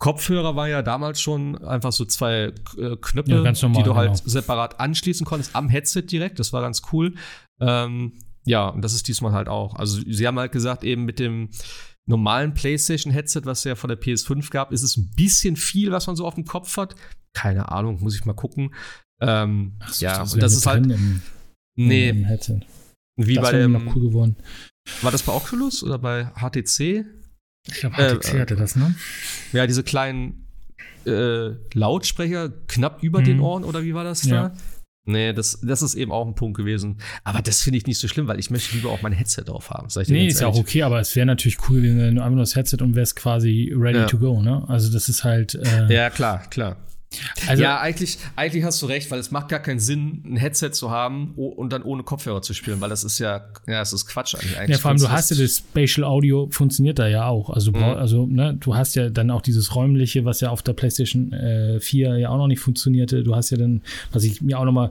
Kopfhörer 0.00 0.56
war 0.56 0.66
ja 0.66 0.80
damals 0.80 1.20
schon 1.20 1.62
einfach 1.62 1.92
so 1.92 2.06
zwei 2.06 2.52
äh, 2.78 2.96
Knöpfe, 3.00 3.32
ja, 3.32 3.52
die 3.52 3.82
du 3.82 3.94
halt 3.94 4.08
genau. 4.08 4.22
separat 4.24 4.80
anschließen 4.80 5.26
konntest 5.26 5.54
am 5.54 5.68
Headset 5.68 6.02
direkt. 6.02 6.38
Das 6.38 6.54
war 6.54 6.62
ganz 6.62 6.80
cool. 6.90 7.14
Ähm, 7.60 8.18
ja, 8.46 8.66
und 8.68 8.82
das 8.82 8.94
ist 8.94 9.08
diesmal 9.08 9.32
halt 9.32 9.48
auch. 9.48 9.76
Also 9.76 10.00
sie 10.06 10.26
haben 10.26 10.38
halt 10.38 10.52
gesagt, 10.52 10.84
eben 10.84 11.04
mit 11.04 11.18
dem 11.18 11.50
normalen 12.06 12.54
PlayStation-Headset, 12.54 13.42
was 13.44 13.58
es 13.58 13.64
ja 13.64 13.74
von 13.74 13.88
der 13.88 14.00
PS5 14.00 14.50
gab, 14.50 14.72
ist 14.72 14.82
es 14.82 14.96
ein 14.96 15.10
bisschen 15.14 15.56
viel, 15.56 15.92
was 15.92 16.06
man 16.06 16.16
so 16.16 16.26
auf 16.26 16.34
dem 16.34 16.46
Kopf 16.46 16.78
hat. 16.78 16.94
Keine 17.34 17.70
Ahnung, 17.70 18.00
muss 18.00 18.16
ich 18.16 18.24
mal 18.24 18.32
gucken. 18.32 18.74
Ähm, 19.20 19.78
so, 19.86 20.06
ja, 20.06 20.20
das 20.20 20.32
und 20.32 20.42
das 20.42 20.54
ist 20.54 20.66
halt. 20.66 20.86
Im, 20.86 21.20
nee. 21.76 22.08
Im 22.08 22.24
Headset. 22.24 22.60
Wie 23.16 23.34
das 23.34 23.50
bei 23.50 23.58
dem. 23.58 23.72
Noch 23.72 23.94
cool 23.94 24.08
geworden. 24.08 24.36
War 25.02 25.12
das 25.12 25.22
bei 25.22 25.32
Oculus 25.34 25.84
oder 25.84 25.98
bei 25.98 26.24
HTC? 26.36 27.04
Ich 27.66 27.80
glaube, 27.80 27.96
HTC 27.96 28.34
äh, 28.34 28.40
hatte 28.40 28.56
das, 28.56 28.76
ne? 28.76 28.94
Ja, 29.52 29.66
diese 29.66 29.82
kleinen 29.82 30.46
äh, 31.06 31.50
Lautsprecher 31.74 32.50
knapp 32.68 33.02
über 33.02 33.20
mhm. 33.20 33.24
den 33.24 33.40
Ohren, 33.40 33.64
oder 33.64 33.82
wie 33.82 33.94
war 33.94 34.04
das 34.04 34.24
ja. 34.24 34.48
da? 34.48 34.54
Nee, 35.06 35.32
das, 35.32 35.58
das 35.62 35.82
ist 35.82 35.94
eben 35.94 36.12
auch 36.12 36.26
ein 36.26 36.34
Punkt 36.34 36.56
gewesen. 36.56 36.98
Aber 37.24 37.40
das 37.40 37.62
finde 37.62 37.78
ich 37.78 37.86
nicht 37.86 37.98
so 37.98 38.06
schlimm, 38.06 38.28
weil 38.28 38.38
ich 38.38 38.50
möchte 38.50 38.76
lieber 38.76 38.90
auch 38.90 39.02
mein 39.02 39.12
Headset 39.12 39.42
drauf 39.44 39.70
haben. 39.70 39.88
nee, 40.08 40.28
ist 40.28 40.40
ja 40.40 40.46
auch 40.46 40.56
okay, 40.56 40.82
aber 40.82 41.00
es 41.00 41.16
wäre 41.16 41.26
natürlich 41.26 41.58
cool, 41.68 41.82
wenn 41.82 42.14
du 42.14 42.20
einfach 42.20 42.30
nur 42.30 42.40
das 42.40 42.54
Headset 42.54 42.78
und 42.80 42.94
wärst 42.94 43.16
quasi 43.16 43.72
ready 43.74 43.98
ja. 43.98 44.06
to 44.06 44.18
go, 44.18 44.42
ne? 44.42 44.64
Also 44.68 44.92
das 44.92 45.08
ist 45.08 45.24
halt. 45.24 45.54
Äh, 45.54 45.92
ja, 45.92 46.10
klar, 46.10 46.42
klar. 46.50 46.76
Also, 47.48 47.62
ja, 47.62 47.80
eigentlich, 47.80 48.18
eigentlich 48.36 48.62
hast 48.62 48.80
du 48.82 48.86
recht, 48.86 49.10
weil 49.10 49.18
es 49.18 49.32
macht 49.32 49.48
gar 49.48 49.58
keinen 49.58 49.80
Sinn, 49.80 50.22
ein 50.24 50.36
Headset 50.36 50.70
zu 50.70 50.92
haben 50.92 51.32
und 51.34 51.72
dann 51.72 51.82
ohne 51.82 52.04
Kopfhörer 52.04 52.40
zu 52.40 52.54
spielen, 52.54 52.80
weil 52.80 52.88
das 52.88 53.02
ist 53.02 53.18
ja, 53.18 53.48
ja, 53.66 53.80
das 53.80 53.92
ist 53.92 54.06
Quatsch 54.06 54.36
eigentlich. 54.36 54.68
Ja, 54.68 54.78
vor 54.78 54.90
allem, 54.90 55.00
du 55.00 55.10
hast 55.10 55.30
ja 55.30 55.36
das 55.36 55.58
Spatial 55.58 56.04
Audio, 56.04 56.48
funktioniert 56.52 57.00
da 57.00 57.08
ja 57.08 57.26
auch. 57.26 57.50
Also, 57.50 57.72
mhm. 57.72 57.82
also 57.82 58.26
ne, 58.26 58.56
du 58.58 58.76
hast 58.76 58.94
ja 58.94 59.10
dann 59.10 59.32
auch 59.32 59.42
dieses 59.42 59.74
räumliche, 59.74 60.24
was 60.24 60.40
ja 60.40 60.50
auf 60.50 60.62
der 60.62 60.74
PlayStation 60.74 61.32
äh, 61.32 61.80
4 61.80 62.18
ja 62.18 62.28
auch 62.28 62.38
noch 62.38 62.46
nicht 62.46 62.60
funktionierte. 62.60 63.24
Du 63.24 63.34
hast 63.34 63.50
ja 63.50 63.56
dann, 63.56 63.82
was 64.12 64.22
ich 64.22 64.40
mir 64.40 64.58
auch 64.58 64.64
noch 64.64 64.72
mal 64.72 64.90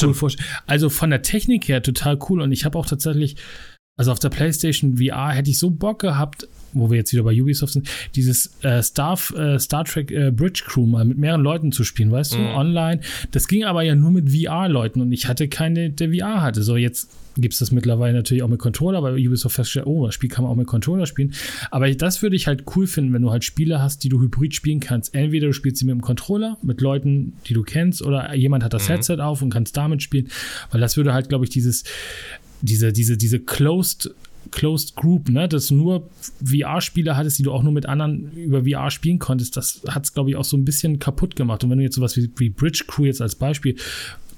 cool 0.00 0.14
vorstelle. 0.14 0.46
Also 0.66 0.88
von 0.88 1.10
der 1.10 1.22
Technik 1.22 1.66
her 1.66 1.82
total 1.82 2.18
cool 2.28 2.40
und 2.40 2.52
ich 2.52 2.64
habe 2.64 2.78
auch 2.78 2.86
tatsächlich 2.86 3.36
also 3.98 4.12
auf 4.12 4.20
der 4.20 4.28
PlayStation 4.28 4.96
VR 4.98 5.30
hätte 5.30 5.50
ich 5.50 5.58
so 5.58 5.70
Bock 5.70 5.98
gehabt, 5.98 6.46
wo 6.72 6.90
wir 6.90 6.98
jetzt 6.98 7.12
wieder 7.12 7.22
bei 7.22 7.40
Ubisoft 7.40 7.72
sind, 7.72 7.88
dieses 8.14 8.50
äh, 8.62 8.82
Star, 8.82 9.18
äh, 9.36 9.58
Star 9.58 9.84
Trek 9.84 10.10
äh, 10.10 10.30
Bridge 10.30 10.64
Crew 10.66 10.86
mal 10.86 11.04
mit 11.04 11.18
mehreren 11.18 11.42
Leuten 11.42 11.72
zu 11.72 11.84
spielen, 11.84 12.10
weißt 12.10 12.36
mhm. 12.36 12.42
du, 12.42 12.50
online. 12.50 13.00
Das 13.30 13.48
ging 13.48 13.64
aber 13.64 13.82
ja 13.82 13.94
nur 13.94 14.10
mit 14.10 14.30
VR-Leuten 14.30 15.00
und 15.00 15.12
ich 15.12 15.26
hatte 15.26 15.48
keine, 15.48 15.90
der 15.90 16.12
VR 16.12 16.42
hatte. 16.42 16.62
So, 16.62 16.76
jetzt 16.76 17.10
gibt 17.36 17.54
es 17.54 17.60
das 17.60 17.70
mittlerweile 17.70 18.14
natürlich 18.14 18.42
auch 18.42 18.48
mit 18.48 18.58
Controller, 18.58 19.02
weil 19.02 19.14
Ubisoft 19.14 19.54
feststellt, 19.54 19.86
oh, 19.86 20.06
das 20.06 20.14
Spiel 20.14 20.28
kann 20.28 20.44
man 20.44 20.52
auch 20.52 20.56
mit 20.56 20.66
Controller 20.66 21.06
spielen. 21.06 21.32
Aber 21.70 21.90
das 21.90 22.22
würde 22.22 22.36
ich 22.36 22.46
halt 22.46 22.64
cool 22.74 22.86
finden, 22.86 23.12
wenn 23.12 23.22
du 23.22 23.30
halt 23.30 23.44
Spiele 23.44 23.80
hast, 23.80 24.04
die 24.04 24.08
du 24.08 24.20
hybrid 24.20 24.54
spielen 24.54 24.80
kannst. 24.80 25.14
Entweder 25.14 25.46
du 25.46 25.52
spielst 25.52 25.78
sie 25.78 25.84
mit 25.84 25.94
dem 25.94 26.00
Controller, 26.00 26.58
mit 26.62 26.80
Leuten, 26.80 27.34
die 27.46 27.54
du 27.54 27.62
kennst, 27.62 28.02
oder 28.02 28.34
jemand 28.34 28.64
hat 28.64 28.74
das 28.74 28.88
mhm. 28.88 28.94
Headset 28.94 29.16
auf 29.20 29.42
und 29.42 29.50
kannst 29.50 29.76
damit 29.76 30.02
spielen, 30.02 30.28
weil 30.70 30.80
das 30.80 30.96
würde 30.96 31.12
halt, 31.12 31.28
glaube 31.28 31.44
ich, 31.44 31.50
dieses 31.50 31.84
diese, 32.60 32.92
diese, 32.92 33.16
diese 33.16 33.38
Closed 33.38 34.12
Closed 34.50 34.96
Group, 34.96 35.28
ne, 35.28 35.48
dass 35.48 35.68
du 35.68 35.74
nur 35.74 36.08
VR-Spiele 36.44 37.16
hattest, 37.16 37.38
die 37.38 37.42
du 37.42 37.52
auch 37.52 37.62
nur 37.62 37.72
mit 37.72 37.86
anderen 37.86 38.32
über 38.32 38.64
VR 38.64 38.90
spielen 38.90 39.18
konntest, 39.18 39.56
das 39.56 39.82
hat 39.88 40.04
es, 40.04 40.14
glaube 40.14 40.30
ich, 40.30 40.36
auch 40.36 40.44
so 40.44 40.56
ein 40.56 40.64
bisschen 40.64 40.98
kaputt 40.98 41.36
gemacht. 41.36 41.64
Und 41.64 41.70
wenn 41.70 41.78
du 41.78 41.84
jetzt 41.84 41.96
sowas 41.96 42.16
wie, 42.16 42.30
wie 42.36 42.50
Bridge 42.50 42.84
Crew 42.86 43.06
jetzt 43.06 43.22
als 43.22 43.34
Beispiel, 43.34 43.76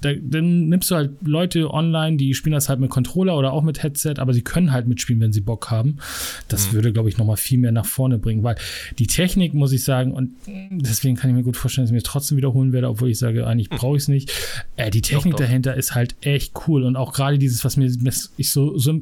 da, 0.01 0.12
dann 0.15 0.69
nimmst 0.69 0.91
du 0.91 0.95
halt 0.95 1.11
Leute 1.23 1.73
online, 1.73 2.16
die 2.16 2.35
spielen 2.35 2.55
das 2.55 2.69
halt 2.69 2.81
mit 2.81 2.91
Controller 2.91 3.37
oder 3.37 3.53
auch 3.53 3.62
mit 3.62 3.82
Headset, 3.82 4.15
aber 4.19 4.32
sie 4.32 4.43
können 4.43 4.73
halt 4.73 4.87
mitspielen, 4.87 5.20
wenn 5.20 5.32
sie 5.32 5.41
Bock 5.41 5.70
haben. 5.70 5.99
Das 6.49 6.69
mhm. 6.69 6.77
würde, 6.77 6.93
glaube 6.93 7.09
ich, 7.09 7.19
nochmal 7.19 7.37
viel 7.37 7.59
mehr 7.59 7.73
nach 7.73 7.87
vorne 7.87 8.19
bringen, 8.19 8.43
weil 8.43 8.57
die 8.99 9.07
Technik, 9.07 9.55
muss 9.55 9.73
ich 9.73 9.85
sagen, 9.85 10.12
und 10.12 10.32
deswegen 10.70 11.16
kann 11.16 11.31
ich 11.31 11.37
mir 11.37 11.43
gut 11.43 11.57
vorstellen, 11.57 11.85
dass 11.85 11.91
ich 11.91 11.95
mir 11.95 12.03
trotzdem 12.03 12.37
wiederholen 12.39 12.73
werde, 12.73 12.89
obwohl 12.89 13.11
ich 13.11 13.19
sage, 13.19 13.47
eigentlich 13.47 13.70
brauche 13.70 13.97
ich 13.97 14.05
es 14.05 14.09
nicht. 14.09 14.32
Äh, 14.77 14.91
die 14.91 15.03
Technik 15.03 15.32
doch, 15.32 15.41
doch. 15.41 15.47
dahinter 15.47 15.77
ist 15.77 15.95
halt 15.95 16.16
echt 16.23 16.55
cool 16.66 16.85
und 16.85 16.97
auch 16.97 17.12
gerade 17.12 17.39
dieses, 17.39 17.65
was 17.65 17.77
mir 17.77 17.91
ich 18.37 18.51
so, 18.51 18.78
so 18.78 19.01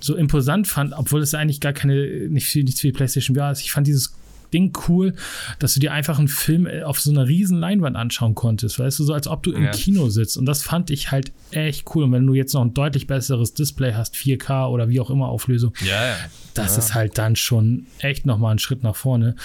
so 0.00 0.16
imposant 0.16 0.66
fand, 0.66 0.92
obwohl 0.96 1.20
es 1.20 1.34
eigentlich 1.34 1.60
gar 1.60 1.72
keine, 1.72 2.28
nicht 2.28 2.46
viel, 2.46 2.64
nichts 2.64 2.80
für 2.80 2.88
die 2.88 2.92
PlayStation 2.92 3.36
VR 3.36 3.52
ist. 3.52 3.60
Ich 3.60 3.72
fand 3.72 3.86
dieses 3.86 4.14
Ding 4.52 4.76
cool, 4.88 5.14
dass 5.58 5.74
du 5.74 5.80
dir 5.80 5.92
einfach 5.92 6.18
einen 6.18 6.28
Film 6.28 6.66
äh, 6.66 6.82
auf 6.82 7.00
so 7.00 7.10
einer 7.10 7.26
riesen 7.26 7.58
Leinwand 7.58 7.96
anschauen 7.96 8.34
konntest, 8.34 8.78
weißt 8.78 8.98
du, 8.98 9.04
so 9.04 9.12
als 9.12 9.26
ob 9.26 9.42
du 9.42 9.52
im 9.52 9.64
ja. 9.64 9.70
Kino 9.70 10.08
sitzt. 10.08 10.36
Und 10.36 10.46
das 10.46 10.62
fand 10.62 10.90
ich 10.90 11.10
halt 11.10 11.32
echt 11.50 11.84
cool. 11.94 12.04
Und 12.04 12.12
wenn 12.12 12.26
du 12.26 12.34
jetzt 12.34 12.54
noch 12.54 12.62
ein 12.62 12.74
deutlich 12.74 13.06
besseres 13.06 13.54
Display 13.54 13.94
hast, 13.94 14.14
4K 14.14 14.68
oder 14.68 14.88
wie 14.88 15.00
auch 15.00 15.10
immer 15.10 15.28
Auflösung, 15.28 15.74
ja, 15.84 16.06
ja. 16.06 16.16
das 16.54 16.78
ist 16.78 16.94
halt 16.94 17.18
dann 17.18 17.36
schon 17.36 17.86
echt 17.98 18.26
nochmal 18.26 18.54
ein 18.54 18.58
Schritt 18.58 18.82
nach 18.82 18.96
vorne. 18.96 19.36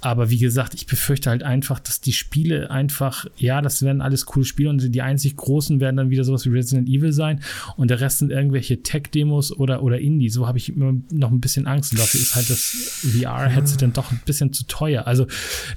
Aber 0.00 0.30
wie 0.30 0.38
gesagt, 0.38 0.74
ich 0.74 0.86
befürchte 0.86 1.30
halt 1.30 1.42
einfach, 1.42 1.80
dass 1.80 2.00
die 2.00 2.12
Spiele 2.12 2.70
einfach, 2.70 3.26
ja, 3.36 3.62
das 3.62 3.82
werden 3.82 4.00
alles 4.00 4.26
coole 4.26 4.44
Spiele 4.44 4.70
und 4.70 4.94
die 4.94 5.02
einzig 5.02 5.36
großen 5.36 5.80
werden 5.80 5.96
dann 5.96 6.10
wieder 6.10 6.24
sowas 6.24 6.44
wie 6.44 6.50
Resident 6.50 6.88
Evil 6.88 7.12
sein 7.12 7.40
und 7.76 7.90
der 7.90 8.00
Rest 8.00 8.18
sind 8.18 8.30
irgendwelche 8.30 8.82
Tech-Demos 8.82 9.56
oder, 9.56 9.82
oder 9.82 9.98
Indie. 9.98 10.28
So 10.28 10.46
habe 10.46 10.58
ich 10.58 10.68
immer 10.68 10.94
noch 11.10 11.30
ein 11.30 11.40
bisschen 11.40 11.66
Angst 11.66 11.92
und 11.92 12.00
dafür 12.00 12.20
ist 12.20 12.36
halt 12.36 12.50
das 12.50 13.00
VR-Headset 13.02 13.76
dann 13.80 13.92
doch 13.92 14.12
ein 14.12 14.20
bisschen 14.24 14.52
zu 14.52 14.64
teuer. 14.66 15.06
Also 15.06 15.26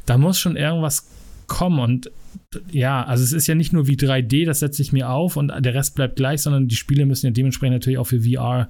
da 0.05 0.17
muss 0.17 0.39
schon 0.39 0.57
irgendwas 0.57 1.05
kommen 1.49 1.79
und 1.79 2.11
ja, 2.71 3.03
also 3.03 3.23
es 3.23 3.31
ist 3.31 3.45
ja 3.47 3.53
nicht 3.53 3.73
nur 3.73 3.87
wie 3.87 3.95
3D, 3.95 4.45
das 4.45 4.59
setze 4.59 4.81
ich 4.81 4.91
mir 4.91 5.09
auf 5.09 5.37
und 5.37 5.51
der 5.59 5.73
Rest 5.73 5.93
bleibt 5.93 6.15
gleich, 6.15 6.41
sondern 6.41 6.67
die 6.67 6.75
Spiele 6.75 7.05
müssen 7.05 7.27
ja 7.27 7.31
dementsprechend 7.31 7.75
natürlich 7.75 7.99
auch 7.99 8.07
für 8.07 8.21
VR 8.21 8.69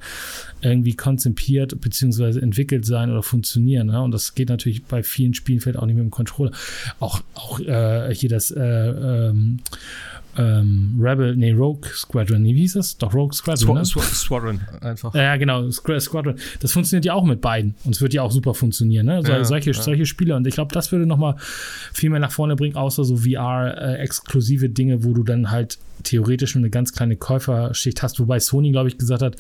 irgendwie 0.61 0.95
konzipiert 0.95 1.79
bzw. 1.79 2.39
entwickelt 2.39 2.85
sein 2.85 3.09
oder 3.09 3.23
funktionieren. 3.23 3.87
Ne? 3.87 4.01
Und 4.01 4.11
das 4.11 4.35
geht 4.35 4.49
natürlich 4.49 4.83
bei 4.83 5.01
vielen 5.01 5.33
Spielen 5.33 5.61
vielleicht 5.61 5.79
auch 5.79 5.85
nicht 5.85 5.95
mit 5.95 6.03
dem 6.03 6.11
Controller. 6.11 6.51
Auch, 6.99 7.21
auch 7.35 7.59
äh, 7.61 8.13
hier 8.13 8.29
das 8.29 8.51
äh, 8.51 8.59
ähm, 8.61 9.59
ähm, 10.39 10.97
Rebel, 10.99 11.35
nee, 11.35 11.51
Rogue 11.51 11.87
Squadron, 11.93 12.41
nee, 12.41 12.55
wie 12.55 12.61
hieß 12.61 12.73
das? 12.73 12.97
Doch, 12.97 13.13
Rogue 13.13 13.33
Squadron. 13.33 13.85
Squ 13.85 13.99
ne? 13.99 14.05
Squadron, 14.05 14.61
einfach. 14.81 15.13
Ja, 15.13 15.35
genau, 15.35 15.69
Squadron. 15.69 16.35
Das 16.59 16.71
funktioniert 16.71 17.05
ja 17.05 17.13
auch 17.13 17.25
mit 17.25 17.41
beiden. 17.41 17.75
Und 17.83 17.95
es 17.95 18.01
wird 18.01 18.13
ja 18.13 18.23
auch 18.23 18.31
super 18.31 18.53
funktionieren, 18.53 19.05
ne? 19.05 19.21
So, 19.23 19.31
ja, 19.31 19.43
solche, 19.43 19.71
ja. 19.71 19.81
solche 19.81 20.05
Spiele. 20.05 20.35
Und 20.35 20.47
ich 20.47 20.55
glaube, 20.55 20.73
das 20.73 20.91
würde 20.91 21.05
nochmal 21.05 21.35
viel 21.93 22.09
mehr 22.09 22.19
nach 22.19 22.31
vorne 22.31 22.55
bringen, 22.55 22.75
außer 22.75 23.03
so 23.03 23.17
VR 23.17 23.59
mal 23.59 23.97
äh, 23.99 24.69
Dinge, 24.69 25.03
wo 25.03 25.13
du 25.13 25.23
dann 25.23 25.51
halt 25.51 25.77
theoretisch 26.03 26.55
nur 26.55 26.61
eine 26.61 26.69
ganz 26.69 26.93
kleine 26.93 27.15
Käuferschicht 27.15 28.01
hast, 28.03 28.19
wobei 28.19 28.39
Sony, 28.39 28.71
glaube 28.71 28.89
ich, 28.89 28.97
gesagt 28.97 29.21
hat, 29.21 29.35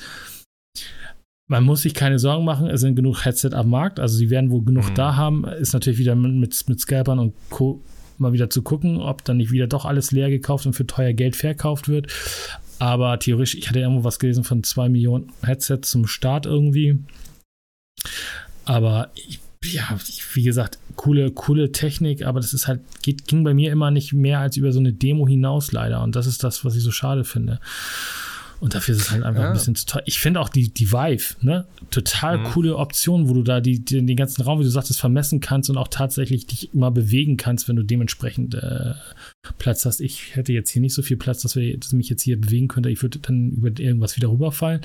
man 1.47 1.63
muss 1.63 1.81
sich 1.81 1.93
keine 1.93 2.19
Sorgen 2.19 2.45
machen, 2.45 2.67
es 2.67 2.81
sind 2.81 2.95
genug 2.95 3.25
Headset 3.25 3.51
am 3.53 3.69
Markt, 3.69 3.99
also 3.99 4.17
sie 4.17 4.29
werden 4.29 4.51
wohl 4.51 4.63
genug 4.63 4.89
mhm. 4.89 4.95
da 4.95 5.15
haben. 5.15 5.45
Ist 5.45 5.73
natürlich 5.73 5.99
wieder 5.99 6.15
mit, 6.15 6.67
mit 6.67 6.79
Scalpern 6.79 7.19
und 7.19 7.33
Co. 7.49 7.81
mal 8.19 8.33
wieder 8.33 8.49
zu 8.49 8.61
gucken, 8.61 8.97
ob 8.97 9.23
dann 9.25 9.37
nicht 9.37 9.51
wieder 9.51 9.67
doch 9.67 9.85
alles 9.85 10.11
leer 10.11 10.29
gekauft 10.29 10.65
und 10.65 10.73
für 10.73 10.87
teuer 10.87 11.13
Geld 11.13 11.35
verkauft 11.35 11.87
wird. 11.87 12.07
Aber 12.79 13.19
theoretisch, 13.19 13.55
ich 13.55 13.69
hatte 13.69 13.79
irgendwo 13.79 14.03
was 14.03 14.19
gelesen 14.19 14.43
von 14.43 14.63
zwei 14.63 14.89
Millionen 14.89 15.31
Headsets 15.43 15.91
zum 15.91 16.07
Start 16.07 16.45
irgendwie. 16.45 16.99
Aber 18.65 19.09
ich, 19.15 19.39
ja, 19.63 19.97
wie 20.33 20.43
gesagt, 20.43 20.79
coole, 20.95 21.31
coole 21.31 21.71
Technik, 21.71 22.25
aber 22.25 22.39
das 22.39 22.53
ist 22.53 22.67
halt, 22.67 22.81
geht, 23.01 23.27
ging 23.27 23.43
bei 23.43 23.53
mir 23.53 23.71
immer 23.71 23.91
nicht 23.91 24.13
mehr 24.13 24.39
als 24.39 24.55
über 24.57 24.71
so 24.71 24.79
eine 24.79 24.93
Demo 24.93 25.27
hinaus 25.27 25.71
leider. 25.71 26.01
Und 26.03 26.15
das 26.15 26.27
ist 26.27 26.43
das, 26.43 26.63
was 26.63 26.75
ich 26.75 26.83
so 26.83 26.91
schade 26.91 27.25
finde. 27.25 27.59
Und 28.59 28.75
dafür 28.75 28.95
ist 28.95 29.01
es 29.01 29.11
halt 29.11 29.23
einfach 29.23 29.41
ja. 29.41 29.47
ein 29.47 29.53
bisschen 29.53 29.75
zu 29.75 29.85
teuer. 29.85 30.03
Ich 30.05 30.19
finde 30.19 30.41
auch 30.41 30.49
die, 30.49 30.69
die 30.69 30.91
Vive, 30.91 31.35
ne? 31.41 31.65
Total 31.91 32.37
mhm. 32.37 32.43
coole 32.45 32.75
Option, 32.75 33.29
wo 33.29 33.33
du 33.33 33.43
da 33.43 33.61
die, 33.61 33.79
die, 33.79 34.05
den 34.05 34.17
ganzen 34.17 34.41
Raum, 34.41 34.59
wie 34.59 34.63
du 34.63 34.69
sagtest, 34.69 34.99
vermessen 34.99 35.39
kannst 35.39 35.69
und 35.69 35.77
auch 35.77 35.87
tatsächlich 35.87 36.45
dich 36.45 36.73
immer 36.73 36.91
bewegen 36.91 37.37
kannst, 37.37 37.69
wenn 37.69 37.75
du 37.75 37.83
dementsprechend 37.83 38.55
äh, 38.55 38.93
Platz 39.57 39.85
hast. 39.85 40.01
Ich 40.01 40.35
hätte 40.35 40.51
jetzt 40.51 40.69
hier 40.69 40.81
nicht 40.81 40.93
so 40.93 41.01
viel 41.01 41.17
Platz, 41.17 41.41
dass, 41.41 41.55
wir, 41.55 41.77
dass 41.77 41.89
ich 41.91 41.97
mich 41.97 42.09
jetzt 42.09 42.21
hier 42.21 42.39
bewegen 42.39 42.67
könnte. 42.67 42.89
Ich 42.89 43.01
würde 43.01 43.19
dann 43.19 43.51
über 43.51 43.67
irgendwas 43.67 44.17
wieder 44.17 44.29
rüberfallen. 44.29 44.81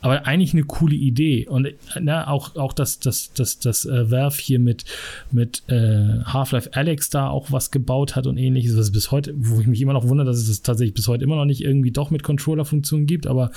Aber 0.00 0.26
eigentlich 0.26 0.52
eine 0.52 0.64
coole 0.64 0.94
Idee. 0.94 1.48
Und 1.48 1.68
na, 2.00 2.28
auch, 2.28 2.56
auch 2.56 2.74
dass 2.74 2.98
das, 2.98 3.32
das, 3.32 3.58
das 3.58 3.86
äh, 3.86 4.10
Valve 4.10 4.38
hier 4.38 4.58
mit, 4.58 4.84
mit 5.30 5.62
äh, 5.68 6.22
Half-Life 6.24 6.70
Alex 6.74 7.08
da 7.08 7.28
auch 7.28 7.50
was 7.50 7.70
gebaut 7.70 8.16
hat 8.16 8.26
und 8.26 8.36
ähnliches, 8.36 8.76
was 8.76 8.92
bis 8.92 9.10
heute, 9.10 9.34
wo 9.36 9.60
ich 9.60 9.66
mich 9.66 9.80
immer 9.80 9.94
noch 9.94 10.06
wundere, 10.06 10.26
dass 10.26 10.36
es 10.36 10.48
das 10.48 10.62
tatsächlich 10.62 10.94
bis 10.94 11.08
heute 11.08 11.24
immer 11.24 11.36
noch 11.36 11.46
nicht 11.46 11.62
irgendwie 11.62 11.90
doch 11.90 12.10
mit 12.10 12.22
Controller-Funktionen 12.22 13.06
gibt. 13.06 13.13
Aber 13.26 13.50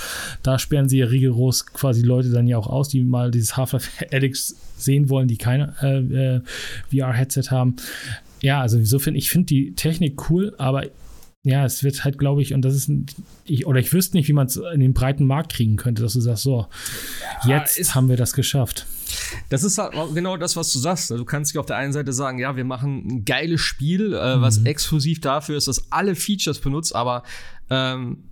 da 0.43 0.59
sperren 0.59 0.89
sie 0.89 0.99
ja 0.99 1.07
rigoros 1.07 1.65
quasi 1.65 2.01
Leute 2.01 2.29
dann 2.29 2.47
ja 2.47 2.57
auch 2.57 2.67
aus, 2.67 2.89
die 2.89 3.03
mal 3.03 3.31
dieses 3.31 3.57
Half-Life 3.57 4.07
Alex 4.11 4.55
sehen 4.77 5.09
wollen, 5.09 5.27
die 5.27 5.37
keine 5.37 5.73
äh, 5.81 6.35
äh 6.35 6.41
VR-Headset 6.91 7.49
haben 7.49 7.75
ja, 8.41 8.61
also 8.61 8.77
insofern, 8.77 9.15
ich 9.15 9.29
finde 9.29 9.47
die 9.47 9.73
Technik 9.73 10.29
cool, 10.29 10.53
aber 10.57 10.85
ja, 11.43 11.63
es 11.63 11.83
wird 11.83 12.03
halt, 12.03 12.17
glaube 12.17 12.41
ich, 12.41 12.53
und 12.53 12.63
das 12.63 12.75
ist, 12.75 12.91
ich, 13.45 13.65
oder 13.65 13.79
ich 13.79 13.93
wüsste 13.93 14.17
nicht, 14.17 14.27
wie 14.27 14.33
man 14.33 14.47
es 14.47 14.57
in 14.57 14.81
den 14.81 14.93
breiten 14.93 15.25
Markt 15.25 15.53
kriegen 15.53 15.77
könnte, 15.77 16.01
dass 16.01 16.13
du 16.13 16.19
sagst, 16.19 16.43
so, 16.43 16.67
ja, 17.45 17.57
jetzt 17.57 17.95
haben 17.95 18.09
wir 18.09 18.17
das 18.17 18.33
geschafft. 18.33 18.85
Das 19.49 19.63
ist 19.63 19.77
halt 19.77 19.93
genau 20.13 20.35
das, 20.35 20.57
was 20.57 20.73
du 20.73 20.79
sagst. 20.79 21.09
Du 21.11 21.23
kannst 21.23 21.53
dich 21.53 21.59
auf 21.59 21.65
der 21.65 21.77
einen 21.77 21.93
Seite 21.93 22.11
sagen, 22.11 22.39
ja, 22.39 22.57
wir 22.57 22.65
machen 22.65 23.07
ein 23.07 23.25
geiles 23.25 23.61
Spiel, 23.61 24.13
äh, 24.13 24.35
mhm. 24.35 24.41
was 24.41 24.63
exklusiv 24.63 25.21
dafür 25.21 25.57
ist, 25.57 25.67
dass 25.67 25.91
alle 25.91 26.15
Features 26.15 26.59
benutzt, 26.59 26.93
aber 26.93 27.23
ähm, 27.69 28.23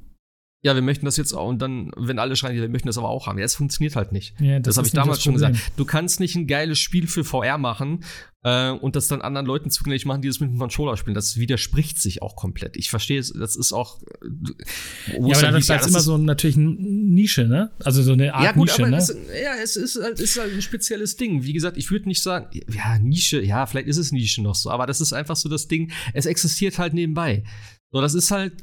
ja, 0.66 0.74
wir 0.74 0.82
möchten 0.82 1.06
das 1.06 1.16
jetzt 1.16 1.32
auch, 1.34 1.48
und 1.48 1.62
dann, 1.62 1.92
wenn 1.96 2.18
alle 2.18 2.36
schreien, 2.36 2.60
wir 2.60 2.68
möchten 2.68 2.88
das 2.88 2.98
aber 2.98 3.10
auch 3.10 3.28
haben. 3.28 3.38
Ja, 3.38 3.46
es 3.46 3.54
funktioniert 3.54 3.96
halt 3.96 4.12
nicht. 4.12 4.34
Ja, 4.40 4.58
das, 4.58 4.64
das 4.64 4.78
habe 4.78 4.88
ich 4.88 4.94
damals 4.94 5.22
schon 5.22 5.34
gesagt. 5.34 5.58
Du 5.78 5.86
kannst 5.86 6.20
nicht 6.20 6.36
ein 6.36 6.48
geiles 6.48 6.80
Spiel 6.80 7.06
für 7.06 7.24
VR 7.24 7.60
machen 7.60 8.04
äh, 8.42 8.72
und 8.72 8.96
das 8.96 9.08
dann 9.08 9.22
anderen 9.22 9.46
Leuten 9.46 9.70
zugänglich 9.70 10.08
machen, 10.08 10.24
die 10.24 10.28
das 10.28 10.40
mit 10.40 10.50
dem 10.50 10.58
Controller 10.58 10.98
spielen. 10.98 11.14
Das 11.14 11.38
widerspricht 11.38 12.02
sich 12.02 12.24
auch 12.24 12.36
komplett. 12.36 12.78
Ich 12.78 12.90
verstehe 12.90 13.20
es, 13.20 13.32
das 13.32 13.56
ist 13.56 13.74
auch. 13.74 14.02
Äh, 14.24 15.20
ja, 15.20 15.38
aber 15.38 15.52
das 15.52 15.70
ist 15.70 15.88
immer 15.88 16.00
so 16.00 16.18
natürlich 16.18 16.58
eine 16.58 16.72
Nische, 16.72 17.46
ne? 17.46 17.70
Also 17.84 18.02
so 18.02 18.14
eine 18.14 18.34
Art 18.34 18.44
ja, 18.46 18.52
gut, 18.54 18.70
Nische, 18.70 18.82
aber 18.82 18.90
ne? 18.90 18.98
Es, 18.98 19.10
ja, 19.10 19.52
es 19.64 19.76
ist, 19.76 20.02
halt, 20.02 20.20
ist 20.20 20.40
halt 20.40 20.52
ein 20.52 20.64
spezielles 20.64 21.16
Ding. 21.16 21.44
Wie 21.44 21.54
gesagt, 21.54 21.78
ich 21.78 21.92
würde 21.92 22.08
nicht 22.08 22.24
sagen, 22.24 22.48
ja, 22.74 22.98
Nische, 22.98 23.40
ja, 23.40 23.68
vielleicht 23.68 23.88
ist 23.88 23.98
es 23.98 24.12
Nische 24.12 24.42
noch 24.42 24.56
so, 24.56 24.72
aber 24.72 24.88
das 24.88 25.00
ist 25.00 25.14
einfach 25.14 25.36
so 25.36 25.48
das 25.48 25.68
Ding, 25.68 25.92
es 26.16 26.26
existiert 26.26 26.80
halt 26.80 26.96
nebenbei. 26.96 27.44
So, 27.92 28.02
das 28.02 28.16
ist 28.16 28.32
halt 28.32 28.54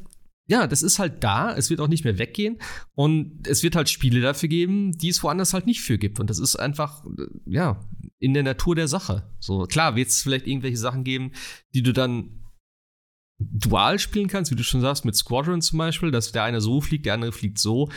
ja, 0.47 0.67
das 0.67 0.83
ist 0.83 0.99
halt 0.99 1.23
da, 1.23 1.55
es 1.55 1.71
wird 1.71 1.81
auch 1.81 1.89
nicht 1.89 2.05
mehr 2.05 2.19
weggehen 2.19 2.59
und 2.95 3.47
es 3.47 3.63
wird 3.63 3.77
halt 3.77 3.89
Spiele 3.89 4.21
dafür 4.21 4.49
geben, 4.49 4.93
die 4.93 5.09
es 5.09 5.23
woanders 5.23 5.55
halt 5.55 5.67
nicht 5.67 5.81
für 5.81 5.99
gibt 5.99 6.21
und 6.21 6.29
das 6.31 6.39
ist 6.39 6.57
einfach, 6.57 7.05
äh, 7.05 7.27
ja, 7.47 7.81
in 8.19 8.35
der 8.35 8.43
Natur 8.43 8.75
der 8.75 8.89
Sache. 8.89 9.25
So, 9.41 9.65
klar 9.65 9.97
wird 9.97 10.09
es 10.09 10.23
vielleicht 10.23 10.47
irgendwelche 10.47 10.77
Sachen 10.77 11.05
geben, 11.05 11.33
die 11.75 11.83
du 11.83 11.93
dann 11.93 12.43
dual 13.39 13.99
spielen 13.99 14.29
kannst, 14.29 14.51
wie 14.51 14.57
du 14.57 14.63
schon 14.63 14.81
sagst, 14.81 15.05
mit 15.05 15.17
Squadron 15.17 15.63
zum 15.63 15.79
Beispiel, 15.79 16.11
dass 16.11 16.33
der 16.33 16.45
eine 16.45 16.61
so 16.61 16.81
fliegt, 16.81 17.07
der 17.07 17.15
andere 17.15 17.33
fliegt 17.33 17.59
so, 17.59 17.91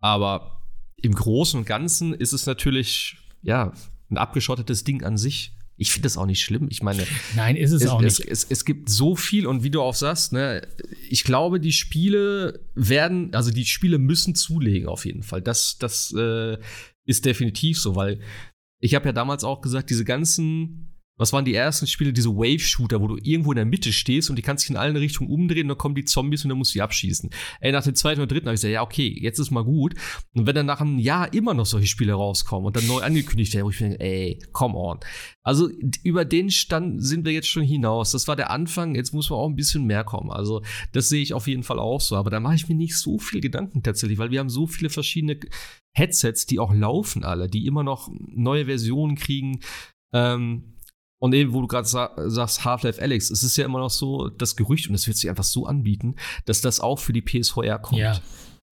aber 0.00 0.62
im 0.96 1.14
Großen 1.14 1.58
und 1.58 1.66
Ganzen 1.66 2.14
ist 2.14 2.32
es 2.32 2.46
natürlich, 2.46 3.16
ja, 3.42 3.72
ein 4.10 4.18
abgeschottetes 4.18 4.84
Ding 4.84 5.02
an 5.02 5.16
sich. 5.16 5.56
Ich 5.82 5.90
finde 5.90 6.04
das 6.06 6.16
auch 6.16 6.26
nicht 6.26 6.40
schlimm. 6.40 6.68
Ich 6.70 6.82
meine, 6.82 7.04
nein, 7.36 7.56
ist 7.56 7.72
es, 7.72 7.82
es 7.82 7.88
auch 7.88 8.00
nicht. 8.00 8.20
Es, 8.20 8.44
es, 8.44 8.46
es, 8.48 8.64
gibt 8.64 8.88
so 8.88 9.16
viel 9.16 9.46
und 9.48 9.64
wie 9.64 9.70
du 9.70 9.82
auch 9.82 9.96
sagst, 9.96 10.32
ne, 10.32 10.66
ich 11.10 11.24
glaube, 11.24 11.58
die 11.58 11.72
Spiele 11.72 12.60
werden, 12.76 13.34
also 13.34 13.50
die 13.50 13.64
Spiele 13.64 13.98
müssen 13.98 14.36
zulegen 14.36 14.88
auf 14.88 15.04
jeden 15.04 15.24
Fall. 15.24 15.42
Das, 15.42 15.78
das 15.78 16.14
äh, 16.16 16.56
ist 17.04 17.24
definitiv 17.24 17.80
so, 17.80 17.96
weil 17.96 18.20
ich 18.78 18.94
habe 18.94 19.06
ja 19.06 19.12
damals 19.12 19.42
auch 19.42 19.60
gesagt, 19.60 19.90
diese 19.90 20.04
ganzen 20.04 20.91
was 21.22 21.32
waren 21.32 21.44
die 21.44 21.54
ersten 21.54 21.86
Spiele, 21.86 22.12
diese 22.12 22.30
Wave-Shooter, 22.30 23.00
wo 23.00 23.06
du 23.06 23.16
irgendwo 23.16 23.52
in 23.52 23.56
der 23.56 23.64
Mitte 23.64 23.92
stehst 23.92 24.28
und 24.28 24.36
die 24.36 24.42
kannst 24.42 24.64
dich 24.64 24.70
in 24.70 24.76
alle 24.76 24.98
Richtungen 24.98 25.30
umdrehen 25.30 25.68
dann 25.68 25.78
kommen 25.78 25.94
die 25.94 26.04
Zombies 26.04 26.44
und 26.44 26.48
dann 26.48 26.58
musst 26.58 26.74
du 26.74 26.78
die 26.78 26.82
abschießen. 26.82 27.30
Ey, 27.60 27.72
nach 27.72 27.84
dem 27.84 27.94
zweiten 27.94 28.20
oder 28.20 28.26
dritten 28.26 28.46
habe 28.46 28.54
ich 28.54 28.60
gesagt, 28.60 28.74
ja, 28.74 28.82
okay, 28.82 29.16
jetzt 29.20 29.38
ist 29.38 29.50
mal 29.50 29.64
gut. 29.64 29.94
Und 30.34 30.46
wenn 30.46 30.54
dann 30.54 30.66
nach 30.66 30.80
einem 30.80 30.98
Jahr 30.98 31.32
immer 31.32 31.54
noch 31.54 31.66
solche 31.66 31.86
Spiele 31.86 32.14
rauskommen 32.14 32.66
und 32.66 32.76
dann 32.76 32.86
neu 32.86 33.00
angekündigt 33.00 33.54
werden, 33.54 33.66
wo 33.66 33.70
ich 33.70 33.78
denke, 33.78 34.00
ey, 34.00 34.38
come 34.52 34.76
on. 34.76 34.98
Also 35.44 35.70
über 36.02 36.24
den 36.24 36.50
Stand 36.50 37.04
sind 37.04 37.24
wir 37.24 37.32
jetzt 37.32 37.48
schon 37.48 37.62
hinaus. 37.62 38.12
Das 38.12 38.28
war 38.28 38.36
der 38.36 38.50
Anfang, 38.50 38.94
jetzt 38.94 39.14
muss 39.14 39.30
man 39.30 39.38
auch 39.38 39.48
ein 39.48 39.56
bisschen 39.56 39.84
mehr 39.84 40.04
kommen. 40.04 40.30
Also 40.30 40.62
das 40.92 41.08
sehe 41.08 41.22
ich 41.22 41.34
auf 41.34 41.46
jeden 41.46 41.62
Fall 41.62 41.78
auch 41.78 42.00
so. 42.00 42.16
Aber 42.16 42.30
da 42.30 42.40
mache 42.40 42.56
ich 42.56 42.68
mir 42.68 42.74
nicht 42.74 42.96
so 42.96 43.18
viel 43.18 43.40
Gedanken 43.40 43.82
tatsächlich, 43.82 44.18
weil 44.18 44.30
wir 44.30 44.40
haben 44.40 44.50
so 44.50 44.66
viele 44.66 44.90
verschiedene 44.90 45.38
Headsets, 45.96 46.46
die 46.46 46.58
auch 46.58 46.74
laufen 46.74 47.24
alle, 47.24 47.48
die 47.48 47.66
immer 47.66 47.82
noch 47.82 48.10
neue 48.34 48.66
Versionen 48.66 49.16
kriegen. 49.16 49.60
Ähm, 50.12 50.74
und 51.22 51.32
eben, 51.34 51.52
wo 51.52 51.60
du 51.60 51.68
gerade 51.68 51.86
sa 51.86 52.10
sagst, 52.16 52.64
Half-Life 52.64 53.00
Alex, 53.00 53.30
es 53.30 53.44
ist 53.44 53.56
ja 53.56 53.64
immer 53.64 53.78
noch 53.78 53.90
so 53.90 54.28
das 54.28 54.56
Gerücht, 54.56 54.88
und 54.88 54.96
es 54.96 55.06
wird 55.06 55.16
sich 55.16 55.30
einfach 55.30 55.44
so 55.44 55.66
anbieten, 55.66 56.16
dass 56.46 56.62
das 56.62 56.80
auch 56.80 56.98
für 56.98 57.12
die 57.12 57.22
PSVR 57.22 57.78
kommt. 57.78 58.00
Ja. 58.00 58.20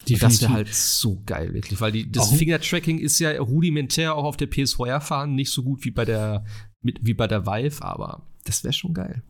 Und 0.08 0.20
das 0.20 0.42
wäre 0.42 0.52
halt 0.52 0.74
so 0.74 1.22
geil, 1.26 1.54
wirklich, 1.54 1.80
weil 1.80 1.92
die, 1.92 2.10
das 2.10 2.32
Finger-Tracking 2.32 2.98
ist 2.98 3.20
ja 3.20 3.30
rudimentär 3.38 4.16
auch 4.16 4.24
auf 4.24 4.36
der 4.36 4.48
PSVR 4.48 5.00
fahren, 5.00 5.36
nicht 5.36 5.52
so 5.52 5.62
gut 5.62 5.84
wie 5.84 5.92
bei 5.92 6.04
der, 6.04 6.44
mit, 6.82 6.98
wie 7.02 7.14
bei 7.14 7.28
der 7.28 7.46
Vive, 7.46 7.84
aber 7.84 8.26
das 8.42 8.64
wäre 8.64 8.72
schon 8.72 8.94
geil. 8.94 9.22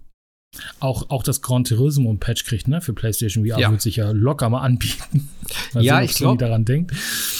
Auch, 0.79 1.11
auch 1.11 1.23
das 1.23 1.43
Gran 1.43 1.65
Turismo 1.65 2.15
Patch 2.15 2.47
kriegt, 2.47 2.69
ne? 2.69 2.81
Für 2.81 2.95
PlayStation 2.95 3.45
VR 3.47 3.61
ja. 3.61 3.71
wird 3.71 3.83
sich 3.83 3.97
ja 3.97 4.13
locker 4.13 4.49
mal 4.49 4.63
anbieten. 4.63 5.29
ja, 5.75 5.97
sehen, 5.97 6.05
ich 6.05 6.15
glaube. 6.15 6.39
daran 6.39 6.65
denkt. 6.65 6.93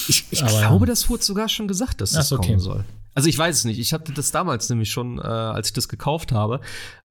Ich, 0.09 0.27
ich 0.31 0.45
glaube, 0.45 0.85
das 0.85 1.09
wurde 1.09 1.23
sogar 1.23 1.49
schon 1.49 1.69
gesagt, 1.69 2.03
dass 2.03 2.13
das 2.13 2.31
okay. 2.33 2.49
kommen 2.49 2.61
soll. 2.61 2.85
Also 3.15 3.29
ich 3.29 3.39
weiß 3.39 3.59
es 3.59 3.65
nicht. 3.65 3.79
Ich 3.79 3.93
hatte 3.93 4.13
das 4.13 4.31
damals 4.31 4.69
nämlich 4.69 4.91
schon, 4.91 5.19
äh, 5.19 5.23
als 5.23 5.69
ich 5.69 5.73
das 5.75 5.89
gekauft 5.89 6.33
habe, 6.33 6.61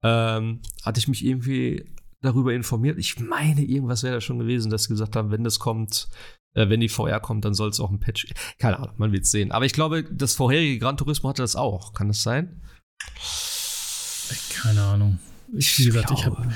ähm, 0.03 0.61
hatte 0.83 0.99
ich 0.99 1.07
mich 1.07 1.25
irgendwie 1.25 1.85
darüber 2.21 2.53
informiert. 2.53 2.97
Ich 2.97 3.19
meine, 3.19 3.61
irgendwas 3.61 4.03
wäre 4.03 4.15
da 4.15 4.21
schon 4.21 4.39
gewesen, 4.39 4.69
dass 4.69 4.83
sie 4.83 4.89
gesagt 4.89 5.15
haben, 5.15 5.31
wenn 5.31 5.43
das 5.43 5.59
kommt, 5.59 6.09
äh, 6.53 6.69
wenn 6.69 6.79
die 6.79 6.89
VR 6.89 7.19
kommt, 7.19 7.45
dann 7.45 7.53
soll 7.53 7.69
es 7.69 7.79
auch 7.79 7.89
ein 7.89 7.99
Patch. 7.99 8.27
Keine 8.57 8.77
Ahnung, 8.79 8.95
man 8.97 9.11
wird 9.11 9.23
es 9.23 9.31
sehen. 9.31 9.51
Aber 9.51 9.65
ich 9.65 9.73
glaube, 9.73 10.03
das 10.03 10.35
vorherige 10.35 10.79
Gran 10.79 10.97
Turismo 10.97 11.29
hatte 11.29 11.41
das 11.41 11.55
auch. 11.55 11.93
Kann 11.93 12.07
das 12.07 12.23
sein? 12.23 12.61
Keine 14.53 14.83
Ahnung. 14.83 15.19
Ich, 15.53 15.79
wie 15.79 15.85
gesagt, 15.85 16.11
ich 16.11 16.25
habe 16.25 16.53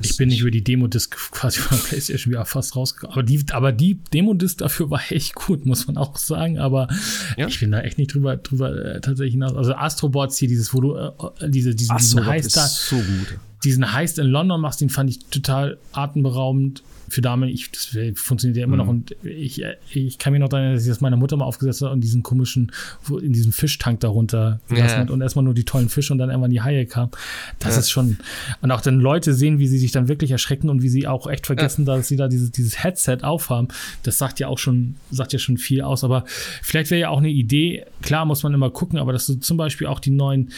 ich 0.00 0.16
bin 0.16 0.30
nicht 0.30 0.40
über 0.40 0.50
die 0.50 0.64
Demo-Disc 0.64 1.14
quasi 1.32 1.60
von 1.60 1.76
der 1.76 1.84
PlayStation 1.84 2.32
wieder 2.32 2.44
fast 2.46 2.74
rausgekommen. 2.74 3.12
Aber 3.12 3.22
die, 3.22 3.44
aber 3.52 3.72
die 3.72 3.96
Demo-Disc 4.12 4.58
dafür 4.58 4.90
war 4.90 5.02
echt 5.10 5.34
gut, 5.34 5.66
muss 5.66 5.86
man 5.86 5.98
auch 5.98 6.16
sagen. 6.16 6.58
Aber 6.58 6.88
ja. 7.36 7.46
ich 7.46 7.60
bin 7.60 7.70
da 7.70 7.80
echt 7.80 7.98
nicht 7.98 8.14
drüber, 8.14 8.36
drüber 8.36 8.72
äh, 8.72 9.00
tatsächlich 9.00 9.34
hinaus. 9.34 9.54
Also 9.54 9.74
Astrobots 9.74 10.38
hier, 10.38 10.48
dieses, 10.48 10.72
wo 10.72 10.80
du 10.80 10.96
äh, 10.96 11.10
äh 11.40 11.50
diese, 11.50 11.74
diesen, 11.74 11.96
diesen 11.98 12.24
Heist 12.24 12.56
da, 12.56 12.66
so 12.66 12.96
gut. 12.96 13.38
diesen 13.62 13.92
Heist 13.92 14.18
in 14.18 14.26
London 14.26 14.60
machst, 14.60 14.80
den 14.80 14.88
fand 14.88 15.10
ich 15.10 15.18
total 15.26 15.76
atemberaubend 15.92 16.82
für 17.08 17.20
Damen, 17.20 17.48
ich, 17.48 17.70
das 17.70 17.96
funktioniert 18.14 18.56
ja 18.56 18.64
immer 18.64 18.76
mhm. 18.76 18.78
noch 18.78 18.88
und 18.88 19.16
ich, 19.24 19.62
ich 19.92 20.18
kann 20.18 20.32
mir 20.32 20.38
noch 20.38 20.48
daran, 20.48 20.74
dass 20.74 20.82
ich 20.82 20.88
das 20.88 21.00
meiner 21.00 21.16
Mutter 21.16 21.36
mal 21.36 21.44
aufgesetzt 21.44 21.82
habe 21.82 21.92
und 21.92 22.00
diesen 22.00 22.22
komischen, 22.22 22.72
in 23.20 23.32
diesem 23.32 23.52
Fischtank 23.52 24.00
darunter 24.00 24.60
gelassen 24.68 25.06
ja. 25.06 25.12
und 25.12 25.20
erstmal 25.20 25.44
nur 25.44 25.54
die 25.54 25.64
tollen 25.64 25.88
Fische 25.88 26.12
und 26.12 26.18
dann 26.18 26.30
irgendwann 26.30 26.50
die 26.50 26.62
Haie 26.62 26.86
kam. 26.86 27.10
Das 27.58 27.74
ja. 27.74 27.80
ist 27.80 27.90
schon, 27.90 28.18
und 28.62 28.70
auch 28.70 28.80
dann 28.80 29.00
Leute 29.00 29.34
sehen, 29.34 29.58
wie 29.58 29.66
sie 29.66 29.78
sich 29.78 29.92
dann 29.92 30.08
wirklich 30.08 30.30
erschrecken 30.30 30.68
und 30.68 30.82
wie 30.82 30.88
sie 30.88 31.06
auch 31.06 31.26
echt 31.26 31.46
vergessen, 31.46 31.86
ja. 31.86 31.96
dass 31.96 32.08
sie 32.08 32.16
da 32.16 32.28
dieses, 32.28 32.50
dieses 32.50 32.82
Headset 32.82 33.18
aufhaben. 33.22 33.68
Das 34.02 34.18
sagt 34.18 34.40
ja 34.40 34.48
auch 34.48 34.58
schon, 34.58 34.96
sagt 35.10 35.32
ja 35.32 35.38
schon 35.38 35.58
viel 35.58 35.82
aus, 35.82 36.04
aber 36.04 36.24
vielleicht 36.62 36.90
wäre 36.90 37.00
ja 37.00 37.08
auch 37.10 37.18
eine 37.18 37.30
Idee, 37.30 37.84
klar 38.02 38.24
muss 38.24 38.42
man 38.42 38.54
immer 38.54 38.70
gucken, 38.70 38.98
aber 38.98 39.12
dass 39.12 39.26
du 39.26 39.34
zum 39.34 39.56
Beispiel 39.56 39.86
auch 39.86 40.00
die 40.00 40.10
neuen, 40.10 40.50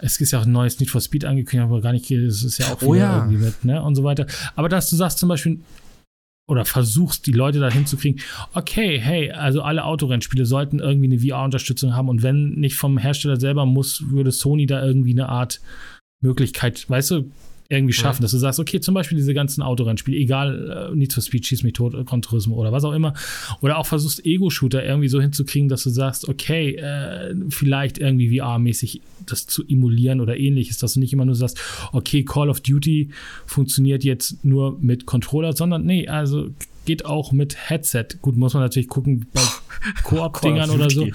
es 0.00 0.20
ist 0.20 0.30
ja 0.32 0.40
auch 0.40 0.46
ein 0.46 0.52
neues 0.52 0.78
Need 0.80 0.90
for 0.90 1.00
Speed 1.00 1.24
angekündigt, 1.24 1.70
aber 1.70 1.80
gar 1.80 1.92
nicht, 1.92 2.10
das 2.10 2.42
ist 2.42 2.58
ja 2.58 2.66
auch 2.72 2.82
oh, 2.82 2.94
ja. 2.94 3.18
irgendwie 3.18 3.44
mit, 3.44 3.64
ne, 3.64 3.82
und 3.82 3.94
so 3.94 4.04
weiter. 4.04 4.26
Aber 4.54 4.68
dass 4.68 4.90
du 4.90 4.96
sagst 4.96 5.18
zum 5.18 5.28
Beispiel, 5.28 5.60
oder 6.48 6.64
versuchst, 6.64 7.26
die 7.26 7.32
Leute 7.32 7.58
dahin 7.58 7.86
zu 7.86 7.96
kriegen, 7.96 8.20
okay, 8.54 9.00
hey, 9.00 9.32
also 9.32 9.62
alle 9.62 9.84
Autorennspiele 9.84 10.46
sollten 10.46 10.78
irgendwie 10.78 11.06
eine 11.06 11.18
VR-Unterstützung 11.18 11.94
haben 11.94 12.08
und 12.08 12.22
wenn 12.22 12.50
nicht 12.50 12.76
vom 12.76 12.98
Hersteller 12.98 13.38
selber 13.38 13.66
muss, 13.66 14.04
würde 14.10 14.30
Sony 14.30 14.66
da 14.66 14.84
irgendwie 14.84 15.12
eine 15.12 15.28
Art 15.28 15.60
Möglichkeit, 16.22 16.88
weißt 16.88 17.10
du, 17.10 17.30
irgendwie 17.68 17.92
schaffen, 17.92 18.20
mhm. 18.20 18.24
dass 18.24 18.30
du 18.32 18.38
sagst, 18.38 18.60
okay, 18.60 18.80
zum 18.80 18.94
Beispiel 18.94 19.16
diese 19.16 19.34
ganzen 19.34 19.62
Autorennspiele, 19.62 20.16
egal, 20.16 20.90
äh, 20.92 20.96
Need 20.96 21.12
for 21.12 21.22
Speed, 21.22 21.46
Schieß 21.46 21.62
mich 21.62 21.72
tot, 21.72 21.94
äh, 21.94 22.04
Gran 22.04 22.22
oder 22.50 22.72
was 22.72 22.84
auch 22.84 22.92
immer, 22.92 23.14
oder 23.60 23.78
auch 23.78 23.86
versuchst, 23.86 24.24
Ego-Shooter 24.24 24.84
irgendwie 24.84 25.08
so 25.08 25.20
hinzukriegen, 25.20 25.68
dass 25.68 25.82
du 25.82 25.90
sagst, 25.90 26.28
okay, 26.28 26.76
äh, 26.76 27.34
vielleicht 27.50 27.98
irgendwie 27.98 28.40
VR-mäßig 28.40 29.00
das 29.26 29.46
zu 29.46 29.64
emulieren 29.66 30.20
oder 30.20 30.36
ähnliches, 30.38 30.78
dass 30.78 30.94
du 30.94 31.00
nicht 31.00 31.12
immer 31.12 31.24
nur 31.24 31.34
sagst, 31.34 31.58
okay, 31.92 32.24
Call 32.24 32.50
of 32.50 32.60
Duty 32.60 33.10
funktioniert 33.46 34.04
jetzt 34.04 34.44
nur 34.44 34.78
mit 34.80 35.06
Controller, 35.06 35.52
sondern 35.52 35.84
nee, 35.84 36.08
also 36.08 36.50
geht 36.86 37.04
auch 37.04 37.32
mit 37.32 37.56
Headset. 37.68 38.06
Gut, 38.22 38.36
muss 38.36 38.54
man 38.54 38.62
natürlich 38.62 38.88
gucken 38.88 39.26
bei 39.32 39.42
Koop-Dingern 40.04 40.70
oder 40.70 40.88
so. 40.90 41.06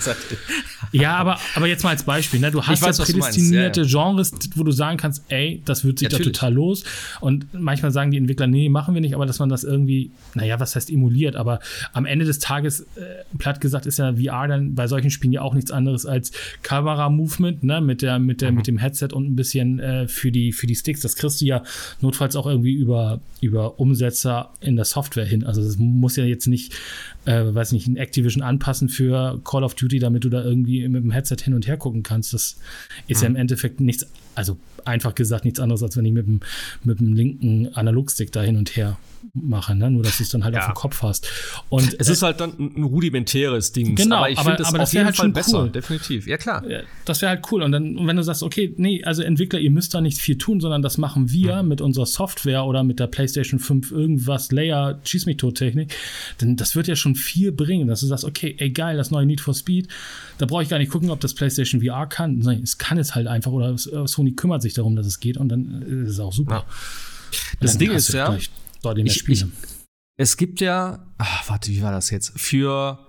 Ja, 0.91 1.15
aber, 1.15 1.37
aber 1.55 1.67
jetzt 1.67 1.83
mal 1.83 1.91
als 1.91 2.03
Beispiel, 2.03 2.39
ne? 2.39 2.51
Du 2.51 2.61
hast 2.61 2.81
weiß, 2.81 2.97
ja 2.97 3.05
prädestinierte 3.05 3.81
ja, 3.81 3.87
ja. 3.87 4.03
Genres, 4.03 4.33
wo 4.55 4.63
du 4.63 4.71
sagen 4.71 4.97
kannst, 4.97 5.23
ey, 5.29 5.61
das 5.65 5.83
wird 5.83 5.99
sich 5.99 6.09
da 6.09 6.17
total 6.17 6.53
los. 6.53 6.83
Und 7.21 7.47
manchmal 7.53 7.91
sagen 7.91 8.11
die 8.11 8.17
Entwickler, 8.17 8.47
nee, 8.47 8.69
machen 8.69 8.93
wir 8.93 9.01
nicht, 9.01 9.15
aber 9.15 9.25
dass 9.25 9.39
man 9.39 9.49
das 9.49 9.63
irgendwie, 9.63 10.11
naja, 10.33 10.59
was 10.59 10.75
heißt 10.75 10.89
emuliert, 10.89 11.35
aber 11.35 11.59
am 11.93 12.05
Ende 12.05 12.25
des 12.25 12.39
Tages, 12.39 12.81
äh, 12.81 13.23
platt 13.37 13.61
gesagt, 13.61 13.85
ist 13.85 13.99
ja 13.99 14.13
VR 14.13 14.47
dann 14.47 14.75
bei 14.75 14.87
solchen 14.87 15.09
Spielen 15.09 15.33
ja 15.33 15.41
auch 15.41 15.53
nichts 15.53 15.71
anderes 15.71 16.05
als 16.05 16.31
Kamera-Movement, 16.61 17.63
ne? 17.63 17.81
Mit 17.81 18.01
der, 18.01 18.19
mit 18.19 18.41
der, 18.41 18.51
mhm. 18.51 18.57
mit 18.57 18.67
dem 18.67 18.77
Headset 18.77 19.09
und 19.13 19.31
ein 19.31 19.35
bisschen 19.35 19.79
äh, 19.79 20.07
für 20.07 20.31
die, 20.31 20.51
für 20.51 20.67
die 20.67 20.75
Sticks. 20.75 21.01
Das 21.01 21.15
kriegst 21.15 21.41
du 21.41 21.45
ja 21.45 21.63
notfalls 22.01 22.35
auch 22.35 22.47
irgendwie 22.47 22.73
über, 22.73 23.21
über 23.39 23.79
Umsetzer 23.79 24.51
in 24.59 24.75
der 24.75 24.85
Software 24.85 25.25
hin. 25.25 25.43
Also 25.45 25.60
das 25.63 25.77
muss 25.77 26.15
ja 26.15 26.23
jetzt 26.23 26.47
nicht, 26.47 26.73
äh, 27.25 27.53
weiß 27.53 27.71
nicht, 27.71 27.87
ein 27.87 27.97
Activision 27.97 28.43
anpassen 28.43 28.89
für 28.89 29.39
Call 29.43 29.63
of 29.63 29.75
Duty, 29.75 29.99
damit 29.99 30.23
du 30.23 30.29
da 30.29 30.43
irgendwie 30.43 30.87
mit 30.87 31.03
dem 31.03 31.11
Headset 31.11 31.37
hin 31.43 31.53
und 31.53 31.67
her 31.67 31.77
gucken 31.77 32.03
kannst. 32.03 32.33
Das 32.33 32.57
ist 33.07 33.19
mhm. 33.19 33.23
ja 33.23 33.29
im 33.29 33.35
Endeffekt 33.35 33.79
nichts, 33.79 34.07
also 34.35 34.57
einfach 34.85 35.15
gesagt 35.15 35.45
nichts 35.45 35.59
anderes, 35.59 35.83
als 35.83 35.97
wenn 35.97 36.05
ich 36.05 36.13
mit 36.13 36.25
dem, 36.25 36.39
mit 36.83 36.99
dem 36.99 37.13
linken 37.13 37.73
Analogstick 37.73 38.31
da 38.31 38.41
hin 38.41 38.57
und 38.57 38.75
her 38.75 38.97
machen, 39.33 39.77
ne? 39.77 39.91
nur 39.91 40.03
dass 40.03 40.17
du 40.17 40.23
es 40.23 40.29
dann 40.29 40.43
halt 40.43 40.55
ja. 40.55 40.61
auf 40.61 40.67
dem 40.67 40.73
Kopf 40.73 41.01
hast. 41.03 41.27
Und 41.69 41.95
es 41.99 42.09
äh, 42.09 42.13
ist 42.13 42.23
halt 42.23 42.39
dann 42.39 42.53
ein 42.57 42.83
rudimentäres 42.83 43.71
Ding. 43.71 43.95
Genau, 43.95 44.17
aber 44.17 44.29
ich 44.29 44.39
finde 44.39 44.57
das, 44.57 44.67
aber 44.67 44.79
das 44.79 44.89
auf 44.89 44.93
jeden 44.93 45.05
halt 45.05 45.15
Fall 45.15 45.29
besser, 45.29 45.63
cool. 45.63 45.69
definitiv. 45.69 46.27
Ja, 46.27 46.37
klar. 46.37 46.63
Das 47.05 47.21
wäre 47.21 47.29
halt 47.29 47.45
cool. 47.51 47.61
Und 47.61 47.71
dann, 47.71 48.07
wenn 48.07 48.15
du 48.15 48.23
sagst, 48.23 48.43
okay, 48.43 48.73
nee, 48.77 49.03
also 49.03 49.21
Entwickler, 49.21 49.59
ihr 49.59 49.71
müsst 49.71 49.93
da 49.93 50.01
nicht 50.01 50.19
viel 50.19 50.37
tun, 50.37 50.59
sondern 50.59 50.81
das 50.81 50.97
machen 50.97 51.31
wir 51.31 51.61
mhm. 51.61 51.69
mit 51.69 51.81
unserer 51.81 52.05
Software 52.05 52.65
oder 52.65 52.83
mit 52.83 52.99
der 52.99 53.07
PlayStation 53.07 53.59
5 53.59 53.91
irgendwas, 53.91 54.51
Layer, 54.51 54.99
Schieß 55.03 55.25
mich 55.25 55.37
tot 55.37 55.55
Technik, 55.55 55.95
dann 56.39 56.55
das 56.55 56.75
wird 56.75 56.87
ja 56.87 56.95
schon 56.95 57.10
viel 57.15 57.51
bringen, 57.51 57.87
dass 57.87 58.01
du 58.01 58.07
sagst, 58.07 58.25
okay, 58.25 58.55
ey 58.59 58.71
geil, 58.71 58.97
das 58.97 59.11
neue 59.11 59.25
Need 59.25 59.41
for 59.41 59.53
Speed, 59.53 59.87
da 60.37 60.45
brauche 60.45 60.63
ich 60.63 60.69
gar 60.69 60.77
nicht 60.77 60.91
gucken, 60.91 61.09
ob 61.09 61.19
das 61.19 61.33
PlayStation 61.33 61.81
VR 61.81 62.07
kann. 62.07 62.39
Nein, 62.39 62.61
es 62.63 62.77
kann 62.77 62.97
es 62.97 63.15
halt 63.15 63.27
einfach 63.27 63.51
oder 63.51 63.77
Sony 63.77 64.33
kümmert 64.33 64.61
sich 64.61 64.73
darum, 64.73 64.95
dass 64.95 65.05
es 65.05 65.19
geht 65.19 65.37
und 65.37 65.49
dann 65.49 65.81
ist 65.81 66.11
es 66.11 66.19
auch 66.19 66.33
super. 66.33 66.65
Ja. 66.67 67.45
Das 67.59 67.77
Ding 67.77 67.91
ist 67.91 68.11
ja, 68.13 68.35
ich, 68.35 68.49
ich, 69.05 69.45
es 70.17 70.37
gibt 70.37 70.61
ja, 70.61 71.05
ach, 71.17 71.49
warte, 71.49 71.71
wie 71.71 71.81
war 71.81 71.91
das 71.91 72.09
jetzt? 72.09 72.39
Für 72.39 73.07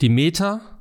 die 0.00 0.08
Meta, 0.08 0.80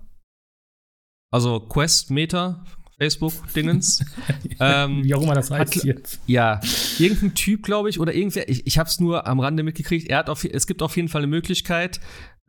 also 1.31 1.59
Quest 1.59 2.11
Meta, 2.11 2.63
Facebook-Dingens. 2.99 4.05
ähm, 4.59 5.03
wie 5.03 5.13
auch 5.15 5.21
immer 5.21 5.35
das 5.35 5.49
heißt 5.49 5.77
hat, 5.77 5.83
jetzt. 5.83 6.19
Ja, 6.27 6.59
irgendein 6.99 7.33
Typ, 7.33 7.63
glaube 7.63 7.89
ich, 7.89 7.99
oder 7.99 8.13
irgendwer, 8.13 8.49
ich, 8.49 8.67
ich 8.67 8.77
habe 8.77 8.89
es 8.89 8.99
nur 8.99 9.25
am 9.25 9.39
Rande 9.39 9.63
mitgekriegt, 9.63 10.09
er 10.09 10.19
hat 10.19 10.29
auf, 10.29 10.43
es 10.43 10.67
gibt 10.67 10.81
auf 10.81 10.95
jeden 10.95 11.07
Fall 11.07 11.21
eine 11.21 11.27
Möglichkeit, 11.27 11.99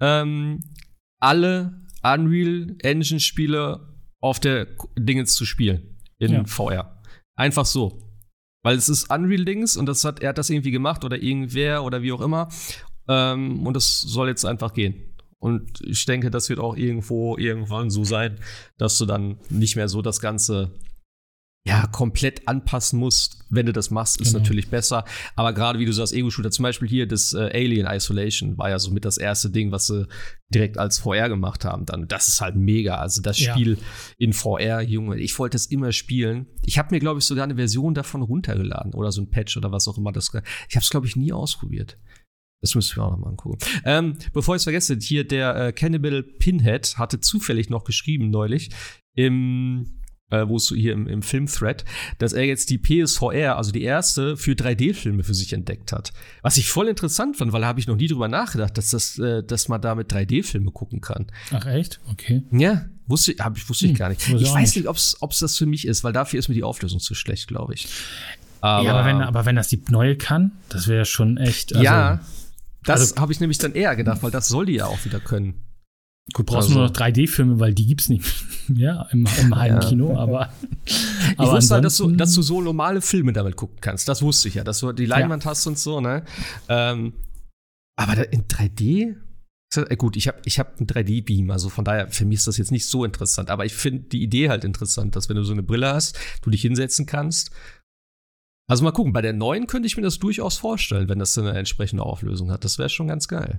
ähm, 0.01 0.61
alle 1.21 1.87
Unreal 2.03 2.77
Engine-Spiele 2.83 3.95
auf 4.21 4.41
der 4.41 4.67
Dingens 4.99 5.35
zu 5.35 5.45
spielen 5.45 5.99
in 6.19 6.33
ja. 6.33 6.45
VR. 6.45 7.03
Einfach 7.37 7.67
so. 7.67 8.07
Weil 8.63 8.77
es 8.77 8.89
ist 8.89 9.11
Unreal-Dings 9.11 9.77
und 9.77 9.87
das 9.87 10.05
hat, 10.05 10.21
er 10.21 10.31
hat 10.31 10.39
das 10.39 10.51
irgendwie 10.51 10.71
gemacht 10.71 11.05
oder 11.05 11.23
irgendwer 11.23 11.83
oder 11.83 12.03
wie 12.03 12.13
auch 12.13 12.21
immer. 12.21 12.49
Ähm, 13.09 13.67
und 13.67 13.77
es 13.77 14.01
soll 14.01 14.29
jetzt 14.29 14.45
einfach 14.45 14.75
gehen. 14.75 15.10
Und 15.41 15.81
ich 15.87 16.05
denke, 16.05 16.31
das 16.31 16.49
wird 16.49 16.61
auch 16.61 16.77
irgendwo 16.77 17.37
irgendwann 17.37 17.91
so 17.91 18.05
sein, 18.05 18.39
dass 18.77 18.99
du 18.99 19.07
dann 19.07 19.39
nicht 19.49 19.75
mehr 19.75 19.89
so 19.89 20.03
das 20.03 20.21
Ganze 20.21 20.73
ja, 21.67 21.87
komplett 21.87 22.49
anpassen 22.49 22.99
musst, 22.99 23.45
wenn 23.51 23.67
du 23.67 23.73
das 23.73 23.91
machst, 23.91 24.19
ist 24.21 24.29
genau. 24.29 24.39
natürlich 24.39 24.71
besser. 24.71 25.05
Aber 25.37 25.53
gerade 25.53 25.79
wie 25.79 25.85
du 25.85 25.93
sagst, 25.93 26.15
Ego-Shooter, 26.15 26.51
zum 26.51 26.63
Beispiel 26.63 26.89
hier 26.89 27.07
das 27.07 27.35
äh, 27.35 27.51
Alien 27.53 27.87
Isolation 27.87 28.57
war 28.57 28.71
ja 28.71 28.79
so 28.79 28.91
mit 28.91 29.05
das 29.05 29.19
erste 29.19 29.51
Ding, 29.51 29.71
was 29.71 29.87
sie 29.87 30.07
direkt 30.49 30.79
als 30.79 30.99
VR 30.99 31.29
gemacht 31.29 31.67
haben. 31.67 31.85
Dann, 31.85 32.09
das 32.09 32.29
ist 32.29 32.41
halt 32.41 32.57
mega. 32.57 32.97
Also 32.97 33.21
das 33.21 33.39
Spiel 33.39 33.75
ja. 33.75 33.85
in 34.17 34.33
VR, 34.33 34.81
Junge, 34.81 35.19
ich 35.21 35.39
wollte 35.39 35.57
es 35.57 35.67
immer 35.67 35.93
spielen. 35.93 36.47
Ich 36.65 36.79
habe 36.79 36.95
mir, 36.95 36.99
glaube 36.99 37.21
ich, 37.21 37.27
sogar 37.27 37.45
eine 37.45 37.57
Version 37.57 37.93
davon 37.93 38.23
runtergeladen 38.23 38.95
oder 38.95 39.13
so 39.13 39.21
ein 39.21 39.31
Patch 39.31 39.59
oder 39.59 39.71
was 39.71 39.87
auch 39.87 39.99
immer. 39.99 40.13
Das, 40.13 40.31
ich 40.69 40.77
habe 40.77 40.83
es, 40.83 40.91
glaube 40.91 41.07
ich, 41.07 41.15
nie 41.15 41.33
ausprobiert. 41.33 41.99
Das 42.61 42.75
müssen 42.75 42.97
wir 42.97 43.05
auch 43.05 43.13
noch 43.13 43.19
mal 43.19 43.31
angucken. 43.31 43.59
Ähm, 43.85 44.17
bevor 44.33 44.55
ich 44.55 44.61
es 44.61 44.65
vergesse, 44.65 44.99
hier 45.01 45.27
der 45.27 45.57
äh, 45.57 45.73
Cannibal 45.73 46.23
Pinhead 46.23 46.99
hatte 46.99 47.21
zufällig 47.21 47.71
noch 47.71 47.85
geschrieben 47.85 48.31
neulich 48.31 48.71
im 49.15 50.01
äh, 50.31 50.49
wo 50.49 50.57
es 50.57 50.69
hier 50.69 50.93
im, 50.93 51.07
im 51.07 51.23
Film-Thread, 51.23 51.85
dass 52.19 52.33
er 52.33 52.45
jetzt 52.45 52.71
die 52.71 52.79
PSVR, 52.79 53.57
also 53.57 53.73
die 53.73 53.83
erste, 53.83 54.37
für 54.37 54.53
3D-Filme 54.53 55.25
für 55.25 55.35
sich 55.35 55.53
entdeckt 55.53 55.93
hat. 55.93 56.13
Was 56.43 56.57
ich 56.57 56.69
voll 56.69 56.89
interessant 56.89 57.37
fand, 57.37 57.53
weil 57.53 57.63
da 57.63 57.67
habe 57.67 57.81
ich 57.81 57.87
noch 57.87 57.97
nie 57.97 58.07
drüber 58.07 58.29
nachgedacht, 58.29 58.77
dass, 58.79 58.91
das, 58.91 59.19
äh, 59.19 59.43
dass 59.43 59.69
man 59.69 59.81
damit 59.81 60.13
3D-Filme 60.13 60.71
gucken 60.71 61.01
kann. 61.01 61.27
Ach 61.53 61.67
echt? 61.67 62.01
Okay. 62.11 62.43
Ja, 62.53 62.87
wusste, 63.07 63.35
hab, 63.39 63.57
ich, 63.57 63.69
wusste 63.69 63.87
hm, 63.87 63.93
ich 63.93 63.99
gar 63.99 64.09
nicht. 64.09 64.27
Ich 64.29 64.53
weiß 64.53 64.77
nicht, 64.77 64.87
ob 64.87 64.97
es 64.97 65.39
das 65.41 65.59
für 65.59 65.67
mich 65.67 65.87
ist, 65.87 66.05
weil 66.05 66.13
dafür 66.13 66.39
ist 66.39 66.49
mir 66.49 66.55
die 66.55 66.65
Auflösung 66.65 67.01
zu 67.01 67.15
schlecht, 67.15 67.49
glaube 67.49 67.75
ich. 67.75 67.89
Aber, 68.61 68.85
ja, 68.85 68.93
aber 68.93 69.07
wenn, 69.07 69.23
aber 69.23 69.47
wenn 69.47 69.57
das 69.57 69.69
die 69.69 69.83
neue 69.89 70.17
kann, 70.17 70.53
das 70.69 70.87
wäre 70.87 71.07
schon 71.07 71.39
echt. 71.39 71.73
Also, 71.73 71.85
ja, 71.85 72.21
das 72.85 73.01
also, 73.01 73.17
habe 73.17 73.33
ich 73.33 73.41
nämlich 73.41 73.59
dann 73.59 73.73
eher 73.73 73.95
gedacht, 73.97 74.23
weil 74.23 74.31
das 74.31 74.49
soll 74.49 74.67
die 74.67 74.75
ja 74.75 74.87
auch 74.87 75.05
wieder 75.05 75.21
können. 75.21 75.63
Gut, 76.33 76.47
brauchst 76.47 76.69
also. 76.69 76.79
nur 76.79 76.89
noch 76.89 76.95
3D-Filme, 76.95 77.59
weil 77.59 77.75
die 77.75 77.87
gibt's 77.87 78.09
nicht 78.09 78.25
ja, 78.69 79.03
im, 79.11 79.27
im 79.41 79.55
Heimkino, 79.55 80.13
ja. 80.13 80.19
aber. 80.19 80.53
ich 80.85 81.39
aber 81.39 81.53
wusste 81.53 81.75
halt, 81.75 81.85
dass 81.85 81.97
du, 81.97 82.11
dass 82.13 82.33
du 82.35 82.43
so 82.43 82.61
normale 82.61 83.01
Filme 83.01 83.33
damit 83.33 83.57
gucken 83.57 83.79
kannst. 83.81 84.09
Das 84.09 84.23
wusste 84.23 84.49
ich 84.49 84.55
ja, 84.55 84.65
dass 84.65 84.81
du 84.81 84.93
die 84.93 85.07
Leinwand 85.07 85.45
ja. 85.45 85.51
hast 85.51 85.67
und 85.67 85.79
so, 85.79 86.01
ne? 86.01 86.25
Ähm, 86.69 87.15
aber 87.97 88.33
in 88.33 88.45
3D? 88.45 89.17
Äh, 89.77 89.97
gut, 89.97 90.17
ich 90.17 90.29
habe 90.29 90.39
ich 90.45 90.59
hab 90.59 90.79
einen 90.79 90.87
3D-Beam, 90.87 91.51
also 91.51 91.69
von 91.69 91.85
daher 91.85 92.09
für 92.09 92.25
mich 92.25 92.39
ist 92.39 92.47
das 92.47 92.59
jetzt 92.59 92.73
nicht 92.73 92.87
so 92.87 93.05
interessant. 93.05 93.51
Aber 93.51 93.65
ich 93.65 93.75
finde 93.75 94.09
die 94.09 94.23
Idee 94.23 94.49
halt 94.49 94.65
interessant, 94.65 95.17
dass 95.17 95.29
wenn 95.29 95.37
du 95.37 95.45
so 95.45 95.53
eine 95.53 95.63
Brille 95.63 95.93
hast, 95.93 96.19
du 96.43 96.51
dich 96.51 96.63
hinsetzen 96.63 97.07
kannst. 97.07 97.51
Also 98.71 98.85
mal 98.85 98.93
gucken, 98.93 99.13
bei 99.13 99.21
der 99.21 99.33
neuen 99.33 99.67
könnte 99.67 99.89
ich 99.89 99.97
mir 99.97 100.05
das 100.05 100.21
durchaus 100.21 100.57
vorstellen, 100.57 101.09
wenn 101.09 101.19
das 101.19 101.37
eine 101.37 101.51
entsprechende 101.51 102.05
Auflösung 102.05 102.53
hat. 102.53 102.65
Das 102.65 102.79
wäre 102.79 102.89
schon 102.89 103.09
ganz 103.09 103.27
geil. 103.27 103.59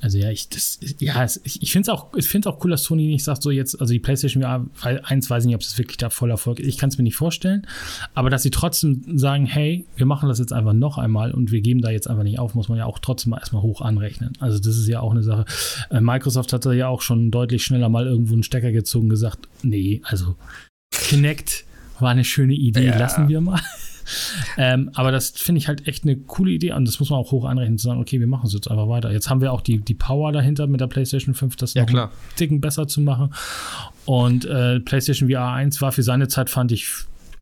Also 0.00 0.18
ja, 0.18 0.30
ich, 0.30 0.48
das, 0.48 0.78
ja, 1.00 1.24
ich, 1.24 1.62
ich 1.62 1.72
finde 1.72 1.90
es 1.90 1.98
auch, 1.98 2.14
ich 2.14 2.46
auch 2.46 2.64
cool, 2.64 2.70
dass 2.70 2.84
Sony 2.84 3.08
nicht 3.08 3.24
sagt, 3.24 3.42
so 3.42 3.50
jetzt, 3.50 3.80
also 3.80 3.92
die 3.92 3.98
PlayStation 3.98 4.44
VR 4.72 5.00
1 5.02 5.28
weiß 5.28 5.42
ich 5.42 5.46
nicht, 5.48 5.56
ob 5.56 5.62
es 5.62 5.76
wirklich 5.78 5.96
da 5.96 6.10
voll 6.10 6.30
Erfolg 6.30 6.60
ist. 6.60 6.68
Ich 6.68 6.78
kann 6.78 6.90
es 6.90 6.98
mir 6.98 7.02
nicht 7.02 7.16
vorstellen. 7.16 7.66
Aber 8.14 8.30
dass 8.30 8.44
sie 8.44 8.50
trotzdem 8.50 9.18
sagen, 9.18 9.46
hey, 9.46 9.84
wir 9.96 10.06
machen 10.06 10.28
das 10.28 10.38
jetzt 10.38 10.52
einfach 10.52 10.74
noch 10.74 10.98
einmal 10.98 11.32
und 11.32 11.50
wir 11.50 11.60
geben 11.60 11.80
da 11.80 11.90
jetzt 11.90 12.08
einfach 12.08 12.22
nicht 12.22 12.38
auf, 12.38 12.54
muss 12.54 12.68
man 12.68 12.78
ja 12.78 12.84
auch 12.84 13.00
trotzdem 13.00 13.32
erstmal 13.32 13.62
hoch 13.62 13.80
anrechnen. 13.80 14.34
Also 14.38 14.60
das 14.60 14.76
ist 14.76 14.86
ja 14.86 15.00
auch 15.00 15.10
eine 15.10 15.24
Sache. 15.24 15.44
Äh, 15.90 16.00
Microsoft 16.00 16.52
hat 16.52 16.64
da 16.64 16.72
ja 16.72 16.86
auch 16.86 17.02
schon 17.02 17.32
deutlich 17.32 17.64
schneller 17.64 17.88
mal 17.88 18.06
irgendwo 18.06 18.34
einen 18.34 18.44
Stecker 18.44 18.70
gezogen 18.70 19.06
und 19.06 19.10
gesagt, 19.10 19.48
nee, 19.64 20.02
also 20.04 20.36
Kinect 20.92 21.64
war 21.98 22.10
eine 22.10 22.24
schöne 22.24 22.54
Idee, 22.54 22.86
ja. 22.86 22.98
lassen 22.98 23.28
wir 23.28 23.40
mal. 23.40 23.60
Ähm, 24.56 24.90
aber 24.94 25.12
das 25.12 25.30
finde 25.30 25.60
ich 25.60 25.68
halt 25.68 25.86
echt 25.86 26.04
eine 26.04 26.16
coole 26.16 26.52
Idee 26.52 26.72
und 26.72 26.86
das 26.86 27.00
muss 27.00 27.10
man 27.10 27.18
auch 27.18 27.30
hoch 27.30 27.44
anrechnen, 27.44 27.78
zu 27.78 27.88
sagen, 27.88 28.00
okay, 28.00 28.20
wir 28.20 28.26
machen 28.26 28.46
es 28.46 28.52
jetzt 28.52 28.70
einfach 28.70 28.88
weiter. 28.88 29.10
Jetzt 29.10 29.30
haben 29.30 29.40
wir 29.40 29.52
auch 29.52 29.60
die, 29.60 29.78
die 29.78 29.94
Power 29.94 30.32
dahinter 30.32 30.66
mit 30.66 30.80
der 30.80 30.86
PlayStation 30.86 31.34
5, 31.34 31.56
das 31.56 31.74
ja, 31.74 31.84
klar. 31.84 32.04
einen 32.04 32.36
Ticken 32.36 32.60
besser 32.60 32.86
zu 32.88 33.00
machen. 33.00 33.34
Und 34.04 34.44
äh, 34.44 34.80
PlayStation 34.80 35.28
VR 35.28 35.52
1 35.52 35.80
war 35.82 35.92
für 35.92 36.02
seine 36.02 36.28
Zeit, 36.28 36.50
fand 36.50 36.72
ich, 36.72 36.88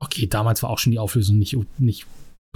okay, 0.01 0.27
damals 0.27 0.63
war 0.63 0.71
auch 0.71 0.79
schon 0.79 0.91
die 0.91 0.99
Auflösung 0.99 1.39
nicht, 1.39 1.57
nicht 1.79 2.07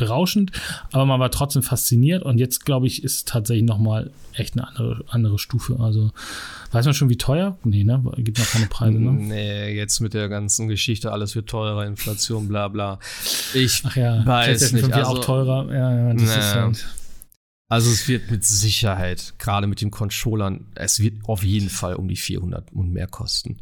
berauschend, 0.00 0.50
aber 0.90 1.06
man 1.06 1.20
war 1.20 1.30
trotzdem 1.30 1.62
fasziniert 1.62 2.24
und 2.24 2.38
jetzt, 2.38 2.64
glaube 2.64 2.88
ich, 2.88 3.04
ist 3.04 3.28
tatsächlich 3.28 3.64
nochmal 3.64 4.10
echt 4.32 4.54
eine 4.54 4.66
andere, 4.66 5.04
andere 5.08 5.38
Stufe. 5.38 5.78
Also, 5.78 6.10
weiß 6.72 6.86
man 6.86 6.94
schon, 6.94 7.08
wie 7.08 7.18
teuer? 7.18 7.56
Nee, 7.62 7.84
ne? 7.84 8.02
Gibt 8.16 8.38
noch 8.38 8.50
keine 8.50 8.66
Preise, 8.66 8.98
ne? 8.98 9.12
Nee, 9.12 9.76
jetzt 9.76 10.00
mit 10.00 10.14
der 10.14 10.28
ganzen 10.28 10.66
Geschichte, 10.66 11.12
alles 11.12 11.36
wird 11.36 11.48
teurer, 11.48 11.86
Inflation, 11.86 12.48
bla 12.48 12.66
bla. 12.66 12.98
Ich 13.54 13.82
Ach 13.84 13.94
ja, 13.94 14.26
weiß 14.26 14.72
nicht. 14.72 14.92
Also, 14.92 15.10
auch 15.10 15.24
teurer. 15.24 15.72
Ja, 15.72 16.12
ja, 16.12 16.60
halt 16.60 16.86
also 17.68 17.88
es 17.88 18.08
wird 18.08 18.32
mit 18.32 18.44
Sicherheit, 18.44 19.34
gerade 19.38 19.68
mit 19.68 19.80
den 19.80 19.92
Controllern, 19.92 20.66
es 20.74 20.98
wird 20.98 21.24
auf 21.28 21.44
jeden 21.44 21.70
Fall 21.70 21.94
um 21.94 22.08
die 22.08 22.16
400 22.16 22.72
und 22.72 22.92
mehr 22.92 23.06
kosten. 23.06 23.60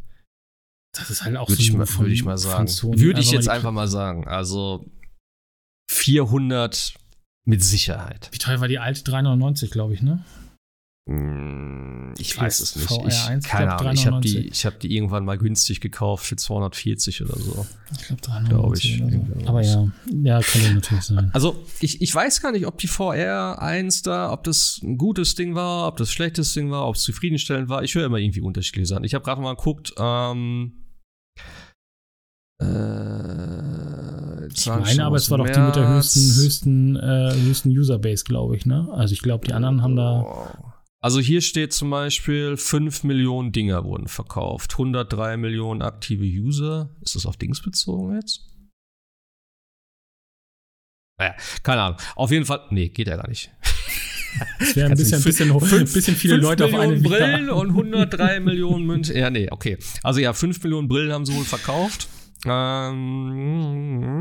Das 0.93 1.11
ist 1.11 1.25
halt 1.25 1.37
auch 1.37 1.51
würde 1.51 1.63
so 1.63 1.69
ich, 1.69 1.77
mal, 1.77 1.87
würde 1.99 2.13
ich 2.13 2.25
mal 2.25 2.39
sagen. 2.39 2.69
Würde 2.99 3.21
ich 3.21 3.31
jetzt 3.31 3.51
einfach 3.51 3.71
mal 3.71 3.87
sagen. 3.87 4.27
Also 4.27 4.87
400 5.91 6.95
mit 7.45 7.65
Sicherheit. 7.65 8.29
Wie 8.33 8.39
teuer 8.39 8.61
war 8.61 8.69
die 8.69 8.79
alte? 8.79 9.11
3,99, 9.11 9.71
glaube 9.71 9.95
ich, 9.95 10.03
ne? 10.03 10.25
Hm, 11.09 12.13
ich 12.19 12.39
weiß 12.39 12.61
es 12.61 12.77
nicht. 12.77 12.91
Ich, 13.07 13.49
keine 13.49 13.75
Ahnung. 13.75 13.95
Ich 13.95 14.07
habe 14.07 14.21
die, 14.21 14.51
hab 14.51 14.79
die 14.81 14.95
irgendwann 14.95 15.25
mal 15.25 15.39
günstig 15.39 15.81
gekauft 15.81 16.27
für 16.27 16.37
240 16.37 17.23
oder 17.23 17.41
so. 17.41 17.67
Ich 17.93 18.07
glaube 18.07 18.21
390 18.21 18.99
glaub 18.99 19.15
ich, 19.15 19.43
so. 19.43 19.49
Aber 19.49 19.63
ja, 19.63 19.91
ja, 20.23 20.41
kann 20.43 20.63
ja 20.63 20.73
natürlich 20.75 21.05
sein. 21.05 21.31
Also 21.33 21.65
ich, 21.81 22.03
ich 22.03 22.15
weiß 22.15 22.43
gar 22.43 22.53
nicht, 22.53 22.67
ob 22.67 22.77
die 22.77 22.89
VR 22.89 23.63
1 23.63 24.03
da, 24.03 24.31
ob 24.31 24.45
das 24.45 24.81
ein 24.83 24.99
gutes 24.99 25.35
Ding 25.35 25.55
war, 25.55 25.89
ob 25.89 25.97
das 25.97 26.11
ein 26.11 26.13
schlechtes 26.13 26.53
Ding 26.53 26.71
war, 26.71 26.87
ob 26.87 26.97
es 26.97 27.03
zufriedenstellend 27.03 27.71
war. 27.71 27.83
Ich 27.83 27.95
höre 27.95 28.05
immer 28.05 28.19
irgendwie 28.19 28.43
unterschiedliche 28.43 28.89
Sachen. 28.89 29.05
Ich 29.05 29.15
habe 29.15 29.25
gerade 29.25 29.41
mal 29.41 29.57
geguckt, 29.57 29.95
ähm, 29.97 30.85
äh, 32.61 33.68
ich 34.53 34.67
meine, 34.67 35.05
aber 35.05 35.17
es 35.17 35.31
war 35.31 35.39
doch 35.39 35.49
die 35.49 35.61
mit 35.61 35.77
der 35.77 35.89
höchsten, 35.89 36.43
höchsten, 36.43 36.97
äh, 36.97 37.35
höchsten 37.35 37.71
Userbase, 37.71 38.25
glaube 38.25 38.57
ich, 38.57 38.67
ne? 38.67 38.89
Also 38.93 39.13
ich 39.13 39.23
glaube, 39.23 39.47
die 39.47 39.53
anderen 39.53 39.83
haben 39.83 39.97
da. 39.97 40.75
Also 41.01 41.21
hier 41.21 41.41
steht 41.41 41.73
zum 41.73 41.91
Beispiel, 41.91 42.57
5 42.57 43.05
Millionen 43.05 43.53
Dinger 43.53 43.85
wurden 43.85 44.09
verkauft, 44.09 44.73
103 44.73 45.37
Millionen 45.37 45.83
aktive 45.83 46.25
User. 46.25 46.91
Ist 47.03 47.15
das 47.15 47.27
auf 47.27 47.37
Dings 47.37 47.63
bezogen 47.63 48.17
jetzt? 48.17 48.41
Naja, 51.19 51.35
keine 51.63 51.83
Ahnung. 51.83 51.99
Auf 52.17 52.31
jeden 52.31 52.45
Fall, 52.45 52.61
nee, 52.71 52.89
geht 52.89 53.09
ja 53.09 53.17
gar 53.17 53.29
nicht. 53.29 53.51
Es 54.61 54.77
wäre 54.77 54.91
ein 54.91 54.97
bisschen, 54.97 55.23
bisschen, 55.23 55.59
fünf, 55.59 55.73
ein 55.73 55.93
bisschen 55.93 56.15
viele 56.15 56.37
Leute 56.37 56.65
Millionen 56.65 56.83
auf 56.83 56.93
eine 56.93 57.01
Brillen 57.01 57.51
und 57.51 57.69
103 57.71 58.41
Millionen 58.41 58.85
Münzen. 58.85 59.17
Ja, 59.17 59.31
nee, 59.31 59.49
okay. 59.51 59.79
Also 60.03 60.21
ja, 60.21 60.33
5 60.33 60.63
Millionen 60.63 60.87
Brillen 60.87 61.13
haben 61.13 61.25
sie 61.25 61.35
wohl 61.35 61.45
verkauft. 61.45 62.09
Ähm, 62.45 64.19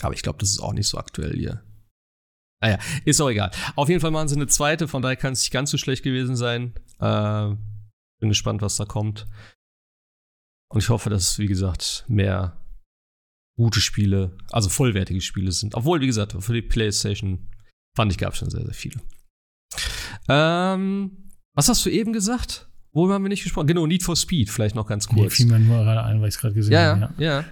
aber 0.00 0.14
ich 0.14 0.22
glaube, 0.22 0.38
das 0.38 0.50
ist 0.50 0.60
auch 0.60 0.72
nicht 0.72 0.88
so 0.88 0.98
aktuell 0.98 1.36
hier. 1.36 1.62
Naja, 2.62 2.78
ah 2.80 3.00
ist 3.04 3.20
auch 3.20 3.28
egal. 3.28 3.50
Auf 3.74 3.88
jeden 3.88 4.00
Fall 4.00 4.12
machen 4.12 4.28
sie 4.28 4.36
eine 4.36 4.46
zweite, 4.46 4.86
von 4.86 5.02
daher 5.02 5.16
kann 5.16 5.32
es 5.32 5.40
nicht 5.40 5.50
ganz 5.50 5.70
so 5.70 5.78
schlecht 5.78 6.04
gewesen 6.04 6.36
sein. 6.36 6.74
Äh, 7.00 7.56
bin 8.20 8.28
gespannt, 8.28 8.62
was 8.62 8.76
da 8.76 8.84
kommt. 8.84 9.26
Und 10.70 10.82
ich 10.82 10.88
hoffe, 10.88 11.10
dass 11.10 11.32
es, 11.32 11.38
wie 11.38 11.48
gesagt, 11.48 12.04
mehr 12.08 12.56
gute 13.56 13.80
Spiele, 13.80 14.36
also 14.50 14.68
vollwertige 14.68 15.20
Spiele 15.20 15.52
sind. 15.52 15.74
Obwohl, 15.74 16.00
wie 16.00 16.06
gesagt, 16.06 16.36
für 16.38 16.54
die 16.54 16.62
PlayStation 16.62 17.50
fand 17.96 18.12
ich, 18.12 18.18
gab 18.18 18.32
es 18.32 18.38
schon 18.38 18.50
sehr, 18.50 18.64
sehr 18.64 18.74
viele. 18.74 19.00
Ähm, 20.28 21.30
was 21.54 21.68
hast 21.68 21.84
du 21.84 21.90
eben 21.90 22.12
gesagt? 22.12 22.71
Worüber 22.92 23.14
haben 23.14 23.22
wir 23.22 23.30
nicht 23.30 23.42
gesprochen? 23.42 23.66
Genau, 23.66 23.86
Need 23.86 24.02
for 24.02 24.16
Speed, 24.16 24.50
vielleicht 24.50 24.74
noch 24.74 24.86
ganz 24.86 25.08
kurz. 25.08 25.20
Mir 25.20 25.30
fiel 25.30 25.46
mir 25.46 25.58
nur 25.58 25.78
gerade 25.82 26.02
ein, 26.04 26.20
weil 26.20 26.28
ich 26.28 26.34
es 26.34 26.40
gerade 26.40 26.54
gesehen 26.54 26.72
ja, 26.72 27.00
habe. 27.00 27.14
Ja, 27.18 27.40
ja. 27.40 27.44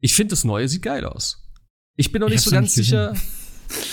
Ich 0.00 0.14
finde, 0.14 0.30
das 0.30 0.44
Neue 0.44 0.68
sieht 0.68 0.82
geil 0.82 1.04
aus. 1.04 1.46
Ich 1.96 2.10
bin 2.10 2.20
noch 2.20 2.28
nicht 2.28 2.40
so 2.40 2.50
ganz 2.50 2.76
nicht 2.76 2.86
sicher. 2.86 3.14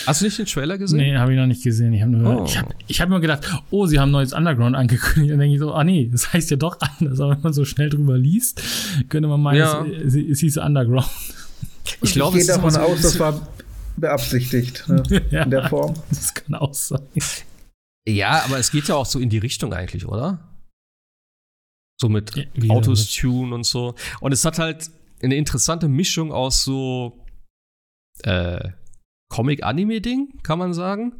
Hast 0.08 0.22
du 0.22 0.26
nicht 0.26 0.40
den 0.40 0.46
Trailer 0.46 0.78
gesehen? 0.78 0.98
Nee, 0.98 1.18
habe 1.18 1.34
ich 1.34 1.40
noch 1.40 1.46
nicht 1.46 1.64
gesehen. 1.64 1.94
Ich 1.94 2.02
habe 2.02 2.12
nur, 2.12 2.42
oh. 2.42 2.46
ich 2.46 2.58
hab, 2.58 2.74
ich 2.88 3.02
hab 3.02 3.10
mir 3.10 3.20
gedacht, 3.20 3.48
oh, 3.70 3.86
sie 3.86 4.00
haben 4.00 4.10
neues 4.10 4.34
Underground 4.34 4.76
angekündigt. 4.76 5.34
Dann 5.34 5.40
denke 5.40 5.56
ich 5.56 5.60
so, 5.60 5.74
ah 5.74 5.84
nee, 5.84 6.10
das 6.12 6.34
heißt 6.34 6.50
ja 6.50 6.58
doch 6.58 6.80
anders. 6.80 7.20
Aber 7.20 7.36
wenn 7.36 7.42
man 7.42 7.54
so 7.54 7.66
schnell 7.66 7.90
drüber 7.90 8.18
liest, 8.18 8.62
könnte 9.10 9.28
man 9.28 9.42
meinen, 9.42 9.60
ja. 9.60 9.86
es, 9.86 10.16
es 10.16 10.40
hieß 10.40 10.58
Underground. 10.58 11.08
Ich, 12.02 12.14
glaube, 12.14 12.40
ich 12.40 12.46
gehe 12.46 12.56
davon 12.56 12.76
aus, 12.76 13.02
das 13.02 13.20
war 13.20 13.48
beabsichtigt 13.96 14.86
ne? 14.88 15.04
ja, 15.32 15.44
in 15.44 15.52
der 15.52 15.70
Form. 15.70 15.94
Das 16.10 16.34
kann 16.34 16.56
auch 16.56 16.74
sein. 16.74 17.02
Ja, 18.08 18.44
aber 18.46 18.58
es 18.58 18.72
geht 18.72 18.88
ja 18.88 18.96
auch 18.96 19.06
so 19.06 19.20
in 19.20 19.30
die 19.30 19.38
Richtung 19.38 19.74
eigentlich, 19.74 20.06
oder? 20.06 20.40
So 22.00 22.10
mit 22.10 22.36
ja, 22.36 22.70
Autos 22.70 23.12
tune 23.12 23.54
und 23.54 23.66
so. 23.66 23.96
Und 24.22 24.32
es 24.32 24.46
hat 24.46 24.60
halt 24.60 24.92
eine 25.22 25.36
interessante 25.36 25.88
Mischung 25.88 26.32
aus 26.32 26.64
so 26.64 27.26
äh, 28.24 28.70
Comic-Anime-Ding, 29.30 30.40
kann 30.44 30.60
man 30.60 30.74
sagen. 30.74 31.20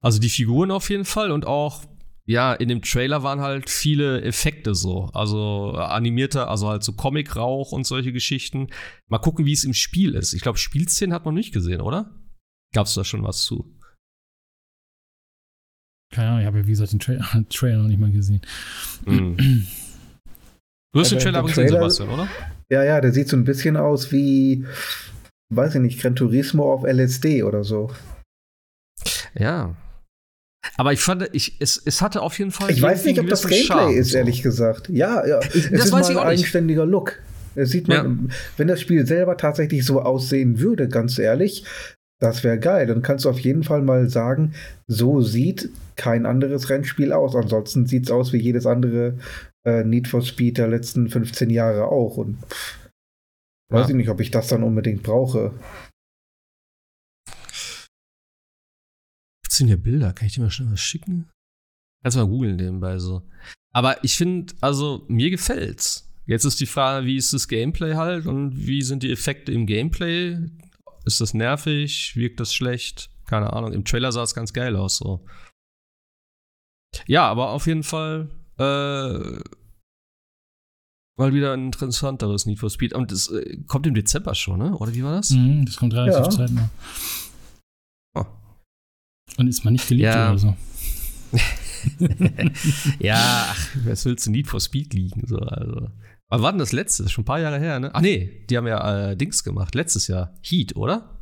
Also 0.00 0.18
die 0.18 0.28
Figuren 0.28 0.70
auf 0.70 0.90
jeden 0.90 1.04
Fall 1.04 1.30
und 1.30 1.46
auch, 1.46 1.84
ja, 2.26 2.54
in 2.54 2.68
dem 2.68 2.82
Trailer 2.82 3.22
waren 3.22 3.40
halt 3.40 3.68
viele 3.68 4.22
Effekte 4.22 4.74
so. 4.74 5.10
Also 5.12 5.72
animierte, 5.72 6.48
also 6.48 6.68
halt 6.68 6.82
so 6.82 6.92
Comic-Rauch 6.92 7.72
und 7.72 7.86
solche 7.86 8.12
Geschichten. 8.12 8.68
Mal 9.08 9.18
gucken, 9.18 9.44
wie 9.44 9.52
es 9.52 9.64
im 9.64 9.74
Spiel 9.74 10.14
ist. 10.14 10.32
Ich 10.32 10.42
glaube, 10.42 10.58
Spielszenen 10.58 11.14
hat 11.14 11.24
man 11.26 11.34
nicht 11.34 11.52
gesehen, 11.52 11.80
oder? 11.80 12.10
Gab 12.72 12.86
es 12.86 12.94
da 12.94 13.04
schon 13.04 13.22
was 13.22 13.42
zu? 13.42 13.73
Keine 16.12 16.28
Ahnung, 16.28 16.40
ich 16.40 16.46
habe 16.46 16.58
ja 16.58 16.66
wie 16.66 16.70
gesagt 16.70 16.92
den 16.92 17.00
Tra 17.00 17.14
Trailer 17.50 17.78
noch 17.78 17.88
nicht 17.88 18.00
mal 18.00 18.10
gesehen. 18.10 18.40
Mm. 19.04 19.36
Du 20.92 21.00
hast 21.00 21.10
ja, 21.10 21.18
den 21.18 21.22
Trailer 21.22 21.38
aber 21.38 21.48
gesehen, 21.48 21.68
Sebastian, 21.68 22.08
oder? 22.08 22.28
Ja, 22.70 22.84
ja, 22.84 23.00
der 23.00 23.12
sieht 23.12 23.28
so 23.28 23.36
ein 23.36 23.44
bisschen 23.44 23.76
aus 23.76 24.12
wie, 24.12 24.64
weiß 25.50 25.74
ich 25.74 25.80
nicht, 25.80 26.00
Gran 26.00 26.16
Turismo 26.16 26.72
auf 26.72 26.84
LSD 26.84 27.42
oder 27.42 27.64
so. 27.64 27.90
Ja. 29.34 29.74
Aber 30.76 30.92
ich 30.92 31.00
fand, 31.00 31.28
ich, 31.32 31.56
es, 31.60 31.80
es 31.84 32.00
hatte 32.00 32.22
auf 32.22 32.38
jeden 32.38 32.50
Fall. 32.50 32.70
Ich 32.70 32.80
weiß 32.80 33.04
nicht, 33.04 33.18
ob 33.18 33.28
das 33.28 33.42
Gameplay 33.42 33.66
Charme, 33.66 33.94
ist, 33.94 34.12
so. 34.12 34.18
ehrlich 34.18 34.42
gesagt. 34.42 34.88
Ja, 34.88 35.26
ja. 35.26 35.40
Es 35.40 35.52
das 35.70 35.84
ist 35.86 35.92
mal 35.92 36.04
ein 36.04 36.16
eigenständiger 36.16 36.86
Look. 36.86 37.20
Es 37.54 37.70
sieht 37.70 37.86
man, 37.86 38.28
ja. 38.28 38.34
wenn 38.56 38.66
das 38.66 38.80
Spiel 38.80 39.06
selber 39.06 39.36
tatsächlich 39.36 39.84
so 39.84 40.00
aussehen 40.00 40.58
würde, 40.58 40.88
ganz 40.88 41.18
ehrlich, 41.18 41.64
das 42.24 42.42
wäre 42.42 42.58
geil. 42.58 42.86
Dann 42.86 43.02
kannst 43.02 43.24
du 43.24 43.30
auf 43.30 43.38
jeden 43.38 43.62
Fall 43.62 43.82
mal 43.82 44.08
sagen, 44.08 44.54
so 44.86 45.20
sieht 45.20 45.70
kein 45.96 46.26
anderes 46.26 46.70
Rennspiel 46.70 47.12
aus. 47.12 47.36
Ansonsten 47.36 47.86
sieht 47.86 48.04
es 48.04 48.10
aus 48.10 48.32
wie 48.32 48.38
jedes 48.38 48.66
andere 48.66 49.18
äh, 49.66 49.84
Need 49.84 50.08
for 50.08 50.22
Speed 50.22 50.58
der 50.58 50.68
letzten 50.68 51.08
15 51.08 51.50
Jahre 51.50 51.86
auch. 51.88 52.16
Und 52.16 52.38
pff, 52.48 52.88
ja. 53.70 53.78
weiß 53.78 53.90
ich 53.90 53.94
nicht, 53.96 54.08
ob 54.08 54.20
ich 54.20 54.30
das 54.30 54.48
dann 54.48 54.62
unbedingt 54.62 55.02
brauche. 55.02 55.52
Sind 59.48 59.68
hier 59.68 59.76
Bilder? 59.76 60.12
Kann 60.12 60.26
ich 60.26 60.34
dir 60.34 60.40
mal 60.40 60.50
schnell 60.50 60.72
was 60.72 60.80
schicken? 60.80 61.28
Kannst 62.02 62.16
mal 62.16 62.26
googeln 62.26 62.56
nebenbei 62.56 62.98
so. 62.98 63.22
Aber 63.72 64.02
ich 64.02 64.16
finde, 64.16 64.52
also 64.60 65.04
mir 65.08 65.30
gefällt's. 65.30 66.10
Jetzt 66.26 66.44
ist 66.44 66.58
die 66.58 66.66
Frage, 66.66 67.06
wie 67.06 67.16
ist 67.16 67.32
das 67.32 67.48
Gameplay 67.48 67.94
halt 67.94 68.26
und 68.26 68.66
wie 68.66 68.82
sind 68.82 69.02
die 69.02 69.12
Effekte 69.12 69.52
im 69.52 69.66
Gameplay? 69.66 70.38
Ist 71.04 71.20
das 71.20 71.34
nervig? 71.34 72.16
Wirkt 72.16 72.40
das 72.40 72.54
schlecht? 72.54 73.10
Keine 73.26 73.52
Ahnung. 73.52 73.72
Im 73.72 73.84
Trailer 73.84 74.12
sah 74.12 74.22
es 74.22 74.34
ganz 74.34 74.52
geil 74.52 74.76
aus 74.76 74.96
so. 74.96 75.24
Ja, 77.06 77.28
aber 77.28 77.50
auf 77.50 77.66
jeden 77.66 77.82
Fall 77.82 78.30
äh, 78.58 79.40
mal 81.16 81.32
wieder 81.32 81.52
ein 81.52 81.66
interessanteres 81.66 82.46
Need 82.46 82.58
for 82.58 82.70
Speed. 82.70 82.92
Und 82.92 83.12
es 83.12 83.28
äh, 83.30 83.58
kommt 83.66 83.86
im 83.86 83.94
Dezember 83.94 84.34
schon, 84.34 84.58
ne? 84.58 84.76
Oder 84.76 84.94
wie 84.94 85.04
war 85.04 85.12
das? 85.12 85.30
Mhm, 85.30 85.66
das 85.66 85.76
kommt 85.76 85.94
relativ 85.94 86.24
ja. 86.24 86.30
zeitnah. 86.30 86.70
Oh. 88.14 88.24
Und 89.36 89.48
ist 89.48 89.64
man 89.64 89.72
nicht 89.72 89.88
geliebt 89.88 90.06
ja. 90.06 90.30
oder 90.30 90.38
so. 90.38 90.56
ja, 92.98 93.48
ach, 93.50 93.68
was 93.84 94.04
willst 94.04 94.26
du 94.26 94.30
Need 94.30 94.46
for 94.46 94.60
Speed 94.60 94.94
liegen? 94.94 95.26
So, 95.26 95.38
also. 95.38 95.90
Aber 96.30 96.42
war 96.42 96.52
denn 96.52 96.58
das 96.58 96.72
letzte? 96.72 97.08
Schon 97.08 97.22
ein 97.22 97.26
paar 97.26 97.40
Jahre 97.40 97.58
her, 97.58 97.78
ne? 97.80 97.94
Ach 97.94 98.00
nee, 98.00 98.44
die 98.48 98.56
haben 98.56 98.66
ja 98.66 99.10
äh, 99.10 99.16
Dings 99.16 99.44
gemacht. 99.44 99.74
Letztes 99.74 100.08
Jahr. 100.08 100.34
Heat, 100.42 100.74
oder? 100.76 101.20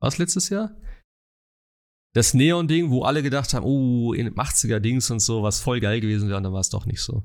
War 0.00 0.08
es 0.08 0.18
letztes 0.18 0.48
Jahr? 0.48 0.76
das 2.14 2.34
Neon-Ding, 2.34 2.90
wo 2.90 3.04
alle 3.04 3.22
gedacht 3.22 3.54
haben, 3.54 3.64
oh, 3.64 4.12
in 4.12 4.34
80er-Dings 4.34 5.10
und 5.10 5.20
so, 5.20 5.42
was 5.42 5.60
voll 5.60 5.80
geil 5.80 6.00
gewesen 6.00 6.28
wäre, 6.28 6.36
und 6.36 6.44
dann 6.44 6.52
war 6.52 6.60
es 6.60 6.68
doch 6.68 6.86
nicht 6.86 7.00
so. 7.00 7.22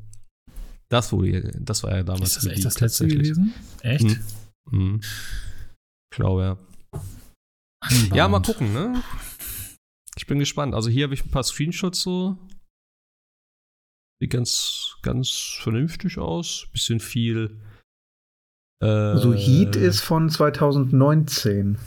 Das, 0.90 1.10
die, 1.10 1.52
das 1.60 1.84
war 1.84 1.96
ja 1.96 2.04
damals. 2.04 2.38
Ist 2.38 2.46
das 2.46 2.46
echt 2.46 2.66
das 2.66 2.80
letzte 2.80 3.08
gewesen? 3.08 3.54
Echt? 3.82 4.04
Hm. 4.04 4.24
Hm. 4.72 5.02
Ich 5.02 6.16
glaube, 6.16 6.42
ja. 6.42 7.00
Anband. 7.82 8.16
Ja, 8.16 8.28
mal 8.30 8.42
gucken, 8.42 8.74
ne? 8.74 9.04
Ich 10.16 10.26
bin 10.26 10.40
gespannt. 10.40 10.74
Also 10.74 10.90
hier 10.90 11.04
habe 11.04 11.14
ich 11.14 11.26
ein 11.26 11.32
paar 11.32 11.44
Screenshots 11.44 12.02
so. 12.02 12.38
Sieht 14.20 14.32
ganz, 14.32 14.96
ganz 15.04 15.58
vernünftig 15.62 16.18
aus. 16.18 16.68
Bisschen 16.72 17.00
viel. 17.00 17.58
Äh, 18.82 18.88
also 18.88 19.34
Heat 19.34 19.76
ist 19.76 20.02
von 20.02 20.30
2019. 20.30 21.78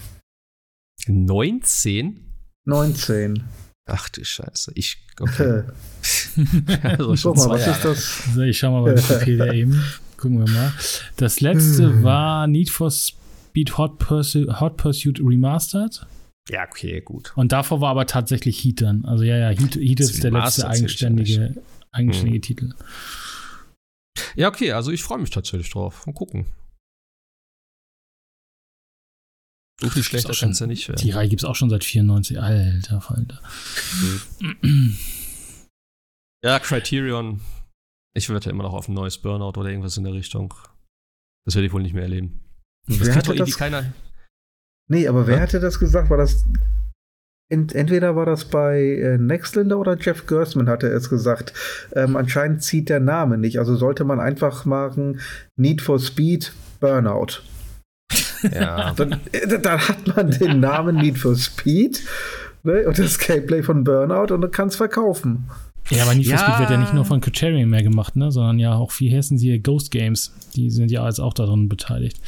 19? 1.06 2.20
19. 2.66 3.44
Ach 3.86 4.08
du 4.08 4.24
Scheiße. 4.24 4.72
Ich. 4.74 4.98
Okay. 5.20 5.64
also 6.82 7.14
Guck 7.28 7.36
mal, 7.36 7.50
was 7.50 7.66
Jahre. 7.66 7.72
ist 7.72 7.84
das? 7.84 8.22
Also 8.28 8.40
ich 8.40 8.58
schau 8.58 8.70
mal 8.70 8.90
bei 8.90 8.96
Wikipedia 8.96 9.52
eben. 9.52 9.84
Gucken 10.16 10.38
wir 10.38 10.50
mal. 10.50 10.72
Das 11.18 11.42
letzte 11.42 11.92
hm. 11.92 12.02
war 12.02 12.46
Need 12.46 12.70
for 12.70 12.90
Speed 12.90 13.76
Hot, 13.76 13.98
Pursu 13.98 14.46
Hot 14.60 14.78
Pursuit 14.78 15.20
Remastered. 15.20 16.06
Ja, 16.48 16.66
okay, 16.66 17.02
gut. 17.02 17.32
Und 17.36 17.52
davor 17.52 17.82
war 17.82 17.90
aber 17.90 18.06
tatsächlich 18.06 18.64
Heat 18.64 18.80
dann. 18.80 19.04
Also 19.04 19.24
ja, 19.24 19.36
ja, 19.36 19.48
Heat, 19.50 19.76
Heat 19.76 20.00
ist 20.00 20.24
der 20.24 20.30
letzte 20.30 20.66
eigenständige, 20.66 21.54
eigenständige 21.92 22.36
hm. 22.36 22.42
Titel. 22.42 22.74
Ja, 24.34 24.48
okay, 24.48 24.72
also 24.72 24.90
ich 24.90 25.02
freue 25.02 25.18
mich 25.18 25.30
tatsächlich 25.30 25.70
drauf. 25.70 26.06
Mal 26.06 26.12
gucken. 26.12 26.46
So 29.80 29.88
viel 29.88 30.02
schlechter 30.02 30.34
kann 30.34 30.50
es 30.50 30.58
ja 30.58 30.66
nicht 30.66 30.88
werden. 30.88 31.00
Die 31.00 31.10
Reihe 31.10 31.28
gibt 31.28 31.40
es 31.40 31.44
auch 31.46 31.56
schon 31.56 31.70
seit 31.70 31.84
94. 31.84 32.40
Alter 32.40 33.00
Falter. 33.00 33.40
Mhm. 34.62 34.96
Ja, 36.42 36.58
Criterion. 36.58 37.42
Ich 38.16 38.30
werde 38.30 38.48
immer 38.48 38.62
noch 38.62 38.72
auf 38.72 38.88
ein 38.88 38.94
neues 38.94 39.18
Burnout 39.18 39.60
oder 39.60 39.68
irgendwas 39.68 39.98
in 39.98 40.04
der 40.04 40.14
Richtung. 40.14 40.54
Das 41.44 41.54
werde 41.54 41.66
ich 41.66 41.72
wohl 41.74 41.82
nicht 41.82 41.92
mehr 41.92 42.04
erleben. 42.04 42.40
Das 42.86 43.00
wer 43.00 43.14
hatte 43.14 43.34
das? 43.34 43.56
keiner. 43.58 43.92
Nee, 44.88 45.06
aber 45.06 45.26
wer 45.26 45.36
ja? 45.36 45.42
hatte 45.42 45.60
das 45.60 45.78
gesagt? 45.78 46.08
War 46.08 46.16
das 46.16 46.46
Ent 47.50 47.74
entweder 47.74 48.14
war 48.14 48.26
das 48.26 48.44
bei 48.44 48.80
äh, 48.80 49.18
Nextlander 49.18 49.76
oder 49.76 49.98
Jeff 49.98 50.26
Gersman 50.26 50.68
hatte 50.68 50.86
es 50.86 51.10
gesagt. 51.10 51.52
Ähm, 51.96 52.16
anscheinend 52.16 52.62
zieht 52.62 52.88
der 52.88 53.00
Name 53.00 53.38
nicht. 53.38 53.58
Also 53.58 53.74
sollte 53.74 54.04
man 54.04 54.20
einfach 54.20 54.64
machen 54.64 55.20
Need 55.56 55.82
for 55.82 55.98
Speed 55.98 56.52
Burnout. 56.78 57.42
Ja. 58.54 58.92
dann, 58.96 59.20
äh, 59.32 59.58
dann, 59.58 59.80
hat 59.80 60.16
man 60.16 60.30
den 60.30 60.60
Namen 60.60 60.96
Need 60.96 61.18
for 61.18 61.34
Speed 61.34 62.02
ne, 62.62 62.86
und 62.86 62.96
das 62.96 63.18
Gameplay 63.18 63.64
von 63.64 63.82
Burnout 63.82 64.32
und 64.32 64.52
kann 64.52 64.68
es 64.68 64.76
verkaufen. 64.76 65.50
Ja, 65.90 66.04
aber 66.04 66.14
Need 66.14 66.28
for 66.28 66.36
ja. 66.36 66.44
Speed 66.44 66.58
wird 66.60 66.70
ja 66.70 66.76
nicht 66.76 66.94
nur 66.94 67.04
von 67.04 67.20
Criterion 67.20 67.68
mehr 67.68 67.82
gemacht, 67.82 68.14
ne, 68.14 68.30
sondern 68.30 68.60
ja 68.60 68.74
auch, 68.74 68.92
wie 68.98 69.12
heißen 69.12 69.38
sie, 69.38 69.60
Ghost 69.60 69.90
Games. 69.90 70.32
Die 70.54 70.70
sind 70.70 70.92
ja 70.92 71.04
jetzt 71.04 71.18
auch 71.18 71.34
daran 71.34 71.68
beteiligt. 71.68 72.20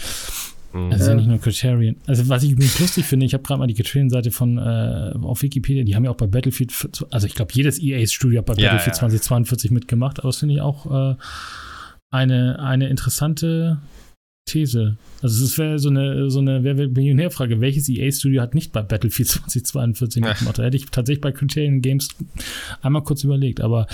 Mhm. 0.72 0.92
Ist 0.92 1.06
ja 1.06 1.14
nicht 1.14 1.28
nur 1.28 1.38
Criterion. 1.38 1.96
Also, 2.06 2.28
was 2.28 2.42
ich 2.42 2.52
übrigens 2.52 2.78
lustig 2.78 3.04
finde, 3.04 3.26
ich 3.26 3.34
habe 3.34 3.42
gerade 3.42 3.58
mal 3.58 3.66
die 3.66 3.74
Criterion-Seite 3.74 4.30
von 4.30 4.58
äh, 4.58 5.12
auf 5.22 5.42
Wikipedia, 5.42 5.84
die 5.84 5.94
haben 5.94 6.04
ja 6.04 6.10
auch 6.10 6.16
bei 6.16 6.26
Battlefield, 6.26 6.72
also 7.10 7.26
ich 7.26 7.34
glaube, 7.34 7.52
jedes 7.54 7.78
EA-Studio 7.78 8.38
hat 8.38 8.46
bei 8.46 8.54
ja, 8.54 8.70
Battlefield 8.70 8.96
ja. 8.96 9.00
2042 9.00 9.70
mitgemacht, 9.70 10.20
aber 10.20 10.28
das 10.28 10.38
finde 10.38 10.54
ich 10.54 10.60
auch 10.60 11.12
äh, 11.12 11.16
eine, 12.10 12.58
eine 12.58 12.88
interessante 12.88 13.78
These. 14.46 14.96
Also 15.22 15.44
es 15.44 15.56
wäre 15.56 15.78
so 15.78 15.88
eine, 15.88 16.30
so 16.30 16.40
eine 16.40 16.64
Wer 16.64 16.76
wird 16.76 16.96
Millionär-Frage. 16.96 17.60
Welches 17.60 17.88
EA-Studio 17.88 18.42
hat 18.42 18.54
nicht 18.54 18.72
bei 18.72 18.82
Battlefield 18.82 19.28
2042 19.28 20.22
mitgemacht? 20.24 20.58
Da 20.58 20.64
hätte 20.64 20.76
ich 20.76 20.86
tatsächlich 20.86 21.20
bei 21.20 21.32
Criterion 21.32 21.80
Games 21.80 22.08
einmal 22.80 23.02
kurz 23.02 23.24
überlegt, 23.24 23.60
aber 23.60 23.86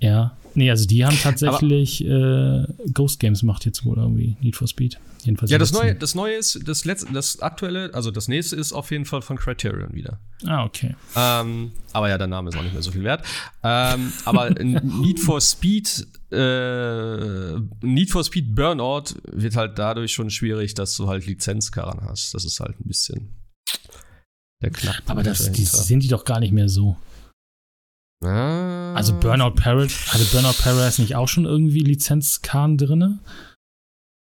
ja. 0.00 0.36
Nee, 0.56 0.70
also 0.70 0.86
die 0.86 1.04
haben 1.04 1.16
tatsächlich 1.18 2.02
äh, 2.02 2.64
Ghost 2.94 3.20
Games 3.20 3.42
macht 3.42 3.66
jetzt 3.66 3.84
wohl 3.84 3.98
irgendwie 3.98 4.38
Need 4.40 4.56
for 4.56 4.66
Speed. 4.66 4.98
Jedenfalls 5.22 5.50
ja, 5.50 5.58
das 5.58 5.70
neue, 5.70 5.94
das 5.94 6.14
neue 6.14 6.34
ist, 6.34 6.66
das 6.66 6.86
letzte, 6.86 7.12
das 7.12 7.40
aktuelle, 7.40 7.92
also 7.92 8.10
das 8.10 8.26
nächste 8.26 8.56
ist 8.56 8.72
auf 8.72 8.90
jeden 8.90 9.04
Fall 9.04 9.20
von 9.20 9.36
Criterion 9.36 9.92
wieder. 9.92 10.18
Ah, 10.46 10.64
okay. 10.64 10.96
Ähm, 11.14 11.72
aber 11.92 12.08
ja, 12.08 12.16
der 12.16 12.26
Name 12.26 12.48
ist 12.48 12.56
auch 12.56 12.62
nicht 12.62 12.72
mehr 12.72 12.80
so 12.80 12.90
viel 12.90 13.04
wert. 13.04 13.22
Ähm, 13.62 14.10
aber 14.24 14.48
Need 14.62 15.20
for 15.20 15.42
Speed, 15.42 16.06
äh, 16.32 17.58
Need 17.82 18.10
for 18.10 18.24
Speed 18.24 18.54
Burnout 18.54 19.14
wird 19.30 19.56
halt 19.56 19.78
dadurch 19.78 20.12
schon 20.12 20.30
schwierig, 20.30 20.72
dass 20.72 20.96
du 20.96 21.06
halt 21.06 21.26
Lizenzkarren 21.26 22.00
hast. 22.08 22.32
Das 22.32 22.46
ist 22.46 22.60
halt 22.60 22.80
ein 22.80 22.88
bisschen 22.88 23.36
der 24.62 24.70
Knackpunkt. 24.70 25.10
Aber 25.10 25.22
das 25.22 25.52
die, 25.52 25.64
sind 25.64 26.02
die 26.02 26.08
doch 26.08 26.24
gar 26.24 26.40
nicht 26.40 26.52
mehr 26.52 26.70
so. 26.70 26.96
Ah. 28.24 28.75
Also 28.96 29.14
Burnout 29.18 29.52
Paradise, 29.52 30.12
hatte 30.12 30.24
Burnout 30.32 30.62
Paradise 30.62 31.00
nicht 31.00 31.14
auch 31.16 31.28
schon 31.28 31.44
irgendwie 31.44 31.80
Lizenzkarren 31.80 32.76
drinne? 32.78 33.18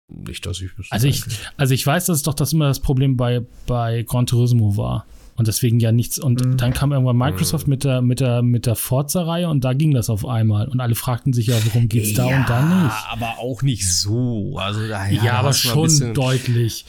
Nicht, 0.09 0.45
dass 0.45 0.61
ich 0.61 0.71
Also 0.89 1.07
ich, 1.07 1.23
also 1.57 1.73
ich 1.73 1.85
weiß, 1.85 2.05
dass 2.05 2.17
es 2.17 2.23
doch 2.23 2.33
das 2.33 2.53
immer 2.53 2.67
das 2.67 2.79
Problem 2.79 3.17
bei, 3.17 3.41
bei 3.65 4.03
Gran 4.03 4.25
Turismo 4.25 4.77
war. 4.77 5.05
Und 5.35 5.47
deswegen 5.47 5.79
ja 5.79 5.91
nichts. 5.91 6.19
Und 6.19 6.45
mhm. 6.45 6.57
dann 6.57 6.73
kam 6.73 6.91
irgendwann 6.91 7.17
Microsoft 7.17 7.65
mhm. 7.65 7.71
mit 7.71 7.83
der, 7.83 8.01
mit 8.01 8.19
der, 8.19 8.43
mit 8.43 8.65
der 8.67 8.75
Forza-Reihe 8.75 9.49
und 9.49 9.63
da 9.63 9.73
ging 9.73 9.91
das 9.91 10.09
auf 10.09 10.27
einmal. 10.27 10.67
Und 10.67 10.79
alle 10.79 10.93
fragten 10.93 11.33
sich 11.33 11.47
ja, 11.47 11.55
worum 11.65 11.89
geht's 11.89 12.11
ja, 12.11 12.27
da 12.27 12.35
und 12.37 12.49
da 12.49 12.83
nicht. 12.83 12.95
aber 13.09 13.39
auch 13.39 13.63
nicht 13.63 13.91
so. 13.91 14.57
Also, 14.57 14.83
ja, 14.83 15.07
ja 15.07 15.33
aber 15.33 15.53
schon 15.53 16.13
deutlich. 16.13 16.85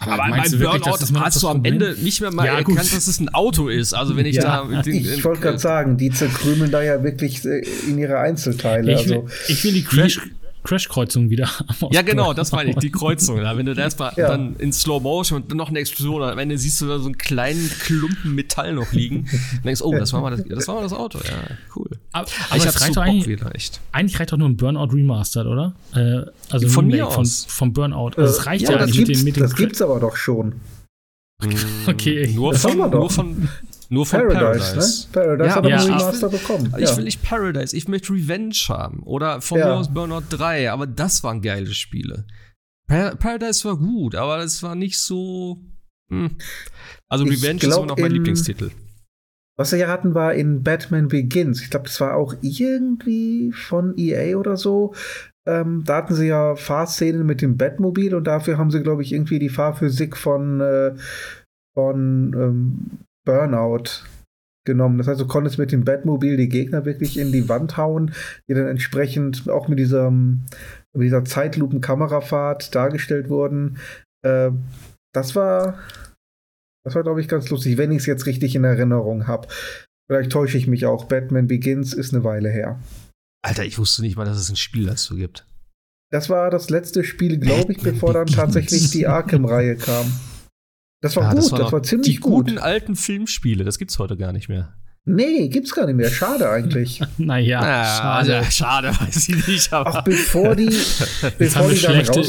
Aber, 0.00 0.24
aber 0.24 0.36
beim 0.36 0.58
Burnout 0.58 0.96
das 0.98 1.12
hast 1.12 1.42
du 1.42 1.48
am 1.48 1.64
Ende 1.64 1.94
nicht 2.00 2.22
mehr 2.22 2.32
mal 2.32 2.46
ja, 2.46 2.52
erkannt, 2.52 2.78
gut. 2.78 2.78
dass 2.78 3.06
es 3.06 3.20
ein 3.20 3.28
Auto 3.30 3.68
ist. 3.68 3.92
Also 3.92 4.16
wenn 4.16 4.24
ich 4.24 4.36
ja, 4.36 4.64
da. 4.64 4.82
Den, 4.82 4.94
ich 4.94 5.24
wollte 5.24 5.42
gerade 5.42 5.58
sagen, 5.58 5.98
die 5.98 6.10
zerkrümeln 6.10 6.70
da 6.70 6.82
ja 6.82 7.02
wirklich 7.02 7.44
äh, 7.44 7.62
in 7.86 7.98
ihre 7.98 8.18
Einzelteile. 8.18 8.94
Ich 8.94 9.08
will, 9.08 9.18
also, 9.18 9.28
ich 9.48 9.62
will 9.62 9.72
die 9.74 9.84
Crash, 9.84 10.20
Crash-Kreuzung 10.64 11.30
wieder. 11.30 11.48
Ja, 11.92 12.02
genau, 12.02 12.34
das 12.34 12.52
meine 12.52 12.70
ich, 12.70 12.76
die 12.76 12.90
Kreuzung. 12.90 13.38
Da. 13.38 13.56
Wenn 13.56 13.66
du 13.66 13.74
da 13.74 13.82
erstmal 13.82 14.12
ja. 14.16 14.28
dann 14.28 14.56
in 14.56 14.72
Slow 14.72 15.00
Motion 15.00 15.42
und 15.42 15.50
dann 15.50 15.56
noch 15.56 15.70
eine 15.70 15.78
Explosion, 15.78 16.22
am 16.22 16.38
Ende 16.38 16.58
siehst 16.58 16.80
du 16.80 16.86
da 16.86 16.98
so 16.98 17.06
einen 17.06 17.18
kleinen 17.18 17.70
Klumpen 17.80 18.34
Metall 18.34 18.74
noch 18.74 18.92
liegen 18.92 19.20
und 19.56 19.64
denkst, 19.64 19.82
oh, 19.82 19.96
das 19.96 20.12
war 20.12 20.20
mal 20.20 20.30
das, 20.30 20.44
das, 20.46 20.68
war 20.68 20.76
mal 20.76 20.82
das 20.82 20.92
Auto. 20.92 21.18
Ja, 21.18 21.56
cool. 21.76 21.88
Aber, 22.12 22.28
aber 22.48 22.56
ich 22.56 22.66
hab's 22.66 22.80
reicht 22.80 22.94
so 22.94 23.00
eigentlich, 23.00 23.26
wieder, 23.26 23.54
echt. 23.54 23.80
Eigentlich 23.92 24.20
reicht 24.20 24.32
doch 24.32 24.36
nur 24.36 24.48
ein 24.48 24.56
Burnout 24.56 24.92
Remastered, 24.92 25.46
oder? 25.46 25.74
Äh, 25.94 26.30
also 26.50 26.68
von 26.68 26.86
mir 26.86 27.06
aus. 27.08 27.44
Von, 27.44 27.50
vom 27.50 27.72
Burnout. 27.72 28.12
Also 28.16 28.38
es 28.38 28.46
reicht 28.46 28.68
ja, 28.68 28.78
ja 28.78 28.86
nicht 28.86 28.98
mit 28.98 29.08
dem, 29.08 29.24
mit 29.24 29.36
dem 29.36 29.42
Das 29.42 29.56
gibt's 29.56 29.80
aber 29.80 30.00
doch 30.00 30.16
schon. 30.16 30.60
okay. 31.86 32.30
Nur 32.34 32.54
von, 32.54 32.76
nur 32.76 33.10
von, 33.10 33.48
nur 33.90 34.06
von 34.06 34.20
Paradise. 34.20 34.38
Paradise, 34.72 35.08
ne? 35.08 35.12
Paradise 35.12 35.48
ja, 35.48 35.54
hat 35.56 35.66
ja, 35.66 35.76
einen 35.78 35.92
Remaster 35.94 36.32
will, 36.32 36.38
bekommen. 36.38 36.74
Ich 36.78 36.96
will 36.96 37.04
nicht 37.04 37.22
Paradise, 37.22 37.76
ich 37.76 37.88
möchte 37.88 38.12
Revenge 38.12 38.54
haben. 38.68 39.02
Oder 39.02 39.40
von 39.40 39.58
ja. 39.58 39.66
mir 39.66 39.74
aus 39.74 39.92
Burnout 39.92 40.22
3, 40.30 40.70
aber 40.70 40.86
das 40.86 41.24
waren 41.24 41.42
geile 41.42 41.74
Spiele. 41.74 42.24
Par 42.86 43.16
Paradise 43.16 43.64
war 43.68 43.76
gut, 43.76 44.14
aber 44.14 44.38
es 44.38 44.62
war 44.62 44.76
nicht 44.76 44.98
so. 44.98 45.58
Hm. 46.10 46.36
Also 47.08 47.26
ich 47.26 47.42
Revenge 47.42 47.58
glaub, 47.58 47.70
ist 47.70 47.76
immer 47.78 47.86
noch 47.86 47.98
mein 47.98 48.12
Lieblingstitel. 48.12 48.70
Was 49.58 49.72
wir 49.72 49.80
ja 49.80 49.88
hatten, 49.88 50.14
war 50.14 50.34
in 50.34 50.62
Batman 50.62 51.08
Begins. 51.08 51.60
Ich 51.60 51.70
glaube, 51.70 51.86
das 51.86 52.00
war 52.00 52.16
auch 52.16 52.34
irgendwie 52.42 53.52
von 53.52 53.98
EA 53.98 54.36
oder 54.36 54.56
so. 54.56 54.94
Ähm, 55.46 55.82
da 55.84 55.96
hatten 55.96 56.14
sie 56.14 56.28
ja 56.28 56.54
Fahrszenen 56.54 57.26
mit 57.26 57.42
dem 57.42 57.56
Batmobil 57.56 58.14
und 58.14 58.24
dafür 58.24 58.56
haben 58.56 58.70
sie, 58.70 58.82
glaube 58.82 59.02
ich, 59.02 59.12
irgendwie 59.12 59.40
die 59.40 59.48
Fahrphysik 59.48 60.16
von, 60.16 60.60
äh, 60.60 60.94
von 61.74 62.32
ähm, 62.38 63.00
Burnout 63.24 64.04
genommen. 64.66 64.98
Das 64.98 65.06
heißt, 65.06 65.20
du 65.20 65.26
konntest 65.26 65.58
mit 65.58 65.72
dem 65.72 65.84
Batmobil 65.84 66.36
die 66.36 66.48
Gegner 66.48 66.84
wirklich 66.84 67.18
in 67.18 67.32
die 67.32 67.48
Wand 67.48 67.76
hauen, 67.76 68.14
die 68.48 68.54
dann 68.54 68.66
entsprechend 68.66 69.48
auch 69.48 69.68
mit 69.68 69.78
dieser, 69.78 70.10
mit 70.10 70.46
dieser 70.94 71.24
Zeitlupen-Kamerafahrt 71.24 72.74
dargestellt 72.74 73.28
wurden. 73.28 73.78
Äh, 74.22 74.50
das 75.12 75.34
war, 75.34 75.78
das 76.84 76.94
war, 76.94 77.02
glaube 77.02 77.20
ich, 77.20 77.28
ganz 77.28 77.48
lustig, 77.50 77.78
wenn 77.78 77.90
ich 77.90 77.98
es 77.98 78.06
jetzt 78.06 78.26
richtig 78.26 78.54
in 78.54 78.64
Erinnerung 78.64 79.26
habe. 79.26 79.48
Vielleicht 80.08 80.32
täusche 80.32 80.58
ich 80.58 80.66
mich 80.66 80.86
auch. 80.86 81.04
Batman 81.04 81.46
Begins 81.46 81.92
ist 81.92 82.12
eine 82.12 82.24
Weile 82.24 82.50
her. 82.50 82.80
Alter, 83.42 83.64
ich 83.64 83.78
wusste 83.78 84.02
nicht 84.02 84.16
mal, 84.16 84.26
dass 84.26 84.36
es 84.36 84.50
ein 84.50 84.56
Spiel 84.56 84.86
dazu 84.86 85.16
gibt. 85.16 85.46
Das 86.12 86.28
war 86.28 86.50
das 86.50 86.70
letzte 86.70 87.04
Spiel, 87.04 87.38
glaube 87.38 87.72
ich, 87.72 87.80
bevor 87.80 88.12
dann 88.12 88.26
tatsächlich 88.26 88.90
die 88.90 89.06
Arkham-Reihe 89.06 89.76
kam. 89.76 90.12
Das 91.00 91.16
war 91.16 91.24
ja, 91.24 91.30
gut, 91.30 91.38
das 91.38 91.52
war, 91.52 91.58
das 91.60 91.72
war 91.72 91.82
ziemlich 91.82 92.16
die 92.16 92.20
gut. 92.20 92.48
Die 92.48 92.52
guten 92.52 92.58
alten 92.58 92.96
Filmspiele, 92.96 93.64
das 93.64 93.78
gibt's 93.78 93.98
heute 93.98 94.16
gar 94.16 94.32
nicht 94.32 94.48
mehr. 94.48 94.74
Nee, 95.06 95.48
gibt's 95.48 95.74
gar 95.74 95.86
nicht 95.86 95.96
mehr. 95.96 96.10
Schade 96.10 96.48
eigentlich. 96.48 97.00
naja, 97.18 97.60
naja, 97.60 97.84
schade. 97.84 98.36
Also, 98.36 98.50
schade, 98.50 98.88
weiß 99.00 99.28
ich 99.28 99.46
nicht. 99.46 99.72
Aber 99.72 99.94
Ach, 99.96 100.04
bevor 100.04 100.54
die, 100.54 100.70
bevor 101.38 101.68
die 101.70 101.76
schlechte, 101.76 102.22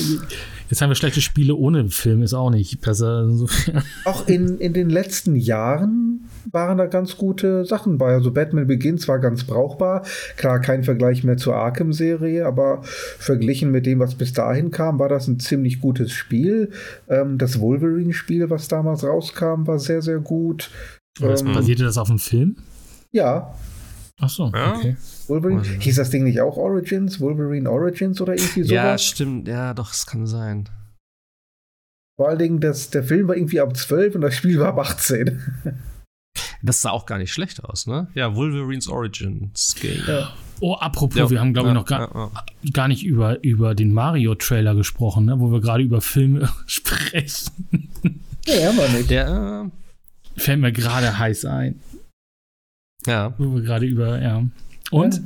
Jetzt 0.72 0.81
haben 0.81 0.89
wir 0.89 0.95
schlechte 0.95 1.19
Spiele 1.19 1.53
ohne 1.53 1.89
Film, 1.89 2.23
ist 2.23 2.34
auch 2.34 2.49
nicht 2.49 2.80
besser. 2.80 3.30
Auch 4.06 4.26
in, 4.30 4.57
in 4.57 4.72
den 4.72 4.89
letzten 4.89 5.35
Jahren 5.35 6.30
waren 6.49 6.77
da 6.77 6.85
ganz 6.85 7.18
gute 7.18 7.65
Sachen 7.65 7.98
bei. 7.98 8.14
Also 8.14 8.31
Batman 8.31 8.68
Begins 8.68 9.06
war 9.10 9.19
ganz 9.19 9.43
brauchbar. 9.43 10.06
Klar, 10.38 10.61
kein 10.61 10.85
Vergleich 10.85 11.26
mehr 11.26 11.35
zur 11.35 11.57
Arkham-Serie, 11.57 12.45
aber 12.45 12.84
verglichen 12.84 13.72
mit 13.72 13.85
dem, 13.85 14.00
was 14.00 14.16
bis 14.16 14.32
dahin 14.32 14.72
kam, 14.72 14.98
war 14.98 15.09
das 15.09 15.27
ein 15.27 15.41
ziemlich 15.41 15.82
gutes 15.82 16.14
Spiel. 16.14 16.72
Ähm, 17.09 17.38
das 17.38 17.59
Wolverine-Spiel, 17.59 18.50
was 18.50 18.69
damals 18.69 19.03
rauskam, 19.03 19.67
war 19.67 19.77
sehr, 19.77 20.01
sehr 20.01 20.19
gut. 20.19 20.72
Ähm, 21.22 21.51
basierte 21.53 21.83
das 21.83 21.98
auf 21.98 22.08
dem 22.08 22.19
Film? 22.19 22.56
Ja. 23.11 23.53
Ach 24.22 24.30
so, 24.30 24.51
ja? 24.53 24.75
okay. 24.75 24.95
Wolverine. 25.27 25.59
Also. 25.59 25.72
Hieß 25.72 25.95
das 25.95 26.11
Ding 26.11 26.24
nicht 26.24 26.40
auch 26.40 26.56
Origins? 26.56 27.19
Wolverine 27.19 27.69
Origins 27.69 28.22
oder 28.22 28.33
irgendwie 28.33 28.64
sowas? 28.64 28.69
Ja, 28.72 28.98
stimmt. 28.98 29.48
Ja, 29.48 29.74
doch, 29.74 29.91
es 29.91 30.06
kann 30.06 30.27
sein. 30.27 30.69
Vor 32.17 32.30
allen 32.30 32.40
Dingen, 32.40 32.59
das, 32.59 32.91
der 32.91 33.03
Film 33.03 33.27
war 33.27 33.35
irgendwie 33.35 33.59
ab 33.59 33.75
12 33.75 34.16
und 34.16 34.22
das 34.22 34.35
Spiel 34.35 34.59
war 34.59 34.69
ab 34.69 34.80
18. 34.80 35.41
Das 36.64 36.82
sah 36.82 36.91
auch 36.91 37.08
gar 37.08 37.17
nicht 37.17 37.33
schlecht 37.33 37.64
aus, 37.64 37.88
ne? 37.88 38.08
Ja, 38.14 38.35
Wolverines 38.35 38.88
Origins 38.88 39.75
Game. 39.82 40.03
Ja. 40.08 40.32
Oh, 40.59 40.75
apropos, 40.75 41.17
ja, 41.17 41.30
wir 41.30 41.40
haben, 41.40 41.53
glaube 41.53 41.69
ich, 41.69 41.74
noch 41.74 41.85
gar, 41.85 42.14
ja, 42.14 42.32
gar 42.72 42.88
nicht 42.88 43.03
über, 43.03 43.43
über 43.43 43.74
den 43.74 43.91
Mario-Trailer 43.93 44.75
gesprochen, 44.75 45.25
ne? 45.25 45.40
wo 45.40 45.51
wir 45.51 45.59
gerade 45.59 45.82
über 45.82 46.01
Filme 46.01 46.50
sprechen. 46.67 47.90
Ja, 48.45 48.67
haben 48.67 48.77
wir 48.77 48.90
nicht. 48.90 49.09
Der 49.09 49.66
äh, 49.66 50.40
fällt 50.40 50.59
mir 50.59 50.72
gerade 50.72 51.17
heiß 51.17 51.45
ein. 51.45 51.80
Ja. 53.06 53.34
Wo 53.38 53.56
wir 53.56 53.62
gerade 53.62 53.86
über, 53.86 54.22
ja. 54.22 54.44
Und? 54.92 55.16
Ja. 55.16 55.22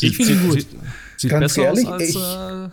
ich 0.08 0.16
finde 0.16 0.32
ihn 0.32 0.48
gut. 0.48 0.60
Sieht, 0.60 0.68
sieht 1.16 1.30
Ganz 1.30 1.56
ehrlich, 1.58 1.88
als, 1.88 2.08
ich, 2.08 2.16
äh, 2.16 2.68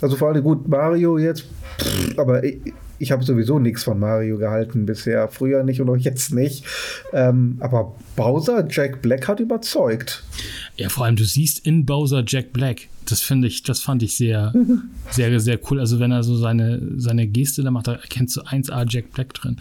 also 0.00 0.16
vor 0.16 0.28
allem 0.28 0.42
gut, 0.42 0.68
Mario 0.68 1.18
jetzt, 1.18 1.44
pff, 1.78 2.18
aber 2.18 2.42
ich, 2.44 2.60
ich 3.02 3.10
habe 3.10 3.24
sowieso 3.24 3.58
nichts 3.58 3.82
von 3.82 3.98
Mario 3.98 4.38
gehalten 4.38 4.86
bisher. 4.86 5.26
Früher 5.28 5.64
nicht 5.64 5.80
und 5.80 5.90
auch 5.90 5.96
jetzt 5.96 6.32
nicht. 6.32 6.64
Ähm, 7.12 7.56
aber 7.58 7.96
Bowser, 8.14 8.64
Jack 8.70 9.02
Black 9.02 9.26
hat 9.26 9.40
überzeugt. 9.40 10.22
Ja, 10.76 10.88
vor 10.88 11.04
allem, 11.04 11.16
du 11.16 11.24
siehst 11.24 11.66
in 11.66 11.84
Bowser 11.84 12.22
Jack 12.24 12.52
Black. 12.52 12.82
Das 13.06 13.20
finde 13.20 13.48
ich, 13.48 13.64
das 13.64 13.80
fand 13.80 14.04
ich 14.04 14.16
sehr, 14.16 14.54
sehr, 15.10 15.40
sehr 15.40 15.58
cool. 15.68 15.80
Also, 15.80 15.98
wenn 15.98 16.12
er 16.12 16.22
so 16.22 16.36
seine, 16.36 16.80
seine 16.96 17.26
Geste 17.26 17.64
da 17.64 17.72
macht, 17.72 17.88
da 17.88 17.94
erkennst 17.94 18.36
du 18.36 18.42
1A 18.42 18.86
Jack 18.88 19.10
Black 19.10 19.34
drin. 19.34 19.56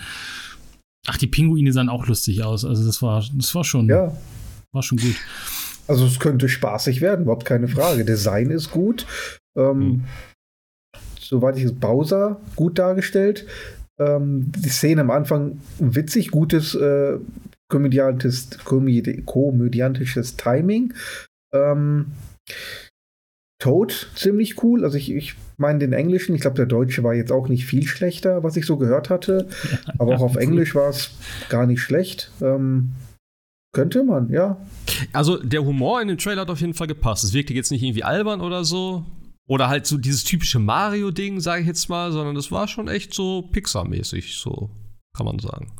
Ach, 1.08 1.18
die 1.18 1.28
Pinguine 1.28 1.74
sahen 1.74 1.90
auch 1.90 2.08
lustig 2.08 2.44
aus. 2.44 2.64
Also 2.64 2.86
das 2.86 3.02
war, 3.02 3.24
das 3.34 3.56
war 3.56 3.64
schon, 3.64 3.88
ja. 3.88 4.16
war 4.72 4.84
schon 4.84 5.00
gut. 5.00 5.16
Also 5.88 6.06
es 6.06 6.20
könnte 6.20 6.48
spaßig 6.48 7.02
werden, 7.02 7.24
überhaupt 7.24 7.46
keine 7.46 7.68
Frage. 7.68 8.06
Design 8.06 8.52
ist 8.52 8.72
gut. 8.72 9.06
Ähm, 9.58 9.82
hm. 9.82 10.04
Soweit 11.20 11.58
ich 11.58 11.64
es 11.64 11.74
Bowser 11.74 12.40
gut 12.56 12.78
dargestellt. 12.78 13.48
Ähm, 14.00 14.52
die 14.52 14.70
Szene 14.70 15.02
am 15.02 15.12
Anfang 15.12 15.60
witzig, 15.80 16.32
gutes 16.32 16.76
äh, 16.76 17.18
komödiantisches, 17.70 18.60
komödiantisches 18.64 20.36
Timing. 20.38 20.94
Ähm, 21.54 22.08
Toad 23.62 24.10
ziemlich 24.16 24.62
cool. 24.64 24.84
Also 24.84 24.98
ich, 24.98 25.12
ich 25.12 25.36
meine 25.58 25.80
den 25.80 25.94
Englischen, 25.94 26.34
ich 26.34 26.42
glaube 26.42 26.58
der 26.58 26.66
Deutsche 26.66 27.04
war 27.04 27.14
jetzt 27.14 27.32
auch 27.32 27.48
nicht 27.48 27.66
viel 27.66 27.88
schlechter, 27.88 28.44
was 28.44 28.58
ich 28.58 28.66
so 28.66 28.76
gehört 28.76 29.10
hatte. 29.10 29.48
Aber 30.00 30.16
auch 30.16 30.22
auf 30.22 30.36
Englisch 30.36 30.76
war 30.76 30.90
es 30.90 31.12
gar 31.48 31.68
nicht 31.68 31.80
schlecht. 31.80 32.32
Ähm, 32.42 32.94
könnte 33.72 34.04
man, 34.04 34.30
ja. 34.32 34.58
Also 35.14 35.38
der 35.38 35.64
Humor 35.64 36.02
in 36.02 36.10
dem 36.10 36.18
Trailer 36.18 36.42
hat 36.42 36.50
auf 36.50 36.60
jeden 36.60 36.74
Fall 36.74 36.88
gepasst. 36.88 37.24
Es 37.24 37.34
wirkte 37.34 37.54
jetzt 37.54 37.72
nicht 37.72 37.84
irgendwie 37.84 38.04
albern 38.04 38.42
oder 38.42 38.66
so. 38.66 39.06
Oder 39.48 39.70
halt 39.70 39.86
so 39.86 39.98
dieses 39.98 40.24
typische 40.24 40.60
Mario-Ding, 40.60 41.40
sage 41.40 41.62
ich 41.62 41.68
jetzt 41.68 41.88
mal, 41.88 42.12
sondern 42.12 42.36
das 42.36 42.52
war 42.52 42.68
schon 42.68 42.88
echt 42.88 43.14
so 43.14 43.50
Pixar-mäßig, 43.52 44.40
so 44.40 44.70
kann 45.16 45.26
man 45.26 45.40
sagen. 45.40 45.72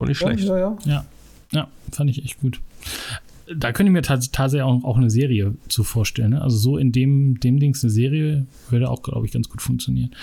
Und 0.00 0.08
nicht 0.08 0.18
schlecht. 0.18 0.44
Ja, 0.44 0.58
ja, 0.58 0.78
ja. 0.84 1.06
ja, 1.52 1.68
fand 1.92 2.10
ich 2.10 2.24
echt 2.24 2.40
gut. 2.40 2.60
Da 3.56 3.72
könnte 3.72 3.90
ich 3.90 3.92
mir 3.92 4.02
tatsächlich 4.02 4.62
auch, 4.62 4.84
auch, 4.84 4.96
eine 4.96 5.10
Serie 5.10 5.54
zu 5.68 5.84
vorstellen. 5.84 6.30
Ne? 6.30 6.42
Also 6.42 6.56
so 6.56 6.76
in 6.78 6.92
dem, 6.92 7.40
dem 7.40 7.58
Dings 7.58 7.82
eine 7.82 7.90
Serie 7.90 8.46
würde 8.70 8.90
auch, 8.90 9.02
glaube 9.02 9.26
ich, 9.26 9.32
ganz 9.32 9.48
gut 9.48 9.62
funktionieren. 9.62 10.14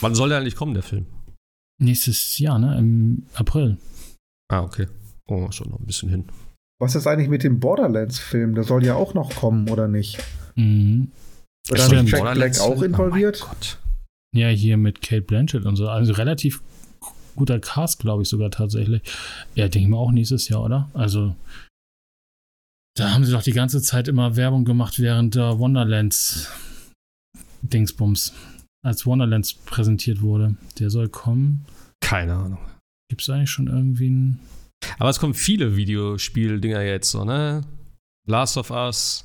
Wann 0.00 0.14
soll 0.14 0.28
der 0.28 0.38
eigentlich 0.38 0.56
kommen, 0.56 0.74
der 0.74 0.82
Film? 0.82 1.06
Nächstes 1.78 2.38
Jahr, 2.38 2.58
ne? 2.58 2.78
Im 2.78 3.26
April. 3.34 3.76
Ah, 4.48 4.62
okay. 4.62 4.86
Oh, 5.28 5.50
schon 5.50 5.70
noch 5.70 5.78
ein 5.78 5.86
bisschen 5.86 6.08
hin. 6.08 6.24
Was 6.78 6.94
ist 6.94 7.06
eigentlich 7.06 7.28
mit 7.28 7.42
dem 7.42 7.60
Borderlands-Film? 7.60 8.54
Der 8.54 8.64
soll 8.64 8.84
ja 8.84 8.94
auch 8.94 9.14
noch 9.14 9.34
kommen, 9.34 9.68
oder 9.68 9.88
nicht? 9.88 10.18
Mhm. 10.54 11.10
Oder 11.70 11.84
ist 11.84 12.10
Jack 12.10 12.34
Black 12.34 12.60
auch 12.60 12.82
involviert? 12.82 13.46
Oh 13.50 13.56
ja, 14.34 14.48
hier 14.48 14.76
mit 14.76 15.00
Kate 15.00 15.22
Blanchett 15.22 15.64
und 15.64 15.76
so. 15.76 15.88
Also 15.88 16.12
relativ 16.12 16.62
guter 17.36 17.58
Cast, 17.58 18.00
glaube 18.00 18.22
ich 18.22 18.28
sogar 18.28 18.50
tatsächlich. 18.50 19.02
Ja, 19.54 19.68
denke 19.68 19.86
ich 19.86 19.88
mal 19.88 19.98
auch 19.98 20.12
nächstes 20.12 20.48
Jahr, 20.48 20.62
oder? 20.62 20.90
Also 20.94 21.34
da 22.96 23.12
haben 23.12 23.24
sie 23.24 23.32
doch 23.32 23.42
die 23.42 23.52
ganze 23.52 23.82
Zeit 23.82 24.08
immer 24.08 24.36
Werbung 24.36 24.64
gemacht 24.64 24.98
während 24.98 25.34
der 25.34 25.58
Wonderlands 25.58 26.50
Dingsbums. 27.62 28.32
Als 28.82 29.04
Wonderlands 29.04 29.54
präsentiert 29.54 30.22
wurde. 30.22 30.56
Der 30.78 30.90
soll 30.90 31.08
kommen. 31.08 31.66
Keine 32.00 32.34
Ahnung. 32.34 32.58
Gibt 33.10 33.22
es 33.22 33.30
eigentlich 33.30 33.50
schon 33.50 33.66
irgendwie 33.66 34.06
einen. 34.06 34.40
Aber 34.98 35.10
es 35.10 35.18
kommen 35.18 35.34
viele 35.34 35.76
Videospieldinger 35.76 36.82
jetzt 36.82 37.10
so, 37.10 37.24
ne? 37.24 37.64
Last 38.26 38.56
of 38.56 38.70
Us. 38.70 39.24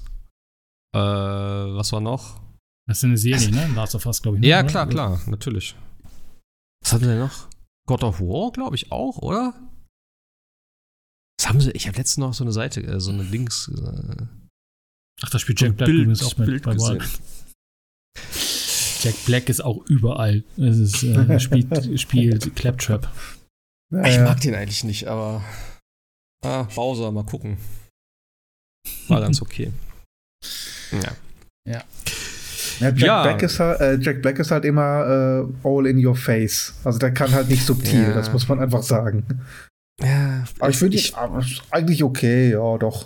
Äh, 0.94 1.00
was 1.00 1.94
war 1.94 2.02
noch? 2.02 2.42
Das 2.88 2.98
ist 2.98 3.04
eine 3.06 3.18
Serie, 3.18 3.52
ne? 3.52 3.70
Last 3.76 3.96
of 3.96 4.06
Us, 4.06 4.22
glaube 4.22 4.38
ich. 4.38 4.42
Ne? 4.42 4.48
Ja, 4.48 4.64
klar, 4.64 4.88
klar, 4.88 5.22
natürlich. 5.28 5.76
Was 6.84 6.94
hatten 6.94 7.06
denn 7.06 7.20
noch? 7.20 7.48
God 7.88 8.04
of 8.04 8.20
War, 8.20 8.52
glaube 8.52 8.76
ich, 8.76 8.92
auch, 8.92 9.18
oder? 9.20 9.54
Was 11.42 11.50
haben 11.50 11.60
sie? 11.60 11.72
Ich 11.72 11.88
habe 11.88 11.98
letztens 11.98 12.18
noch 12.18 12.36
so 12.36 12.44
eine 12.44 12.52
Seite, 12.52 12.82
äh, 12.82 13.00
so 13.00 13.10
eine 13.10 13.24
Links. 13.24 13.68
Äh, 13.68 14.26
Ach, 15.24 15.30
da 15.32 15.40
spielt 15.40 15.60
Jack 15.60 15.76
Black 15.76 15.88
Bild, 15.88 16.02
übrigens 16.02 16.24
auch 16.24 16.38
mit 16.38 16.46
Bild 16.46 16.64
bei 16.64 16.74
gesehen. 16.76 17.04
Jack 19.02 19.16
Black 19.26 19.50
ist 19.50 19.66
auch 19.66 19.84
überall. 19.88 20.44
Es 20.58 20.78
ist, 20.78 21.02
äh, 21.02 21.40
spielt, 21.40 22.00
spielt 22.00 22.56
Claptrap. 22.56 23.12
Ja, 23.92 24.06
ich 24.06 24.20
mag 24.20 24.40
den 24.42 24.54
eigentlich 24.54 24.84
nicht, 24.84 25.08
aber 25.08 25.44
ah, 26.46 26.68
Bowser, 26.76 27.12
mal 27.12 27.26
gucken. 27.26 27.58
War 29.08 29.22
ganz 29.22 29.42
okay. 29.42 29.72
ja. 30.92 31.16
Ja. 31.68 31.84
Ja, 32.80 32.90
Jack, 32.90 33.00
ja. 33.00 33.24
Black 33.24 33.42
ist 33.42 33.60
halt, 33.60 33.82
äh, 33.82 33.96
Jack 33.96 34.22
Black 34.22 34.38
ist 34.38 34.52
halt 34.52 34.64
immer 34.66 35.48
äh, 35.64 35.68
all 35.68 35.88
in 35.88 36.06
your 36.06 36.16
face. 36.16 36.76
Also 36.84 37.00
der 37.00 37.12
kann 37.12 37.32
halt 37.32 37.50
nicht 37.50 37.66
subtil, 37.66 38.04
ja. 38.04 38.14
das 38.14 38.32
muss 38.32 38.48
man 38.48 38.60
einfach 38.60 38.84
sagen. 38.84 39.26
Ja, 40.04 40.44
aber 40.60 40.70
ich 40.70 40.78
finde 40.78 40.98
ich 40.98 41.14
eigentlich 41.70 42.04
okay, 42.04 42.52
ja, 42.52 42.78
doch. 42.78 43.06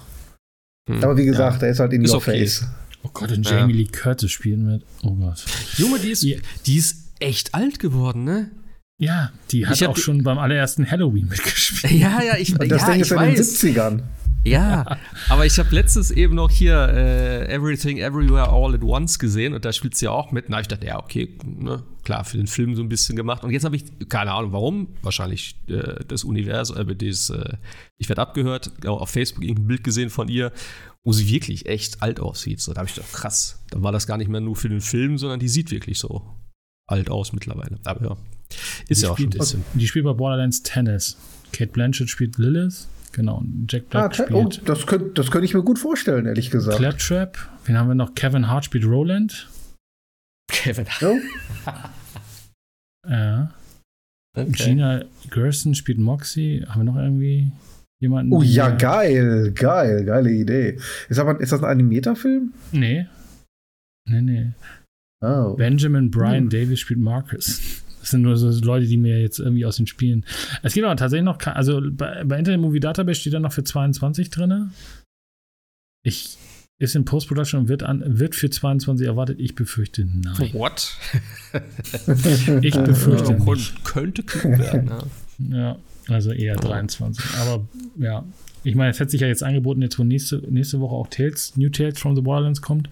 Hm, 0.89 1.03
aber 1.03 1.17
wie 1.17 1.25
gesagt, 1.25 1.61
ja. 1.61 1.67
er 1.67 1.71
ist 1.71 1.79
halt 1.79 1.93
in 1.93 2.03
ist 2.03 2.11
your 2.11 2.17
okay. 2.17 2.39
face. 2.39 2.65
Oh 3.03 3.09
Gott, 3.13 3.31
und 3.31 3.47
Jamie 3.47 3.73
Lee 3.73 3.85
Curtis 3.85 4.31
spielen 4.31 4.65
mit. 4.65 4.83
Oh 5.03 5.11
Gott. 5.11 5.45
Junge, 5.77 5.99
die 5.99 6.09
ist, 6.09 6.23
die 6.23 6.75
ist 6.75 7.11
echt 7.19 7.53
alt 7.53 7.79
geworden, 7.79 8.23
ne? 8.23 8.49
Ja, 8.97 9.31
die 9.51 9.67
hat 9.67 9.81
auch 9.83 9.97
schon 9.97 10.23
beim 10.23 10.37
allerersten 10.37 10.89
Halloween 10.89 11.27
mitgespielt. 11.27 11.93
Ja, 11.93 12.21
ja, 12.21 12.37
ich 12.37 12.57
Und 12.57 12.69
das 12.71 12.81
ja, 12.81 12.91
Ding 12.91 13.01
ist 13.01 13.11
in 13.11 13.19
den 13.19 13.35
70ern. 13.35 14.01
Ja, 14.45 14.97
aber 15.29 15.45
ich 15.45 15.57
habe 15.57 15.73
letztens 15.73 16.11
eben 16.11 16.35
noch 16.35 16.51
hier 16.51 16.87
äh, 16.89 17.51
Everything 17.53 17.97
Everywhere 17.97 18.49
All 18.49 18.75
at 18.75 18.83
Once 18.83 19.17
gesehen 19.17 19.53
und 19.53 19.65
da 19.65 19.73
spielt 19.73 19.95
sie 19.95 20.05
ja 20.05 20.11
auch 20.11 20.31
mit. 20.31 20.49
Na, 20.49 20.61
ich 20.61 20.67
dachte, 20.67 20.85
ja, 20.85 20.99
okay, 20.99 21.35
ne, 21.43 21.83
klar, 22.03 22.23
für 22.23 22.37
den 22.37 22.47
Film 22.47 22.75
so 22.75 22.83
ein 22.83 22.89
bisschen 22.89 23.15
gemacht. 23.15 23.43
Und 23.43 23.51
jetzt 23.51 23.65
habe 23.65 23.75
ich 23.75 23.85
keine 24.07 24.31
Ahnung, 24.31 24.53
warum. 24.53 24.87
Wahrscheinlich 25.01 25.55
äh, 25.67 26.05
das 26.07 26.23
Universum, 26.23 26.77
äh, 26.89 26.95
dieses, 26.95 27.31
äh, 27.31 27.57
ich 27.97 28.07
werde 28.07 28.21
abgehört, 28.21 28.71
auf 28.85 29.09
Facebook 29.09 29.43
irgendein 29.43 29.67
Bild 29.67 29.83
gesehen 29.83 30.09
von 30.09 30.27
ihr, 30.27 30.51
wo 31.03 31.11
sie 31.11 31.27
wirklich 31.27 31.65
echt 31.65 32.01
alt 32.03 32.19
aussieht. 32.19 32.61
So, 32.61 32.73
da 32.73 32.79
habe 32.79 32.89
ich 32.89 32.95
gedacht, 32.95 33.13
krass, 33.13 33.63
dann 33.71 33.83
war 33.83 33.91
das 33.91 34.05
gar 34.07 34.17
nicht 34.17 34.29
mehr 34.29 34.41
nur 34.41 34.55
für 34.55 34.69
den 34.69 34.81
Film, 34.81 35.17
sondern 35.17 35.39
die 35.39 35.49
sieht 35.49 35.71
wirklich 35.71 35.99
so 35.99 36.23
alt 36.87 37.09
aus 37.09 37.33
mittlerweile. 37.33 37.79
Aber 37.83 38.05
ja, 38.05 38.17
ist 38.87 39.01
die 39.01 39.05
ja 39.05 39.11
auch 39.11 39.17
schon 39.17 39.27
ein 39.27 39.29
bisschen. 39.31 39.65
Die 39.73 39.87
spielt 39.87 40.05
bei 40.05 40.13
Borderlands 40.13 40.61
Tennis. 40.61 41.17
Kate 41.55 41.71
Blanchett 41.71 42.09
spielt 42.09 42.37
Lilith. 42.37 42.87
Genau, 43.13 43.41
Jack 43.69 43.89
Black 43.89 44.03
ah, 44.03 44.07
oh, 44.07 44.13
spielt. 44.13 44.61
Oh, 44.61 44.65
das 44.65 44.85
könnte 44.85 45.11
das 45.13 45.31
könnt 45.31 45.45
ich 45.45 45.53
mir 45.53 45.63
gut 45.63 45.79
vorstellen, 45.79 46.25
ehrlich 46.25 46.51
gesagt. 46.51 46.77
Claptrap. 46.77 47.37
Wen 47.63 47.77
haben 47.77 47.87
wir 47.87 47.95
noch? 47.95 48.13
Kevin 48.13 48.49
Hart 48.49 48.65
spielt 48.65 48.85
Roland. 48.85 49.47
Kevin 50.49 50.85
Hart. 50.85 51.21
ja. 53.09 53.53
Okay. 54.37 54.51
Gina 54.51 55.05
Gerson 55.29 55.75
spielt 55.75 55.97
Moxie. 55.97 56.65
Haben 56.67 56.81
wir 56.81 56.91
noch 56.91 56.97
irgendwie 56.97 57.53
jemanden? 58.01 58.33
Oh 58.33 58.41
ja, 58.41 58.69
geil, 58.71 59.53
geil, 59.53 60.03
geile 60.03 60.31
Idee. 60.31 60.77
Ist, 61.07 61.19
aber, 61.19 61.39
ist 61.39 61.53
das 61.53 61.63
ein 61.63 61.69
animierter 61.69 62.17
Film? 62.17 62.53
Nee. 62.73 63.07
Nee, 64.09 64.21
nee. 64.21 64.51
Oh. 65.21 65.55
Benjamin 65.55 66.11
Brian 66.11 66.43
hm. 66.43 66.49
Davis 66.49 66.81
spielt 66.81 66.99
Marcus. 66.99 67.81
Das 68.05 68.11
sind 68.11 68.21
nur 68.21 68.37
so 68.37 68.51
Leute, 68.63 68.85
die 68.85 68.97
mir 68.97 69.19
jetzt 69.19 69.39
irgendwie 69.39 69.65
aus 69.65 69.77
den 69.77 69.87
Spielen. 69.87 70.25
Es 70.61 70.75
gibt 70.75 70.85
aber 70.85 70.95
tatsächlich 70.95 71.25
noch, 71.25 71.39
also 71.47 71.81
bei, 71.83 72.23
bei 72.23 72.37
Internet 72.37 72.61
Movie 72.61 72.79
Database 72.79 73.19
steht 73.19 73.33
da 73.33 73.39
noch 73.39 73.51
für 73.51 73.63
22 73.63 74.29
drin. 74.29 74.69
Ich 76.03 76.37
ist 76.77 76.95
in 76.95 77.03
Post-Production 77.03 77.61
und 77.61 77.67
wird, 77.67 77.81
an, 77.81 78.03
wird 78.05 78.35
für 78.35 78.51
22 78.51 79.07
erwartet. 79.07 79.39
Ich 79.39 79.55
befürchte 79.55 80.05
nein. 80.05 80.53
What? 80.53 80.95
ich 82.61 82.77
befürchte 82.77 83.31
ja, 83.31 83.43
nicht. 83.43 83.83
Könnte 83.83 84.21
klug 84.21 84.59
werden, 84.59 84.91
ja. 85.39 85.57
ja, 85.57 85.77
also 86.07 86.31
eher 86.31 86.57
23. 86.57 87.25
Aber 87.39 87.67
ja, 87.97 88.23
ich 88.63 88.75
meine, 88.75 88.91
es 88.91 88.99
hätte 88.99 89.09
sich 89.09 89.21
ja 89.21 89.27
jetzt 89.27 89.41
angeboten, 89.41 89.81
jetzt 89.81 89.97
wo 89.97 90.03
nächste, 90.03 90.43
nächste 90.47 90.79
Woche 90.79 90.93
auch 90.93 91.07
Tales, 91.07 91.57
New 91.57 91.69
Tales 91.69 91.97
from 91.97 92.15
the 92.15 92.21
Borderlands 92.21 92.61
kommt. 92.61 92.87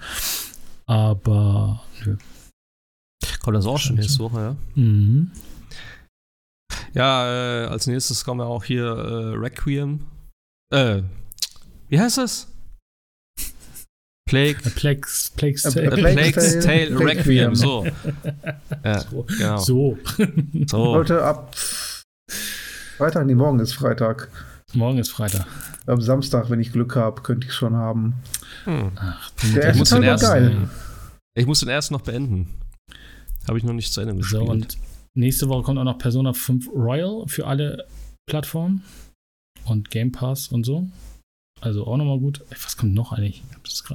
Aber 0.88 1.84
nö. 2.04 2.18
Kommt 3.42 3.58
das 3.58 3.66
auch 3.66 3.78
schon 3.78 3.96
nächste 3.96 4.20
Woche, 4.20 4.40
ja? 4.40 4.56
Mhm. 4.76 5.32
Ja, 6.94 7.64
äh, 7.64 7.68
als 7.68 7.88
nächstes 7.88 8.24
kommen 8.24 8.40
wir 8.40 8.48
auch 8.48 8.64
hier 8.64 8.86
äh, 8.86 9.36
Requiem. 9.36 10.02
Äh, 10.72 11.02
wie 11.90 12.00
heißt 12.00 12.18
das? 12.18 12.48
Plague. 14.26 14.58
A 14.66 14.70
Plague's, 14.70 15.32
Plague's, 15.36 15.64
Tale. 15.64 15.92
A 15.92 15.96
Plague's 15.96 16.60
Tale 16.60 17.00
Requiem, 17.00 17.56
so. 17.56 17.86
ja, 18.84 19.00
so. 19.00 19.26
Genau. 19.38 19.58
So. 19.58 19.98
so. 20.68 20.96
Leute, 20.96 21.24
ab 21.24 21.56
Freitag, 22.98 23.26
nee, 23.26 23.36
morgen 23.36 23.60
ist 23.60 23.74
Freitag. 23.74 24.30
Morgen 24.74 24.98
ist 24.98 25.12
Freitag. 25.12 25.46
Am 25.86 26.02
Samstag, 26.02 26.50
wenn 26.50 26.60
ich 26.60 26.72
Glück 26.72 26.96
habe, 26.96 27.22
könnte 27.22 27.48
ich 27.48 27.54
schon 27.54 27.76
haben. 27.76 28.16
Hm. 28.64 28.92
Ach, 28.96 29.32
Der 29.54 29.64
erste 29.64 29.84
Teil 29.84 30.08
war 30.08 30.18
geil. 30.18 30.70
Ich 31.36 31.46
muss 31.46 31.60
den 31.60 31.70
ersten 31.70 31.94
noch 31.94 32.02
beenden. 32.02 32.48
Habe 33.48 33.58
ich 33.58 33.64
noch 33.64 33.74
nicht 33.74 33.92
zu 33.92 34.02
Ende 34.02 34.16
gespielt. 34.16 34.46
So, 34.46 34.52
und 34.52 34.78
nächste 35.16 35.50
Woche 35.50 35.64
kommt 35.64 35.80
auch 35.80 35.84
noch 35.84 35.98
Persona 35.98 36.34
5 36.34 36.70
Royal 36.70 37.28
für 37.28 37.48
alle 37.48 37.88
Plattformen 38.30 38.84
und 39.66 39.92
Game 39.92 40.12
Pass 40.12 40.48
und 40.48 40.66
so. 40.66 40.88
Also 41.62 41.88
auch 41.88 41.98
nochmal 41.98 42.20
gut. 42.20 42.44
Was 42.50 42.76
kommt 42.76 42.94
noch 42.94 43.14
eigentlich? 43.14 43.44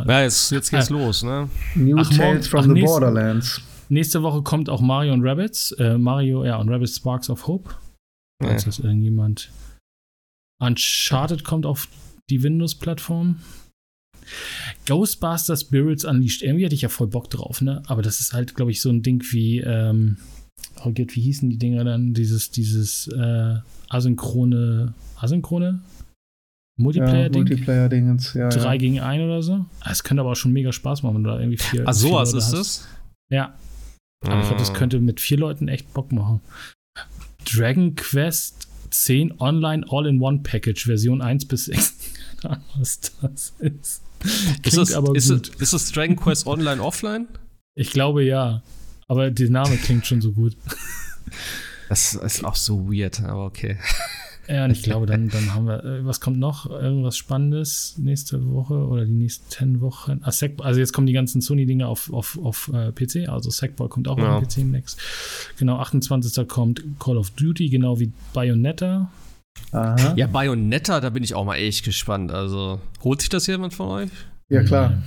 Ja, 0.06 0.22
jetzt, 0.22 0.50
jetzt 0.50 0.70
geht's 0.70 0.90
ah, 0.90 0.94
los, 0.94 1.22
ne? 1.22 1.50
New 1.74 1.98
ach, 1.98 2.08
Tales 2.08 2.48
from 2.48 2.60
ach, 2.60 2.64
the 2.64 2.72
nächste, 2.72 3.00
Borderlands. 3.00 3.62
Nächste 3.90 4.22
Woche 4.22 4.42
kommt 4.42 4.70
auch 4.70 4.80
Mario 4.80 5.12
und 5.12 5.22
Rabbits. 5.22 5.72
Äh, 5.72 5.98
Mario, 5.98 6.44
ja, 6.44 6.56
und 6.56 6.70
Rabbits 6.70 6.96
Sparks 6.96 7.28
of 7.28 7.46
Hope. 7.46 7.74
Falls 8.42 8.64
das 8.64 8.78
irgendjemand. 8.78 9.50
Uncharted 10.62 11.44
kommt 11.44 11.66
auf 11.66 11.88
die 12.30 12.42
Windows-Plattform. 12.42 13.40
Ghostbuster 14.86 15.56
Spirits 15.56 16.04
Unleashed. 16.04 16.42
Irgendwie 16.42 16.64
hatte 16.64 16.74
ich 16.74 16.82
ja 16.82 16.88
voll 16.88 17.08
Bock 17.08 17.30
drauf, 17.30 17.60
ne? 17.60 17.82
Aber 17.86 18.02
das 18.02 18.20
ist 18.20 18.32
halt, 18.32 18.54
glaube 18.54 18.70
ich, 18.70 18.80
so 18.80 18.90
ein 18.90 19.02
Ding 19.02 19.22
wie, 19.30 19.60
ähm, 19.60 20.16
oh 20.84 20.90
Gott, 20.90 21.14
wie 21.14 21.20
hießen 21.20 21.48
die 21.50 21.58
Dinger 21.58 21.84
dann? 21.84 22.14
Dieses, 22.14 22.50
dieses 22.50 23.08
äh, 23.08 23.56
asynchrone, 23.88 24.94
asynchrone 25.16 25.80
Multiplayer-Ding. 26.78 27.46
Ja, 27.46 27.50
Multiplayer-Dingens, 27.50 28.34
ja. 28.34 28.48
Drei 28.48 28.74
ja. 28.74 28.78
gegen 28.78 29.00
ein 29.00 29.20
oder 29.20 29.42
so. 29.42 29.66
Ah, 29.80 29.90
es 29.90 30.04
könnte 30.04 30.20
aber 30.20 30.32
auch 30.32 30.36
schon 30.36 30.52
mega 30.52 30.72
Spaß 30.72 31.02
machen, 31.02 31.16
wenn 31.16 31.24
du 31.24 31.30
da 31.30 31.40
irgendwie 31.40 31.58
vier. 31.58 31.82
Ach, 31.86 31.92
sowas 31.92 32.32
ist 32.32 32.52
es? 32.52 32.88
Ja. 33.30 33.54
Aber 34.24 34.40
ich 34.40 34.46
glaube, 34.46 34.60
das 34.60 34.70
ah. 34.70 34.74
könnte 34.74 35.00
mit 35.00 35.20
vier 35.20 35.38
Leuten 35.38 35.68
echt 35.68 35.92
Bock 35.92 36.12
machen. 36.12 36.40
Dragon 37.44 37.94
Quest 37.96 38.68
10 38.90 39.40
Online 39.40 39.84
All-in-One 39.88 40.40
Package 40.42 40.86
Version 40.86 41.20
1 41.20 41.46
bis 41.46 41.66
6. 41.66 41.94
Was 42.76 43.00
das 43.20 43.54
ist. 43.58 44.02
Ist 44.64 44.76
das, 44.76 44.92
aber 44.92 45.14
ist, 45.14 45.28
gut. 45.30 45.50
es- 45.54 45.60
ist 45.62 45.72
das 45.72 45.92
Dragon 45.92 46.16
Quest 46.16 46.46
Online 46.46 46.82
Offline? 46.82 47.26
Ich 47.74 47.90
glaube 47.92 48.24
ja. 48.24 48.62
Aber 49.06 49.30
der 49.30 49.48
Name 49.50 49.76
klingt 49.76 50.06
schon 50.06 50.20
so 50.20 50.32
gut. 50.32 50.56
Das 51.88 52.14
ist 52.14 52.44
auch 52.44 52.56
so 52.56 52.92
weird, 52.92 53.20
aber 53.22 53.46
okay. 53.46 53.76
Ja, 54.50 54.64
und 54.64 54.70
ich 54.70 54.82
glaube, 54.82 55.04
dann, 55.04 55.28
dann 55.28 55.52
haben 55.54 55.66
wir, 55.66 55.84
äh, 55.84 56.06
was 56.06 56.22
kommt 56.22 56.38
noch? 56.38 56.70
Irgendwas 56.70 57.18
Spannendes 57.18 57.96
nächste 57.98 58.50
Woche 58.50 58.72
oder 58.74 59.04
die 59.04 59.12
nächsten 59.12 59.82
Wochen? 59.82 60.20
Ah, 60.22 60.32
Sack, 60.32 60.52
also 60.62 60.80
jetzt 60.80 60.94
kommen 60.94 61.06
die 61.06 61.12
ganzen 61.12 61.42
Sony-Dinge 61.42 61.86
auf, 61.86 62.10
auf, 62.14 62.38
auf 62.42 62.70
äh, 62.72 62.90
PC, 62.92 63.28
also 63.28 63.50
Sackboy 63.50 63.90
kommt 63.90 64.08
auch 64.08 64.16
Ja. 64.16 64.38
auf 64.38 64.42
PC 64.42 64.58
next. 64.64 64.98
Genau, 65.58 65.76
28. 65.80 66.48
kommt 66.48 66.82
Call 66.98 67.18
of 67.18 67.28
Duty, 67.32 67.68
genau 67.68 68.00
wie 68.00 68.10
Bayonetta. 68.32 69.10
Aha. 69.72 70.14
Ja, 70.16 70.26
Bayonetta, 70.26 71.00
da 71.00 71.10
bin 71.10 71.22
ich 71.22 71.34
auch 71.34 71.44
mal 71.44 71.56
echt 71.56 71.84
gespannt. 71.84 72.32
Also, 72.32 72.80
holt 73.02 73.20
sich 73.20 73.28
das 73.28 73.46
jemand 73.46 73.74
von 73.74 73.88
euch? 73.88 74.10
Ja, 74.48 74.62
klar. 74.62 75.02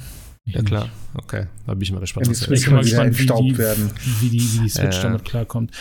Ich 0.45 0.55
Ja, 0.55 0.61
klar. 0.63 0.89
Okay, 1.13 1.45
da 1.67 1.73
bin 1.73 1.81
ich 1.83 1.91
mal 1.91 1.99
gespannt. 1.99 2.25
Switch 2.35 2.51
Ich 2.59 2.65
bin 2.65 2.73
mal 2.75 2.83
gespannt, 2.83 3.17
wie 3.19 3.25
die, 3.25 3.57
werden. 3.57 3.91
wie 4.21 4.30
die, 4.30 4.39
wie 4.39 4.59
die 4.63 4.69
Switch 4.69 4.97
Ja. 4.97 5.03
damit 5.03 5.25
klarkommt. 5.25 5.71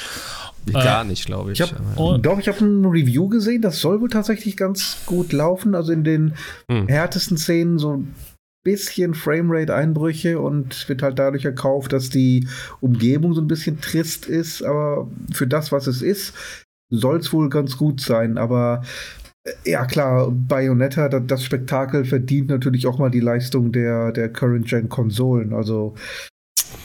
ich, 0.67 0.75
äh, 0.75 0.83
gar 0.85 1.05
nicht, 1.05 1.25
glaube 1.25 1.53
ich. 1.53 1.61
Ich 1.61 1.71
habe 1.73 1.81
aber- 1.95 2.15
Und- 2.15 2.27
doch, 2.27 2.39
ich 2.39 2.47
habe 2.49 2.59
ein 2.63 2.85
Review 2.85 3.29
gesehen, 3.29 3.63
das 3.63 3.81
soll 3.81 4.01
wohl 4.03 4.11
tatsächlich 4.11 4.57
ganz 4.59 4.99
gut 5.07 5.33
laufen. 5.33 5.75
Also 5.75 5.93
in 5.93 6.05
den 6.05 6.35
Hm. 6.71 6.87
härtesten 6.89 7.39
Szenen 7.39 7.79
so 7.79 7.97
ein 7.97 8.15
bisschen 8.63 9.15
Framerate-Einbrüche 9.15 10.39
und 10.39 10.87
wird 10.91 11.03
halt 11.03 11.19
dadurch 11.19 11.47
erkauft, 11.47 11.93
dass 11.95 12.11
die 12.11 12.47
Umgebung 12.81 13.33
so 13.35 13.41
ein 13.41 13.47
bisschen 13.47 13.81
trist 13.81 14.27
ist. 14.27 14.63
Aber 14.63 15.09
für 15.33 15.47
das, 15.47 15.73
was 15.73 15.87
es 15.87 16.03
ist, 16.03 16.35
soll 16.91 17.19
es 17.19 17.33
wohl 17.33 17.49
ganz 17.49 17.77
gut 17.77 18.01
sein. 18.01 18.37
Aber 18.39 18.83
äh, 19.45 19.71
ja, 19.71 19.87
klar, 19.87 20.31
Bayonetta, 20.31 21.09
da- 21.09 21.21
das 21.21 21.43
Spektakel 21.45 22.05
verdient 22.05 22.49
natürlich 22.49 22.87
auch 22.87 22.99
mal 22.99 23.11
die 23.11 23.21
Leistung 23.21 23.73
der, 23.73 24.13
der 24.13 24.29
Current-Gen-Konsolen. 24.33 25.53
Also 25.55 25.95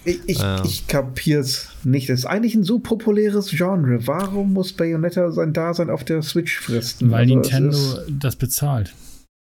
ich, 0.04 0.20
ich, 0.28 0.40
Ja. 0.40 0.64
ich 0.64 0.88
kapier's 0.88 1.70
nicht. 1.84 2.10
Es 2.10 2.20
ist 2.20 2.26
eigentlich 2.26 2.56
ein 2.56 2.64
so 2.64 2.80
populäres 2.80 3.50
Genre. 3.52 4.08
Warum 4.08 4.54
muss 4.54 4.74
Bayonetta 4.74 5.32
sein 5.32 5.54
Dasein 5.54 5.90
auf 5.90 6.04
der 6.04 6.22
Switch 6.22 6.60
fristen? 6.60 7.12
Weil 7.12 7.24
Also 7.24 7.34
Nintendo 7.36 7.78
das 8.10 8.36
bezahlt. 8.36 8.94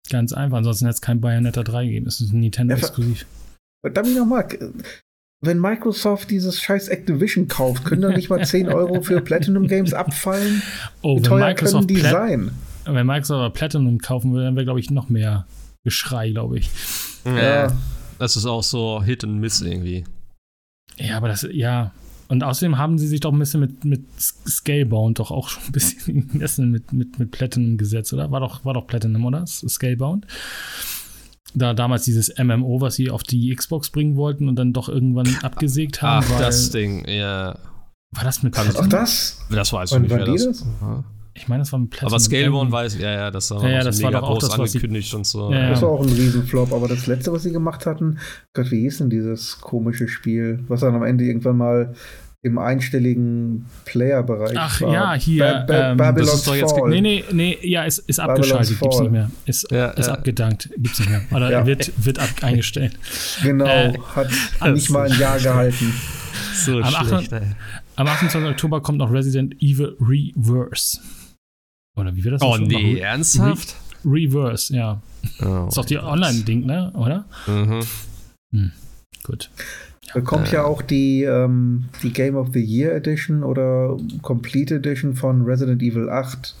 Ganz 0.09 0.33
einfach, 0.33 0.57
ansonsten 0.57 0.85
hätte 0.85 0.95
es 0.95 1.01
kein 1.01 1.19
Bayonetta 1.21 1.63
3 1.63 1.85
gegeben. 1.85 2.07
Es 2.07 2.21
ist 2.21 2.31
ein 2.31 2.39
Nintendo-Exklusiv. 2.41 3.25
Verdammt 3.83 4.15
nochmal. 4.15 4.45
Wenn 5.45 5.59
Microsoft 5.59 6.31
dieses 6.31 6.59
scheiß 6.59 6.87
Activision 6.87 7.47
kauft, 7.47 7.85
können 7.85 8.01
da 8.01 8.09
nicht 8.09 8.29
mal 8.29 8.45
10 8.45 8.69
Euro 8.73 9.01
für 9.01 9.21
Platinum 9.21 9.67
Games 9.67 9.93
abfallen? 9.93 10.61
Oh, 11.01 11.13
Wie 11.13 11.15
wenn 11.17 11.23
teuer 11.23 11.47
Microsoft, 11.47 11.73
können 11.73 11.87
die 11.87 11.95
Plat 11.95 12.11
sein? 12.11 12.51
wenn 12.85 13.05
Microsoft 13.05 13.39
aber 13.39 13.49
Platinum 13.51 13.99
kaufen 13.99 14.31
würde, 14.31 14.45
dann 14.45 14.55
wäre, 14.55 14.65
glaube 14.65 14.79
ich, 14.79 14.89
noch 14.91 15.09
mehr 15.09 15.45
Geschrei, 15.83 16.31
glaube 16.31 16.57
ich. 16.59 16.69
ja. 17.25 17.71
Das 18.17 18.35
ist 18.37 18.45
auch 18.45 18.63
so 18.63 19.03
Hit 19.03 19.23
and 19.23 19.39
Miss 19.39 19.61
irgendwie. 19.61 20.05
Ja, 20.97 21.17
aber 21.17 21.27
das, 21.27 21.45
ja. 21.51 21.91
Und 22.27 22.43
außerdem 22.43 22.77
haben 22.77 22.97
sie 22.97 23.07
sich 23.07 23.19
doch 23.19 23.31
ein 23.31 23.39
bisschen 23.39 23.59
mit, 23.59 23.85
mit 23.85 24.03
Scalebound 24.17 25.19
doch 25.19 25.31
auch 25.31 25.49
schon 25.49 25.63
ein 25.67 25.71
bisschen 25.71 26.71
mit, 26.71 26.91
mit, 26.93 27.19
mit 27.19 27.31
Platinum 27.31 27.77
gesetzt, 27.77 28.13
oder? 28.13 28.31
War 28.31 28.39
doch, 28.39 28.65
war 28.65 28.73
doch 28.73 28.87
Platinum, 28.87 29.25
oder? 29.25 29.45
Scalebound. 29.45 30.25
Da 31.55 31.73
damals 31.73 32.03
dieses 32.03 32.33
MMO, 32.37 32.81
was 32.81 32.95
sie 32.95 33.09
auf 33.09 33.23
die 33.23 33.53
Xbox 33.55 33.89
bringen 33.89 34.15
wollten 34.15 34.49
und 34.49 34.57
dann 34.57 34.73
doch 34.73 34.89
irgendwann 34.89 35.27
abgesägt 35.41 36.01
haben, 36.01 36.25
Ach, 36.27 36.31
weil. 36.33 36.39
das 36.45 36.69
Ding, 36.71 37.07
ja. 37.07 37.57
war 38.11 38.23
das 38.23 38.43
mit 38.43 38.53
Platinum? 38.53 38.81
Ach, 38.83 38.87
das? 38.87 39.39
Das 39.49 39.71
weiß 39.73 39.91
ich 39.93 39.99
nicht, 39.99 40.11
war 40.11 40.25
die 40.25 40.31
das, 40.31 40.45
das? 40.45 40.65
Ich 41.37 41.49
meine, 41.49 41.61
das 41.63 41.71
war 41.73 41.79
mit 41.79 41.89
Platinum. 41.89 42.13
Aber 42.13 42.19
Scalebound 42.19 42.55
Irgendwie. 42.55 42.73
weiß 42.73 42.95
ich, 42.95 43.01
ja, 43.01 43.11
ja, 43.11 43.31
das 43.31 43.51
war 43.51 43.61
Ja, 43.63 43.69
ja, 43.69 43.83
das 43.83 44.01
war 44.01 44.09
mega 44.09 44.21
doch 44.21 44.27
auch 44.29 44.39
groß 44.39 44.49
das, 44.49 44.59
angekündigt 44.59 45.13
und 45.13 45.25
so. 45.25 45.51
Ja, 45.51 45.69
Das 45.69 45.81
ja. 45.81 45.87
war 45.87 45.93
auch 45.93 46.01
ein 46.01 46.09
Riesenflop, 46.09 46.71
aber 46.71 46.87
das 46.87 47.07
letzte, 47.07 47.31
was 47.33 47.43
sie 47.43 47.51
gemacht 47.51 47.85
hatten, 47.85 48.19
Gott, 48.53 48.71
wie 48.71 48.81
hieß 48.81 48.99
denn 48.99 49.09
dieses 49.09 49.59
komische 49.59 50.07
Spiel, 50.07 50.63
was 50.67 50.79
dann 50.81 50.95
am 50.95 51.03
Ende 51.03 51.25
irgendwann 51.25 51.57
mal 51.57 51.93
im 52.45 52.59
einstelligen 52.59 53.65
Player-Bereich 53.85 54.55
Ach 54.55 54.79
war? 54.81 54.93
ja, 54.93 55.13
hier. 55.15 55.43
Ba 55.43 55.59
Ba 55.67 55.91
ähm, 55.91 55.97
Babylon's 55.97 56.29
das 56.31 56.39
ist 56.41 56.47
doch 56.47 56.55
jetzt 56.55 56.77
Fall. 56.77 56.89
Nee, 56.91 57.01
nee, 57.01 57.23
nee, 57.31 57.57
ja, 57.63 57.83
ist, 57.85 57.97
ist 57.99 58.17
Babylon's 58.17 58.51
abgeschaltet, 58.51 58.79
gibt's 58.79 58.95
Fall. 58.95 59.03
nicht 59.05 59.11
mehr. 59.11 59.31
Ist, 59.45 59.71
Ja, 59.71 59.87
ist 59.89 60.07
ja. 60.07 60.13
abgedankt, 60.13 60.69
gibt's 60.77 60.99
nicht 60.99 61.09
mehr. 61.09 61.21
Oder 61.31 61.51
Ja. 61.51 61.65
wird, 61.65 61.91
wird 62.05 62.19
ab, 62.19 62.29
eingestellt. 62.41 62.99
Genau, 63.41 63.65
Äh, 63.65 63.97
hat 64.15 64.27
nicht 64.73 64.89
mal 64.91 65.11
ein 65.11 65.19
Jahr 65.19 65.39
gehalten. 65.39 65.91
So 66.53 66.79
Am 66.79 66.85
schlecht. 67.07 67.33
Am 67.95 68.07
28. 68.07 68.49
Oktober 68.51 68.81
kommt 68.81 68.99
noch 68.99 69.11
Resident 69.11 69.55
Evil 69.61 69.95
Reverse. 69.99 70.99
Oder 71.97 72.15
wie 72.15 72.23
wird 72.23 72.35
das? 72.35 72.41
Oh 72.43 72.57
nee, 72.57 72.95
Re 72.95 73.01
ernsthaft? 73.01 73.75
Reverse, 74.05 74.75
ja. 74.75 75.01
Oh, 75.41 75.65
Ist 75.67 75.77
doch 75.77 75.85
die 75.85 75.97
Online-Ding, 75.97 76.65
ne? 76.65 76.91
Oder? 76.93 77.25
Mhm. 77.47 78.71
Gut. 79.23 79.49
Da 80.13 80.21
kommt 80.21 80.51
ja 80.51 80.63
auch 80.63 80.81
die, 80.81 81.23
ähm, 81.23 81.85
die 82.03 82.13
Game 82.13 82.35
of 82.35 82.49
the 82.53 82.63
Year 82.63 82.93
Edition 82.95 83.43
oder 83.43 83.97
Complete 84.21 84.75
Edition 84.75 85.13
von 85.15 85.41
Resident 85.43 85.81
Evil 85.81 86.09
8. 86.09 86.55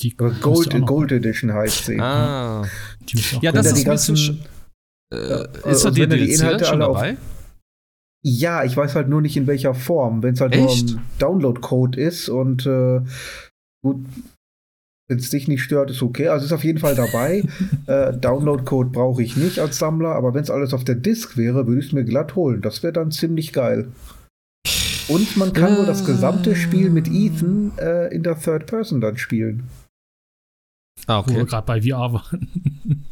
Die 0.00 0.16
Gold, 0.16 0.40
Gold 0.86 1.12
Edition 1.12 1.52
heißt 1.52 1.84
sie. 1.86 2.00
Ah. 2.00 2.62
Auch 2.62 3.42
Ja, 3.42 3.52
das 3.52 3.66
ist 3.66 3.76
die 3.84 3.84
bisschen 3.88 4.14
ganzen, 4.16 4.40
äh, 5.12 5.28
Ja, 5.28 5.70
ist 5.70 5.84
da 5.84 5.90
die 5.90 6.00
die 6.00 6.16
DLC 6.16 6.40
Inhalte 6.40 6.64
schon 6.64 6.82
auf- 6.82 6.96
dabei? 6.96 7.16
Ja, 8.24 8.64
ich 8.64 8.76
weiß 8.76 8.94
halt 8.94 9.08
nur 9.08 9.20
nicht 9.20 9.36
in 9.36 9.46
welcher 9.46 9.74
Form. 9.74 10.22
Wenn 10.22 10.34
es 10.34 10.40
halt 10.40 10.54
nur 10.56 10.66
Echt? 10.66 10.90
ein 10.90 11.02
Download-Code 11.18 12.00
ist 12.00 12.28
und 12.28 12.64
äh, 12.66 13.00
gut, 13.84 14.06
wenn 15.08 15.18
es 15.18 15.30
dich 15.30 15.48
nicht 15.48 15.62
stört, 15.62 15.90
ist 15.90 16.02
okay. 16.02 16.28
Also 16.28 16.46
ist 16.46 16.52
auf 16.52 16.64
jeden 16.64 16.78
Fall 16.78 16.94
dabei. 16.94 17.44
äh, 17.86 18.12
Download-Code 18.16 18.90
brauche 18.90 19.22
ich 19.22 19.36
nicht 19.36 19.58
als 19.58 19.78
Sammler, 19.78 20.14
aber 20.14 20.34
wenn 20.34 20.42
es 20.42 20.50
alles 20.50 20.72
auf 20.72 20.84
der 20.84 20.94
Disk 20.94 21.36
wäre, 21.36 21.66
würde 21.66 21.80
ich 21.80 21.88
es 21.88 21.92
mir 21.92 22.04
glatt 22.04 22.36
holen. 22.36 22.62
Das 22.62 22.82
wäre 22.82 22.92
dann 22.92 23.10
ziemlich 23.10 23.52
geil. 23.52 23.88
Und 25.08 25.36
man 25.36 25.52
kann 25.52 25.76
wohl 25.76 25.86
das 25.86 26.04
gesamte 26.04 26.54
Spiel 26.54 26.88
mit 26.88 27.08
Ethan 27.08 27.72
äh, 27.78 28.14
in 28.14 28.22
der 28.22 28.38
Third 28.38 28.66
Person 28.66 29.00
dann 29.00 29.18
spielen. 29.18 29.64
Ah, 31.06 31.22
Wo 31.26 31.32
wir 31.32 31.42
okay. 31.42 31.50
gerade 31.50 31.66
bei 31.66 31.82
VR 31.82 32.12
waren. 32.12 32.48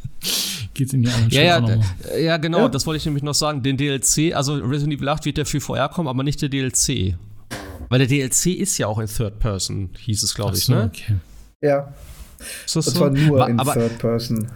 Geht's 0.75 0.93
in 0.93 1.03
die 1.03 1.09
anderen 1.09 1.31
Ja, 1.31 1.43
ja, 1.43 2.17
ja, 2.17 2.37
genau, 2.37 2.61
Ja. 2.61 2.69
das 2.69 2.87
wollte 2.87 2.99
ich 2.99 3.05
nämlich 3.05 3.25
noch 3.25 3.35
sagen. 3.35 3.63
Den 3.63 3.77
DLC, 3.77 4.35
also 4.35 4.55
Resident 4.55 4.99
Evil 4.99 5.09
8 5.09 5.25
wird 5.25 5.39
ja 5.39 5.45
für 5.45 5.61
VR 5.61 5.89
kommen, 5.89 6.09
aber 6.09 6.23
nicht 6.23 6.41
der 6.41 6.49
DLC. 6.49 7.17
Weil 7.89 7.99
der 7.99 8.07
DLC 8.07 8.47
ist 8.57 8.79
ja 8.79 8.87
auch 8.87 9.01
in 9.01 9.09
Third 9.09 9.41
Person, 9.41 9.91
hieß 9.99 10.23
es, 10.23 10.35
glaube 10.35 10.57
ich, 10.57 10.67
so, 10.67 10.75
ne? 10.75 10.91
okay. 10.95 11.17
Ja, 11.63 11.93
Ist 12.65 12.77
das 12.77 12.87
das 12.87 12.95
so? 12.95 13.01
war 13.01 13.11
nur 13.11 13.39
Wa- 13.39 13.47
in 13.49 13.59
aber, 13.61 13.75
Third 13.75 13.99
Person. 13.99 14.51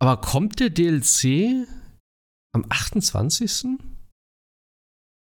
aber 0.00 0.20
kommt 0.20 0.60
der 0.60 0.70
DLC 0.70 1.66
am 2.54 2.64
28.? 2.68 3.78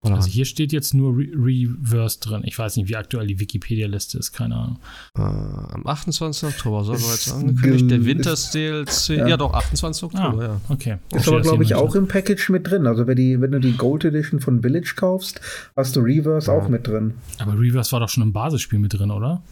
Oder 0.05 0.15
Also 0.15 0.29
hier 0.29 0.45
steht 0.45 0.73
jetzt 0.73 0.95
nur 0.95 1.11
Re 1.19 1.27
Reverse 1.35 2.21
drin. 2.21 2.43
Ich 2.45 2.57
weiß 2.57 2.77
nicht, 2.77 2.89
wie 2.89 2.95
aktuell 2.95 3.27
die 3.27 3.41
Wikipedia-Liste 3.41 4.17
ist, 4.19 4.31
keine 4.31 4.55
Ahnung. 4.55 4.79
Äh, 5.17 5.23
am 5.23 5.85
28. 5.85 6.49
Oktober, 6.51 6.85
so 6.85 6.93
war 6.93 6.99
Ist 6.99 7.27
jetzt 7.27 7.33
angekündigt. 7.35 7.91
Der 7.91 7.99
gel- 7.99 8.07
Winters 8.07 8.53
DLC. 8.53 9.09
Ja. 9.19 9.27
ja. 9.27 9.37
doch, 9.37 9.53
28. 9.55 10.05
Oktober, 10.05 10.43
ja. 10.45 10.61
Okay. 10.69 10.99
Ist 11.13 11.27
aber, 11.27 11.41
glaube 11.41 11.65
ich, 11.65 11.75
auch 11.75 11.97
im 11.97 12.07
Package 12.07 12.49
mit 12.51 12.71
drin. 12.71 12.87
Also 12.87 13.09
wenn, 13.09 13.17
die, 13.17 13.41
wenn 13.41 13.51
du 13.51 13.59
die 13.59 13.77
Gold 13.77 14.05
Edition 14.05 14.39
von 14.39 14.63
Village 14.63 14.93
kaufst, 14.95 15.41
hast 15.75 15.97
du 15.97 16.01
Reverse 16.01 16.49
Ja. 16.53 16.57
auch 16.57 16.69
mit 16.69 16.87
drin. 16.87 17.15
Aber 17.41 17.59
Reverse 17.59 17.91
war 17.91 17.99
doch 17.99 18.09
schon 18.09 18.23
im 18.23 18.33
Basisspiel 18.33 18.79
mit 18.79 18.95
drin, 18.97 19.11
oder? 19.11 19.43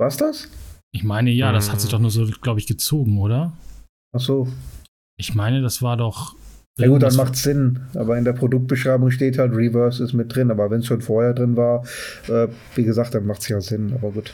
War's 0.00 0.16
das? 0.16 0.48
Ich 0.92 1.04
meine, 1.04 1.30
ja, 1.30 1.52
das 1.52 1.66
Hm. 1.66 1.72
hat 1.72 1.80
sich 1.82 1.90
doch 1.90 1.98
nur 1.98 2.10
so, 2.10 2.26
glaube 2.40 2.58
ich, 2.58 2.66
gezogen, 2.66 3.18
oder? 3.18 3.52
Ach 4.16 4.20
so. 4.20 4.48
Ich 5.18 5.34
meine, 5.34 5.60
das 5.60 5.82
war 5.82 5.96
doch. 5.96 6.34
Ja 6.78 6.88
gut, 6.88 7.02
dann 7.02 7.14
macht 7.16 7.36
Sinn. 7.36 7.86
Aber 7.94 8.16
in 8.16 8.24
der 8.24 8.32
Produktbeschreibung 8.32 9.10
steht 9.10 9.36
halt, 9.38 9.52
Reverse 9.52 10.02
ist 10.02 10.14
mit 10.14 10.34
drin. 10.34 10.50
Aber 10.50 10.70
wenn 10.70 10.80
es 10.80 10.86
schon 10.86 11.02
vorher 11.02 11.34
drin 11.34 11.56
war, 11.56 11.84
äh, 12.28 12.48
wie 12.74 12.84
gesagt, 12.84 13.14
dann 13.14 13.26
macht 13.26 13.42
es 13.42 13.48
ja 13.48 13.60
Sinn. 13.60 13.92
Aber 13.92 14.10
gut. 14.12 14.32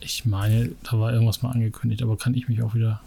Ich 0.00 0.24
meine, 0.24 0.70
da 0.82 0.98
war 0.98 1.12
irgendwas 1.12 1.42
mal 1.42 1.50
angekündigt, 1.50 2.02
aber 2.02 2.16
kann 2.16 2.34
ich 2.34 2.48
mich 2.48 2.62
auch 2.62 2.74
wieder 2.74 3.02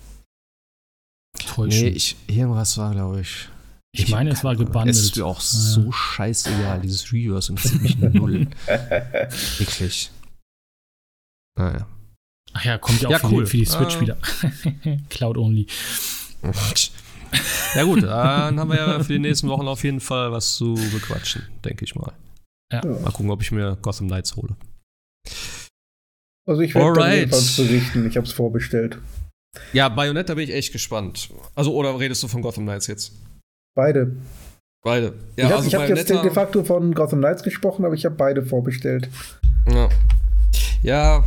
täuschen? 1.47 1.85
Nee, 1.85 1.89
ich, 1.89 2.15
irgendwas 2.27 2.77
war, 2.77 2.91
glaube 2.91 3.21
ich. 3.21 3.49
Ich 3.93 4.09
meine, 4.11 4.29
es 4.29 4.43
war 4.43 4.55
gebundelt. 4.55 4.95
Es 4.95 5.01
ist 5.01 5.15
mir 5.17 5.25
auch 5.25 5.41
so 5.41 5.91
scheißegal, 5.91 6.81
dieses 6.81 7.11
Reverse 7.11 7.51
interessiert 7.51 7.81
mich 7.81 7.97
null. 8.13 8.47
Wirklich. 9.57 10.11
Naja. 11.57 11.87
Ach 12.57 12.63
ja, 12.63 12.77
kommt 12.77 13.01
ja 13.01 13.07
auch 13.09 13.11
Ja, 13.11 13.19
für, 13.19 13.27
cool. 13.27 13.43
die, 13.43 13.49
für 13.49 13.57
die 13.57 13.65
Switch 13.65 13.95
Ah. 13.97 14.01
wieder. 14.01 14.17
Cloud 15.09 15.37
only. 15.37 15.67
Ja 17.75 17.83
gut, 17.83 18.03
dann 18.03 18.59
haben 18.59 18.69
wir 18.69 18.77
ja 18.77 19.03
für 19.03 19.11
die 19.13 19.19
nächsten 19.19 19.49
Wochen 19.49 19.67
auf 19.67 19.83
jeden 19.83 19.99
Fall 19.99 20.31
was 20.31 20.55
zu 20.55 20.75
bequatschen, 20.93 21.43
denke 21.65 21.83
ich 21.83 21.95
mal. 21.95 22.13
Ja. 22.71 22.81
Mal 22.85 23.11
gucken, 23.11 23.29
ob 23.29 23.41
ich 23.41 23.51
mir 23.51 23.77
Gotham 23.81 24.07
Knights 24.07 24.35
hole. 24.37 24.55
Also 26.47 26.61
ich 26.61 26.73
werde 26.75 26.87
Alright. 26.87 27.15
jedenfalls 27.19 27.55
berichten. 27.57 28.07
Ich 28.07 28.15
habe 28.15 28.25
es 28.25 28.31
vorbestellt. 28.33 28.99
Ja, 29.73 29.89
Bayonetta 29.89 30.33
bin 30.35 30.43
ich 30.45 30.53
echt 30.53 30.71
gespannt. 30.71 31.29
Also, 31.55 31.73
oder 31.73 31.99
redest 31.99 32.21
du 32.23 32.27
von 32.27 32.41
Gotham 32.41 32.63
Knights 32.65 32.87
jetzt? 32.87 33.13
Beide. 33.75 34.15
Beide. 34.83 35.13
Ja, 35.35 35.45
ich 35.47 35.51
habe 35.51 35.55
also 35.55 35.77
hab 35.79 35.89
jetzt 35.89 36.09
de 36.09 36.31
facto 36.31 36.63
von 36.63 36.93
Gotham 36.93 37.19
Knights 37.19 37.43
gesprochen, 37.43 37.83
aber 37.85 37.95
ich 37.95 38.05
habe 38.05 38.15
beide 38.15 38.45
vorbestellt. 38.45 39.09
Ja. 39.67 39.89
Ja. 40.83 41.23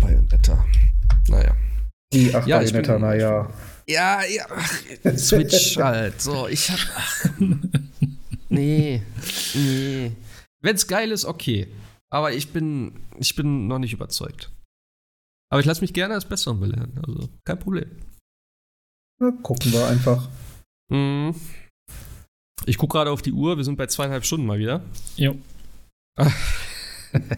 Bayonetta. 0.00 0.64
Naja. 1.28 1.56
Die, 2.12 2.34
ach, 2.34 2.46
Ja, 2.46 2.58
Bayonetta, 2.58 2.92
bin- 2.94 3.02
naja. 3.02 3.50
Ja, 3.88 4.22
ja. 4.24 4.46
ach, 4.50 5.16
Switch 5.16 5.76
halt. 5.78 6.20
So, 6.20 6.46
ich 6.48 6.70
hab. 6.70 6.78
Ach, 6.96 7.24
nee. 8.48 9.02
Nee. 9.54 10.12
Wenn's 10.62 10.86
geil 10.86 11.10
ist, 11.10 11.24
okay. 11.24 11.68
Aber 12.10 12.32
ich 12.32 12.52
bin. 12.52 12.92
Ich 13.18 13.34
bin 13.36 13.66
noch 13.68 13.78
nicht 13.78 13.92
überzeugt. 13.92 14.50
Aber 15.52 15.60
ich 15.60 15.66
lasse 15.66 15.80
mich 15.80 15.92
gerne 15.92 16.14
als 16.14 16.24
Besseren 16.24 16.60
belehren. 16.60 16.92
Also, 17.06 17.28
kein 17.44 17.58
Problem. 17.58 17.90
Na, 19.20 19.32
gucken 19.42 19.72
wir 19.72 19.86
einfach. 19.88 20.28
Mhm. 20.90 21.34
Ich 22.66 22.76
gucke 22.78 22.92
gerade 22.94 23.10
auf 23.10 23.22
die 23.22 23.32
Uhr. 23.32 23.56
Wir 23.56 23.64
sind 23.64 23.76
bei 23.76 23.86
zweieinhalb 23.86 24.24
Stunden 24.24 24.46
mal 24.46 24.58
wieder. 24.58 24.82
Jo. 25.16 25.32
Und 26.18 26.30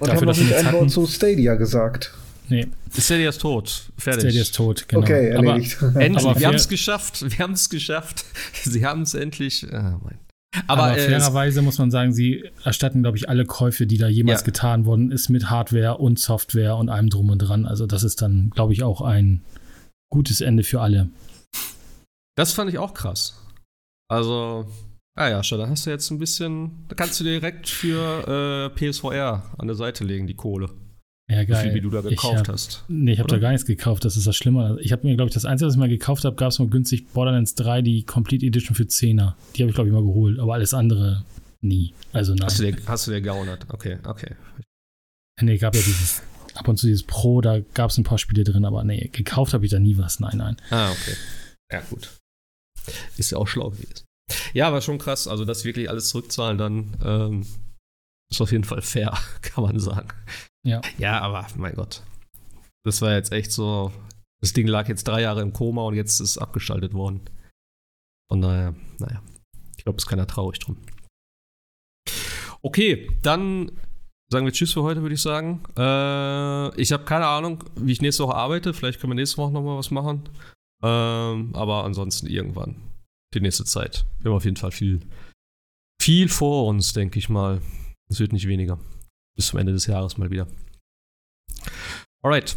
Dafür, 0.00 0.16
haben 0.16 0.20
wir 0.36 0.44
nicht 0.44 0.54
ein 0.54 0.72
Wort 0.72 0.90
zu 0.90 1.06
Stadia 1.06 1.54
gesagt. 1.54 2.12
Nee, 2.48 2.66
Stadia 2.96 3.28
ist 3.30 3.40
tot. 3.40 3.90
Fertig. 3.96 4.22
Stadia 4.22 4.42
ist 4.42 4.54
tot, 4.54 4.88
genau. 4.88 5.02
Okay, 5.02 5.34
Aber 5.34 5.46
erledigt. 5.50 5.80
Endlich, 5.94 6.24
Aber 6.26 6.38
wir 6.38 6.46
haben 6.46 6.54
es 6.54 6.68
geschafft. 6.68 7.24
Wir 7.30 7.38
haben 7.38 7.52
es 7.52 7.68
geschafft. 7.70 8.24
Sie 8.64 8.84
haben 8.84 9.02
es 9.02 9.14
endlich. 9.14 9.66
Ah, 9.72 9.98
mein. 10.02 10.18
Aber, 10.66 10.82
Aber, 10.82 10.98
äh, 10.98 11.08
fairerweise 11.08 11.62
muss 11.62 11.78
man 11.78 11.90
sagen, 11.90 12.12
sie 12.12 12.44
erstatten, 12.62 13.00
glaube 13.02 13.16
ich, 13.16 13.30
alle 13.30 13.46
Käufe, 13.46 13.86
die 13.86 13.96
da 13.96 14.06
jemals 14.08 14.40
Ja. 14.40 14.44
getan 14.44 14.84
worden 14.84 15.10
ist, 15.10 15.30
mit 15.30 15.48
Hardware 15.48 15.96
und 15.96 16.18
Software 16.18 16.76
und 16.76 16.90
allem 16.90 17.08
drum 17.08 17.30
und 17.30 17.38
dran. 17.38 17.64
Also 17.64 17.86
das 17.86 18.02
ist 18.04 18.20
dann, 18.20 18.50
glaube 18.50 18.74
ich, 18.74 18.82
auch 18.82 19.00
ein 19.00 19.42
gutes 20.12 20.42
Ende 20.42 20.62
für 20.62 20.82
alle. 20.82 21.08
das 22.36 22.52
fand 22.52 22.68
ich 22.68 22.76
auch 22.78 22.92
krass. 22.92 23.38
Also, 24.10 24.66
ah 25.16 25.28
ja, 25.28 25.42
schon, 25.42 25.58
dann 25.58 25.70
hast 25.70 25.86
du 25.86 25.90
jetzt 25.90 26.10
ein 26.10 26.18
bisschen. 26.18 26.84
Da 26.88 26.96
kannst 26.96 27.18
du 27.18 27.24
direkt 27.24 27.66
für 27.70 28.70
äh, 28.76 28.90
PSVR 28.90 29.42
an 29.56 29.66
der 29.66 29.76
Seite 29.76 30.04
legen, 30.04 30.26
die 30.26 30.34
Kohle. 30.36 30.68
Ja, 31.30 31.40
Wie 31.42 31.46
geil. 31.46 31.62
viel, 31.62 31.74
wie 31.74 31.80
du 31.80 31.90
da 31.90 32.00
gekauft 32.02 32.40
hab- 32.40 32.48
hast. 32.48 32.84
Nee, 32.88 33.12
ich 33.12 33.18
habe 33.18 33.28
da 33.28 33.38
gar 33.38 33.52
nichts 33.52 33.64
gekauft, 33.66 34.04
das 34.04 34.16
ist 34.16 34.26
das 34.26 34.36
Schlimme. 34.36 34.76
Ich 34.80 34.92
habe 34.92 35.06
mir, 35.06 35.14
glaube 35.16 35.28
ich, 35.28 35.34
das 35.34 35.44
Einzige, 35.44 35.66
was 35.68 35.74
ich 35.74 35.78
mal 35.78 35.88
gekauft 35.88 36.24
habe, 36.24 36.36
gab 36.36 36.50
es 36.50 36.58
mal 36.58 36.68
günstig 36.68 37.08
Borderlands 37.12 37.54
3, 37.54 37.80
die 37.80 38.02
Complete 38.04 38.44
Edition 38.44 38.74
für 38.74 38.82
10er. 38.84 39.34
Die 39.56 39.62
habe 39.62 39.70
ich, 39.70 39.74
glaube 39.74 39.88
ich, 39.88 39.94
mal 39.94 40.02
geholt, 40.02 40.38
aber 40.38 40.54
alles 40.54 40.74
andere 40.74 41.24
nie. 41.60 41.94
Also 42.12 42.34
nein. 42.34 42.46
Hast 42.46 42.58
du 42.58 42.70
dir, 42.70 42.76
hast 42.86 43.06
du 43.06 43.12
dir 43.12 43.20
gegaunert? 43.20 43.66
Okay, 43.70 43.98
okay. 44.04 44.34
Nee, 45.40 45.56
gab 45.58 45.74
ja 45.74 45.80
dieses, 45.80 46.22
ab 46.54 46.68
und 46.68 46.76
zu 46.76 46.86
dieses 46.86 47.04
Pro, 47.04 47.40
da 47.40 47.60
gab 47.60 47.90
es 47.90 47.98
ein 47.98 48.04
paar 48.04 48.18
Spiele 48.18 48.44
drin, 48.44 48.64
aber 48.64 48.84
nee, 48.84 49.08
gekauft 49.12 49.54
habe 49.54 49.64
ich 49.64 49.70
da 49.70 49.78
nie 49.78 49.96
was. 49.96 50.20
Nein, 50.20 50.36
nein. 50.38 50.56
Ah, 50.70 50.90
okay. 50.90 51.14
Ja, 51.72 51.80
gut. 51.88 52.10
Ist 53.16 53.30
ja 53.30 53.38
auch 53.38 53.46
schlau 53.48 53.70
gewesen. 53.70 54.04
Ja, 54.52 54.68
aber 54.68 54.80
schon 54.80 54.98
krass. 54.98 55.28
Also, 55.28 55.44
das 55.44 55.64
wirklich 55.64 55.88
alles 55.88 56.08
zurückzahlen, 56.08 56.58
dann 56.58 56.96
ähm, 57.04 57.46
ist 58.30 58.40
auf 58.40 58.52
jeden 58.52 58.64
Fall 58.64 58.82
fair, 58.82 59.16
kann 59.42 59.64
man 59.64 59.78
sagen. 59.78 60.08
Ja. 60.64 60.80
Ja, 60.98 61.20
aber 61.20 61.46
mein 61.56 61.74
Gott. 61.74 62.02
Das 62.84 63.02
war 63.02 63.12
jetzt 63.14 63.32
echt 63.32 63.52
so. 63.52 63.92
Das 64.40 64.52
Ding 64.52 64.66
lag 64.66 64.88
jetzt 64.88 65.06
drei 65.06 65.22
Jahre 65.22 65.40
im 65.42 65.52
Koma 65.52 65.82
und 65.82 65.94
jetzt 65.94 66.20
ist 66.20 66.30
es 66.30 66.38
abgeschaltet 66.38 66.94
worden. 66.94 67.20
Von 68.30 68.40
daher, 68.40 68.74
naja. 68.98 69.22
Ich 69.76 69.84
glaube, 69.84 69.98
es 69.98 70.04
ist 70.04 70.08
keiner 70.08 70.26
traurig 70.26 70.58
drum. 70.58 70.76
Okay, 72.62 73.10
dann 73.22 73.70
sagen 74.30 74.46
wir 74.46 74.52
Tschüss 74.52 74.72
für 74.72 74.82
heute, 74.82 75.02
würde 75.02 75.14
ich 75.14 75.22
sagen. 75.22 75.62
Äh, 75.76 76.80
ich 76.80 76.92
habe 76.92 77.04
keine 77.04 77.26
Ahnung, 77.26 77.64
wie 77.76 77.92
ich 77.92 78.00
nächste 78.00 78.24
Woche 78.24 78.34
arbeite. 78.34 78.72
Vielleicht 78.72 79.00
können 79.00 79.12
wir 79.12 79.16
nächste 79.16 79.38
Woche 79.38 79.52
nochmal 79.52 79.76
was 79.76 79.90
machen. 79.90 80.28
Ähm, 80.82 81.54
aber 81.54 81.84
ansonsten 81.84 82.26
irgendwann. 82.26 82.76
Die 83.34 83.40
nächste 83.40 83.64
Zeit. 83.64 84.04
Wir 84.20 84.30
haben 84.30 84.36
auf 84.36 84.44
jeden 84.44 84.56
Fall 84.56 84.72
viel, 84.72 85.00
viel 86.00 86.28
vor 86.28 86.66
uns, 86.66 86.92
denke 86.92 87.18
ich 87.18 87.28
mal. 87.28 87.60
Es 88.08 88.20
wird 88.20 88.32
nicht 88.32 88.46
weniger. 88.48 88.78
Bis 89.36 89.46
zum 89.46 89.58
Ende 89.58 89.72
des 89.72 89.86
Jahres 89.86 90.18
mal 90.18 90.30
wieder. 90.30 90.46
Alright. 92.22 92.56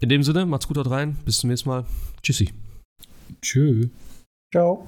In 0.00 0.08
dem 0.08 0.22
Sinne, 0.22 0.44
macht's 0.46 0.66
gut 0.66 0.76
dort 0.76 0.90
rein. 0.90 1.16
Bis 1.24 1.38
zum 1.38 1.50
nächsten 1.50 1.68
Mal. 1.68 1.86
Tschüssi. 2.22 2.52
Tschö. 3.40 3.88
Ciao. 4.52 4.86